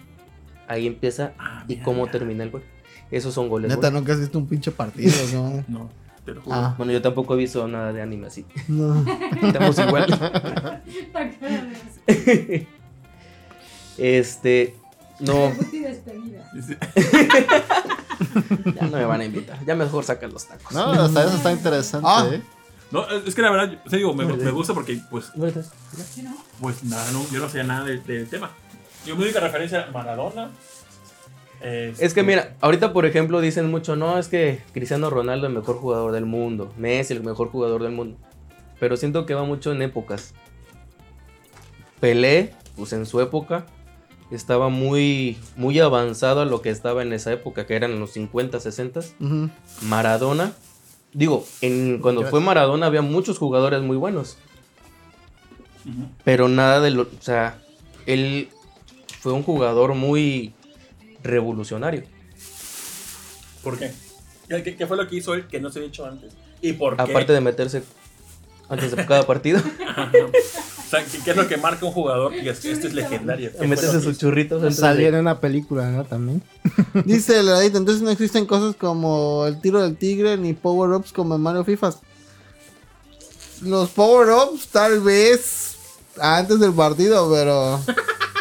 Ahí 0.68 0.86
empieza 0.86 1.32
Ah, 1.38 1.64
y 1.66 1.72
mira, 1.74 1.84
cómo 1.84 2.06
termina 2.08 2.44
el 2.44 2.50
gol. 2.50 2.62
Esos 3.10 3.32
son 3.34 3.48
goles. 3.48 3.70
Neta, 3.74 3.90
nunca 3.90 4.12
has 4.12 4.20
visto 4.20 4.38
un 4.38 4.46
pinche 4.46 4.70
partido, 4.70 5.12
¿no? 5.32 5.64
No, 5.68 5.90
te 6.24 6.34
lo 6.34 6.42
juro. 6.42 6.54
Ah, 6.56 6.74
Bueno, 6.76 6.92
yo 6.92 7.00
tampoco 7.02 7.34
he 7.34 7.38
visto 7.38 7.66
nada 7.66 7.92
de 7.92 8.02
anime 8.02 8.26
así. 8.26 8.44
no. 8.68 9.04
Estamos 9.42 9.78
igual. 9.78 10.06
Este, 13.98 14.74
no, 15.20 15.52
ya 18.74 18.82
no 18.86 18.96
me 18.96 19.04
van 19.04 19.20
a 19.20 19.24
invitar. 19.24 19.58
Ya 19.64 19.74
mejor 19.74 20.04
sacan 20.04 20.32
los 20.32 20.46
tacos. 20.46 20.72
No, 20.72 20.92
hasta 20.92 21.24
eso 21.24 21.36
está 21.36 21.52
interesante, 21.52 22.06
Ah. 22.10 22.28
¿eh? 22.32 22.42
No, 22.90 23.08
es 23.08 23.34
que 23.36 23.42
la 23.42 23.50
verdad, 23.52 23.78
o 23.86 23.90
sea, 23.90 23.96
digo, 23.98 24.12
me, 24.14 24.24
me 24.24 24.50
gusta 24.50 24.74
porque, 24.74 25.00
pues, 25.10 25.30
pues 26.60 26.84
nada, 26.84 27.10
no, 27.12 27.24
yo 27.30 27.38
no 27.38 27.46
sabía 27.48 27.62
nada 27.64 27.84
del, 27.84 28.04
del 28.04 28.28
tema. 28.28 28.50
Yo 29.06 29.14
mi 29.16 29.22
única 29.22 29.38
referencia 29.38 29.86
a 29.86 29.90
Maradona. 29.92 30.50
este, 31.60 32.04
Es 32.04 32.14
que 32.14 32.24
mira, 32.24 32.56
ahorita 32.60 32.92
por 32.92 33.06
ejemplo 33.06 33.40
dicen 33.40 33.70
mucho, 33.70 33.94
no, 33.94 34.18
es 34.18 34.26
que 34.28 34.60
Cristiano 34.72 35.08
Ronaldo 35.08 35.46
es 35.46 35.52
el 35.52 35.58
mejor 35.58 35.76
jugador 35.76 36.10
del 36.12 36.26
mundo, 36.26 36.72
Messi 36.76 37.14
el 37.14 37.22
mejor 37.22 37.50
jugador 37.50 37.82
del 37.84 37.92
mundo. 37.92 38.18
Pero 38.80 38.96
siento 38.96 39.24
que 39.24 39.34
va 39.34 39.44
mucho 39.44 39.70
en 39.70 39.82
épocas. 39.82 40.34
Pelé, 42.00 42.54
pues 42.76 42.92
en 42.92 43.06
su 43.06 43.20
época, 43.20 43.66
estaba 44.30 44.68
muy, 44.68 45.38
muy 45.56 45.78
avanzado 45.80 46.40
a 46.42 46.44
lo 46.44 46.62
que 46.62 46.70
estaba 46.70 47.02
en 47.02 47.12
esa 47.12 47.32
época, 47.32 47.66
que 47.66 47.74
eran 47.74 47.98
los 47.98 48.12
50, 48.12 48.60
60. 48.60 49.00
Ujú. 49.20 49.50
Maradona, 49.82 50.52
digo, 51.12 51.44
en, 51.60 51.98
cuando 52.00 52.22
fue 52.30 52.40
Maradona 52.40 52.86
había 52.86 53.02
muchos 53.02 53.38
jugadores 53.38 53.82
muy 53.82 53.96
buenos. 53.96 54.36
Pero 56.24 56.48
nada 56.48 56.80
de 56.80 56.90
lo. 56.90 57.02
O 57.02 57.08
sea, 57.22 57.58
él 58.06 58.48
fue 59.20 59.32
un 59.32 59.42
jugador 59.42 59.94
muy 59.94 60.52
revolucionario. 61.22 62.04
¿Por 63.64 63.78
qué? 63.78 63.90
¿Qué, 64.48 64.62
qué- 64.62 64.76
qué 64.76 64.86
fue 64.86 64.96
lo 64.96 65.06
que 65.08 65.16
hizo 65.16 65.34
él 65.34 65.46
que 65.46 65.60
no 65.60 65.70
se 65.70 65.78
había 65.78 65.88
hecho 65.88 66.06
antes? 66.06 66.32
¿Y 66.60 66.74
por 66.74 66.96
qué? 66.96 67.02
Aparte 67.02 67.32
de 67.32 67.40
meterse 67.40 67.82
antes 68.70 68.96
de 68.96 69.04
cada 69.06 69.26
partido. 69.26 69.60
O 70.82 70.90
sea, 70.90 71.04
¿qué, 71.04 71.18
qué 71.24 71.30
es 71.30 71.36
lo 71.36 71.46
que 71.46 71.56
marca 71.56 71.86
un 71.86 71.92
jugador 71.92 72.34
y 72.34 72.48
es 72.48 72.58
que 72.58 72.72
este 72.72 72.88
es 72.88 72.94
legendario? 72.94 73.52
¿Qué 73.52 73.58
fue 73.58 73.68
meterse 73.68 73.92
lo 73.92 74.00
que 74.00 74.04
sus 74.06 74.18
churritos 74.18 74.74
Salió 74.74 75.06
en 75.06 75.14
una 75.14 75.38
película, 75.38 75.88
¿no? 75.88 76.02
También. 76.04 76.42
Dice 77.04 77.38
el 77.38 77.46
heladito, 77.46 77.78
entonces 77.78 78.02
no 78.02 78.10
existen 78.10 78.44
cosas 78.44 78.74
como 78.74 79.46
el 79.46 79.60
tiro 79.60 79.80
del 79.80 79.96
tigre 79.96 80.36
ni 80.36 80.52
power-ups 80.52 81.12
como 81.12 81.36
en 81.36 81.42
Mario 81.42 81.62
FIFA. 81.62 81.92
Los 83.62 83.90
power-ups 83.90 84.66
tal 84.68 84.98
vez 85.00 85.76
antes 86.20 86.58
del 86.58 86.72
partido, 86.72 87.30
pero, 87.30 87.78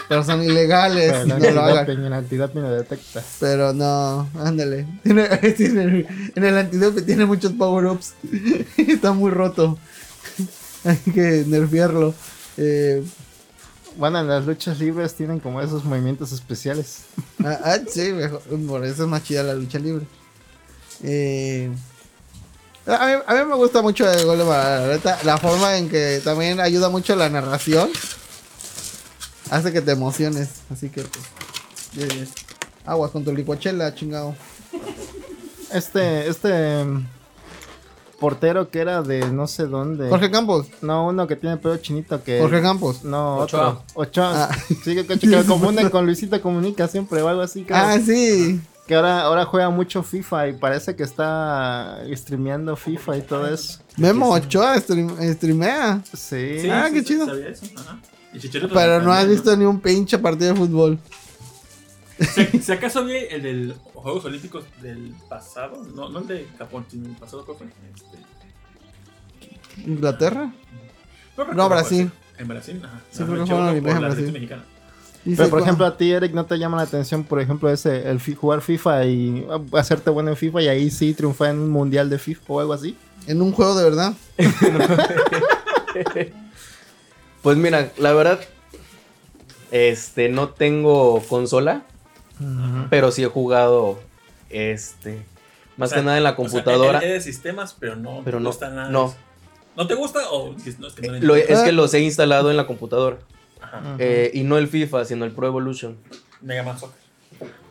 pero 0.08 0.24
son 0.24 0.42
ilegales. 0.42 1.12
Pero 1.12 1.26
no 1.28 1.38
la 1.38 1.52
lo 1.52 1.62
hagan. 1.62 1.78
antidoping, 1.80 2.06
el 2.06 2.14
antidoping 2.14 2.62
lo 2.64 2.72
detecta. 2.72 3.24
Pero 3.40 3.74
no, 3.74 4.28
ándale. 4.40 4.88
Tiene, 5.04 5.28
tiene- 5.56 6.08
en 6.36 6.44
el 6.44 6.58
antidope 6.58 7.04
tiene 7.04 7.26
muchos 7.28 7.52
power-ups. 7.54 8.14
Está 8.78 9.12
muy 9.12 9.30
roto. 9.30 9.78
Hay 10.86 10.98
que 10.98 11.44
nerfearlo. 11.48 12.14
Eh, 12.58 13.04
Bueno, 13.98 14.20
en 14.22 14.28
las 14.28 14.46
luchas 14.46 14.80
libres 14.80 15.14
tienen 15.16 15.40
como 15.40 15.62
esos 15.62 15.84
movimientos 15.84 16.32
especiales. 16.32 17.00
ah, 17.44 17.60
ah, 17.64 17.78
sí, 17.92 18.12
mejor- 18.14 18.42
por 18.68 18.86
eso 18.86 19.04
es 19.04 19.10
más 19.10 19.24
chida 19.24 19.44
la 19.44 19.54
lucha 19.56 19.80
libre. 19.80 20.06
Eh, 21.04 21.70
a, 22.86 23.06
mí, 23.08 23.14
a 23.28 23.34
mí 23.36 23.46
me 23.50 23.56
gusta 23.56 23.82
mucho 23.82 24.10
el 24.10 24.26
gol 24.26 24.38
de 24.38 24.44
Maradona, 24.46 25.18
la 25.24 25.38
forma 25.38 25.78
en 25.78 25.90
que 25.90 26.22
también 26.24 26.60
ayuda 26.60 26.90
mucho 26.90 27.16
la 27.16 27.30
narración. 27.30 27.90
Hace 29.50 29.72
que 29.74 29.82
te 29.82 29.92
emociones. 29.92 30.50
Así 30.72 30.90
que, 30.90 31.02
pues, 31.04 32.30
aguas 32.86 33.12
con 33.12 33.24
tu 33.26 33.34
licuachela, 33.34 33.94
chingado. 33.96 34.36
Este, 35.72 36.28
este 36.30 36.84
portero 38.20 38.70
que 38.70 38.80
era 38.80 39.02
de 39.02 39.32
no 39.32 39.48
sé 39.48 39.66
dónde. 39.68 40.10
Jorge 40.10 40.30
Campos. 40.32 40.68
No, 40.82 41.08
uno 41.08 41.26
que 41.28 41.36
tiene 41.36 41.58
pelo 41.58 41.78
chinito 41.78 42.24
que. 42.24 42.40
Jorge 42.40 42.62
Campos. 42.62 43.04
No, 43.04 43.38
Ochoa. 43.38 43.70
otro. 43.70 43.84
Ochoa. 43.96 44.44
Ah. 44.52 44.58
Sí, 44.84 44.96
que, 44.96 45.06
que, 45.08 45.20
que 45.20 45.28
lo 45.28 45.46
confunden 45.46 45.90
con 45.90 46.06
Luisito 46.06 46.42
Comunica 46.42 46.88
siempre 46.88 47.22
o 47.22 47.28
algo 47.28 47.42
así. 47.42 47.64
creo. 47.64 47.78
Ah, 47.78 47.98
sí. 48.00 48.60
Que 48.88 48.96
ahora, 48.96 49.22
ahora 49.22 49.46
juega 49.46 49.70
mucho 49.70 50.02
FIFA 50.02 50.48
y 50.48 50.54
parece 50.54 50.96
que 50.96 51.04
está 51.04 52.00
streameando 52.14 52.76
FIFA 52.76 53.18
y 53.18 53.22
todo 53.22 53.48
eso. 53.48 53.80
Memo 53.98 54.32
Ochoa 54.32 54.76
stream- 54.78 55.16
streamea. 55.36 56.02
Sí. 56.12 56.60
Sí, 56.62 56.70
Ah, 56.72 56.86
sí, 56.88 56.94
qué 56.94 57.00
sí, 57.02 57.06
chido. 57.06 57.26
sabía 57.28 57.50
eso, 57.50 57.66
ajá. 57.78 58.00
Y 58.34 58.40
Chicharito 58.40 58.74
Pero 58.74 59.02
no 59.02 59.12
has 59.12 59.28
visto 59.28 59.56
ni 59.58 59.66
un 59.66 59.80
pinche 59.80 60.18
partido 60.20 60.54
de 60.54 60.60
fútbol. 60.60 61.00
Si, 62.20 62.46
si 62.62 62.72
acaso 62.72 63.06
vi 63.06 63.16
el 63.30 63.42
de 63.42 63.54
los 63.54 63.78
Juegos 63.94 64.26
Olímpicos 64.26 64.66
del 64.82 65.14
pasado, 65.30 65.84
no, 65.96 66.10
no 66.10 66.20
el 66.20 66.28
de 66.28 66.48
Japón, 66.58 66.86
sino 66.90 67.08
el 67.08 67.16
pasado, 67.16 67.46
¿cuál 67.46 67.58
fue? 67.60 67.68
Este, 67.96 68.18
¿Inglaterra? 69.90 70.52
recuerdo 71.38 71.54
No, 71.54 71.70
Brasil. 71.70 72.12
fue. 72.36 72.42
En 72.42 72.48
Brasil, 72.48 72.82
ajá. 72.84 73.02
Sí, 73.12 73.24
No, 73.24 73.34
Olimpiadas 73.34 73.80
por 73.82 73.90
en 73.90 74.02
la 74.02 74.08
Brasil. 74.10 74.32
mexicana. 74.32 74.64
Pero 75.26 75.50
por 75.50 75.62
ejemplo 75.62 75.86
a 75.86 75.98
ti 75.98 76.12
Eric 76.12 76.34
no 76.34 76.46
te 76.46 76.58
llama 76.58 76.78
la 76.78 76.84
atención, 76.84 77.24
por 77.26 77.42
ejemplo, 77.42 77.70
ese 77.70 78.10
el 78.10 78.20
fi- 78.22 78.36
jugar 78.36 78.62
FIFA 78.62 79.06
y 79.06 79.42
uh, 79.50 79.78
hacerte 79.78 80.10
bueno 80.10 80.30
en 80.32 80.38
FIFA 80.38 80.62
y 80.62 80.68
ahí 80.70 80.90
sí 80.90 81.14
triunfar 81.14 81.50
en 81.52 81.60
un 81.60 81.70
mundial 81.70 82.10
de 82.10 82.18
FIFA 82.18 82.42
o 82.48 82.60
algo 82.62 82.74
así. 82.74 82.98
en 83.28 83.42
un 83.42 83.52
juego 83.52 83.76
de 83.78 83.84
verdad. 83.84 84.14
Pues 87.42 87.58
mira, 87.58 87.92
la 87.98 88.12
verdad, 88.14 88.40
este, 89.72 90.28
no 90.30 90.50
tengo 90.50 91.22
consola, 91.30 91.84
pero 92.90 93.12
sí 93.12 93.24
he 93.24 93.28
jugado, 93.28 94.00
este, 94.50 95.24
más 95.78 95.88
O 95.88 95.90
sea, 95.92 96.00
que 96.00 96.06
nada 96.06 96.18
en 96.18 96.24
la 96.24 96.30
O 96.32 96.34
sea, 96.34 96.38
computadora. 96.38 97.00
es 97.00 97.14
de 97.14 97.22
sistemas, 97.22 97.76
pero 97.80 97.96
no 97.96 98.22
Pero 98.26 98.40
no, 98.40 98.50
gusta 98.50 98.70
nada. 98.70 98.90
no. 98.90 99.04
de 99.04 99.08
eso. 99.10 99.18
¿No 99.78 99.88
te 99.88 99.96
gusta 99.96 100.20
o 100.32 100.52
no, 100.80 100.88
es 100.88 100.94
que 100.94 101.08
no 101.08 101.14
le 101.14 101.20
Lo- 101.22 101.36
es 101.36 101.60
que 101.62 101.72
los 101.72 101.94
he 101.94 102.02
instalado 102.02 102.52
en 102.52 102.58
la 102.58 102.68
computadora. 102.68 103.18
Ajá. 103.62 103.96
Eh, 104.00 104.32
y 104.34 104.44
no 104.44 104.58
el 104.58 104.68
FIFA, 104.68 105.06
sino 105.06 105.26
el 105.26 105.32
Pro 105.32 105.48
Evolution. 105.48 105.96
Mega 106.42 106.64
Man 106.64 106.78
Soccer. 106.78 106.98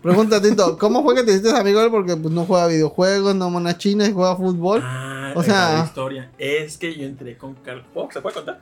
Pregunta, 0.03 0.41
Tito, 0.41 0.79
¿cómo 0.79 1.03
fue 1.03 1.15
que 1.17 1.25
te 1.25 1.33
hiciste 1.33 1.51
amigo 1.51 1.81
él? 1.83 1.91
Porque 1.91 2.17
pues, 2.17 2.33
no 2.33 2.45
juega 2.47 2.67
videojuegos, 2.69 3.35
no 3.35 3.51
mona 3.51 3.77
china 3.77 4.07
y 4.07 4.13
juega 4.13 4.37
fútbol. 4.37 4.81
Ah, 4.85 5.33
O 5.35 5.43
sea- 5.43 5.83
historia. 5.85 6.31
Es 6.39 6.79
que 6.79 6.95
yo 6.95 7.05
entré 7.05 7.37
con 7.37 7.55
Carlos. 7.57 7.85
¿Se 8.13 8.21
puede 8.23 8.35
contar? 8.37 8.61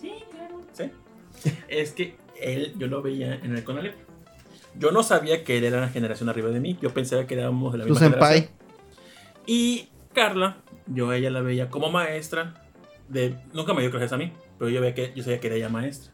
Sí, 0.00 0.12
claro. 0.30 0.60
Sí. 0.72 1.50
Es 1.68 1.92
que 1.92 2.16
él, 2.40 2.74
yo 2.78 2.86
lo 2.86 3.02
veía 3.02 3.34
en 3.36 3.56
el 3.56 3.64
Conalep. 3.64 3.94
Yo 4.78 4.90
no 4.90 5.02
sabía 5.02 5.44
que 5.44 5.58
él 5.58 5.64
era 5.64 5.78
una 5.78 5.88
generación 5.88 6.28
arriba 6.28 6.50
de 6.50 6.60
mí. 6.60 6.78
Yo 6.80 6.92
pensaba 6.92 7.26
que 7.26 7.34
éramos 7.34 7.72
de 7.72 7.78
la 7.78 7.84
misma 7.84 8.00
senpai. 8.00 8.20
generación. 8.20 8.58
Y 9.46 9.88
Carla, 10.12 10.56
yo 10.86 11.10
a 11.10 11.16
ella 11.16 11.30
la 11.30 11.40
veía 11.40 11.68
como 11.68 11.90
maestra. 11.90 12.54
De, 13.08 13.36
nunca 13.52 13.74
me 13.74 13.82
dio 13.82 13.90
clases 13.90 14.12
a 14.12 14.16
mí, 14.16 14.32
pero 14.58 14.70
yo, 14.70 14.80
veía 14.80 14.94
que, 14.94 15.12
yo 15.14 15.22
sabía 15.22 15.40
que 15.40 15.46
era 15.48 15.56
ella 15.56 15.68
maestra. 15.68 16.12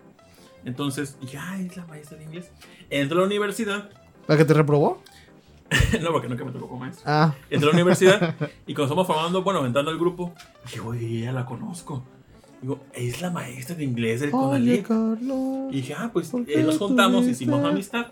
Entonces 0.64 1.16
dije, 1.20 1.38
es 1.60 1.76
la 1.76 1.86
maestra 1.86 2.18
de 2.18 2.24
inglés. 2.24 2.50
Entro 2.90 3.18
a 3.18 3.20
la 3.20 3.26
universidad. 3.26 3.90
¿La 4.26 4.36
que 4.36 4.44
te 4.44 4.54
reprobó? 4.54 5.02
no, 6.02 6.12
porque 6.12 6.28
nunca 6.28 6.44
me 6.44 6.50
tocó 6.50 6.68
como 6.68 6.80
maestra. 6.80 7.04
Ah, 7.06 7.34
Entré 7.48 7.68
a 7.68 7.72
la 7.72 7.76
universidad 7.76 8.34
y 8.66 8.74
cuando 8.74 8.84
estamos 8.92 9.06
formando, 9.06 9.42
bueno, 9.42 9.64
entrando 9.64 9.90
al 9.90 9.98
grupo, 9.98 10.34
dije, 10.64 10.80
oye, 10.80 11.20
ya 11.20 11.32
la 11.32 11.46
conozco. 11.46 12.04
Digo, 12.62 12.78
es 12.92 13.22
la 13.22 13.30
maestra 13.30 13.74
de 13.74 13.84
inglés 13.84 14.20
del 14.20 14.30
Conalep. 14.50 14.86
Y 15.72 15.76
dije, 15.76 15.94
ah, 15.96 16.10
pues 16.12 16.28
¿por 16.28 16.42
eh, 16.42 16.62
nos 16.62 16.76
juntamos, 16.78 17.26
hicimos 17.26 17.64
amistad. 17.70 18.06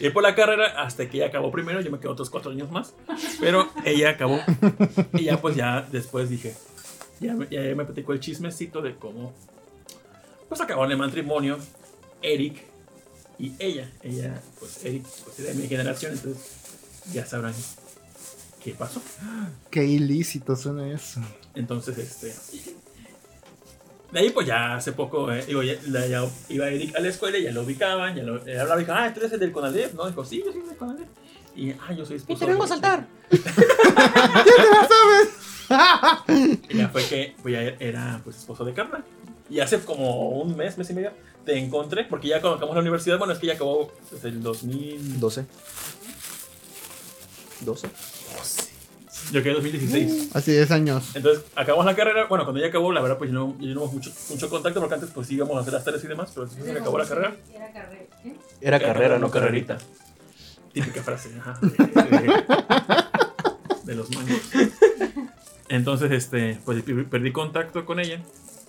Y 0.00 0.08
por 0.10 0.22
la 0.22 0.34
carrera 0.34 0.82
hasta 0.82 1.08
que 1.10 1.18
ella 1.18 1.26
acabó 1.26 1.50
primero, 1.50 1.80
yo 1.82 1.90
me 1.90 1.98
quedé 1.98 2.08
otros 2.08 2.30
cuatro 2.30 2.52
años 2.52 2.70
más. 2.70 2.94
Pero 3.40 3.68
ella 3.84 4.10
acabó. 4.10 4.38
Y 5.12 5.24
ya 5.24 5.40
pues 5.42 5.56
ya 5.56 5.86
después 5.92 6.30
dije, 6.30 6.54
ya, 7.20 7.34
me- 7.34 7.46
ya 7.50 7.60
me 7.74 7.84
platicó 7.84 8.14
el 8.14 8.20
chismecito 8.20 8.80
de 8.80 8.94
cómo 8.96 9.32
pues 10.48 10.60
acabaron 10.60 10.90
el 10.92 10.98
matrimonio 10.98 11.58
Eric 12.22 12.62
y 13.38 13.52
ella. 13.58 13.90
Ella, 14.02 14.40
pues 14.58 14.82
Eric, 14.84 15.04
pues 15.24 15.38
era 15.40 15.48
de 15.50 15.54
mi 15.60 15.68
generación, 15.68 16.12
entonces 16.12 16.42
ya 17.12 17.26
sabrán 17.26 17.52
qué 18.62 18.72
pasó. 18.72 19.02
Qué 19.70 19.84
ilícito 19.84 20.56
suena 20.56 20.90
eso. 20.90 21.20
Entonces, 21.54 21.98
este. 21.98 22.32
De 24.14 24.20
ahí, 24.20 24.30
pues 24.30 24.46
ya 24.46 24.76
hace 24.76 24.92
poco, 24.92 25.30
eh, 25.32 25.44
digo, 25.46 25.62
ya, 25.62 25.74
la- 25.88 26.06
ya 26.06 26.24
iba 26.48 26.68
Eric 26.68 26.94
a 26.96 27.00
la 27.00 27.08
escuela, 27.08 27.36
ya 27.38 27.50
lo 27.50 27.62
ubicaban, 27.62 28.14
ya 28.14 28.22
lo 28.22 28.46
eh, 28.46 28.58
hablaba 28.58 28.80
y 28.80 28.84
dijo, 28.84 28.96
ah, 28.96 29.12
tú 29.12 29.18
eres 29.20 29.32
el 29.32 29.40
del 29.40 29.50
Conalep, 29.52 29.92
¿no? 29.94 30.06
Dijo, 30.06 30.24
sí, 30.24 30.40
yo 30.44 30.52
soy 30.52 30.62
del 30.62 30.76
Conalep. 30.76 31.08
Y, 31.56 31.70
ah, 31.72 31.92
yo 31.96 32.06
soy 32.06 32.16
esposo. 32.16 32.32
Y 32.32 32.36
te 32.38 32.46
vengo 32.46 32.62
a 32.62 32.66
de- 32.66 32.68
saltar. 32.72 33.06
Y 36.68 36.76
ya 36.78 36.88
fue 36.88 37.04
que, 37.06 37.34
pues 37.42 37.52
ya 37.54 37.60
era, 37.84 38.20
pues, 38.24 38.36
esposo 38.36 38.64
de 38.64 38.72
Carla. 38.74 39.02
Y 39.50 39.60
hace 39.60 39.78
como 39.80 40.30
un 40.40 40.56
mes, 40.56 40.78
mes 40.78 40.90
y 40.90 40.94
medio, 40.94 41.12
te 41.44 41.58
encontré, 41.58 42.04
porque 42.04 42.28
ya 42.28 42.40
cuando 42.40 42.56
acabamos 42.56 42.76
la 42.76 42.80
universidad, 42.82 43.18
bueno, 43.18 43.32
es 43.32 43.38
que 43.38 43.48
ya 43.48 43.54
acabó 43.54 43.92
desde 44.10 44.28
el 44.28 44.42
2000. 44.42 45.20
12. 45.20 45.46
12. 49.24 49.32
Yo 49.32 49.42
quedé 49.42 49.50
en 49.50 49.62
2016. 49.62 50.30
Así 50.36 50.52
10 50.52 50.70
años. 50.70 51.10
Entonces, 51.14 51.44
acabamos 51.56 51.86
la 51.86 51.94
carrera. 51.94 52.26
Bueno, 52.28 52.44
cuando 52.44 52.60
ya 52.60 52.68
acabó, 52.68 52.92
la 52.92 53.00
verdad, 53.00 53.18
pues 53.18 53.30
no, 53.30 53.56
ya 53.60 53.74
no 53.74 53.82
hubo 53.84 53.92
mucho, 53.92 54.10
mucho 54.30 54.48
contacto, 54.48 54.80
porque 54.80 54.94
antes, 54.94 55.10
pues 55.10 55.30
íbamos 55.30 55.56
a 55.56 55.60
hacer 55.60 55.72
las 55.72 55.84
tareas 55.84 56.04
y 56.04 56.06
demás, 56.08 56.30
pero 56.34 56.46
después 56.46 56.70
que 56.70 56.78
acabó 56.78 56.98
la 56.98 57.06
carrera. 57.06 57.34
Era 57.52 57.72
carrera. 57.72 58.02
¿eh? 58.24 58.36
Era 58.60 58.80
carrera, 58.80 59.18
no 59.18 59.30
carrerita. 59.30 59.78
Típica 60.72 61.02
frase, 61.02 61.30
ajá. 61.38 61.58
De, 61.60 61.68
de- 62.18 62.44
de 63.84 63.94
los 63.94 64.10
mangos. 64.14 64.40
Entonces, 65.68 66.10
este, 66.12 66.58
pues 66.64 66.82
per- 66.82 67.06
perdí 67.08 67.32
contacto 67.32 67.84
con 67.84 68.00
ella. 68.00 68.20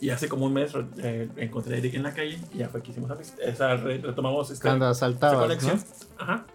Y 0.02 0.10
hace 0.10 0.28
como 0.28 0.46
un 0.46 0.54
mes 0.54 0.74
eh, 0.98 1.30
encontré 1.38 1.76
a 1.76 1.78
Eric 1.78 1.94
en 1.96 2.04
la 2.04 2.14
calle 2.14 2.38
y 2.54 2.58
ya 2.58 2.68
fue 2.68 2.82
que 2.84 2.92
hicimos 2.92 3.10
esa 3.42 3.78
re- 3.78 4.00
retomamos 4.00 4.52
esta, 4.52 4.68
Cuando 4.70 4.88
asaltabas, 4.88 5.38
conexión. 5.40 5.78
¿no? 5.78 6.24
Ajá. 6.24 6.46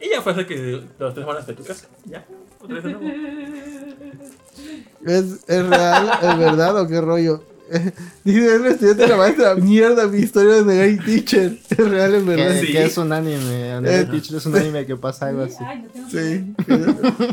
Y 0.00 0.08
ya 0.10 0.22
fue 0.22 0.32
hace 0.32 0.46
que 0.46 0.56
dos 0.98 1.12
tres 1.12 1.24
semanas 1.26 1.46
de 1.46 1.54
tu 1.54 1.62
casa. 1.62 1.88
Ya. 2.06 2.24
¿Es, 5.04 5.24
¿Es 5.46 5.66
real? 5.68 6.10
¿Es 6.22 6.38
verdad 6.38 6.80
o 6.80 6.88
qué 6.88 7.00
rollo? 7.00 7.42
Dice 8.24 8.56
el 8.56 8.66
estudiante 8.66 9.02
de 9.02 9.08
la 9.08 9.16
maestra, 9.16 9.54
mierda, 9.56 10.06
mi 10.06 10.18
historia 10.18 10.54
de 10.54 10.64
Negai 10.64 10.98
Teacher. 11.04 11.58
Es 11.68 11.76
real, 11.78 12.14
es 12.14 12.22
Que, 12.22 12.28
verdad. 12.28 12.60
Sí. 12.60 12.72
que 12.72 12.84
es 12.84 12.96
un 12.98 13.12
anime. 13.12 13.72
Anime 13.72 13.98
Eh, 14.00 14.04
Teacher 14.04 14.36
es 14.36 14.46
un 14.46 14.56
anime 14.56 14.86
que 14.86 14.96
pasa 14.96 15.26
algo 15.26 15.42
así. 15.42 15.56
Ay, 15.66 15.86
no. 15.94 16.10
Sí. 16.10 16.54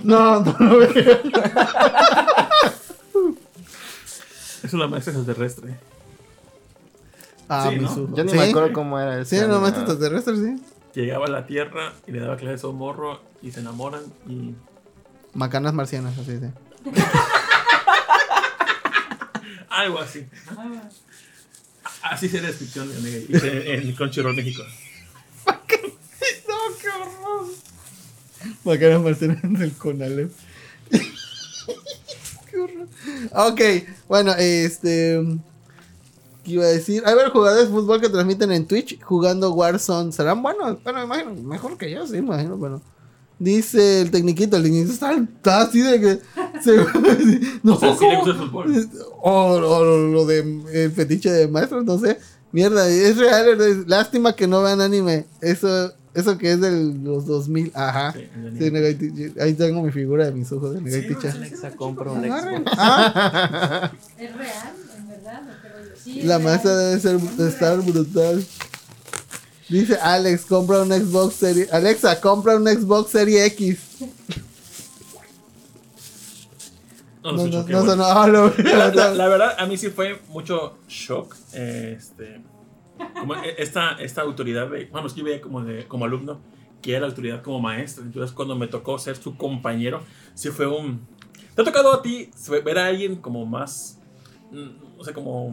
No, 0.03 0.39
no 0.43 0.55
lo 0.59 0.77
veo. 0.79 0.89
Es 4.63 4.73
una 4.73 4.87
maestra 4.87 5.13
extraterrestre. 5.13 5.75
Ah, 7.49 7.67
Sí, 7.69 7.75
¿no? 7.79 8.15
Yo 8.15 8.23
ni 8.23 8.31
¿Sí? 8.31 8.37
me 8.37 8.43
acuerdo 8.45 8.71
cómo 8.71 8.97
era 8.97 9.25
Sí, 9.25 9.35
ese 9.35 9.45
no, 9.47 9.55
anime. 9.55 9.61
maestro 9.71 9.83
extraterrestre, 9.83 10.35
sí. 10.37 10.55
Llegaba 10.95 11.25
a 11.25 11.29
la 11.29 11.45
Tierra 11.45 11.91
y 12.07 12.11
le 12.13 12.21
daba 12.21 12.37
clases 12.37 12.63
a 12.63 12.69
un 12.69 12.77
morro 12.77 13.19
y 13.41 13.51
se 13.51 13.59
enamoran 13.59 14.01
y 14.27 14.53
Macanas 15.33 15.73
marcianas, 15.73 16.17
así 16.17 16.39
sí. 16.39 16.45
algo 19.69 19.99
así. 19.99 20.25
Así 22.03 22.25
es 22.27 22.33
la 22.33 22.41
descripción 22.41 22.89
de 22.89 23.25
en 23.29 23.87
en 23.89 23.95
Crunchyroll 23.95 24.35
México. 24.35 24.63
No, 26.47 26.77
qué 26.79 26.87
horror. 26.89 27.47
Macanas 28.63 29.01
marcianas 29.01 29.41
del 29.41 29.73
Conalep. 29.73 30.31
qué 32.51 32.57
horror. 32.59 32.87
Ok, 33.31 33.61
bueno, 34.07 34.33
este. 34.37 35.21
¿Qué 36.43 36.51
iba 36.51 36.65
a 36.65 36.67
decir? 36.67 37.03
A 37.05 37.15
ver, 37.15 37.29
jugadores 37.29 37.67
de 37.67 37.73
fútbol 37.73 38.01
que 38.01 38.09
transmiten 38.09 38.51
en 38.51 38.67
Twitch 38.67 39.01
jugando 39.01 39.53
Warzone. 39.53 40.11
¿Serán 40.11 40.43
buenos? 40.43 40.83
Bueno, 40.83 40.99
me 40.99 41.05
imagino, 41.05 41.33
mejor 41.41 41.77
que 41.77 41.89
yo, 41.89 42.05
sí, 42.05 42.17
imagino, 42.17 42.59
pero. 42.59 42.81
Dice 43.39 44.01
el 44.01 44.11
tecniquito, 44.11 44.55
el 44.57 44.63
tecniquito 44.63 44.93
está, 44.93 45.11
está 45.13 45.61
así 45.63 45.81
de 45.81 45.99
que. 45.99 46.19
se- 46.61 46.77
no, 47.63 47.73
O 47.75 47.79
sea, 47.79 47.95
sí 47.95 48.05
le 48.05 48.15
¿cómo? 48.15 48.25
gusta 48.25 48.31
el 48.31 48.49
fútbol. 48.49 48.89
O, 49.21 49.31
o 49.53 49.83
lo 50.07 50.25
de 50.25 50.39
el 50.73 50.91
fetiche 50.91 51.31
de 51.31 51.47
maestros, 51.47 51.83
no 51.83 51.97
sé. 51.99 52.17
Mierda, 52.51 52.87
es 52.87 53.17
real. 53.17 53.59
es- 53.61 53.87
lástima 53.87 54.35
que 54.35 54.47
no 54.47 54.61
vean 54.61 54.79
anime. 54.79 55.25
Eso, 55.41 55.91
eso 56.13 56.37
que 56.37 56.51
es 56.51 56.61
de 56.61 56.93
los 57.03 57.25
2000. 57.25 57.71
Ajá. 57.73 58.13
Sí, 58.13 58.29
Sí. 58.59 59.33
Ahí 59.41 59.53
tengo 59.55 59.81
mi 59.81 59.91
figura 59.91 60.25
de 60.25 60.31
mis 60.31 60.51
ojos 60.51 60.75
de 60.75 60.81
Negai 60.81 61.01
Sí, 61.01 61.07
Teacher. 61.07 61.31
Alexa 61.31 61.71
compra 61.71 62.11
un. 62.11 62.23
Xbox. 62.23 62.71
Ah, 62.77 63.91
¿Es 64.19 64.37
real? 64.37 64.73
¿En 64.97 65.07
verdad? 65.09 65.41
¿O 65.41 65.61
qué 65.61 65.69
rollo? 65.69 65.95
Sí, 66.01 66.19
es 66.19 66.25
la 66.25 66.39
maestra 66.39 66.77
debe 66.77 67.01
ser, 67.01 67.19
estar 67.47 67.81
brutal. 67.81 68.45
Dice 69.69 69.95
Alex, 69.95 70.45
compra 70.45 70.81
un 70.81 70.91
Xbox 70.91 71.35
Series. 71.35 71.71
Alexa, 71.73 72.19
compra 72.21 72.57
un 72.57 72.67
Xbox 72.67 73.11
Series 73.11 73.45
X. 73.53 73.79
No, 77.23 77.31
No, 77.31 77.47
no, 77.47 77.63
no, 77.63 77.85
sonó. 77.85 78.03
Ah, 78.03 78.27
la, 78.57 78.87
la- 78.93 79.11
la 79.13 79.27
verdad, 79.29 79.55
a 79.57 79.65
mí 79.65 79.77
sí 79.77 79.89
fue 79.89 80.19
mucho 80.27 80.77
shock. 80.89 81.35
Este, 81.53 82.41
como 83.19 83.35
e- 83.35 83.55
esta, 83.57 83.93
esta 83.93 84.21
autoridad 84.21 84.67
de. 84.69 84.89
Que 84.89 85.19
yo 85.19 85.23
veía 85.23 85.39
como, 85.41 85.63
de, 85.63 85.87
como 85.87 86.05
alumno 86.05 86.39
que 86.81 86.91
era 86.91 86.99
la 87.01 87.07
autoridad 87.07 87.41
como 87.41 87.61
maestro. 87.61 88.03
Entonces, 88.03 88.33
cuando 88.35 88.57
me 88.57 88.67
tocó 88.67 88.99
ser 88.99 89.15
su 89.15 89.37
compañero, 89.37 90.03
sí 90.33 90.49
fue 90.49 90.67
un. 90.67 91.07
¿Te 91.55 91.61
ha 91.61 91.65
tocado 91.65 91.93
a 91.93 92.01
ti 92.01 92.29
ver 92.65 92.77
a 92.77 92.87
alguien 92.87 93.15
como 93.15 93.45
más. 93.45 93.99
mm, 94.51 94.97
No 94.97 95.03
sé, 95.05 95.13
como. 95.13 95.49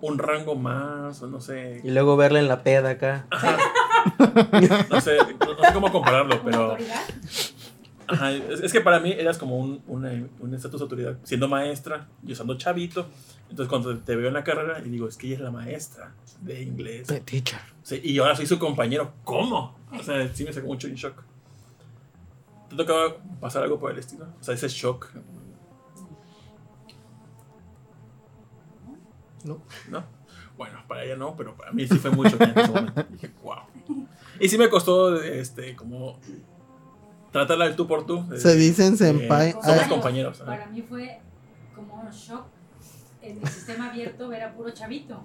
Un, 0.00 0.12
un 0.12 0.18
rango 0.18 0.54
más, 0.54 1.22
o 1.22 1.26
no 1.26 1.40
sé. 1.40 1.80
Y 1.84 1.90
luego 1.90 2.16
verla 2.16 2.38
en 2.38 2.48
la 2.48 2.62
peda 2.62 2.90
acá. 2.90 3.26
No 4.90 5.00
sé, 5.00 5.18
no, 5.18 5.54
no 5.54 5.62
sé 5.64 5.72
cómo 5.74 5.92
compararlo, 5.92 6.38
¿Como 6.38 6.50
pero. 6.50 6.76
Ajá, 8.08 8.32
es, 8.32 8.60
es 8.60 8.72
que 8.72 8.80
para 8.80 8.98
mí 8.98 9.12
eras 9.12 9.36
como 9.36 9.58
un 9.58 9.82
una- 9.86 10.26
un 10.40 10.54
estatus 10.54 10.80
de 10.80 10.84
autoridad, 10.84 11.16
siendo 11.22 11.48
maestra 11.48 12.08
y 12.26 12.32
usando 12.32 12.56
chavito. 12.56 13.06
Entonces 13.50 13.68
cuando 13.68 13.96
te 13.98 14.16
veo 14.16 14.28
en 14.28 14.34
la 14.34 14.42
carrera 14.42 14.80
y 14.84 14.88
digo, 14.88 15.06
es 15.06 15.16
que 15.18 15.26
ella 15.26 15.36
es 15.36 15.42
la 15.42 15.50
maestra 15.50 16.12
de 16.40 16.62
inglés. 16.62 17.08
Teacher. 17.24 17.60
Sí, 17.82 18.00
y 18.02 18.18
ahora 18.18 18.34
soy 18.36 18.46
su 18.46 18.58
compañero. 18.58 19.12
¿Cómo? 19.24 19.76
O 19.92 20.02
sea, 20.02 20.26
sí 20.34 20.44
me 20.44 20.52
sacó 20.52 20.66
mucho 20.68 20.86
en 20.88 20.94
shock. 20.94 21.22
¿Te 22.70 22.76
tocaba 22.76 23.16
pasar 23.40 23.62
algo 23.64 23.78
por 23.78 23.92
el 23.92 23.98
estilo? 23.98 24.26
O 24.40 24.42
sea, 24.42 24.54
ese 24.54 24.68
shock. 24.68 25.08
No. 29.44 29.62
¿No? 29.88 30.04
Bueno, 30.56 30.78
para 30.86 31.04
ella 31.04 31.16
no, 31.16 31.34
pero 31.36 31.56
para 31.56 31.72
mí 31.72 31.86
sí 31.86 31.96
fue 31.98 32.10
mucho 32.10 32.36
en 32.42 32.50
ese 32.58 32.68
momento. 32.68 33.04
Dije, 33.10 33.30
wow. 33.42 33.60
Y 34.38 34.48
sí 34.48 34.58
me 34.58 34.68
costó, 34.68 35.20
este, 35.22 35.74
como 35.74 36.18
tratarla 37.32 37.64
del 37.66 37.76
tú 37.76 37.86
por 37.86 38.04
tú. 38.04 38.26
Se 38.36 38.54
dicen 38.56 38.94
Eh, 38.94 38.96
senpai. 38.96 39.52
somos 39.52 39.66
Ah, 39.84 39.88
compañeros. 39.88 40.38
Para 40.40 40.66
mí 40.66 40.82
fue 40.82 41.20
como 41.74 41.94
un 42.02 42.10
shock 42.10 42.44
en 43.22 43.38
el 43.38 43.48
sistema 43.48 43.90
abierto 43.90 44.28
ver 44.28 44.42
a 44.42 44.52
puro 44.54 44.70
chavito. 44.70 45.22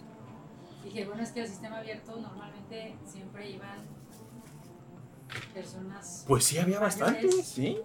Dije, 0.84 1.06
bueno, 1.06 1.24
es 1.24 1.32
que 1.32 1.42
el 1.42 1.48
sistema 1.48 1.80
abierto 1.80 2.16
normalmente 2.18 2.96
siempre 3.06 3.50
iban 3.50 3.84
personas 5.54 6.24
Pues 6.28 6.44
sí, 6.46 6.58
había 6.58 6.80
bastante, 6.80 7.24
mayores 7.26 7.46
sí. 7.48 7.78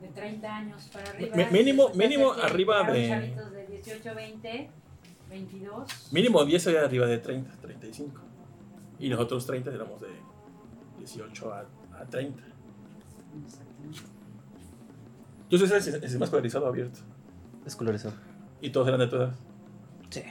de 0.00 0.08
30 0.08 0.56
años 0.56 0.88
para 0.92 1.10
arriba. 1.10 1.36
Mínimo- 1.50 1.90
mínimo 1.94 2.32
arriba 2.32 2.82
de- 2.90 3.08
chavitos 3.08 3.52
de 3.52 3.66
18, 3.66 4.14
20, 4.14 4.70
22. 5.30 6.12
Mínimo 6.12 6.44
10 6.44 6.66
había 6.68 6.84
arriba 6.84 7.06
de 7.06 7.18
30, 7.18 7.50
35. 7.60 8.20
Y 8.98 9.08
los 9.08 9.20
otros 9.20 9.46
30 9.46 9.72
éramos 9.72 10.00
de 10.00 10.08
18 10.98 11.52
a, 11.52 11.66
a 12.00 12.04
30. 12.06 12.42
Yo 15.50 15.58
soy 15.58 15.68
el, 15.70 16.04
el 16.04 16.18
más 16.18 16.30
polarizado 16.30 16.66
abierto. 16.66 17.00
Escolarizado. 17.66 18.14
Y 18.60 18.70
todos 18.70 18.88
eran 18.88 19.00
de 19.00 19.06
tu 19.08 19.16
edad. 19.16 19.34
Sí. 20.10 20.22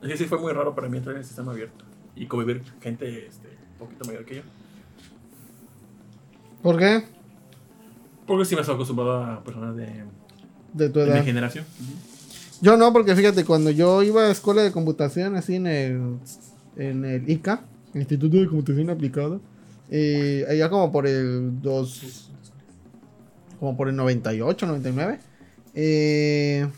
Así 0.00 0.08
que 0.08 0.16
sí 0.16 0.24
fue 0.24 0.38
muy 0.38 0.52
raro 0.52 0.74
para 0.74 0.88
mí 0.88 0.98
entrar 0.98 1.14
en 1.14 1.20
el 1.20 1.26
sistema 1.26 1.52
abierto 1.52 1.84
y 2.16 2.26
convivir 2.26 2.62
gente 2.80 3.26
este, 3.26 3.48
un 3.72 3.78
poquito 3.78 4.04
mayor 4.04 4.24
que 4.24 4.36
yo. 4.36 4.42
¿Por 6.62 6.78
qué? 6.78 7.04
Porque 8.26 8.44
sí 8.44 8.54
me 8.54 8.60
estaba 8.60 8.76
acostumbrado 8.76 9.24
a 9.24 9.44
personas 9.44 9.76
de, 9.76 10.04
De 10.72 10.88
tu 10.90 11.00
de 11.00 11.14
mi 11.14 11.24
generación. 11.24 11.64
Yo 12.62 12.76
no, 12.78 12.92
porque 12.92 13.14
fíjate, 13.14 13.44
cuando 13.44 13.70
yo 13.70 14.02
iba 14.02 14.22
a 14.22 14.30
escuela 14.30 14.62
de 14.62 14.72
computación, 14.72 15.36
así 15.36 15.56
en 15.56 15.66
el, 15.66 16.16
en 16.76 17.04
el 17.04 17.28
ICA, 17.28 17.64
Instituto 17.94 18.36
de 18.38 18.46
Computación 18.46 18.88
Aplicada, 18.88 19.38
eh, 19.90 20.46
allá 20.48 20.70
como 20.70 20.90
por 20.92 21.06
el 21.06 21.60
2, 21.60 22.30
como 23.60 23.76
por 23.76 23.88
el 23.88 23.96
98, 23.96 24.64
99, 24.66 25.18
eh, 25.74 26.68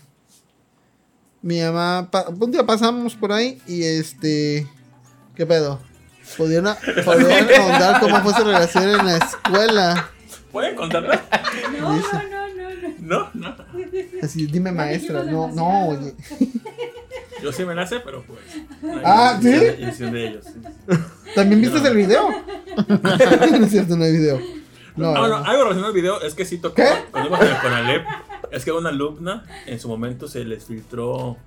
mi 1.43 1.61
mamá, 1.61 2.09
pa- 2.11 2.25
un 2.29 2.51
día 2.51 2.65
pasamos 2.65 3.13
por 3.15 3.31
ahí 3.31 3.61
y 3.67 3.83
este, 3.83 4.67
¿qué 5.35 5.45
pedo? 5.45 5.79
Podían, 6.37 6.65
podían 7.05 7.47
ahondar 7.61 7.99
cómo 8.01 8.19
fue 8.23 8.33
su 8.33 8.43
relación 8.43 8.89
en 8.89 9.05
la 9.05 9.17
escuela. 9.17 10.09
¿Pueden 10.51 10.75
contarla? 10.75 11.23
No, 11.79 11.89
no, 11.95 12.01
no, 12.29 12.34
no, 13.05 13.29
no. 13.33 13.55
Así, 14.21 14.45
dime 14.47 14.71
maestra, 14.71 15.23
no, 15.23 15.47
no, 15.49 15.89
oye. 15.89 16.13
Yo 17.43 17.51
sí 17.51 17.63
me 17.65 17.75
nace, 17.75 17.99
pero 17.99 18.23
pues. 18.23 18.39
Ah, 19.03 19.37
¿sí? 19.41 19.49
Decisión 19.51 20.11
de 20.13 20.27
ellos. 20.27 20.45
sí. 20.45 20.61
¿También 21.35 21.61
viste 21.61 21.77
el 21.87 21.95
video? 21.95 22.29
no 23.57 23.65
es 23.65 23.71
cierto, 23.71 23.95
no 23.97 24.03
hay 24.05 24.11
video. 24.13 24.39
No, 24.95 25.09
Ah, 25.15 25.19
bueno, 25.19 25.35
algo 25.37 25.63
relacionado 25.63 25.87
al 25.87 25.93
video 25.93 26.21
es 26.21 26.33
que 26.33 26.45
sí 26.45 26.57
tocó. 26.57 26.75
¿Qué? 26.75 26.87
Cuando 27.11 27.29
íbamos 27.29 27.45
en 27.47 27.55
el 27.55 27.61
Conalep, 27.61 28.05
es 28.51 28.63
que 28.65 28.71
una 28.71 28.89
alumna 28.89 29.43
en 29.65 29.79
su 29.79 29.89
momento 29.89 30.27
se 30.29 30.45
les 30.45 30.63
filtró 30.65 31.37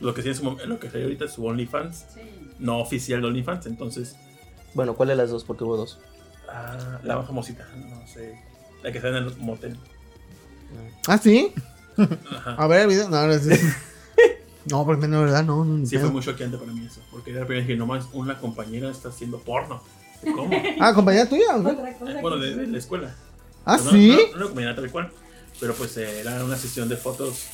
lo 0.00 0.14
que 0.14 0.22
sí 0.22 0.28
en 0.28 0.34
su 0.36 0.44
mom- 0.44 0.62
lo 0.64 0.78
que 0.78 0.88
sería 0.88 1.06
ahorita 1.06 1.26
su 1.28 1.44
OnlyFans, 1.44 2.06
Sí. 2.14 2.20
no 2.60 2.78
oficial 2.78 3.20
de 3.20 3.26
OnlyFans, 3.26 3.66
entonces. 3.66 4.16
Bueno, 4.74 4.94
¿cuál 4.94 5.08
de 5.10 5.16
las 5.16 5.30
dos? 5.30 5.42
Porque 5.44 5.64
hubo 5.64 5.76
dos. 5.76 5.98
ah, 6.48 7.00
la 7.02 7.16
más 7.16 7.26
famosita, 7.26 7.66
no 7.76 8.06
sé. 8.06 8.38
La 8.82 8.92
que 8.92 8.98
está 8.98 9.08
en 9.10 9.16
el 9.16 9.36
motel. 9.38 9.76
¿Ah, 11.06 11.18
sí? 11.18 11.52
Ajá. 11.96 12.54
A 12.58 12.66
ver 12.66 12.82
el 12.82 12.88
video. 12.88 13.08
No, 13.08 13.26
no, 13.26 13.38
sí. 13.38 13.50
no 14.70 14.84
porque 14.84 15.08
no, 15.08 15.20
verdad, 15.22 15.44
no, 15.44 15.64
no. 15.64 15.86
Sí, 15.86 15.98
fue 15.98 16.10
muy 16.10 16.22
choqueante 16.22 16.56
para 16.58 16.72
mí 16.72 16.86
eso. 16.86 17.00
Porque 17.10 17.30
era 17.30 17.40
la 17.40 17.46
primera 17.46 17.66
vez 17.66 17.74
que 17.74 17.78
nomás 17.78 18.06
una 18.12 18.38
compañera 18.38 18.90
está 18.90 19.08
haciendo 19.10 19.38
porno. 19.38 19.82
¿Cómo? 20.22 20.50
Ah, 20.80 20.94
compañía 20.94 21.28
tuya. 21.28 21.54
cosa 21.54 22.20
bueno, 22.20 22.38
de, 22.38 22.54
de 22.56 22.66
la 22.68 22.78
escuela. 22.78 23.14
Ah, 23.64 23.76
No, 23.82 23.90
sí. 23.90 24.08
No, 24.10 24.16
no, 24.16 24.36
una 24.36 24.44
compañera 24.46 24.76
tal 24.76 24.90
cual. 24.90 25.10
Pero 25.60 25.74
pues 25.74 25.96
eh, 25.96 26.20
era 26.20 26.44
una 26.44 26.56
sesión 26.56 26.88
de 26.88 26.96
fotos 26.96 27.46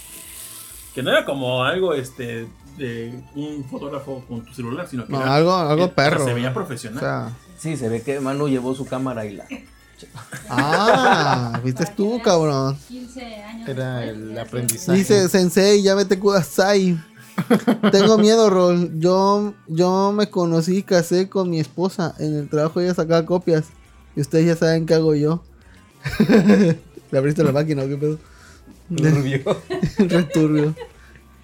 que 0.95 1.03
no 1.03 1.11
era 1.11 1.24
como 1.24 1.65
algo 1.65 1.95
este 1.95 2.47
de 2.77 3.12
un 3.35 3.65
fotógrafo 3.69 4.24
con 4.28 4.45
tu 4.45 4.55
celular, 4.55 4.86
sino 4.89 5.07
que 5.07 5.12
No, 5.12 5.20
era, 5.23 5.35
algo, 5.35 5.55
algo 5.55 5.93
perro. 5.93 6.24
Se 6.24 6.32
veía 6.35 6.49
¿no? 6.49 6.55
profesional. 6.55 6.99
O 6.99 7.01
sea, 7.01 7.36
Sí, 7.59 7.77
se 7.77 7.89
ve 7.89 8.03
que 8.03 8.20
Manu 8.20 8.49
llevó 8.49 8.74
su 8.74 8.86
cámara 8.86 9.24
y 9.27 9.35
la. 9.35 9.47
Ah, 10.48 11.60
viste 11.64 11.84
tú, 11.96 12.20
cabrón. 12.22 12.76
15 12.88 13.24
años 13.42 13.68
Era 13.68 14.04
el 14.04 14.38
aprendizaje. 14.38 14.98
Dice 14.98 15.28
Sensei, 15.28 15.82
ya 15.82 15.94
vete 15.94 16.18
kudasai. 16.18 16.98
Tengo 17.92 18.18
miedo, 18.18 18.50
Rol. 18.50 18.98
Yo, 18.98 19.54
yo 19.66 20.12
me 20.12 20.28
conocí 20.28 20.78
y 20.78 20.82
casé 20.82 21.28
con 21.28 21.50
mi 21.50 21.60
esposa. 21.60 22.14
En 22.18 22.34
el 22.34 22.48
trabajo 22.48 22.80
ella 22.80 22.94
sacaba 22.94 23.24
copias. 23.24 23.66
Y 24.16 24.20
ustedes 24.20 24.46
ya 24.46 24.56
saben 24.56 24.86
qué 24.86 24.94
hago 24.94 25.14
yo. 25.14 25.42
¿Le 27.10 27.18
abriste 27.18 27.44
la 27.44 27.52
máquina 27.52 27.82
o 27.84 27.88
qué 27.88 27.96
pedo? 27.96 28.18
Rubio. 28.90 29.40
Returbio. 29.98 30.74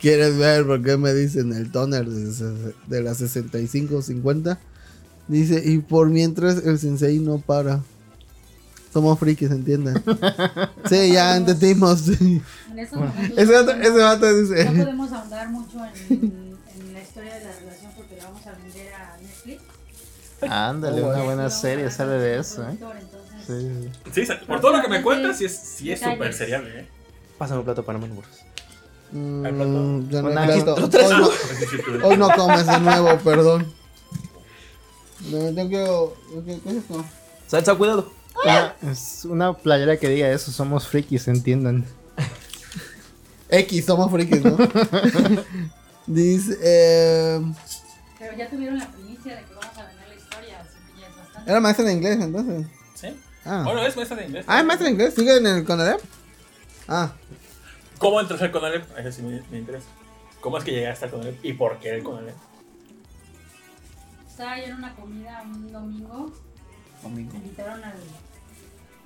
¿Quieres 0.00 0.36
ver 0.36 0.66
por 0.66 0.82
qué 0.82 0.96
me 0.96 1.14
dicen 1.14 1.52
el 1.52 1.70
toner 1.70 2.06
de, 2.06 2.74
de 2.86 3.02
las 3.02 3.20
65-50? 3.22 4.58
Dice, 5.28 5.62
y 5.64 5.78
por 5.78 6.10
mientras 6.10 6.64
el 6.66 6.78
sensei 6.78 7.18
no 7.18 7.38
para. 7.38 7.82
Somos 8.94 9.18
frikis, 9.18 9.50
¿entienden? 9.50 10.02
sí, 10.88 11.12
ya 11.12 11.36
entendimos. 11.36 11.98
sí. 12.00 12.40
En 12.70 12.78
esos 12.78 12.96
momentos 12.98 13.36
Ese 13.38 13.52
no 13.52 13.64
vato, 13.66 13.72
ese 13.80 13.98
vato 13.98 14.26
No 14.26 14.34
dice... 14.40 14.64
podemos 14.66 15.12
ahondar 15.12 15.50
mucho 15.50 15.78
en, 16.08 16.56
en 16.78 16.92
la 16.94 17.02
historia 17.02 17.34
de 17.34 17.44
la 17.44 17.52
relación 17.58 17.90
porque 17.96 18.16
la 18.16 18.24
vamos 18.24 18.46
a 18.46 18.52
vender 18.52 18.94
a 18.94 19.16
Netflix. 19.20 19.62
Ándale, 20.48 21.00
Oh, 21.02 21.06
una 21.06 21.14
bueno. 21.16 21.24
buena 21.24 21.50
serie 21.50 21.90
sale 21.90 22.12
de 22.12 22.38
eso, 22.38 22.62
¿eh? 22.68 22.78
Sí. 23.46 23.90
Sí, 24.12 24.32
por 24.46 24.60
todo 24.60 24.76
lo 24.76 24.82
que 24.82 24.88
me 24.88 25.02
cuentas, 25.02 25.38
sí 25.38 25.44
es 25.46 25.56
sí 25.58 25.90
es 25.90 26.00
súper 26.00 26.32
seriable, 26.32 26.80
¿eh? 26.80 26.88
Pásame 27.36 27.58
un 27.60 27.64
plato 27.64 27.84
para. 27.84 27.98
Mm, 27.98 28.08
no 29.12 29.50
plato. 29.52 30.74
Hoy 30.76 30.96
no, 31.16 31.30
hoy 32.08 32.16
no 32.16 32.30
comes 32.30 32.66
de 32.66 32.80
nuevo, 32.80 33.18
perdón. 33.18 33.72
No, 35.30 35.50
yo 35.50 35.68
quiero... 35.68 36.14
¿Qué 36.46 36.60
qué 36.62 36.70
es 36.70 36.76
esto? 36.76 37.04
Salsa, 37.46 37.74
cuidado. 37.74 38.12
Una, 38.42 38.74
es 38.90 39.24
una 39.24 39.52
playera 39.56 39.96
que 39.96 40.08
diga 40.08 40.28
eso, 40.30 40.50
somos 40.50 40.88
frikis, 40.88 41.28
entiendan. 41.28 41.84
X, 43.48 43.84
somos 43.86 44.10
frikis, 44.10 44.42
¿no? 44.44 44.56
Dice... 46.06 46.58
Eh, 46.62 47.40
Pero 48.18 48.36
ya 48.36 48.50
tuvieron 48.50 48.78
la 48.78 48.86
primicia 48.90 49.36
de 49.36 49.44
que 49.44 49.54
vamos 49.54 49.78
a 49.78 49.84
vender 49.86 50.08
la 50.08 50.14
historia, 50.14 50.60
así 50.60 50.76
que 50.94 51.00
ya 51.00 51.06
es 51.08 51.16
bastante. 51.16 51.50
era 51.50 51.60
maestra 51.60 51.84
de 51.86 51.92
inglés, 51.92 52.18
entonces. 52.20 52.66
¿Sí? 52.94 53.08
Ah, 53.44 53.62
Bueno, 53.64 53.82
es 53.86 53.96
maestra 53.96 54.16
de 54.18 54.26
inglés. 54.26 54.44
ah 54.48 54.60
es 54.60 54.66
maestra 54.66 54.86
de 54.86 54.92
inglés. 54.92 55.14
¿Sigue 55.14 55.36
en 55.36 55.46
el 55.46 55.64
Conadep? 55.64 56.00
Ah, 56.88 57.12
¿Cómo 57.98 58.20
entraste 58.20 58.46
al 58.46 58.52
Conalep? 58.52 58.98
Eso 58.98 59.12
sí 59.12 59.22
me, 59.22 59.40
me 59.50 59.58
interesa. 59.58 59.86
¿Cómo 60.40 60.58
es 60.58 60.64
que 60.64 60.72
llegaste 60.72 61.06
al 61.06 61.10
Conalep 61.12 61.42
y 61.44 61.52
por 61.54 61.78
qué 61.78 61.90
el 61.90 62.02
Conalep? 62.02 62.34
Estaba 64.28 64.58
yo 64.58 64.64
en 64.64 64.74
una 64.74 64.94
comida 64.94 65.42
un 65.44 65.72
domingo. 65.72 66.32
Me 67.14 67.20
invitaron 67.20 67.84
al, 67.84 67.94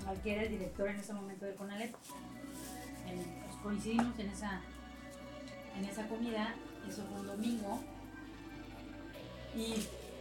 al 0.08 0.20
que 0.22 0.32
era 0.32 0.42
el 0.42 0.50
director 0.50 0.88
en 0.88 0.96
ese 0.96 1.12
momento 1.12 1.44
del 1.44 1.54
CONALEP. 1.54 1.92
Pues 1.92 3.56
coincidimos 3.62 4.18
en 4.18 4.28
esa, 4.30 4.60
en 5.76 5.84
esa 5.84 6.06
comida, 6.08 6.54
eso 6.88 7.04
fue 7.06 7.20
un 7.20 7.26
domingo. 7.26 7.80
Y 9.54 9.74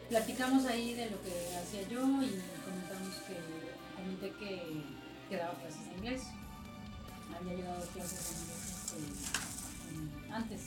platicamos 0.10 0.66
ahí 0.66 0.94
de 0.94 1.10
lo 1.10 1.22
que 1.22 1.56
hacía 1.58 1.82
yo 1.90 2.02
y 2.02 2.42
comentamos 2.66 3.16
que, 3.28 3.38
comenté 3.96 4.32
que, 4.40 4.84
que 5.30 5.38
daba 5.38 5.54
clases 5.56 5.90
de 5.90 5.96
inglés. 5.96 6.24
Había 7.40 7.54
llevado 7.56 7.86
clases 7.88 8.30
de 8.30 8.42
inglés 8.42 8.68
este, 8.86 10.34
antes. 10.34 10.62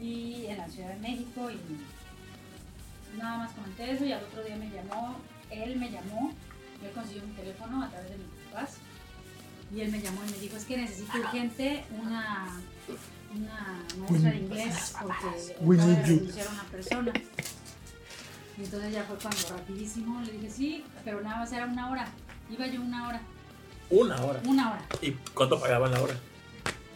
Y 0.00 0.46
en 0.46 0.58
la 0.58 0.68
Ciudad 0.68 0.90
de 0.90 1.00
México 1.00 1.50
y 1.50 3.16
nada 3.16 3.38
más 3.38 3.52
comenté 3.52 3.92
eso 3.92 4.04
y 4.04 4.12
al 4.12 4.24
otro 4.24 4.42
día 4.44 4.56
me 4.56 4.70
llamó, 4.70 5.16
él 5.50 5.76
me 5.76 5.90
llamó, 5.90 6.32
él 6.82 6.90
consiguió 6.94 7.22
mi 7.26 7.32
teléfono 7.34 7.82
a 7.82 7.88
través 7.90 8.10
de 8.10 8.16
mis 8.18 8.26
papás 8.50 8.74
y 9.74 9.80
él 9.80 9.90
me 9.90 10.00
llamó 10.00 10.20
y 10.26 10.30
me 10.30 10.38
dijo, 10.38 10.56
es 10.56 10.64
que 10.64 10.76
necesito 10.76 11.18
urgente 11.18 11.84
una, 12.00 12.46
una 13.34 13.78
maestra 13.98 14.30
de 14.30 14.36
inglés 14.36 14.94
porque 15.00 15.54
We 15.60 15.76
acaba 15.76 15.90
de 15.94 16.02
renunciar 16.02 16.46
a 16.46 16.50
una 16.50 16.62
persona. 16.64 17.12
Y 18.58 18.64
entonces 18.64 18.92
ya 18.92 19.04
fue 19.04 19.16
cuando 19.18 19.38
rapidísimo 19.50 20.20
le 20.22 20.32
dije, 20.32 20.50
sí, 20.50 20.84
pero 21.04 21.20
nada 21.20 21.38
más 21.38 21.52
era 21.52 21.66
una 21.66 21.90
hora. 21.90 22.08
Iba 22.48 22.66
yo 22.68 22.80
una 22.80 23.08
hora, 23.08 23.20
Una 23.90 24.22
hora. 24.24 24.40
una 24.46 24.70
hora. 24.72 24.82
¿Y 25.02 25.10
cuánto 25.34 25.60
pagaban 25.60 25.90
la 25.92 26.00
hora? 26.00 26.14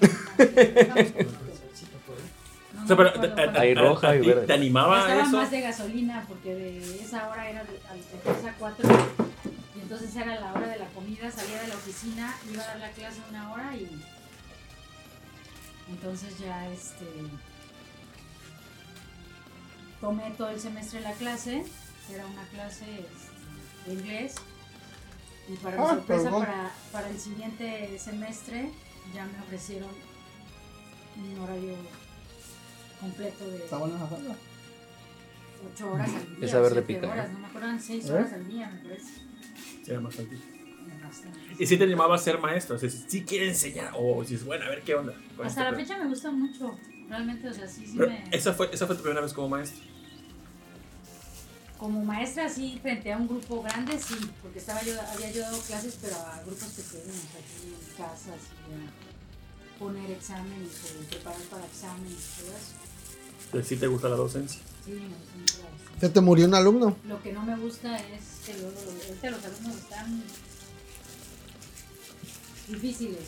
No, 0.00 0.06
O 2.82 2.86
sea, 2.86 2.96
pero, 2.96 3.08
acuerdo 3.10 3.34
a- 3.36 3.40
a- 3.58 3.60
a- 3.60 3.74
roja 3.74 4.08
a 4.10 4.16
y 4.16 4.20
verde. 4.26 4.46
¿Te 4.46 4.52
animaba 4.54 4.96
Gastaba 4.98 5.22
eso? 5.22 5.36
más 5.36 5.50
de 5.50 5.60
gasolina 5.60 6.24
porque 6.26 6.54
de 6.54 7.02
esa 7.02 7.28
hora 7.28 7.50
era 7.50 7.62
de, 7.64 7.78
al- 7.90 7.98
de 7.98 8.18
3 8.24 8.44
a 8.46 8.54
4 8.58 8.88
y 8.88 8.92
entonces 9.90 10.14
era 10.14 10.38
la 10.38 10.52
hora 10.52 10.68
de 10.68 10.78
la 10.78 10.86
comida, 10.90 11.28
salía 11.32 11.62
de 11.62 11.66
la 11.66 11.74
oficina, 11.74 12.32
iba 12.48 12.62
a 12.62 12.66
dar 12.68 12.78
la 12.78 12.90
clase 12.92 13.18
una 13.28 13.52
hora 13.52 13.74
y 13.74 13.88
entonces 15.88 16.38
ya 16.38 16.68
este 16.68 17.04
tomé 20.00 20.30
todo 20.38 20.50
el 20.50 20.60
semestre 20.60 21.00
la 21.00 21.12
clase, 21.14 21.64
que 22.06 22.14
era 22.14 22.24
una 22.24 22.44
clase 22.50 22.84
este, 23.00 23.90
de 23.90 23.94
inglés 23.94 24.34
y 25.48 25.56
para 25.56 25.76
mi 25.76 25.82
Ah, 25.82 25.88
sorpresa 25.88 26.30
para, 26.30 26.70
para 26.92 27.08
el 27.10 27.18
siguiente 27.18 27.98
semestre 27.98 28.70
ya 29.12 29.26
me 29.26 29.40
ofrecieron 29.40 29.90
un 31.16 31.38
horario 31.40 31.74
completo 33.00 33.44
de. 33.50 33.66
8 35.74 35.92
horas 35.92 36.10
al 36.14 36.36
día. 36.36 36.46
Es 36.46 36.50
saber 36.52 36.74
de 36.74 36.86
siete 36.86 36.94
picar, 36.94 37.10
horas, 37.10 37.28
¿eh? 37.28 37.32
no 37.32 37.38
me 37.40 37.46
acuerdo, 37.48 37.68
6 37.80 38.04
¿Eh? 38.04 38.12
horas 38.12 38.32
al 38.32 38.46
día, 38.46 38.70
me 38.70 38.78
parece. 38.88 39.29
Sí, 39.82 39.90
era 39.90 40.00
bastante. 40.00 40.36
Bastante. 41.02 41.38
¿Y 41.58 41.66
si 41.66 41.76
te 41.76 41.84
animaba 41.84 42.14
a 42.14 42.18
ser 42.18 42.38
maestro? 42.38 42.76
O 42.76 42.78
sea, 42.78 42.88
si 42.88 43.24
quiere 43.24 43.48
enseñar. 43.48 43.92
O 43.96 44.24
si 44.24 44.34
es 44.34 44.44
bueno, 44.44 44.64
a 44.64 44.68
ver 44.68 44.82
qué 44.82 44.94
onda. 44.94 45.14
Hasta 45.42 45.46
este 45.46 45.60
la 45.62 45.74
fecha 45.74 45.98
me 45.98 46.08
gusta 46.08 46.30
mucho, 46.30 46.78
realmente, 47.08 47.48
o 47.48 47.52
sea, 47.52 47.66
sí, 47.66 47.86
sí 47.86 47.94
Pero 47.98 48.10
me... 48.10 48.24
esa 48.30 48.52
fue, 48.52 48.70
esa 48.72 48.86
fue 48.86 48.96
tu 48.96 49.02
primera 49.02 49.20
vez 49.20 49.32
como 49.32 49.48
maestro. 49.48 49.80
Como 51.76 52.04
maestra, 52.04 52.48
sí, 52.48 52.78
frente 52.82 53.10
a 53.10 53.16
un 53.16 53.26
grupo 53.26 53.62
grande, 53.62 53.98
sí, 53.98 54.14
porque 54.42 54.58
estaba 54.58 54.82
yo, 54.82 54.92
había 55.00 55.32
yo 55.32 55.40
dado 55.40 55.58
clases, 55.60 55.98
pero 56.00 56.14
a 56.14 56.42
grupos 56.44 56.68
pequeños, 56.68 57.16
aquí 57.32 57.68
en 57.68 57.96
casas, 57.96 58.40
y 58.68 58.74
a 58.74 59.78
poner 59.78 60.10
exámenes, 60.10 60.68
o 60.84 61.08
preparar 61.08 61.40
para 61.50 61.64
exámenes, 61.64 62.12
y 62.12 62.42
todo 62.42 63.62
eso. 63.62 63.68
Sí 63.68 63.76
te 63.76 63.86
gusta 63.86 64.10
la 64.10 64.16
docencia. 64.16 64.60
Sí, 64.84 64.90
me 64.92 65.08
gusta 65.08 65.36
mucho 65.38 65.58
la 65.62 65.70
docencia. 65.70 65.79
¿Se 66.00 66.08
te 66.08 66.20
murió 66.20 66.46
un 66.46 66.54
alumno? 66.54 66.96
Lo 67.06 67.22
que 67.22 67.32
no 67.32 67.42
me 67.42 67.56
gusta 67.56 67.96
es 67.96 68.40
que 68.46 68.54
luego 68.58 68.78
ahorita 69.06 69.30
los 69.30 69.44
alumnos 69.44 69.76
están 69.76 70.22
difíciles. 72.68 73.18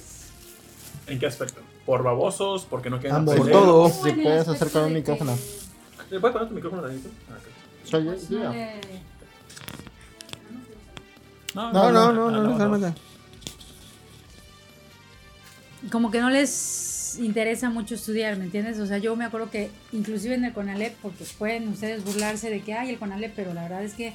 ¿En 1.06 1.18
qué 1.18 1.26
aspecto? 1.26 1.60
¿Por 1.84 2.02
babosos? 2.02 2.64
¿Porque 2.64 2.88
no 2.88 2.98
quieren 2.98 3.16
Ambos. 3.16 3.34
Por 3.34 3.42
aprender? 3.48 3.62
todo. 3.66 3.88
No, 3.88 3.94
Si 3.94 4.12
puedes 4.12 4.48
acercar 4.48 4.84
un 4.84 4.94
micrófono. 4.94 5.36
¿Le 6.10 6.20
puedes 6.20 6.32
poner 6.32 6.48
tu 6.48 6.54
micrófono, 6.54 6.82
Danito? 6.82 7.08
Ah, 7.30 7.34
ok. 7.36 7.88
Soy 7.88 8.04
yo, 8.04 8.10
pues, 8.12 8.22
sí, 8.24 8.34
no, 8.34 8.42
ya. 8.42 8.50
le- 8.52 8.80
No, 11.54 11.72
No, 11.72 11.92
no, 11.92 11.98
ah, 12.08 12.12
no, 12.12 12.30
no, 12.30 12.94
como 15.90 16.10
que 16.12 16.20
no 16.20 16.30
les 17.12 17.24
interesa 17.24 17.70
mucho 17.70 17.94
estudiar, 17.94 18.36
¿me 18.36 18.44
entiendes? 18.44 18.78
O 18.78 18.86
sea, 18.86 18.98
yo 18.98 19.16
me 19.16 19.24
acuerdo 19.24 19.50
que 19.50 19.70
inclusive 19.92 20.34
en 20.34 20.44
el 20.44 20.52
CONALEP, 20.52 20.94
porque 21.02 21.24
pueden 21.38 21.68
ustedes 21.68 22.04
burlarse 22.04 22.50
de 22.50 22.60
que 22.60 22.74
hay 22.74 22.90
el 22.90 22.98
CONALEP, 22.98 23.32
pero 23.34 23.54
la 23.54 23.62
verdad 23.62 23.84
es 23.84 23.94
que 23.94 24.14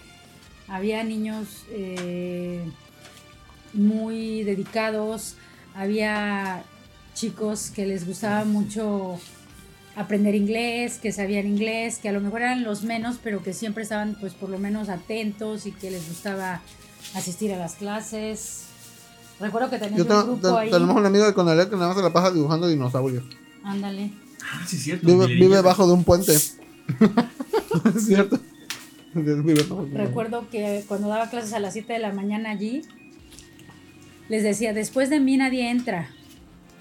había 0.67 1.03
niños 1.03 1.65
eh, 1.71 2.63
muy 3.73 4.43
dedicados, 4.43 5.35
había 5.75 6.63
chicos 7.13 7.71
que 7.71 7.85
les 7.85 8.05
gustaba 8.05 8.45
mucho 8.45 9.19
aprender 9.95 10.35
inglés, 10.35 10.99
que 10.99 11.11
sabían 11.11 11.47
inglés, 11.47 11.97
que 11.97 12.09
a 12.09 12.11
lo 12.11 12.21
mejor 12.21 12.41
eran 12.41 12.63
los 12.63 12.83
menos, 12.83 13.19
pero 13.23 13.41
que 13.41 13.53
siempre 13.53 13.83
estaban 13.83 14.15
pues 14.19 14.33
por 14.33 14.49
lo 14.49 14.59
menos 14.59 14.89
atentos 14.89 15.65
y 15.65 15.71
que 15.71 15.89
les 15.89 16.07
gustaba 16.07 16.61
asistir 17.15 17.51
a 17.53 17.57
las 17.57 17.75
clases. 17.75 18.66
Recuerdo 19.39 19.69
que 19.69 19.77
teníamos 19.77 20.07
Yo 20.07 20.19
un 20.23 20.25
grupo 20.39 20.55
te- 20.55 20.59
ahí. 20.61 20.71
tenemos 20.71 20.95
un 20.95 21.05
amigo 21.05 21.25
de 21.25 21.33
Conalep 21.33 21.69
que 21.69 21.75
nada 21.75 21.87
más 21.89 21.97
se 21.97 22.03
la 22.03 22.11
pasa 22.13 22.31
dibujando 22.31 22.67
dinosaurios. 22.67 23.23
Ándale. 23.63 24.11
Ah, 24.41 24.63
sí, 24.65 24.75
es 24.77 24.83
cierto. 24.83 25.05
Vive, 25.27 25.61
bajo 25.61 25.85
de 25.87 25.93
un 25.93 26.03
puente. 26.03 26.33
es 26.33 26.57
cierto. 27.99 28.39
Recuerdo 29.93 30.49
que 30.49 30.83
cuando 30.87 31.07
daba 31.07 31.29
clases 31.29 31.53
a 31.53 31.59
las 31.59 31.73
7 31.73 31.93
de 31.93 31.99
la 31.99 32.11
mañana 32.13 32.51
allí, 32.51 32.83
les 34.29 34.43
decía, 34.43 34.73
después 34.73 35.09
de 35.09 35.19
mí 35.19 35.37
nadie 35.37 35.69
entra. 35.69 36.09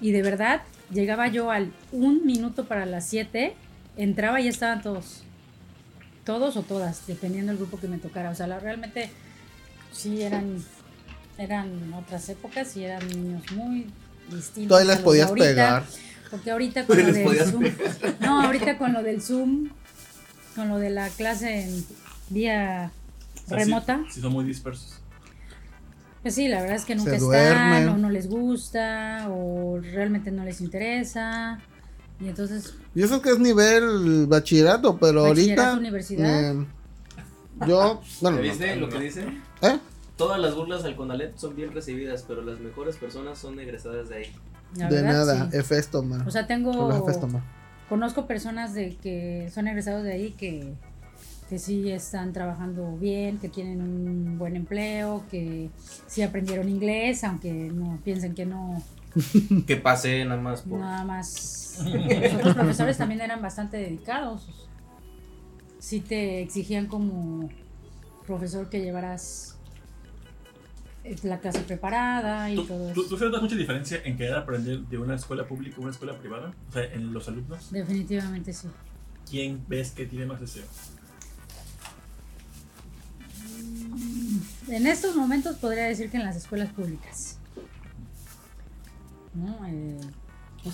Y 0.01 0.11
de 0.11 0.21
verdad, 0.21 0.61
llegaba 0.91 1.27
yo 1.27 1.49
al 1.51 1.71
un 1.91 2.25
minuto 2.25 2.65
para 2.65 2.85
las 2.85 3.07
7, 3.07 3.55
entraba 3.97 4.39
y 4.41 4.47
estaban 4.47 4.81
todos. 4.81 5.23
Todos 6.23 6.57
o 6.57 6.61
todas, 6.61 7.07
dependiendo 7.07 7.51
del 7.51 7.57
grupo 7.57 7.79
que 7.79 7.87
me 7.87 7.97
tocara. 7.97 8.29
O 8.29 8.35
sea, 8.35 8.47
la- 8.47 8.59
realmente 8.59 9.09
sí 9.91 10.21
eran, 10.21 10.63
eran 11.37 11.93
otras 11.93 12.27
épocas 12.29 12.75
y 12.77 12.83
eran 12.85 13.07
niños 13.07 13.43
muy 13.53 13.87
distintos. 14.31 14.67
Todavía 14.69 14.93
les 14.93 15.01
podías 15.03 15.27
ahorita, 15.29 15.45
pegar. 15.47 15.83
Porque 16.31 16.51
ahorita 16.51 16.85
con 16.85 16.97
lo 16.97 17.11
del 17.13 17.45
Zoom. 17.45 17.63
No, 18.19 18.41
ahorita 18.43 18.77
con 18.77 18.93
lo 18.93 19.03
del 19.03 19.21
Zoom, 19.21 19.69
con 20.55 20.69
lo 20.69 20.77
de 20.77 20.89
la 20.89 21.07
clase 21.09 21.63
en 21.63 21.85
vía 22.29 22.91
O 23.45 23.49
sea, 23.49 23.57
sí- 23.59 23.63
remota. 23.63 24.01
Sí, 24.09 24.21
son 24.21 24.33
muy 24.33 24.43
dispersos. 24.45 24.99
Pues 26.23 26.35
sí, 26.35 26.47
la 26.49 26.59
verdad 26.61 26.75
es 26.75 26.83
que 26.83 26.95
nunca 26.95 27.15
están, 27.15 27.87
o 27.89 27.97
no 27.97 28.09
les 28.09 28.27
gusta, 28.27 29.27
o 29.29 29.79
realmente 29.79 30.31
no 30.31 30.43
les 30.43 30.59
interesa. 30.59 31.59
Y 32.19 32.27
entonces, 32.27 32.73
Y 32.95 33.03
eso 33.03 33.21
que 33.21 33.29
es 33.29 33.39
nivel 33.39 34.25
bachillerato, 34.27 34.97
pero 34.97 35.23
Bachillerato, 35.23 35.61
ahorita. 35.61 35.79
universidad. 35.79 36.51
eh, 36.51 36.65
yo. 37.67 38.01
Bueno, 38.19 38.37
no, 38.37 38.43
¿Viste 38.43 38.75
no, 38.75 38.81
lo 38.81 38.87
no. 38.87 38.97
que 38.97 39.03
dice? 39.05 39.21
¿Eh? 39.61 39.77
Todas 40.17 40.39
las 40.39 40.55
burlas 40.55 40.83
al 40.83 40.95
Conalep 40.95 41.37
son 41.37 41.55
bien 41.55 41.71
recibidas, 41.73 42.25
pero 42.27 42.41
las 42.41 42.59
mejores 42.59 42.97
personas 42.97 43.37
son 43.37 43.59
egresadas 43.59 44.09
de 44.09 44.15
ahí. 44.15 44.31
la 44.75 44.89
De 44.89 45.01
verdad, 45.01 45.25
nada, 45.25 45.51
sí. 45.51 45.57
Hefesto, 45.57 46.03
man. 46.03 46.27
O 46.27 46.31
sea, 46.31 46.47
tengo, 46.47 46.91
Hefesto, 46.91 47.27
man. 47.27 47.43
conozco 47.87 48.25
personas 48.25 48.73
de 48.73 48.95
que 48.95 49.49
son 49.53 49.67
egresados 49.67 50.03
de 50.03 50.13
ahí 50.13 50.31
que, 50.31 50.73
que 51.49 51.59
sí 51.59 51.91
están 51.91 52.33
trabajando 52.33 52.97
bien, 52.97 53.37
que 53.37 53.47
tienen 53.47 53.81
un 53.81 54.37
buen 54.39 54.55
empleo, 54.55 55.23
que 55.29 55.69
sí 56.07 56.23
aprendieron 56.23 56.67
inglés, 56.67 57.23
aunque 57.23 57.51
no 57.53 57.99
piensen 58.03 58.33
que 58.33 58.45
no, 58.47 58.81
Que 59.67 59.77
pasé 59.77 60.23
nada 60.25 60.41
más 60.41 60.61
por. 60.61 60.79
Nada 60.79 61.03
más. 61.03 61.79
Los 61.83 62.33
otros 62.39 62.55
profesores 62.55 62.97
también 62.97 63.21
eran 63.21 63.41
bastante 63.41 63.77
dedicados. 63.77 64.47
Sí 65.79 65.99
te 65.99 66.41
exigían 66.41 66.87
como 66.87 67.49
profesor 68.25 68.69
que 68.69 68.81
llevaras 68.81 69.56
la 71.23 71.39
clase 71.39 71.59
preparada 71.61 72.51
y 72.51 72.55
¿Tú, 72.55 72.65
todo 72.65 72.93
tú, 72.93 73.01
eso. 73.05 73.15
tú 73.17 73.25
notas 73.25 73.41
mucha 73.41 73.55
diferencia 73.55 74.01
en 74.03 74.17
querer 74.17 74.35
aprender 74.35 74.79
de 74.81 74.97
una 74.97 75.15
escuela 75.15 75.47
pública 75.47 75.77
a 75.77 75.81
una 75.81 75.91
escuela 75.91 76.17
privada? 76.17 76.53
O 76.69 76.73
sea, 76.73 76.83
en 76.85 77.13
los 77.13 77.27
alumnos. 77.27 77.71
Definitivamente 77.71 78.53
sí. 78.53 78.67
¿Quién 79.29 79.63
ves 79.67 79.91
que 79.91 80.05
tiene 80.05 80.25
más 80.25 80.39
deseo? 80.39 80.65
En 84.67 84.87
estos 84.87 85.15
momentos 85.15 85.55
podría 85.57 85.85
decir 85.85 86.09
que 86.09 86.17
en 86.17 86.23
las 86.23 86.35
escuelas 86.35 86.69
públicas. 86.73 87.37
¿No? 89.33 89.65
Eh, 89.67 89.97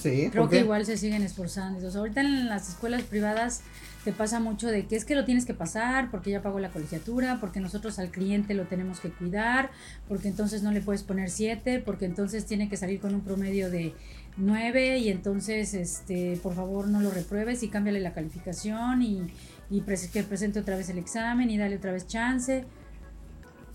Sí, 0.02 0.30
Creo 0.32 0.44
¿por 0.44 0.50
que 0.50 0.60
igual 0.62 0.86
se 0.86 0.98
siguen 0.98 1.22
esforzando. 1.22 1.78
Entonces, 1.78 2.00
ahorita 2.00 2.22
en 2.22 2.48
las 2.50 2.70
escuelas 2.70 3.04
privadas 3.04 3.62
te 4.04 4.12
pasa 4.12 4.40
mucho 4.40 4.68
de 4.68 4.86
que 4.86 4.96
es 4.96 5.06
que 5.06 5.16
lo 5.16 5.24
tienes 5.26 5.46
que 5.46 5.54
pasar 5.54 6.12
porque 6.12 6.30
ya 6.32 6.42
pagó 6.42 6.60
la 6.60 6.70
colegiatura, 6.70 7.38
porque 7.40 7.60
nosotros 7.60 8.00
al 8.00 8.10
cliente 8.12 8.54
lo 8.54 8.64
tenemos 8.66 9.00
que 9.00 9.10
cuidar, 9.10 9.72
porque 10.08 10.28
entonces 10.28 10.62
no 10.64 10.72
le 10.72 10.82
puedes 10.82 11.04
poner 11.04 11.30
7, 11.30 11.80
porque 11.86 12.06
entonces 12.06 12.46
tiene 12.46 12.68
que 12.70 12.76
salir 12.78 13.00
con 13.00 13.16
un 13.16 13.22
promedio 13.22 13.70
de 13.72 13.94
9 14.38 14.98
y 14.98 15.10
entonces, 15.10 15.74
este, 15.74 16.38
por 16.44 16.54
favor, 16.56 16.88
no 16.88 17.00
lo 17.02 17.12
repruebes 17.12 17.64
y 17.64 17.70
cámbiale 17.70 18.00
la 18.02 18.14
calificación 18.14 19.02
y, 19.02 19.22
y 19.70 19.82
pres- 19.82 20.10
que 20.12 20.24
presente 20.24 20.60
otra 20.60 20.76
vez 20.76 20.90
el 20.90 20.98
examen 20.98 21.50
y 21.50 21.58
dale 21.58 21.78
otra 21.78 21.92
vez 21.94 22.06
chance. 22.08 22.66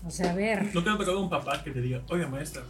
O 0.05 0.11
sea, 0.11 0.31
a 0.31 0.35
ver. 0.35 0.69
¿No 0.73 0.83
te 0.83 0.89
ha 0.89 0.97
tocado 0.97 1.19
un 1.21 1.29
papá 1.29 1.63
que 1.63 1.71
te 1.71 1.81
diga, 1.81 2.01
oiga 2.09 2.27
maestra, 2.27 2.63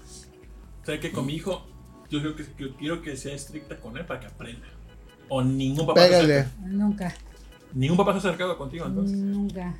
¿sabe 0.85 0.99
que 0.99 1.11
con 1.11 1.25
mi 1.25 1.33
hijo 1.35 1.65
yo 2.09 2.21
creo 2.21 2.35
que, 2.35 2.43
que 2.45 2.73
quiero 2.75 3.01
que 3.01 3.17
sea 3.17 3.35
estricta 3.35 3.77
con 3.79 3.97
él 3.97 4.05
para 4.05 4.19
que 4.21 4.27
aprenda? 4.27 4.65
O 5.27 5.43
ningún 5.43 5.85
papá, 5.85 6.01
Pégale. 6.05 6.45
Nunca. 6.65 7.13
Ningún 7.73 7.97
papá 7.97 8.11
se 8.13 8.17
ha 8.17 8.29
acercado 8.29 8.57
contigo 8.57 8.85
entonces. 8.85 9.17
Nunca. 9.17 9.73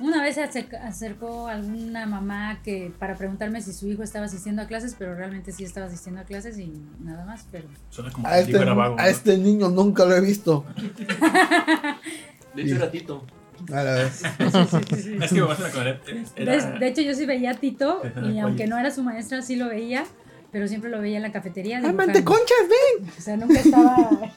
Una 0.00 0.22
vez 0.22 0.36
se 0.36 0.42
acercó 0.42 1.46
alguna 1.48 2.06
mamá 2.06 2.60
que 2.64 2.90
para 2.98 3.16
preguntarme 3.16 3.60
si 3.60 3.74
su 3.74 3.86
hijo 3.86 4.02
estaba 4.02 4.24
asistiendo 4.24 4.62
a 4.62 4.66
clases, 4.66 4.96
pero 4.98 5.14
realmente 5.14 5.52
sí 5.52 5.62
estaba 5.62 5.86
asistiendo 5.86 6.22
a 6.22 6.24
clases 6.24 6.58
y 6.58 6.72
nada 7.00 7.26
más, 7.26 7.46
pero 7.52 7.68
Suena 7.90 8.10
como 8.10 8.26
A 8.26 8.32
que 8.32 8.40
este, 8.40 8.64
vago. 8.64 8.94
a 8.98 9.02
¿no? 9.02 9.08
este 9.08 9.36
niño 9.36 9.68
nunca 9.68 10.06
lo 10.06 10.16
he 10.16 10.22
visto. 10.22 10.64
De 12.54 12.62
hecho, 12.62 12.76
era 12.76 12.90
Tito. 12.90 13.24
A 13.72 13.82
la 13.82 13.94
vez. 13.96 14.22
Es 15.20 15.28
que 15.32 15.34
mi 15.34 15.46
maestra 15.46 15.70
con 15.70 15.86
él 15.86 16.00
era... 16.34 16.56
de, 16.72 16.78
de 16.78 16.88
hecho 16.88 17.02
yo 17.02 17.14
sí 17.14 17.26
veía 17.26 17.50
a 17.50 17.54
Tito 17.54 18.00
y 18.32 18.38
aunque 18.38 18.66
no 18.66 18.78
era 18.78 18.90
su 18.90 19.02
maestra 19.02 19.42
sí 19.42 19.56
lo 19.56 19.68
veía, 19.68 20.04
pero 20.50 20.66
siempre 20.66 20.88
lo 20.90 20.98
veía 21.00 21.18
en 21.18 21.22
la 21.24 21.32
cafetería. 21.32 21.76
¡Ay, 21.76 21.82
dibujando. 21.82 22.06
manteconchas, 22.06 22.58
ven! 22.68 23.10
O 23.16 23.20
sea, 23.20 23.36
nunca 23.36 23.60
estaba. 23.60 24.32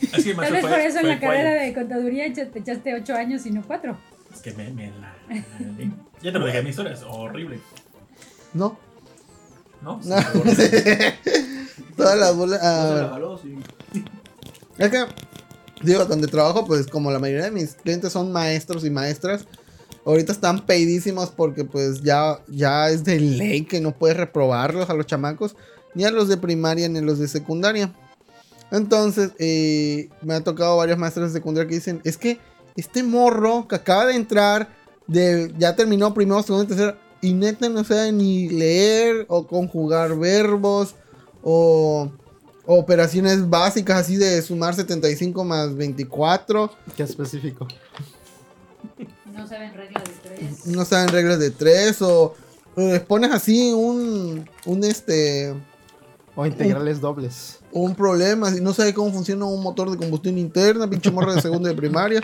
Es 0.00 0.24
que 0.24 0.34
Tal 0.34 0.52
vez 0.52 0.62
por 0.64 0.78
eso 0.78 0.98
en 1.00 1.08
la 1.08 1.20
carrera 1.20 1.54
de 1.54 1.74
contaduría 1.74 2.26
echa- 2.26 2.50
te 2.50 2.58
echaste 2.60 2.94
ocho 2.94 3.14
años 3.14 3.44
y 3.46 3.50
no 3.50 3.62
cuatro. 3.66 3.96
Es 4.32 4.40
que 4.40 4.52
me, 4.52 4.70
me 4.70 4.90
la... 4.90 5.14
Ya 6.22 6.32
te 6.32 6.38
lo 6.38 6.46
dije, 6.46 6.62
mi 6.62 6.70
historia 6.70 6.92
es 6.92 7.02
horrible. 7.02 7.58
No. 8.54 8.78
¿No? 9.82 10.00
No. 10.04 10.16
Todas 11.96 12.18
las 12.18 12.36
bolas. 12.36 12.60
Ah, 12.62 13.18
es 14.78 14.90
que, 14.90 15.04
digo, 15.82 16.04
donde 16.06 16.26
trabajo, 16.28 16.66
pues 16.66 16.86
como 16.86 17.10
la 17.10 17.18
mayoría 17.18 17.44
de 17.44 17.50
mis 17.50 17.74
clientes 17.74 18.12
son 18.12 18.32
maestros 18.32 18.84
y 18.84 18.90
maestras, 18.90 19.46
ahorita 20.04 20.32
están 20.32 20.64
pedísimos 20.66 21.30
porque 21.30 21.64
pues 21.64 22.02
ya, 22.02 22.40
ya 22.48 22.88
es 22.88 23.04
de 23.04 23.20
ley 23.20 23.64
que 23.64 23.80
no 23.80 23.92
puedes 23.92 24.16
reprobarlos 24.16 24.88
a 24.90 24.94
los 24.94 25.06
chamacos, 25.06 25.56
ni 25.94 26.04
a 26.04 26.10
los 26.10 26.28
de 26.28 26.36
primaria 26.36 26.88
ni 26.88 26.98
a 26.98 27.02
los 27.02 27.18
de 27.18 27.28
secundaria. 27.28 27.92
Entonces, 28.70 29.32
eh, 29.38 30.08
me 30.22 30.34
ha 30.34 30.44
tocado 30.44 30.76
varios 30.76 30.98
maestros 30.98 31.32
de 31.32 31.38
secundaria 31.38 31.68
que 31.68 31.74
dicen, 31.74 32.00
es 32.04 32.16
que 32.16 32.38
este 32.76 33.02
morro 33.02 33.66
que 33.68 33.76
acaba 33.76 34.06
de 34.06 34.14
entrar, 34.14 34.68
de, 35.06 35.52
ya 35.58 35.74
terminó 35.74 36.14
primero, 36.14 36.42
segundo, 36.42 36.66
tercero, 36.66 36.96
y 37.20 37.34
neta 37.34 37.68
no 37.68 37.84
sabe 37.84 38.12
ni 38.12 38.48
leer 38.48 39.26
o 39.28 39.46
conjugar 39.46 40.16
verbos 40.16 40.94
o 41.42 42.10
o 42.66 42.78
operaciones 42.78 43.48
básicas 43.48 44.00
así 44.00 44.16
de 44.16 44.40
sumar 44.42 44.74
75 44.74 45.44
más 45.44 45.74
24. 45.74 46.70
Qué 46.96 47.02
específico. 47.02 47.66
No 49.32 49.46
saben 49.46 49.74
reglas 49.74 50.04
de 50.04 50.12
tres. 50.22 50.66
No 50.66 50.84
saben 50.84 51.08
reglas 51.08 51.38
de 51.38 51.50
tres 51.50 52.02
o, 52.02 52.34
o 52.76 52.80
les 52.80 53.00
pones 53.00 53.32
así 53.32 53.72
un, 53.72 54.48
un 54.66 54.84
este 54.84 55.54
O 56.36 56.46
integrales 56.46 57.00
dobles. 57.00 57.59
Un 57.72 57.94
problema, 57.94 58.48
así, 58.48 58.60
no 58.60 58.72
sabe 58.72 58.94
cómo 58.94 59.12
funciona 59.12 59.44
un 59.44 59.62
motor 59.62 59.90
de 59.90 59.96
combustión 59.96 60.38
interna, 60.38 60.88
pinche 60.88 61.10
morro 61.10 61.34
de 61.34 61.40
segundo 61.40 61.68
de 61.68 61.74
primaria. 61.74 62.20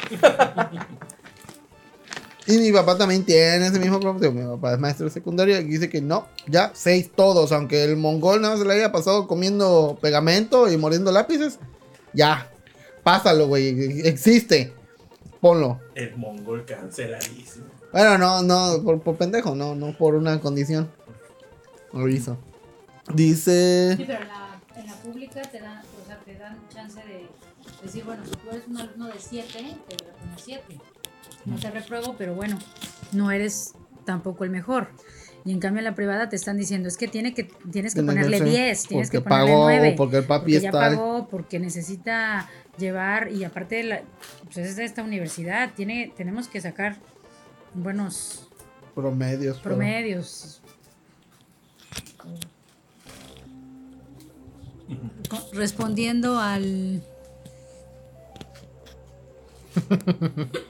Y 2.49 2.59
mi 2.59 2.71
papá 2.71 2.97
también 2.97 3.25
tiene 3.25 3.67
ese 3.67 3.81
mismo 3.81 3.99
problema. 3.99 4.41
Mi 4.41 4.47
papá 4.57 4.75
es 4.75 4.79
maestro 4.79 5.07
de 5.07 5.11
secundaria 5.11 5.61
y 5.61 5.65
dice 5.65 5.89
que 5.89 6.01
no, 6.01 6.29
ya 6.47 6.71
seis 6.75 7.11
todos, 7.15 7.51
aunque 7.51 7.83
el 7.83 7.97
mongol 7.97 8.41
nada 8.41 8.55
más 8.55 8.63
se 8.63 8.69
le 8.69 8.75
haya 8.75 8.93
pasado 8.93 9.27
comiendo 9.27 9.99
pegamento 10.01 10.71
y 10.71 10.77
mordiendo 10.77 11.11
lápices, 11.11 11.59
ya. 12.13 12.51
pásalo, 13.03 13.49
güey. 13.49 14.01
Existe. 14.07 14.73
Ponlo. 15.41 15.81
El 15.95 16.17
mongol 16.17 16.65
canceladísimo. 16.65 17.67
Bueno, 17.93 18.19
no, 18.19 18.43
no, 18.43 18.83
por, 18.83 19.01
por 19.01 19.17
pendejo, 19.17 19.55
no, 19.55 19.75
no 19.75 19.97
por 19.97 20.15
una 20.15 20.41
condición. 20.41 20.89
Lo 21.93 22.09
hizo. 22.09 22.37
Dice. 23.13 23.97
Pública 25.07 25.43
te 25.43 25.61
dan, 25.61 25.79
o 26.03 26.07
sea, 26.07 26.19
te 26.25 26.35
dan 26.35 26.59
chance 26.73 27.01
de 27.01 27.27
decir, 27.83 28.05
bueno, 28.05 28.25
si 28.25 28.31
tú 28.33 28.51
eres 28.51 28.67
un 28.69 28.77
alumno 28.79 29.07
de 29.09 29.19
7, 29.19 29.49
te 29.53 29.63
voy 29.63 30.13
a 30.13 30.19
poner 30.19 30.39
7. 30.39 30.63
No 31.45 31.57
te 31.59 31.71
repruebo, 31.71 32.17
pero 32.17 32.35
bueno, 32.35 32.59
no 33.13 33.31
eres 33.31 33.75
tampoco 34.05 34.45
el 34.45 34.51
mejor. 34.51 34.89
Y 35.45 35.53
en 35.53 35.61
cambio 35.61 35.79
en 35.79 35.85
la 35.85 35.95
privada 35.95 36.29
te 36.29 36.35
están 36.35 36.57
diciendo, 36.57 36.89
es 36.89 36.97
que, 36.97 37.07
tiene 37.07 37.33
que 37.33 37.45
tienes 37.71 37.95
que 37.95 38.03
ponerle 38.03 38.39
ser 38.39 38.49
10, 38.49 38.83
tienes 38.89 39.11
que 39.11 39.21
porque 39.21 39.29
ponerle 39.31 39.53
pagó, 39.53 39.63
9. 39.65 39.95
porque 39.97 40.17
el 40.17 40.25
papi 40.25 40.41
porque 40.41 40.61
ya 40.61 40.69
está- 40.69 40.81
pagó, 40.81 41.29
porque 41.29 41.61
necesita 41.61 42.49
llevar, 42.79 43.31
y 43.31 43.45
aparte, 43.45 43.83
la, 43.85 44.03
pues 44.45 44.57
es 44.59 44.75
de 44.77 44.85
esta 44.85 45.05
universidad, 45.05 45.71
tiene, 45.75 46.13
tenemos 46.17 46.49
que 46.49 46.61
sacar 46.61 46.97
buenos 47.75 48.49
Promedios. 48.95 49.59
pero- 49.63 49.77
promedios. 49.77 50.63
Respondiendo 55.53 56.39
al... 56.41 57.03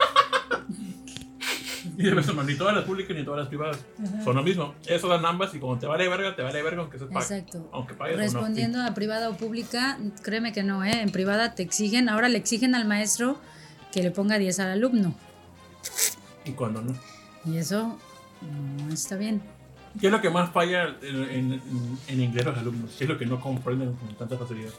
Y 1.97 2.03
de 2.03 2.11
ni 2.11 2.55
todas 2.55 2.75
las 2.75 2.85
públicas 2.85 3.17
ni 3.17 3.23
todas 3.23 3.39
las 3.39 3.47
privadas. 3.47 3.79
Son 4.23 4.35
lo 4.35 4.43
mismo. 4.43 4.75
Eso 4.85 5.07
dan 5.07 5.25
ambas 5.25 5.55
y 5.55 5.59
como 5.59 5.79
te 5.79 5.87
vale 5.87 6.07
verga, 6.07 6.35
te 6.35 6.43
vale 6.43 6.61
verga 6.61 6.81
aunque 6.81 6.99
se 6.99 7.05
pague. 7.05 7.19
Exacto. 7.19 7.67
Aunque 7.73 7.95
pagues 7.95 8.17
Respondiendo 8.17 8.81
a 8.83 8.93
privada 8.93 9.29
o 9.29 9.35
pública, 9.35 9.97
créeme 10.21 10.53
que 10.53 10.61
no, 10.61 10.83
¿eh? 10.85 11.01
En 11.01 11.09
privada 11.09 11.55
te 11.55 11.63
exigen, 11.63 12.07
ahora 12.07 12.29
le 12.29 12.37
exigen 12.37 12.75
al 12.75 12.85
maestro 12.85 13.39
que 13.91 14.03
le 14.03 14.11
ponga 14.11 14.37
10 14.37 14.59
al 14.59 14.69
alumno. 14.69 15.15
Y 16.45 16.51
cuando 16.51 16.83
no. 16.83 16.95
Y 17.45 17.57
eso 17.57 17.97
no 18.41 18.93
está 18.93 19.15
bien. 19.15 19.41
¿Qué 19.99 20.07
es 20.07 20.11
lo 20.11 20.21
que 20.21 20.29
más 20.29 20.51
falla 20.51 20.95
en, 21.01 21.23
en, 21.61 21.97
en- 22.07 22.21
inglés 22.21 22.45
los 22.45 22.57
alumnos? 22.57 22.95
¿Qué 22.97 23.03
es 23.05 23.09
lo 23.09 23.17
que 23.17 23.25
no 23.25 23.39
comprenden 23.39 23.93
con 23.93 24.13
tanta 24.15 24.37
facilidad? 24.37 24.71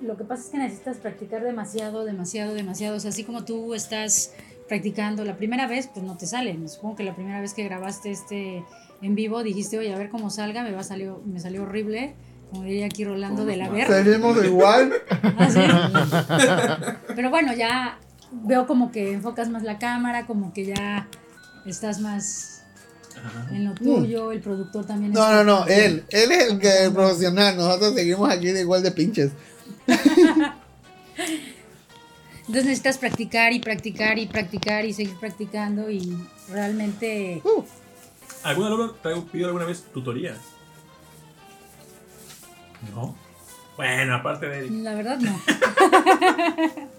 Lo 0.00 0.16
que 0.16 0.24
pasa 0.24 0.42
es 0.44 0.48
que 0.50 0.58
necesitas 0.58 0.96
practicar 0.98 1.42
demasiado, 1.42 2.04
demasiado, 2.04 2.54
demasiado. 2.54 2.96
O 2.96 3.00
sea, 3.00 3.10
así 3.10 3.24
como 3.24 3.44
tú 3.44 3.74
estás 3.74 4.32
practicando 4.68 5.24
la 5.24 5.36
primera 5.36 5.66
vez, 5.66 5.88
pues 5.92 6.04
no 6.04 6.16
te 6.16 6.26
salen. 6.26 6.68
Supongo 6.68 6.96
que 6.96 7.04
la 7.04 7.14
primera 7.14 7.40
vez 7.40 7.54
que 7.54 7.64
grabaste 7.64 8.10
este 8.10 8.64
en 9.02 9.14
vivo 9.14 9.42
dijiste, 9.42 9.78
oye, 9.78 9.92
a 9.94 9.98
ver 9.98 10.10
cómo 10.10 10.30
salga, 10.30 10.62
me 10.62 10.72
va 10.72 10.80
a 10.80 10.84
salir, 10.84 11.10
me 11.24 11.40
salió 11.40 11.62
horrible. 11.62 12.14
Como 12.50 12.64
diría 12.64 12.86
aquí 12.86 13.04
Rolando 13.04 13.44
de 13.46 13.56
la 13.56 13.68
Verga. 13.68 14.02
Seguimos 14.04 14.44
igual. 14.44 14.92
¿Ah, 15.38 15.50
sí? 15.50 15.60
Pero 17.16 17.30
bueno, 17.30 17.52
ya 17.54 17.98
veo 18.30 18.66
como 18.66 18.92
que 18.92 19.12
enfocas 19.12 19.48
más 19.48 19.62
la 19.62 19.78
cámara, 19.78 20.26
como 20.26 20.52
que 20.52 20.66
ya 20.66 21.08
estás 21.70 22.00
más 22.00 22.62
Ajá. 23.16 23.46
en 23.50 23.64
lo 23.64 23.74
tuyo, 23.74 24.32
el 24.32 24.40
productor 24.40 24.86
también 24.86 25.12
No, 25.12 25.32
no, 25.32 25.44
no. 25.44 25.66
Él. 25.66 26.04
Él 26.10 26.32
es 26.32 26.50
el 26.50 26.58
que 26.58 26.84
es 26.84 26.90
profesional. 26.90 27.56
Nosotros 27.56 27.94
seguimos 27.94 28.30
aquí 28.30 28.46
de 28.46 28.60
igual 28.60 28.82
de 28.82 28.90
pinches. 28.90 29.32
Entonces 32.46 32.64
necesitas 32.66 32.98
practicar 32.98 33.52
y 33.54 33.60
practicar 33.60 34.18
y 34.18 34.26
practicar 34.26 34.84
y 34.84 34.92
seguir 34.92 35.16
practicando 35.18 35.90
y 35.90 36.14
realmente 36.50 37.42
¿Algún 38.42 38.66
alumno 38.66 38.90
te 38.90 39.08
ha 39.08 39.20
pedido 39.22 39.46
alguna 39.46 39.64
vez 39.64 39.84
tutorías? 39.84 40.36
No. 42.94 43.16
Bueno, 43.78 44.14
aparte 44.14 44.46
de. 44.46 44.70
la 44.70 44.94
verdad 44.94 45.18
no. 45.18 45.40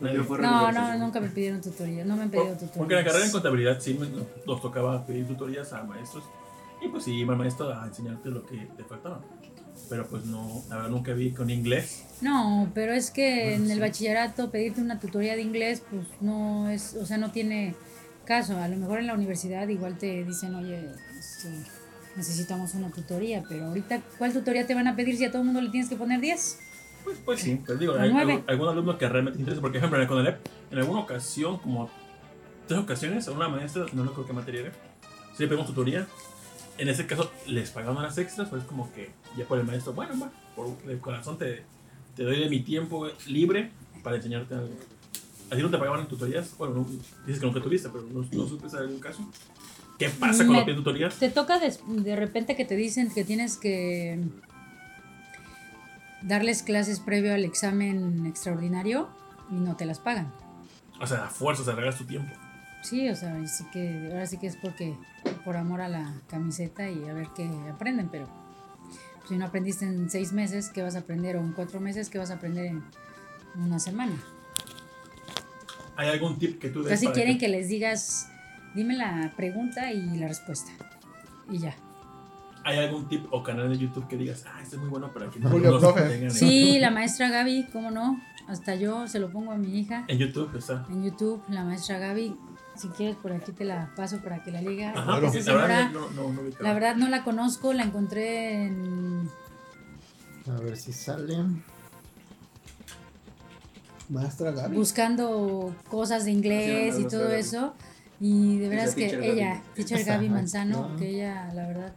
No, 0.00 0.72
no, 0.72 0.98
nunca 0.98 1.20
me 1.20 1.28
pidieron 1.28 1.60
tutoría, 1.60 2.04
no 2.04 2.16
me 2.16 2.24
han 2.24 2.30
pedido 2.30 2.48
Por- 2.48 2.54
tutoría. 2.58 2.78
Porque 2.78 2.94
en 2.94 3.00
la 3.00 3.04
carrera 3.06 3.26
en 3.26 3.32
contabilidad 3.32 3.80
sí 3.80 3.94
me- 3.94 4.08
nos 4.46 4.60
tocaba 4.62 5.04
pedir 5.06 5.26
tutorías 5.26 5.72
a 5.72 5.82
maestros. 5.84 6.24
Y 6.82 6.88
pues 6.88 7.04
sí, 7.04 7.12
iba 7.14 7.32
el 7.32 7.38
maestro 7.38 7.72
a 7.72 7.86
enseñarte 7.86 8.28
lo 8.30 8.44
que 8.44 8.56
te 8.76 8.84
faltaba. 8.84 9.20
Pero 9.88 10.06
pues 10.08 10.24
no, 10.26 10.62
la 10.68 10.76
verdad 10.76 10.90
nunca 10.90 11.12
vi 11.12 11.30
con 11.32 11.48
inglés. 11.50 12.04
No, 12.20 12.70
pero 12.74 12.92
es 12.92 13.10
que 13.10 13.50
Bueno, 13.50 13.64
en 13.64 13.70
el 13.70 13.76
sí. 13.76 13.80
bachillerato 13.80 14.50
pedirte 14.50 14.80
una 14.80 14.98
tutoría 14.98 15.36
de 15.36 15.42
inglés, 15.42 15.82
pues 15.90 16.06
no 16.20 16.68
es, 16.68 16.94
o 17.00 17.06
sea, 17.06 17.18
no 17.18 17.30
tiene 17.32 17.74
caso. 18.24 18.56
A 18.58 18.68
lo 18.68 18.76
mejor 18.76 18.98
en 18.98 19.06
la 19.06 19.14
universidad 19.14 19.68
igual 19.68 19.96
te 19.98 20.24
dicen, 20.24 20.54
oye, 20.54 20.90
este, 21.18 21.48
necesitamos 22.16 22.74
una 22.74 22.90
tutoría, 22.90 23.44
pero 23.48 23.66
ahorita, 23.66 24.00
¿cuál 24.18 24.32
tutoría 24.32 24.66
te 24.66 24.74
van 24.74 24.88
a 24.88 24.96
pedir 24.96 25.16
si 25.16 25.24
a 25.24 25.30
todo 25.30 25.40
el 25.42 25.46
mundo 25.46 25.60
le 25.60 25.70
tienes 25.70 25.88
que 25.88 25.96
poner 25.96 26.20
10? 26.20 26.58
Pues, 27.06 27.18
pues 27.24 27.40
sí, 27.40 27.62
pues 27.64 27.78
digo, 27.78 27.94
hay, 27.94 28.10
algún, 28.48 28.68
alumno 28.68 28.98
que 28.98 29.08
realmente 29.08 29.38
interesa. 29.38 29.60
Por 29.60 29.74
ejemplo, 29.76 29.96
en 29.96 30.02
el 30.02 30.08
CONALEP, 30.08 30.44
en 30.72 30.78
alguna 30.78 30.98
ocasión, 30.98 31.56
como 31.58 31.88
tres 32.66 32.80
ocasiones, 32.80 33.28
a 33.28 33.30
una 33.30 33.48
maestra, 33.48 33.86
no 33.92 34.02
recuerdo 34.02 34.26
qué 34.26 34.32
materia 34.32 34.60
era, 34.62 34.72
sí 35.36 35.44
le 35.44 35.46
pedimos 35.46 35.68
tutoría. 35.68 36.08
En 36.78 36.88
ese 36.88 37.06
caso, 37.06 37.30
les 37.46 37.70
pagaban 37.70 38.02
las 38.02 38.18
extras, 38.18 38.48
pues 38.48 38.64
como 38.64 38.92
que 38.92 39.12
ya 39.36 39.44
por 39.44 39.56
el 39.56 39.64
maestro, 39.64 39.92
bueno, 39.92 40.14
va, 40.20 40.32
por 40.56 40.74
el 40.90 40.98
corazón 40.98 41.38
te, 41.38 41.62
te 42.16 42.24
doy 42.24 42.40
de 42.40 42.50
mi 42.50 42.58
tiempo 42.64 43.06
libre 43.28 43.70
para 44.02 44.16
enseñarte 44.16 44.56
algo. 44.56 44.74
¿A 45.52 45.54
ti 45.54 45.62
no 45.62 45.70
te 45.70 45.78
pagaban 45.78 46.00
en 46.00 46.06
tutorías? 46.08 46.58
Bueno, 46.58 46.74
no, 46.74 46.86
dices 47.24 47.38
que 47.38 47.46
nunca 47.46 47.62
tuviste, 47.62 47.88
pero 47.88 48.02
no, 48.02 48.26
no 48.32 48.48
supes 48.48 48.74
algún 48.74 48.98
caso. 48.98 49.30
¿Qué 49.96 50.08
pasa 50.08 50.44
cuando 50.44 50.64
piden 50.64 50.78
tutorías? 50.78 51.14
Te 51.20 51.30
toca 51.30 51.60
de, 51.60 51.72
de 51.86 52.16
repente 52.16 52.56
que 52.56 52.64
te 52.64 52.74
dicen 52.74 53.12
que 53.14 53.22
tienes 53.22 53.56
que 53.56 54.18
darles 56.26 56.62
clases 56.62 57.00
previo 57.00 57.32
al 57.32 57.44
examen 57.44 58.26
extraordinario 58.26 59.08
y 59.50 59.54
no 59.54 59.76
te 59.76 59.86
las 59.86 60.00
pagan. 60.00 60.32
O 61.00 61.06
sea, 61.06 61.24
a 61.24 61.28
fuerza, 61.28 61.64
se 61.64 61.72
regalas 61.72 61.96
tu 61.96 62.04
tiempo. 62.04 62.32
Sí, 62.82 63.08
o 63.08 63.16
sea, 63.16 63.46
sí 63.46 63.64
que, 63.72 64.08
ahora 64.12 64.26
sí 64.26 64.38
que 64.38 64.46
es 64.46 64.56
porque 64.56 64.94
por 65.44 65.56
amor 65.56 65.80
a 65.80 65.88
la 65.88 66.14
camiseta 66.28 66.88
y 66.90 67.08
a 67.08 67.12
ver 67.12 67.28
qué 67.34 67.48
aprenden, 67.72 68.08
pero 68.08 68.28
si 69.28 69.36
no 69.36 69.46
aprendiste 69.46 69.84
en 69.84 70.08
seis 70.10 70.32
meses, 70.32 70.68
¿qué 70.68 70.82
vas 70.82 70.94
a 70.94 71.00
aprender? 71.00 71.36
O 71.36 71.40
en 71.40 71.52
cuatro 71.52 71.80
meses, 71.80 72.10
¿qué 72.10 72.18
vas 72.18 72.30
a 72.30 72.34
aprender 72.34 72.66
en 72.66 72.82
una 73.56 73.78
semana? 73.78 74.16
¿Hay 75.96 76.08
algún 76.08 76.38
tip 76.38 76.60
que 76.60 76.68
tú 76.68 76.82
des 76.82 76.90
Casi 76.90 77.06
para 77.06 77.14
quieren 77.14 77.38
que 77.38 77.48
les 77.48 77.68
digas, 77.68 78.28
dime 78.74 78.96
la 78.96 79.32
pregunta 79.36 79.92
y 79.92 80.18
la 80.18 80.28
respuesta. 80.28 80.70
Y 81.50 81.58
ya. 81.58 81.76
¿Hay 82.66 82.78
algún 82.78 83.08
tip 83.08 83.26
o 83.30 83.42
canal 83.44 83.68
de 83.70 83.78
YouTube 83.78 84.08
que 84.08 84.16
digas, 84.16 84.44
ah, 84.48 84.60
este 84.60 84.74
es 84.74 84.82
muy 84.82 84.90
bueno 84.90 85.12
para 85.12 85.30
que 85.30 85.38
no 85.38 85.48
Julio 85.50 85.78
no 85.78 85.94
tengan 85.94 86.10
en- 86.24 86.30
Sí, 86.32 86.78
la 86.80 86.90
maestra 86.90 87.28
Gaby, 87.30 87.68
¿cómo 87.72 87.92
no? 87.92 88.20
Hasta 88.48 88.74
yo 88.74 89.06
se 89.06 89.18
lo 89.20 89.30
pongo 89.30 89.52
a 89.52 89.56
mi 89.56 89.78
hija 89.78 90.04
En 90.08 90.18
YouTube 90.18 90.54
está. 90.56 90.84
en 90.90 91.04
YouTube, 91.04 91.42
la 91.48 91.62
maestra 91.64 91.98
Gaby. 91.98 92.36
Si 92.76 92.88
quieres, 92.88 93.16
por 93.16 93.32
aquí 93.32 93.52
te 93.52 93.64
la 93.64 93.90
paso 93.96 94.18
para 94.18 94.42
que 94.42 94.50
la 94.50 94.60
liga. 94.62 94.92
Ajá, 94.96 95.18
Esa 95.28 95.52
la 95.52 95.58
verdad 95.62 95.90
no, 95.92 96.10
no, 96.10 96.32
no 96.32 96.42
la 96.60 96.72
verdad 96.74 96.96
no 96.96 97.08
la 97.08 97.22
conozco, 97.24 97.72
la 97.72 97.84
encontré 97.84 98.66
en 98.66 99.30
A 100.50 100.60
ver 100.60 100.76
si 100.76 100.92
sale. 100.92 101.36
Maestra 104.08 104.50
Gaby. 104.52 104.76
buscando 104.76 105.74
cosas 105.88 106.24
de 106.24 106.30
inglés 106.32 106.96
Sí, 106.96 107.02
y 107.02 107.08
todo 107.08 107.30
eso. 107.32 107.74
Y 108.20 108.58
de 108.58 108.68
veras 108.68 108.86
Esa 108.88 108.96
que 108.96 109.02
teacher 109.08 109.20
Gaby. 109.20 109.30
ella, 109.32 109.62
teacher 109.74 110.04
Gaby 110.04 110.26
Ajá, 110.26 110.34
Manzano, 110.34 110.96
que 110.96 111.08
ella, 111.10 111.52
la 111.54 111.66
verdad, 111.66 111.92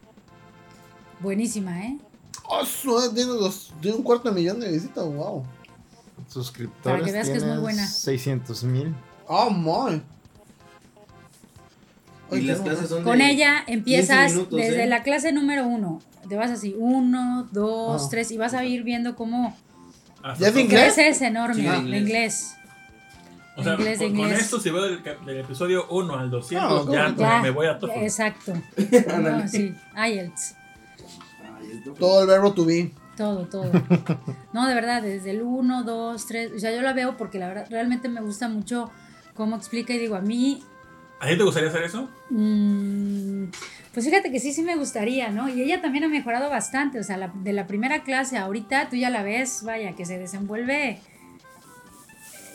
buenísima, 1.20 1.82
¿eh? 1.86 1.98
Oh, 2.46 2.66
su- 2.66 3.14
tiene, 3.14 3.32
dos- 3.32 3.72
tiene 3.82 3.98
un 3.98 4.04
cuarto 4.04 4.30
de 4.30 4.36
millón 4.36 4.60
de 4.60 4.72
visitas, 4.72 5.04
wow. 5.06 5.44
Suscriptores. 6.28 6.84
Para 6.84 7.04
que 7.06 7.12
veas 7.12 7.30
que 7.30 7.38
es 7.38 7.44
muy 7.44 7.58
buena. 7.58 7.86
600 7.88 8.64
mil. 8.64 8.94
Oh, 9.28 9.50
my. 9.50 10.02
Y 12.32 12.42
las 12.42 12.60
clases 12.62 12.90
son 12.90 13.04
Con 13.04 13.18
de 13.18 13.32
ella 13.32 13.64
empiezas 13.66 14.28
15 14.28 14.36
minutos, 14.36 14.60
desde 14.60 14.84
¿eh? 14.84 14.88
la 14.88 15.02
clase 15.04 15.32
número 15.32 15.66
uno. 15.68 16.00
Te 16.28 16.36
vas 16.36 16.52
así, 16.52 16.76
uno, 16.78 17.48
dos, 17.52 18.04
Ah. 18.06 18.08
tres, 18.12 18.30
y 18.32 18.38
vas 18.38 18.54
a 18.54 18.64
ir 18.66 18.84
viendo 18.84 19.16
cómo 19.16 19.56
Hasta 20.22 20.40
¿Ya 20.42 20.48
es 20.48 20.54
todo. 20.54 20.62
inglés? 20.64 20.94
creces 20.94 21.22
enorme 21.24 21.56
Sí, 21.56 21.62
de 21.64 21.70
de 21.72 21.78
inglés. 21.78 22.02
inglés. 22.02 22.56
O 23.58 23.64
sea, 23.64 23.74
Inglés, 23.74 23.98
con, 24.00 24.08
con 24.10 24.18
inglés. 24.20 24.40
esto, 24.42 24.60
si 24.60 24.70
veo 24.70 24.84
del, 24.84 25.04
del 25.26 25.38
episodio 25.40 25.88
1 25.90 26.16
al 26.18 26.30
200, 26.30 26.86
No, 26.86 26.94
ya, 26.94 27.14
Ya, 27.18 27.42
me 27.42 27.50
voy 27.50 27.68
a 27.68 27.78
TOEFL. 27.80 28.00
Exacto. 28.04 28.54
No, 29.22 29.48
sí, 29.48 29.74
IELTS. 29.96 30.56
Todo 31.98 32.22
el 32.22 32.28
verbo 32.28 32.54
to 32.54 32.66
be. 32.66 32.92
Todo, 33.18 33.46
todo. 33.48 33.72
No, 34.54 34.68
de 34.68 34.74
verdad, 34.74 35.02
desde 35.04 35.32
el 35.32 35.42
1, 35.44 35.84
2, 35.84 36.26
3. 36.26 36.52
O 36.56 36.60
sea, 36.60 36.74
yo 36.76 36.82
la 36.82 36.94
veo 36.94 37.18
porque 37.18 37.38
la 37.38 37.48
verdad, 37.48 37.68
realmente 37.70 38.10
me 38.10 38.20
gusta 38.22 38.48
mucho 38.50 38.90
cómo 39.36 39.56
explica 39.56 39.94
y 39.94 40.00
digo, 40.00 40.16
a 40.16 40.22
mí, 40.22 40.64
¿A 41.20 41.28
ti 41.28 41.38
te 41.38 41.44
gustaría 41.44 41.70
hacer 41.70 41.84
eso? 41.84 42.10
mm, 42.30 43.44
pues 43.94 44.06
fíjate 44.06 44.32
que 44.32 44.40
sí, 44.40 44.54
sí 44.54 44.62
me 44.64 44.76
gustaría, 44.78 45.30
¿no? 45.32 45.50
Y 45.50 45.62
ella 45.62 45.82
también 45.82 46.06
ha 46.06 46.08
mejorado 46.08 46.50
bastante. 46.50 47.00
O 47.00 47.04
sea, 47.04 47.18
la- 47.18 47.32
de 47.34 47.52
la 47.54 47.68
primera 47.68 48.04
clase 48.04 48.38
a 48.38 48.44
ahorita, 48.44 48.90
tú 48.90 48.96
ya 48.96 49.10
la 49.10 49.22
ves, 49.22 49.64
vaya, 49.64 49.96
que 49.96 50.06
se 50.06 50.18
desenvuelve. 50.18 51.00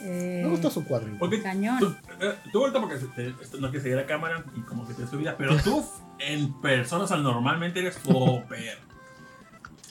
eh, 0.02 0.40
Me 0.44 0.50
gusta 0.50 0.70
su 0.70 0.84
cuadro. 0.84 1.08
Porque 1.18 1.42
Cañón. 1.42 1.78
Tú, 1.78 1.94
eh, 2.20 2.34
tú 2.52 2.60
ahorita 2.60 2.80
porque 2.80 2.96
te- 2.96 3.32
te- 3.32 3.58
no 3.60 3.68
quieres 3.68 3.82
seguir 3.82 3.96
la 3.96 4.06
cámara 4.06 4.44
y 4.56 4.60
como 4.62 4.86
que 4.86 4.94
te 4.94 5.06
subida, 5.06 5.36
pero 5.36 5.56
tú 5.62 5.84
en 6.18 6.52
persona, 6.60 7.04
o 7.04 7.06
sea, 7.06 7.16
normalmente 7.18 7.80
eres 7.80 7.94
súper 7.96 8.78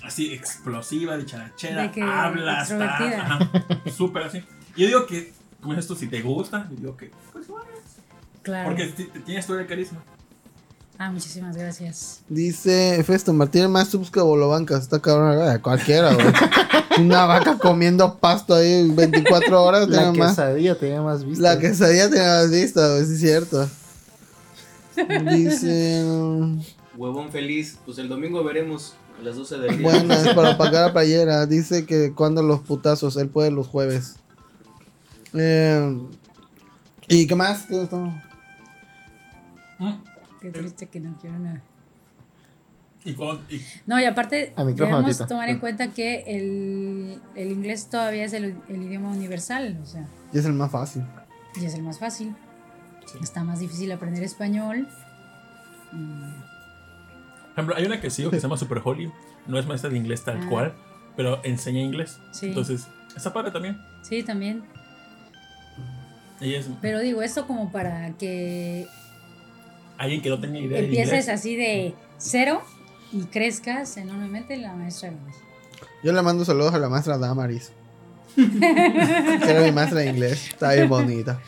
así 0.03 0.33
explosiva, 0.33 1.17
dicharachera, 1.17 1.83
De 1.83 1.91
que 1.91 2.01
hablas, 2.01 2.73
súper 3.95 4.23
así. 4.23 4.43
Yo 4.75 4.87
digo 4.87 5.05
que, 5.05 5.33
como 5.61 5.73
dices 5.73 5.87
tú, 5.87 5.95
si 5.95 6.07
te 6.07 6.21
gusta, 6.21 6.67
yo 6.71 6.75
digo 6.77 6.97
que, 6.97 7.11
pues 7.31 7.47
bueno, 7.47 7.65
Claro. 8.41 8.69
porque 8.69 8.87
tienes 9.25 9.45
todo 9.47 9.59
el 9.59 9.67
carisma. 9.67 10.03
Ah, 10.97 11.09
muchísimas 11.09 11.57
gracias. 11.57 12.21
Dice 12.29 13.03
Festo, 13.03 13.33
Martín 13.33 13.69
más 13.71 13.87
subs 13.89 14.11
que 14.11 14.19
Bolobancas. 14.19 14.83
Está 14.83 15.01
cabrón, 15.01 15.59
cualquiera, 15.61 16.13
güey. 16.13 16.27
Una 16.99 17.25
vaca 17.25 17.57
comiendo 17.57 18.19
pasto 18.19 18.53
ahí 18.53 18.87
24 18.91 19.63
horas. 19.63 19.89
La 19.89 20.11
más. 20.11 20.29
quesadilla 20.35 20.77
tenía 20.77 21.01
más 21.01 21.25
vista. 21.25 21.41
La 21.41 21.59
quesadilla 21.59 22.09
tenía 22.09 22.27
más 22.27 22.51
vista, 22.51 22.87
güey, 22.89 23.05
sí 23.05 23.13
es 23.13 23.19
cierto. 23.21 23.67
Dice. 25.31 26.03
Huevón 26.95 27.31
feliz, 27.31 27.79
pues 27.85 27.97
el 27.97 28.07
domingo 28.07 28.43
veremos 28.43 28.93
las 29.21 29.35
12 29.35 29.57
del 29.59 29.77
día. 29.77 29.81
Bueno, 29.89 30.13
es 30.13 30.33
para 30.33 30.57
pagar 30.57 30.87
la 30.87 30.93
playera. 30.93 31.45
Dice 31.45 31.85
que 31.85 32.13
cuando 32.13 32.41
los 32.43 32.61
putazos, 32.61 33.15
él 33.17 33.29
puede 33.29 33.51
los 33.51 33.67
jueves. 33.67 34.15
Eh, 35.33 35.97
¿Y 37.07 37.27
qué 37.27 37.35
más? 37.35 37.65
¿Qué? 37.65 37.87
Mm. 39.79 39.93
Qué 40.41 40.51
triste 40.51 40.87
que 40.87 40.99
no 40.99 41.17
quiero 41.19 41.39
nada. 41.39 41.61
Y, 43.05 43.13
con, 43.15 43.41
y 43.49 43.61
No, 43.85 43.99
y 43.99 44.05
aparte 44.05 44.53
debemos 44.55 45.27
tomar 45.27 45.49
en 45.49 45.59
cuenta 45.59 45.89
que 45.89 46.23
el, 46.25 47.21
el 47.35 47.51
inglés 47.51 47.89
todavía 47.89 48.23
es 48.23 48.31
el, 48.33 48.55
el 48.69 48.83
idioma 48.83 49.09
universal, 49.09 49.77
o 49.83 49.85
sea, 49.85 50.07
Y 50.31 50.37
es 50.39 50.45
el 50.45 50.53
más 50.53 50.71
fácil. 50.71 51.03
y 51.61 51.65
es 51.65 51.73
el 51.73 51.83
más 51.83 51.99
fácil. 51.99 52.33
Está 53.21 53.43
más 53.43 53.59
difícil 53.59 53.91
aprender 53.91 54.23
español. 54.23 54.87
Mm, 55.91 56.31
Por 56.31 56.42
ejemplo, 57.53 57.75
hay 57.75 57.85
una 57.85 57.99
que 58.01 58.09
sigo 58.09 58.29
que 58.31 58.37
se 58.37 58.43
llama 58.43 58.57
Super 58.57 58.81
Holly. 58.83 59.11
No 59.47 59.57
es 59.59 59.65
maestra 59.65 59.89
de 59.89 59.97
inglés 59.97 60.23
tal 60.23 60.39
Ah. 60.43 60.47
cual, 60.49 60.73
pero 61.15 61.39
enseña 61.43 61.79
inglés. 61.81 62.17
Sí. 62.31 62.47
Entonces, 62.47 62.87
está 63.15 63.31
padre 63.33 63.51
también. 63.51 63.77
Sí, 64.03 64.23
también. 64.23 64.63
Ella 66.41 66.59
es 66.59 66.67
Pero 66.81 66.99
digo, 66.99 67.21
esto 67.21 67.47
como 67.47 67.71
para 67.71 68.11
que 68.17 68.87
alguien 69.97 70.21
que 70.21 70.29
no 70.29 70.39
tenga 70.39 70.59
idea 70.59 70.79
de 70.79 70.85
empieces 70.85 71.07
inglés. 71.25 71.29
así 71.29 71.55
de 71.55 71.93
cero 72.17 72.61
y 73.11 73.21
crezcas 73.25 73.95
enormemente 73.97 74.57
la 74.57 74.73
maestra 74.73 75.09
de 75.09 75.15
inglés. 75.15 75.35
Yo 76.03 76.11
le 76.11 76.21
mando 76.21 76.43
saludos 76.43 76.73
a 76.73 76.79
la 76.79 76.89
maestra 76.89 77.17
Damaris. 77.17 77.71
que 78.35 79.49
era 79.49 79.61
mi 79.61 79.71
maestra 79.71 79.99
de 79.99 80.09
inglés. 80.09 80.47
Está 80.49 80.73
bien 80.73 80.89
bonita. 80.89 81.39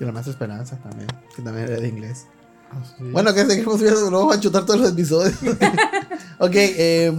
Y 0.00 0.04
la 0.04 0.12
maestra 0.12 0.32
Esperanza 0.32 0.76
también. 0.76 1.08
Que 1.34 1.42
también 1.42 1.66
era 1.68 1.80
de 1.80 1.88
inglés. 1.88 2.26
Así. 2.70 3.02
Bueno, 3.10 3.32
que 3.34 3.44
seguimos 3.46 3.80
viendo. 3.80 4.10
No 4.10 4.18
vamos 4.20 4.36
a 4.36 4.40
chutar 4.40 4.64
todos 4.66 4.80
los 4.80 4.90
episodios. 4.92 5.34
ok, 6.38 6.50
eh. 6.54 7.12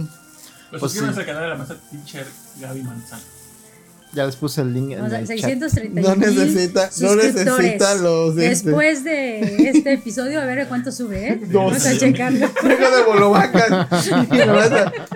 Pues, 0.70 0.80
Pues 0.80 0.92
suscríbanse 0.92 1.14
sí. 1.14 1.20
al 1.20 1.26
canal 1.26 1.42
de 1.42 1.48
la 1.48 1.54
maestra 1.56 1.76
teacher 1.90 2.26
Gaby 2.60 2.82
Manzano. 2.82 3.22
Ya 4.12 4.26
les 4.26 4.34
puse 4.34 4.60
el 4.62 4.72
link 4.74 4.90
en 4.90 5.02
O 5.02 5.08
sea, 5.08 5.20
el 5.20 5.26
chat. 5.28 5.36
631 5.36 6.08
No 6.08 6.16
necesita, 6.16 6.90
no 7.00 7.14
necesita 7.14 7.94
los. 7.96 8.36
este, 8.36 8.70
Después 8.70 9.04
de 9.04 9.68
este 9.68 9.92
episodio, 9.92 10.40
a 10.40 10.44
ver 10.46 10.66
cuánto 10.66 10.90
sube, 10.90 11.28
¿eh? 11.28 11.40
No 11.48 11.58
Vamos 11.66 11.86
a 11.86 11.96
checarlo. 11.96 12.48
De 12.62 13.02
bolobacas. 13.06 13.88
y 14.06 14.34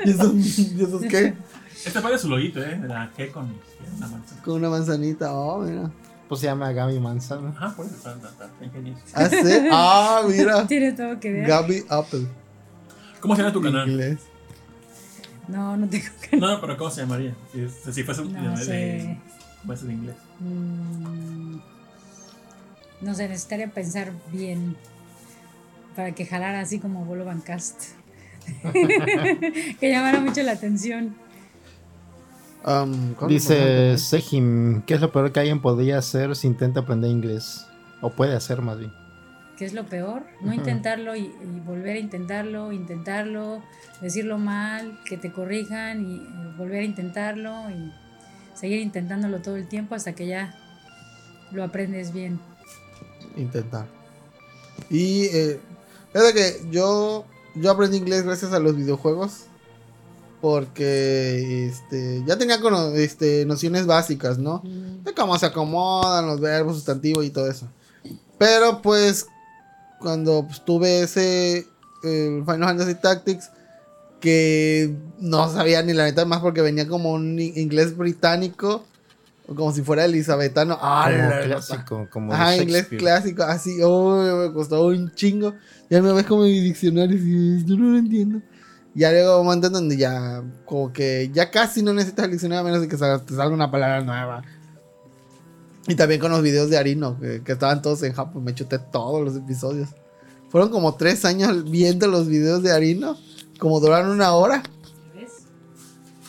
¿Y 0.08 0.10
esos, 0.10 0.34
¿Y 0.34 0.82
esos 0.82 1.02
qué? 1.02 1.34
Este 1.84 2.00
padre 2.00 2.18
su 2.18 2.28
loguito, 2.28 2.62
¿eh? 2.62 2.78
De 2.80 2.86
la 2.88 3.10
G 3.16 3.32
con 3.32 3.52
una 3.96 4.06
manzana. 4.06 4.42
Con 4.44 4.54
una 4.54 4.68
manzanita. 4.70 5.32
Oh, 5.34 5.60
mira. 5.62 5.90
Pues 6.34 6.40
se 6.40 6.46
llama 6.46 6.72
Gaby 6.72 6.98
pues 7.76 7.90
está, 7.92 8.12
está, 8.14 8.28
está, 8.28 8.44
está 8.46 8.64
ingenioso. 8.64 9.02
Ah, 9.14 9.28
sí. 9.30 9.68
Ah, 9.70 10.22
mira. 10.28 10.66
Tiene 10.68 10.92
todo 10.92 11.20
que 11.20 11.32
ver. 11.32 11.46
Gaby 11.46 11.84
Apple. 11.88 12.26
¿Cómo 13.20 13.36
se 13.36 13.42
llama 13.42 13.52
tu 13.52 13.62
canal? 13.62 13.88
Inglés. 13.88 14.18
No, 15.48 15.76
no 15.76 15.88
tengo 15.88 16.06
que. 16.28 16.36
No, 16.36 16.60
pero 16.60 16.76
¿cómo 16.76 16.90
se 16.90 17.02
llamaría? 17.02 17.34
Si, 17.52 17.60
es- 17.62 17.94
si 17.94 18.02
fuese 18.02 18.22
un 18.22 18.32
No 18.32 18.56
de, 18.56 18.64
sé. 18.64 19.18
de 19.86 19.92
inglés. 19.92 20.16
Mm, 20.40 21.56
No 23.02 23.14
sé, 23.14 23.28
necesitaría 23.28 23.68
pensar 23.68 24.12
bien 24.32 24.76
para 25.94 26.12
que 26.12 26.26
jalara 26.26 26.60
así 26.60 26.78
como 26.80 27.04
Bolo 27.04 27.24
Bancast. 27.24 27.92
que 28.72 29.90
llamara 29.90 30.20
mucho 30.20 30.42
la 30.42 30.52
atención. 30.52 31.14
Um. 32.66 33.14
Dice 33.28 33.98
Sejim, 33.98 34.82
¿qué 34.82 34.94
es 34.94 35.00
lo 35.00 35.12
peor 35.12 35.32
que 35.32 35.40
alguien 35.40 35.60
podría 35.60 35.98
hacer 35.98 36.34
si 36.34 36.46
intenta 36.46 36.80
aprender 36.80 37.10
inglés? 37.10 37.66
O 38.00 38.10
puede 38.10 38.34
hacer 38.34 38.62
más 38.62 38.78
bien. 38.78 38.92
¿Qué 39.58 39.66
es 39.66 39.72
lo 39.72 39.84
peor? 39.84 40.24
No 40.40 40.52
intentarlo 40.52 41.14
y, 41.14 41.20
y 41.26 41.60
volver 41.64 41.96
a 41.96 41.98
intentarlo, 42.00 42.72
intentarlo, 42.72 43.62
decirlo 44.00 44.38
mal, 44.38 44.98
que 45.04 45.16
te 45.16 45.30
corrijan 45.30 46.10
y 46.10 46.16
eh, 46.16 46.54
volver 46.58 46.80
a 46.80 46.84
intentarlo 46.84 47.70
y 47.70 47.92
seguir 48.54 48.80
intentándolo 48.80 49.40
todo 49.42 49.56
el 49.56 49.68
tiempo 49.68 49.94
hasta 49.94 50.14
que 50.14 50.26
ya 50.26 50.56
lo 51.52 51.62
aprendes 51.62 52.12
bien. 52.12 52.40
Intentar. 53.36 53.86
Y 54.90 55.26
eh, 55.26 55.60
fíjate 56.12 56.34
que 56.34 56.70
yo, 56.70 57.24
yo 57.54 57.70
aprendí 57.70 57.98
inglés 57.98 58.24
gracias 58.24 58.52
a 58.52 58.58
los 58.58 58.76
videojuegos. 58.76 59.46
Porque 60.44 61.68
este, 61.68 62.22
ya 62.26 62.36
tenía 62.36 62.60
cono- 62.60 62.94
este, 62.94 63.46
nociones 63.46 63.86
básicas, 63.86 64.36
¿no? 64.36 64.62
de 65.02 65.14
cómo 65.14 65.38
se 65.38 65.46
acomodan 65.46 66.26
los 66.26 66.38
verbos, 66.38 66.74
sustantivos 66.76 67.24
y 67.24 67.30
todo 67.30 67.50
eso. 67.50 67.66
Pero 68.36 68.82
pues 68.82 69.24
cuando 69.98 70.44
pues, 70.46 70.62
tuve 70.62 71.00
ese 71.00 71.66
eh, 72.02 72.42
Final 72.44 72.64
Fantasy 72.64 72.94
Tactics 72.96 73.48
que 74.20 74.94
no 75.18 75.50
sabía 75.50 75.82
ni 75.82 75.94
la 75.94 76.04
neta 76.04 76.26
más 76.26 76.40
porque 76.40 76.60
venía 76.60 76.86
como 76.86 77.12
un 77.12 77.40
inglés 77.40 77.96
británico 77.96 78.84
o 79.48 79.54
como 79.54 79.72
si 79.72 79.80
fuera 79.80 80.04
elizabetano. 80.04 80.76
Ah, 80.78 81.10
como 81.10 81.40
clásico, 81.42 82.08
como 82.10 82.34
Ajá, 82.34 82.58
inglés 82.58 82.88
clásico, 82.98 83.44
así, 83.44 83.78
oh, 83.82 84.46
me 84.46 84.52
costó 84.52 84.88
un 84.88 85.10
chingo. 85.14 85.54
Ya 85.88 86.02
me 86.02 86.12
ves 86.12 86.26
como 86.26 86.42
mi 86.42 86.60
diccionario 86.60 87.16
y 87.16 87.60
esto 87.60 87.76
no 87.76 87.92
lo 87.92 87.98
entiendo. 87.98 88.42
Ya 88.94 89.10
luego 89.10 89.40
un 89.40 89.46
momento 89.46 89.66
en 89.66 89.72
donde 89.72 89.96
ya, 89.96 90.42
como 90.64 90.92
que 90.92 91.30
ya 91.32 91.50
casi 91.50 91.82
no 91.82 91.92
necesitas 91.92 92.26
el 92.26 92.30
diccionario 92.32 92.60
a 92.60 92.64
menos 92.64 92.80
de 92.80 92.88
que 92.88 92.96
salga- 92.96 93.24
te 93.24 93.34
salga 93.34 93.52
una 93.54 93.70
palabra 93.70 94.02
nueva. 94.02 94.42
Y 95.88 95.96
también 95.96 96.20
con 96.20 96.30
los 96.30 96.42
videos 96.42 96.70
de 96.70 96.78
Arino, 96.78 97.18
que, 97.18 97.42
que 97.42 97.52
estaban 97.52 97.82
todos 97.82 98.02
en 98.04 98.12
Japón, 98.12 98.44
me 98.44 98.54
chuté 98.54 98.78
todos 98.78 99.22
los 99.22 99.36
episodios. 99.36 99.88
Fueron 100.48 100.70
como 100.70 100.94
tres 100.94 101.24
años 101.24 101.68
viendo 101.70 102.06
los 102.06 102.28
videos 102.28 102.62
de 102.62 102.72
Arino, 102.72 103.18
como 103.58 103.80
duraron 103.80 104.10
una 104.10 104.32
hora, 104.34 104.62
¿Ves? 105.14 105.46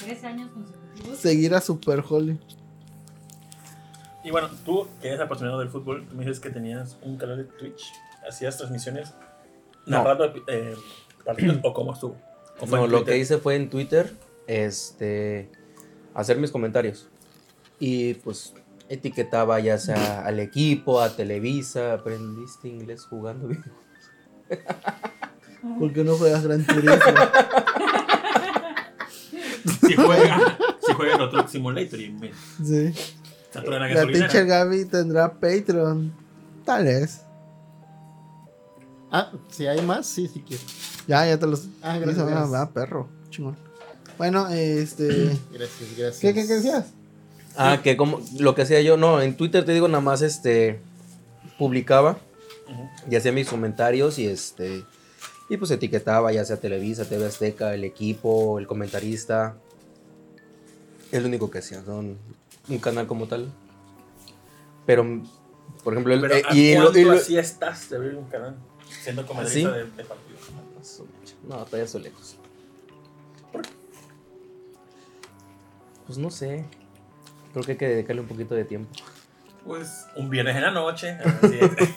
Tres 0.04 0.24
años 0.24 0.50
consecutivos. 0.52 1.20
seguir 1.20 1.54
a 1.54 1.62
Super 1.62 2.04
Holly. 2.08 2.40
Y 4.24 4.32
bueno, 4.32 4.50
tú 4.66 4.88
que 5.02 5.10
eres 5.10 5.20
apasionado 5.22 5.60
del 5.60 5.70
fútbol, 5.70 6.06
tú 6.10 6.16
me 6.16 6.26
dices 6.26 6.40
que 6.40 6.50
tenías 6.50 6.98
un 7.04 7.16
canal 7.18 7.38
de 7.38 7.44
Twitch, 7.44 7.94
hacías 8.28 8.58
transmisiones 8.58 9.14
No. 9.86 10.00
narrando 10.00 10.26
eh, 10.48 10.74
partidos 11.24 11.60
o 11.64 11.74
cómo 11.74 11.94
estuvo. 11.94 12.18
¿O 12.60 12.68
fue 12.68 12.80
No, 12.80 12.86
en 12.86 12.92
lo 12.92 13.06
que 13.06 13.18
hice 13.18 13.38
fue 13.38 13.56
en 13.56 13.70
Twitter, 13.70 14.14
este, 14.48 15.50
hacer 16.14 16.38
mis 16.38 16.52
comentarios. 16.52 17.08
Y 17.80 18.16
pues 18.16 18.54
etiquetaba 18.90 19.60
ya 19.60 19.78
sea 19.78 20.26
al 20.26 20.40
equipo, 20.40 21.02
a 21.02 21.16
Televisa, 21.16 21.94
aprendiste 21.94 22.68
inglés 22.68 23.06
jugando 23.06 23.48
bien. 23.48 23.64
¿Por 25.80 25.92
qué 25.92 26.04
no 26.04 26.16
juegas 26.16 26.44
Gran 26.44 26.66
Turismo? 26.66 26.96
Si 29.82 29.96
juega, 29.96 30.58
si 30.86 30.94
juega 30.94 31.24
el 31.24 31.30
Truck 31.30 31.48
Simulator 31.48 32.00
y 32.00 32.16
sí. 32.64 32.94
la 33.54 33.80
La 33.80 34.08
teacher 34.08 34.46
Gaby 34.46 34.86
tendrá 34.86 35.34
Patreon. 35.34 36.14
Tal 36.64 36.86
vez. 36.86 37.25
Ah, 39.18 39.32
si 39.50 39.66
hay 39.68 39.82
más, 39.82 40.06
sí, 40.08 40.28
sí 40.28 40.44
quiero. 40.46 40.62
Ya, 41.08 41.26
ya 41.26 41.40
te 41.40 41.48
los. 41.48 41.68
Ah, 41.82 41.98
gracias, 41.98 42.26
Ah, 42.26 42.30
gracias. 42.30 42.54
va, 42.54 42.70
perro. 42.72 43.08
Chingón. 43.30 43.56
Bueno, 44.18 44.48
este. 44.50 45.08
Gracias, 45.54 45.90
gracias. 45.98 46.20
¿Qué, 46.20 46.34
qué, 46.34 46.46
qué 46.48 46.54
decías? 46.56 46.88
Ah, 47.58 47.80
que 47.82 47.96
como 47.96 48.20
lo 48.40 48.54
que 48.56 48.64
hacía 48.64 48.82
yo, 48.82 48.98
no, 48.98 49.22
en 49.22 49.38
Twitter 49.38 49.64
te 49.64 49.72
digo 49.74 49.88
nada 49.88 50.02
más 50.02 50.22
este 50.22 50.80
publicaba 51.58 52.18
y 53.10 53.16
hacía 53.16 53.32
mis 53.32 53.48
comentarios 53.48 54.20
y 54.20 54.28
este 54.28 54.84
y 55.48 55.56
pues 55.58 55.72
etiquetaba 55.72 56.34
ya 56.34 56.44
sea 56.44 56.58
Televisa, 56.58 57.06
TV 57.06 57.26
Azteca, 57.26 57.74
el 57.74 57.84
equipo, 57.86 58.60
el 58.60 58.68
comentarista. 58.68 59.56
Es 61.14 61.22
lo 61.22 61.28
único 61.30 61.50
que 61.50 61.60
hacía, 61.60 61.82
son 61.86 62.18
un 62.68 62.80
canal 62.80 63.08
como 63.08 63.28
tal. 63.28 63.48
Pero 64.86 65.06
por 65.84 65.94
ejemplo, 65.94 66.14
el, 66.14 66.22
Pero 66.22 66.36
eh, 66.36 66.44
¿a 66.50 66.56
y 66.56 66.76
lo- 66.76 66.98
y 66.98 67.04
lo- 67.04 67.12
así 67.14 67.38
estás 67.38 67.90
de 67.90 67.96
abrir 67.98 68.16
un 68.16 68.26
canal? 68.26 68.56
Siendo 69.06 69.24
comentarista 69.28 69.70
¿Sí? 69.72 69.78
de, 69.78 69.84
de. 69.84 70.06
No, 71.48 71.58
todavía 71.66 71.84
estoy 71.86 72.02
lejos. 72.02 72.38
Pues 76.08 76.18
no 76.18 76.32
sé. 76.32 76.66
Creo 77.54 77.64
que 77.64 77.74
hay 77.74 77.78
que 77.78 77.88
dedicarle 77.88 78.22
un 78.24 78.28
poquito 78.28 78.56
de 78.56 78.66
tiempo. 78.66 78.90
Pues 79.64 80.08
un 80.16 80.30
viernes 80.32 80.56
en 80.56 80.64
la 80.64 80.72
noche. 80.72 81.18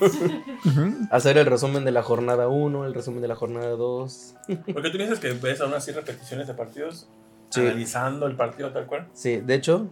Hacer 1.11 1.39
el 1.39 1.47
resumen 1.47 1.87
de 1.87 1.93
la 1.93 2.03
jornada 2.03 2.49
1, 2.49 2.85
el 2.85 2.93
resumen 2.93 3.23
de 3.23 3.29
la 3.29 3.37
jornada 3.37 3.71
2. 3.71 4.35
Porque 4.73 4.91
tú 4.91 4.99
dices 4.99 5.19
que 5.19 5.33
ves 5.33 5.63
aún 5.63 5.73
así 5.73 5.93
repeticiones 5.93 6.47
de 6.47 6.53
partidos, 6.53 7.09
Sí. 7.51 7.61
analizando 7.63 8.27
el 8.27 8.37
partido 8.37 8.71
tal 8.73 8.87
cual. 8.87 9.09
Sí, 9.15 9.39
de 9.39 9.55
hecho, 9.55 9.89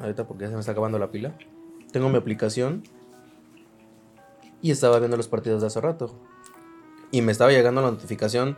ahorita 0.00 0.26
porque 0.26 0.44
ya 0.44 0.48
se 0.48 0.54
me 0.54 0.60
está 0.60 0.72
acabando 0.72 0.98
la 0.98 1.10
pila, 1.10 1.34
tengo 1.92 2.08
mi 2.08 2.16
aplicación 2.16 2.82
y 4.62 4.70
estaba 4.70 4.98
viendo 4.98 5.18
los 5.18 5.28
partidos 5.28 5.60
de 5.60 5.66
hace 5.66 5.80
rato. 5.82 6.14
Y 7.14 7.22
me 7.22 7.30
estaba 7.30 7.52
llegando 7.52 7.80
la 7.80 7.92
notificación. 7.92 8.56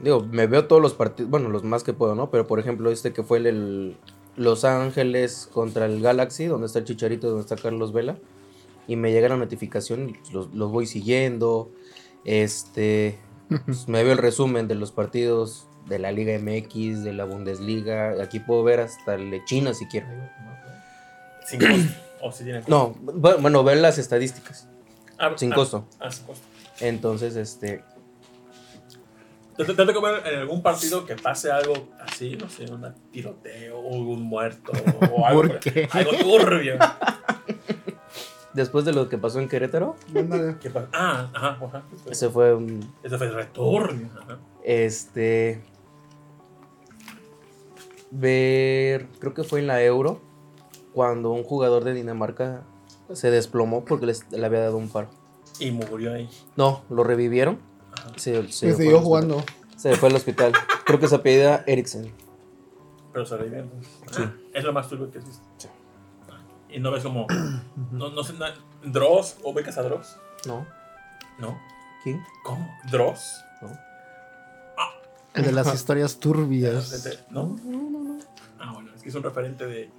Digo, 0.00 0.26
me 0.30 0.46
veo 0.46 0.66
todos 0.66 0.80
los 0.80 0.94
partidos, 0.94 1.30
bueno, 1.30 1.50
los 1.50 1.64
más 1.64 1.84
que 1.84 1.92
puedo, 1.92 2.14
¿no? 2.14 2.30
Pero 2.30 2.46
por 2.46 2.58
ejemplo, 2.58 2.90
este 2.90 3.12
que 3.12 3.22
fue 3.22 3.38
el, 3.38 3.46
el 3.46 3.96
Los 4.36 4.64
Ángeles 4.64 5.50
contra 5.52 5.84
el 5.84 6.00
Galaxy, 6.00 6.46
donde 6.46 6.66
está 6.66 6.78
el 6.78 6.86
Chicharito, 6.86 7.28
donde 7.28 7.42
está 7.42 7.56
Carlos 7.56 7.92
Vela. 7.92 8.16
Y 8.88 8.96
me 8.96 9.12
llega 9.12 9.28
la 9.28 9.36
notificación 9.36 10.08
y 10.10 10.32
los, 10.32 10.52
los 10.54 10.72
voy 10.72 10.86
siguiendo. 10.86 11.70
Este, 12.24 13.18
pues, 13.66 13.86
me 13.88 14.02
veo 14.02 14.12
el 14.12 14.18
resumen 14.18 14.66
de 14.66 14.74
los 14.74 14.92
partidos 14.92 15.66
de 15.88 15.98
la 15.98 16.10
Liga 16.10 16.32
MX, 16.38 17.04
de 17.04 17.12
la 17.12 17.24
Bundesliga. 17.26 18.20
Aquí 18.22 18.40
puedo 18.40 18.64
ver 18.64 18.80
hasta 18.80 19.14
el 19.14 19.30
de 19.30 19.44
China 19.44 19.74
si 19.74 19.86
quiero. 19.88 20.06
Sin 21.46 21.60
costo. 21.60 21.92
o 22.22 22.32
si 22.32 22.44
tiene 22.44 22.60
costo. 22.60 22.70
No, 23.04 23.12
bu- 23.12 23.40
bueno, 23.42 23.62
ver 23.62 23.76
las 23.76 23.98
estadísticas. 23.98 24.66
Ah, 25.18 25.32
sin 25.36 25.52
ah, 25.52 25.56
costo. 25.56 25.84
Ah, 26.00 26.10
sin 26.10 26.24
costo. 26.24 26.44
Entonces, 26.82 27.36
este, 27.36 27.82
¿Te 29.56 29.64
te 29.64 29.74
tengo 29.74 29.92
que 29.92 30.00
ver 30.00 30.26
en 30.26 30.40
algún 30.40 30.62
partido 30.62 31.04
que 31.06 31.14
pase 31.14 31.50
algo 31.50 31.74
así? 32.00 32.36
No 32.36 32.48
sé, 32.48 32.64
un 32.70 32.92
tiroteo 33.10 33.78
o 33.78 33.96
un 33.96 34.22
muerto 34.22 34.72
o 35.12 35.26
algo. 35.26 35.42
¿Por 35.42 35.60
qué? 35.60 35.88
Algo 35.92 36.10
turbio. 36.20 36.78
después 38.54 38.84
de 38.84 38.92
lo 38.92 39.08
que 39.08 39.18
pasó 39.18 39.40
en 39.40 39.48
Querétaro. 39.48 39.94
¿Qué? 40.60 40.70
Ah, 40.92 41.30
ajá, 41.34 41.58
ajá. 41.64 41.82
ese 42.10 42.28
fue 42.30 42.54
un, 42.54 42.92
Ese 43.02 43.16
fue 43.18 43.28
re 43.30 43.44
turbio. 43.46 44.08
Ajá. 44.22 44.38
Este. 44.64 45.62
Ver. 48.10 49.06
Creo 49.18 49.34
que 49.34 49.44
fue 49.44 49.60
en 49.60 49.66
la 49.66 49.82
Euro. 49.82 50.20
Cuando 50.94 51.30
un 51.30 51.42
jugador 51.42 51.84
de 51.84 51.94
Dinamarca 51.94 52.62
se 53.12 53.30
desplomó 53.30 53.84
porque 53.84 54.06
les- 54.06 54.30
le 54.30 54.44
había 54.44 54.60
dado 54.60 54.76
un 54.76 54.88
paro. 54.88 55.08
Y 55.62 55.70
murió 55.70 56.12
ahí. 56.14 56.28
No, 56.56 56.82
lo 56.90 57.04
revivieron. 57.04 57.60
Ajá. 57.92 58.10
Se, 58.16 58.48
se 58.50 58.72
fue 58.72 58.84
siguió 58.84 59.00
jugando. 59.00 59.44
Se 59.76 59.96
fue 59.96 60.08
al 60.08 60.16
hospital. 60.16 60.52
Creo 60.84 60.98
que 60.98 61.06
se 61.06 61.14
apellida 61.14 61.62
Eriksen. 61.66 62.12
Pero 63.12 63.26
se 63.26 63.36
revivió 63.36 63.60
entonces. 63.60 63.92
Sí. 64.10 64.22
Ah, 64.22 64.32
es 64.54 64.64
lo 64.64 64.72
más 64.72 64.88
turbio 64.88 65.10
que 65.10 65.18
existe. 65.18 65.42
Y 66.68 66.80
no 66.80 66.90
ves 66.90 67.02
como. 67.02 67.26
No, 67.92 68.10
no 68.10 68.24
sé, 68.24 68.34
Dross 68.84 69.36
o 69.42 69.52
becas 69.52 69.76
a 69.78 69.82
Dross. 69.82 70.16
¿No? 70.46 70.66
No. 71.38 71.60
¿Quién? 72.02 72.22
¿Cómo? 72.42 72.68
¿Dross? 72.90 73.44
¿No? 73.60 73.68
El 75.34 75.44
de 75.44 75.52
las 75.52 75.72
historias 75.72 76.18
turbias. 76.18 77.24
¿No? 77.30 77.56
Ah, 78.58 78.72
bueno, 78.72 78.90
es 78.94 79.02
que 79.02 79.08
es 79.10 79.14
un 79.14 79.22
referente 79.22 79.66
de. 79.66 79.90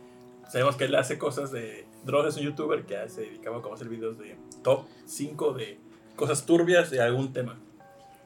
Sabemos 0.49 0.75
que 0.75 0.85
él 0.85 0.95
hace 0.95 1.17
cosas 1.17 1.51
de. 1.51 1.87
Dross 2.03 2.27
es 2.27 2.35
un 2.37 2.43
youtuber 2.43 2.85
que 2.85 3.07
se 3.09 3.21
dedicaba 3.21 3.61
como 3.61 3.73
a 3.73 3.75
hacer 3.75 3.89
videos 3.89 4.17
de 4.17 4.35
top 4.63 4.85
5 5.05 5.53
de 5.53 5.79
cosas 6.15 6.45
turbias 6.45 6.89
de 6.89 7.01
algún 7.01 7.33
tema. 7.33 7.59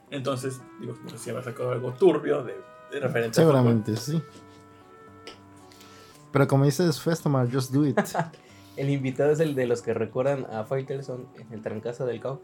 Entonces, 0.09 0.61
digo, 0.79 0.97
no 1.03 1.09
sé 1.09 1.17
si 1.17 1.29
habrá 1.29 1.43
sacado 1.43 1.71
algo 1.71 1.93
turbio 1.93 2.43
de, 2.43 2.53
de 2.91 2.99
referente 2.99 3.41
a 3.41 3.43
fútbol. 3.43 3.55
Seguramente, 3.57 3.97
sí. 3.97 4.21
Pero 6.31 6.47
como 6.47 6.65
dices, 6.65 7.01
Festomar, 7.01 7.51
just 7.51 7.71
do 7.71 7.85
it. 7.85 7.99
El 8.77 8.91
invitado 8.91 9.31
es 9.31 9.39
el 9.39 9.55
de 9.55 9.65
los 9.65 9.81
que 9.81 9.95
recuerdan 9.95 10.45
a 10.51 10.63
Faitelson 10.63 11.27
en 11.39 11.51
el 11.51 11.63
Trancasa 11.63 12.05
del 12.05 12.21
Cao. 12.21 12.39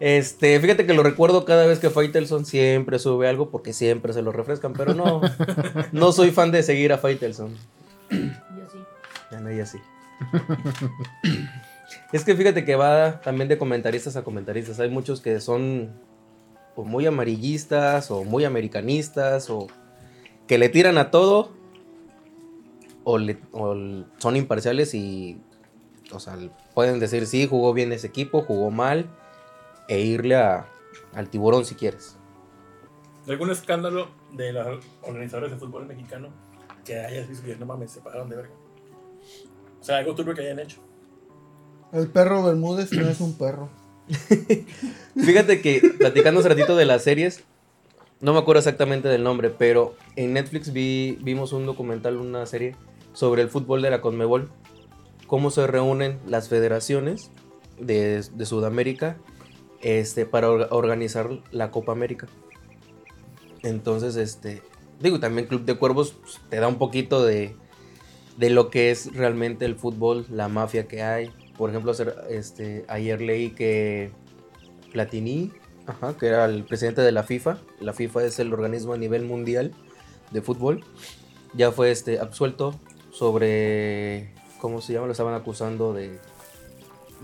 Este, 0.00 0.58
fíjate 0.58 0.86
que 0.86 0.94
lo 0.94 1.02
recuerdo 1.02 1.44
cada 1.44 1.66
vez 1.66 1.78
que 1.78 1.90
Faitelson 1.90 2.46
siempre 2.46 2.98
sube 2.98 3.28
algo 3.28 3.50
porque 3.50 3.74
siempre 3.74 4.14
se 4.14 4.22
lo 4.22 4.32
refrescan, 4.32 4.72
pero 4.72 4.94
no, 4.94 5.20
no 5.92 6.12
soy 6.12 6.30
fan 6.30 6.50
de 6.52 6.62
seguir 6.62 6.90
a 6.92 6.96
Faitelson. 6.96 7.54
Yo 8.10 8.68
sí. 8.72 8.78
Ya 9.30 9.40
no, 9.40 9.52
ya 9.52 9.66
sí. 9.66 9.78
Es 12.12 12.24
que 12.24 12.34
fíjate 12.34 12.64
que 12.64 12.76
va 12.76 13.20
también 13.20 13.48
de 13.48 13.58
comentaristas 13.58 14.16
a 14.16 14.24
comentaristas. 14.24 14.80
Hay 14.80 14.90
muchos 14.90 15.20
que 15.20 15.40
son 15.40 15.92
o 16.74 16.84
muy 16.84 17.06
amarillistas 17.06 18.10
o 18.10 18.24
muy 18.24 18.44
americanistas 18.44 19.50
o 19.50 19.66
que 20.46 20.58
le 20.58 20.68
tiran 20.68 20.98
a 20.98 21.10
todo 21.10 21.50
o, 23.04 23.18
son 24.18 24.36
imparciales 24.36 24.94
y, 24.94 25.40
o 26.12 26.20
sea, 26.20 26.38
pueden 26.74 27.00
decir 27.00 27.26
sí, 27.26 27.46
jugó 27.46 27.72
bien 27.72 27.92
ese 27.92 28.06
equipo, 28.06 28.42
jugó 28.42 28.70
mal 28.70 29.06
e 29.88 30.00
irle 30.00 30.36
al 30.36 31.28
tiburón 31.30 31.64
si 31.64 31.74
quieres. 31.74 32.16
¿Algún 33.28 33.50
escándalo 33.50 34.08
de 34.32 34.52
los 34.52 34.84
organizadores 35.02 35.52
de 35.52 35.58
fútbol 35.58 35.86
mexicano 35.86 36.30
que 36.84 36.98
hayas 36.98 37.28
visto 37.28 37.44
que 37.44 37.56
no 37.56 37.66
mames, 37.66 37.92
se 37.92 38.00
pagaron 38.00 38.28
de 38.28 38.36
verga? 38.36 38.54
O 39.80 39.84
sea, 39.84 39.98
algo 39.98 40.14
turbio 40.14 40.34
que 40.34 40.42
hayan 40.42 40.58
hecho. 40.58 40.80
El 41.92 42.08
perro 42.08 42.42
Bermúdez 42.42 42.92
no 42.92 43.08
es 43.08 43.20
un 43.20 43.34
perro. 43.34 43.68
Fíjate 45.16 45.60
que 45.60 45.80
platicando 45.98 46.40
hace 46.40 46.48
ratito 46.48 46.76
de 46.76 46.84
las 46.86 47.02
series, 47.02 47.44
no 48.20 48.32
me 48.32 48.38
acuerdo 48.38 48.60
exactamente 48.60 49.08
del 49.08 49.22
nombre, 49.22 49.50
pero 49.50 49.94
en 50.16 50.32
Netflix 50.32 50.72
vi, 50.72 51.18
vimos 51.22 51.52
un 51.52 51.66
documental, 51.66 52.16
una 52.16 52.46
serie 52.46 52.76
sobre 53.12 53.42
el 53.42 53.48
fútbol 53.48 53.82
de 53.82 53.90
la 53.90 54.00
Conmebol, 54.00 54.50
cómo 55.26 55.50
se 55.50 55.66
reúnen 55.66 56.18
las 56.26 56.48
federaciones 56.48 57.30
de, 57.78 58.22
de 58.32 58.46
Sudamérica 58.46 59.18
este, 59.82 60.24
para 60.24 60.50
or- 60.50 60.68
organizar 60.70 61.28
la 61.50 61.70
Copa 61.70 61.92
América. 61.92 62.26
Entonces, 63.62 64.16
este, 64.16 64.62
digo, 65.00 65.20
también 65.20 65.46
Club 65.46 65.64
de 65.64 65.76
Cuervos 65.76 66.12
pues, 66.20 66.40
te 66.48 66.56
da 66.56 66.68
un 66.68 66.78
poquito 66.78 67.24
de, 67.24 67.54
de 68.38 68.50
lo 68.50 68.70
que 68.70 68.90
es 68.90 69.14
realmente 69.14 69.64
el 69.64 69.76
fútbol, 69.76 70.26
la 70.30 70.48
mafia 70.48 70.88
que 70.88 71.02
hay. 71.02 71.30
Por 71.62 71.70
ejemplo, 71.70 71.92
este, 72.28 72.84
ayer 72.88 73.20
leí 73.20 73.50
que 73.50 74.10
Platini, 74.92 75.52
ajá, 75.86 76.16
que 76.18 76.26
era 76.26 76.44
el 76.46 76.64
presidente 76.64 77.02
de 77.02 77.12
la 77.12 77.22
FIFA, 77.22 77.56
la 77.78 77.92
FIFA 77.92 78.24
es 78.24 78.40
el 78.40 78.52
organismo 78.52 78.94
a 78.94 78.96
nivel 78.96 79.22
mundial 79.24 79.72
de 80.32 80.42
fútbol, 80.42 80.82
ya 81.54 81.70
fue 81.70 81.92
este, 81.92 82.18
absuelto 82.18 82.74
sobre, 83.12 84.34
¿cómo 84.60 84.80
se 84.80 84.92
llama? 84.92 85.06
Lo 85.06 85.12
estaban 85.12 85.34
acusando 85.34 85.92
de 85.92 86.18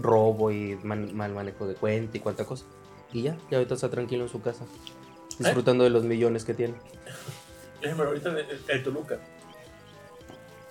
robo 0.01 0.53
y 0.53 0.77
man- 0.85 1.17
mal 1.17 1.33
manejo 1.35 1.67
de 1.67 1.75
cuenta 1.75 2.17
y 2.19 2.21
cuánta 2.21 2.45
cosa. 2.45 2.65
Y 3.13 3.23
ya, 3.23 3.37
ya 3.51 3.57
ahorita 3.59 3.75
está 3.75 3.91
tranquilo 3.91 4.23
en 4.23 4.29
su 4.29 4.41
casa, 4.41 4.65
disfrutando 5.41 5.83
de 5.83 5.91
los 5.91 6.05
millones 6.05 6.45
que 6.45 6.55
tiene. 6.55 6.75
Ahorita 7.85 8.29
el, 8.39 8.47
el 8.69 8.83
Toluca. 8.85 9.19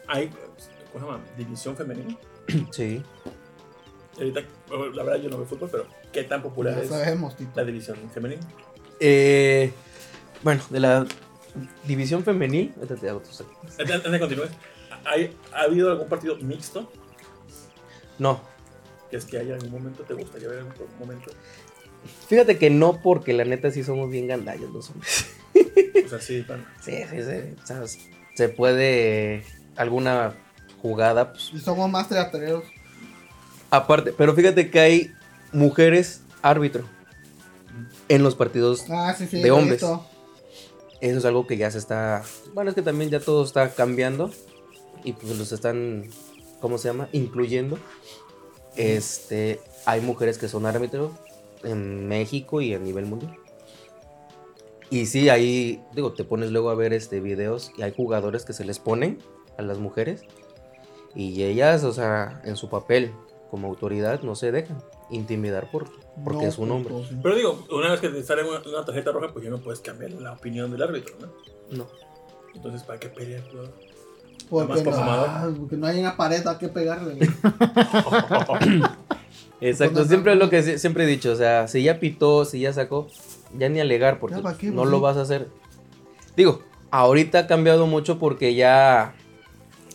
Hay, 0.07 0.30
¿cómo 0.94 1.06
se 1.06 1.11
llama? 1.11 1.23
División 1.38 1.76
femenina. 1.76 2.18
Sí. 2.72 3.03
Ahorita, 4.18 4.41
la 4.94 5.03
verdad 5.03 5.22
yo 5.22 5.30
no 5.30 5.38
veo 5.38 5.45
fútbol, 5.45 5.69
pero 5.72 5.85
¿qué 6.11 6.23
tan 6.23 6.41
popular 6.41 6.76
Ya 6.76 6.81
es 6.84 6.89
sabemos, 6.89 7.35
la 7.56 7.64
división 7.64 7.98
femenina? 8.14 8.41
Eh, 8.99 9.72
bueno, 10.44 10.61
de 10.69 10.80
la 10.80 11.06
división 11.85 12.23
femenil, 12.23 12.73
ahorita 12.77 12.95
te 12.95 13.10
hago 13.10 13.19
tus- 13.19 13.41
Antes 13.41 13.91
antes 13.95 14.11
de 14.11 14.19
continuar, 14.19 14.49
¿hay- 15.06 15.35
¿ha 15.53 15.61
habido 15.61 15.91
algún 15.91 16.07
partido 16.07 16.35
mixto? 16.38 16.91
No, 18.19 18.41
Que 19.11 19.18
es 19.18 19.26
que 19.26 19.38
haya 19.38 19.53
algún 19.53 19.72
momento, 19.72 20.03
¿te 20.03 20.14
gustaría 20.14 20.48
ver 20.49 20.60
algún 20.60 20.76
momento? 20.99 21.31
fíjate 22.27 22.57
que 22.57 22.69
no, 22.69 23.02
porque 23.02 23.34
la 23.34 23.44
neta 23.45 23.69
sí 23.72 23.84
somos 23.84 24.10
bien 24.10 24.27
gandallos 24.27 24.72
los 24.72 24.89
hombres. 24.89 25.27
O 26.06 26.10
sea, 26.10 26.22
sí, 26.22 26.41
bueno. 26.48 26.64
Sí, 26.81 26.94
sí, 27.10 27.18
sí. 27.22 27.56
o 27.61 27.65
sea, 27.68 27.84
se 28.34 28.49
puede 28.49 29.44
alguna 29.76 30.34
jugada, 30.81 31.34
pues, 31.34 31.52
Y 31.53 31.60
somos 31.60 31.89
más 31.89 32.07
teatreros. 32.07 32.64
Aparte. 33.69 34.14
Pero 34.18 34.34
fíjate 34.34 34.69
que 34.69 34.80
hay 34.80 35.11
mujeres 35.52 36.22
árbitro 36.41 36.84
en 38.10 38.23
los 38.23 38.35
partidos. 38.35 38.85
Ah, 38.89 39.14
sí, 39.18 39.27
sí. 39.27 39.41
De 39.41 39.52
hombres. 39.52 39.81
visto. 39.81 40.06
Eso 41.02 41.19
es 41.19 41.26
algo 41.26 41.45
que 41.45 41.57
ya 41.57 41.69
se 41.72 41.77
está. 41.77 42.23
Bueno, 42.53 42.69
es 42.69 42.76
que 42.76 42.81
también 42.81 43.10
ya 43.10 43.19
todo 43.19 43.44
está 43.44 43.73
cambiando. 43.73 44.31
Y 45.03 45.14
pues 45.14 45.38
los 45.38 45.52
están. 45.52 46.06
¿Cómo 46.60 46.77
se 46.77 46.89
llama? 46.89 47.10
Incluyendo. 47.11 47.77
Este. 48.76 49.60
Hay 49.85 50.02
mujeres 50.02 50.38
que 50.38 50.48
son 50.48 50.65
árbitros 50.65 51.11
en 51.64 52.07
México 52.07 52.61
y 52.61 52.73
a 52.73 52.80
nivel 52.80 53.06
mundial. 53.06 53.38
Y 54.89 55.06
sí, 55.06 55.30
ahí, 55.30 55.84
digo, 55.94 56.14
te 56.14 56.23
pones 56.23 56.52
luego 56.52 56.69
a 56.69 56.76
ver 56.76 56.94
este 56.94 57.19
videos 57.19 57.72
y 57.77 57.81
hay 57.81 57.94
jugadores 57.94 58.45
que 58.45 58.53
se 58.53 58.64
les 58.64 58.80
ponen 58.80 59.19
a 59.57 59.61
las 59.61 59.80
mujeres 59.80 60.22
y 61.14 61.44
ellas, 61.44 61.84
o 61.84 61.91
sea, 61.91 62.41
en 62.45 62.56
su 62.56 62.69
papel 62.69 63.11
como 63.49 63.68
autoridad 63.68 64.22
no 64.24 64.36
se 64.36 64.52
dejan 64.52 64.78
intimidar 65.10 65.69
por, 65.72 65.86
porque 66.24 66.44
No, 66.44 66.49
es 66.49 66.57
un 66.57 66.72
hombre. 66.72 66.94
pues. 66.94 67.10
Pero 67.24 67.36
digo, 67.36 67.65
una 67.72 67.91
vez 67.91 67.99
que 68.02 68.10
te 68.10 68.22
sale 68.24 68.44
una, 68.44 68.60
una 68.68 68.84
tarjeta 68.86 69.11
roja, 69.11 69.32
pues 69.34 69.45
ya 69.45 69.52
no 69.52 69.60
puedes 69.60 69.80
cambiar 69.80 70.11
la 70.11 70.34
opinión 70.34 70.72
del 70.72 70.82
árbitro, 70.84 71.15
¿no? 71.22 71.28
No. 71.78 71.88
Entonces, 72.56 72.84
¿para 72.84 72.99
qué 72.99 73.07
pelear? 73.10 73.44
no? 73.53 73.64
Porque 74.49 74.82
no, 74.84 74.91
ah, 74.95 75.49
porque 75.60 75.76
no 75.76 75.88
hay 75.88 75.99
una 75.99 76.15
pared 76.15 76.45
a 76.48 76.57
que 76.57 76.69
pegarle. 76.69 77.18
Exacto, 79.60 79.94
Pues 79.94 80.06
no, 80.06 80.10
siempre 80.10 80.34
es 80.34 80.40
lo 80.40 80.49
que 80.49 80.61
sie- 80.64 80.78
siempre 80.78 81.03
he 81.03 81.07
dicho, 81.07 81.32
o 81.32 81.36
sea, 81.36 81.68
si 81.68 81.84
ya 81.84 81.99
pitó, 81.99 82.45
si 82.45 82.60
ya 82.60 82.72
sacó, 82.74 83.07
ya 83.57 83.69
ni 83.69 83.80
alegar 83.80 84.19
porque 84.19 84.38
Ya, 84.38 84.41
¿para 84.44 84.57
qué? 84.57 84.68
no 84.68 84.78
Pues 84.84 84.90
lo 84.91 85.02
vas 85.02 85.18
a 85.18 85.22
hacer. 85.22 85.48
Digo, 86.36 86.61
ahorita 86.91 87.40
ha 87.40 87.48
cambiado 87.48 87.88
mucho 87.88 88.19
porque 88.19 88.53
ya 88.56 89.15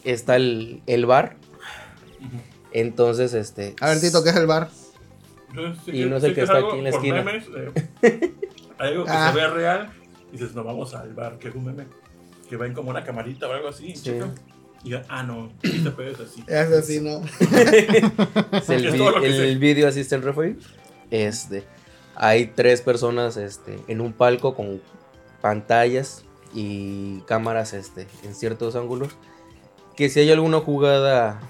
está 0.04 0.36
el, 0.36 0.82
el 0.86 1.06
bar. 1.06 1.36
Entonces, 2.74 3.34
este... 3.34 3.74
A 3.80 3.88
ver, 3.88 4.00
Tito, 4.00 4.22
¿qué 4.24 4.30
es 4.30 4.36
el 4.36 4.46
bar? 4.46 4.68
Entonces, 5.50 5.94
Y 5.94 6.04
no 6.06 6.16
es 6.16 6.24
el 6.24 6.30
sí 6.30 6.34
que 6.34 6.40
es 6.42 6.48
está 6.48 6.56
algo 6.58 6.68
aquí 6.70 6.78
en 6.78 6.84
la 6.84 6.90
esquina. 6.90 7.22
memes, 7.22 7.44
eh, 8.02 8.32
algo 8.78 9.04
que 9.04 9.10
Ah. 9.10 9.30
se 9.30 9.36
vea 9.36 9.48
real. 9.50 9.92
Y 10.30 10.36
dices, 10.38 10.54
no, 10.54 10.64
vamos 10.64 10.94
al 10.94 11.12
bar, 11.14 11.38
que 11.38 11.48
es 11.48 11.54
un 11.54 11.64
meme. 11.66 11.86
Que 12.48 12.56
ven 12.56 12.72
como 12.74 12.90
una 12.90 13.04
camarita 13.04 13.48
o 13.48 13.52
algo 13.52 13.68
así. 13.68 13.90
y 13.90 13.96
Sí. 13.96 14.04
checan, 14.04 14.34
Y 14.82 14.84
digan, 14.86 15.04
ah, 15.08 15.22
no, 15.22 15.52
este 15.62 15.90
pedo 15.90 16.10
es 16.12 16.20
así. 16.20 16.42
Es 16.46 16.70
así, 16.72 17.00
¿no? 17.00 17.20
Es 18.56 18.68
el, 18.70 18.86
Es 18.86 18.92
que 18.94 19.26
el 19.26 19.52
sé. 19.52 19.54
video 19.56 19.88
assistant 19.88 20.24
referee. 20.24 20.56
Este, 21.10 21.64
hay 22.14 22.46
tres 22.46 22.80
personas 22.80 23.36
este, 23.36 23.78
en 23.88 24.00
un 24.00 24.12
palco 24.14 24.54
con 24.54 24.80
pantallas 25.42 26.24
y 26.54 27.20
cámaras 27.22 27.74
este, 27.74 28.06
en 28.24 28.34
ciertos 28.34 28.74
ángulos. 28.76 29.10
Que 29.96 30.08
si 30.08 30.20
hay 30.20 30.30
alguna 30.30 30.60
jugada 30.60 31.40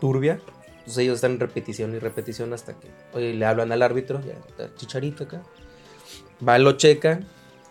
turbia, 0.00 0.40
pues 0.84 0.96
ellos 0.98 1.16
están 1.16 1.32
en 1.32 1.40
repetición 1.40 1.94
y 1.94 1.98
repetición 1.98 2.52
hasta 2.52 2.74
que 2.74 2.88
oye, 3.14 3.34
le 3.34 3.44
hablan 3.46 3.72
al 3.72 3.82
árbitro, 3.82 4.20
ya 4.24 4.32
está 4.32 4.74
chicharito 4.76 5.24
acá. 5.24 5.42
Va, 6.46 6.58
lo 6.58 6.72
checa 6.72 7.20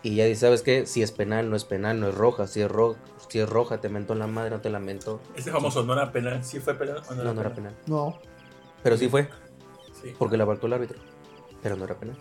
y 0.02 0.16
ya 0.16 0.24
dice, 0.24 0.40
¿sabes 0.42 0.62
qué? 0.62 0.86
Si 0.86 1.02
es 1.02 1.12
penal, 1.12 1.50
no 1.50 1.56
es 1.56 1.64
penal, 1.64 2.00
no 2.00 2.08
es 2.08 2.14
roja. 2.14 2.46
Si 2.46 2.60
es, 2.60 2.70
ro 2.70 2.96
si 3.28 3.38
es 3.38 3.48
roja, 3.48 3.80
te 3.80 3.88
mentó 3.88 4.12
en 4.14 4.18
la 4.20 4.26
madre, 4.26 4.50
no 4.50 4.60
te 4.60 4.70
la 4.70 4.78
mentó. 4.78 5.20
Ese 5.36 5.50
famoso 5.50 5.84
no 5.84 5.92
era 5.92 6.10
penal. 6.12 6.42
¿Sí 6.44 6.58
fue 6.60 6.74
penal 6.74 7.02
o 7.08 7.14
no, 7.14 7.22
No, 7.24 7.34
no 7.34 7.40
era 7.40 7.54
penal. 7.54 7.74
No. 7.86 8.18
Pero 8.82 8.96
sí 8.96 9.08
fue, 9.08 9.28
Sí. 10.02 10.12
porque 10.18 10.36
la 10.36 10.44
marcó 10.46 10.66
el 10.66 10.72
árbitro. 10.72 10.98
Pero 11.62 11.76
no 11.76 11.84
era 11.84 11.94
penal. 11.96 12.16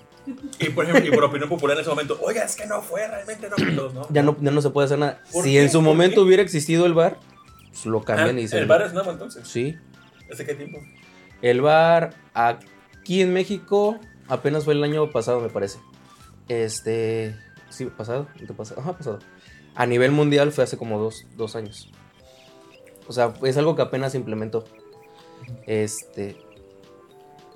Y 0.59 0.69
por 0.69 0.85
ejemplo, 0.85 1.07
y 1.07 1.11
por 1.15 1.23
opinión 1.23 1.49
popular 1.49 1.75
en 1.75 1.81
ese 1.81 1.89
momento, 1.89 2.19
oiga, 2.21 2.43
es 2.43 2.55
que 2.55 2.67
no 2.67 2.81
fue, 2.81 3.07
realmente 3.07 3.49
no. 3.49 3.55
todos, 3.75 3.93
¿no? 3.95 4.07
Ya 4.11 4.21
no, 4.21 4.37
ya 4.39 4.51
no 4.51 4.61
se 4.61 4.69
puede 4.69 4.85
hacer 4.85 4.99
nada. 4.99 5.19
¿Por 5.31 5.43
Si 5.43 5.53
qué? 5.53 5.63
en 5.63 5.69
su 5.71 5.79
¿Por 5.79 5.85
momento 5.85 6.15
qué? 6.17 6.21
hubiera 6.21 6.43
existido 6.43 6.85
el 6.85 6.93
bar, 6.93 7.17
pues 7.71 7.85
lo 7.87 7.99
Ah, 7.99 8.05
cambian 8.05 8.37
y 8.37 8.41
dicen. 8.43 8.59
¿El 8.59 8.67
bar 8.67 8.83
es 8.83 8.93
nuevo 8.93 9.09
entonces? 9.11 9.47
Sí. 9.47 9.77
¿Hace 10.31 10.45
qué 10.45 10.55
tiempo? 10.55 10.79
El 11.41 11.61
bar 11.61 12.13
aquí 12.33 13.21
en 13.21 13.33
México 13.33 13.99
apenas 14.27 14.63
fue 14.63 14.73
el 14.73 14.83
año 14.83 15.09
pasado, 15.11 15.41
me 15.41 15.49
parece. 15.49 15.79
Este. 16.47 17.35
Sí, 17.69 17.85
pasado. 17.85 18.27
antepasado, 18.39 18.81
Ajá, 18.81 18.97
pasado. 18.97 19.19
A 19.75 19.85
nivel 19.85 20.11
mundial 20.11 20.51
fue 20.51 20.63
hace 20.63 20.77
como 20.77 20.99
dos, 20.99 21.25
dos 21.35 21.55
años. 21.55 21.89
O 23.07 23.13
sea, 23.13 23.33
es 23.43 23.57
algo 23.57 23.75
que 23.75 23.81
apenas 23.81 24.11
se 24.11 24.17
implementó. 24.17 24.63
Este. 25.65 26.37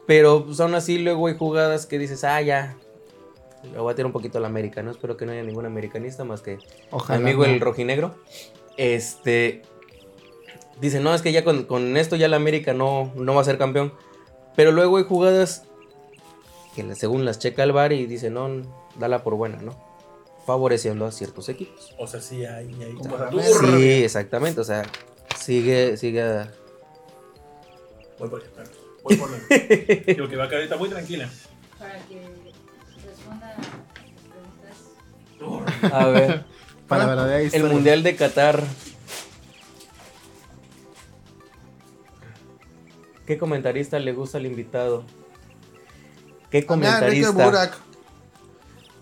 Pero 0.07 0.45
pues 0.45 0.59
aún 0.59 0.75
así 0.75 0.97
luego 0.99 1.27
hay 1.27 1.35
jugadas 1.35 1.85
que 1.85 1.99
dices, 1.99 2.23
ah, 2.23 2.41
ya. 2.41 2.77
Le 3.71 3.79
voy 3.79 3.91
a 3.91 3.95
tirar 3.95 4.07
un 4.07 4.11
poquito 4.11 4.37
a 4.37 4.41
la 4.41 4.47
América, 4.47 4.83
¿no? 4.83 4.91
Espero 4.91 5.17
que 5.17 5.25
no 5.25 5.31
haya 5.31 5.41
ningún 5.41 5.65
americanista 5.65 6.23
más 6.23 6.41
que 6.41 6.59
Ojalá. 6.91 7.17
amigo 7.19 7.45
no. 7.45 7.51
el 7.51 7.59
rojinegro, 7.59 8.15
este, 8.77 9.63
dice, 10.81 10.99
no, 10.99 11.13
es 11.13 11.21
que 11.21 11.31
ya 11.31 11.43
con, 11.43 11.63
con 11.65 11.97
esto 11.97 12.15
ya 12.15 12.27
la 12.27 12.35
América 12.37 12.73
no, 12.73 13.11
no 13.15 13.33
va 13.35 13.41
a 13.41 13.45
ser 13.45 13.57
campeón. 13.57 13.93
Pero 14.55 14.71
luego 14.71 14.97
hay 14.97 15.03
jugadas 15.03 15.63
que 16.75 16.95
según 16.95 17.25
las 17.25 17.39
checa 17.39 17.63
el 17.63 17.71
bar 17.71 17.93
y 17.93 18.05
dice, 18.05 18.29
no, 18.29 18.49
dala 18.97 19.23
por 19.23 19.35
buena, 19.35 19.57
¿no? 19.61 19.75
Favoreciendo 20.45 21.05
a 21.05 21.11
ciertos 21.11 21.49
equipos. 21.49 21.93
O 21.97 22.05
sea, 22.07 22.21
sí 22.21 22.45
hay, 22.45 22.73
hay 22.83 22.93
Como 22.93 23.17
la. 23.17 23.31
Sí, 23.31 24.03
exactamente, 24.03 24.61
o 24.61 24.63
sea, 24.63 24.83
sigue, 25.37 25.97
sigue, 25.97 26.21
a- 26.21 26.51
Voy 28.19 28.29
por 28.29 28.41
allá. 28.41 28.69
Voy 29.03 29.15
por 29.17 29.29
allá. 29.29 29.41
Digo 30.07 30.27
que 30.29 30.35
va 30.35 30.45
a 30.45 30.47
quedar 30.47 30.61
ahorita 30.61 30.77
muy 30.77 30.89
tranquila. 30.89 31.29
Para 31.79 31.95
que 31.99 32.21
responda 33.05 33.49
a 33.49 33.57
las 33.57 33.67
preguntas. 35.39 35.93
a 35.93 36.07
ver, 36.07 36.45
Para 36.87 37.03
la 37.03 37.09
verdadera 37.09 37.49
el. 37.57 37.63
Mundial 37.65 38.03
de 38.03 38.15
Qatar. 38.15 38.63
¿Qué 43.25 43.37
comentarista 43.37 43.99
le 43.99 44.13
gusta 44.13 44.37
al 44.37 44.45
invitado? 44.45 45.03
¿Qué 46.51 46.65
A 46.67 46.75
mí, 46.75 46.85
a 46.85 46.99
Enrique 46.99 47.23
comentarista? 47.25 47.45
Burak. 47.45 47.77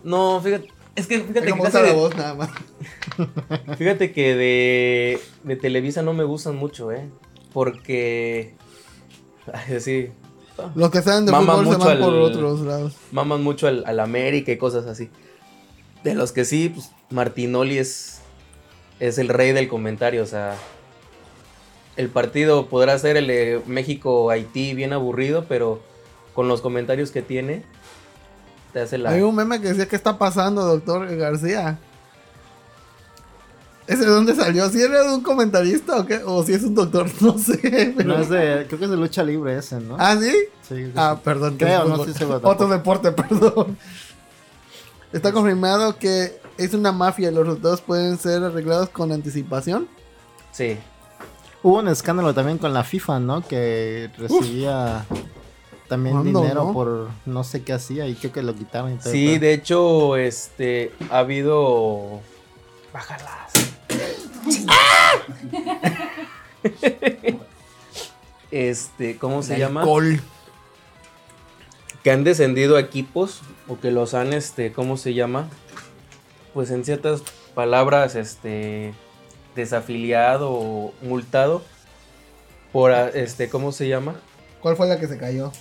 No, 0.04 0.41
fíjate. 0.41 0.68
Es 0.95 1.08
que 1.08 1.20
fíjate 1.22 1.41
Me 1.41 1.45
que, 1.48 1.52
gusta 1.54 1.72
casi 1.72 1.84
la 1.84 1.90
de, 1.90 1.95
voz 1.95 2.16
nada 2.16 2.34
más. 2.36 2.50
fíjate 3.78 4.12
que 4.12 4.36
de, 4.36 5.20
de 5.44 5.56
Televisa 5.56 6.02
no 6.04 6.14
me 6.14 6.24
gustan 6.24 6.56
mucho, 6.56 6.91
¿eh? 6.91 7.10
Porque. 7.52 8.56
Ay, 9.52 9.80
sí. 9.80 10.10
Los 10.76 10.91
que 10.91 11.02
saben 11.02 11.26
de 11.26 11.32
Maman 11.32 11.66
fútbol 11.66 11.74
se 11.82 11.86
van 11.88 12.00
por 12.00 12.14
al- 12.14 12.22
otros 12.22 12.62
lados. 12.62 12.94
Maman 13.12 13.41
mucho 13.44 13.68
al, 13.68 13.84
al 13.88 14.00
América 14.00 14.52
y 14.52 14.58
cosas 14.58 14.86
así. 14.86 15.10
De 16.04 16.14
los 16.14 16.32
que 16.32 16.45
sí, 16.45 16.70
pues 16.70 16.91
Martinoli 17.10 17.78
es, 17.80 18.22
es 19.00 19.18
el 19.18 19.30
rey 19.30 19.52
del 19.52 19.68
comentario. 19.68 20.22
O 20.22 20.28
sea, 20.28 20.56
el 21.95 22.10
partido 22.10 22.68
podrá 22.68 22.98
ser 22.99 23.18
el 23.18 23.28
de 23.28 23.61
México-Haití 23.68 24.74
bien 24.74 24.94
aburrido, 24.94 25.45
pero 25.48 25.82
con 26.34 26.48
los 26.48 26.61
comentarios 26.61 27.11
que 27.11 27.22
tiene, 27.22 27.64
te 28.74 28.80
hace 28.82 28.98
la. 28.98 29.11
Hay 29.11 29.22
un 29.22 29.36
meme 29.36 29.61
que 29.61 29.70
decía, 29.70 29.88
¿qué 29.88 29.95
está 29.95 30.18
pasando, 30.18 30.64
doctor 30.65 31.15
García? 31.15 31.78
¿Ese 33.86 33.99
de 34.06 34.06
dónde 34.11 34.34
salió? 34.34 34.70
¿Si 34.70 34.82
era 34.82 35.03
de 35.03 35.14
un 35.14 35.22
comentarista 35.22 35.98
o 35.99 36.06
qué? 36.06 36.22
¿O 36.26 36.41
si 36.44 36.53
es 36.53 36.64
un 36.64 36.74
doctor? 36.74 37.06
No 37.22 37.38
sé. 37.38 37.94
pero- 37.98 38.15
No, 38.15 38.22
es 38.22 38.30
de, 38.30 38.65
creo 38.68 38.80
que 38.80 38.86
es 38.86 38.91
de 38.91 38.98
lucha 38.98 39.24
libre 39.24 39.57
ese, 39.57 39.80
¿no? 39.82 39.98
¿Ah, 39.99 40.15
sí? 40.20 40.34
sí. 40.68 40.91
Ah, 40.95 41.20
perdón. 41.24 41.57
que 41.57 41.65
Creo, 41.65 41.84
es 41.84 41.90
no 41.90 41.95
estoy 41.98 42.14
seguro 42.14 42.40
Otro 42.44 42.68
deporte, 42.70 43.11
perdón. 43.11 43.78
Está 45.11 45.32
confirmado 45.34 45.98
que 45.99 46.40
es 46.57 46.74
una 46.74 46.91
mafia. 46.94 47.30
Los 47.30 47.45
resultados 47.45 47.82
pueden 47.82 48.18
ser 48.18 48.41
arreglados 48.44 48.90
con 48.90 49.11
anticipación. 49.11 49.88
Sí. 50.53 50.78
Hubo 51.64 51.80
un 51.80 51.88
escándalo 51.88 52.34
también 52.34 52.57
con 52.57 52.73
la 52.73 52.84
FIFA, 52.84 53.22
¿no? 53.22 53.41
Que 53.41 54.10
recibía 54.18 55.06
también 55.88 56.18
¿Cuándo, 56.18 56.41
dinero 56.41 56.65
no? 56.65 56.73
por 56.73 57.10
no 57.26 57.45
sé 57.45 57.64
qué 57.64 57.72
hacía 57.72 58.06
y 58.06 58.15
creo 58.15 58.34
que 58.34 58.44
lo 58.44 58.53
quitaban 58.53 58.95
y 58.95 58.98
todo. 58.98 59.14
Sí, 59.14 59.38
de 59.40 59.53
hecho, 59.53 60.18
este, 60.18 60.91
ha 61.10 61.19
habido... 61.19 62.19
Bájalas. 62.91 63.53
este, 68.52 69.18
¿cómo 69.18 69.41
se 69.41 69.57
llama? 69.57 69.81
Alcohol. 69.81 70.19
Que 72.03 72.11
han 72.11 72.26
descendido 72.26 72.77
equipos 72.77 73.40
o 73.69 73.80
que 73.80 73.90
los 73.91 74.14
han, 74.14 74.34
este, 74.34 74.73
¿cómo 74.73 74.98
se 74.98 75.14
llama? 75.14 75.48
Pues 76.53 76.72
en 76.72 76.84
ciertas 76.84 77.23
palabras, 77.56 78.15
este, 78.15 78.94
desafiliado 79.55 80.51
o 80.51 80.93
multado 81.01 81.63
por, 82.71 82.91
ah, 82.91 83.09
este, 83.13 83.49
¿cómo 83.49 83.71
se 83.71 83.88
llama? 83.88 84.15
¿Cuál 84.61 84.75
fue 84.75 84.88
la 84.88 84.99
que 84.99 85.07
se 85.07 85.17
cayó? 85.17 85.51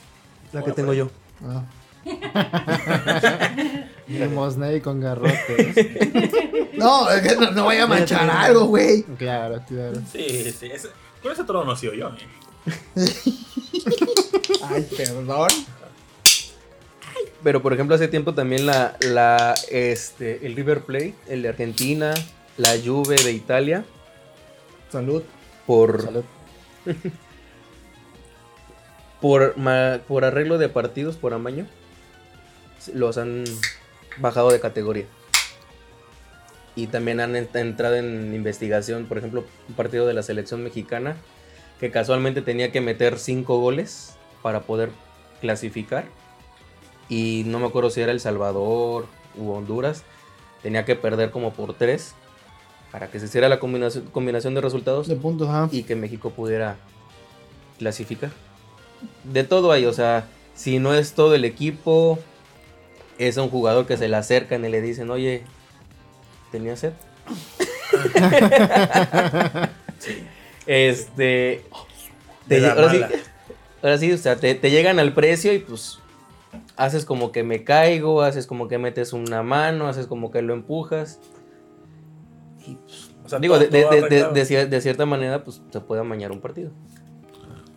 La 0.52 0.62
que 0.62 0.72
tengo 0.72 0.92
yo. 0.92 1.10
Ah. 1.44 1.62
Mosney 4.34 4.80
con 4.80 5.00
garrotes. 5.00 5.76
No, 6.74 7.08
es 7.10 7.20
que 7.22 7.36
no, 7.36 7.50
no 7.52 7.66
vaya 7.66 7.84
a 7.84 7.86
manchar 7.86 8.28
algo, 8.28 8.64
güey. 8.64 9.04
claro, 9.16 9.62
claro. 9.68 10.00
Sí, 10.10 10.52
sí. 10.58 10.66
ese- 10.66 10.88
con 11.22 11.30
ese 11.30 11.44
trono 11.44 11.64
no 11.66 11.74
he 11.74 11.76
sido 11.76 11.92
yo. 11.94 12.08
¿eh? 12.08 12.16
Ay, 14.64 14.88
perdón. 14.96 15.48
Pero 17.44 17.62
por 17.62 17.72
ejemplo, 17.72 17.94
hace 17.94 18.08
tiempo 18.08 18.34
también 18.34 18.66
la, 18.66 18.96
la, 19.00 19.54
este, 19.70 20.44
el 20.44 20.56
River 20.56 20.80
Plate, 20.80 21.14
el 21.28 21.42
de 21.42 21.50
Argentina, 21.50 22.14
la 22.56 22.74
Juve 22.84 23.16
de 23.16 23.32
Italia, 23.32 23.84
Salud. 24.90 25.22
por, 25.66 26.02
Salud. 26.02 26.24
por, 29.20 29.56
ma- 29.56 30.00
por 30.06 30.24
arreglo 30.24 30.58
de 30.58 30.68
partidos, 30.68 31.16
por 31.16 31.32
amaño, 31.34 31.66
los 32.94 33.18
han 33.18 33.44
bajado 34.18 34.50
de 34.50 34.60
categoría. 34.60 35.06
Y 36.74 36.86
también 36.86 37.20
han 37.20 37.34
ent- 37.34 37.54
entrado 37.54 37.96
en 37.96 38.34
investigación, 38.34 39.06
por 39.06 39.18
ejemplo, 39.18 39.44
un 39.68 39.74
partido 39.74 40.06
de 40.06 40.14
la 40.14 40.22
selección 40.22 40.62
mexicana 40.64 41.16
que 41.78 41.90
casualmente 41.90 42.42
tenía 42.42 42.72
que 42.72 42.80
meter 42.80 43.18
cinco 43.18 43.58
goles 43.58 44.14
para 44.42 44.60
poder 44.62 44.90
clasificar. 45.40 46.06
Y 47.08 47.42
no 47.46 47.58
me 47.58 47.66
acuerdo 47.66 47.90
si 47.90 48.00
era 48.00 48.12
El 48.12 48.20
Salvador 48.20 49.06
u 49.36 49.50
Honduras. 49.50 50.02
Tenía 50.62 50.84
que 50.84 50.94
perder 50.96 51.30
como 51.30 51.52
por 51.52 51.74
tres 51.74 52.14
para 52.92 53.08
que 53.08 53.18
se 53.18 53.24
hiciera 53.24 53.48
la 53.48 53.58
combinación, 53.58 54.04
combinación 54.12 54.54
de 54.54 54.60
resultados 54.60 55.08
De 55.08 55.16
puntos, 55.16 55.48
y 55.72 55.82
que 55.82 55.96
México 55.96 56.30
pudiera 56.30 56.76
clasificar. 57.78 58.30
De 59.24 59.42
todo 59.42 59.72
hay, 59.72 59.86
o 59.86 59.92
sea, 59.92 60.28
si 60.54 60.78
no 60.78 60.94
es 60.94 61.14
todo 61.14 61.34
el 61.34 61.44
equipo, 61.44 62.18
es 63.18 63.38
a 63.38 63.42
un 63.42 63.48
jugador 63.48 63.86
que 63.86 63.96
se 63.96 64.08
le 64.08 64.16
acercan 64.16 64.64
y 64.64 64.68
le 64.68 64.82
dicen, 64.82 65.10
oye, 65.10 65.42
¿tenía 66.52 66.76
sed? 66.76 66.92
Sí. 69.98 70.24
Este. 70.66 71.62
Te 72.48 72.68
ahora, 72.68 72.90
sí, 72.90 73.00
ahora 73.82 73.98
sí, 73.98 74.10
o 74.10 74.18
sea, 74.18 74.34
te, 74.34 74.56
te 74.56 74.70
llegan 74.72 74.98
al 74.98 75.14
precio 75.14 75.52
y 75.52 75.60
pues 75.60 76.00
haces 76.76 77.04
como 77.04 77.30
que 77.30 77.44
me 77.44 77.62
caigo, 77.62 78.22
haces 78.22 78.48
como 78.48 78.66
que 78.66 78.78
metes 78.78 79.12
una 79.12 79.44
mano, 79.44 79.86
haces 79.86 80.08
como 80.08 80.32
que 80.32 80.42
lo 80.42 80.54
empujas. 80.54 81.20
O 83.24 83.28
sea, 83.28 83.38
digo, 83.38 83.54
todo- 83.54 83.64
de, 83.68 83.70
de- 83.70 83.82
todo 83.82 83.90
de- 83.92 84.66
de- 84.66 84.80
cierta 84.80 85.06
manera, 85.06 85.44
pues 85.44 85.62
se 85.70 85.80
puede 85.80 86.00
amañar 86.00 86.32
un 86.32 86.40
partido. 86.40 86.70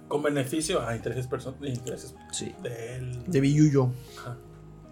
Con 0.07 0.21
beneficio 0.23 0.85
a 0.87 0.95
intereses, 0.95 1.29
person- 1.29 1.55
intereses 1.65 2.15
Sí. 2.31 2.53
del. 2.61 3.23
De 3.29 3.39
Billuyo. 3.41 3.89
Ajá. 4.19 4.37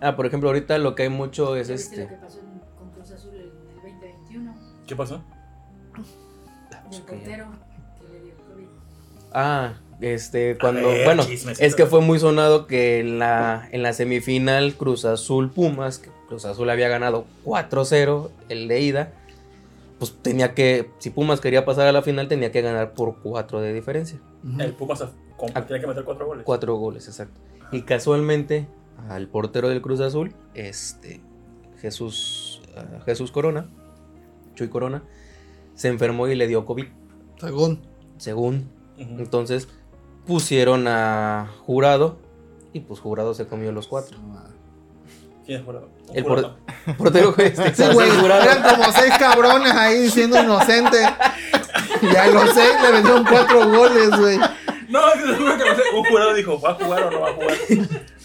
Ah, 0.02 0.16
por 0.16 0.26
ejemplo, 0.26 0.50
ahorita 0.50 0.78
lo 0.80 0.96
que 0.96 1.04
hay 1.04 1.10
mucho 1.10 1.56
es 1.56 1.68
¿Ya 1.70 1.74
viste 1.76 1.96
lo 1.98 2.02
este. 2.04 2.16
que 2.16 2.22
pasó 2.22 2.40
con 2.78 2.90
Cruz 2.92 3.12
Azul 3.12 3.32
en 3.36 3.42
el 3.42 3.52
2021? 3.76 4.56
¿Qué 4.88 4.96
pasó? 4.96 5.24
Portero 7.08 7.48
que 8.00 8.14
le 8.14 8.20
dio 8.22 8.34
COVID. 8.48 8.66
Ah, 9.32 9.74
este, 10.02 10.58
cuando, 10.60 10.90
ver, 10.90 11.06
bueno, 11.06 11.24
es 11.60 11.76
que 11.76 11.86
fue 11.86 12.02
muy 12.02 12.20
sonado 12.20 12.68
que 12.68 13.00
en 13.00 13.20
la, 13.20 13.68
en 13.72 13.82
la 13.84 13.94
semifinal 13.94 14.76
Cruz 14.76 15.06
Azul 15.06 15.50
Pumas, 15.52 16.00
que 16.00 16.10
Cruz 16.28 16.46
Azul 16.46 16.70
había 16.70 16.88
ganado 16.90 17.26
4-0 17.46 18.30
el 18.50 18.68
de 18.68 18.82
ida, 18.82 19.14
pues 20.12 20.22
tenía 20.22 20.54
que, 20.54 20.92
si 21.00 21.12
Pumas 21.12 21.40
quería 21.40 21.64
pasar 21.64 21.88
a 21.88 21.92
la 21.94 22.02
final, 22.02 22.28
tenía 22.28 22.52
que 22.52 22.62
ganar 22.62 22.94
por 22.94 23.22
4 23.22 23.62
de 23.62 23.74
diferencia. 23.74 24.20
El 24.60 24.74
Pumas 24.74 25.02
Ah. 25.02 25.12
tenía 25.66 25.80
que 25.82 25.88
meter 25.88 26.04
cuatro 26.04 26.26
goles. 26.26 26.44
4 26.46 26.76
goles, 26.76 27.08
exacto. 27.08 27.40
Y 27.72 27.84
casualmente, 27.84 28.68
al 29.10 29.28
portero 29.30 29.70
del 29.70 29.82
Cruz 29.82 30.02
Azul, 30.02 30.36
este, 30.56 31.22
Jesús, 31.80 32.62
ah, 32.76 33.02
Jesús 33.06 33.32
Corona, 33.32 33.70
Chuy 34.56 34.68
Corona, 34.68 35.04
se 35.74 35.88
enfermó 35.88 36.28
y 36.28 36.36
le 36.36 36.48
dio 36.48 36.66
COVID, 36.66 36.86
Según. 37.40 37.80
según. 38.18 38.70
Entonces 38.98 39.70
pusieron 40.28 40.88
a 40.88 41.50
Jurado 41.66 42.18
y 42.74 42.82
pues 42.82 43.00
Jurado 43.00 43.34
se 43.34 43.48
comió 43.48 43.72
los 43.72 43.88
cuatro. 43.88 44.18
¿Quién 45.46 45.60
es 45.60 45.66
jurado? 45.66 45.90
Un 46.10 46.18
El 46.18 46.24
jurado. 46.24 46.58
Portero 46.98 47.36
este, 47.38 47.74
Sí, 47.76 47.84
güey. 47.94 48.10
Eran 48.26 48.62
como 48.64 48.92
seis 48.92 49.14
cabrones 49.20 49.74
ahí 49.74 50.00
diciendo 50.04 50.42
inocente. 50.42 50.98
Y 52.02 52.16
a 52.16 52.28
los 52.28 52.50
seis 52.52 52.72
le 52.82 52.92
vendieron 52.92 53.24
cuatro 53.26 53.68
goles, 53.70 54.10
güey. 54.20 54.38
No, 54.90 55.12
es 55.14 55.22
que 55.22 55.28
seguro 55.34 55.58
que 55.58 55.66
no 55.70 55.76
sé, 55.76 55.82
un 55.96 56.04
jurado 56.06 56.34
dijo, 56.34 56.62
¿va 56.62 56.72
a 56.72 56.74
jugar 56.76 57.04
o 57.04 57.12
no 57.12 57.22
va 57.22 57.30
a 57.30 57.34
jugar? 57.34 57.58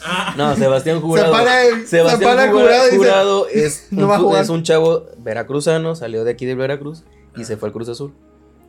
Ah, 0.04 0.34
No, 0.36 0.54
Sebastián 0.56 1.00
Jurado. 1.00 1.32
para 1.32 1.64
el- 1.64 1.80
se 1.82 1.86
Sebastián 1.88 2.30
para 2.30 2.44
el 2.44 2.50
Jura- 2.52 2.88
Jurado 2.90 3.44
dice, 3.46 3.64
es, 3.66 3.86
"No 3.90 4.04
un, 4.04 4.10
va 4.10 4.16
a 4.16 4.18
jugar". 4.18 4.42
es 4.42 4.48
un 4.50 4.62
chavo 4.64 5.06
veracruzano, 5.18 5.94
salió 5.94 6.24
de 6.24 6.32
aquí 6.32 6.44
de 6.46 6.54
Veracruz 6.54 7.04
y 7.36 7.44
se 7.44 7.56
fue 7.56 7.68
al 7.68 7.72
Cruz 7.72 7.88
Azul. 7.88 8.12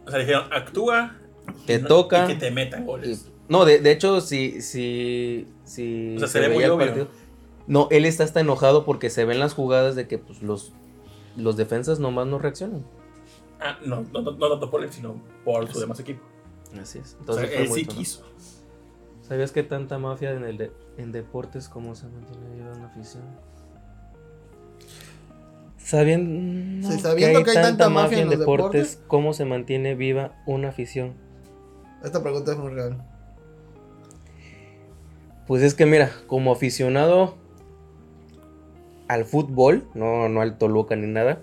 o 0.07 0.09
sea, 0.09 0.19
dijeron, 0.19 0.45
actúa. 0.51 1.15
Te 1.65 1.79
toca. 1.79 2.25
Y 2.25 2.27
que 2.29 2.35
te 2.35 2.51
metan 2.51 2.83
Y- 2.83 2.85
goles. 2.85 3.25
no, 3.49 3.65
de, 3.65 3.79
de 3.79 3.91
hecho, 3.91 4.21
si, 4.21 4.61
si, 4.61 5.47
si 5.65 6.15
O 6.15 6.19
sea, 6.19 6.27
se 6.29 6.39
ve 6.39 6.47
muy 6.49 6.57
veía 6.57 6.67
el 6.67 6.71
obvio. 6.73 7.07
No, 7.69 7.87
él 7.91 8.03
está 8.05 8.23
hasta 8.25 8.41
enojado 8.41 8.83
porque 8.83 9.09
se 9.09 9.23
ven 9.23 9.39
las 9.39 9.53
jugadas 9.53 9.95
de 9.95 10.07
que 10.07 10.17
pues, 10.17 10.41
los, 10.41 10.73
los 11.37 11.55
defensas 11.55 11.99
nomás 11.99 12.27
no 12.27 12.39
reaccionan. 12.39 12.83
Ah, 13.61 13.77
no, 13.85 14.01
no, 14.11 14.21
no, 14.21 14.31
no 14.31 14.49
tanto 14.49 14.69
por 14.71 14.83
él, 14.83 14.91
sino 14.91 15.15
por 15.45 15.71
su 15.71 15.79
demás 15.79 15.99
equipo. 15.99 16.21
Así 16.81 16.97
es. 16.99 17.15
O 17.27 17.33
sea, 17.33 17.43
Entonces 17.45 17.51
él 17.53 17.67
sí 17.71 17.85
quiso. 17.85 18.23
¿Sabías 19.21 19.51
que 19.51 19.61
tanta 19.63 19.99
mafia 19.99 20.31
en, 20.31 20.43
el 20.43 20.57
de- 20.57 20.71
en 20.97 21.11
deportes 21.11 21.69
cómo 21.69 21.93
se 21.93 22.07
mantiene 22.07 22.55
viva 22.55 22.73
una 22.73 22.87
afición? 22.87 23.23
Sabiendo, 25.77 26.87
Sí, 26.91 26.99
sabiendo 26.99 27.43
que 27.43 27.51
hay 27.51 27.55
tanta 27.55 27.89
mafia 27.89 28.19
en 28.19 28.29
los 28.29 28.39
deportes. 28.39 28.99
¿cómo 29.07 29.33
se 29.33 29.45
mantiene 29.45 29.95
viva 29.95 30.33
una 30.45 30.69
afición? 30.69 31.13
Esta 32.03 32.21
pregunta 32.23 32.51
es 32.53 32.57
muy 32.57 32.71
real. 32.71 33.03
Pues 35.47 35.63
es 35.63 35.73
que 35.75 35.85
mira, 35.85 36.11
como 36.27 36.51
aficionado 36.51 37.35
al 39.09 39.25
fútbol, 39.25 39.89
no, 39.95 40.29
no 40.29 40.39
al 40.39 40.57
Toluca 40.57 40.95
ni 40.95 41.07
nada, 41.07 41.41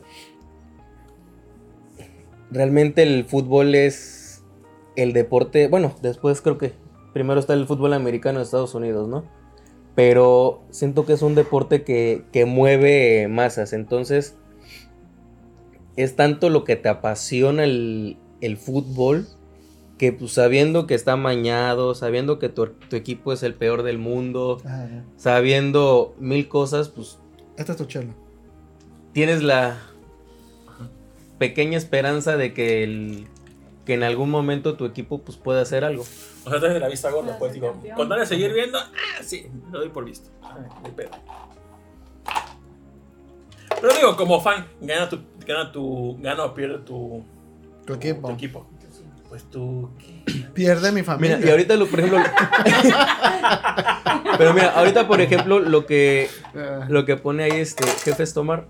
realmente 2.51 3.03
el 3.03 3.25
fútbol 3.25 3.75
es 3.75 4.45
el 4.95 5.13
deporte, 5.13 5.69
bueno, 5.69 5.95
después 6.01 6.41
creo 6.41 6.57
que 6.57 6.73
primero 7.13 7.41
está 7.41 7.53
el 7.53 7.67
fútbol 7.67 7.93
americano 7.93 8.39
de 8.39 8.45
Estados 8.45 8.75
Unidos, 8.75 9.09
¿no? 9.09 9.25
Pero 9.95 10.63
siento 10.71 11.05
que 11.05 11.15
es 11.15 11.23
un 11.23 11.35
deporte 11.35 11.83
que, 11.83 12.25
que 12.33 12.45
mueve 12.45 13.27
masas, 13.29 13.73
entonces 13.73 14.37
es 15.97 16.15
tanto 16.15 16.51
lo 16.51 16.65
que 16.65 16.77
te 16.77 16.89
apasiona 16.89 17.65
el, 17.65 18.17
el 18.41 18.57
fútbol 18.57 19.27
que 19.99 20.13
pues 20.13 20.33
sabiendo 20.33 20.87
que 20.87 20.95
está 20.95 21.13
amañado, 21.13 21.95
sabiendo 21.95 22.39
que 22.39 22.49
tu, 22.49 22.67
tu 22.67 22.97
equipo 22.97 23.33
es 23.33 23.43
el 23.43 23.55
peor 23.55 23.83
del 23.83 23.99
mundo, 23.99 24.59
sabiendo 25.17 26.15
mil 26.19 26.49
cosas, 26.49 26.91
pues 26.91 27.19
Esta 27.57 27.73
es 27.73 27.79
tu 27.79 27.85
chela. 27.87 28.13
tienes 29.13 29.43
la 29.43 29.79
pequeña 31.39 31.77
esperanza 31.79 32.37
de 32.37 32.53
que 32.55 32.83
el 32.83 33.27
que 33.85 33.95
en 33.95 34.03
algún 34.03 34.31
momento 34.31 34.77
tu 34.77 34.85
equipo 34.85 35.19
pues 35.23 35.39
pueda 35.39 35.63
hacer 35.63 35.85
algo. 35.85 36.03
O 36.45 36.51
sea, 36.51 36.59
desde 36.59 36.81
la 36.81 36.89
vista 36.89 37.09
gorda, 37.11 37.39
pues 37.39 37.53
digo, 37.53 37.81
con 37.95 38.09
tal 38.09 38.19
de 38.19 38.27
seguir 38.27 38.53
viendo, 38.53 38.79
ah, 38.79 39.23
sí, 39.23 39.47
lo 39.71 39.79
doy 39.79 39.91
por 39.91 40.05
visto. 40.05 40.29
Ah, 40.43 40.59
pedo. 40.97 41.11
Pero 43.81 43.95
digo, 43.95 44.17
como 44.17 44.41
fan, 44.41 44.67
gana 44.81 45.09
tu, 45.09 45.21
gana 45.47 45.71
tu, 45.71 46.17
gana 46.21 46.45
o 46.45 46.55
pierde 46.55 46.79
tu, 46.79 47.23
Tu 47.85 47.95
equipo. 47.95 48.27
tu 48.29 48.35
equipo. 48.35 48.67
Pues 49.37 49.51
tú, 49.51 49.91
¿qué? 49.99 50.25
Pierde 50.55 50.93
mi 50.93 51.03
familia. 51.03 51.37
Mira, 51.37 51.47
y 51.47 51.51
ahorita 51.51 51.77
lo, 51.77 51.87
por 51.87 52.01
ejemplo, 52.01 52.21
pero 54.39 54.55
mira, 54.55 54.71
ahorita 54.71 55.07
por 55.07 55.21
ejemplo 55.21 55.59
lo 55.59 55.85
que 55.85 56.31
Ah, 56.55 56.87
lo 56.89 57.05
que 57.05 57.19
pone 57.19 57.45
ahí 57.45 57.61
este 57.61 57.85
Jefes 57.85 58.33
Tomar, 58.33 58.67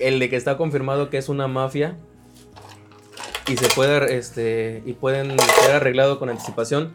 el 0.00 0.18
de 0.18 0.28
que 0.28 0.34
está 0.34 0.56
confirmado 0.56 1.10
que 1.10 1.18
es 1.18 1.28
una 1.28 1.46
mafia 1.46 1.96
y 3.46 3.56
se 3.56 3.68
puede 3.68 4.16
este 4.16 4.82
y 4.84 4.94
pueden 4.94 5.36
ser 5.62 5.76
arreglado 5.76 6.18
con 6.18 6.28
anticipación. 6.28 6.92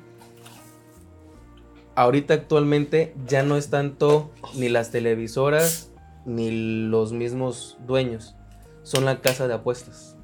Ahorita 1.96 2.34
actualmente 2.34 3.16
ya 3.26 3.44
no 3.44 3.56
es 3.56 3.70
tanto 3.70 4.30
ni 4.56 4.68
las 4.68 4.92
televisoras 4.92 5.94
ni 6.26 6.90
los 6.90 7.14
mismos 7.14 7.78
dueños, 7.88 8.36
son 8.84 9.06
la 9.06 9.22
casa 9.22 9.48
de 9.48 9.54
apuestas. 9.54 10.18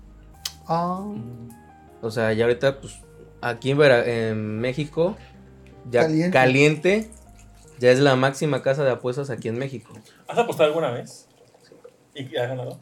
Ah, 0.68 1.06
O 2.06 2.12
sea, 2.12 2.32
ya 2.34 2.46
ahorita 2.46 2.80
pues 2.80 3.00
aquí 3.42 3.72
en, 3.72 3.78
Vera- 3.78 4.06
en 4.06 4.60
México 4.60 5.18
ya 5.90 6.02
Caliente. 6.04 6.32
caliente 6.32 7.10
ya 7.80 7.92
es 7.92 8.00
la 8.00 8.16
máxima 8.16 8.62
casa 8.62 8.84
de 8.84 8.92
apuestas 8.92 9.30
aquí 9.30 9.48
en 9.50 9.58
México. 9.58 9.94
¿Has 10.28 10.38
apostado 10.38 10.68
alguna 10.70 10.92
vez? 10.92 11.28
¿Y 12.14 12.36
has 12.38 12.48
ganado? 12.50 12.80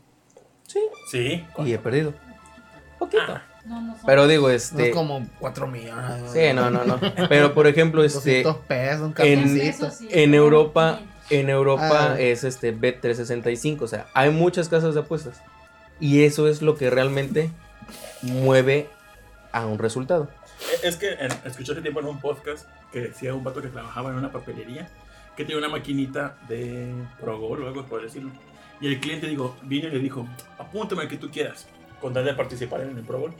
Sí. 0.68 0.80
Sí. 1.12 1.46
Y 1.66 1.74
he 1.74 1.80
perdido. 1.80 2.14
Poquito. 3.00 3.40
No, 3.66 3.82
no 3.82 3.96
son. 3.96 4.06
Pero 4.06 4.28
digo, 4.28 4.48
no 4.50 4.54
este. 4.54 4.90
es 4.90 4.94
como 4.96 5.26
4 5.40 5.68
millones. 5.68 6.32
Sí, 6.32 6.54
no, 6.54 6.70
no, 6.70 6.84
no. 6.86 7.00
Pero 7.30 7.54
por 7.54 7.66
ejemplo, 7.68 8.04
este. 8.04 8.44
200 8.44 8.58
pesos, 8.68 9.02
un 9.02 9.14
en- 9.20 9.74
sí, 9.74 10.08
En 10.12 10.32
no, 10.32 10.38
Europa, 10.38 11.00
500. 11.30 11.32
en 11.32 11.50
Europa 11.50 12.08
Ah. 12.14 12.20
es 12.20 12.44
este 12.44 12.76
Bet365. 12.78 13.82
O 13.82 13.88
sea, 13.88 14.08
hay 14.14 14.30
muchas 14.32 14.70
casas 14.70 14.94
de 14.94 15.00
apuestas. 15.02 15.42
Y 16.00 16.24
eso 16.24 16.48
es 16.48 16.62
lo 16.62 16.76
que 16.76 16.90
realmente 16.90 17.50
mueve 18.22 18.90
a 19.54 19.66
un 19.66 19.80
resultado. 19.80 20.28
Eh, 20.60 20.80
Es 20.88 20.98
que 20.98 21.12
en- 21.14 21.32
escuché 21.46 21.72
hace 21.72 21.82
tiempo 21.82 22.02
en 22.02 22.08
un 22.08 22.20
podcast 22.20 22.68
que 22.92 23.00
decía 23.02 23.34
un 23.34 23.44
vato 23.44 23.62
que 23.62 23.70
trabajaba 23.70 24.10
en 24.10 24.18
una 24.18 24.32
papelería 24.32 24.90
que 25.38 25.46
tenía 25.46 25.58
una 25.58 25.70
maquinita 25.70 26.38
de 26.48 26.94
Progol 27.20 27.64
o 27.64 27.68
algo 27.68 27.86
por 27.86 28.02
decirlo. 28.04 28.30
Y 28.82 28.88
el 28.88 29.00
cliente 29.00 29.26
digo, 29.28 29.56
vino 29.64 29.88
y 29.88 29.92
le 29.92 30.00
dijo, 30.00 30.28
apúntame 30.60 31.04
el 31.04 31.10
que 31.10 31.18
tú 31.18 31.32
quieras, 31.32 31.68
con 32.02 32.14
tal 32.14 32.26
de 32.26 32.34
participar 32.34 32.82
en 32.82 32.98
el 32.98 33.04
Progol. 33.04 33.34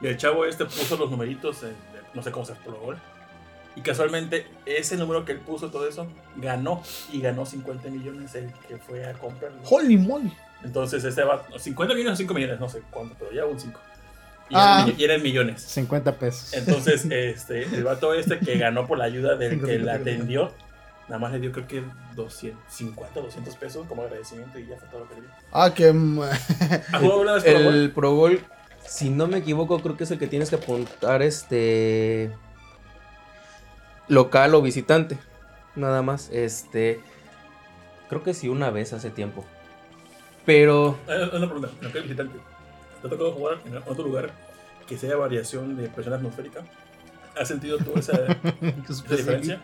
Y 0.00 0.06
el 0.06 0.16
chavo 0.16 0.44
este 0.44 0.64
puso 0.66 0.96
los 0.96 1.10
numeritos, 1.10 1.62
en- 1.64 1.74
no 2.14 2.22
sé 2.22 2.30
cómo 2.30 2.44
se 2.46 2.54
Progol. 2.54 2.98
Y 3.76 3.80
casualmente 3.82 4.46
ese 4.66 4.96
número 4.96 5.24
que 5.24 5.32
él 5.32 5.38
puso, 5.40 5.70
todo 5.70 5.88
eso, 5.88 6.06
ganó. 6.36 6.82
Y 7.12 7.20
ganó 7.20 7.46
50 7.46 7.88
millones 7.88 8.34
el 8.34 8.52
que 8.68 8.76
fue 8.78 9.04
a 9.06 9.12
comprarlo. 9.14 9.58
Holy 9.68 9.96
moly. 9.96 10.32
Entonces 10.62 11.02
este 11.04 11.22
va 11.24 11.46
50 11.58 11.94
millones 11.94 12.14
o 12.14 12.16
5 12.16 12.34
millones, 12.34 12.60
no 12.60 12.68
sé 12.68 12.82
cuánto, 12.90 13.14
pero 13.18 13.32
ya 13.32 13.44
un 13.46 13.58
5. 13.58 13.80
Y, 14.50 14.54
Ah. 14.56 14.84
eran, 14.86 15.00
y 15.00 15.04
eran 15.04 15.22
millones. 15.22 15.62
50 15.62 16.18
pesos. 16.18 16.52
Entonces, 16.52 17.04
este, 17.10 17.62
el 17.62 17.84
vato 17.84 18.12
este 18.14 18.38
que 18.38 18.58
ganó 18.58 18.86
por 18.86 18.98
la 18.98 19.04
ayuda 19.04 19.36
del 19.36 19.64
que 19.64 19.78
la 19.78 19.94
atendió, 19.94 20.52
nada 21.08 21.18
más 21.18 21.32
le 21.32 21.38
dio 21.40 21.52
creo 21.52 21.66
que 21.68 21.82
250, 22.16 23.20
200 23.20 23.56
pesos 23.56 23.86
como 23.88 24.02
agradecimiento 24.02 24.58
y 24.58 24.66
ya 24.66 24.76
fue 24.76 24.88
todo 24.88 25.00
lo 25.00 25.08
que 25.08 25.14
le 25.16 25.20
dio. 25.22 25.30
Ah, 25.52 25.72
que. 25.74 25.88
¿Has 25.88 27.00
jugado 27.00 27.12
alguna 27.20 27.32
vez 27.34 27.44
Pro 27.44 27.52
Bowl? 27.62 27.74
El 27.74 27.90
Pro 27.92 28.14
Bowl, 28.14 28.40
si 28.86 29.10
no 29.10 29.26
me 29.28 29.38
equivoco, 29.38 29.80
creo 29.80 29.96
que 29.96 30.04
es 30.04 30.10
el 30.10 30.18
que 30.18 30.26
tienes 30.26 30.50
que 30.50 30.56
apuntar 30.56 31.22
este 31.22 32.30
local 34.08 34.54
o 34.54 34.62
visitante. 34.62 35.16
Nada 35.76 36.02
más. 36.02 36.28
Este. 36.32 37.00
Creo 38.08 38.24
que 38.24 38.34
sí 38.34 38.48
una 38.48 38.70
vez 38.70 38.92
hace 38.92 39.10
tiempo. 39.10 39.44
Pero. 40.44 40.98
Eh, 41.06 41.30
Una 41.32 41.46
pregunta, 41.48 41.68
¿no 41.80 41.92
que 41.92 42.00
visitante? 42.00 42.38
¿Te 43.00 43.06
ha 43.06 43.10
tocado 43.10 43.32
jugar 43.32 43.58
en 43.64 43.76
otro 43.78 44.04
lugar 44.04 44.30
que 44.86 44.98
sea 44.98 45.16
variación 45.16 45.76
de 45.76 45.88
presión 45.88 46.14
atmosférica. 46.14 46.62
¿Has 47.38 47.48
sentido 47.48 47.78
tú 47.78 47.92
esa, 47.96 48.12
esa 48.88 49.16
diferencia? 49.16 49.60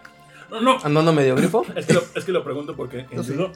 No, 0.51 0.61
no, 0.61 0.79
Andando 0.85 1.13
medio 1.13 1.35
grifo. 1.35 1.65
es 1.75 1.87
que 1.87 1.95
lo, 1.95 2.03
es 2.15 2.25
que 2.25 2.31
lo 2.33 2.45
pregunto 2.45 2.77
porque 2.77 3.01
en 3.01 3.17
Yo 3.17 3.25
sí. 3.25 3.33
judo 3.33 3.51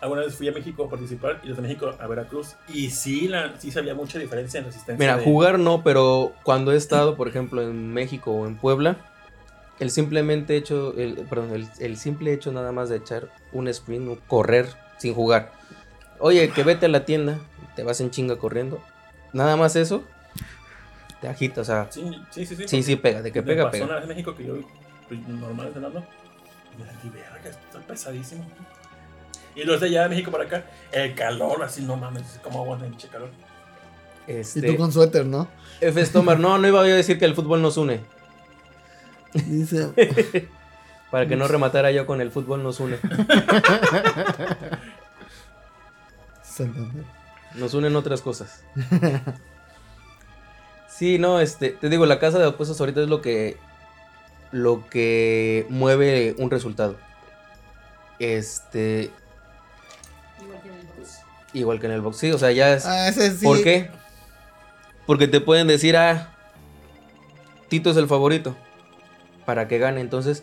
alguna 0.00 0.20
vez 0.22 0.36
fui 0.36 0.46
a 0.48 0.52
México 0.52 0.84
a 0.84 0.88
participar 0.90 1.40
y 1.42 1.48
desde 1.48 1.60
México 1.62 1.92
a 1.98 2.06
Veracruz 2.06 2.54
y 2.68 2.90
sí, 2.90 3.26
la, 3.26 3.58
sí 3.58 3.72
sabía 3.72 3.94
mucha 3.96 4.20
diferencia 4.20 4.58
en 4.58 4.66
resistencia. 4.66 4.96
Mira, 4.98 5.16
de- 5.16 5.24
jugar 5.24 5.58
no, 5.58 5.82
pero 5.82 6.32
cuando 6.44 6.70
he 6.72 6.76
estado, 6.76 7.16
por 7.16 7.26
ejemplo, 7.26 7.62
en 7.62 7.92
México 7.92 8.30
o 8.30 8.46
en 8.46 8.56
Puebla, 8.56 8.96
el 9.80 9.90
simplemente 9.90 10.56
hecho, 10.56 10.94
el, 10.96 11.14
perdón, 11.28 11.52
el, 11.52 11.68
el 11.80 11.96
simple 11.96 12.32
hecho 12.32 12.52
nada 12.52 12.70
más 12.70 12.88
de 12.88 12.98
echar 12.98 13.28
un 13.52 13.66
sprint 13.66 14.08
o 14.08 14.18
correr 14.28 14.68
sin 14.98 15.12
jugar. 15.14 15.50
Oye, 16.20 16.48
que 16.50 16.62
vete 16.62 16.86
a 16.86 16.88
la 16.88 17.04
tienda, 17.04 17.40
te 17.74 17.82
vas 17.82 18.00
en 18.00 18.10
chinga 18.12 18.36
corriendo. 18.36 18.80
Nada 19.36 19.54
más 19.56 19.76
eso, 19.76 20.02
te 21.20 21.28
agita, 21.28 21.60
o 21.60 21.64
sea, 21.64 21.88
Sí, 21.90 22.10
sí, 22.30 22.46
sí. 22.46 22.56
Sí, 22.56 22.66
sí, 22.66 22.82
sí, 22.82 22.96
pega, 22.96 23.20
de 23.20 23.30
que 23.32 23.42
me 23.42 23.48
pega, 23.48 23.70
pasó 23.70 23.84
una 23.84 23.86
pega. 23.86 23.94
vez 23.96 24.02
en 24.04 24.08
México 24.08 24.34
que 24.34 24.44
yo, 24.46 24.54
pues, 25.08 25.20
normal 25.28 25.66
entrenando, 25.66 26.02
y 26.74 26.82
me 26.82 26.88
sentí, 26.88 27.10
verga, 27.10 27.38
esto 27.44 27.78
es 27.78 27.84
pesadísimo. 27.84 28.46
Y 29.54 29.64
los 29.64 29.78
de 29.80 29.88
allá 29.88 30.04
de 30.04 30.08
México 30.08 30.30
para 30.30 30.44
acá, 30.44 30.64
el 30.90 31.14
calor, 31.14 31.62
así, 31.62 31.82
no 31.82 31.96
mames, 31.96 32.40
como 32.42 32.62
aguantan 32.62 32.86
el 32.86 32.92
pinche 32.92 33.08
calor. 33.08 33.28
Y 34.26 34.32
Este, 34.32 34.62
tú 34.62 34.76
con 34.78 34.90
suéter, 34.90 35.26
¿no? 35.26 35.48
F. 35.82 36.04
Stomar, 36.06 36.40
no, 36.40 36.56
no 36.56 36.66
iba 36.66 36.80
a 36.80 36.84
decir 36.84 37.18
que 37.18 37.26
el 37.26 37.34
fútbol 37.34 37.60
nos 37.60 37.76
une. 37.76 38.00
Dice, 39.34 39.90
Para 41.10 41.26
que 41.28 41.36
no 41.36 41.46
rematara 41.46 41.90
yo 41.90 42.06
con 42.06 42.22
el 42.22 42.30
fútbol 42.30 42.62
nos 42.62 42.80
une. 42.80 42.96
Santander. 46.42 47.04
Nos 47.56 47.74
unen 47.74 47.96
otras 47.96 48.20
cosas. 48.22 48.62
Sí, 50.88 51.18
no, 51.18 51.40
este, 51.40 51.70
te 51.70 51.88
digo, 51.88 52.06
la 52.06 52.18
casa 52.18 52.38
de 52.38 52.46
apuestas 52.46 52.80
ahorita 52.80 53.02
es 53.02 53.08
lo 53.08 53.20
que 53.20 53.56
lo 54.52 54.88
que 54.88 55.66
mueve 55.68 56.34
un 56.38 56.50
resultado. 56.50 56.96
Este, 58.18 59.10
Igual 60.40 60.60
que 60.62 60.68
en 60.68 60.74
el 60.76 60.86
box. 60.86 61.20
igual 61.52 61.80
que 61.80 61.86
en 61.86 61.92
el 61.92 62.00
box, 62.00 62.16
sí, 62.16 62.30
o 62.32 62.38
sea, 62.38 62.50
ya 62.52 62.72
es 62.72 62.86
Ah, 62.86 63.08
ese 63.08 63.36
sí. 63.36 63.44
¿Por 63.44 63.62
qué? 63.62 63.90
Porque 65.06 65.28
te 65.28 65.40
pueden 65.40 65.66
decir, 65.66 65.96
"Ah, 65.96 66.32
Tito 67.68 67.90
es 67.90 67.96
el 67.96 68.06
favorito 68.06 68.56
para 69.44 69.68
que 69.68 69.78
gane", 69.78 70.00
entonces 70.00 70.42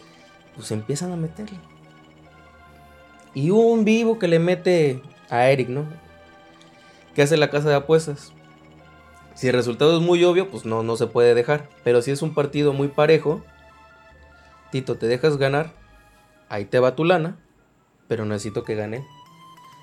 pues 0.56 0.69
empiezan 0.72 1.11
a 1.11 1.15
meterle. 1.15 1.57
Y 3.34 3.49
hubo 3.49 3.72
un 3.72 3.85
vivo 3.85 4.19
que 4.19 4.27
le 4.27 4.38
mete 4.38 5.02
a 5.31 5.48
Eric, 5.48 5.69
¿no? 5.69 5.85
¿Qué 7.15 7.22
hace 7.22 7.38
la 7.38 7.49
casa 7.49 7.69
de 7.69 7.76
apuestas? 7.76 8.31
Si 9.35 9.48
el 9.48 9.53
resultado 9.53 9.98
es 9.98 10.02
muy 10.03 10.23
obvio, 10.23 10.49
pues 10.49 10.65
no, 10.65 10.84
no 10.84 10.95
se 10.95 11.07
puede 11.07 11.34
dejar. 11.35 11.68
Pero 11.84 12.02
si 12.02 12.11
es 12.11 12.22
un 12.22 12.34
partido 12.34 12.73
muy 12.73 12.88
parejo, 12.88 13.44
Tito, 14.72 14.95
te 14.98 15.07
dejas 15.07 15.38
ganar, 15.38 15.72
ahí 16.49 16.65
te 16.65 16.80
va 16.80 16.95
tu 16.95 17.03
lana, 17.06 17.38
pero 18.07 18.26
necesito 18.26 18.64
que 18.64 18.76
gane. 18.76 19.06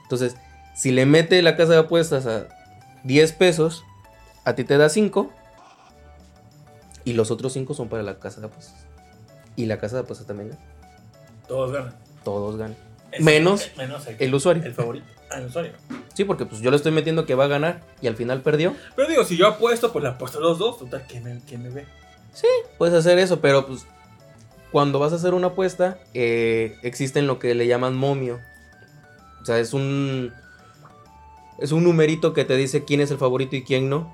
Entonces, 0.03 0.37
si 0.75 0.91
le 0.91 1.07
mete 1.07 1.41
la 1.43 1.57
casa 1.57 1.73
de 1.73 1.79
apuestas 1.79 2.27
a 2.27 2.49
10 3.05 3.33
pesos, 3.33 3.85
a 4.45 4.55
ti 4.55 4.65
te 4.65 4.77
da 4.79 4.89
5, 4.89 5.31
y 7.05 7.13
los 7.15 7.31
otros 7.31 7.53
5 7.53 7.75
son 7.75 7.89
para 7.89 8.03
la 8.03 8.19
casa 8.19 8.41
de 8.41 8.49
apuestas. 8.49 8.87
Y 9.57 9.67
la 9.67 9.79
casa 9.79 9.97
de 9.97 10.03
apuestas 10.03 10.27
también 10.27 10.51
gana. 10.51 10.61
Todos 11.49 11.73
ganan. 11.73 11.95
Todos 12.25 12.57
ganan. 12.57 12.77
Es- 13.13 13.21
Menos 13.23 13.71
menos 13.77 14.07
el, 14.07 14.17
El 14.21 14.35
usuario. 14.35 14.63
el 14.65 14.75
favorito. 14.75 15.07
El 15.37 15.47
usuario. 15.47 15.73
Sí, 16.15 16.25
porque 16.25 16.45
pues 16.45 16.61
yo 16.61 16.71
le 16.71 16.77
estoy 16.77 16.93
metiendo 16.93 17.25
que 17.25 17.35
va 17.35 17.45
a 17.45 17.49
ganar 17.49 17.81
y 18.03 18.09
al 18.09 18.17
final 18.17 18.43
perdió. 18.43 18.75
Pero 18.97 19.09
digo, 19.09 19.25
si 19.25 19.37
yo 19.37 19.47
apuesto, 19.47 19.93
pues 19.93 20.03
le 20.03 20.11
apuesto 20.11 20.39
a 20.39 20.41
los 20.41 20.59
dos. 20.59 20.79
Total, 20.79 21.05
¿quién 21.09 21.23
me, 21.63 21.71
ve? 21.71 21.87
Puedes 22.79 22.95
hacer 22.95 23.19
eso, 23.19 23.41
pero 23.41 23.67
pues 23.67 23.87
cuando 24.73 24.99
vas 24.99 25.13
a 25.13 25.17
hacer 25.17 25.35
una 25.35 25.49
apuesta, 25.49 25.99
eh, 26.15 26.79
existen 26.83 27.27
lo 27.27 27.39
que 27.39 27.55
le 27.55 27.67
llaman 27.67 27.97
momio. 27.97 28.41
O 29.41 29.45
sea, 29.45 29.59
es 29.59 29.73
un. 29.73 30.33
Es 31.59 31.73
un 31.73 31.85
numerito 31.85 32.33
que 32.33 32.45
te 32.45 32.57
dice 32.57 32.85
quién 32.85 33.01
es 33.01 33.11
el 33.11 33.19
favorito 33.19 33.55
y 33.55 33.63
quién 33.63 33.89
no. 33.89 34.13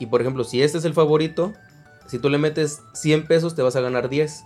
Y 0.00 0.06
por 0.06 0.20
ejemplo, 0.20 0.44
si 0.44 0.62
este 0.62 0.78
es 0.78 0.84
el 0.84 0.94
favorito, 0.94 1.52
si 2.06 2.18
tú 2.18 2.30
le 2.30 2.38
metes 2.38 2.80
100 2.94 3.26
pesos, 3.26 3.54
te 3.54 3.62
vas 3.62 3.76
a 3.76 3.80
ganar 3.80 4.08
10. 4.08 4.44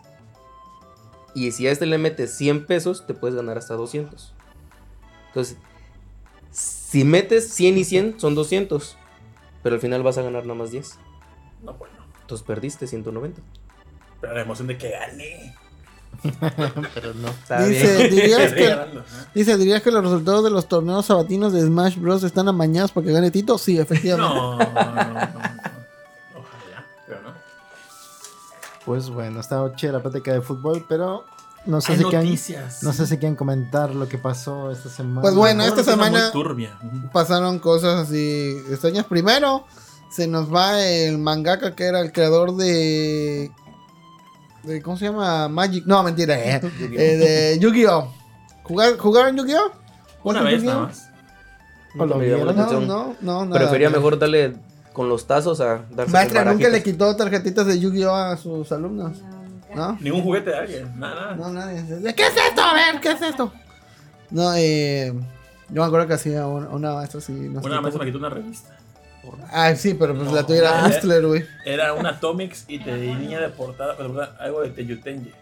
Y 1.35 1.53
si 1.53 1.67
a 1.67 1.71
este 1.71 1.87
le 1.87 1.99
metes 1.99 2.37
100 2.37 2.67
pesos, 2.67 3.07
te 3.07 3.15
puedes 3.15 3.37
ganar 3.37 3.57
hasta 3.57 3.75
200. 3.75 4.35
Entonces, 5.29 5.59
si 6.91 7.05
metes 7.05 7.49
100 7.53 7.79
y 7.79 7.85
100, 7.85 8.21
son 8.21 8.35
200. 8.35 8.97
Pero 9.63 9.75
al 9.75 9.81
final 9.81 10.03
vas 10.03 10.19
a 10.19 10.23
ganar 10.23 10.43
nada 10.45 10.55
más 10.59 10.71
10. 10.71 10.99
No, 11.63 11.77
pues 11.77 11.91
no. 11.93 12.05
Entonces 12.23 12.47
perdiste 12.47 12.87
190. 12.87 13.41
Pero 14.21 14.35
la 14.35 14.41
emoción 14.43 14.67
de 14.69 14.77
que 14.79 14.91
gane. 14.91 15.55
Pero 16.95 17.15
no. 17.15 17.29
Está 17.29 17.65
Dice, 17.67 17.97
bien. 17.97 18.11
dirías 18.11 18.53
que, 18.53 18.65
¿eh? 18.69 18.77
dice, 19.35 19.57
¿dirías 19.57 19.83
que 19.83 19.91
los 19.91 20.03
resultados 20.03 20.45
de 20.45 20.51
los 20.51 20.67
torneos 20.69 21.07
sabatinos 21.07 21.53
de 21.53 21.63
Smash 21.63 21.97
Bros. 21.99 22.25
están 22.25 22.49
amañados 22.49 22.91
para 22.93 23.07
que 23.07 23.13
gane 23.13 23.31
Tito? 23.31 23.57
Sí, 23.59 23.79
efectivamente. 23.79 24.35
No, 24.35 24.59
no, 24.59 24.65
no. 24.65 24.71
Ojalá, 26.35 26.87
pero 27.07 27.23
no. 27.23 27.33
Pues 28.85 29.09
bueno, 29.11 29.41
estaba 29.41 29.75
chida 29.77 29.93
la 29.93 30.03
plática 30.03 30.33
de 30.33 30.41
fútbol, 30.43 30.85
pero 30.89 31.25
no 31.67 31.81
sé 31.81 31.93
Hay 31.93 31.99
si 31.99 32.05
quieren, 32.05 32.39
no 32.83 32.93
sé 32.93 33.07
si 33.07 33.19
quieren 33.19 33.37
comentar 33.37 33.95
lo 33.95 34.09
que 34.09 34.19
pasó 34.19 34.71
esta 34.71 34.89
semana. 34.89 35.21
Pues 35.21 35.35
bueno, 35.35 35.63
esta 35.65 35.83
semana- 35.85 36.31
turbia. 36.33 36.79
Pasaron 37.13 37.59
cosas 37.59 38.09
así 38.09 38.57
extrañas. 38.71 39.05
Primero, 39.07 39.65
se 40.11 40.27
nos 40.27 40.53
va 40.53 40.83
el 40.85 41.19
mangaka 41.19 41.75
que 41.75 41.85
era 41.85 42.01
el 42.01 42.13
creador 42.13 42.57
de... 42.57 43.51
de 44.65 44.83
¿Cómo 44.83 44.97
se 44.97 45.05
llama? 45.07 45.49
Magic. 45.49 45.85
No, 45.87 46.03
mentira. 46.03 46.39
eh, 46.39 46.61
eh, 46.81 47.17
de 47.17 47.59
Yu-Gi-Oh! 47.61 48.13
¿Jugar- 48.65 48.97
¿Jugaron 48.99 49.37
Yu-Gi-Oh? 49.37 49.71
Una 50.25 50.41
¿Jugaron 50.41 50.45
vez 50.45 50.63
Yu-Gi-Oh? 50.63 50.75
nada 50.75 50.87
más. 50.87 51.07
No, 51.95 52.51
atención. 52.51 52.87
no, 52.87 53.17
no. 53.21 53.45
nada. 53.47 53.59
Prefería 53.59 53.91
mejor 53.91 54.19
darle 54.19 54.57
con 54.93 55.09
los 55.09 55.27
tazos 55.27 55.61
a 55.61 55.85
darse 55.91 56.13
Maestra, 56.13 56.45
nunca 56.45 56.69
le 56.69 56.83
quitó 56.83 57.15
tarjetitas 57.17 57.67
de 57.67 57.79
Yu-Gi-Oh 57.81 58.15
a 58.15 58.37
sus 58.37 58.71
alumnos. 58.73 59.19
¿No? 59.75 59.97
Ningún 60.01 60.23
juguete 60.23 60.51
de 60.51 60.57
alguien. 60.57 60.99
Nada. 60.99 61.35
No, 61.37 61.51
nadie. 61.51 61.83
¿De 61.83 62.15
¿Qué 62.15 62.27
es 62.27 62.37
esto? 62.37 62.63
A 62.63 62.75
ver, 62.75 63.01
¿qué 63.01 63.13
es 63.13 63.23
esto? 63.23 63.53
No, 64.31 64.55
eh. 64.55 65.13
Yo 65.69 65.83
me 65.83 65.87
acuerdo 65.87 66.09
que 66.09 66.15
hacía 66.15 66.47
una, 66.47 66.69
una 66.69 66.95
maestra 66.95 67.19
así. 67.19 67.33
No 67.33 67.61
sé 67.61 67.67
Una 67.67 67.81
vez 67.81 67.95
me 67.95 68.05
quitó 68.05 68.19
una 68.19 68.31
revista. 68.31 68.77
Ah, 69.53 69.75
sí, 69.75 69.95
pero 69.95 70.15
pues 70.15 70.29
No, 70.29 70.35
la 70.35 70.47
tuya 70.47 70.61
era 70.61 70.87
eh. 70.87 70.89
Hustler, 70.89 71.27
güey. 71.27 71.47
Era 71.65 71.93
una 71.93 72.11
Atomics 72.11 72.65
y 72.69 72.79
te 72.79 72.93
tenía 72.93 73.41
de 73.41 73.49
portada, 73.51 73.97
pero 73.97 74.21
algo 74.39 74.63
de 74.63 74.71
Teyutenye. 74.71 75.33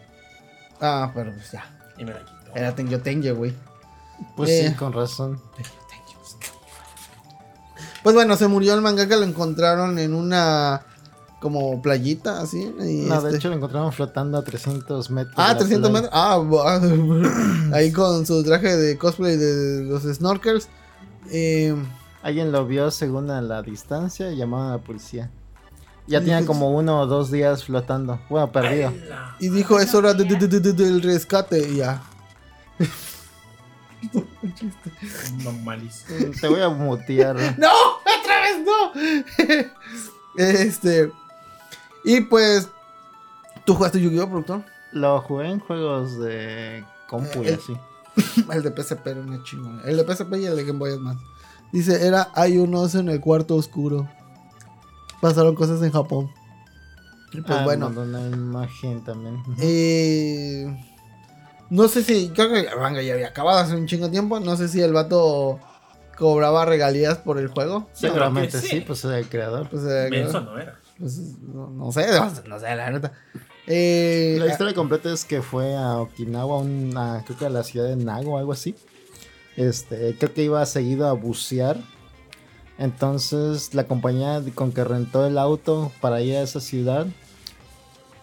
Ah, 0.81 1.11
pero 1.13 1.31
pues 1.31 1.51
ya. 1.51 1.65
Y 1.97 2.05
me 2.05 2.13
la 2.13 2.19
quitó. 2.19 2.55
Era 2.55 2.75
Tenyo 2.75 3.01
Tenye, 3.01 3.31
güey. 3.31 3.53
Pues 4.35 4.49
eh. 4.49 4.67
sí, 4.69 4.75
con 4.75 4.93
razón. 4.93 5.41
Pues 8.03 8.15
bueno, 8.15 8.35
se 8.35 8.47
murió 8.47 8.73
el 8.73 8.81
mangaka, 8.81 9.17
lo 9.17 9.25
encontraron 9.25 9.99
en 9.99 10.13
una 10.13 10.81
como 11.39 11.81
playita, 11.81 12.41
así. 12.41 12.59
y 12.61 13.05
No, 13.07 13.21
de 13.21 13.29
este- 13.29 13.37
hecho 13.37 13.49
lo 13.49 13.55
encontraron 13.55 13.91
flotando 13.93 14.37
a 14.37 14.43
300 14.43 15.09
metros. 15.09 15.35
Ah, 15.37 15.49
de 15.49 15.53
la 15.53 15.59
300 15.59 15.89
playa. 15.91 16.03
metros. 16.03 17.71
Ah, 17.71 17.75
ahí 17.75 17.91
con 17.91 18.25
su 18.25 18.43
traje 18.43 18.75
de 18.75 18.97
cosplay 18.97 19.37
de 19.37 19.83
los 19.85 20.03
snorkels. 20.03 20.67
Eh, 21.31 21.75
Alguien 22.21 22.51
lo 22.51 22.65
vio 22.65 22.91
según 22.91 23.29
a 23.31 23.41
la 23.41 23.61
distancia 23.61 24.29
y 24.31 24.35
llamaron 24.35 24.67
a 24.67 24.71
la 24.71 24.77
policía. 24.79 25.31
Ya 26.07 26.19
dices- 26.19 26.45
como 26.45 26.71
uno 26.75 27.01
o 27.01 27.05
dos 27.07 27.31
días 27.31 27.63
flotando. 27.63 28.19
Bueno, 28.29 28.51
perdido. 28.51 28.91
Y 29.39 29.47
dijo, 29.49 29.79
es 29.79 29.93
hora 29.95 30.13
de- 30.13 30.25
de- 30.25 30.47
de- 30.47 30.59
de- 30.59 30.73
del 30.73 31.01
rescate. 31.01 31.59
Y 31.69 31.77
ya. 31.77 32.01
No, 35.43 35.51
malísimo. 35.51 36.31
Te 36.39 36.47
voy 36.47 36.61
a 36.61 36.69
mutear. 36.69 37.35
¡No! 37.57 37.67
¡Otra 37.99 38.41
vez 38.41 38.65
no! 38.65 38.93
este. 40.43 41.11
Y 42.09 42.21
pues. 42.21 42.69
¿Tú 43.65 43.75
jugaste 43.75 44.01
Yu-Gi-Oh, 44.01 44.27
productor? 44.27 44.63
Lo 44.93 45.21
jugué 45.21 45.49
en 45.49 45.59
juegos 45.59 46.17
de 46.19 46.83
compu 47.07 47.43
y 47.43 47.49
Eh, 47.49 47.59
así. 47.61 47.77
El 48.51 48.63
de 48.63 48.71
PSP 48.71 49.05
era 49.07 49.19
una 49.21 49.43
chingona. 49.43 49.83
El 49.83 49.97
de 49.97 50.03
PSP 50.15 50.33
y 50.37 50.45
el 50.45 50.55
de 50.55 50.63
Game 50.65 50.79
Boy 50.79 50.91
Advance. 50.93 51.23
Dice, 51.71 52.05
era 52.07 52.29
hay 52.33 52.57
un 52.57 52.73
oso 52.73 52.99
en 52.99 53.09
el 53.09 53.21
cuarto 53.21 53.55
oscuro. 53.55 54.09
Pasaron 55.21 55.53
cosas 55.55 55.81
en 55.83 55.91
Japón. 55.91 56.31
Y 57.31 57.41
pues 57.41 57.59
Ah, 57.59 57.63
bueno. 57.63 57.87
una 57.95 58.21
imagen 58.27 59.03
también. 59.03 59.43
Eh, 59.59 60.65
no 61.69 61.87
sé 61.87 62.03
si. 62.03 62.29
Creo 62.29 62.49
que 62.49 62.61
el 62.61 62.79
manga 62.79 63.03
ya 63.03 63.13
había 63.13 63.27
acabado 63.27 63.59
hace 63.59 63.75
un 63.75 63.85
chingo 63.85 64.05
de 64.05 64.11
tiempo. 64.11 64.39
No 64.39 64.57
sé 64.57 64.67
si 64.67 64.81
el 64.81 64.93
vato 64.93 65.59
cobraba 66.17 66.65
regalías 66.65 67.19
por 67.19 67.37
el 67.37 67.49
juego. 67.49 67.87
Seguramente 67.93 68.59
sí. 68.59 68.67
sí. 68.67 68.81
pues 68.81 69.05
es 69.05 69.11
el 69.11 69.29
creador. 69.29 69.69
Pues, 69.69 69.83
no 69.83 70.57
era. 70.57 70.79
Pues, 70.99 71.17
no, 71.41 71.69
no 71.69 71.91
sé, 71.91 72.07
no 72.47 72.59
sé, 72.59 72.75
la 72.75 72.91
neta. 72.91 73.13
Eh, 73.67 74.37
La 74.39 74.47
historia 74.47 74.73
completa 74.73 75.11
es 75.13 75.25
que 75.25 75.41
fue 75.41 75.75
a 75.75 75.97
Okinawa, 75.99 76.57
una, 76.57 77.23
creo 77.25 77.37
que 77.37 77.45
a 77.45 77.49
la 77.49 77.63
ciudad 77.63 77.87
de 77.87 77.95
Nago 77.95 78.33
o 78.33 78.37
algo 78.37 78.51
así. 78.51 78.75
Este, 79.55 80.15
creo 80.17 80.33
que 80.33 80.43
iba 80.43 80.65
seguido 80.65 81.07
a 81.07 81.13
bucear. 81.13 81.77
Entonces 82.77 83.73
la 83.73 83.83
compañía 83.85 84.41
con 84.55 84.71
que 84.71 84.83
rentó 84.83 85.25
el 85.27 85.37
auto 85.37 85.91
para 85.99 86.21
ir 86.21 86.37
a 86.37 86.41
esa 86.41 86.61
ciudad, 86.61 87.07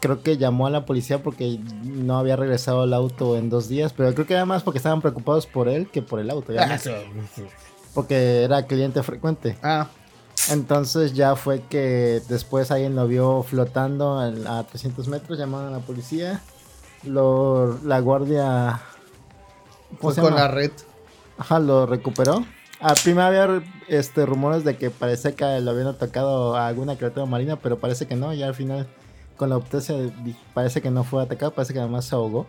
creo 0.00 0.22
que 0.22 0.38
llamó 0.38 0.66
a 0.66 0.70
la 0.70 0.86
policía 0.86 1.22
porque 1.22 1.58
no 1.84 2.18
había 2.18 2.36
regresado 2.36 2.84
el 2.84 2.94
auto 2.94 3.36
en 3.36 3.50
dos 3.50 3.68
días, 3.68 3.92
pero 3.92 4.14
creo 4.14 4.26
que 4.26 4.32
era 4.32 4.46
más 4.46 4.62
porque 4.62 4.78
estaban 4.78 5.02
preocupados 5.02 5.46
por 5.46 5.68
él 5.68 5.88
que 5.90 6.00
por 6.00 6.20
el 6.20 6.30
auto. 6.30 6.54
ya 6.54 6.78
sé, 6.78 6.96
porque 7.92 8.44
era 8.44 8.66
cliente 8.66 9.02
frecuente. 9.02 9.58
Ah, 9.62 9.88
Entonces 10.50 11.14
ya 11.14 11.34
fue 11.34 11.62
que 11.62 12.22
después 12.28 12.70
alguien 12.70 12.94
lo 12.94 13.06
vio 13.06 13.42
flotando 13.42 14.18
a 14.18 14.62
300 14.64 15.08
metros, 15.08 15.38
llamaron 15.38 15.68
a 15.68 15.78
la 15.78 15.84
policía. 15.84 16.42
Lo, 17.02 17.78
la 17.84 18.00
guardia... 18.00 18.80
¿cómo 19.98 20.12
fue 20.12 20.14
se 20.14 20.20
con 20.20 20.34
la 20.34 20.48
red. 20.48 20.72
Ajá, 21.38 21.58
lo 21.58 21.86
recuperó. 21.86 22.44
Al 22.80 22.96
primero 23.02 23.26
había 23.26 23.62
este, 23.88 24.26
rumores 24.26 24.64
de 24.64 24.76
que 24.76 24.90
parece 24.90 25.34
que 25.34 25.60
lo 25.60 25.70
habían 25.70 25.86
atacado 25.86 26.56
a 26.56 26.66
alguna 26.66 26.96
criatura 26.96 27.26
marina, 27.26 27.56
pero 27.56 27.78
parece 27.78 28.06
que 28.06 28.16
no. 28.16 28.32
Ya 28.34 28.46
al 28.46 28.54
final, 28.54 28.86
con 29.36 29.48
la 29.48 29.54
autopsia, 29.56 29.96
parece 30.54 30.82
que 30.82 30.90
no 30.90 31.04
fue 31.04 31.22
atacado, 31.22 31.52
parece 31.52 31.72
que 31.72 31.80
además 31.80 32.04
se 32.04 32.14
ahogó. 32.14 32.46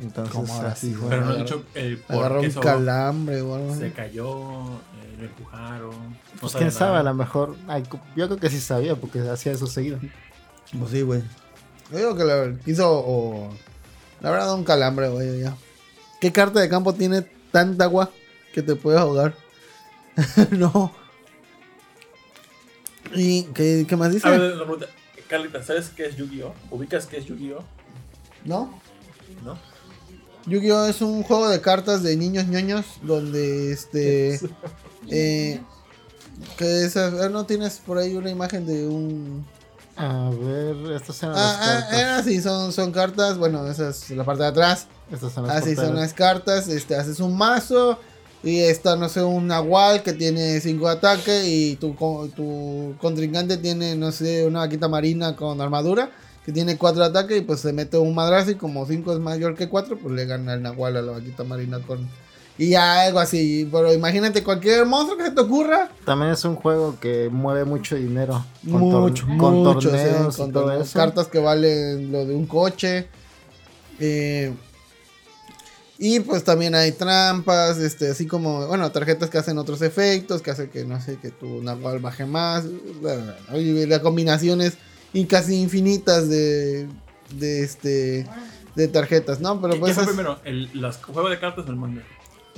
Entonces, 0.00 0.34
¿Cómo 0.34 0.52
ahora 0.54 0.72
así 0.72 0.88
sí, 0.88 0.94
fue. 0.94 1.08
Pero 1.08 1.24
no 1.24 1.30
he 1.30 1.34
Agarró- 1.34 1.38
dicho 1.44 1.64
eh, 1.76 2.02
por 2.06 2.16
Agarró 2.16 2.40
qué 2.40 2.46
un 2.48 2.52
se, 2.52 2.60
calambre 2.60 3.40
o 3.42 3.54
algo 3.54 3.74
se 3.76 3.92
cayó, 3.92 4.64
eh, 4.64 5.16
lo 5.18 5.24
empujaron. 5.24 5.90
no 5.90 6.40
Pues 6.40 6.54
quién 6.56 6.72
sabe, 6.72 6.90
a 6.90 6.98
nada. 6.98 7.10
lo 7.10 7.14
mejor. 7.14 7.56
ay, 7.68 7.84
yo 8.16 8.26
creo 8.26 8.38
que 8.38 8.50
sí 8.50 8.60
sabía, 8.60 8.96
porque 8.96 9.20
hacía 9.20 9.52
eso 9.52 9.66
seguido. 9.68 9.98
Pues 10.78 10.90
sí, 10.90 11.02
güey. 11.02 11.22
Yo 11.92 11.98
digo 11.98 12.16
que 12.16 12.24
la 12.24 12.52
quiso 12.64 12.90
o... 12.90 13.50
Le 14.20 14.28
habrá 14.28 14.44
dado 14.46 14.56
un 14.56 14.64
calambre, 14.64 15.08
güey, 15.10 15.40
ya. 15.42 15.54
¿Qué 16.20 16.32
carta 16.32 16.58
de 16.60 16.68
campo 16.68 16.94
tiene 16.94 17.22
tanta 17.52 17.84
agua 17.84 18.10
que 18.52 18.62
te 18.62 18.74
puede 18.74 18.98
ahogar? 18.98 19.34
no. 20.50 20.92
¿Y 23.14 23.44
qué, 23.54 23.84
qué 23.88 23.96
más 23.96 24.12
dice? 24.12 24.26
A 24.26 24.30
ver, 24.32 24.54
una 24.54 24.62
pregunta. 24.64 24.86
Carlita, 25.28 25.62
¿sabes 25.62 25.90
qué 25.90 26.06
es 26.06 26.16
Yu-Gi-Oh? 26.16 26.54
¿Ubicas 26.70 27.06
qué 27.06 27.18
es 27.18 27.26
Yu-Gi-Oh? 27.26 27.62
¿No? 28.44 28.80
¿No? 29.44 29.58
Yu-Gi-Oh 30.46 30.86
es 30.86 31.00
un 31.00 31.22
juego 31.22 31.48
de 31.48 31.60
cartas 31.60 32.02
de 32.02 32.16
niños 32.16 32.46
ñoños 32.46 32.84
donde 33.02 33.72
este 33.72 34.34
eh, 35.10 35.60
que 36.58 36.84
es, 36.84 36.96
ah, 36.96 37.28
no 37.30 37.46
tienes 37.46 37.78
por 37.84 37.98
ahí 37.98 38.14
una 38.16 38.30
imagen 38.30 38.66
de 38.66 38.86
un 38.86 39.46
A 39.96 40.30
ver, 40.30 40.92
estas 40.96 41.22
eran 41.22 41.34
ah, 41.36 41.38
las 41.38 41.56
ah, 41.56 41.86
cartas. 41.88 42.02
ah, 42.04 42.22
sí 42.24 42.40
son 42.42 42.72
son 42.72 42.92
cartas 42.92 43.38
bueno 43.38 43.66
esa 43.68 43.90
es 43.90 44.10
la 44.10 44.24
parte 44.24 44.42
de 44.42 44.48
atrás 44.50 44.86
Estas 45.10 45.32
son 45.32 45.46
las 45.46 45.56
así 45.56 45.74
son 45.74 45.86
portadas. 45.86 46.00
las 46.02 46.14
cartas 46.14 46.68
este 46.68 46.94
haces 46.96 47.20
un 47.20 47.36
mazo 47.36 47.98
y 48.42 48.58
está 48.58 48.96
no 48.96 49.08
sé 49.08 49.22
un 49.22 49.46
nahual 49.46 50.02
que 50.02 50.12
tiene 50.12 50.60
5 50.60 50.86
de 50.86 50.92
ataque 50.92 51.48
y 51.48 51.76
tu 51.76 51.94
co- 51.96 52.28
tu 52.36 52.94
contrincante 53.00 53.56
tiene 53.56 53.96
no 53.96 54.12
sé 54.12 54.46
una 54.46 54.58
vaquita 54.60 54.88
marina 54.88 55.34
con 55.36 55.60
armadura 55.62 56.10
que 56.44 56.52
tiene 56.52 56.76
4 56.76 57.00
de 57.02 57.08
ataque 57.08 57.36
y 57.38 57.40
pues 57.40 57.60
se 57.60 57.72
mete 57.72 57.96
un 57.98 58.14
madrazo 58.14 58.50
y 58.50 58.54
como 58.56 58.86
5 58.86 59.12
es 59.14 59.18
mayor 59.18 59.54
que 59.54 59.68
4 59.68 59.98
pues 59.98 60.14
le 60.14 60.26
gana 60.26 60.54
el 60.54 60.62
nahual 60.62 60.96
a 60.96 61.02
la 61.02 61.12
vaquita 61.12 61.42
marina 61.44 61.80
con 61.80 62.06
y 62.56 62.68
ya 62.70 63.02
algo 63.02 63.18
así 63.18 63.68
pero 63.72 63.92
imagínate 63.92 64.44
cualquier 64.44 64.84
monstruo 64.86 65.16
que 65.18 65.24
se 65.24 65.30
te 65.32 65.40
ocurra 65.40 65.90
También 66.04 66.32
es 66.32 66.44
un 66.44 66.54
juego 66.56 66.96
que 67.00 67.28
mueve 67.30 67.64
mucho 67.64 67.96
dinero. 67.96 68.44
Con 68.70 68.82
tor- 68.90 69.00
mucho, 69.00 69.26
con 69.38 69.54
mucho, 69.54 69.80
sí, 69.90 69.96
torneos 69.96 70.36
con 70.36 70.52
todo 70.52 70.80
eso. 70.80 70.96
cartas 70.98 71.26
que 71.28 71.38
valen 71.40 72.12
lo 72.12 72.24
de 72.26 72.34
un 72.34 72.46
coche. 72.46 73.08
eh, 73.98 74.52
y 75.96 76.18
pues 76.20 76.42
también 76.42 76.74
hay 76.74 76.90
trampas, 76.92 77.78
este, 77.78 78.10
así 78.10 78.26
como, 78.26 78.66
bueno, 78.66 78.90
tarjetas 78.90 79.30
que 79.30 79.38
hacen 79.38 79.58
otros 79.58 79.80
efectos, 79.80 80.42
que 80.42 80.50
hace 80.50 80.68
que, 80.68 80.84
no 80.84 81.00
sé, 81.00 81.16
que 81.18 81.30
tu 81.30 81.62
nahual 81.62 82.00
baje 82.00 82.26
más. 82.26 82.64
Y 83.54 83.86
las 83.86 84.00
combinaciones 84.00 84.74
y 85.14 85.24
casi 85.24 85.54
infinitas 85.62 86.28
de, 86.28 86.86
de 87.38 87.62
este, 87.64 88.26
de 88.74 88.88
tarjetas, 88.88 89.40
¿no? 89.40 89.58
Pero 89.62 89.74
¿Qué 89.74 89.80
pues 89.80 89.94
fue 89.94 90.02
es- 90.02 90.08
primero? 90.10 90.38
¿El 90.44 90.68
los 90.74 90.98
juego 90.98 91.30
de 91.30 91.38
cartas 91.40 91.64
o 91.66 91.70
el 91.70 91.76
manga? 91.76 92.02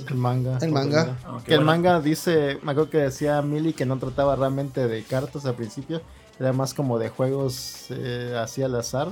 El 0.09 0.15
manga. 0.15 0.57
El 0.61 0.71
manga. 0.71 1.17
Ah, 1.25 1.39
Que 1.45 1.53
el 1.55 1.61
manga 1.61 2.01
dice, 2.01 2.59
me 2.63 2.71
acuerdo 2.73 2.89
que 2.89 2.97
decía 2.97 3.41
Millie 3.41 3.73
que 3.73 3.85
no 3.85 3.97
trataba 3.97 4.35
realmente 4.35 4.87
de 4.87 5.03
cartas 5.03 5.45
al 5.45 5.55
principio, 5.55 6.01
era 6.39 6.51
más 6.53 6.73
como 6.75 6.99
de 6.99 7.09
juegos 7.09 7.85
eh, 7.89 8.37
así 8.39 8.61
al 8.61 8.75
azar. 8.75 9.07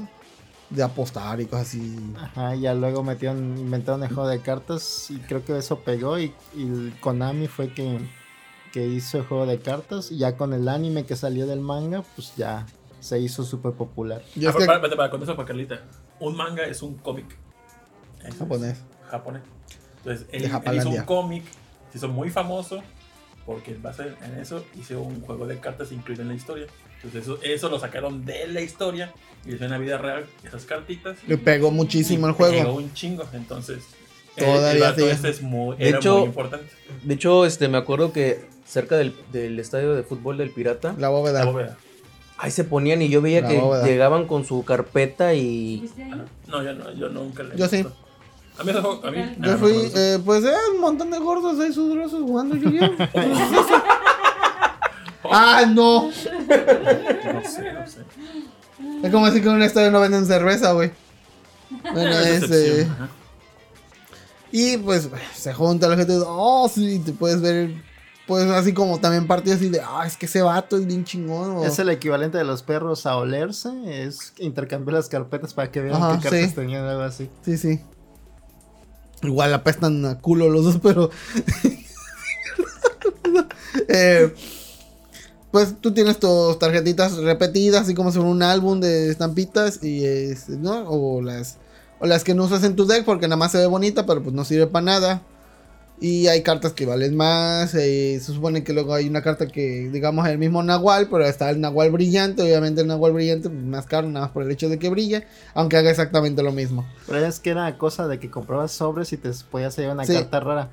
de 0.69 0.81
apostar 0.83 1.39
y 1.41 1.45
cosas 1.45 1.67
así. 1.69 1.95
Ajá, 2.19 2.55
y 2.55 2.61
ya 2.61 2.73
luego 2.73 3.03
metieron, 3.03 3.57
inventaron 3.57 4.01
el 4.03 4.09
juego 4.13 4.27
de 4.27 4.41
cartas 4.41 5.07
y 5.11 5.17
creo 5.19 5.45
que 5.45 5.55
eso 5.57 5.79
pegó 5.79 6.17
y, 6.19 6.33
y 6.55 6.63
el 6.63 6.93
Konami 6.99 7.47
fue 7.47 7.71
que, 7.71 7.99
que 8.73 8.87
hizo 8.87 9.19
el 9.19 9.25
juego 9.25 9.45
de 9.45 9.59
cartas 9.59 10.11
y 10.11 10.17
ya 10.17 10.35
con 10.37 10.53
el 10.53 10.67
anime 10.67 11.05
que 11.05 11.15
salió 11.15 11.45
del 11.45 11.59
manga, 11.61 12.03
pues 12.15 12.33
ya 12.35 12.65
se 13.05 13.19
hizo 13.19 13.43
súper 13.43 13.73
popular. 13.73 14.21
Ah, 14.25 14.29
es 14.35 14.55
que 14.55 14.65
para, 14.65 14.81
para, 14.81 14.95
para 14.95 15.09
contexto 15.11 15.35
para 15.35 15.47
Carlita. 15.47 15.81
Un 16.19 16.35
manga 16.35 16.63
es 16.65 16.81
un 16.81 16.95
cómic. 16.95 17.37
Japonés. 18.39 18.77
japonés. 19.09 19.43
Entonces, 19.97 20.27
él, 20.31 20.51
él 20.65 20.77
hizo 20.77 20.89
un 20.89 21.03
cómic, 21.03 21.43
se 21.91 21.99
hizo 21.99 22.07
muy 22.07 22.29
famoso, 22.31 22.81
porque 23.45 23.71
en 23.71 23.81
base 23.83 24.03
en 24.23 24.39
eso 24.39 24.63
hizo 24.79 24.99
un 25.01 25.21
juego 25.21 25.45
de 25.45 25.59
cartas 25.59 25.91
incluido 25.91 26.23
en 26.23 26.29
la 26.29 26.33
historia. 26.33 26.65
Entonces, 27.03 27.21
eso, 27.23 27.37
eso 27.43 27.69
lo 27.69 27.79
sacaron 27.79 28.25
de 28.25 28.47
la 28.47 28.61
historia 28.61 29.13
y 29.45 29.53
hizo 29.53 29.65
en 29.65 29.69
la 29.71 29.77
vida 29.77 29.99
real 29.99 30.25
esas 30.43 30.65
cartitas. 30.65 31.17
Le 31.27 31.37
pegó 31.37 31.69
muchísimo 31.69 32.25
el 32.27 32.33
juego. 32.33 32.53
Pegó 32.57 32.73
un 32.73 32.91
chingo, 32.93 33.23
entonces. 33.33 33.83
el- 34.37 34.45
Todavía 34.45 34.89
el 34.89 34.95
sí. 34.95 35.03
este 35.03 35.29
es 35.29 35.41
muy, 35.43 35.77
De 35.77 35.89
era 35.89 35.99
hecho- 35.99 36.17
muy 36.17 36.25
importante. 36.27 36.65
De 37.03 37.13
hecho, 37.13 37.45
este, 37.45 37.67
me 37.67 37.77
acuerdo 37.77 38.11
que 38.11 38.47
cerca 38.65 38.97
del, 38.97 39.15
del 39.31 39.59
estadio 39.59 39.93
de 39.93 40.01
fútbol 40.01 40.37
del 40.39 40.49
Pirata, 40.49 40.95
La 40.97 41.09
bóveda. 41.09 41.45
La 41.45 41.51
bóveda. 41.51 41.77
Ahí 42.37 42.51
se 42.51 42.63
ponían 42.63 43.01
y 43.01 43.09
yo 43.09 43.21
veía 43.21 43.41
La 43.41 43.47
que 43.47 43.59
bóveda. 43.59 43.85
llegaban 43.85 44.27
con 44.27 44.45
su 44.45 44.63
carpeta 44.63 45.33
y... 45.33 45.89
Ajá. 46.11 46.25
No, 46.47 46.63
yo 46.63 46.73
no, 46.73 46.91
yo 46.93 47.09
nunca 47.09 47.43
le 47.43 47.55
Yo 47.57 47.67
sí. 47.67 47.85
A 48.57 48.63
mí, 48.63 48.71
a 48.71 49.11
mí 49.11 49.35
Yo 49.39 49.45
Yo 49.45 49.51
no 49.51 49.57
fui, 49.57 49.91
eh, 49.95 50.19
pues, 50.23 50.43
eh, 50.45 50.53
un 50.73 50.81
montón 50.81 51.11
de 51.11 51.19
gordos 51.19 51.59
ahí 51.59 51.73
sudorosos 51.73 52.21
jugando 52.21 52.55
Yu-Gi-Oh! 52.55 52.91
¡Ah, 55.31 55.63
no! 55.67 56.03
No 56.05 56.11
sé, 56.11 57.73
no 57.73 57.87
sé. 57.87 58.01
Es 59.03 59.11
como 59.11 59.25
decir 59.25 59.41
que 59.41 59.49
en 59.49 59.55
un 59.55 59.63
estadio 59.63 59.91
no 59.91 59.99
venden 59.99 60.25
cerveza, 60.25 60.71
güey. 60.73 60.91
Bueno, 61.93 62.11
Es 62.19 62.49
eh, 62.51 62.87
y 64.51 64.77
pues 64.77 65.09
se 65.33 65.53
junta 65.53 65.87
la 65.89 65.97
gente, 65.97 66.13
oh, 66.25 66.69
sí, 66.73 66.99
te 66.99 67.11
puedes 67.11 67.41
ver, 67.41 67.71
pues 68.27 68.45
así 68.49 68.73
como 68.73 68.99
también 68.99 69.27
partidos 69.27 69.57
así 69.59 69.69
de, 69.69 69.81
ah, 69.81 70.03
es 70.05 70.17
que 70.17 70.25
ese 70.25 70.41
vato 70.41 70.77
es 70.77 70.85
bien 70.85 71.03
chingón. 71.05 71.57
o- 71.57 71.63
Es 71.65 71.77
el 71.79 71.89
equivalente 71.89 72.37
de 72.37 72.43
los 72.43 72.63
perros 72.63 73.05
a 73.05 73.17
olerse, 73.17 73.69
es 74.03 74.33
intercambiar 74.39 74.95
las 74.95 75.09
carpetas 75.09 75.53
para 75.53 75.71
que 75.71 75.81
vean 75.81 75.95
Ajá, 76.01 76.17
qué 76.17 76.23
cartas 76.29 76.49
sí. 76.49 76.55
tenían, 76.55 76.85
algo 76.85 77.03
así. 77.03 77.29
Sí, 77.43 77.57
sí. 77.57 77.79
Igual 79.21 79.53
apestan 79.53 80.05
a 80.05 80.19
culo 80.19 80.49
los 80.49 80.65
dos, 80.65 80.79
pero. 80.81 81.09
Eh, 83.89 84.33
pues 85.51 85.75
tú 85.79 85.93
tienes 85.93 86.19
tus 86.19 86.57
tarjetitas 86.59 87.15
repetidas, 87.17 87.83
así 87.83 87.93
como 87.93 88.11
son 88.11 88.25
un 88.25 88.43
álbum 88.43 88.79
de 88.79 89.09
estampitas, 89.09 89.83
y 89.83 90.05
es, 90.05 90.49
¿no? 90.49 90.87
O 90.89 91.21
las, 91.21 91.57
o 91.99 92.05
las 92.05 92.23
que 92.23 92.33
no 92.33 92.43
usas 92.45 92.63
en 92.63 92.75
tu 92.75 92.85
deck 92.85 93.05
porque 93.05 93.27
nada 93.27 93.37
más 93.37 93.51
se 93.51 93.57
ve 93.59 93.65
bonita, 93.67 94.05
pero 94.05 94.21
pues 94.23 94.33
no 94.35 94.43
sirve 94.45 94.67
para 94.67 94.85
nada. 94.85 95.21
Y 95.99 96.27
hay 96.27 96.43
cartas 96.43 96.73
que 96.73 96.85
valen 96.85 97.15
más. 97.15 97.73
eh, 97.73 98.19
se 98.21 98.33
supone 98.33 98.65
que 98.65 98.73
luego 98.73 98.93
hay 98.93 99.07
una 99.07 99.21
carta 99.21 99.47
que, 99.47 99.89
digamos, 99.89 100.25
es 100.25 100.33
el 100.33 100.37
mismo 100.37 100.61
Nahual, 100.61 101.07
pero 101.09 101.25
está 101.25 101.49
el 101.49 101.61
Nahual 101.61 101.89
brillante. 101.91 102.41
Obviamente 102.41 102.81
el 102.81 102.87
Nahual 102.87 103.13
brillante 103.13 103.49
pues, 103.49 103.63
más 103.63 103.85
caro, 103.85 104.07
nada 104.09 104.25
más 104.25 104.33
por 104.33 104.43
el 104.43 104.51
hecho 104.51 104.67
de 104.67 104.77
que 104.77 104.89
brille, 104.89 105.25
aunque 105.53 105.77
haga 105.77 105.89
exactamente 105.89 106.43
lo 106.43 106.51
mismo. 106.51 106.85
Pero 107.07 107.25
es 107.25 107.39
que 107.39 107.51
era 107.51 107.77
cosa 107.77 108.07
de 108.09 108.19
que 108.19 108.29
comprabas 108.29 108.73
sobres 108.73 109.13
y 109.13 109.17
te 109.17 109.31
podías 109.49 109.77
llevar 109.77 109.95
una 109.95 110.05
Sí. 110.05 110.13
carta 110.13 110.39
rara. 110.41 110.71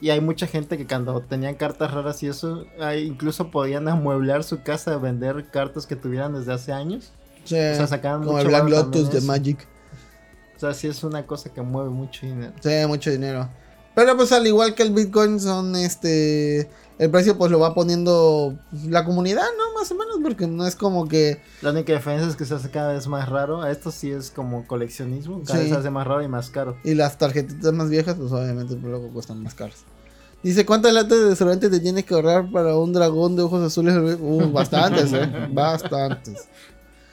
Y, 0.00 0.08
hay 0.10 0.20
mucha 0.22 0.46
gente 0.46 0.78
que 0.78 0.86
cuando 0.86 1.20
tenían 1.20 1.54
cartas 1.54 1.92
raras 1.92 2.22
y 2.22 2.28
eso, 2.28 2.64
incluso 3.04 3.50
podían 3.50 3.86
amueblar 3.88 4.42
su 4.42 4.62
casa, 4.62 4.96
vender 4.96 5.48
cartas 5.50 5.86
que 5.86 5.96
tuvieran 5.96 6.32
desde 6.34 6.52
hace 6.54 6.72
años. 6.72 7.12
Sí, 7.44 7.56
O 7.56 7.74
sea, 7.76 7.86
sacaban 7.86 8.24
como 8.24 8.38
el 8.38 8.46
Black 8.48 8.68
Lotus 8.68 9.12
de. 9.12 9.20
Magic. 9.20 9.66
O 10.56 10.58
sea, 10.58 10.72
sí 10.74 10.88
es 10.88 11.04
una 11.04 11.26
cosa 11.26 11.52
que 11.52 11.60
mueve 11.60 11.90
mucho 11.90 12.24
dinero. 12.24 12.52
Sí, 12.60 12.70
mucho 12.86 13.10
dinero. 13.10 13.48
Pero 13.94 14.16
pues 14.16 14.32
al 14.32 14.46
igual 14.46 14.74
que 14.74 14.82
el 14.82 14.92
Bitcoin 14.92 15.40
son 15.40 15.76
este... 15.76 16.70
El 16.98 17.10
precio 17.10 17.36
pues 17.36 17.50
lo 17.50 17.58
va 17.58 17.74
poniendo 17.74 18.56
pues, 18.70 18.84
la 18.84 19.04
comunidad, 19.04 19.42
¿no? 19.58 19.78
Más 19.78 19.90
o 19.90 19.94
menos, 19.96 20.18
porque 20.22 20.46
no 20.46 20.66
es 20.66 20.76
como 20.76 21.08
que... 21.08 21.42
La 21.60 21.70
única 21.70 21.92
diferencia 21.92 22.28
es 22.28 22.36
que 22.36 22.44
se 22.44 22.54
hace 22.54 22.70
cada 22.70 22.92
vez 22.92 23.08
más 23.08 23.28
raro. 23.28 23.66
Esto 23.66 23.90
sí 23.90 24.10
es 24.12 24.30
como 24.30 24.66
coleccionismo. 24.66 25.42
Cada 25.44 25.58
Sí. 25.58 25.64
vez 25.64 25.72
se 25.72 25.78
hace 25.78 25.90
más 25.90 26.06
raro 26.06 26.22
y 26.22 26.28
más 26.28 26.50
caro. 26.50 26.76
Y 26.84 26.94
las 26.94 27.18
tarjetitas 27.18 27.72
más 27.72 27.90
viejas 27.90 28.14
pues 28.16 28.30
obviamente 28.30 28.76
pues, 28.76 28.84
luego 28.90 29.08
cuestan 29.08 29.42
más 29.42 29.54
caras. 29.54 29.84
Dice, 30.44 30.64
¿cuántas 30.66 30.92
latas 30.92 31.18
de 31.18 31.24
desodorante 31.30 31.70
te 31.70 31.80
tienes 31.80 32.04
que 32.04 32.14
ahorrar 32.14 32.50
para 32.50 32.76
un 32.76 32.92
dragón 32.92 33.34
de 33.36 33.42
ojos 33.42 33.62
azules? 33.62 33.94
Uh, 34.20 34.50
bastantes, 34.52 35.12
¿eh? 35.12 35.28
Bastantes. 35.52 36.46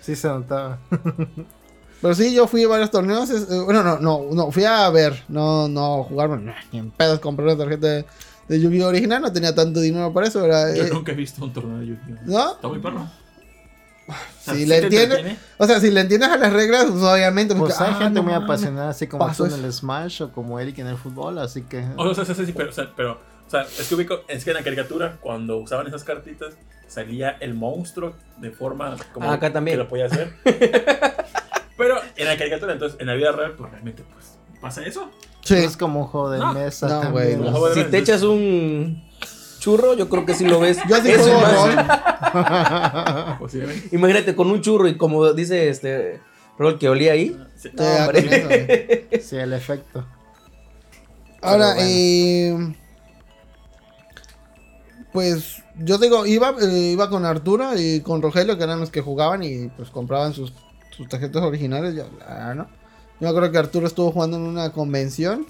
Sí 0.01 0.15
se 0.15 0.27
notaba. 0.27 0.79
Pero 2.01 2.15
sí, 2.15 2.33
yo 2.33 2.47
fui 2.47 2.63
a 2.63 2.67
varios 2.67 2.91
torneos. 2.91 3.29
es- 3.29 3.49
eh, 3.49 3.59
bueno, 3.65 3.83
no, 3.83 3.99
no, 3.99 4.21
no, 4.33 4.51
fui 4.51 4.63
a 4.63 4.89
ver, 4.89 5.23
no, 5.27 5.67
no, 5.67 6.03
jugar, 6.03 6.29
bueno, 6.29 6.53
ni 6.71 6.79
en 6.79 6.91
pedos 6.91 7.19
compré 7.19 7.45
una 7.45 7.57
tarjeta 7.57 7.87
de, 7.87 8.05
de 8.47 8.59
Yu-Gi-Oh 8.61 8.87
original, 8.87 9.21
no 9.21 9.31
tenía 9.33 9.53
tanto 9.53 9.79
dinero 9.81 10.13
para 10.13 10.27
eso, 10.27 10.41
¿verdad? 10.41 10.73
Yo 10.73 10.83
Eh, 10.85 10.89
nunca 10.91 11.11
he 11.11 11.15
visto 11.15 11.43
un 11.43 11.51
torneo 11.53 11.79
de 11.79 11.87
Yu-Gi-Oh. 11.87 12.17
¿No? 12.25 12.51
Está 12.53 12.67
muy 12.67 12.79
perro. 12.79 13.07
O 14.07 14.11
sea, 14.41 14.53
Si 14.55 14.61
sí 14.61 14.65
le 14.65 14.77
entiendes, 14.79 15.37
o 15.57 15.67
sea, 15.67 15.79
si 15.79 15.91
le 15.91 16.01
entiendes 16.01 16.29
a 16.29 16.37
las 16.37 16.51
reglas, 16.51 16.85
pues 16.89 17.03
obviamente. 17.03 17.53
Pues 17.53 17.75
porque, 17.75 17.83
hay 17.89 17.93
ah, 17.95 17.99
gente 18.05 18.15
no 18.21 18.23
muy 18.23 18.33
apasionada, 18.33 18.89
así 18.89 19.05
como 19.05 19.31
tú 19.33 19.45
en 19.45 19.53
el 19.63 19.71
Smash 19.71 20.23
o 20.23 20.31
como 20.31 20.59
Eric 20.59 20.79
en 20.79 20.87
el 20.87 20.97
fútbol, 20.97 21.37
así 21.37 21.61
que. 21.61 21.85
O 21.95 22.15
sea, 22.15 22.25
sí, 22.25 22.33
sí, 22.33 22.45
sí, 22.47 22.53
pero, 22.57 22.69
o 22.71 22.73
sea, 22.73 22.91
pero, 22.95 23.11
o 23.45 23.49
sea, 23.51 23.61
es 23.63 23.87
que 23.87 23.93
ubico, 23.93 24.21
es 24.27 24.43
que 24.43 24.49
en 24.49 24.55
la 24.57 24.63
caricatura, 24.63 25.17
cuando 25.21 25.57
usaban 25.57 25.85
esas 25.85 26.03
cartitas, 26.03 26.55
salía 26.87 27.37
el 27.39 27.53
monstruo 27.53 28.13
de 28.37 28.49
forma 28.49 28.95
como 29.13 29.29
Ah, 29.29 29.33
acá 29.35 29.53
también. 29.53 29.77
que 29.77 29.83
lo 29.83 29.87
podía 29.89 30.05
hacer. 30.05 30.33
pero 31.79 31.95
en 32.15 32.27
la 32.27 32.37
caricatura, 32.37 32.73
entonces, 32.73 32.99
en 33.01 33.07
la 33.07 33.15
vida 33.15 33.31
real, 33.31 33.53
pues 33.57 33.71
realmente, 33.71 34.03
pues, 34.13 34.37
pasa 34.61 34.85
eso. 34.85 35.09
Sí. 35.41 35.55
Es 35.55 35.75
como 35.77 36.01
un 36.01 36.05
juego 36.07 36.29
de 36.29 36.37
No. 36.37 36.53
mesa. 36.53 36.87
No, 36.87 36.99
también. 36.99 37.39
güey, 37.41 37.51
no. 37.51 37.73
Si 37.73 37.83
te 37.85 37.97
echas 37.97 38.21
un 38.21 39.01
churro, 39.59 39.95
yo 39.95 40.07
creo 40.09 40.25
que 40.25 40.35
sí 40.35 40.45
lo 40.45 40.59
ves. 40.59 40.77
Yo 40.87 40.97
sí 41.01 41.09
Eso 41.11 41.23
juego 41.23 41.41
más. 41.41 41.75
rol. 43.31 43.37
Posiblemente. 43.39 43.95
Imagínate 43.95 44.35
con 44.35 44.51
un 44.51 44.61
churro 44.61 44.87
y 44.87 44.95
como 44.97 45.33
dice 45.33 45.69
este 45.69 46.19
Rol 46.59 46.77
que 46.77 46.89
olía 46.89 47.13
ahí. 47.13 47.35
Sí. 47.55 47.69
Con 47.71 47.85
eso, 48.15 48.47
güey. 48.47 49.07
Sí, 49.21 49.37
el 49.37 49.53
efecto. 49.53 50.05
Ahora, 51.41 51.73
bueno. 51.73 51.81
eh, 51.89 52.75
pues 55.11 55.63
yo 55.77 55.97
digo, 55.97 56.25
iba, 56.25 56.53
eh, 56.61 56.91
iba 56.93 57.09
con 57.09 57.25
Arturo 57.25 57.71
y 57.77 58.01
con 58.01 58.21
Rogelio, 58.21 58.57
que 58.57 58.63
eran 58.65 58.79
los 58.79 58.91
que 58.91 59.01
jugaban 59.01 59.41
y 59.43 59.69
pues 59.69 59.89
compraban 59.89 60.33
sus, 60.33 60.53
sus 60.99 61.07
tarjetas 61.09 61.41
originales. 61.41 61.95
Ya, 61.95 62.05
ah, 62.27 62.53
¿no? 62.53 62.63
Yo 62.65 62.69
me 63.21 63.29
acuerdo 63.29 63.51
que 63.51 63.57
Arturo 63.57 63.87
estuvo 63.87 64.11
jugando 64.11 64.37
en 64.37 64.43
una 64.43 64.71
convención, 64.71 65.45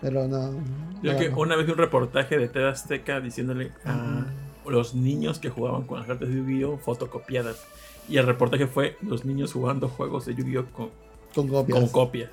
pero 0.00 0.28
no. 0.28 0.52
Yo 1.02 1.12
no, 1.14 1.18
que 1.18 1.30
no. 1.30 1.38
una 1.38 1.56
vez 1.56 1.66
vi 1.66 1.72
un 1.72 1.78
reportaje 1.78 2.38
de 2.38 2.48
TV 2.48 2.68
Azteca 2.68 3.20
diciéndole 3.20 3.72
a 3.84 4.26
los 4.66 4.94
niños 4.94 5.38
que 5.38 5.48
jugaban 5.50 5.82
con 5.84 5.98
las 5.98 6.06
cartas 6.06 6.28
de 6.28 6.34
Yu-Gi-Oh 6.36 6.78
fotocopiadas. 6.78 7.56
Y 8.08 8.18
el 8.18 8.26
reportaje 8.26 8.66
fue 8.66 8.96
los 9.00 9.24
niños 9.24 9.52
jugando 9.54 9.88
juegos 9.88 10.26
de 10.26 10.34
Yu-Gi-Oh 10.34 10.66
con, 10.72 10.90
con 11.34 11.48
copias. 11.48 11.78
con 11.78 11.88
copias. 11.88 12.30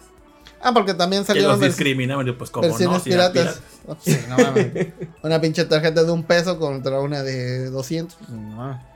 ah, 0.62 0.74
porque 0.74 0.94
también 0.94 1.24
Que 1.24 1.28
salieron 1.28 1.52
los 1.52 1.60
vers- 1.62 1.68
discriminaban. 1.70 2.28
y 2.28 2.32
Pues 2.34 2.50
como 2.50 2.68
no, 2.68 2.74
si 2.78 2.84
piratas. 3.10 3.62
piratas. 3.84 4.04
Sí, 4.04 4.18
no 4.30 4.38
mames. 4.38 4.88
una 5.24 5.40
pinche 5.42 5.64
tarjeta 5.66 6.04
de 6.04 6.12
un 6.12 6.24
peso 6.24 6.60
contra 6.60 7.00
una 7.00 7.24
de 7.24 7.70
200. 7.70 8.30
No. 8.30 8.91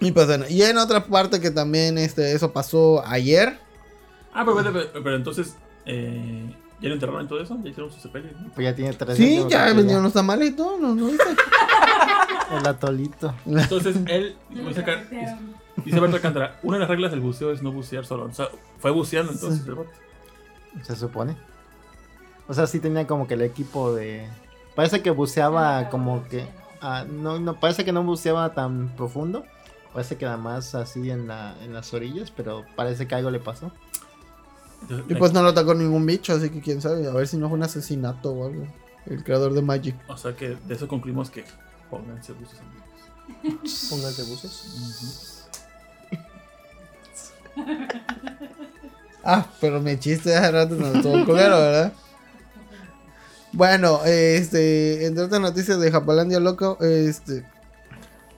Y 0.00 0.12
pues 0.12 0.26
bueno, 0.26 0.46
y 0.48 0.62
en 0.62 0.78
otra 0.78 1.04
parte 1.04 1.40
que 1.40 1.50
también 1.50 1.98
este, 1.98 2.32
eso 2.32 2.52
pasó 2.52 3.04
ayer. 3.06 3.58
Ah, 4.32 4.44
pero, 4.44 4.56
pero, 4.56 4.72
pero- 4.72 5.04
pero 5.04 5.16
entonces, 5.16 5.54
eh, 5.86 6.54
¿ya 6.80 6.88
lo 6.88 6.94
enterraron 6.94 7.20
en 7.22 7.28
todo 7.28 7.42
eso? 7.42 7.58
¿Ya 7.62 7.70
hicieron 7.70 7.92
su 7.92 8.00
sepelio? 8.00 8.30
¿no? 8.40 8.50
Pues 8.54 8.64
ya 8.64 8.74
tiene 8.74 8.92
tres 8.94 9.16
Sí, 9.18 9.38
años, 9.38 9.48
ya 9.50 9.72
vendieron 9.72 10.02
los 10.02 10.12
tamales 10.12 10.50
y 10.50 10.52
todo, 10.52 10.78
no, 10.78 10.94
no. 10.94 11.10
El 12.58 12.66
atolito. 12.66 13.34
Entonces, 13.46 13.96
él, 14.06 14.36
dice, 14.50 14.80
acá- 14.80 15.04
dice 15.84 16.00
Berto 16.00 16.16
Alcántara, 16.16 16.58
una 16.62 16.76
de 16.76 16.80
las 16.80 16.88
reglas 16.88 17.10
del 17.10 17.20
buceo 17.20 17.52
es 17.52 17.62
no 17.62 17.70
bucear 17.70 18.04
solo. 18.04 18.24
O 18.24 18.32
sea, 18.32 18.48
fue 18.78 18.90
buceando 18.90 19.32
entonces 19.32 19.66
el 19.66 19.74
bote. 19.74 19.90
Se 20.82 20.96
supone. 20.96 21.36
O 22.48 22.54
sea, 22.54 22.66
sí 22.66 22.80
tenía 22.80 23.06
como 23.06 23.28
que 23.28 23.34
el 23.34 23.42
equipo 23.42 23.92
de. 23.94 24.26
Parece 24.74 25.02
que 25.02 25.10
buceaba 25.10 25.88
como 25.90 26.24
que. 26.28 26.48
ah, 26.80 27.04
no, 27.08 27.38
no, 27.38 27.60
parece 27.60 27.84
que 27.84 27.92
no 27.92 28.02
buceaba 28.02 28.52
tan 28.54 28.88
profundo. 28.96 29.44
Parece 29.92 30.16
que 30.16 30.24
nada 30.24 30.36
más 30.36 30.74
así 30.74 31.10
en, 31.10 31.26
la, 31.26 31.56
en 31.62 31.72
las 31.72 31.92
orillas, 31.92 32.30
pero 32.30 32.64
parece 32.76 33.08
que 33.08 33.14
algo 33.14 33.30
le 33.30 33.40
pasó. 33.40 33.72
Y 35.08 35.14
pues 35.14 35.32
no 35.32 35.42
lo 35.42 35.50
atacó 35.50 35.74
ningún 35.74 36.06
bicho, 36.06 36.32
así 36.32 36.48
que 36.48 36.60
quién 36.60 36.80
sabe, 36.80 37.06
a 37.06 37.12
ver 37.12 37.28
si 37.28 37.36
no 37.36 37.48
fue 37.48 37.58
un 37.58 37.64
asesinato 37.64 38.32
o 38.32 38.46
algo. 38.46 38.66
El 39.06 39.24
creador 39.24 39.52
de 39.52 39.62
Magic. 39.62 39.96
O 40.08 40.16
sea 40.16 40.34
que 40.36 40.56
de 40.56 40.74
eso 40.74 40.86
concluimos 40.88 41.30
que 41.30 41.44
pónganse 41.90 42.32
buzos 42.32 42.58
amigos. 42.60 43.88
Pónganse 43.90 44.22
buzos. 44.24 45.46
Ah, 49.24 49.46
pero 49.60 49.80
mi 49.80 49.98
chiste 49.98 50.34
hace 50.34 50.50
rato 50.50 50.74
no 50.76 50.86
estuvo 50.86 51.24
culero, 51.24 51.58
¿verdad? 51.58 51.92
Bueno, 53.52 54.00
este, 54.04 55.06
entre 55.06 55.24
otras 55.24 55.40
noticias 55.40 55.78
de 55.80 55.90
Japalandia 55.90 56.40
Loco, 56.40 56.78
este, 56.80 57.44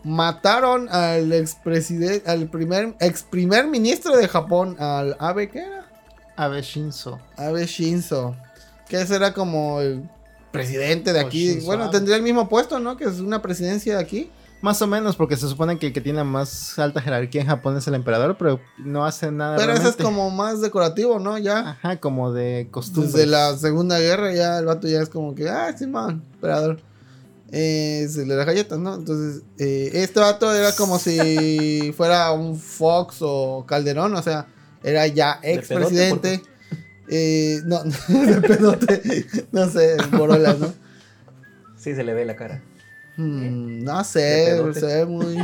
mataron 0.05 0.89
al 0.89 1.33
expresidente, 1.33 2.29
al 2.31 2.49
primer, 2.49 2.95
ex 3.01 3.23
primer 3.23 3.67
ministro 3.67 4.17
de 4.17 4.29
Japón, 4.29 4.77
al 4.79 5.17
Abe, 5.19 5.49
¿qué 5.51 5.61
era? 5.61 5.87
Abe 6.37 6.63
Shinzo. 6.63 7.21
Abe 7.37 7.67
Shinzo, 7.67 8.37
que 8.89 9.01
ese 9.01 9.17
era 9.17 9.33
como 9.33 9.81
el 9.81 10.09
presidente 10.51 11.13
de 11.13 11.21
aquí. 11.21 11.61
Bueno, 11.65 11.85
Abe. 11.85 11.93
tendría 11.93 12.17
el 12.17 12.23
mismo 12.23 12.49
puesto, 12.49 12.79
¿no? 12.79 12.97
Que 12.97 13.05
es 13.05 13.21
una 13.21 13.43
presidencia 13.43 13.97
de 13.97 14.03
aquí. 14.03 14.31
Más 14.61 14.81
o 14.81 14.87
menos, 14.87 15.17
porque 15.17 15.37
se 15.37 15.49
supone 15.49 15.77
que 15.77 15.89
el 15.89 15.93
que 15.93 16.01
tiene 16.01 16.19
la 16.19 16.25
más 16.25 16.79
alta 16.79 17.01
jerarquía 17.01 17.41
en 17.41 17.49
Japón 17.49 17.77
es 17.77 17.89
el 17.89 17.95
emperador, 17.95 18.37
pero 18.39 18.61
no 18.79 19.05
hace 19.05 19.33
nada. 19.33 19.57
Pero 19.57 19.73
ese 19.73 19.89
es 19.89 19.97
como 19.97 20.31
más 20.31 20.61
decorativo, 20.61 21.19
¿no? 21.19 21.37
Ya. 21.37 21.71
Ajá, 21.71 21.99
como 21.99 22.33
de 22.33 22.69
costumbre. 22.71 23.11
Desde 23.11 23.27
la 23.27 23.57
Segunda 23.57 23.99
Guerra 23.99 24.33
ya 24.33 24.59
el 24.61 24.67
vato 24.67 24.87
ya 24.87 25.03
es 25.03 25.09
como 25.09 25.35
que, 25.35 25.49
ah, 25.49 25.77
Simón, 25.77 26.23
emperador. 26.35 26.81
Eh, 27.55 28.09
se 28.09 28.25
le 28.25 28.35
da 28.35 28.45
galletas, 28.45 28.79
¿no? 28.79 28.95
Entonces, 28.95 29.43
eh, 29.59 29.91
este 29.93 30.21
vato 30.21 30.53
era 30.55 30.73
como 30.75 30.99
si 30.99 31.93
fuera 31.97 32.33
un 32.33 32.59
Fox 32.59 33.19
o 33.21 33.67
Calderón, 33.69 34.15
o 34.15 34.23
sea, 34.23 34.47
era 34.83 35.07
ya 35.07 35.39
De 35.43 35.55
ex 35.55 35.69
presidente. 35.69 36.43
Eh, 37.09 37.61
no, 37.67 37.85
de 38.09 38.41
pedote, 38.41 39.27
no 39.53 39.69
sé, 39.69 39.97
Borolas, 40.13 40.59
¿no? 40.59 40.73
Sí, 41.77 41.95
se 41.95 42.03
le 42.05 42.15
ve 42.15 42.25
la 42.25 42.37
cara. 42.37 42.63
Hmm, 43.19 43.85
no 43.85 43.99
De 43.99 44.05
sé, 44.05 44.73
se 44.73 44.87
ve 44.87 45.05
muy 45.05 45.37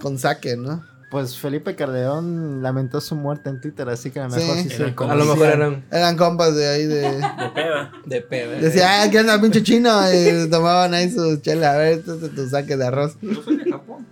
con 0.00 0.16
saque, 0.16 0.56
¿no? 0.56 0.84
Pues 1.10 1.36
Felipe 1.36 1.74
Calderón 1.74 2.62
lamentó 2.62 3.00
su 3.00 3.16
muerte 3.16 3.50
en 3.50 3.60
Twitter, 3.60 3.88
así 3.88 4.12
que 4.12 4.20
a 4.20 4.28
lo 4.28 4.30
Sí. 4.30 4.40
mejor 4.40 4.56
sí, 4.58 4.68
se 4.70 4.84
A 4.84 5.14
lo 5.16 5.24
mejor 5.24 5.46
eran 5.48 5.84
Eran 5.90 6.16
compas 6.16 6.54
de 6.54 6.68
ahí 6.68 6.86
de... 6.86 7.00
De 7.00 7.10
peda. 7.52 7.92
de 8.06 8.20
pedo. 8.20 8.50
Decía, 8.60 9.02
ah, 9.02 9.10
¿qué 9.10 9.18
onda, 9.18 9.40
pinche 9.40 9.60
chino? 9.62 9.90
Y 10.12 10.48
tomaban 10.48 10.94
ahí 10.94 11.10
sus 11.10 11.42
chelas, 11.42 11.74
a 11.74 11.78
ver, 11.78 11.98
esto 11.98 12.14
es 12.24 12.32
tu 12.34 12.48
saque 12.48 12.76
de 12.76 12.86
arroz. 12.86 13.16
Yo 13.20 13.42
soy 13.42 13.56
de 13.56 13.70
Japón. 13.72 14.06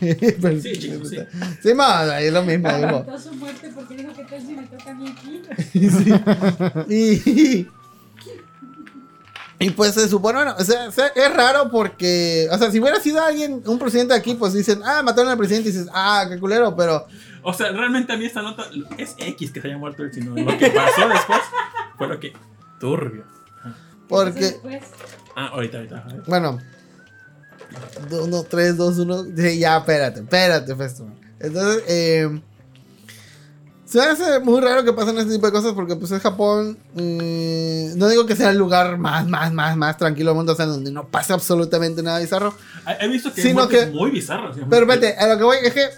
Pero- 0.00 0.60
Sí, 0.60 0.72
chicos, 0.72 1.08
sí. 1.08 1.18
Sí, 1.62 1.72
ma, 1.72 2.00
ahí 2.00 2.26
es 2.26 2.32
lo 2.32 2.42
mismo, 2.42 2.68
digo. 2.72 2.86
Lamentó 2.86 3.18
su 3.18 3.32
muerte 3.34 3.70
porque 3.74 3.96
dijo 3.96 4.12
que 4.12 4.24
tal 4.24 4.40
si 4.40 4.54
me 4.54 4.66
toca 4.66 4.90
a 4.90 4.94
mí 4.94 5.08
aquí. 5.08 5.42
Y, 6.94 7.68
y 9.64 9.70
pues 9.70 9.94
se 9.94 10.06
supone, 10.08 10.36
bueno, 10.36 10.54
o 10.58 10.62
sea, 10.62 10.88
o 10.88 10.92
sea, 10.92 11.06
es 11.06 11.34
raro 11.34 11.70
porque, 11.70 12.46
o 12.52 12.58
sea, 12.58 12.70
si 12.70 12.78
hubiera 12.80 13.00
sido 13.00 13.22
alguien, 13.22 13.62
un 13.64 13.78
presidente 13.78 14.12
aquí, 14.12 14.34
pues 14.34 14.52
dicen, 14.52 14.82
ah, 14.84 15.02
mataron 15.02 15.30
al 15.30 15.38
presidente 15.38 15.70
y 15.70 15.72
dices, 15.72 15.88
ah, 15.94 16.26
qué 16.28 16.38
culero, 16.38 16.76
pero 16.76 17.06
O 17.42 17.50
sea, 17.54 17.72
realmente 17.72 18.12
a 18.12 18.18
mí 18.18 18.26
esta 18.26 18.42
nota 18.42 18.66
es 18.98 19.14
X 19.16 19.52
que 19.52 19.62
se 19.62 19.68
haya 19.68 19.78
muerto 19.78 20.02
él, 20.02 20.12
sino 20.12 20.34
lo 20.36 20.58
que 20.58 20.68
pasó 20.68 21.08
después 21.08 21.40
fue 21.96 22.08
lo 22.08 22.20
que. 22.20 22.34
Turbio. 22.78 23.24
porque, 24.06 24.40
Después, 24.40 24.82
Ah, 25.34 25.46
ahorita, 25.54 25.78
ahorita. 25.78 26.06
bueno, 26.26 26.58
1, 28.10 28.42
3, 28.42 28.76
2, 28.76 28.98
1, 28.98 29.24
ya, 29.56 29.78
espérate, 29.78 30.20
espérate, 30.20 30.76
Festo. 30.76 31.06
Entonces, 31.40 31.84
eh, 31.88 32.42
se 33.86 34.00
hace 34.00 34.40
muy 34.40 34.60
raro 34.60 34.82
que 34.84 34.92
pasen 34.92 35.18
este 35.18 35.32
tipo 35.34 35.46
de 35.46 35.52
cosas 35.52 35.72
porque 35.72 35.94
pues 35.96 36.10
es 36.10 36.22
Japón, 36.22 36.78
eh, 36.96 37.92
no 37.96 38.08
digo 38.08 38.24
que 38.26 38.34
sea 38.36 38.50
el 38.50 38.58
lugar 38.58 38.96
más, 38.98 39.26
más, 39.28 39.52
más, 39.52 39.76
más 39.76 39.96
tranquilo 39.98 40.30
del 40.30 40.36
mundo, 40.36 40.52
o 40.52 40.56
sea, 40.56 40.66
donde 40.66 40.90
no 40.90 41.06
pasa 41.08 41.34
absolutamente 41.34 42.02
nada 42.02 42.18
bizarro. 42.18 42.54
He 43.00 43.08
visto 43.08 43.32
que 43.32 43.42
Sí, 43.42 43.48
hay 43.48 43.54
no, 43.54 43.60
muertes 43.64 43.86
que- 43.86 43.90
muy 43.92 44.10
bizarras. 44.10 44.56
Pero 44.68 44.86
vete, 44.86 45.14
a 45.16 45.26
lo 45.28 45.38
que 45.38 45.44
voy 45.44 45.56
es 45.62 45.74
que 45.74 45.88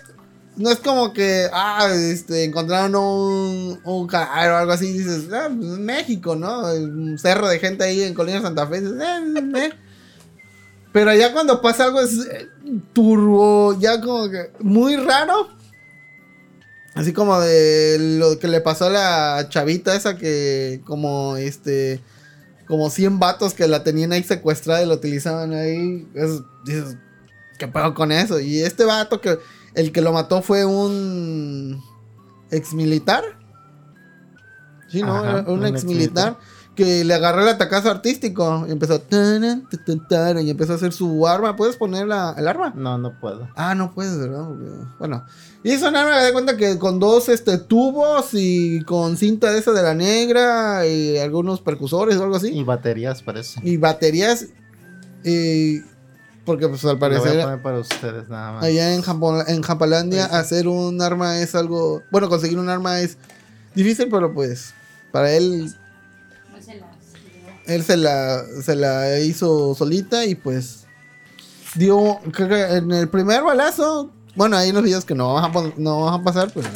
no 0.57 0.71
es 0.71 0.79
como 0.79 1.13
que, 1.13 1.49
ah, 1.53 1.89
este, 1.95 2.45
encontraron 2.45 2.95
un, 2.97 3.81
un 3.85 4.07
cadáver 4.07 4.53
o 4.53 4.57
algo 4.57 4.73
así, 4.73 4.87
y 4.89 4.93
dices, 4.99 5.29
ah, 5.33 5.49
pues 5.55 5.73
es 5.73 5.79
México, 5.79 6.35
¿no? 6.35 6.61
Un 6.73 7.19
cerro 7.19 7.47
de 7.47 7.59
gente 7.59 7.85
ahí 7.85 8.03
en 8.03 8.15
Colina 8.15 8.41
Santa 8.43 8.67
Fe, 8.67 8.81
dices, 8.81 8.97
eh, 9.01 9.43
meh. 9.43 9.71
Pero 10.93 11.15
ya 11.15 11.33
cuando 11.33 11.61
pasa 11.61 11.85
algo 11.85 12.01
es 12.01 12.15
eh, 12.27 12.49
turbo, 12.95 13.79
ya 13.79 14.01
como 14.01 14.31
que 14.31 14.51
muy 14.61 14.97
raro. 14.97 15.49
Así 16.97 17.13
como 17.13 17.39
de 17.39 17.99
lo 18.19 18.39
que 18.39 18.49
le 18.49 18.63
pasó 18.63 18.87
a 18.87 18.91
la 18.91 19.47
chavita 19.51 19.95
esa 19.95 20.17
que 20.17 20.81
como 20.87 21.37
este 21.37 22.01
como 22.67 22.89
100 22.91 23.19
vatos 23.19 23.55
que 23.55 23.69
la 23.69 23.85
tenían 23.85 24.13
ahí 24.13 24.23
secuestrada 24.23 24.83
y 24.83 24.87
la 24.87 24.95
utilizaban 24.95 25.53
ahí. 25.53 26.09
Es, 26.15 26.41
dices, 26.65 26.97
¿qué 27.59 27.69
pedo 27.69 27.95
con 27.95 28.13
eso? 28.13 28.41
Y 28.41 28.61
este 28.61 28.85
vato 28.85 29.21
que 29.21 29.39
el 29.75 29.93
que 29.93 30.01
lo 30.01 30.13
mató 30.13 30.41
fue 30.41 30.65
un 30.65 31.83
ex 32.51 32.73
militar. 32.73 33.23
Sí, 34.89 35.03
¿no? 35.03 35.17
Ajá, 35.17 35.45
un 35.47 35.59
un 35.59 35.67
ex 35.67 35.85
militar 35.85 36.39
que 36.77 37.05
le 37.05 37.15
agarró 37.15 37.43
el 37.43 37.49
atacazo 37.49 37.91
artístico 37.91 38.65
y 38.69 38.71
empezó 38.71 39.03
y 39.11 40.51
empezó 40.51 40.73
a 40.73 40.77
hacer 40.77 40.93
su 40.93 41.27
arma. 41.27 41.57
¿Puedes 41.57 41.77
poner 41.77 42.07
la, 42.07 42.35
el 42.37 42.47
arma? 42.47 42.73
No, 42.77 42.99
no 42.99 43.19
puedo. 43.19 43.49
Ah, 43.57 43.75
no 43.75 43.93
puedes, 43.93 44.19
¿verdad? 44.19 44.47
Bueno. 44.99 45.25
Y 45.65 45.73
es 45.73 45.83
un 45.83 45.97
arma, 45.97 46.15
me 46.17 46.23
da 46.23 46.33
cuenta 46.33 46.57
que 46.57 46.79
con 46.79 47.01
dos 47.01 47.29
este, 47.29 47.59
tubos 47.59 48.29
y 48.35 48.83
con 48.83 49.17
cinta 49.17 49.51
de 49.51 49.59
esa 49.59 49.73
de 49.73 49.83
la 49.83 49.95
negra 49.95 50.87
y 50.87 51.17
algunos 51.17 51.61
percusores 51.61 52.19
o 52.19 52.23
algo 52.23 52.37
así. 52.37 52.49
Y 52.49 52.63
baterías, 52.63 53.23
parece. 53.23 53.59
Y 53.65 53.79
baterías. 53.79 54.47
Y 55.25 55.81
porque 56.45 56.69
pues 56.69 56.85
al 56.85 56.91
Lo 56.91 56.99
voy 56.99 57.09
a 57.09 57.19
parecer 57.19 57.43
poner 57.43 57.63
para 57.63 57.79
ustedes 57.81 58.29
nada 58.29 58.53
más. 58.53 58.65
allá 58.65 58.95
en, 58.95 59.03
Japón, 59.03 59.43
en 59.49 59.63
Japalandia 59.63 60.27
hacer 60.27 60.69
un 60.69 61.03
arma 61.03 61.41
es 61.41 61.55
algo... 61.57 62.03
Bueno, 62.13 62.29
conseguir 62.29 62.59
un 62.59 62.69
arma 62.69 63.01
es 63.01 63.17
difícil, 63.75 64.09
pero 64.09 64.33
pues 64.33 64.73
para 65.11 65.33
él 65.33 65.75
él 67.67 67.83
se 67.85 67.97
la, 67.97 68.43
se 68.63 68.75
la 68.77 69.19
hizo 69.21 69.75
solita 69.75 70.25
y 70.25 70.35
pues 70.35 70.87
dio, 71.75 72.19
creo 72.33 72.49
que 72.49 72.63
en 72.77 72.91
el 72.93 73.09
primer 73.09 73.43
balazo, 73.43 74.11
bueno, 74.35 74.57
hay 74.57 74.71
unos 74.71 74.83
videos 74.85 75.05
que 75.05 75.15
no 75.15 75.35
van 75.35 75.45
a, 75.45 75.73
no 75.77 76.01
van 76.05 76.21
a 76.21 76.25
pasar, 76.25 76.51
pues 76.53 76.67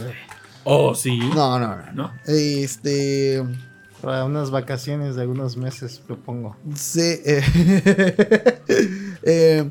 Oh, 0.64 0.94
sí. 0.94 1.18
no, 1.34 1.58
no, 1.58 1.76
no. 1.76 1.92
¿No? 1.94 2.12
Este, 2.26 3.42
Para 4.02 4.24
unas 4.26 4.50
vacaciones 4.50 5.16
de 5.16 5.22
algunos 5.22 5.56
meses, 5.56 6.00
propongo. 6.06 6.56
sí, 6.74 7.00
eh, 7.24 7.42
eh, 9.22 9.70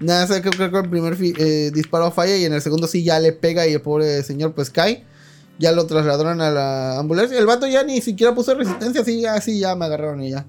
nada, 0.00 0.26
sé 0.26 0.42
que 0.42 0.50
creo 0.50 0.70
que 0.70 0.78
el 0.78 0.88
primer 0.90 1.16
eh, 1.20 1.70
disparo 1.74 2.10
falla 2.12 2.36
y 2.36 2.44
en 2.44 2.52
el 2.52 2.62
segundo 2.62 2.86
sí 2.86 3.02
ya 3.04 3.18
le 3.18 3.32
pega 3.32 3.66
y 3.66 3.72
el 3.74 3.80
pobre 3.82 4.22
señor 4.22 4.52
pues 4.52 4.70
cae. 4.70 5.04
Ya 5.58 5.72
lo 5.72 5.86
trasladaron 5.86 6.40
a 6.40 6.50
la 6.50 6.98
ambulancia. 6.98 7.38
El 7.38 7.46
vato 7.46 7.66
ya 7.66 7.82
ni 7.84 8.00
siquiera 8.00 8.34
puso 8.34 8.54
resistencia, 8.54 9.02
así 9.02 9.24
así 9.26 9.58
ya 9.60 9.76
me 9.76 9.84
agarraron 9.84 10.22
y 10.22 10.30
ya. 10.30 10.46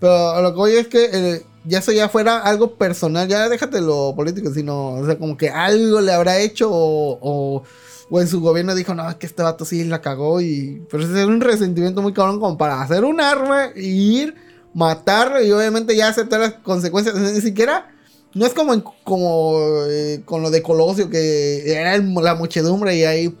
Pero 0.00 0.42
lo 0.42 0.50
que 0.52 0.56
voy 0.56 0.72
es 0.72 0.88
que 0.88 1.08
eh, 1.12 1.42
ya 1.64 1.78
eso 1.78 1.92
ya 1.92 2.08
fuera 2.08 2.38
algo 2.40 2.74
personal, 2.74 3.28
ya 3.28 3.48
déjate 3.48 3.80
lo 3.80 4.14
político, 4.16 4.52
sino, 4.52 4.94
o 4.94 5.06
sea, 5.06 5.18
como 5.18 5.36
que 5.36 5.48
algo 5.50 6.00
le 6.00 6.12
habrá 6.12 6.38
hecho 6.38 6.70
o, 6.70 7.18
o, 7.20 7.62
o 8.10 8.20
en 8.20 8.28
su 8.28 8.40
gobierno 8.40 8.74
dijo, 8.74 8.94
no, 8.94 9.18
que 9.18 9.26
este 9.26 9.42
vato 9.42 9.64
sí 9.64 9.84
la 9.84 10.00
cagó 10.00 10.40
y... 10.40 10.82
Pero 10.90 11.02
ese 11.04 11.20
es 11.20 11.26
un 11.26 11.40
resentimiento 11.40 12.02
muy 12.02 12.12
cabrón 12.12 12.40
como 12.40 12.58
para 12.58 12.82
hacer 12.82 13.04
un 13.04 13.20
arma 13.20 13.70
y 13.74 14.20
ir, 14.22 14.34
matarlo 14.74 15.40
y 15.42 15.50
obviamente 15.52 15.96
ya 15.96 16.08
aceptar 16.08 16.40
las 16.40 16.52
consecuencias, 16.54 17.14
ni 17.16 17.40
siquiera... 17.40 17.92
No 18.34 18.44
es 18.44 18.52
como, 18.52 18.74
en- 18.74 18.84
como 19.02 19.58
eh, 19.88 20.20
con 20.26 20.42
lo 20.42 20.50
de 20.50 20.60
Colosio, 20.60 21.08
que 21.08 21.72
era 21.72 21.96
la 21.96 22.34
muchedumbre 22.34 22.94
y 22.94 23.04
ahí, 23.04 23.34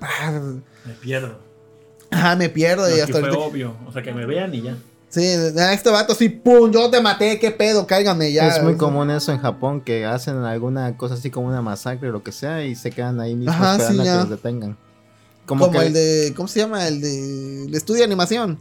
Me 0.86 0.94
pierdo. 0.94 1.38
ajá, 2.10 2.36
me 2.36 2.48
pierdo 2.48 2.88
y 2.88 3.00
hasta 3.00 3.12
fue 3.18 3.20
ahorita- 3.28 3.38
obvio. 3.38 3.76
O 3.86 3.92
sea, 3.92 4.02
que 4.02 4.12
me 4.12 4.24
vean 4.26 4.54
y 4.54 4.62
ya. 4.62 4.76
Sí, 5.08 5.24
a 5.24 5.72
este 5.72 5.88
vato 5.90 6.14
sí, 6.14 6.28
pum, 6.28 6.70
yo 6.70 6.90
te 6.90 7.00
maté, 7.00 7.38
qué 7.38 7.50
pedo, 7.50 7.86
cáigame 7.86 8.32
ya. 8.32 8.48
es 8.48 8.62
muy 8.62 8.72
O 8.72 8.76
sea, 8.76 8.78
común 8.78 9.10
eso 9.10 9.32
en 9.32 9.38
Japón, 9.38 9.80
que 9.80 10.04
hacen 10.04 10.36
alguna 10.44 10.96
cosa 10.96 11.14
así 11.14 11.30
como 11.30 11.46
una 11.46 11.62
masacre 11.62 12.08
o 12.08 12.12
lo 12.12 12.22
que 12.22 12.32
sea 12.32 12.64
y 12.64 12.74
se 12.74 12.90
quedan 12.90 13.20
ahí 13.20 13.34
mismo 13.34 13.52
Ajá, 13.52 13.72
esperando 13.76 14.02
sí, 14.02 14.08
a 14.08 14.12
ya. 14.12 14.12
que 14.14 14.18
los 14.28 14.30
detengan. 14.30 14.76
Como, 15.46 15.66
Como, 15.68 15.78
que 15.78 15.86
el 15.86 15.92
de, 15.92 16.32
¿cómo 16.36 16.48
se 16.48 16.58
llama? 16.60 16.86
El 16.88 17.00
de 17.00 17.64
el 17.66 17.74
estudio 17.74 18.00
de 18.00 18.04
animación. 18.06 18.58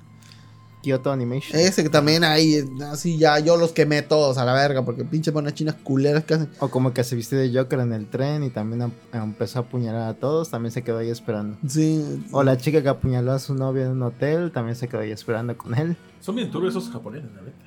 Kyoto 0.86 1.12
Animation. 1.12 1.60
Ese 1.60 1.84
que 1.84 1.90
también 1.90 2.24
ahí, 2.24 2.64
así 2.92 3.18
ya 3.18 3.40
yo 3.40 3.58
los 3.58 3.72
quemé 3.72 4.02
todos 4.04 4.38
a 4.38 4.46
la 4.46 4.54
verga, 4.54 4.86
porque 4.86 5.04
pinche 5.04 5.32
buenas 5.32 5.54
chinas 5.56 5.76
culeras 5.84 6.24
que 6.24 6.36
hacen. 6.36 6.50
O 6.60 6.70
como 6.70 6.94
que 6.94 7.04
se 7.04 7.16
vistió 7.16 7.38
de 7.38 7.52
Joker 7.54 7.80
en 7.80 7.92
el 7.94 8.08
tren 8.08 8.44
y 8.44 8.50
también 8.52 8.84
am- 8.84 8.92
empezó 9.14 9.60
a 9.60 9.62
apuñalar 9.64 10.08
a 10.10 10.14
todos, 10.14 10.50
también 10.52 10.72
se 10.72 10.84
quedó 10.84 11.00
ahí 11.00 11.10
esperando. 11.10 11.58
Sí. 11.68 12.24
O 12.32 12.44
la 12.44 12.58
chica 12.58 12.82
que 12.84 12.90
apuñaló 12.90 13.32
a 13.32 13.40
su 13.40 13.56
novio 13.56 13.84
en 13.84 13.92
un 13.92 14.04
hotel, 14.04 14.52
también 14.52 14.76
se 14.76 14.88
quedó 14.88 15.02
ahí 15.02 15.12
esperando 15.12 15.58
con 15.58 15.74
él. 15.76 15.98
Son 16.22 16.36
bien 16.36 16.52
turbios 16.52 16.76
esos 16.76 16.90
japoneses, 16.92 17.30
la 17.36 17.42
neta. 17.42 17.58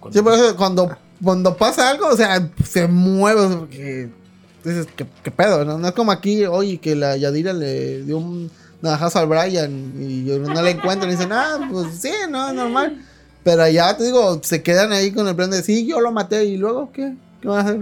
Cuando- 0.00 0.18
Sí, 0.18 0.22
por 0.22 0.32
eso 0.34 0.56
cuando, 0.56 0.96
cuando 1.22 1.56
pasa 1.56 1.88
algo, 1.90 2.08
o 2.08 2.16
sea, 2.16 2.50
se 2.64 2.86
mueve, 2.88 3.56
porque 3.56 4.10
dices, 4.64 4.86
¿qué, 4.96 5.06
qué 5.22 5.30
pedo? 5.30 5.64
¿no? 5.64 5.78
No 5.78 5.88
es 5.88 5.94
como 5.94 6.12
aquí, 6.12 6.44
oye, 6.44 6.78
que 6.78 6.94
la 6.94 7.16
Yadira 7.16 7.52
le 7.52 8.02
dio 8.02 8.18
un 8.18 8.50
navajazo 8.84 9.18
al 9.18 9.26
Brian 9.26 9.92
y 9.98 10.24
yo 10.24 10.38
no 10.38 10.62
le 10.62 10.70
encuentro 10.70 11.08
y 11.08 11.12
dicen, 11.12 11.32
ah, 11.32 11.68
pues 11.70 11.94
sí, 12.00 12.12
no, 12.30 12.48
es 12.48 12.54
normal. 12.54 13.02
Pero 13.42 13.62
allá 13.62 13.96
te 13.96 14.04
digo, 14.04 14.40
se 14.42 14.62
quedan 14.62 14.92
ahí 14.92 15.10
con 15.12 15.26
el 15.28 15.34
plan 15.36 15.50
de, 15.50 15.62
sí, 15.62 15.86
yo 15.86 16.00
lo 16.00 16.12
maté 16.12 16.44
y 16.44 16.56
luego, 16.56 16.92
¿qué? 16.92 17.14
¿Qué 17.40 17.48
van 17.48 17.58
a 17.58 17.60
hacer? 17.62 17.80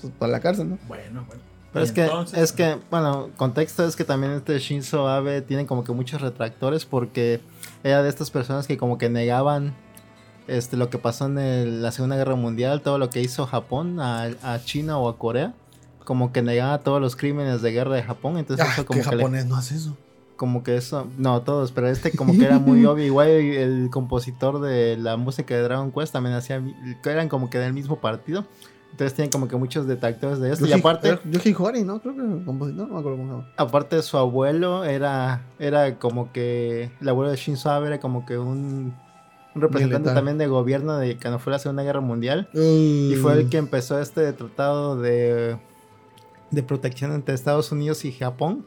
Pues 0.00 0.12
para 0.18 0.32
la 0.32 0.40
cárcel, 0.40 0.70
¿no? 0.70 0.78
Bueno, 0.86 1.24
bueno. 1.26 1.42
Pero 1.72 1.84
es 1.84 1.92
que, 1.92 2.02
entonces, 2.02 2.38
es 2.38 2.52
que, 2.52 2.78
bueno, 2.90 3.30
contexto 3.36 3.84
es 3.86 3.94
que 3.94 4.04
también 4.04 4.32
este 4.32 4.58
Shinzo 4.58 5.08
Abe 5.08 5.40
tiene 5.40 5.66
como 5.66 5.84
que 5.84 5.92
muchos 5.92 6.20
retractores 6.20 6.84
porque 6.84 7.40
era 7.84 8.02
de 8.02 8.08
estas 8.08 8.30
personas 8.30 8.66
que 8.66 8.76
como 8.76 8.98
que 8.98 9.08
negaban 9.08 9.74
este 10.48 10.76
lo 10.76 10.90
que 10.90 10.98
pasó 10.98 11.26
en 11.26 11.38
el- 11.38 11.82
la 11.82 11.92
Segunda 11.92 12.16
Guerra 12.16 12.34
Mundial, 12.34 12.80
todo 12.82 12.98
lo 12.98 13.08
que 13.08 13.20
hizo 13.20 13.46
Japón 13.46 14.00
a, 14.00 14.30
a 14.42 14.64
China 14.64 14.98
o 14.98 15.08
a 15.08 15.16
Corea, 15.16 15.54
como 16.10 16.32
que 16.32 16.42
negaba 16.42 16.78
todos 16.80 17.00
los 17.00 17.14
crímenes 17.14 17.62
de 17.62 17.70
guerra 17.70 17.94
de 17.94 18.02
Japón, 18.02 18.36
entonces 18.36 18.66
Ah, 18.66 18.72
eso 18.72 18.82
¿qué 18.82 18.86
como 18.86 19.00
que 19.00 19.10
le- 19.10 19.16
japonés 19.22 19.46
no 19.46 19.54
hace 19.54 19.76
eso? 19.76 19.96
como 20.34 20.64
que 20.64 20.76
eso, 20.76 21.06
no 21.18 21.40
todos, 21.42 21.70
pero 21.70 21.86
este 21.86 22.10
como 22.10 22.32
que 22.32 22.44
era 22.46 22.58
muy 22.58 22.84
obvio, 22.86 23.04
igual 23.04 23.28
el 23.28 23.90
compositor 23.92 24.60
de 24.60 24.96
la 24.96 25.16
música 25.16 25.54
de 25.54 25.62
Dragon 25.62 25.92
Quest 25.92 26.12
también 26.12 26.34
hacía, 26.34 26.60
que 27.00 27.10
eran 27.10 27.28
como 27.28 27.48
que 27.48 27.58
del 27.58 27.72
mismo 27.74 28.00
partido, 28.00 28.44
entonces 28.90 29.14
tienen 29.14 29.30
como 29.30 29.46
que 29.46 29.54
muchos 29.54 29.86
detractores 29.86 30.40
de 30.40 30.52
esto, 30.52 30.66
y 30.66 30.72
aparte... 30.72 31.20
Yoshi 31.30 31.54
Hori, 31.56 31.84
¿no? 31.84 32.00
Creo 32.00 32.16
que 32.16 32.22
el 32.22 32.44
compositor, 32.44 32.88
no 32.88 32.94
me 32.94 32.98
acuerdo 32.98 33.18
cómo. 33.18 33.44
Aparte 33.56 34.02
su 34.02 34.18
abuelo 34.18 34.82
era, 34.84 35.42
era 35.60 35.96
como 36.00 36.32
que, 36.32 36.90
el 37.00 37.08
abuelo 37.08 37.30
de 37.30 37.36
Shinzo 37.36 37.70
Abe 37.70 37.86
era 37.86 38.00
como 38.00 38.26
que 38.26 38.36
un, 38.36 38.92
un 39.54 39.62
representante 39.62 39.98
Militar. 40.08 40.14
también 40.16 40.38
de 40.38 40.48
gobierno 40.48 40.96
de 40.98 41.16
cuando 41.18 41.38
fue 41.38 41.52
la 41.52 41.60
Segunda 41.60 41.84
Guerra 41.84 42.00
Mundial. 42.00 42.48
Y 42.52 43.12
Y 43.12 43.16
fue 43.16 43.34
el 43.34 43.48
que 43.48 43.58
empezó 43.58 44.00
este 44.00 44.32
tratado 44.32 45.00
de, 45.00 45.56
de 46.50 46.62
protección 46.62 47.12
entre 47.12 47.34
Estados 47.34 47.72
Unidos 47.72 48.04
y 48.04 48.12
Japón, 48.12 48.64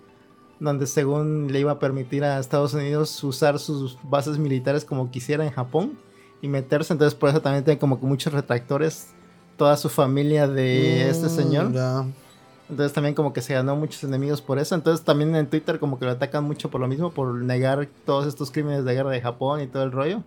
donde 0.60 0.88
según 0.88 1.52
le 1.52 1.60
iba 1.60 1.74
a 1.74 1.80
permitir 1.80 2.24
a 2.24 2.40
Estados 2.40 2.74
Unidos 2.74 3.24
usar 3.24 3.60
sus 3.60 3.98
bases 4.04 4.38
militares 4.38 4.86
como 4.86 5.12
quisiera 5.12 5.46
en 5.46 5.52
Japón 5.52 5.98
y 6.42 6.48
meterse. 6.48 6.94
Entonces 6.94 7.16
por 7.16 7.30
eso 7.30 7.42
también 7.42 7.64
tiene 7.64 7.80
como 7.80 8.00
que 8.00 8.06
muchos 8.06 8.32
retractores 8.34 9.10
toda 9.58 9.78
su 9.78 9.90
familia 9.90 10.48
de 10.48 11.10
este 11.10 11.30
señor. 11.30 11.72
Entonces 12.70 12.94
también 12.94 13.14
como 13.14 13.34
que 13.34 13.42
se 13.42 13.54
ganó 13.54 13.76
muchos 13.76 14.04
enemigos 14.04 14.42
por 14.42 14.58
eso. 14.58 14.74
Entonces 14.76 15.06
también 15.06 15.36
en 15.36 15.48
Twitter 15.48 15.80
como 15.80 16.00
que 16.00 16.06
lo 16.06 16.12
atacan 16.12 16.44
mucho 16.44 16.70
por 16.72 16.80
lo 16.82 16.88
mismo, 16.88 17.12
por 17.12 17.36
negar 17.36 17.88
todos 18.06 18.26
estos 18.26 18.52
crímenes 18.52 18.86
de 18.86 18.94
guerra 18.94 19.10
de 19.10 19.22
Japón 19.22 19.62
y 19.62 19.68
todo 19.68 19.84
el 19.84 19.92
rollo. 19.92 20.24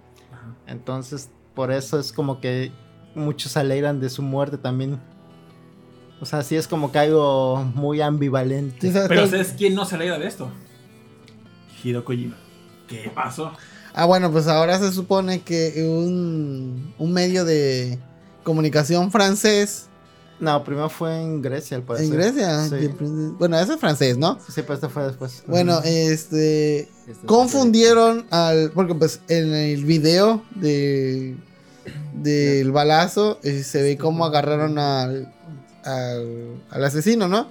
Entonces 0.67 1.31
por 1.55 1.73
eso 1.73 1.99
es 1.99 2.13
como 2.13 2.41
que 2.41 2.71
muchos 3.15 3.53
se 3.53 3.61
alegran 3.61 4.01
de 4.01 4.11
su 4.11 4.23
muerte 4.23 4.59
también. 4.59 5.01
O 6.21 6.25
sea, 6.27 6.43
sí 6.43 6.57
es 6.57 6.67
como 6.67 6.91
que 6.93 6.99
algo 6.99 7.63
muy 7.75 8.01
ambivalente. 8.01 8.79
Sí, 8.81 8.93
¿sabes 8.93 9.09
Pero? 9.09 9.27
¿sabes 9.27 9.55
quién 9.57 9.75
no 9.75 9.85
se 9.85 9.97
alegra 9.97 10.19
de 10.19 10.27
esto? 10.27 10.51
Hideo 11.85 12.05
Kojima. 12.05 12.37
¿Qué 12.89 13.11
pasó? 13.15 13.53
Ah, 13.95 14.05
bueno, 14.07 14.31
pues 14.31 14.47
ahora 14.47 14.79
se 14.79 14.93
supone 14.93 15.43
que 15.43 15.85
un, 15.89 16.95
un 16.99 17.13
medio 17.13 17.45
de 17.45 17.99
comunicación 18.45 19.11
francés 19.11 19.87
No, 20.39 20.63
primero 20.65 20.89
fue 20.91 21.21
en 21.21 21.41
Grecia, 21.43 21.77
al 21.79 21.83
parecer. 21.83 22.07
en 22.07 22.13
Grecia. 22.13 22.69
Sí, 22.69 22.89
Bueno, 23.39 23.59
ese 23.59 23.75
es 23.75 23.81
francés, 23.81 24.19
¿no? 24.19 24.39
sí 24.49 24.63
pero 24.63 24.75
este 24.75 24.89
fue 24.89 25.05
después. 25.07 25.43
Bueno, 25.47 25.79
este. 25.85 26.81
Este 26.81 27.13
es 27.13 27.19
Confundieron 27.27 28.27
al. 28.31 28.71
Porque, 28.73 28.95
pues, 28.95 29.21
en 29.29 29.55
el 29.55 29.85
video 29.85 30.43
de. 30.55 31.37
Del 32.15 32.73
balazo 32.73 33.39
eh, 33.45 33.63
se 33.63 33.81
ve 33.83 33.97
cómo 33.97 34.25
agarraron 34.25 34.79
al, 34.79 35.33
al. 35.87 36.63
al 36.71 36.85
asesino, 36.85 37.29
¿no? 37.29 37.49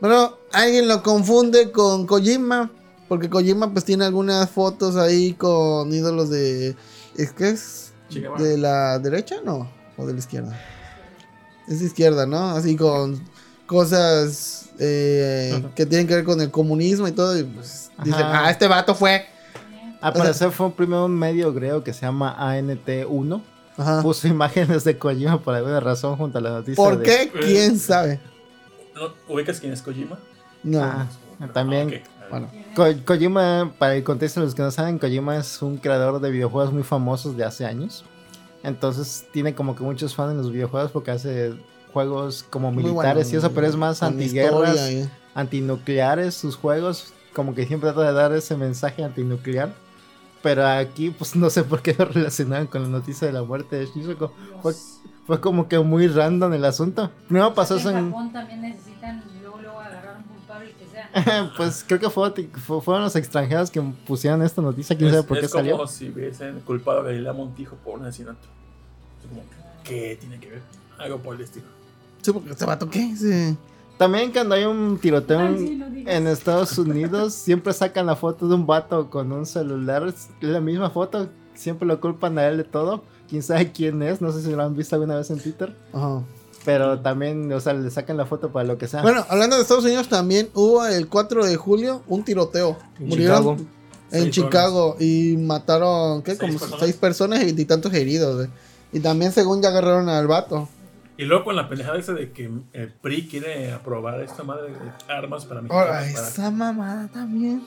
Bueno, 0.00 0.36
alguien 0.52 0.88
lo 0.88 1.02
confunde 1.02 1.70
con 1.72 2.06
Kojima. 2.06 2.70
Porque 3.08 3.28
Kojima, 3.28 3.72
pues, 3.72 3.84
tiene 3.84 4.04
algunas 4.04 4.48
fotos 4.50 4.96
ahí 4.96 5.34
con 5.34 5.92
ídolos 5.92 6.30
de. 6.30 6.76
¿Es 7.16 7.32
que 7.32 7.50
es? 7.50 7.92
¿De 8.38 8.58
la 8.58 8.98
derecha? 8.98 9.36
No. 9.44 9.70
¿O 9.96 10.06
de 10.06 10.12
la 10.12 10.18
izquierda? 10.18 10.58
Es 11.68 11.80
de 11.80 11.86
izquierda, 11.86 12.26
¿no? 12.26 12.50
Así 12.50 12.76
con 12.76 13.22
cosas 13.66 14.70
eh, 14.78 15.62
que 15.74 15.86
tienen 15.86 16.06
que 16.06 16.16
ver 16.16 16.24
con 16.24 16.40
el 16.40 16.50
comunismo 16.50 17.06
y 17.08 17.12
todo. 17.12 17.38
Y 17.38 17.44
pues 17.44 17.90
dicen, 18.02 18.22
Ajá. 18.22 18.46
ah, 18.46 18.50
este 18.50 18.66
vato 18.66 18.94
fue. 18.94 19.26
Al 20.00 20.12
parecer 20.14 20.50
fue 20.50 20.72
primero 20.72 21.04
un 21.04 21.16
medio 21.16 21.52
griego 21.52 21.84
que 21.84 21.92
se 21.92 22.04
llama 22.04 22.34
ANT1. 22.36 23.42
Ajá. 23.76 24.02
Puso 24.02 24.28
imágenes 24.28 24.84
de 24.84 24.98
Kojima 24.98 25.40
por 25.40 25.54
alguna 25.54 25.80
razón 25.80 26.16
junto 26.16 26.38
a 26.38 26.40
la 26.40 26.50
noticia. 26.50 26.76
¿Por 26.82 26.98
de- 26.98 27.04
qué? 27.04 27.32
¿Quién 27.40 27.78
sabe? 27.78 28.20
¿No- 28.94 29.12
¿Ubicas 29.34 29.60
quién 29.60 29.72
es 29.72 29.80
Kojima? 29.82 30.18
No. 30.62 30.82
Ah, 30.82 31.06
también. 31.52 32.02
Ah. 32.20 32.26
Bueno. 32.30 32.50
Ko- 32.76 33.04
Kojima, 33.04 33.72
para 33.78 33.94
el 33.96 34.04
contexto 34.04 34.40
de 34.40 34.46
los 34.46 34.54
que 34.54 34.62
no 34.62 34.70
saben, 34.70 34.98
Kojima 34.98 35.36
es 35.36 35.60
un 35.62 35.76
creador 35.78 36.20
de 36.20 36.30
videojuegos 36.30 36.72
muy 36.72 36.82
famosos 36.82 37.36
de 37.36 37.44
hace 37.44 37.64
años. 37.64 38.04
Entonces 38.62 39.26
tiene 39.32 39.54
como 39.54 39.74
que 39.74 39.82
muchos 39.82 40.14
fans 40.14 40.32
en 40.32 40.38
los 40.38 40.52
videojuegos 40.52 40.90
porque 40.92 41.10
hace 41.10 41.54
juegos 41.92 42.44
como 42.48 42.70
Muy 42.70 42.84
militares 42.84 43.24
bueno, 43.26 43.34
y 43.34 43.38
eso, 43.38 43.50
pero 43.52 43.66
es 43.66 43.76
más 43.76 44.02
antiguerras, 44.02 44.76
historia 44.76 44.92
y- 45.02 45.10
antinucleares 45.34 46.34
sus 46.34 46.56
juegos. 46.56 47.12
Como 47.34 47.54
que 47.54 47.66
siempre 47.66 47.90
trata 47.92 48.06
de 48.08 48.12
dar 48.12 48.32
ese 48.32 48.56
mensaje 48.56 49.02
antinuclear. 49.02 49.74
Pero 50.42 50.66
aquí, 50.66 51.10
pues 51.10 51.36
no 51.36 51.48
sé 51.50 51.62
por 51.64 51.82
qué 51.82 51.94
lo 51.98 52.04
relacionaban 52.06 52.66
con 52.66 52.82
la 52.82 52.88
noticia 52.88 53.26
de 53.28 53.32
la 53.32 53.42
muerte 53.42 53.76
de 53.76 53.86
Shishoko. 53.86 54.32
Fue, 54.60 54.74
fue 55.26 55.40
como 55.40 55.68
que 55.68 55.78
muy 55.78 56.08
random 56.08 56.52
el 56.54 56.64
asunto. 56.64 57.10
Primero 57.28 57.54
pasó 57.54 57.76
eso 57.76 57.90
en. 57.90 58.10
Japón 58.10 58.32
también 58.32 58.60
necesitan 58.62 59.22
luego, 59.40 59.58
luego 59.60 59.78
agarrar 59.80 60.16
un 60.18 60.24
culpable 60.24 60.72
que 60.78 60.86
sea. 60.86 61.52
pues 61.56 61.84
creo 61.86 62.00
que 62.00 62.10
fue, 62.10 62.32
fue- 62.66 62.80
fueron 62.80 63.04
los 63.04 63.14
extranjeros 63.14 63.70
que 63.70 63.80
pusieron 63.80 64.42
esta 64.42 64.60
noticia. 64.60 64.96
Quién 64.96 65.10
sabe 65.10 65.22
por 65.22 65.38
qué 65.38 65.46
es 65.46 65.52
como 65.52 65.62
salió. 65.64 65.86
si 65.86 66.08
hubiesen 66.10 66.60
culpado 66.60 67.00
a 67.00 67.04
Galilea 67.04 67.32
Montijo 67.32 67.76
por 67.76 68.00
un 68.00 68.06
asesinato. 68.06 68.48
Es 69.22 69.28
como, 69.28 69.42
¿qué 69.84 70.16
tiene 70.20 70.40
que 70.40 70.50
ver? 70.50 70.62
Algo 70.98 71.18
por 71.18 71.36
el 71.36 71.42
estilo. 71.42 71.66
Sí, 72.20 72.32
porque 72.32 72.50
este 72.50 72.64
vato, 72.66 72.88
¿qué? 72.90 73.14
Sí. 73.16 73.56
También 74.02 74.32
cuando 74.32 74.54
hay 74.54 74.64
un 74.64 74.98
tiroteo 75.00 75.38
Ay, 75.40 75.46
en- 75.54 75.58
sí, 75.94 76.04
en 76.06 76.26
Estados 76.26 76.76
Unidos, 76.78 77.32
siempre 77.34 77.72
sacan 77.72 78.06
la 78.06 78.16
foto 78.16 78.48
de 78.48 78.54
un 78.54 78.66
vato 78.66 79.08
con 79.10 79.30
un 79.32 79.46
celular. 79.46 80.06
Es 80.08 80.28
la 80.40 80.60
misma 80.60 80.90
foto. 80.90 81.28
Siempre 81.54 81.86
lo 81.86 82.00
culpan 82.00 82.38
a 82.38 82.46
él 82.48 82.56
de 82.56 82.64
todo. 82.64 83.04
Quién 83.28 83.42
sabe 83.42 83.72
quién 83.72 84.02
es. 84.02 84.20
No 84.20 84.32
sé 84.32 84.42
si 84.42 84.50
lo 84.50 84.62
han 84.62 84.76
visto 84.76 84.96
alguna 84.96 85.16
vez 85.16 85.30
en 85.30 85.38
Twitter. 85.40 85.76
Ajá. 85.92 86.22
Pero 86.64 87.00
también, 87.00 87.52
o 87.52 87.60
sea, 87.60 87.72
le 87.72 87.90
sacan 87.90 88.16
la 88.16 88.24
foto 88.26 88.50
para 88.52 88.64
lo 88.64 88.78
que 88.78 88.86
sea. 88.86 89.02
Bueno, 89.02 89.24
hablando 89.28 89.56
de 89.56 89.62
Estados 89.62 89.84
Unidos, 89.84 90.08
también 90.08 90.48
hubo 90.54 90.86
el 90.86 91.08
4 91.08 91.44
de 91.44 91.56
julio 91.56 92.02
un 92.06 92.24
tiroteo. 92.24 92.76
En 93.00 93.08
Murieron 93.08 93.36
Chicago. 93.38 93.56
en 94.12 94.22
Seis 94.22 94.34
Chicago 94.34 94.96
y 95.00 95.36
mataron, 95.38 96.22
¿qué? 96.22 96.32
Seis 96.36 96.40
Como 96.40 96.58
personas. 96.58 96.80
seis 96.80 96.96
personas 96.96 97.40
y 97.42 97.44
veintitantos 97.46 97.92
heridos. 97.94 98.36
güey. 98.36 98.48
Y 98.92 99.00
también, 99.00 99.32
según 99.32 99.60
ya 99.62 99.70
agarraron 99.70 100.08
al 100.08 100.26
vato. 100.28 100.68
Y 101.22 101.24
luego 101.24 101.44
con 101.44 101.54
la 101.54 101.68
pendejada 101.68 101.98
esa 101.98 102.14
de 102.14 102.32
que 102.32 102.50
el 102.72 102.88
PRI 103.00 103.28
quiere 103.28 103.70
aprobar 103.72 104.20
esta 104.22 104.42
madre 104.42 104.72
de 104.72 105.12
armas 105.12 105.44
para 105.44 105.60
Ahora, 105.60 106.00
mexicanos. 106.00 106.14
para- 106.14 106.28
esa 106.28 106.50
mamada 106.50 107.08
también. 107.12 107.62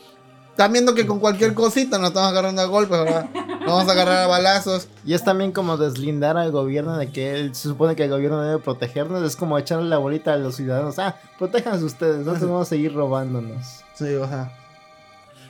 Están 0.52 0.74
viendo 0.74 0.94
que 0.94 1.06
con 1.08 1.20
cualquier 1.20 1.54
cosita 1.54 1.98
nos 1.98 2.10
estamos 2.10 2.30
agarrando 2.32 2.62
a 2.62 2.66
golpes, 2.66 2.98
ahora 2.98 3.30
nos 3.34 3.66
vamos 3.66 3.88
a 3.88 3.92
agarrar 3.94 4.18
a 4.24 4.28
balazos. 4.28 4.90
Y 5.06 5.14
es 5.14 5.24
también 5.24 5.54
como 5.54 5.78
deslindar 5.78 6.36
al 6.38 6.52
gobierno 6.52 6.98
de 6.98 7.10
que 7.12 7.32
él 7.40 7.56
se 7.56 7.70
supone 7.70 7.96
que 7.96 8.04
el 8.04 8.10
gobierno 8.10 8.42
debe 8.42 8.60
protegernos. 8.62 9.24
Es 9.24 9.38
como 9.38 9.58
echarle 9.58 9.88
la 9.88 10.00
bolita 10.00 10.34
a 10.34 10.38
los 10.38 10.56
ciudadanos. 10.56 11.00
Ah, 11.00 11.18
protéjanse 11.38 11.86
ustedes, 11.86 12.26
nosotros 12.26 12.50
vamos 12.50 12.68
a 12.68 12.70
seguir 12.70 12.94
robándonos. 12.94 13.84
Sí, 13.94 14.14
o 14.16 14.28
sea. 14.28 14.52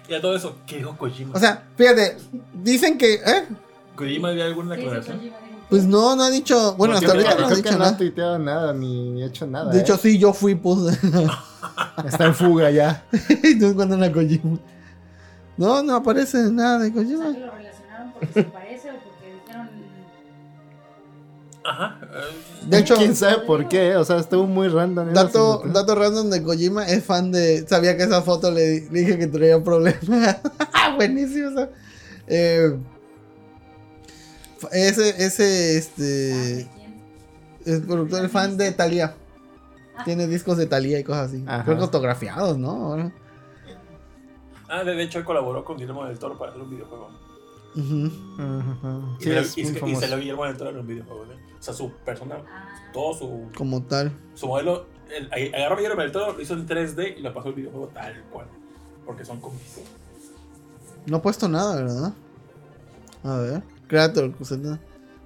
Y 0.07 0.13
a 0.13 0.21
todo 0.21 0.35
eso, 0.35 0.55
¿qué 0.67 0.77
dijo 0.77 0.95
Kojima? 0.95 1.33
O 1.35 1.39
sea, 1.39 1.63
fíjate, 1.75 2.17
dicen 2.53 2.99
que, 2.99 3.15
¿eh? 3.15 3.47
¿Kojima 3.95 4.29
dio 4.31 4.43
alguna 4.43 4.75
¿Qué 4.75 4.81
dice 4.83 4.95
declaración? 4.95 5.33
Pues 5.69 5.83
no, 5.85 6.15
no 6.15 6.23
ha 6.23 6.29
dicho, 6.29 6.75
bueno, 6.75 6.93
hasta 6.95 7.11
ahorita 7.11 7.35
no 7.39 7.47
ha 7.47 7.55
dicho 7.55 7.69
no 7.71 7.75
ha 7.75 7.79
nada. 7.79 7.97
tuiteado 7.97 8.39
nada 8.39 8.73
ni 8.73 9.23
hecho 9.23 9.47
nada. 9.47 9.71
De 9.71 9.79
hecho, 9.81 9.95
¿eh? 9.95 9.99
sí, 10.01 10.17
yo 10.19 10.31
fui, 10.33 10.55
pues. 10.55 10.97
está 12.05 12.25
en 12.25 12.35
fuga 12.35 12.69
ya. 12.69 13.03
Entonces, 13.11 13.73
cuando 13.73 13.97
la 13.97 14.11
Kojima. 14.11 14.59
No, 15.57 15.81
no 15.81 15.95
aparece 15.95 16.37
nada 16.51 16.79
de 16.79 16.93
Kojima. 16.93 17.25
lo 17.29 17.51
relacionaron 17.51 18.11
porque 18.13 18.33
se 18.33 18.43
parece 18.43 18.91
o 18.91 18.93
porque 18.95 19.33
dijeron. 19.43 19.69
Ajá. 21.63 21.99
eh, 22.03 22.67
De 22.67 22.77
hecho, 22.79 22.95
quién 22.95 23.15
sabe 23.15 23.39
por 23.39 23.67
qué. 23.67 23.95
O 23.95 24.05
sea, 24.05 24.17
estuvo 24.17 24.45
muy 24.45 24.67
random. 24.67 25.09
esa 25.09 25.23
dato, 25.23 25.63
dato 25.65 25.95
random 25.95 26.29
de 26.29 26.43
Kojima 26.43 26.85
es 26.85 27.03
fan 27.03 27.31
de. 27.31 27.65
Sabía 27.67 27.97
que 27.97 28.03
esa 28.03 28.21
foto 28.21 28.51
le, 28.51 28.81
le 28.91 28.99
dije 28.99 29.17
que 29.17 29.27
traía 29.27 29.63
problemas. 29.63 29.99
Buenísimo. 30.95 31.49
o 31.49 31.53
sea, 31.53 31.69
eh, 32.27 32.77
ese, 34.71 35.09
ese, 35.25 35.77
este. 35.77 36.03
¿de 36.03 36.67
quién? 36.75 37.01
El 37.65 37.83
productor 37.83 38.25
es 38.25 38.31
fan 38.31 38.57
de 38.57 38.71
Thalía. 38.71 39.15
Tiene 40.03 40.27
discos 40.27 40.57
de 40.57 40.65
Thalía 40.67 40.99
y 40.99 41.03
cosas 41.03 41.29
así. 41.29 41.43
Ajá. 41.47 41.63
Creo 41.63 41.77
que 41.77 41.83
autografiados, 41.83 42.57
¿no? 42.57 42.71
Ahora. 42.71 43.11
Ah, 44.67 44.83
de 44.83 44.95
de 44.95 45.03
hecho, 45.03 45.19
él 45.19 45.25
colaboró 45.25 45.63
con 45.63 45.77
Guillermo 45.77 46.05
del 46.05 46.17
Toro 46.19 46.37
para 46.37 46.51
hacer 46.51 46.61
un 46.63 46.69
videojuego. 46.69 47.09
Ujú. 47.75 48.05
Y, 49.19 49.23
Sí, 49.23 49.29
se- 49.29 49.39
es 49.39 49.57
y, 49.57 49.63
muy 49.63 49.73
se- 49.79 49.89
y 49.89 49.95
salió 49.95 50.17
Guillermo 50.17 50.45
del 50.45 50.57
Toro 50.57 50.69
en 50.71 50.79
un 50.79 50.87
videojuego. 50.87 51.23
¿eh? 51.25 51.37
O 51.59 51.63
sea, 51.63 51.73
su 51.73 51.91
persona, 52.05 52.37
Ah, 52.47 52.91
todo 52.93 53.13
su, 53.13 53.49
Como 53.57 53.83
tal. 53.83 54.11
su 54.33 54.47
modelo. 54.47 54.87
el- 55.15 55.53
agarró 55.53 55.75
a 55.75 55.77
Guillermo 55.77 56.01
del 56.01 56.11
Toro, 56.11 56.33
lo 56.33 56.41
hizo 56.41 56.55
en 56.55 56.65
3D 56.65 57.15
y 57.17 57.21
lo 57.21 57.31
pasó 57.33 57.49
al 57.49 57.53
videojuego 57.53 57.87
tal 57.89 58.23
cual. 58.31 58.47
Porque 59.05 59.23
son 59.23 59.39
cómics. 59.39 59.79
No 61.05 61.17
ha 61.17 61.21
puesto 61.21 61.47
nada, 61.47 61.75
¿verdad? 61.75 62.13
A 63.23 63.37
ver. 63.37 63.63
Creator. 63.87 64.31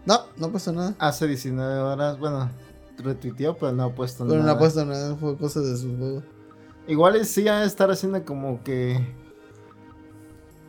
No, 0.05 0.21
no 0.37 0.45
ha 0.47 0.51
puesto 0.51 0.71
nada. 0.71 0.95
Hace 0.99 1.27
19 1.27 1.79
horas, 1.79 2.17
bueno, 2.19 2.49
retuiteó, 2.97 3.55
pero 3.57 3.71
no 3.73 3.83
ha 3.83 3.93
puesto 3.95 4.25
Pero 4.25 4.37
no 4.37 4.43
nada. 4.43 4.53
ha 4.55 4.57
puesto 4.59 4.85
nada. 4.85 5.15
Fue 5.15 5.37
cosa 5.37 5.59
de 5.61 5.77
su 5.77 5.95
juego. 5.97 6.23
Igual 6.87 7.23
sí 7.25 7.47
ha 7.47 7.59
de 7.61 7.67
estar 7.67 7.91
haciendo 7.91 8.23
como 8.25 8.63
que 8.63 8.99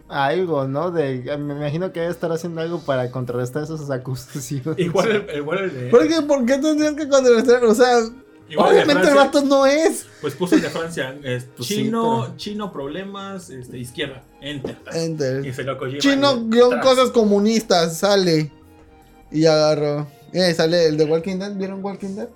algo, 0.09 0.67
¿no? 0.67 0.91
De, 0.91 1.23
me 1.39 1.55
imagino 1.55 1.93
que 1.93 2.01
debe 2.01 2.13
estar 2.13 2.33
haciendo 2.33 2.61
algo 2.61 2.81
para 2.81 3.11
contrarrestar 3.11 3.63
esas 3.63 3.89
acusaciones. 3.91 4.79
Igual 4.79 5.11
el, 5.11 5.31
igual 5.37 5.59
el 5.65 5.75
de. 5.75 5.87
¿Por 5.91 6.07
qué, 6.09 6.23
¿Por 6.23 6.45
qué 6.45 6.59
tendrían 6.59 6.97
que 6.97 7.09
contrarrestar? 7.09 7.65
O 7.65 7.75
sea, 7.75 8.01
igual 8.49 8.73
obviamente 8.75 9.09
el 9.09 9.15
vato 9.15 9.43
no 9.43 9.67
es. 9.67 10.07
Pues 10.21 10.35
puso 10.35 10.57
el 10.57 10.63
de 10.63 10.71
Francia. 10.71 11.17
es 11.23 11.45
Pues 11.57 11.69
sí, 11.69 11.77
chino, 11.77 12.23
pero- 12.25 12.37
chino, 12.37 12.73
problemas, 12.73 13.51
este, 13.51 13.79
izquierda. 13.79 14.25
Enter. 14.41 14.77
Y 14.95 14.99
Enter. 14.99 15.55
se 15.55 15.63
lo 15.65 15.77
Kojima. 15.79 15.99
Chino 15.99 16.37
y- 16.37 16.51
guion 16.51 16.81
cosas 16.81 17.11
comunistas. 17.11 17.97
Sale. 17.99 18.51
Y 19.31 19.47
agarró. 19.47 20.07
Eh, 20.33 20.53
sale 20.55 20.87
el 20.87 20.97
de 20.97 21.05
Walking 21.05 21.37
Dead. 21.39 21.55
¿Vieron 21.57 21.85
Walking 21.85 22.15
Dead? 22.17 22.29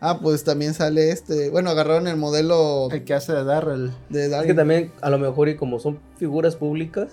Ah, 0.00 0.18
pues 0.20 0.44
también 0.44 0.74
sale 0.74 1.10
este. 1.10 1.48
Bueno, 1.50 1.70
agarraron 1.70 2.06
el 2.06 2.16
modelo 2.16 2.88
El 2.90 3.04
que 3.04 3.14
hace 3.14 3.32
de 3.32 3.44
Darrell. 3.44 3.90
de 4.10 4.24
Es 4.26 4.30
Dark. 4.30 4.46
que 4.46 4.54
también, 4.54 4.92
a 5.00 5.08
lo 5.10 5.18
mejor, 5.18 5.48
y 5.48 5.56
como 5.56 5.78
son 5.78 5.98
figuras 6.18 6.54
públicas, 6.56 7.08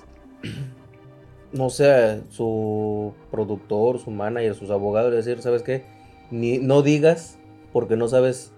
no 1.54 1.70
sé, 1.70 2.22
su 2.30 3.14
productor, 3.32 4.00
su 4.00 4.12
manager, 4.12 4.56
sus 4.56 4.70
abogados, 4.70 5.12
decir, 5.14 5.42
¿sabes 5.42 5.62
qué? 5.64 5.86
Ni, 6.32 6.58
no 6.58 6.82
digas 6.82 7.38
porque 7.72 7.96
no 7.96 8.08
sabes 8.10 8.52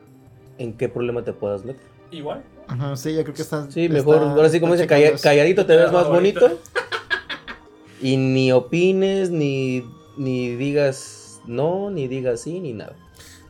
en 0.58 0.74
qué 0.74 0.90
problema 0.90 1.24
te 1.24 1.34
puedas 1.34 1.64
meter. 1.66 1.84
Igual. 2.12 2.44
Ajá, 2.68 2.96
sí, 2.96 3.14
yo 3.14 3.24
creo 3.24 3.36
que 3.36 3.42
está. 3.42 3.70
Sí, 3.72 3.88
mejor, 3.90 4.16
está- 4.18 4.32
ahora 4.32 4.50
sí, 4.50 4.60
como 4.60 4.74
dice, 4.74 4.88
calla- 4.88 5.18
calladito 5.22 5.66
te 5.66 5.76
ves 5.76 5.88
Ah, 5.90 5.92
más 5.94 6.06
ahorita. 6.06 6.40
bonito. 6.42 6.60
Y 8.02 8.18
ni 8.18 8.52
opines, 8.52 9.30
ni, 9.30 9.86
ni 10.18 10.56
digas 10.56 11.40
no, 11.48 11.90
ni 11.92 12.08
digas 12.08 12.42
sí, 12.42 12.60
ni 12.60 12.74
nada. 12.74 12.96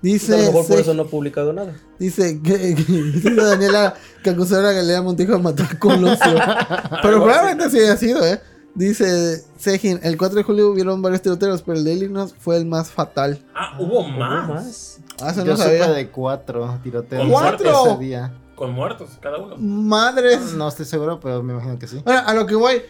Entonces, 0.03 0.29
a 0.29 0.31
lo 0.33 0.37
Dice, 0.37 0.51
mejor 0.51 0.67
por 0.67 0.79
eso 0.79 0.93
no 0.93 1.03
ha 1.03 1.07
publicado 1.07 1.51
nada. 1.53 1.73
dice 1.97 2.39
que, 2.43 2.53
que- 2.75 2.83
dice 2.83 3.33
Daniela 3.33 3.95
que 4.23 4.29
acusaron 4.29 4.65
a 4.65 4.71
Galilea 4.73 5.01
Montijo 5.01 5.31
de 5.33 5.39
matar 5.39 5.67
a 5.71 5.79
Colosio. 5.79 6.17
pero 7.01 7.23
probablemente 7.23 7.69
sí 7.71 7.79
haya 7.79 7.97
sido, 7.97 8.25
¿eh? 8.25 8.39
Dice 8.75 9.41
Sejin, 9.57 9.99
el 10.03 10.17
4 10.17 10.35
de 10.37 10.43
julio 10.43 10.69
hubieron 10.69 11.01
varios 11.01 11.21
tiroteos, 11.21 11.61
pero 11.63 11.77
el 11.77 11.83
de 11.85 11.93
Illinois 11.93 12.35
fue 12.37 12.57
el 12.57 12.65
más 12.65 12.91
fatal. 12.91 13.41
Ah, 13.55 13.77
hubo 13.79 14.01
¿Hubo 14.01 14.09
más. 14.09 14.99
Ah, 15.21 15.31
eso 15.31 15.45
Yo 15.45 15.51
no 15.51 15.57
supe 15.57 15.79
sabía. 15.79 15.93
de 15.95 16.09
cuatro 16.09 16.77
tiroteos 16.83 17.25
¿Cuatro? 17.31 17.87
ese 17.93 17.97
día. 18.03 18.33
Con 18.55 18.71
muertos, 18.71 19.09
cada 19.21 19.37
uno. 19.37 19.55
Madres. 19.57 20.53
No 20.53 20.67
estoy 20.69 20.85
seguro, 20.85 21.19
pero 21.19 21.43
me 21.43 21.53
imagino 21.53 21.77
que 21.77 21.87
sí. 21.87 22.01
Bueno, 22.05 22.21
a 22.25 22.33
lo 22.33 22.45
que 22.45 22.55
voy. 22.55 22.81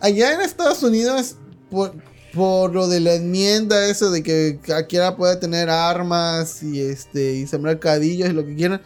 Allá 0.00 0.32
en 0.34 0.40
Estados 0.40 0.82
Unidos, 0.82 1.36
por, 1.70 1.92
por 2.32 2.72
lo 2.72 2.86
de 2.88 3.00
la 3.00 3.14
enmienda, 3.14 3.84
eso 3.86 4.10
de 4.10 4.22
que 4.22 4.60
cualquiera 4.64 5.16
pueda 5.16 5.38
tener 5.40 5.68
armas 5.68 6.62
y 6.62 6.80
este 6.80 7.32
y 7.34 7.46
sembrar 7.46 7.78
cadillos 7.80 8.30
y 8.30 8.32
lo 8.32 8.44
que 8.46 8.54
quieran. 8.54 8.80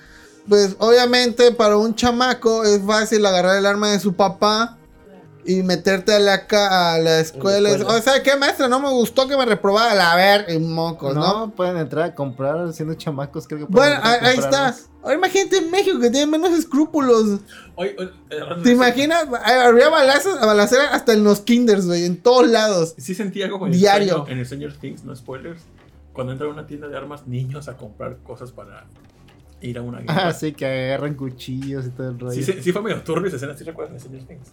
Pues 0.49 0.77
obviamente 0.79 1.53
para 1.53 1.77
un 1.77 1.95
chamaco 1.95 2.65
es 2.65 2.83
fácil 2.85 3.25
agarrar 3.25 3.57
el 3.59 3.67
arma 3.67 3.91
de 3.91 4.01
su 4.01 4.15
papá 4.15 4.77
y 5.47 5.63
meterte 5.63 6.15
a 6.15 6.19
la, 6.19 6.47
ca- 6.47 6.95
a 6.95 6.99
la 6.99 7.21
escuela. 7.21 7.69
escuela. 7.71 7.95
O 7.99 8.03
sea, 8.03 8.23
¿qué 8.23 8.35
maestra? 8.37 8.67
No 8.69 8.81
me 8.81 8.91
gustó 8.91 9.29
que 9.29 9.37
me 9.37 9.45
reprobara. 9.45 10.13
A 10.13 10.17
ver, 10.17 10.47
y 10.51 10.59
mocos, 10.59 11.15
no, 11.15 11.21
¿no? 11.47 11.51
pueden 11.55 11.77
entrar 11.77 12.05
a 12.11 12.15
comprar 12.15 12.73
siendo 12.73 12.95
chamacos, 12.95 13.47
creo 13.47 13.61
que 13.61 13.67
pueden 13.67 14.01
Bueno, 14.01 14.03
ahí, 14.11 14.19
ahí 14.23 14.39
está. 14.39 14.75
Ahora 15.05 15.17
imagínate 15.17 15.59
en 15.59 15.71
México 15.71 16.01
que 16.01 16.11
tiene 16.11 16.27
menos 16.27 16.51
escrúpulos. 16.59 17.41
Eh, 17.79 17.97
¿Te 18.63 18.73
imaginas? 18.73 19.27
Habría 19.45 19.91
balazos, 19.91 20.41
balacera 20.41 20.95
hasta 20.95 21.13
en 21.13 21.23
los 21.25 21.41
kinders, 21.43 21.87
güey, 21.87 22.05
en 22.07 22.17
todos 22.17 22.49
lados. 22.49 22.95
Sí 22.97 23.15
sentí 23.15 23.43
algo 23.43 23.59
con 23.59 23.71
el 23.73 23.79
Diario. 23.79 24.15
sueño- 24.25 24.29
en 24.33 24.39
el 24.39 24.47
Stranger 24.47 24.73
Things, 24.75 25.05
no 25.05 25.15
spoilers. 25.15 25.61
Cuando 26.13 26.33
entra 26.33 26.47
a 26.47 26.51
una 26.51 26.67
tienda 26.67 26.89
de 26.89 26.97
armas, 26.97 27.27
niños 27.27 27.69
a 27.69 27.77
comprar 27.77 28.17
cosas 28.23 28.51
para 28.53 28.87
ir 29.61 29.77
a 29.79 29.83
una 29.83 30.01
guerra. 30.01 30.29
Ah, 30.29 30.33
sí, 30.33 30.53
que 30.53 30.65
agarran 30.65 31.15
cuchillos 31.15 31.87
y 31.87 31.91
todo 31.91 32.09
el 32.11 32.19
rollo. 32.19 32.33
Sí, 32.35 32.43
sí, 32.43 32.55
sí 32.63 32.73
fue 32.73 32.81
medio 32.83 33.03
turbio 33.03 33.27
esa 33.29 33.37
escena, 33.37 33.55
¿sí 33.57 33.65
recuerdas 33.65 33.93
de 33.95 34.01
Stranger 34.01 34.27
Things? 34.27 34.53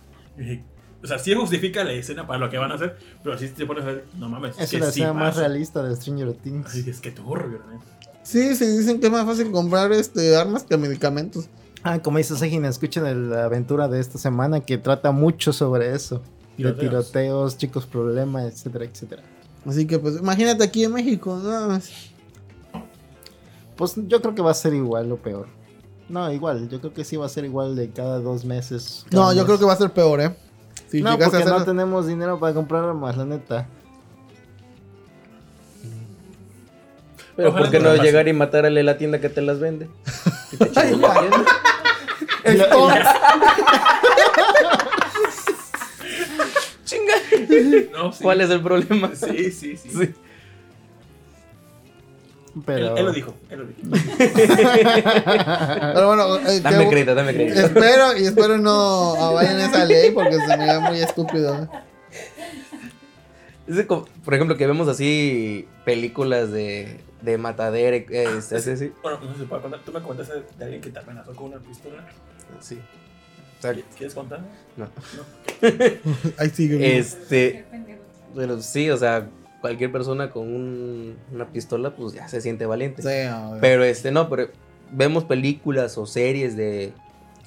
O 1.03 1.07
sea, 1.07 1.17
sí 1.17 1.33
justifica 1.33 1.83
la 1.83 1.93
escena 1.93 2.27
para 2.27 2.39
lo 2.39 2.49
que 2.49 2.57
van 2.57 2.71
a 2.71 2.75
hacer, 2.75 2.95
pero 3.23 3.37
sí 3.37 3.47
te 3.49 3.65
pones 3.65 3.83
a 3.83 3.87
ver, 3.87 4.05
no 4.17 4.29
mames, 4.29 4.57
es 4.59 4.69
que 4.69 4.77
la 4.79 4.85
sí 4.91 5.01
escena 5.01 5.13
más 5.13 5.35
realista 5.35 5.81
de 5.81 5.95
Stranger 5.95 6.33
Things. 6.33 6.67
Así 6.67 6.83
que 6.83 6.91
es 6.91 6.99
que 6.99 7.11
turbio, 7.11 7.59
¿no? 7.71 7.81
Sí, 8.23 8.55
se 8.55 8.77
dicen 8.77 8.99
que 8.99 9.07
es 9.07 9.11
más 9.11 9.25
fácil 9.25 9.51
comprar 9.51 9.91
este 9.91 10.35
armas 10.35 10.63
que 10.63 10.77
medicamentos. 10.77 11.47
Ah, 11.83 11.99
como 11.99 12.17
dice 12.19 12.35
Segin, 12.37 12.65
escuchen 12.65 13.05
el- 13.07 13.29
la 13.31 13.45
aventura 13.45 13.87
de 13.87 13.99
esta 13.99 14.17
semana 14.19 14.59
que 14.59 14.77
trata 14.77 15.11
mucho 15.11 15.51
sobre 15.53 15.95
eso. 15.95 16.21
De 16.57 16.71
Tiroteos. 16.73 17.57
chicos 17.57 17.87
problemas, 17.87 18.43
etcétera, 18.53 18.85
etcétera. 18.85 19.23
Así 19.65 19.87
que 19.87 19.97
pues 19.97 20.17
imagínate 20.19 20.63
aquí 20.63 20.83
en 20.83 20.93
México, 20.93 21.39
nada 21.43 21.67
más. 21.67 21.89
Pues 23.75 23.95
yo 24.07 24.21
creo 24.21 24.35
que 24.35 24.41
va 24.41 24.51
a 24.51 24.55
ser 24.55 24.73
igual 24.75 25.11
o 25.11 25.17
peor. 25.17 25.47
No, 26.07 26.31
igual, 26.31 26.69
yo 26.69 26.79
creo 26.79 26.93
que 26.93 27.03
sí 27.03 27.15
va 27.15 27.25
a 27.25 27.29
ser 27.29 27.45
igual 27.45 27.75
de 27.75 27.89
cada 27.89 28.19
dos 28.19 28.45
meses. 28.45 29.05
cada 29.09 29.23
No, 29.23 29.31
yo 29.31 29.37
mes. 29.37 29.45
creo 29.45 29.59
que 29.59 29.65
va 29.65 29.73
a 29.73 29.77
ser 29.77 29.91
peor, 29.91 30.21
¿eh? 30.21 30.35
Si 30.89 31.01
no, 31.01 31.11
llegas 31.13 31.29
a 31.29 31.31
porque 31.31 31.45
no 31.45 31.63
tenemos 31.65 32.05
dinero 32.05 32.37
para 32.39 32.53
comprar 32.53 32.83
armas, 32.83 33.15
la 33.17 33.25
neta. 33.25 33.67
Pero 37.35 37.49
Ojalá 37.49 37.63
¿por 37.65 37.71
qué 37.71 37.79
no 37.79 37.95
llegar 37.95 38.27
y 38.27 38.33
matarle 38.33 38.83
la 38.83 38.97
tienda 38.97 39.19
que 39.21 39.29
te 39.29 39.41
las 39.41 39.59
vende? 39.59 39.87
Y 40.53 40.57
te 40.57 40.69
chingas 40.71 40.91
la 40.99 41.13
tienda. 42.69 43.13
Chinga. 46.85 47.13
No, 47.93 48.11
sí. 48.11 48.23
¿Cuál 48.23 48.41
es 48.41 48.49
el 48.49 48.61
problema? 48.61 49.11
Sí, 49.15 49.51
sí, 49.51 49.77
sí. 49.77 49.89
Sí. 49.89 50.13
Pero... 52.65 52.91
Él, 52.91 52.97
él 52.97 53.05
lo 53.05 53.13
dijo, 53.13 53.33
él 53.49 53.59
lo 53.59 53.65
dijo. 53.65 53.79
Pero 55.93 56.07
bueno, 56.07 56.35
eh, 56.39 56.59
Dame 56.59 56.83
que- 56.83 56.89
crédito, 56.89 57.15
dame 57.15 57.33
crédito. 57.33 57.61
espero 57.61 58.17
y 58.17 58.25
espero 58.25 58.57
no 58.57 59.33
vayan 59.33 59.57
esa 59.61 59.85
ley 59.85 60.11
porque 60.11 60.35
se 60.35 60.57
me 60.57 60.65
da 60.65 60.81
muy 60.81 60.99
estúpido. 60.99 61.69
Es 63.67 63.75
de 63.77 63.87
como- 63.87 64.05
por 64.25 64.33
ejemplo, 64.33 64.57
que 64.57 64.67
vemos 64.67 64.89
así 64.89 65.65
películas 65.85 66.51
de, 66.51 66.99
de 67.21 67.37
matadera, 67.37 67.95
eh, 67.97 68.07
este, 68.37 68.55
así, 68.57 68.71
así. 68.71 68.91
Bueno, 69.01 69.19
no 69.23 69.33
sé 69.33 69.39
si 69.41 69.45
puedo 69.45 69.61
contar. 69.61 69.81
Tú 69.85 69.91
me 69.91 70.01
comentaste 70.01 70.43
de 70.57 70.63
alguien 70.63 70.81
que 70.81 70.89
te 70.89 70.99
amenazó 70.99 71.33
con 71.35 71.47
una 71.47 71.57
pistola. 71.59 72.03
Sí. 72.59 72.79
O 73.59 73.61
sea, 73.61 73.73
¿Quieres 73.95 74.13
contar? 74.15 74.39
no. 74.75 74.87
Ahí 76.39 76.49
sigue. 76.49 76.97
Este, 76.97 77.65
pero 78.35 78.61
sí, 78.61 78.89
o 78.89 78.97
sea, 78.97 79.27
cualquier 79.61 79.91
persona 79.91 80.31
con 80.31 80.43
un- 80.53 81.17
una 81.31 81.47
pistola, 81.51 81.95
pues 81.95 82.13
ya 82.13 82.27
se 82.27 82.41
siente 82.41 82.65
valiente. 82.65 83.01
Sí. 83.03 83.29
Pero 83.59 83.83
este, 83.83 84.11
no, 84.11 84.29
pero 84.29 84.49
vemos 84.91 85.23
películas 85.25 85.97
o 85.97 86.05
series 86.07 86.55
de 86.57 86.91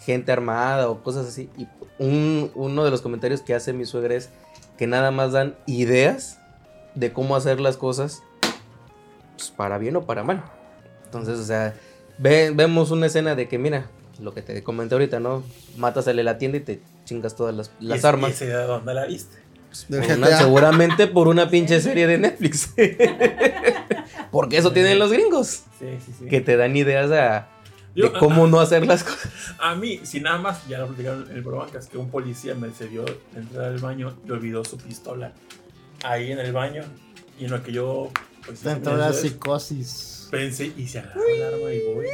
gente 0.05 0.31
armada 0.33 0.89
o 0.89 1.03
cosas 1.03 1.27
así. 1.27 1.51
Y 1.59 1.67
un- 1.99 2.51
uno 2.55 2.85
de 2.85 2.91
los 2.91 3.03
comentarios 3.03 3.43
que 3.43 3.55
hace 3.55 3.73
mi 3.73 3.85
suegra 3.85 4.15
es 4.15 4.31
que 4.79 4.87
nada 4.87 5.11
más 5.11 5.33
dan 5.33 5.57
ideas 5.67 6.39
de 6.95 7.13
cómo 7.13 7.35
hacer 7.35 7.59
las 7.61 7.77
cosas, 7.77 8.23
pues, 9.37 9.51
para 9.51 9.79
bien 9.79 9.97
o 9.97 10.03
para 10.07 10.23
mal. 10.25 10.43
Entonces, 11.05 11.39
o 11.39 11.45
sea, 11.45 11.75
ve- 12.19 12.53
vemos 12.55 12.91
una 12.91 13.07
escena 13.07 13.35
de 13.35 13.49
que, 13.49 13.59
mira, 13.59 13.87
lo 14.21 14.33
que 14.35 14.43
te 14.43 14.63
comenté 14.63 14.95
ahorita, 14.95 15.21
¿no? 15.21 15.43
Matasele 15.77 16.23
la 16.25 16.39
tienda 16.39 16.59
y 16.59 16.61
te 16.61 16.81
chingas 17.05 17.37
todas 17.37 17.55
las, 17.55 17.71
¿Y 17.81 17.87
las 17.87 18.05
armas. 18.05 18.31
¿Y 18.31 18.33
ese 18.35 18.47
de 18.47 18.55
dónde 18.65 18.95
la 18.95 19.07
viste? 19.07 19.37
Del 19.89 20.03
Por 20.07 20.17
una- 20.19 20.27
GTA. 20.29 20.39
seguramente 20.39 21.07
por 21.09 21.27
una 21.29 21.51
pinche 21.51 21.81
serie 21.81 22.07
de 22.07 22.19
Netflix. 22.19 22.73
Porque 24.31 24.57
eso 24.59 24.73
tienen 24.73 24.99
los 24.99 25.13
gringos. 25.13 25.65
Sí, 25.79 25.87
sí, 26.05 26.13
sí. 26.19 26.27
Que 26.27 26.41
te 26.41 26.57
dan 26.57 26.77
ideas 26.77 27.11
a, 27.11 27.49
Yo- 27.95 28.11
de 28.11 28.19
cómo 28.19 28.47
no 28.47 28.61
hacer 28.61 28.87
las 28.87 29.05
cosas. 29.05 29.31
A 29.61 29.75
mí, 29.75 30.01
si 30.05 30.21
nada 30.21 30.39
más, 30.39 30.67
ya 30.69 30.79
lo 30.79 30.89
platicaron 30.89 31.29
en 31.31 31.37
el 31.37 31.43
Brobancas, 31.43 31.87
que 31.89 31.99
un 31.99 32.11
policía 32.11 32.55
me 32.55 32.69
vio 32.89 33.05
entrar 33.37 33.65
al 33.67 33.79
baño 33.79 34.17
y 34.27 34.31
olvidó 34.31 34.65
su 34.65 34.77
pistola 34.79 35.33
ahí 36.05 36.33
en 36.33 36.39
el 36.39 36.53
baño. 36.53 36.83
Y 37.39 37.47
en 37.47 37.51
lo 37.51 37.63
que 37.63 37.73
yo, 37.73 38.11
pues, 38.47 38.63
Dentro 38.63 38.93
de 38.93 38.99
la 38.99 39.13
psicosis. 39.13 40.29
pensé 40.31 40.73
y 40.77 40.87
se 40.87 40.99
agarró 41.01 41.23
el 41.27 41.43
arma 41.43 41.73
y 41.73 41.81
voy. 41.95 42.07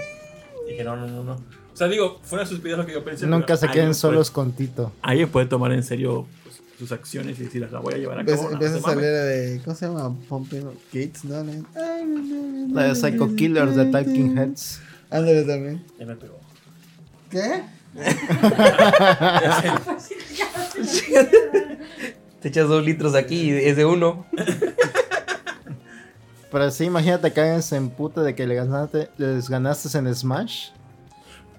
Dije, 0.69 0.85
no, 0.85 0.97
no, 0.97 1.07
no, 1.07 1.25
no. 1.25 1.33
O 1.35 1.77
sea, 1.77 1.89
digo, 1.89 2.19
fue 2.23 2.37
una 2.37 2.45
estupidez 2.45 2.79
lo 2.79 2.87
que 2.87 2.93
yo 2.93 3.05
pensé. 3.05 3.27
Nunca 3.27 3.57
se 3.57 3.69
queden 3.69 3.95
solos 3.95 4.31
puede- 4.31 4.47
con 4.49 4.53
Tito. 4.57 4.93
Alguien 5.03 5.29
puede 5.31 5.47
tomar 5.47 5.73
en 5.73 5.83
serio 5.83 6.27
pues, 6.45 6.61
sus 6.79 6.93
acciones 6.93 7.39
y 7.41 7.45
decir, 7.45 7.61
las 7.63 7.71
voy 7.83 7.95
a 7.95 7.99
llevar 7.99 8.21
a 8.21 8.25
cabo. 8.25 8.51
empieza 8.53 8.77
a 8.77 8.81
salir 8.81 9.03
de. 9.05 9.61
¿Cómo 9.65 9.77
se 9.77 9.87
llama? 9.87 10.15
Pumping 10.29 10.67
Gates, 10.93 11.25
¿no? 11.25 11.43
La 12.75 12.85
de 12.85 12.95
Psycho 12.95 13.35
Killers 13.35 13.75
de 13.77 13.87
Talking 13.87 14.37
Heads. 14.39 14.81
Ándale 15.11 15.43
también. 15.45 15.85
Ya 15.99 16.07
me 16.07 16.15
pegó. 16.17 16.39
¿Qué? 17.31 17.63
Te 22.41 22.49
echas 22.49 22.69
dos 22.69 22.85
litros 22.85 23.15
aquí 23.15 23.51
y 23.51 23.53
es 23.53 23.77
de 23.77 23.85
uno. 23.85 24.27
Pero 26.51 26.71
sí, 26.71 26.85
imagínate 26.85 27.33
que 27.33 27.41
alguien 27.41 27.63
se 27.63 27.77
emputa 27.77 28.23
de 28.23 28.35
que 28.35 28.47
le 28.47 28.55
ganaste, 28.55 29.09
les 29.19 29.49
ganaste 29.49 29.97
en 29.97 30.13
Smash. 30.15 30.71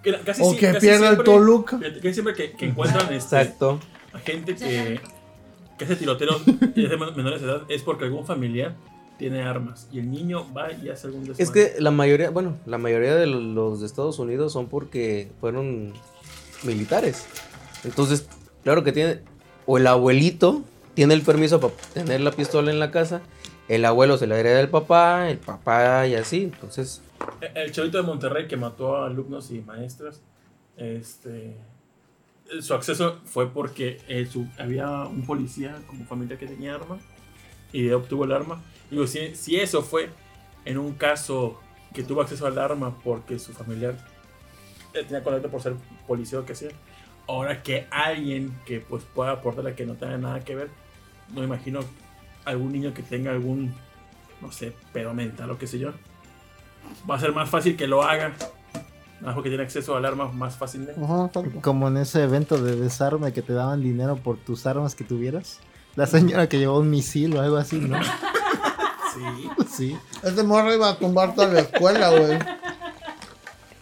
Que 0.03 0.19
casi 0.19 0.41
O 0.43 0.55
que 0.55 0.73
casi 0.73 0.79
pierda 0.79 1.09
el 1.09 1.23
Toluca. 1.23 1.79
Casi 1.79 2.13
siempre 2.13 2.33
que, 2.33 2.51
que 2.51 2.65
encuentran 2.65 3.13
este, 3.13 3.37
Exacto. 3.37 3.79
a 4.13 4.19
gente 4.19 4.55
que, 4.55 4.99
que 5.77 5.85
hace 5.85 5.95
tiroteos 5.95 6.45
de 6.45 6.97
menores 7.15 7.41
de 7.41 7.47
edad 7.47 7.61
es 7.69 7.83
porque 7.83 8.05
algún 8.05 8.25
familiar 8.25 8.75
tiene 9.21 9.43
armas 9.43 9.87
y 9.91 9.99
el 9.99 10.09
niño 10.09 10.51
va 10.51 10.73
y 10.73 10.89
hace 10.89 11.05
algún 11.05 11.25
desmadre. 11.25 11.43
Es 11.43 11.51
que 11.51 11.79
la 11.79 11.91
mayoría, 11.91 12.31
bueno, 12.31 12.57
la 12.65 12.79
mayoría 12.79 13.15
de 13.15 13.27
los 13.27 13.79
de 13.79 13.85
Estados 13.85 14.17
Unidos 14.17 14.51
son 14.51 14.67
porque 14.67 15.31
fueron 15.39 15.93
militares. 16.63 17.27
Entonces, 17.83 18.25
claro 18.63 18.83
que 18.83 18.91
tiene, 18.91 19.19
o 19.67 19.77
el 19.77 19.85
abuelito 19.85 20.63
tiene 20.95 21.13
el 21.13 21.21
permiso 21.21 21.59
para 21.59 21.73
tener 21.93 22.21
la 22.21 22.31
pistola 22.31 22.71
en 22.71 22.79
la 22.79 22.89
casa, 22.89 23.21
el 23.75 23.85
abuelo 23.85 24.17
se 24.17 24.27
la 24.27 24.37
hereda 24.39 24.57
del 24.57 24.69
papá, 24.69 25.29
el 25.29 25.37
papá 25.37 26.07
y 26.07 26.15
así. 26.15 26.43
Entonces, 26.43 27.01
El 27.55 27.71
chavito 27.71 27.97
de 27.97 28.03
Monterrey 28.03 28.47
que 28.47 28.57
mató 28.57 28.97
a 28.97 29.07
alumnos 29.07 29.51
y 29.51 29.61
maestras, 29.61 30.21
este, 30.77 31.55
su 32.61 32.73
acceso 32.73 33.19
fue 33.25 33.49
porque 33.51 33.99
eh, 34.07 34.25
su- 34.25 34.47
había 34.57 34.89
un 35.05 35.25
policía 35.25 35.75
como 35.87 36.05
familia 36.05 36.37
que 36.37 36.47
tenía 36.47 36.75
arma 36.75 36.97
y 37.71 37.89
obtuvo 37.91 38.25
el 38.25 38.31
arma. 38.31 38.61
Digo, 38.89 39.07
si, 39.07 39.35
si 39.35 39.57
eso 39.57 39.81
fue 39.81 40.09
en 40.65 40.77
un 40.77 40.93
caso 40.93 41.59
que 41.93 42.03
tuvo 42.03 42.21
acceso 42.21 42.45
al 42.47 42.57
arma 42.57 42.97
porque 43.03 43.37
su 43.39 43.53
familiar 43.53 43.95
eh, 44.93 45.03
tenía 45.03 45.23
contacto 45.23 45.49
por 45.49 45.61
ser 45.61 45.75
policía 46.07 46.39
o 46.39 46.45
que 46.45 46.55
sea, 46.55 46.71
ahora 47.27 47.61
que 47.63 47.87
alguien 47.91 48.53
que 48.65 48.79
pues 48.81 49.03
pueda 49.13 49.31
aportarle 49.31 49.75
que 49.75 49.85
no 49.85 49.93
tenga 49.95 50.17
nada 50.17 50.39
que 50.41 50.55
ver, 50.55 50.69
no 51.33 51.43
imagino 51.43 51.79
algún 52.45 52.71
niño 52.71 52.93
que 52.93 53.03
tenga 53.03 53.31
algún, 53.31 53.73
no 54.41 54.51
sé, 54.51 54.73
pedo 54.93 55.13
mental 55.13 55.49
o 55.51 55.57
qué 55.57 55.67
sé 55.67 55.79
yo 55.79 55.93
va 57.09 57.15
a 57.15 57.19
ser 57.19 57.33
más 57.33 57.49
fácil 57.49 57.75
que 57.75 57.87
lo 57.87 58.03
haga. 58.03 58.29
Nada 58.29 59.27
más 59.27 59.35
porque 59.35 59.49
tiene 59.49 59.63
acceso 59.63 59.95
al 59.95 60.05
arma 60.05 60.31
más 60.31 60.55
fácilmente. 60.55 60.99
Ajá. 61.03 61.29
Como 61.61 61.87
en 61.87 61.97
ese 61.97 62.23
evento 62.23 62.61
de 62.61 62.75
desarme 62.75 63.33
que 63.33 63.41
te 63.41 63.53
daban 63.53 63.81
dinero 63.81 64.15
por 64.15 64.37
tus 64.37 64.65
armas 64.65 64.95
que 64.95 65.03
tuvieras. 65.03 65.59
La 65.95 66.07
señora 66.07 66.47
que 66.47 66.57
llevó 66.57 66.79
un 66.79 66.89
misil 66.89 67.35
o 67.35 67.41
algo 67.41 67.57
así, 67.57 67.77
¿no? 67.77 67.99
Sí. 69.13 69.49
Sí. 69.69 69.97
Este 70.23 70.41
morro 70.41 70.73
iba 70.73 70.87
a 70.87 70.97
tumbar 70.97 71.35
toda 71.35 71.49
la 71.49 71.59
escuela, 71.59 72.11
güey. 72.11 72.39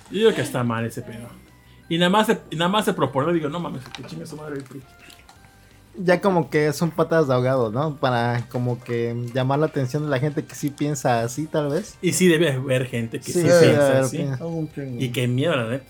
Yo 0.09 0.17
digo 0.17 0.33
que 0.33 0.41
está 0.41 0.63
mal 0.63 0.83
ese 0.85 1.03
pedo. 1.03 1.27
Y 1.88 1.99
nada 1.99 2.09
más 2.09 2.25
se, 2.25 2.41
nada 2.55 2.67
más 2.67 2.85
se 2.85 2.93
propone, 2.93 3.31
digo, 3.31 3.47
no 3.47 3.59
mames, 3.59 3.83
que 3.89 4.03
chinga 4.05 4.25
su 4.25 4.35
madre 4.35 4.55
el 4.55 4.63
PRI. 4.63 4.81
Ya 6.01 6.21
como 6.21 6.49
que 6.49 6.71
son 6.71 6.91
patas 6.91 7.27
de 7.27 7.33
ahogado, 7.33 7.71
¿no? 7.71 7.95
Para 7.97 8.45
como 8.49 8.81
que 8.81 9.15
llamar 9.33 9.59
la 9.59 9.65
atención 9.65 10.03
de 10.03 10.09
la 10.09 10.19
gente 10.19 10.45
que 10.45 10.55
sí 10.55 10.69
piensa 10.69 11.21
así, 11.21 11.45
tal 11.45 11.69
vez. 11.69 11.97
Y 12.01 12.13
sí 12.13 12.27
debe 12.27 12.53
haber 12.53 12.85
gente 12.87 13.19
que 13.19 13.25
sí, 13.31 13.33
Sí, 13.33 13.41
piensa 13.41 13.87
haber, 13.87 13.97
así. 14.03 14.17
piensa. 14.17 14.45
Y 14.97 15.11
que 15.11 15.27
miedo, 15.27 15.55
la 15.55 15.67
neta. 15.67 15.85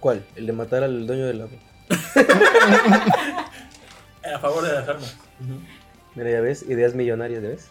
¿cuál? 0.00 0.24
El 0.36 0.46
de 0.46 0.52
matar 0.52 0.84
al 0.84 1.06
dueño 1.06 1.26
del 1.26 1.42
agua. 1.42 1.58
A 4.34 4.38
favor 4.40 4.64
de 4.66 4.72
las 4.72 4.88
armas. 4.88 5.16
Mira, 6.14 6.30
ya 6.30 6.40
ves, 6.40 6.64
ideas 6.68 6.94
millonarias, 6.94 7.42
¿ya 7.42 7.48
ves? 7.48 7.66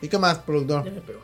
¿Y 0.00 0.08
qué 0.08 0.18
más, 0.18 0.38
productor? 0.38 0.84
Ya 0.84 0.90
me 0.90 1.00
pegó. 1.00 1.20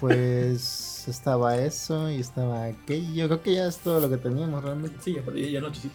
Pues 0.00 0.75
estaba 1.10 1.56
eso 1.58 2.10
y 2.10 2.20
estaba 2.20 2.64
aquello. 2.64 3.26
Creo 3.26 3.42
que 3.42 3.54
ya 3.54 3.66
es 3.66 3.78
todo 3.78 4.00
lo 4.00 4.10
que 4.10 4.16
teníamos 4.16 4.62
realmente. 4.62 4.96
Sí, 5.02 5.14
ya, 5.14 5.22
ya, 5.48 5.60
nochecita. 5.60 5.94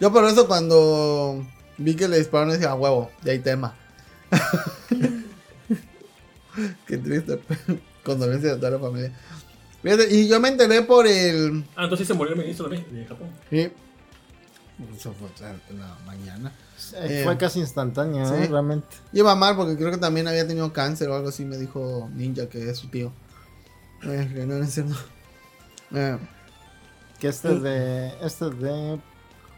Yo 0.00 0.12
por 0.12 0.24
eso 0.24 0.46
cuando 0.46 1.44
vi 1.76 1.96
que 1.96 2.08
le 2.08 2.18
dispararon 2.18 2.52
decía, 2.52 2.70
"A 2.70 2.74
huevo, 2.74 3.10
ya 3.24 3.32
hay 3.32 3.40
tema. 3.40 3.74
Qué 6.86 6.98
triste. 6.98 7.40
Condolencias 8.04 8.54
a 8.54 8.56
toda 8.56 8.70
la 8.72 8.78
familia. 8.78 9.12
Fíjate, 9.82 10.12
y 10.14 10.28
yo 10.28 10.40
me 10.40 10.48
enteré 10.48 10.82
por 10.82 11.06
el... 11.06 11.64
Ah, 11.76 11.84
entonces 11.84 12.06
se 12.06 12.14
murió 12.14 12.34
el 12.34 12.40
ministro 12.40 12.66
también 12.66 12.84
de 12.92 13.04
Japón. 13.06 13.28
Sí. 13.48 13.70
Eso 14.96 15.12
fue 15.12 15.28
en 15.70 15.80
la 15.80 15.96
mañana. 16.06 16.52
Eh, 16.94 17.20
Eh, 17.20 17.24
Fue 17.24 17.36
casi 17.36 17.64
sí. 17.64 17.72
Realmente. 18.48 18.86
Iba 19.12 19.34
mal 19.34 19.56
porque 19.56 19.76
creo 19.76 19.90
que 19.90 19.98
también 19.98 20.28
había 20.28 20.46
tenido 20.46 20.72
cáncer 20.72 21.08
o 21.08 21.16
algo 21.16 21.28
así, 21.28 21.44
me 21.44 21.56
dijo 21.56 22.08
Ninja, 22.14 22.48
que 22.48 22.70
es 22.70 22.78
su 22.78 22.88
tío. 22.88 23.12
Eh, 24.02 24.30
que 24.34 24.46
no, 24.46 24.54
no 24.58 24.64
es 24.64 24.72
cierto. 24.74 24.94
Eh, 25.94 26.18
Que 27.18 27.28
este 27.28 27.54
de. 27.58 28.12
Este 28.22 28.50
de. 28.50 28.98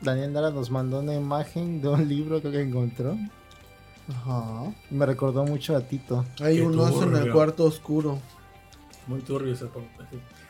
Daniel 0.01 0.33
Dara 0.33 0.51
nos 0.51 0.70
mandó 0.70 1.01
una 1.01 1.15
imagen 1.15 1.83
de 1.83 1.89
un 1.89 2.09
libro 2.09 2.41
que 2.41 2.60
encontró. 2.60 3.17
ajá. 4.09 4.73
Me 4.91 5.05
recordó 5.07 5.44
mucho 5.44 5.77
a 5.77 5.81
Tito. 5.83 6.25
Hay 6.41 6.57
Qué 6.57 6.62
un 6.62 6.78
oso 6.78 7.02
en 7.05 7.17
el 7.17 7.31
cuarto 7.33 7.65
oscuro. 7.65 8.19
Muy 9.07 9.20
turbio 9.20 9.52
ese. 9.52 9.67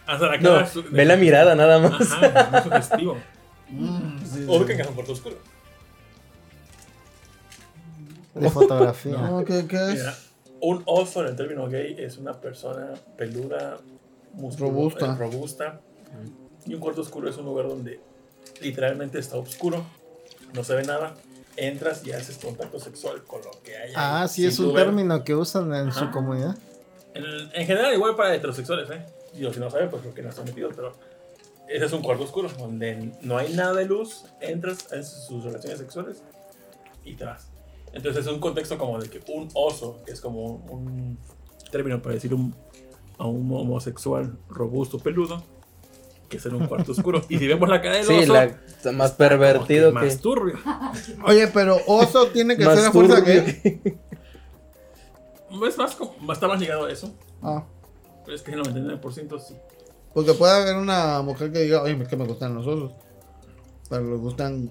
Hasta 0.07 0.27
la 0.27 0.37
No, 0.39 0.51
cara. 0.55 0.67
su- 0.67 0.85
ve 0.91 1.05
la 1.05 1.17
mirada 1.17 1.55
nada 1.55 1.79
más. 1.81 2.01
Ajá, 2.13 2.49
muy 2.53 2.61
sugestivo. 2.63 3.17
Mm, 3.73 4.19
sí, 4.25 4.45
O 4.49 4.59
sí. 4.59 4.65
que 4.65 4.73
en 4.73 4.89
un 4.89 4.95
cuarto 4.95 5.13
oscuro. 5.13 5.37
De 8.35 8.51
fotografía. 8.51 9.17
No, 9.17 9.45
¿qué, 9.45 9.67
qué 9.67 9.77
es? 9.77 9.95
Mira, 9.95 10.15
un 10.61 10.83
oso 10.87 11.21
en 11.23 11.29
el 11.29 11.37
término 11.37 11.69
gay 11.69 11.95
es 11.99 12.19
una 12.19 12.41
persona 12.41 12.93
peluda, 13.17 13.79
musculo- 14.35 14.69
Robusta. 14.71 15.07
eh, 15.07 15.17
robusta. 15.19 15.81
Y 16.67 16.75
un 16.75 16.81
cuarto 16.81 17.01
oscuro 17.01 17.29
es 17.29 17.37
un 17.39 17.47
lugar 17.47 17.69
donde 17.69 18.01
literalmente 18.61 19.19
está 19.19 19.37
oscuro, 19.37 19.85
no 20.55 20.63
se 20.65 20.75
ve 20.75 20.83
nada. 20.85 21.15
Entras 21.57 22.07
y 22.07 22.13
haces 22.13 22.39
contacto 22.39 22.79
sexual 22.79 23.23
con 23.25 23.41
lo 23.43 23.51
que 23.63 23.77
hay. 23.77 23.93
Ah, 23.97 24.23
ahí, 24.23 24.29
sí, 24.29 24.47
es 24.47 24.59
un 24.61 24.73
ver. 24.73 24.85
término 24.87 25.25
que 25.25 25.35
usan 25.35 25.75
en 25.75 25.93
su 25.93 26.11
comunidad. 26.11 26.57
En, 27.13 27.25
en 27.25 27.67
general, 27.67 27.93
igual 27.93 28.15
para 28.17 28.35
heterosexuales, 28.35 28.89
¿eh? 28.91 29.05
Digo, 29.35 29.53
si 29.53 29.59
no 29.61 29.69
saben, 29.69 29.91
pues 29.91 30.01
creo 30.03 30.15
que 30.15 30.23
no 30.23 30.31
están 30.31 30.45
metidos, 30.45 30.73
pero 30.77 30.93
ese 31.69 31.85
es 31.85 31.93
un 31.93 32.03
cuarto 32.03 32.23
oscuro 32.25 32.49
donde 32.57 33.13
no 33.23 33.37
hay 33.37 33.53
nada 33.53 33.75
de 33.75 33.85
luz, 33.85 34.25
entras, 34.41 34.87
haces 34.87 35.25
sus 35.27 35.45
relaciones 35.45 35.79
sexuales 35.81 36.23
y 37.05 37.15
te 37.15 37.25
vas. 37.25 37.50
Entonces 37.93 38.27
es 38.27 38.33
un 38.33 38.41
contexto 38.41 38.79
como 38.79 38.99
de 39.01 39.09
que 39.11 39.21
un 39.33 39.49
oso, 39.55 40.03
que 40.07 40.13
es 40.13 40.21
como 40.21 40.57
un, 40.71 41.19
término 41.71 42.01
para 42.03 42.15
decir 42.15 42.35
un, 42.35 42.55
a 43.19 43.27
un 43.27 43.51
homosexual 43.53 44.37
robusto, 44.49 44.99
peludo, 44.99 45.43
que 46.29 46.37
es 46.37 46.47
en 46.47 46.55
un 46.55 46.67
cuarto 46.67 46.93
oscuro. 46.93 47.23
Y 47.29 47.39
si 47.39 47.47
vemos 47.49 47.69
la 47.69 47.81
cara 47.83 47.97
del 47.97 48.05
Sí, 48.07 48.19
oso, 48.19 48.33
la, 48.33 48.93
más 48.93 49.13
pervertido 49.13 49.89
que. 49.89 49.95
más 49.95 50.21
turbio. 50.21 50.57
Oye, 51.25 51.49
pero 51.49 51.79
oso 51.87 52.29
tiene 52.29 52.57
que 52.57 52.65
ser 52.65 52.87
a 52.87 52.93
fuerza 52.93 53.25
que- 53.25 53.99
Es 55.69 55.79
más, 55.79 55.97
como, 55.97 56.33
está 56.33 56.47
más 56.47 56.61
ligado 56.61 56.85
a 56.87 56.93
eso, 56.93 57.13
Ah, 57.43 57.65
pero 58.25 58.37
es 58.37 58.43
que 58.43 58.53
el 58.53 58.61
99% 58.63 59.41
sí. 59.41 59.57
porque 60.15 60.33
puede 60.35 60.53
haber 60.53 60.77
una 60.77 61.23
mujer 61.23 61.51
que 61.51 61.61
diga, 61.61 61.83
oye, 61.83 62.01
es 62.01 62.07
que 62.09 62.17
me 62.17 62.25
gustan 62.27 62.55
los 62.55 62.67
osos. 62.67 62.93
Pero 63.89 64.09
le 64.11 64.17
gustan. 64.17 64.71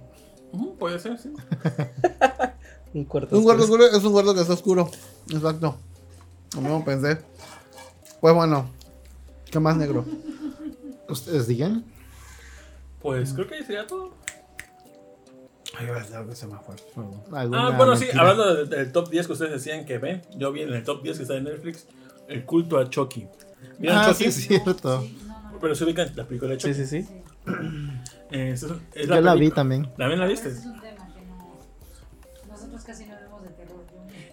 Puede 0.80 0.98
ser, 1.00 1.18
sí. 1.20 1.34
Un 2.94 3.06
cuarto. 3.06 3.38
Un 3.38 3.44
cuarto 3.44 3.64
oscuro. 3.64 3.86
es 3.86 4.04
un 4.04 4.12
cuarto 4.12 4.34
que 4.34 4.42
está 4.42 4.54
oscuro. 4.54 4.90
Exacto. 5.30 5.78
Lo 6.56 6.62
mismo 6.62 6.84
pensé. 6.86 7.20
Pues 8.22 8.34
bueno. 8.36 8.70
¿Qué 9.52 9.60
más 9.60 9.76
negro? 9.78 10.06
¿Ustedes 11.08 11.48
digan? 11.48 11.84
Pues 13.02 13.34
creo 13.34 13.48
que 13.48 13.64
sería 13.64 13.88
todo. 13.88 14.14
Ay, 15.78 15.88
que 16.28 16.36
se 16.36 16.48
me 16.48 16.58
fue. 16.60 16.76
perdón. 16.96 17.22
¿Alguna 17.32 17.68
Ah, 17.68 17.78
bueno, 17.78 17.96
sí, 17.96 18.06
mentira? 18.06 18.22
hablando 18.22 18.56
de- 18.66 18.76
del 18.78 18.92
top 18.92 19.10
10 19.10 19.28
que 19.28 19.34
ustedes 19.34 19.52
decían 19.52 19.86
que 19.86 19.98
ven, 19.98 20.22
yo 20.36 20.52
vi 20.52 20.62
en 20.62 20.74
el 20.74 20.84
top 20.84 21.02
10 21.04 21.18
que 21.18 21.24
está 21.24 21.36
en 21.38 21.46
Netflix, 21.46 21.86
el 22.28 22.44
culto 22.46 22.78
a 22.78 22.90
Chucky. 22.90 23.28
¿Vieron 23.78 23.98
Ah, 24.00 24.08
Chucky? 24.12 24.24
sí, 24.32 24.54
es 24.54 24.64
cierto. 24.64 25.02
Sí, 25.04 25.18
no, 25.28 25.42
no, 25.42 25.52
no. 25.52 25.60
Pero 25.60 25.76
se 25.76 25.84
ubican 25.86 26.12
la 26.16 26.26
película 26.26 26.52
de 26.52 26.58
Chucky. 26.58 26.74
Sí, 26.74 26.86
sí, 26.86 27.04
sí. 27.04 27.10
Eh, 28.32 28.52
es- 28.54 28.64
es 28.94 29.08
Yo 29.08 29.22
la 29.22 29.36
vi 29.36 29.50
también. 29.52 29.90
¿También 29.98 30.20
la 30.20 30.28
viste? 30.28 30.54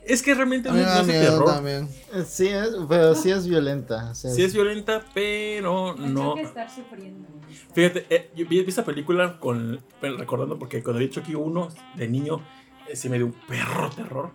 Es 0.07 0.23
que 0.23 0.35
realmente 0.35 0.69
no, 0.71 0.77
es 0.79 1.07
de 1.07 1.13
terror. 1.13 1.45
también. 1.47 1.89
Sí, 2.27 2.47
es, 2.49 2.71
pero 2.89 3.15
sí 3.15 3.31
es 3.31 3.47
violenta. 3.49 4.11
o 4.11 4.15
sea, 4.15 4.31
Sí 4.31 4.43
es 4.43 4.55
violenta, 4.55 5.03
pero 5.13 5.95
no... 5.97 6.31
choca 6.37 6.43
estar 6.43 6.71
sufriendo. 6.71 7.27
Fíjate, 7.75 8.07
eh, 8.11 8.31
yo 8.37 8.47
vi, 8.49 8.63
vi 8.63 8.69
esa 8.69 8.85
película 8.85 9.39
con, 9.41 9.81
recordando 10.01 10.59
porque 10.59 10.83
cuando 10.83 11.01
vi 11.01 11.11
Chucky 11.11 11.35
1 11.35 11.69
de 11.97 12.09
niño, 12.09 12.41
eh, 12.89 12.95
sí 12.97 13.09
me 13.09 13.17
dio 13.17 13.27
un 13.27 13.33
perro 13.49 13.91
terror. 13.91 14.31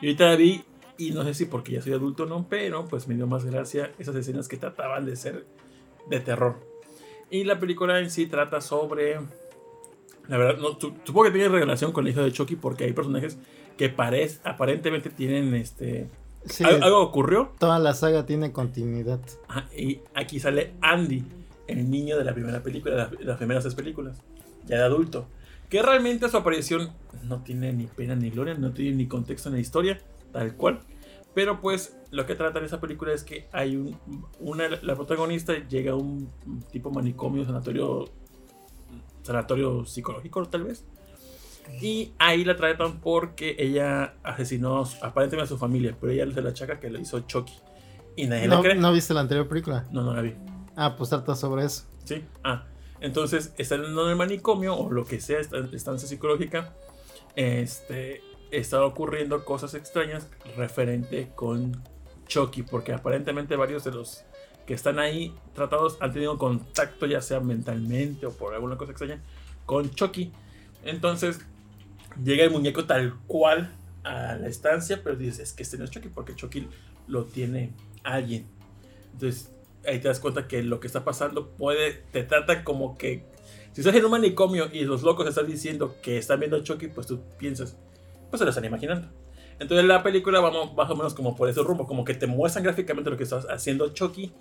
Y 0.00 0.06
ahorita 0.06 0.26
la 0.26 0.36
vi, 0.36 0.64
y 0.98 1.12
no 1.12 1.22
sé 1.24 1.32
si 1.34 1.44
porque 1.46 1.72
ya 1.72 1.82
soy 1.82 1.92
adulto 1.92 2.24
o 2.24 2.26
no, 2.26 2.46
pero 2.48 2.86
pues 2.86 3.06
me 3.08 3.14
dio 3.14 3.26
más 3.26 3.44
gracia 3.44 3.92
esas 3.98 4.14
escenas 4.16 4.48
que 4.48 4.56
trataban 4.56 5.06
de 5.06 5.14
ser 5.16 5.46
de 6.10 6.20
terror. 6.20 6.56
Y 7.30 7.44
la 7.44 7.58
película 7.60 7.98
en 8.00 8.10
sí 8.10 8.26
trata 8.26 8.60
sobre... 8.60 9.20
La 10.28 10.36
verdad, 10.36 10.60
no, 10.60 10.78
su- 10.78 10.94
supongo 11.04 11.24
que 11.24 11.30
tiene 11.30 11.48
relación 11.48 11.92
con 11.92 12.06
el 12.06 12.12
hijo 12.12 12.22
de 12.22 12.32
Chucky 12.32 12.56
porque 12.56 12.84
hay 12.84 12.92
personajes 12.92 13.38
que 13.78 13.96
parec- 13.96 14.40
aparentemente 14.44 15.08
tienen 15.08 15.54
este... 15.54 16.10
sí, 16.44 16.64
algo 16.64 17.00
ocurrió 17.00 17.54
toda 17.58 17.78
la 17.78 17.94
saga 17.94 18.26
tiene 18.26 18.52
continuidad. 18.52 19.20
Ajá, 19.48 19.66
y 19.74 20.02
aquí 20.14 20.38
sale 20.40 20.74
Andy, 20.82 21.24
el 21.66 21.88
niño 21.88 22.18
de 22.18 22.24
la 22.24 22.34
primera 22.34 22.62
película, 22.62 22.94
de 22.94 23.00
las, 23.00 23.10
de 23.12 23.24
las 23.24 23.36
primeras 23.38 23.62
tres 23.62 23.74
películas, 23.74 24.20
ya 24.66 24.76
de 24.76 24.82
adulto. 24.82 25.26
Que 25.70 25.82
realmente 25.82 26.28
su 26.28 26.36
aparición 26.36 26.92
no 27.24 27.42
tiene 27.42 27.72
ni 27.72 27.86
pena 27.86 28.14
ni 28.14 28.30
gloria, 28.30 28.54
no 28.54 28.72
tiene 28.72 28.96
ni 28.96 29.06
contexto 29.06 29.48
en 29.48 29.54
la 29.54 29.60
historia, 29.60 30.00
tal 30.32 30.54
cual. 30.54 30.80
Pero 31.34 31.60
pues 31.60 31.96
lo 32.10 32.26
que 32.26 32.34
trata 32.34 32.58
en 32.58 32.64
esa 32.64 32.80
película 32.80 33.12
es 33.12 33.22
que 33.22 33.46
hay 33.52 33.76
un, 33.76 33.96
una, 34.40 34.68
la 34.68 34.96
protagonista 34.96 35.52
llega 35.68 35.92
a 35.92 35.94
un 35.94 36.30
tipo 36.72 36.90
manicomio, 36.90 37.44
sanatorio, 37.44 38.06
sanatorio 39.22 39.84
psicológico 39.84 40.44
tal 40.48 40.64
vez. 40.64 40.84
Y 41.80 42.12
ahí 42.18 42.44
la 42.44 42.56
tratan 42.56 43.00
porque 43.00 43.56
ella 43.58 44.14
asesinó 44.22 44.84
aparentemente 45.02 45.44
a 45.44 45.46
su 45.46 45.58
familia, 45.58 45.96
pero 46.00 46.12
ella 46.12 46.32
se 46.32 46.42
la 46.42 46.50
achaca 46.50 46.80
que 46.80 46.90
lo 46.90 46.98
hizo 46.98 47.20
Chucky. 47.20 47.54
Y 48.16 48.26
nadie 48.26 48.48
la 48.48 48.56
¿No, 48.56 48.62
cree. 48.62 48.74
¿No 48.74 48.92
viste 48.92 49.14
la 49.14 49.20
anterior 49.20 49.46
película? 49.48 49.86
No, 49.92 50.02
no 50.02 50.14
la 50.14 50.22
vi. 50.22 50.34
Ah, 50.76 50.96
pues 50.96 51.10
trata 51.10 51.36
sobre 51.36 51.64
eso. 51.64 51.84
Sí. 52.04 52.24
Ah, 52.42 52.64
entonces 53.00 53.54
están 53.58 53.84
en 53.84 53.96
el 53.96 54.16
manicomio 54.16 54.76
o 54.76 54.90
lo 54.90 55.04
que 55.04 55.20
sea, 55.20 55.38
esta 55.38 55.58
estancia 55.72 56.08
psicológica. 56.08 56.74
Este, 57.36 58.22
está 58.50 58.84
ocurriendo 58.84 59.44
cosas 59.44 59.74
extrañas 59.74 60.28
referente 60.56 61.30
con 61.34 61.82
Chucky, 62.26 62.62
porque 62.62 62.92
aparentemente 62.92 63.56
varios 63.56 63.84
de 63.84 63.92
los 63.92 64.24
que 64.66 64.74
están 64.74 64.98
ahí 64.98 65.34
tratados 65.54 65.96
han 66.00 66.12
tenido 66.12 66.36
contacto, 66.38 67.06
ya 67.06 67.22
sea 67.22 67.40
mentalmente 67.40 68.26
o 68.26 68.32
por 68.32 68.54
alguna 68.54 68.76
cosa 68.76 68.92
extraña, 68.92 69.22
con 69.64 69.90
Chucky. 69.90 70.32
Entonces 70.84 71.40
llega 72.22 72.44
el 72.44 72.50
muñeco 72.50 72.86
tal 72.86 73.14
cual 73.26 73.74
a 74.04 74.34
la 74.36 74.48
estancia, 74.48 75.00
pero 75.02 75.16
dices, 75.16 75.40
es 75.40 75.52
que 75.52 75.62
este 75.62 75.78
no 75.78 75.84
es 75.84 75.90
Chucky, 75.90 76.08
porque 76.08 76.34
Chucky 76.34 76.68
lo 77.06 77.24
tiene 77.24 77.72
alguien. 78.04 78.46
Entonces 79.12 79.52
ahí 79.86 80.00
te 80.00 80.08
das 80.08 80.20
cuenta 80.20 80.48
que 80.48 80.62
lo 80.62 80.80
que 80.80 80.86
está 80.86 81.04
pasando 81.04 81.48
puede, 81.50 81.92
te 82.12 82.22
trata 82.22 82.64
como 82.64 82.96
que, 82.96 83.24
si 83.72 83.80
estás 83.80 83.94
en 83.94 84.04
un 84.04 84.10
manicomio 84.10 84.68
y 84.72 84.84
los 84.84 85.02
locos 85.02 85.26
están 85.28 85.46
diciendo 85.46 85.96
que 86.02 86.18
están 86.18 86.40
viendo 86.40 86.56
a 86.56 86.62
Chucky, 86.62 86.88
pues 86.88 87.06
tú 87.06 87.20
piensas, 87.38 87.76
pues 88.30 88.38
se 88.38 88.44
lo 88.44 88.50
están 88.50 88.64
imaginando. 88.64 89.08
Entonces 89.58 89.86
la 89.86 90.02
película 90.02 90.40
vamos 90.40 90.74
más 90.74 90.90
o 90.90 90.96
menos 90.96 91.14
como 91.14 91.34
por 91.34 91.48
ese 91.48 91.62
rumbo, 91.62 91.86
como 91.86 92.04
que 92.04 92.14
te 92.14 92.26
muestran 92.26 92.64
gráficamente 92.64 93.10
lo 93.10 93.16
que 93.16 93.24
estás 93.24 93.46
haciendo 93.50 93.92
Chucky, 93.92 94.32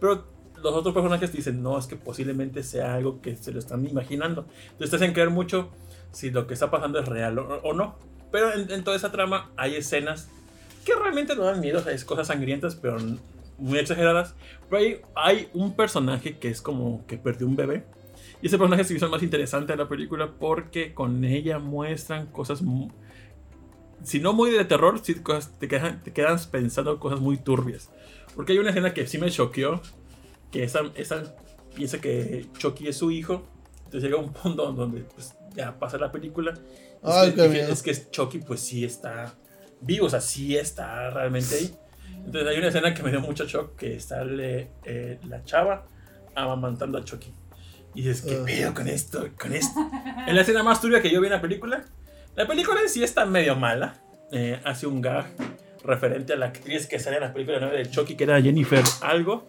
pero 0.00 0.26
los 0.62 0.74
otros 0.74 0.94
personajes 0.94 1.32
dicen, 1.32 1.62
no, 1.62 1.78
es 1.78 1.86
que 1.86 1.96
posiblemente 1.96 2.62
sea 2.62 2.94
algo 2.94 3.20
que 3.20 3.36
se 3.36 3.52
lo 3.52 3.58
están 3.58 3.86
imaginando. 3.86 4.46
Entonces 4.72 4.90
te 4.90 4.96
hacen 4.96 5.12
creer 5.12 5.30
mucho 5.30 5.70
si 6.12 6.30
lo 6.30 6.46
que 6.46 6.54
está 6.54 6.70
pasando 6.70 6.98
es 6.98 7.06
real 7.06 7.38
o, 7.38 7.60
o 7.62 7.72
no. 7.72 7.96
Pero 8.32 8.52
en, 8.52 8.70
en 8.70 8.84
toda 8.84 8.96
esa 8.96 9.12
trama 9.12 9.50
hay 9.56 9.76
escenas 9.76 10.28
que 10.84 10.94
realmente 10.94 11.34
no 11.34 11.44
dan 11.44 11.60
miedo, 11.60 11.80
o 11.80 11.82
sea, 11.82 11.92
es 11.92 12.04
cosas 12.04 12.28
sangrientas, 12.28 12.76
pero 12.76 12.98
muy 13.58 13.78
exageradas. 13.78 14.34
Pero 14.68 14.82
hay, 14.82 15.00
hay 15.14 15.48
un 15.52 15.74
personaje 15.74 16.38
que 16.38 16.48
es 16.48 16.62
como 16.62 17.04
que 17.06 17.18
perdió 17.18 17.46
un 17.46 17.56
bebé. 17.56 17.84
Y 18.42 18.46
ese 18.46 18.58
personaje 18.58 18.84
se 18.84 18.94
hizo 18.94 19.06
el 19.06 19.10
más 19.10 19.22
interesante 19.22 19.72
de 19.72 19.78
la 19.78 19.88
película 19.88 20.32
porque 20.38 20.94
con 20.94 21.24
ella 21.24 21.58
muestran 21.58 22.26
cosas, 22.26 22.62
si 24.02 24.20
no 24.20 24.32
muy 24.32 24.50
de 24.50 24.64
terror, 24.64 25.00
sí 25.02 25.14
cosas, 25.16 25.58
te, 25.58 25.68
quedan, 25.68 26.02
te 26.02 26.12
quedas 26.12 26.46
pensando 26.46 26.98
cosas 27.00 27.20
muy 27.20 27.38
turbias. 27.38 27.90
Porque 28.34 28.52
hay 28.52 28.58
una 28.58 28.70
escena 28.70 28.92
que 28.92 29.06
sí 29.06 29.18
me 29.18 29.30
choqueó, 29.30 29.80
que 30.52 30.62
esa, 30.62 30.82
esa 30.94 31.34
piensa 31.74 32.00
que 32.00 32.46
Chucky 32.58 32.88
es 32.88 32.96
su 32.96 33.10
hijo. 33.10 33.44
Entonces 33.78 34.04
llega 34.04 34.16
un 34.16 34.32
punto 34.32 34.70
donde 34.72 35.00
pues, 35.00 35.35
ya 35.56 35.78
pasa 35.78 35.98
la 35.98 36.12
película. 36.12 36.54
Ay, 37.02 37.28
es, 37.30 37.34
qué 37.34 37.42
que, 37.42 37.48
miedo. 37.48 37.72
es 37.72 37.82
que 37.82 38.10
Chucky 38.10 38.38
pues 38.38 38.60
sí 38.60 38.84
está 38.84 39.34
vivo, 39.80 40.06
o 40.06 40.10
sea, 40.10 40.20
sí 40.20 40.56
está 40.56 41.10
realmente 41.10 41.54
ahí. 41.56 41.74
Entonces 42.24 42.48
hay 42.48 42.58
una 42.58 42.68
escena 42.68 42.92
que 42.94 43.02
me 43.02 43.10
dio 43.10 43.20
mucho 43.20 43.44
shock, 43.46 43.76
que 43.76 43.94
está 43.96 44.24
le- 44.24 44.70
eh, 44.84 45.18
la 45.28 45.42
chava 45.44 45.86
amamantando 46.34 46.98
a 46.98 47.04
Chucky. 47.04 47.32
Y 47.94 48.02
dices, 48.02 48.22
¿qué 48.22 48.36
Ah. 48.40 48.44
pedo 48.44 48.74
con 48.74 48.88
esto? 48.88 49.26
Con 49.40 49.54
esto. 49.54 49.80
Es 50.26 50.34
la 50.34 50.40
escena 50.42 50.62
más 50.62 50.80
turbia 50.80 51.00
que 51.00 51.10
yo 51.10 51.20
vi 51.20 51.28
en 51.28 51.32
la 51.32 51.40
película. 51.40 51.84
La 52.34 52.46
película 52.46 52.80
en 52.82 52.88
sí 52.90 53.02
está 53.02 53.24
medio 53.24 53.56
mala. 53.56 53.94
Eh, 54.32 54.60
hace 54.64 54.86
un 54.86 55.00
gag 55.00 55.26
referente 55.84 56.32
a 56.32 56.36
la 56.36 56.46
actriz 56.46 56.86
que 56.86 56.98
sale 56.98 57.16
en 57.16 57.22
la 57.22 57.32
película 57.32 57.58
nueva 57.60 57.74
de 57.74 57.88
Chucky, 57.88 58.16
que 58.16 58.24
era 58.24 58.42
Jennifer 58.42 58.82
algo. 59.02 59.46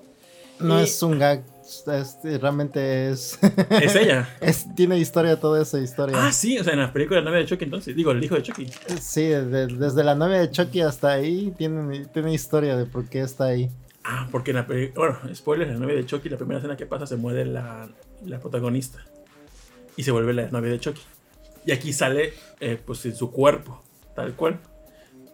No 0.59 0.79
Y- 0.79 0.83
es 0.83 1.01
un 1.03 1.17
gag, 1.19 1.43
es- 1.87 2.17
realmente 2.41 3.09
es, 3.09 3.37
Es 3.69 3.95
ella. 3.95 4.29
es. 4.41 4.67
Tiene 4.75 4.97
historia 4.97 5.39
toda 5.39 5.61
esa 5.61 5.79
historia. 5.79 6.15
Ah, 6.27 6.31
sí, 6.31 6.57
o 6.59 6.63
sea, 6.63 6.73
en 6.73 6.79
la 6.79 6.93
película 6.93 7.21
nueva 7.21 7.37
de 7.37 7.45
Chucky 7.45 7.65
entonces. 7.65 7.95
Digo, 7.95 8.11
el 8.11 8.23
hijo 8.23 8.35
de 8.35 8.43
Chucky. 8.43 8.67
Sí, 9.01 9.23
de- 9.23 9.67
desde 9.67 10.03
la 10.03 10.15
novia 10.15 10.37
de 10.39 10.49
Chucky 10.51 10.81
hasta 10.81 11.11
ahí 11.11 11.53
tiene, 11.57 12.05
tiene 12.07 12.33
historia 12.33 12.75
de 12.77 12.85
por 12.85 13.07
qué 13.09 13.21
está 13.21 13.45
ahí. 13.45 13.69
Ah, 14.03 14.27
porque 14.31 14.51
en 14.51 14.57
la 14.57 14.65
película, 14.67 15.19
bueno, 15.21 15.35
spoiler, 15.35 15.67
en 15.67 15.73
la 15.75 15.79
novia 15.81 15.95
de 15.95 16.05
Chucky, 16.05 16.29
la 16.29 16.37
primera 16.37 16.59
escena 16.59 16.77
que 16.77 16.85
pasa 16.85 17.05
se 17.05 17.17
muere 17.17 17.45
la, 17.45 17.89
la 18.25 18.39
protagonista. 18.39 18.99
Y 19.97 20.03
se 20.03 20.11
vuelve 20.11 20.33
la 20.33 20.47
novia 20.49 20.71
de 20.71 20.79
Chucky. 20.79 21.01
Y 21.65 21.71
aquí 21.73 21.91
sale, 21.91 22.33
eh, 22.61 22.79
pues, 22.85 23.05
en 23.05 23.15
su 23.15 23.31
cuerpo, 23.31 23.83
tal 24.15 24.33
cual. 24.35 24.59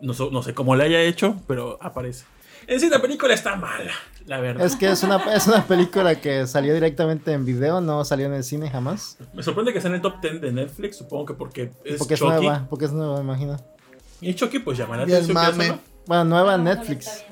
No, 0.02 0.14
no 0.32 0.42
sé 0.42 0.54
cómo 0.56 0.76
le 0.76 0.86
haya 0.86 1.02
hecho, 1.02 1.40
pero 1.48 1.78
aparece. 1.82 2.26
En 2.68 2.80
sí, 2.80 2.90
la 2.90 3.02
película 3.02 3.34
está 3.34 3.56
mala, 3.56 3.92
la 4.26 4.40
verdad. 4.40 4.66
Es 4.66 4.76
que 4.76 4.90
es 4.90 5.04
una, 5.04 5.18
es 5.34 5.48
una 5.48 5.66
película 5.66 6.16
que 6.16 6.48
salió 6.48 6.74
directamente 6.74 7.32
en 7.34 7.46
video, 7.46 7.82
no 7.82 8.04
salió 8.06 8.26
en 8.28 8.34
el 8.34 8.44
cine 8.44 8.70
jamás. 8.70 9.18
Me 9.34 9.44
sorprende 9.44 9.74
que 9.74 9.82
sea 9.82 9.90
en 9.90 9.96
el 9.96 10.02
top 10.02 10.22
10 10.22 10.42
de 10.42 10.52
Netflix, 10.52 10.98
supongo 10.98 11.26
que 11.26 11.34
porque 11.34 11.72
es 11.84 11.98
Porque 11.98 12.14
es 12.14 12.20
Chucky. 12.20 12.32
nueva, 12.32 12.68
porque 12.70 12.86
es 12.86 12.92
nueva, 12.92 13.20
imagino. 13.20 13.58
Y 14.22 14.34
Chucky, 14.34 14.60
pues 14.60 14.78
llama 14.78 14.98
la 14.98 15.04
atención. 15.04 15.34
mame. 15.34 15.68
no. 15.70 15.80
Bueno, 16.06 16.26
nueva 16.26 16.56
en 16.56 16.64
Netflix. 16.64 17.24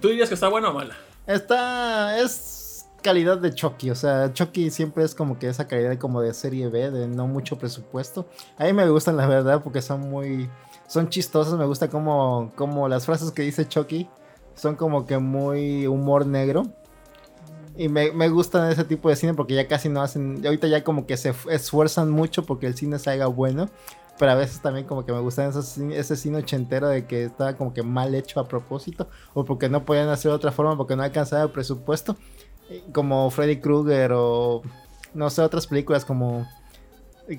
¿Tú 0.00 0.08
dirías 0.08 0.28
que 0.28 0.34
está 0.34 0.48
buena 0.48 0.70
o 0.70 0.72
mala? 0.74 0.96
Está. 1.26 2.18
Es 2.18 2.86
calidad 3.02 3.38
de 3.38 3.54
Chucky. 3.54 3.90
O 3.90 3.94
sea, 3.94 4.32
Chucky 4.32 4.70
siempre 4.70 5.04
es 5.04 5.14
como 5.14 5.38
que 5.38 5.48
esa 5.48 5.66
calidad 5.68 5.96
como 5.98 6.20
de 6.20 6.34
serie 6.34 6.68
B, 6.68 6.90
de 6.90 7.06
no 7.06 7.26
mucho 7.26 7.58
presupuesto. 7.58 8.28
A 8.58 8.64
mí 8.64 8.72
me 8.72 8.88
gustan, 8.88 9.16
la 9.16 9.26
verdad, 9.26 9.62
porque 9.62 9.80
son 9.82 10.00
muy. 10.10 10.48
Son 10.86 11.08
chistosas. 11.08 11.58
Me 11.58 11.66
gusta 11.66 11.88
como, 11.88 12.52
como 12.54 12.88
las 12.88 13.06
frases 13.06 13.30
que 13.30 13.42
dice 13.42 13.68
Chucky 13.68 14.08
son 14.54 14.76
como 14.76 15.06
que 15.06 15.18
muy 15.18 15.86
humor 15.86 16.26
negro. 16.26 16.64
Y 17.76 17.88
me, 17.88 18.10
me 18.12 18.30
gustan 18.30 18.70
ese 18.70 18.84
tipo 18.84 19.10
de 19.10 19.16
cine 19.16 19.34
porque 19.34 19.54
ya 19.54 19.68
casi 19.68 19.88
no 19.88 20.00
hacen. 20.00 20.40
Ahorita 20.44 20.66
ya 20.66 20.82
como 20.82 21.06
que 21.06 21.16
se 21.16 21.34
esfuerzan 21.50 22.10
mucho 22.10 22.44
porque 22.44 22.66
el 22.66 22.74
cine 22.74 22.98
se 22.98 23.10
haga 23.10 23.26
bueno. 23.26 23.68
Pero 24.18 24.32
a 24.32 24.34
veces 24.34 24.62
también 24.62 24.86
como 24.86 25.04
que 25.04 25.12
me 25.12 25.20
gustan 25.20 25.50
esos, 25.50 25.76
ese 25.76 26.16
cine 26.16 26.38
ochentero 26.38 26.88
de 26.88 27.06
que 27.06 27.24
estaba 27.24 27.54
como 27.54 27.74
que 27.74 27.82
mal 27.82 28.14
hecho 28.14 28.40
a 28.40 28.48
propósito. 28.48 29.08
O 29.34 29.44
porque 29.44 29.68
no 29.68 29.84
podían 29.84 30.08
hacer 30.08 30.30
de 30.30 30.36
otra 30.36 30.52
forma 30.52 30.76
porque 30.76 30.96
no 30.96 31.02
alcanzaba 31.02 31.42
el 31.42 31.50
presupuesto. 31.50 32.16
Como 32.92 33.30
Freddy 33.30 33.60
Krueger 33.60 34.12
o 34.14 34.62
no 35.12 35.30
sé, 35.30 35.42
otras 35.42 35.66
películas 35.66 36.04
como 36.04 36.46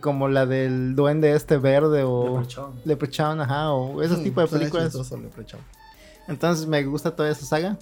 como 0.01 0.27
la 0.27 0.45
del 0.45 0.95
duende 0.95 1.33
este 1.33 1.57
verde 1.57 2.03
o 2.03 2.39
Leprechaun. 2.39 2.81
Leprechaun, 2.85 3.41
ajá, 3.41 3.71
o 3.71 4.01
ese 4.01 4.17
Mm, 4.17 4.23
tipo 4.23 4.41
de 4.41 4.47
películas. 4.47 4.93
chistoso. 4.93 5.19
Entonces 6.27 6.67
me 6.67 6.83
gusta 6.83 7.15
toda 7.15 7.29
esa 7.29 7.45
saga. 7.45 7.77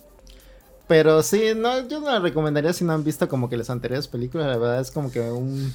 Pero 0.88 1.24
sí, 1.24 1.54
no, 1.56 1.88
yo 1.88 2.00
no 2.00 2.12
la 2.12 2.20
recomendaría 2.20 2.72
si 2.74 2.84
no 2.86 2.94
han 2.94 3.04
visto 3.04 3.28
como 3.28 3.50
que 3.50 3.58
las 3.58 3.72
anteriores 3.72 4.08
películas. 4.08 4.48
La 4.48 4.58
verdad 4.58 4.80
es 4.82 4.92
como 4.92 5.12
que 5.12 5.20
un... 5.20 5.74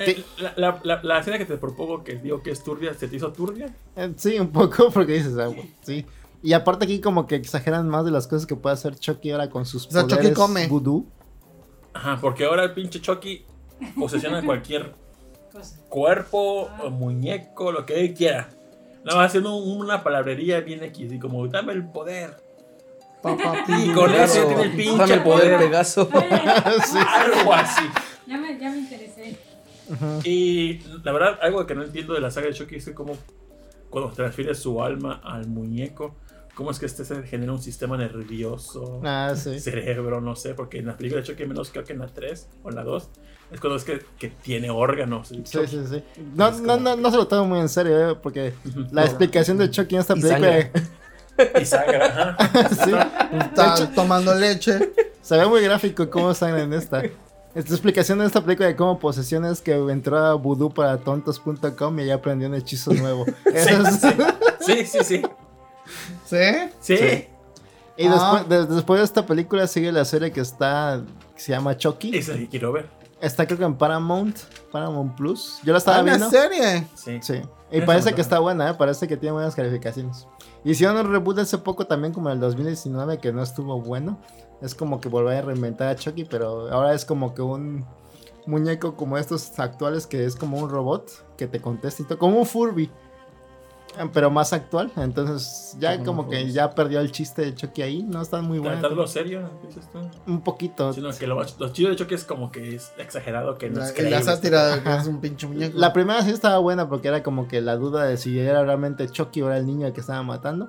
Eh, 0.00 0.22
la, 0.38 0.52
la, 0.56 0.80
la, 0.84 1.02
la 1.02 1.18
escena 1.18 1.38
que 1.38 1.46
te 1.46 1.56
propongo 1.56 2.04
que 2.04 2.16
digo 2.16 2.40
que 2.42 2.50
es 2.52 2.62
turbia, 2.62 2.92
¿se 2.94 3.08
te 3.08 3.16
hizo 3.16 3.32
turbia? 3.32 3.74
eh, 3.96 4.12
sí, 4.16 4.38
un 4.38 4.50
poco 4.52 4.90
porque 4.94 5.14
dices, 5.14 5.36
ah, 5.38 5.46
bueno, 5.48 5.62
sí. 5.82 6.04
Y 6.42 6.52
aparte 6.52 6.84
aquí 6.84 7.00
como 7.00 7.26
que 7.26 7.34
exageran 7.36 7.88
más 7.88 8.04
de 8.04 8.10
las 8.12 8.28
cosas 8.28 8.46
que 8.46 8.54
puede 8.54 8.74
hacer 8.74 8.96
Chucky 8.96 9.32
ahora 9.32 9.50
con 9.50 9.64
sus 9.66 9.86
O 9.86 9.90
sea, 9.90 10.02
Chucky 10.02 10.14
poderes 10.16 10.38
come. 10.38 10.66
vudú. 10.68 11.06
Ajá, 11.94 12.18
porque 12.20 12.44
ahora 12.44 12.62
el 12.64 12.74
pinche 12.74 13.00
Chucky 13.00 13.44
posesiona 13.98 14.44
cualquier 14.44 14.94
Cosa. 15.52 15.76
cuerpo, 15.88 16.68
o 16.82 16.90
muñeco, 16.90 17.72
lo 17.72 17.84
que 17.86 18.00
él 18.00 18.14
quiera. 18.14 18.48
Nada 19.04 19.18
más 19.18 19.26
haciendo 19.28 19.54
un- 19.56 19.80
una 19.80 20.02
palabrería 20.02 20.60
bien 20.60 20.82
X 20.84 21.12
y 21.12 21.18
como 21.18 21.46
dame 21.48 21.72
el 21.72 21.84
poder. 21.88 22.36
Papá 23.22 23.64
Y 23.68 23.92
con 23.92 24.14
eso 24.14 24.46
tiene 24.46 24.62
el 24.62 24.72
pinche 24.76 24.96
Dame 24.98 25.14
el 25.14 25.22
poder 25.22 25.44
poder. 25.56 25.58
Pegaso. 25.58 26.08
Sí. 26.86 26.98
Algo 26.98 27.52
así. 27.54 27.84
Ya 28.26 28.36
me, 28.38 28.58
ya 28.58 28.70
me 28.70 28.78
interesé. 28.78 29.36
Y 30.24 30.80
la 31.02 31.12
verdad, 31.12 31.38
algo 31.40 31.66
que 31.66 31.74
no 31.74 31.82
entiendo 31.82 32.14
de 32.14 32.20
la 32.20 32.30
saga 32.30 32.48
de 32.48 32.52
Chucky 32.54 32.76
es 32.76 32.84
que 32.84 32.94
como 32.94 33.16
cuando 33.90 34.10
transfiere 34.12 34.54
su 34.54 34.82
alma 34.82 35.20
al 35.24 35.46
muñeco, 35.48 36.14
cómo 36.58 36.72
es 36.72 36.80
que 36.80 36.86
este 36.86 37.04
se 37.04 37.22
genera 37.22 37.52
un 37.52 37.62
sistema 37.62 37.96
nervioso, 37.96 39.00
Ah, 39.04 39.32
sí. 39.36 39.60
cerebro, 39.60 40.20
no 40.20 40.34
sé, 40.34 40.54
porque 40.54 40.78
en 40.78 40.86
la 40.86 40.96
película 40.96 41.20
de 41.20 41.26
Chucky, 41.28 41.46
menos 41.46 41.70
creo 41.70 41.84
que 41.84 41.92
en 41.92 42.00
la 42.00 42.08
3 42.08 42.48
o 42.64 42.70
en 42.70 42.74
la 42.74 42.82
2, 42.82 43.10
es 43.52 43.60
cuando 43.60 43.76
es 43.76 43.84
que, 43.84 44.04
que 44.18 44.28
tiene 44.28 44.68
órganos. 44.68 45.28
Sí, 45.28 45.40
sí, 45.44 45.66
sí. 45.88 46.02
No, 46.34 46.50
no, 46.50 46.56
como- 46.58 46.76
no, 46.78 46.96
no 46.96 47.10
se 47.12 47.16
lo 47.16 47.28
tomo 47.28 47.44
muy 47.46 47.60
en 47.60 47.68
serio, 47.68 48.10
eh, 48.10 48.14
porque 48.20 48.54
la 48.90 49.04
explicación 49.04 49.56
de 49.56 49.70
Chucky 49.70 49.94
en 49.94 50.00
esta 50.00 50.14
película 50.14 50.70
Y 51.60 51.64
sangre, 51.64 52.02
ajá. 52.02 52.36
sí, 52.84 52.90
Está 53.38 53.92
tomando 53.94 54.34
leche. 54.34 54.92
se 55.22 55.36
ve 55.36 55.46
muy 55.46 55.62
gráfico 55.62 56.10
cómo 56.10 56.34
sangre 56.34 56.62
en 56.64 56.72
esta. 56.72 57.02
Esta 57.54 57.72
explicación 57.72 58.18
de 58.18 58.26
esta 58.26 58.42
película 58.42 58.66
de 58.66 58.74
cómo 58.74 58.98
posesiones 58.98 59.60
que 59.62 59.74
entró 59.76 60.18
a 60.18 60.34
voodoo 60.34 60.70
para 60.70 60.96
tontos.com 60.98 62.00
y 62.00 62.06
ya 62.06 62.16
aprendió 62.16 62.48
un 62.48 62.56
hechizo 62.56 62.92
nuevo. 62.94 63.24
Eso 63.54 63.88
es- 63.88 64.00
Sí, 64.66 64.84
sí, 64.84 64.98
sí. 65.04 65.22
¿Sí? 66.26 66.36
Sí. 66.80 66.96
Sí. 66.96 67.26
Y 67.96 68.06
Ah. 68.06 68.10
después, 68.12 68.48
de- 68.68 68.74
después 68.74 69.00
de 69.00 69.04
esta 69.04 69.26
película 69.26 69.66
sigue 69.66 69.90
la 69.90 70.04
serie 70.04 70.30
que 70.30 70.40
está, 70.40 71.02
que 71.34 71.40
se 71.40 71.52
llama 71.52 71.76
Chucky. 71.76 72.16
Esa 72.16 72.34
que 72.34 72.48
quiero 72.48 72.72
ver. 72.72 72.88
Está 73.20 73.44
creo 73.46 73.58
que 73.58 73.64
en 73.64 73.74
Paramount, 73.76 74.36
Paramount 74.70 75.16
Plus. 75.16 75.58
Yo 75.64 75.72
la 75.72 75.78
estaba 75.78 75.98
Ah, 75.98 76.02
una 76.02 76.16
viendo. 76.16 76.30
serie. 76.30 76.86
Sí. 76.94 77.18
Sí. 77.20 77.40
Y 77.72 77.80
parece 77.80 78.14
que 78.14 78.20
está 78.20 78.38
buena, 78.38 78.70
¿eh? 78.70 78.74
Parece 78.74 79.08
que 79.08 79.16
tiene 79.16 79.32
buenas 79.32 79.54
calificaciones. 79.56 80.26
Hicieron 80.64 80.96
un 80.96 81.10
reboot 81.12 81.38
hace 81.40 81.58
poco 81.58 81.86
también, 81.86 82.12
como 82.12 82.28
en 82.28 82.34
el 82.34 82.40
2019, 82.40 83.18
que 83.18 83.32
no 83.32 83.42
estuvo 83.42 83.80
bueno. 83.80 84.18
Es 84.62 84.74
como 84.74 85.00
que 85.00 85.08
volver 85.08 85.36
a 85.38 85.42
reinventar 85.42 85.88
a 85.88 85.96
Chucky, 85.96 86.24
pero 86.24 86.72
ahora 86.72 86.94
es 86.94 87.04
como 87.04 87.34
que 87.34 87.42
un 87.42 87.84
muñeco 88.46 88.94
como 88.96 89.18
estos 89.18 89.58
actuales, 89.58 90.06
que 90.06 90.24
es 90.24 90.36
como 90.36 90.58
un 90.58 90.70
robot 90.70 91.36
que 91.36 91.46
te 91.48 91.60
contesta 91.60 92.02
y 92.02 92.06
todo. 92.06 92.18
Como 92.18 92.38
un 92.38 92.46
Furby. 92.46 92.90
Eh, 93.98 94.10
Pero 94.12 94.30
más 94.30 94.52
actual. 94.52 94.92
Entonces 94.96 95.76
ya 95.78 95.96
Como 95.98 96.18
como 96.18 96.30
que 96.30 96.50
ya 96.50 96.70
perdió 96.74 97.00
el 97.00 97.10
chiste 97.12 97.42
de 97.42 97.54
Chucky 97.54 97.82
ahí. 97.82 98.02
No 98.02 98.22
está 98.22 98.40
muy 98.40 98.58
bueno. 98.58 98.78
Tratarlo 98.78 99.06
serio, 99.06 99.48
dices 99.66 99.88
tú. 99.92 99.98
Un 100.30 100.40
poquito. 100.42 100.92
Sino 100.92 101.10
que 101.10 101.26
lo, 101.26 101.42
lo 101.58 101.68
chido 101.72 101.90
de 101.90 101.96
Chucky 101.96 102.14
es 102.14 102.24
como 102.24 102.50
que 102.50 102.76
es 102.76 102.92
exagerado, 102.98 103.56
que 103.58 103.70
no 103.70 103.80
La, 103.80 103.86
es 103.86 103.92
creíble. 103.92 104.16
la 104.16 104.22
sátira 104.22 104.66
de 104.76 104.82
que 104.82 104.94
es 104.96 105.06
un 105.06 105.20
pinche 105.20 105.46
muñeco. 105.46 105.78
La 105.78 105.92
primera 105.92 106.22
sí 106.22 106.30
estaba 106.30 106.58
buena 106.58 106.88
porque 106.88 107.08
era 107.08 107.22
como 107.22 107.48
que 107.48 107.60
la 107.60 107.76
duda 107.76 108.04
de 108.04 108.16
si 108.16 108.38
era 108.38 108.62
realmente 108.64 109.08
Chucky 109.08 109.42
o 109.42 109.48
era 109.48 109.58
el 109.58 109.66
niño 109.66 109.86
el 109.86 109.92
que 109.92 110.00
estaba 110.00 110.22
matando. 110.22 110.68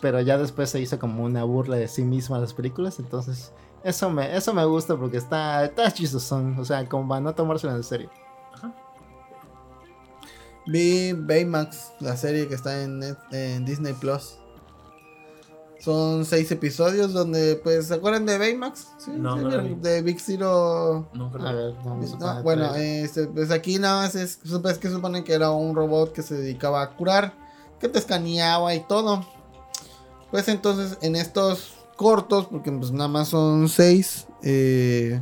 Pero 0.00 0.20
ya 0.20 0.38
después 0.38 0.70
se 0.70 0.80
hizo 0.80 0.98
como 0.98 1.24
una 1.24 1.44
burla 1.44 1.76
de 1.76 1.86
sí 1.86 2.02
misma 2.04 2.38
las 2.38 2.54
películas. 2.54 2.98
Entonces, 2.98 3.52
eso 3.84 4.08
me, 4.10 4.34
eso 4.34 4.54
me 4.54 4.64
gusta 4.64 4.96
porque 4.96 5.18
está, 5.18 5.64
está 5.64 5.90
chistosón. 5.92 6.58
O 6.58 6.64
sea, 6.64 6.86
como 6.88 7.06
para 7.08 7.20
no 7.20 7.34
tomárselo 7.34 7.76
en 7.76 7.82
serio. 7.84 8.10
Vi 10.70 11.12
Baymax, 11.12 11.92
la 12.00 12.16
serie 12.16 12.46
que 12.48 12.54
está 12.54 12.82
en, 12.82 13.00
Net- 13.00 13.18
en 13.32 13.64
Disney 13.64 13.92
Plus. 13.94 14.36
Son 15.80 16.26
seis 16.26 16.50
episodios 16.52 17.14
donde, 17.14 17.56
pues, 17.56 17.86
¿se 17.86 17.94
acuerdan 17.94 18.26
de 18.26 18.36
Baymax? 18.36 18.86
Sí, 18.98 19.12
No, 19.16 19.36
sí, 19.38 19.74
de 19.80 20.02
Big 20.02 20.20
Zero. 20.20 21.08
No, 21.14 21.32
creo. 21.32 21.46
A 21.48 21.52
ver, 21.52 21.74
vamos 21.82 22.12
a 22.12 22.16
No, 22.18 22.18
poner 22.18 22.42
bueno, 22.42 22.74
este, 22.74 23.26
pues 23.28 23.50
aquí 23.50 23.78
nada 23.78 24.02
más 24.02 24.14
es, 24.14 24.38
es 24.44 24.78
que 24.78 24.90
supone 24.90 25.24
que 25.24 25.32
era 25.32 25.50
un 25.50 25.74
robot 25.74 26.12
que 26.12 26.22
se 26.22 26.34
dedicaba 26.34 26.82
a 26.82 26.90
curar, 26.96 27.32
que 27.80 27.88
te 27.88 27.98
escaneaba 27.98 28.74
y 28.74 28.80
todo. 28.86 29.24
Pues 30.30 30.48
entonces 30.48 30.98
en 31.00 31.16
estos 31.16 31.72
cortos, 31.96 32.46
porque 32.50 32.70
pues 32.70 32.92
nada 32.92 33.08
más 33.08 33.28
son 33.28 33.66
seis, 33.70 34.26
eh, 34.42 35.20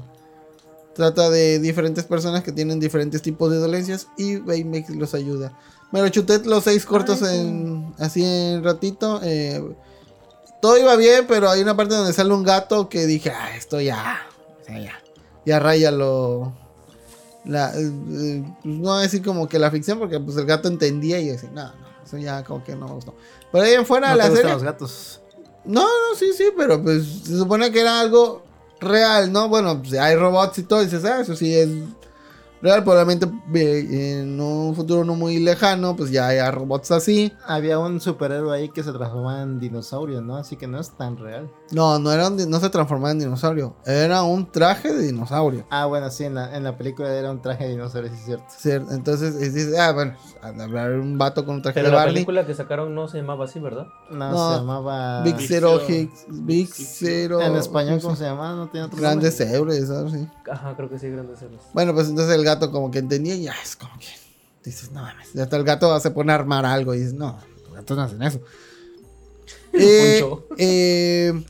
trata 0.99 1.31
de 1.31 1.61
diferentes 1.61 2.05
personas 2.05 2.43
que 2.43 2.51
tienen 2.51 2.81
diferentes 2.81 3.23
tipos 3.23 3.53
de 3.53 3.59
dolencias 3.59 4.09
y 4.17 4.39
Baymax 4.39 4.91
los 4.91 5.15
ayuda. 5.15 5.57
Me 5.93 6.03
lo 6.03 6.09
chuté 6.09 6.41
los 6.41 6.65
seis 6.65 6.85
cortos 6.85 7.23
Ay, 7.23 7.29
sí. 7.29 7.41
en, 7.47 7.95
así 8.01 8.25
en 8.25 8.65
ratito. 8.65 9.21
eh, 9.23 9.63
todo 10.61 10.77
iba 10.77 10.97
bien, 10.97 11.27
pero 11.29 11.51
hay 11.51 11.63
una 11.63 11.77
parte 11.77 11.95
donde 11.95 12.13
sale 12.13 12.35
un 12.35 12.43
gato 12.43 12.89
que 12.89 13.07
dije, 13.07 13.31
ah, 13.31 13.57
esto 13.57 13.81
ya, 13.81 14.27
o 14.61 14.65
sea, 14.65 14.81
ya, 14.81 15.01
ya 15.47 15.61
raya 15.61 15.93
lo... 15.93 16.53
La, 17.45 17.71
eh, 17.77 17.93
pues, 18.05 18.43
no 18.65 18.89
voy 18.91 18.99
a 18.99 19.03
decir 19.03 19.23
como 19.23 19.49
que 19.49 19.61
la 19.61 19.71
ficción, 19.71 20.01
porque 20.01 20.19
pues 20.19 20.37
el 20.37 20.47
gato 20.47 20.67
entendía 20.67 21.21
y 21.21 21.27
yo 21.27 21.33
decía, 21.35 21.51
no, 21.55 21.63
no, 21.63 21.87
eso 22.05 22.19
ya 22.19 22.43
como 22.43 22.65
que 22.65 22.75
no 22.75 22.89
me 22.89 22.95
gustó. 22.95 23.15
Pero 23.53 23.65
ahí 23.65 23.75
en 23.75 23.87
fuera 23.87 24.11
¿No 24.11 24.17
la 24.17 24.31
te 24.31 24.35
serie... 24.35 24.53
los 24.53 24.65
gatos? 24.65 25.21
No, 25.65 25.83
no, 25.83 26.19
sí, 26.19 26.33
sí, 26.37 26.47
pero 26.57 26.83
pues 26.83 27.07
se 27.23 27.39
supone 27.39 27.71
que 27.71 27.83
era 27.83 28.01
algo 28.01 28.43
real, 28.81 29.33
¿no? 29.33 29.49
Bueno, 29.49 29.81
pues 29.81 29.95
hay 29.95 30.17
robots 30.17 30.59
y 30.59 30.63
todo, 30.65 30.83
y 30.83 30.85
dices, 30.87 31.05
ah, 31.05 31.21
eso 31.21 31.35
sí 31.37 31.55
es 31.55 31.69
real, 32.61 32.83
probablemente 32.83 33.27
eh, 33.55 34.21
en 34.21 34.41
un 34.41 34.75
futuro 34.75 35.05
no 35.05 35.15
muy 35.15 35.39
lejano, 35.39 35.97
pues 35.97 36.11
ya 36.11 36.29
haya 36.29 36.51
robots 36.51 36.91
así. 36.91 37.33
Había 37.47 37.79
un 37.79 38.01
superhéroe 38.01 38.57
ahí 38.57 38.69
que 38.69 38.83
se 38.83 38.93
transformaba 38.93 39.43
en 39.43 39.61
dinosaurio, 39.61 40.21
¿no? 40.21 40.37
Así 40.37 40.57
que 40.57 40.67
no 40.67 40.81
es 40.81 40.91
tan 40.91 41.17
real. 41.17 41.51
No, 41.71 41.99
no, 41.99 42.11
era 42.11 42.29
un 42.29 42.37
di- 42.39 42.47
no 42.47 42.59
se 42.61 42.71
transformaba 42.71 43.11
en 43.13 43.19
dinosaurio, 43.19 43.77
era 43.85 44.23
un 44.23 44.51
traje 44.51 44.93
de 44.93 45.03
dinosaurio. 45.03 45.67
Ah, 45.71 45.85
bueno, 45.85 46.11
sí, 46.11 46.25
en 46.25 46.35
la, 46.35 46.57
en 46.57 46.65
la 46.65 46.79
película 46.79 47.13
era 47.13 47.31
un 47.31 47.43
traje 47.43 47.65
de 47.65 47.71
dinosaurio, 47.71 48.11
sí 48.11 48.17
es 48.19 48.25
cierto. 48.25 48.45
¿cierto? 48.57 48.95
Entonces 48.95 49.39
dices, 49.39 49.79
ah, 49.79 49.93
bueno, 49.93 50.17
al 50.41 50.59
hablar 50.61 50.93
un 50.93 51.19
vato 51.19 51.45
con 51.45 51.57
un 51.57 51.63
traje 51.63 51.75
Pero 51.75 51.89
de 51.89 51.93
la 51.93 51.99
Barney. 51.99 52.15
película 52.15 52.47
que 52.47 52.55
sacaron 52.55 52.95
no 52.95 53.07
se 53.09 53.19
llamaba 53.19 53.45
así, 53.45 53.61
¿verdad? 53.61 53.87
No, 54.11 54.31
No, 54.31 54.51
se 54.53 54.57
llamaba... 54.61 55.23
Big 55.25 55.37
Zero. 55.47 55.81
Hicks, 55.87 56.25
Big 56.29 56.69
Zero. 56.75 57.41
En 57.43 57.55
español, 57.57 58.01
¿cómo 58.01 58.17
se 58.17 58.25
llama? 58.25 58.55
No 58.55 58.69
tiene 58.69 58.87
otro 58.87 58.99
Grandes 58.99 59.39
nombre? 59.39 59.57
héroes, 59.57 59.89
¿sabes? 59.89 60.13
Sí. 60.15 60.29
Ajá, 60.51 60.75
creo 60.75 60.89
que 60.89 60.99
sí, 60.99 61.11
grandes 61.11 61.43
héroes. 61.43 61.61
Bueno, 61.75 61.93
pues 61.93 62.09
entonces 62.09 62.35
el 62.35 62.45
gato 62.45 62.71
como 62.73 62.91
que 62.91 63.01
entendía 63.01 63.35
y 63.35 63.43
ya 63.43 63.55
es 63.63 63.77
como 63.77 63.93
que 63.99 64.07
dices, 64.65 64.91
no 64.93 65.03
mames. 65.03 65.35
Y 65.35 65.41
hasta 65.41 65.57
el 65.57 65.65
gato 65.65 66.01
se 66.01 66.11
pone 66.13 66.33
a 66.33 66.37
armar 66.37 66.65
algo 66.65 66.95
y 66.95 66.99
dices, 67.01 67.13
no, 67.15 67.39
los 67.65 67.75
gatos 67.75 67.95
no 67.97 68.03
hacen 68.05 68.23
eso. 68.23 68.41
Eh, 69.81 70.21
Poncho. 70.23 70.47
eh, 70.57 71.45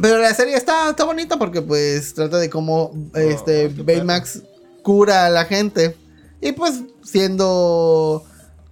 pero 0.00 0.18
la 0.18 0.34
serie 0.34 0.56
está, 0.56 0.90
está 0.90 1.04
bonita 1.04 1.38
porque 1.38 1.62
pues 1.62 2.14
trata 2.14 2.38
de 2.38 2.50
cómo 2.50 2.92
este 3.14 3.72
qué 3.74 3.82
Baymax 3.82 4.42
cura 4.82 5.26
a 5.26 5.30
la 5.30 5.44
gente. 5.44 5.96
Y 6.40 6.52
pues 6.52 6.82
siendo 7.02 8.24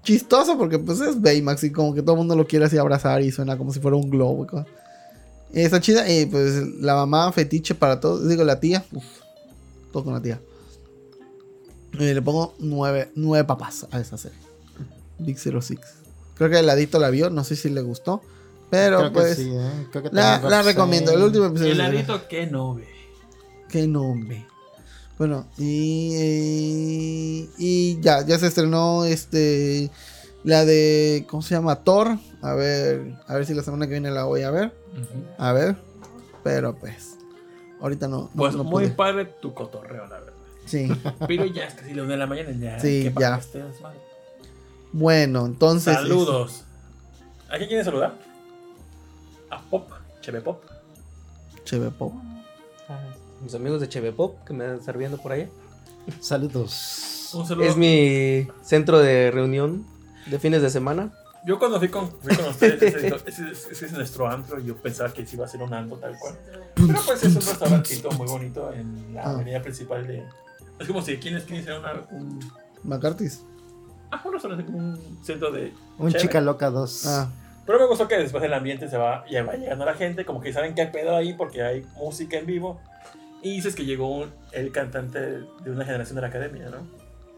chistoso 0.03 0.59
porque 0.59 0.79
pues 0.79 1.01
es 1.01 1.21
Baymax 1.21 1.65
y 1.65 1.73
como 1.73 1.95
que 1.95 2.03
todo 2.03 2.13
el 2.13 2.19
mundo 2.19 2.37
lo 2.37 2.47
quiere 2.47 2.67
así 2.67 2.77
abrazar 2.77 3.23
y 3.23 3.33
suena 3.33 3.57
como 3.57 3.73
si 3.73 3.81
fuera 3.81 3.97
un 3.97 4.11
globo. 4.11 4.47
y 5.53 5.61
está 5.61 5.81
chida 5.81 6.09
y 6.11 6.27
pues 6.27 6.55
la 6.81 6.95
mamá 6.95 7.33
fetiche 7.33 7.75
para 7.75 8.01
todos, 8.01 8.29
digo 8.29 8.45
la 8.45 8.61
tía, 8.61 8.85
uf, 8.93 9.05
todo 9.93 10.05
con 10.05 10.13
la 10.13 10.21
tía. 10.21 10.41
Y 11.95 12.13
le 12.13 12.23
pongo 12.23 12.55
nueve, 12.59 13.11
nueve 13.15 13.45
papas 13.45 13.87
a 13.91 14.01
esa 14.01 14.19
serie. 14.19 14.39
Big 15.19 15.39
Zero 15.39 15.63
Six. 15.63 15.81
Creo 16.35 16.51
que 16.51 16.59
el 16.59 16.67
ladito 16.67 16.99
la 16.99 17.11
vio, 17.11 17.31
no 17.31 17.45
sé 17.45 17.57
si 17.57 17.71
le 17.71 17.81
gustó. 17.81 18.21
Pero 18.71 18.99
Creo 18.99 19.09
que 19.11 19.15
pues 19.15 19.37
sí, 19.37 19.51
¿eh? 19.53 19.87
Creo 19.91 20.03
que 20.05 20.11
la, 20.13 20.63
recomiendo. 20.63 21.13
El 21.13 21.23
último 21.23 21.47
episodio. 21.47 21.73
El 21.73 21.81
es- 21.81 21.87
ladito 21.87 22.29
que 22.29 22.47
no 22.47 22.75
ve. 22.75 22.89
Qué 23.69 23.87
nombre. 23.87 24.47
Bueno, 25.19 25.47
y, 25.59 26.11
eh, 26.15 27.49
y 27.59 28.01
ya, 28.01 28.27
ya 28.27 28.39
se 28.39 28.49
estrenó 28.49 29.05
este 29.05 29.91
la 30.43 30.65
de 30.65 31.25
¿cómo 31.29 31.43
se 31.43 31.55
llama? 31.55 31.77
Thor. 31.85 32.19
A 32.43 32.55
ver, 32.55 33.15
a 33.27 33.35
ver 33.35 33.47
si 33.47 33.55
la 33.55 33.63
semana 33.63 33.87
que 33.87 33.93
viene 33.93 34.11
la 34.11 34.25
voy 34.25 34.43
a 34.43 34.51
ver. 34.51 34.73
A 35.39 35.53
ver. 35.53 35.77
Pero 36.43 36.75
pues 36.75 37.17
ahorita 37.81 38.09
no. 38.09 38.31
Pues 38.35 38.55
no 38.55 38.65
muy 38.65 38.85
pude. 38.87 38.95
padre 38.95 39.25
tu 39.25 39.55
cotorreo, 39.55 40.07
la 40.07 40.19
verdad. 40.19 40.33
Sí. 40.67 40.89
Pero 41.27 41.45
ya 41.47 41.65
es 41.67 41.75
casi 41.75 41.95
las 41.95 42.05
1 42.05 42.13
de 42.13 42.17
la 42.17 42.27
mañana, 42.27 42.51
ya. 42.53 42.81
Sí, 42.81 43.05
¿qué 43.05 43.21
ya. 43.21 43.41
Bueno, 44.93 45.47
entonces 45.47 45.95
Saludos. 45.95 46.65
¿A 47.49 47.57
quién 47.57 47.69
quiere 47.69 47.85
saludar? 47.85 48.15
A 49.55 49.61
Pop, 49.71 49.91
Cheve 50.21 50.41
Pop. 50.41 50.63
Cheve 51.65 51.91
Pop. 51.91 52.13
Ah, 52.89 52.99
Mis 53.43 53.55
amigos 53.55 53.81
de 53.81 53.89
Cheve 53.89 54.13
Pop 54.13 54.37
que 54.47 54.53
me 54.53 54.75
están 54.75 54.99
viendo 54.99 55.19
por 55.19 55.33
allá. 55.33 55.49
Saludos. 56.21 57.31
Un 57.35 57.47
saludo. 57.47 57.67
Es 57.67 57.77
mi 57.77 58.47
centro 58.63 58.99
de 58.99 59.31
reunión 59.31 59.87
de 60.27 60.39
fines 60.39 60.63
de 60.63 60.71
semana. 60.71 61.13
Yo 61.47 61.59
cuando 61.59 61.79
fui 61.79 61.89
con, 61.89 62.11
fui 62.21 62.35
con 62.35 62.47
ustedes, 62.47 62.83
ese, 62.95 63.07
ese- 63.09 63.51
ese- 63.51 63.73
ese 63.73 63.87
es 63.87 63.93
nuestro 63.93 64.27
antro, 64.31 64.59
y 64.59 64.65
yo 64.65 64.77
pensaba 64.77 65.13
que 65.13 65.27
sí 65.27 65.37
iba 65.37 65.45
a 65.45 65.49
ser 65.49 65.63
un 65.63 65.75
antro 65.75 65.99
tal 65.99 66.17
cual. 66.19 66.39
Pero 66.75 67.01
pues 67.05 67.23
es 67.23 67.35
un 67.37 67.43
restaurantito 67.43 68.11
muy 68.13 68.27
bonito 68.27 68.73
en 68.73 69.15
la 69.15 69.23
Ah. 69.25 69.31
avenida 69.33 69.61
principal 69.63 70.07
de... 70.07 70.25
Es 70.79 70.87
como 70.89 71.03
si 71.03 71.19
¿quién 71.19 71.37
es 71.37 71.45
quién 71.45 71.63
una, 71.71 72.03
un... 72.11 72.41
McCarthy's. 72.83 73.43
Ah, 74.11 74.23
un 74.25 74.33
restaurante, 74.33 74.65
como 74.65 74.79
un 74.79 75.19
centro 75.23 75.51
de... 75.53 75.75
Un 75.99 76.09
chévere. 76.09 76.21
chica 76.21 76.41
loca 76.41 76.71
2. 76.71 77.07
Ah, 77.07 77.31
Pero 77.67 77.79
me 77.79 77.87
gustó 77.87 78.07
que 78.09 78.19
después 78.19 78.43
el 78.45 78.53
ambiente 78.53 78.89
se 78.89 78.97
va, 78.97 79.25
ya 79.31 79.43
va 79.43 79.55
llegando 79.55 79.85
la 79.85 79.95
gente, 79.95 80.25
como 80.25 80.41
que 80.41 80.53
saben 80.53 80.75
que 80.75 80.83
hay 80.83 80.89
pedo 80.91 81.17
ahí 81.17 81.33
porque 81.33 81.63
hay 81.63 81.87
música 81.97 82.37
en 82.39 82.47
vivo. 82.47 82.81
Y 83.43 83.51
dices 83.57 83.75
que 83.75 83.85
llegó 83.85 84.09
un- 84.09 84.33
el 84.53 84.71
cantante 84.73 85.19
de 85.21 85.71
una 85.71 85.85
generación 85.85 86.17
de 86.17 86.23
la 86.23 86.29
academia, 86.29 86.69
¿no? 86.71 86.87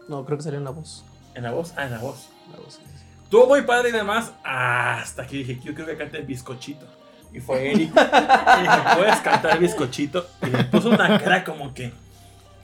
No, 0.07 0.25
creo 0.25 0.37
que 0.37 0.43
salió 0.43 0.57
en 0.59 0.65
la 0.65 0.71
voz. 0.71 1.03
En 1.35 1.43
la 1.43 1.51
voz, 1.51 1.73
ah, 1.77 1.85
en 1.85 1.91
la 1.91 1.99
voz. 1.99 2.29
La 2.51 2.57
voz, 2.59 2.75
sí, 2.75 2.81
sí. 2.85 3.03
Estuvo 3.23 3.45
muy 3.47 3.61
padre 3.63 3.89
y 3.89 3.91
demás, 3.91 4.31
hasta 4.43 5.27
que 5.27 5.37
dije, 5.37 5.59
yo 5.63 5.73
creo 5.73 5.85
que 5.85 5.97
cante 5.97 6.17
el 6.17 6.25
bizcochito. 6.25 6.85
Y 7.33 7.41
fue 7.41 7.71
Eric. 7.71 7.91
y 7.95 8.61
dije, 8.61 8.77
¿puedes 8.95 9.17
cantar 9.17 9.51
el 9.53 9.59
bizcochito? 9.59 10.25
Y 10.43 10.45
le 10.49 10.63
puso 10.65 10.89
una 10.89 11.19
cara 11.21 11.43
como 11.43 11.73
que 11.73 11.91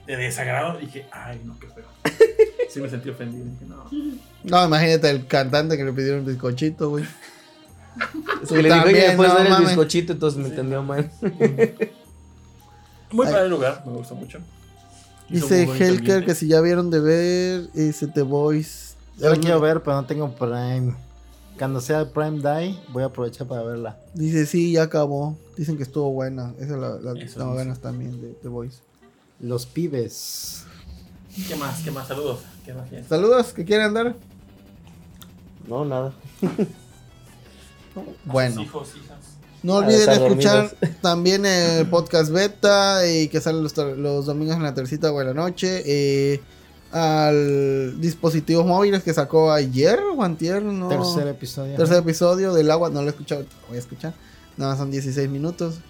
de 0.06 0.16
desagrado. 0.16 0.80
Y 0.80 0.86
dije, 0.86 1.06
ay, 1.12 1.40
no, 1.44 1.58
qué 1.60 1.66
feo. 1.68 1.84
Sí 2.70 2.80
me 2.80 2.88
sentí 2.88 3.10
ofendido. 3.10 3.44
Dije, 3.44 3.66
no. 3.66 3.84
no, 4.42 4.64
imagínate 4.66 5.10
el 5.10 5.26
cantante 5.26 5.76
que 5.76 5.84
le 5.84 5.92
pidieron 5.92 6.24
bizcochito, 6.24 6.88
güey. 6.90 7.04
Es 8.42 8.48
que 8.48 8.62
le 8.62 8.74
dije, 8.74 9.08
¿me 9.10 9.16
puedes 9.16 9.32
no 9.32 9.38
dar 9.38 9.60
el 9.60 9.66
bizcochito? 9.66 10.12
Entonces 10.12 10.40
me 10.40 10.48
entendió 10.48 10.82
mal. 10.82 11.10
Muy 13.12 13.26
padre 13.26 13.42
el 13.44 13.50
lugar, 13.50 13.82
me 13.86 13.92
gustó 13.92 14.16
mucho. 14.16 14.38
Dice 15.28 15.62
Helker 15.64 16.24
que 16.24 16.34
si 16.34 16.48
ya 16.48 16.60
vieron 16.60 16.90
de 16.90 17.00
ver 17.00 17.70
ese 17.74 18.08
The 18.08 18.22
Voice. 18.22 18.94
Yo 19.18 19.30
la 19.30 19.36
quiero 19.36 19.60
ver, 19.60 19.82
pero 19.82 19.96
no 19.96 20.06
tengo 20.06 20.34
Prime. 20.34 20.94
Cuando 21.56 21.80
sea 21.80 22.00
el 22.00 22.08
Prime 22.08 22.40
Day, 22.40 22.82
voy 22.92 23.04
a 23.04 23.06
aprovechar 23.06 23.46
para 23.46 23.62
verla. 23.62 23.96
Dice 24.14 24.44
sí, 24.46 24.72
ya 24.72 24.82
acabó. 24.82 25.38
Dicen 25.56 25.76
que 25.76 25.84
estuvo 25.84 26.10
buena. 26.10 26.52
Esa 26.58 26.76
la, 26.76 26.90
la 26.96 27.14
tengo 27.14 27.14
dice. 27.14 27.38
ganas 27.38 27.78
también 27.78 28.20
de 28.20 28.32
The 28.42 28.48
Voice. 28.48 28.78
Los 29.38 29.64
pibes. 29.66 30.64
¿Qué 31.48 31.54
más? 31.54 31.80
¿Qué 31.82 31.90
más? 31.92 32.08
Saludos. 32.08 32.40
¿Qué 32.64 32.74
más? 32.74 32.88
Saludos, 33.08 33.52
¿qué 33.52 33.64
quieren 33.64 33.94
dar? 33.94 34.16
No, 35.68 35.84
nada. 35.84 36.12
Bueno. 38.24 38.56
Sus 38.56 38.64
hijos, 38.64 38.88
hijas. 38.96 39.18
No 39.62 39.76
olviden 39.76 40.10
escuchar 40.10 40.70
dormidos. 40.70 41.00
también 41.00 41.46
el 41.46 41.86
podcast 41.88 42.30
beta 42.30 43.06
y 43.06 43.28
que 43.28 43.40
sale 43.40 43.62
los, 43.62 43.76
los 43.76 44.26
domingos 44.26 44.56
en 44.56 44.62
la 44.62 44.74
tercita 44.74 45.10
o 45.10 45.20
en 45.20 45.28
la 45.28 45.34
noche. 45.34 45.82
eh, 45.86 46.40
al 46.94 48.00
dispositivos 48.00 48.64
móviles 48.64 49.02
que 49.02 49.12
sacó 49.12 49.50
ayer 49.50 49.98
o 50.16 50.22
antier, 50.22 50.62
¿no? 50.62 50.88
Tercer 50.88 51.26
episodio. 51.26 51.74
Tercer 51.76 51.96
episodio 51.98 52.54
del 52.54 52.70
agua, 52.70 52.88
no 52.88 53.00
lo 53.02 53.08
he 53.08 53.10
escuchado, 53.10 53.44
voy 53.68 53.78
a 53.78 53.80
escuchar. 53.80 54.14
Nada 54.56 54.72
más 54.72 54.78
son 54.78 54.92
16 54.92 55.28
minutos. 55.28 55.80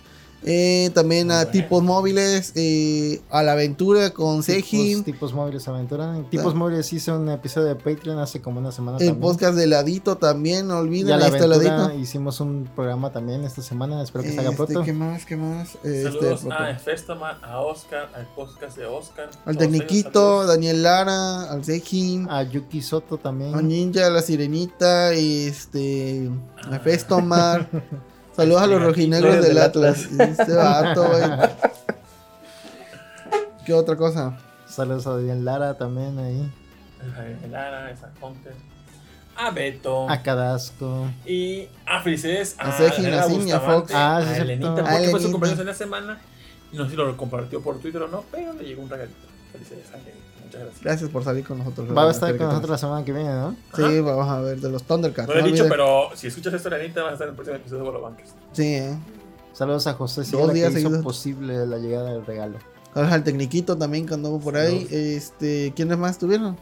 Eh, 0.47 0.91
también 0.95 1.31
a 1.31 1.37
Bueno. 1.39 1.51
tipos 1.53 1.83
móviles, 1.83 2.53
eh, 2.55 3.23
a 3.31 3.43
la 3.43 3.53
aventura 3.53 4.11
con 4.11 4.43
Seji. 4.43 5.03
tipos 5.03 5.33
móviles 5.33 5.67
aventura. 5.69 6.15
Tipos 6.31 6.53
Ah. 6.53 6.57
móviles 6.57 6.93
hizo 6.93 7.19
un 7.19 7.31
episodio 7.31 7.69
de 7.69 7.77
Patreon 7.77 8.19
hace 8.19 8.43
como 8.43 8.61
una 8.61 8.71
semana 8.71 8.99
El 8.99 9.07
también. 9.09 9.21
podcast 9.23 9.57
de 9.57 9.67
Ladito 9.67 10.17
también, 10.19 10.69
no 10.69 10.79
olviden, 10.79 11.19
la 11.19 11.27
aventura 11.27 11.57
Ladito. 11.57 11.99
hicimos 11.99 12.41
un 12.41 12.69
programa 12.77 13.11
también 13.11 13.43
esta 13.45 13.63
semana. 13.63 14.03
Espero 14.03 14.23
que 14.25 14.33
salga 14.35 14.51
Este, 14.51 14.57
pronto. 14.65 14.83
¿Qué 14.83 14.93
más? 14.93 15.25
¿Qué 15.25 15.37
más? 15.37 15.75
Este, 15.77 16.03
Saludos 16.05 16.41
pronto. 16.43 16.57
a 16.63 16.75
Festoman, 16.75 17.37
a 17.43 17.61
Oscar, 17.61 18.11
al 18.15 18.27
podcast 18.35 18.77
de 18.77 18.85
Oscar. 18.87 19.31
al 19.47 19.57
Tecniquito, 19.57 20.43
ellos, 20.43 20.49
Daniel 20.49 20.83
Lara, 20.83 21.51
al 21.51 21.65
Sejin, 21.65 22.27
A 22.29 22.43
Yuki 22.43 22.83
Soto 22.83 23.17
también. 23.17 23.55
a 23.55 23.63
Ninja, 23.63 24.07
a 24.07 24.11
la 24.11 24.21
Sirenita, 24.21 25.13
este, 25.13 26.29
a 26.71 26.75
Ah. 26.77 26.81
Festomar. 26.81 27.69
Saludos 28.37 28.63
a 28.63 28.67
los 28.67 28.77
Este, 28.77 28.87
rojinegros 28.89 29.35
del 29.37 29.43
del 29.45 29.59
Atlas. 29.59 30.05
Atlas. 30.07 30.39
Este 30.39 30.53
vato, 30.55 31.09
güey. 31.09 31.23
¿Qué 33.67 33.73
otra 33.73 33.97
cosa? 33.97 34.37
Saludos 34.69 35.07
a 35.07 35.17
Daniel 35.17 35.45
Lara 35.45 35.75
también 35.75 36.19
ahí. 36.19 36.51
saludos. 36.99 37.45
A 37.45 37.47
Lara, 37.49 37.87
a 37.89 38.27
Hunter, 38.27 38.53
a 39.37 39.51
Beto. 39.51 40.11
A 40.11 40.23
Cadasco. 40.23 41.09
Y 41.25 41.69
a 41.87 42.03
Felices, 42.03 42.57
a, 42.59 42.69
A 42.69 42.73
Seji, 42.77 43.01
Elena 43.03 43.23
a 43.23 43.29
Sim 43.29 43.47
y 43.47 43.53
a 43.53 43.59
Bustamante, 43.59 43.89
Fox. 43.89 43.93
Ah, 43.95 44.21
sí, 44.23 44.29
a 44.29 44.37
Elenita, 44.43 44.75
porque 44.75 45.07
A 45.07 45.11
fue 45.11 45.21
su 45.21 45.31
cumpleaños 45.31 45.61
en 45.61 45.67
la 45.67 45.75
semana. 45.75 46.19
No 46.73 46.85
sé 46.85 46.91
si 46.91 46.97
lo 46.97 47.17
compartió 47.17 47.61
por 47.63 47.79
Twitter 47.79 48.03
o 48.03 48.09
no, 48.09 48.25
pero 48.33 48.53
le 48.55 48.65
llegó 48.65 48.83
un 48.83 48.91
regalito. 48.91 49.17
Felicidades 49.53 49.91
a 49.93 49.97
Elenita, 49.97 50.34
muchas 50.55 50.61
gracias. 50.63 50.83
Gracias 50.85 51.11
por 51.11 51.25
salir 51.25 51.45
con 51.45 51.59
nosotros. 51.59 51.89
Va 51.97 52.09
a 52.09 52.11
estar 52.11 52.37
con 52.37 52.47
nosotros 52.47 52.71
la 52.71 52.79
semana 52.79 53.05
que 53.05 53.13
viene, 53.13 53.31
¿no? 53.31 53.57
Sí, 53.75 54.01
vamos 54.01 54.29
a 54.29 54.41
ver, 54.41 54.61
de 54.61 54.71
los 54.71 54.83
Thundercats. 54.85 55.29
No 55.29 55.35
lo 55.35 55.41
he 55.41 55.43
no 55.43 55.49
dicho, 55.49 55.67
pero 55.69 56.11
si 56.15 56.29
escuchas 56.29 56.55
esto, 56.55 56.69
Elenita, 56.69 57.03
vas 57.03 57.11
a 57.11 57.15
estar 57.15 57.27
en 57.27 57.31
el 57.33 57.37
próximo 57.37 57.57
episodio 57.57 57.83
de 57.83 57.89
Bolobankers. 57.91 58.31
Sí, 58.53 58.75
eh. 58.75 58.97
Saludos 59.53 59.87
a 59.87 59.95
José 59.95 60.23
Dos 60.23 60.29
Sierra 60.29 60.47
que 60.49 60.53
días 60.55 60.77
hizo 60.77 61.03
posible 61.03 61.67
la 61.67 61.79
llegada 61.79 62.13
del 62.13 62.27
regalo. 62.27 62.59
Saludos 62.93 63.13
al 63.13 63.25
Tecniquito 63.25 63.77
también 63.77 64.07
que 64.07 64.15
anduvo 64.15 64.41
por 64.41 64.57
ahí. 64.57 64.87
Este, 64.91 65.73
¿quiénes 65.77 65.97
más 65.99 66.13
estuvieron? 66.13 66.57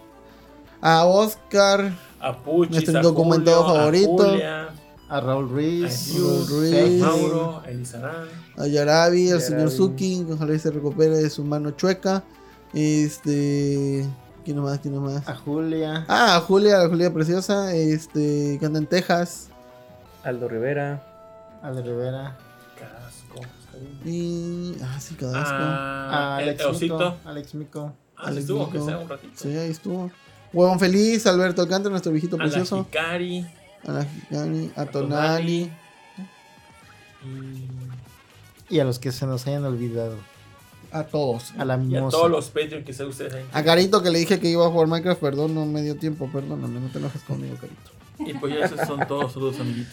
A 0.80 1.04
Oscar, 1.06 1.92
A 2.20 2.36
Puchis, 2.42 2.72
Nuestro 2.72 2.98
a 2.98 3.02
documentado 3.02 3.62
Julio, 3.62 3.76
favorito. 3.78 4.22
A 4.22 4.30
Julia, 4.30 4.68
A 5.08 5.20
Raúl 5.20 5.44
a 5.44 5.48
Ruiz. 5.48 6.12
Hughes, 6.14 6.48
Ruiz. 6.50 7.02
a 7.02 7.06
Mauro, 7.06 7.62
a 7.64 7.70
Elizarán. 7.70 8.28
a 8.56 8.66
Yarabi, 8.66 9.30
al 9.30 9.40
señor. 9.40 9.70
Suki, 9.70 10.24
que 10.26 10.32
ojalá 10.32 10.58
se 10.58 10.70
recupere 10.70 11.16
de 11.16 11.30
su 11.30 11.44
mano 11.44 11.70
chueca. 11.72 12.24
Este, 12.74 14.06
¿quién 14.44 14.58
más? 14.60 14.78
¿Quién 14.78 14.98
más? 15.02 15.28
A 15.28 15.34
Julia. 15.36 16.04
Ah, 16.08 16.36
a 16.36 16.40
Julia, 16.40 16.82
a 16.82 16.88
Julia 16.88 17.12
Preciosa, 17.12 17.74
este, 17.74 18.56
que 18.58 18.66
anda 18.66 18.78
en 18.78 18.86
Texas. 18.86 19.48
Aldo 20.24 20.48
Rivera. 20.48 21.02
A 21.62 21.70
De 21.70 21.82
Rivera. 21.82 22.36
Casco. 22.78 23.40
Y, 24.04 24.74
ah, 24.82 24.98
sí, 25.00 25.14
Cadasco. 25.14 25.54
A 25.54 26.36
A 26.36 26.42
el 26.42 26.48
Alex. 26.50 26.80
Mico. 26.82 27.16
Alex 27.24 27.54
Mico. 27.54 27.92
Ah, 28.16 28.32
estuvo, 28.32 28.70
que 28.70 28.80
sea 28.80 28.98
un 28.98 29.08
ratito. 29.08 29.32
Sí, 29.36 29.56
ahí 29.56 29.70
estuvo. 29.70 30.10
Huevón 30.52 30.78
Feliz, 30.78 31.26
Alberto 31.26 31.62
Alcántara, 31.62 31.90
nuestro 31.90 32.12
viejito 32.12 32.36
A 32.36 32.38
la 32.38 32.44
precioso. 32.44 32.86
Hikari. 32.88 33.46
A 33.86 33.92
la 33.92 34.04
Gigani, 34.04 34.70
a 34.76 34.86
Tonali. 34.86 35.72
Y, 37.24 38.74
Y 38.76 38.80
a 38.80 38.84
los 38.84 38.98
que 38.98 39.12
se 39.12 39.26
nos 39.26 39.46
hayan 39.46 39.64
olvidado. 39.64 40.16
A 40.92 41.04
todos. 41.04 41.52
A 41.58 41.64
la 41.64 41.74
y 41.74 41.76
a 41.76 41.80
mimosa. 41.80 42.16
todos 42.16 42.30
los 42.30 42.48
Patreon 42.50 42.84
que 42.84 42.92
sean 42.92 43.08
ustedes 43.08 43.32
ahí. 43.34 43.44
A 43.52 43.62
Carito 43.64 44.02
que 44.02 44.10
le 44.10 44.18
dije 44.18 44.38
que 44.38 44.48
iba 44.48 44.66
a 44.66 44.70
jugar 44.70 44.88
Minecraft, 44.88 45.20
perdón, 45.20 45.54
no 45.54 45.64
me 45.66 45.82
dio 45.82 45.96
tiempo, 45.96 46.28
perdóname, 46.32 46.80
no 46.80 46.88
te 46.88 46.98
enojes 46.98 47.22
conmigo, 47.22 47.56
Carito. 47.56 47.90
Y 48.18 48.34
pues 48.34 48.54
ya 48.54 48.66
esos 48.66 48.86
son 48.86 49.06
todos 49.08 49.32
saludos, 49.32 49.58
amiguitos. 49.60 49.92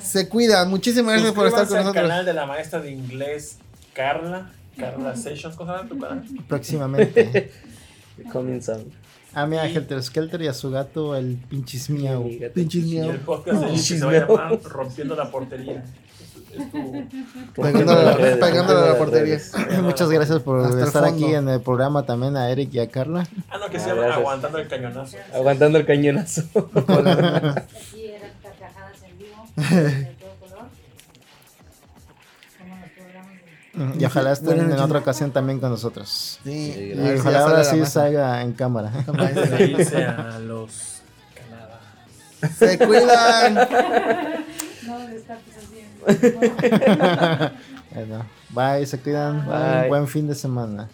Se 0.00 0.28
cuida, 0.28 0.64
muchísimas 0.66 1.14
gracias 1.14 1.32
por 1.32 1.46
estar 1.48 1.66
con 1.66 1.76
nosotros. 1.78 2.02
canal 2.02 2.24
de 2.24 2.32
la 2.32 2.46
maestra 2.46 2.80
de 2.80 2.92
inglés 2.92 3.58
Carla. 3.92 4.52
Carla 4.78 5.16
Sessions, 5.16 5.56
¿cómo 5.56 5.70
se 5.72 5.76
llama 5.78 5.88
tu 5.88 5.98
canal? 5.98 6.24
Próximamente. 6.48 7.50
Coming 8.32 8.60
sound. 8.62 8.92
A 9.34 9.46
mi 9.46 9.56
a 9.58 9.68
Y- 9.68 9.74
Helter 9.76 10.02
Skelter 10.02 10.40
y 10.42 10.46
a 10.48 10.54
su 10.54 10.70
gato, 10.70 11.16
el 11.16 11.36
pinchis 11.48 11.90
miau. 11.90 12.28
Pinches 12.54 12.84
Y 12.84 12.94
miau. 12.94 13.10
el 13.10 13.20
podcast 13.20 13.62
de 13.62 13.72
que 13.72 13.78
se 13.78 14.04
va 14.04 14.10
a 14.10 14.14
llamar 14.20 14.62
Rompiendo 14.62 15.14
la 15.16 15.30
Portería. 15.30 15.82
Pegándole 17.54 18.36
pegándole 18.40 18.80
a 18.80 18.92
la 18.92 18.98
portería. 18.98 19.38
Muchas 19.82 20.10
gracias 20.10 20.40
por 20.42 20.64
Hasta 20.64 20.84
estar 20.84 21.04
aquí 21.04 21.34
en 21.34 21.48
el 21.48 21.60
programa 21.60 22.04
también 22.04 22.36
a 22.36 22.50
Eric 22.50 22.72
y 22.74 22.78
a 22.80 22.88
Carla. 22.90 23.26
Ah, 23.50 23.58
no, 23.58 23.68
que 23.70 23.78
se 23.78 23.90
Ah, 23.90 23.94
llama. 23.94 24.14
Aguantando 24.14 24.58
el 24.58 24.68
Cañonazo. 24.68 25.16
Aguantando 25.34 25.78
el 25.78 25.86
cañonazo. 25.86 26.42
Aquí 26.54 26.72
eran 28.06 28.30
carcajadas 28.42 29.02
en 29.08 29.18
vivo, 29.18 29.46
de 29.56 30.04
todo 30.20 30.34
color. 30.40 30.66
Como 32.58 32.76
los 32.76 32.90
programas 32.90 33.94
de... 33.96 34.00
Y 34.00 34.04
ojalá 34.04 34.32
estén 34.32 34.60
en 34.60 34.72
otra 34.78 34.98
ocasión 35.00 35.30
también 35.32 35.60
con 35.60 35.70
nosotros. 35.70 36.40
Sí, 36.44 36.72
Sí, 36.74 36.92
Y 36.94 37.18
ojalá 37.18 37.40
ahora 37.40 37.64
sí 37.64 37.84
salga 37.86 38.42
en 38.42 38.52
cámara. 38.52 38.90
A 39.06 40.38
los 40.40 41.02
Canadá. 41.34 41.80
Se 42.58 42.78
cuidan. 42.78 43.54
No, 43.54 44.96
así. 44.98 45.26
Bueno, 47.96 48.26
bye, 48.50 48.84
se 48.84 48.98
cuidan. 48.98 49.46
Bye. 49.46 49.88
Buen 49.88 50.06
fin 50.06 50.28
de 50.28 50.34
semana. 50.34 50.88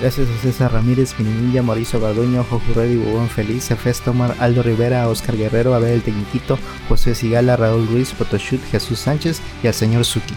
Gracias 0.00 0.28
a 0.28 0.42
César 0.42 0.72
Ramírez, 0.72 1.14
Minimilla, 1.18 1.62
Mauricio 1.62 2.00
Garduño, 2.00 2.42
Jojo 2.42 2.72
Reddy, 2.74 2.96
Bubón 2.96 3.28
Feliz, 3.28 3.68
Cefés 3.68 4.00
Tomar, 4.00 4.34
Aldo 4.40 4.62
Rivera, 4.62 5.06
Oscar 5.08 5.36
Guerrero, 5.36 5.74
Abel 5.74 5.92
el 5.92 6.02
Tecniquito, 6.02 6.58
José 6.88 7.14
Sigala, 7.14 7.56
Raúl 7.56 7.86
Ruiz, 7.86 8.12
Photoshoot, 8.14 8.62
Jesús 8.72 8.98
Sánchez 8.98 9.40
y 9.62 9.68
al 9.68 9.74
señor 9.74 10.04
Suki. 10.04 10.34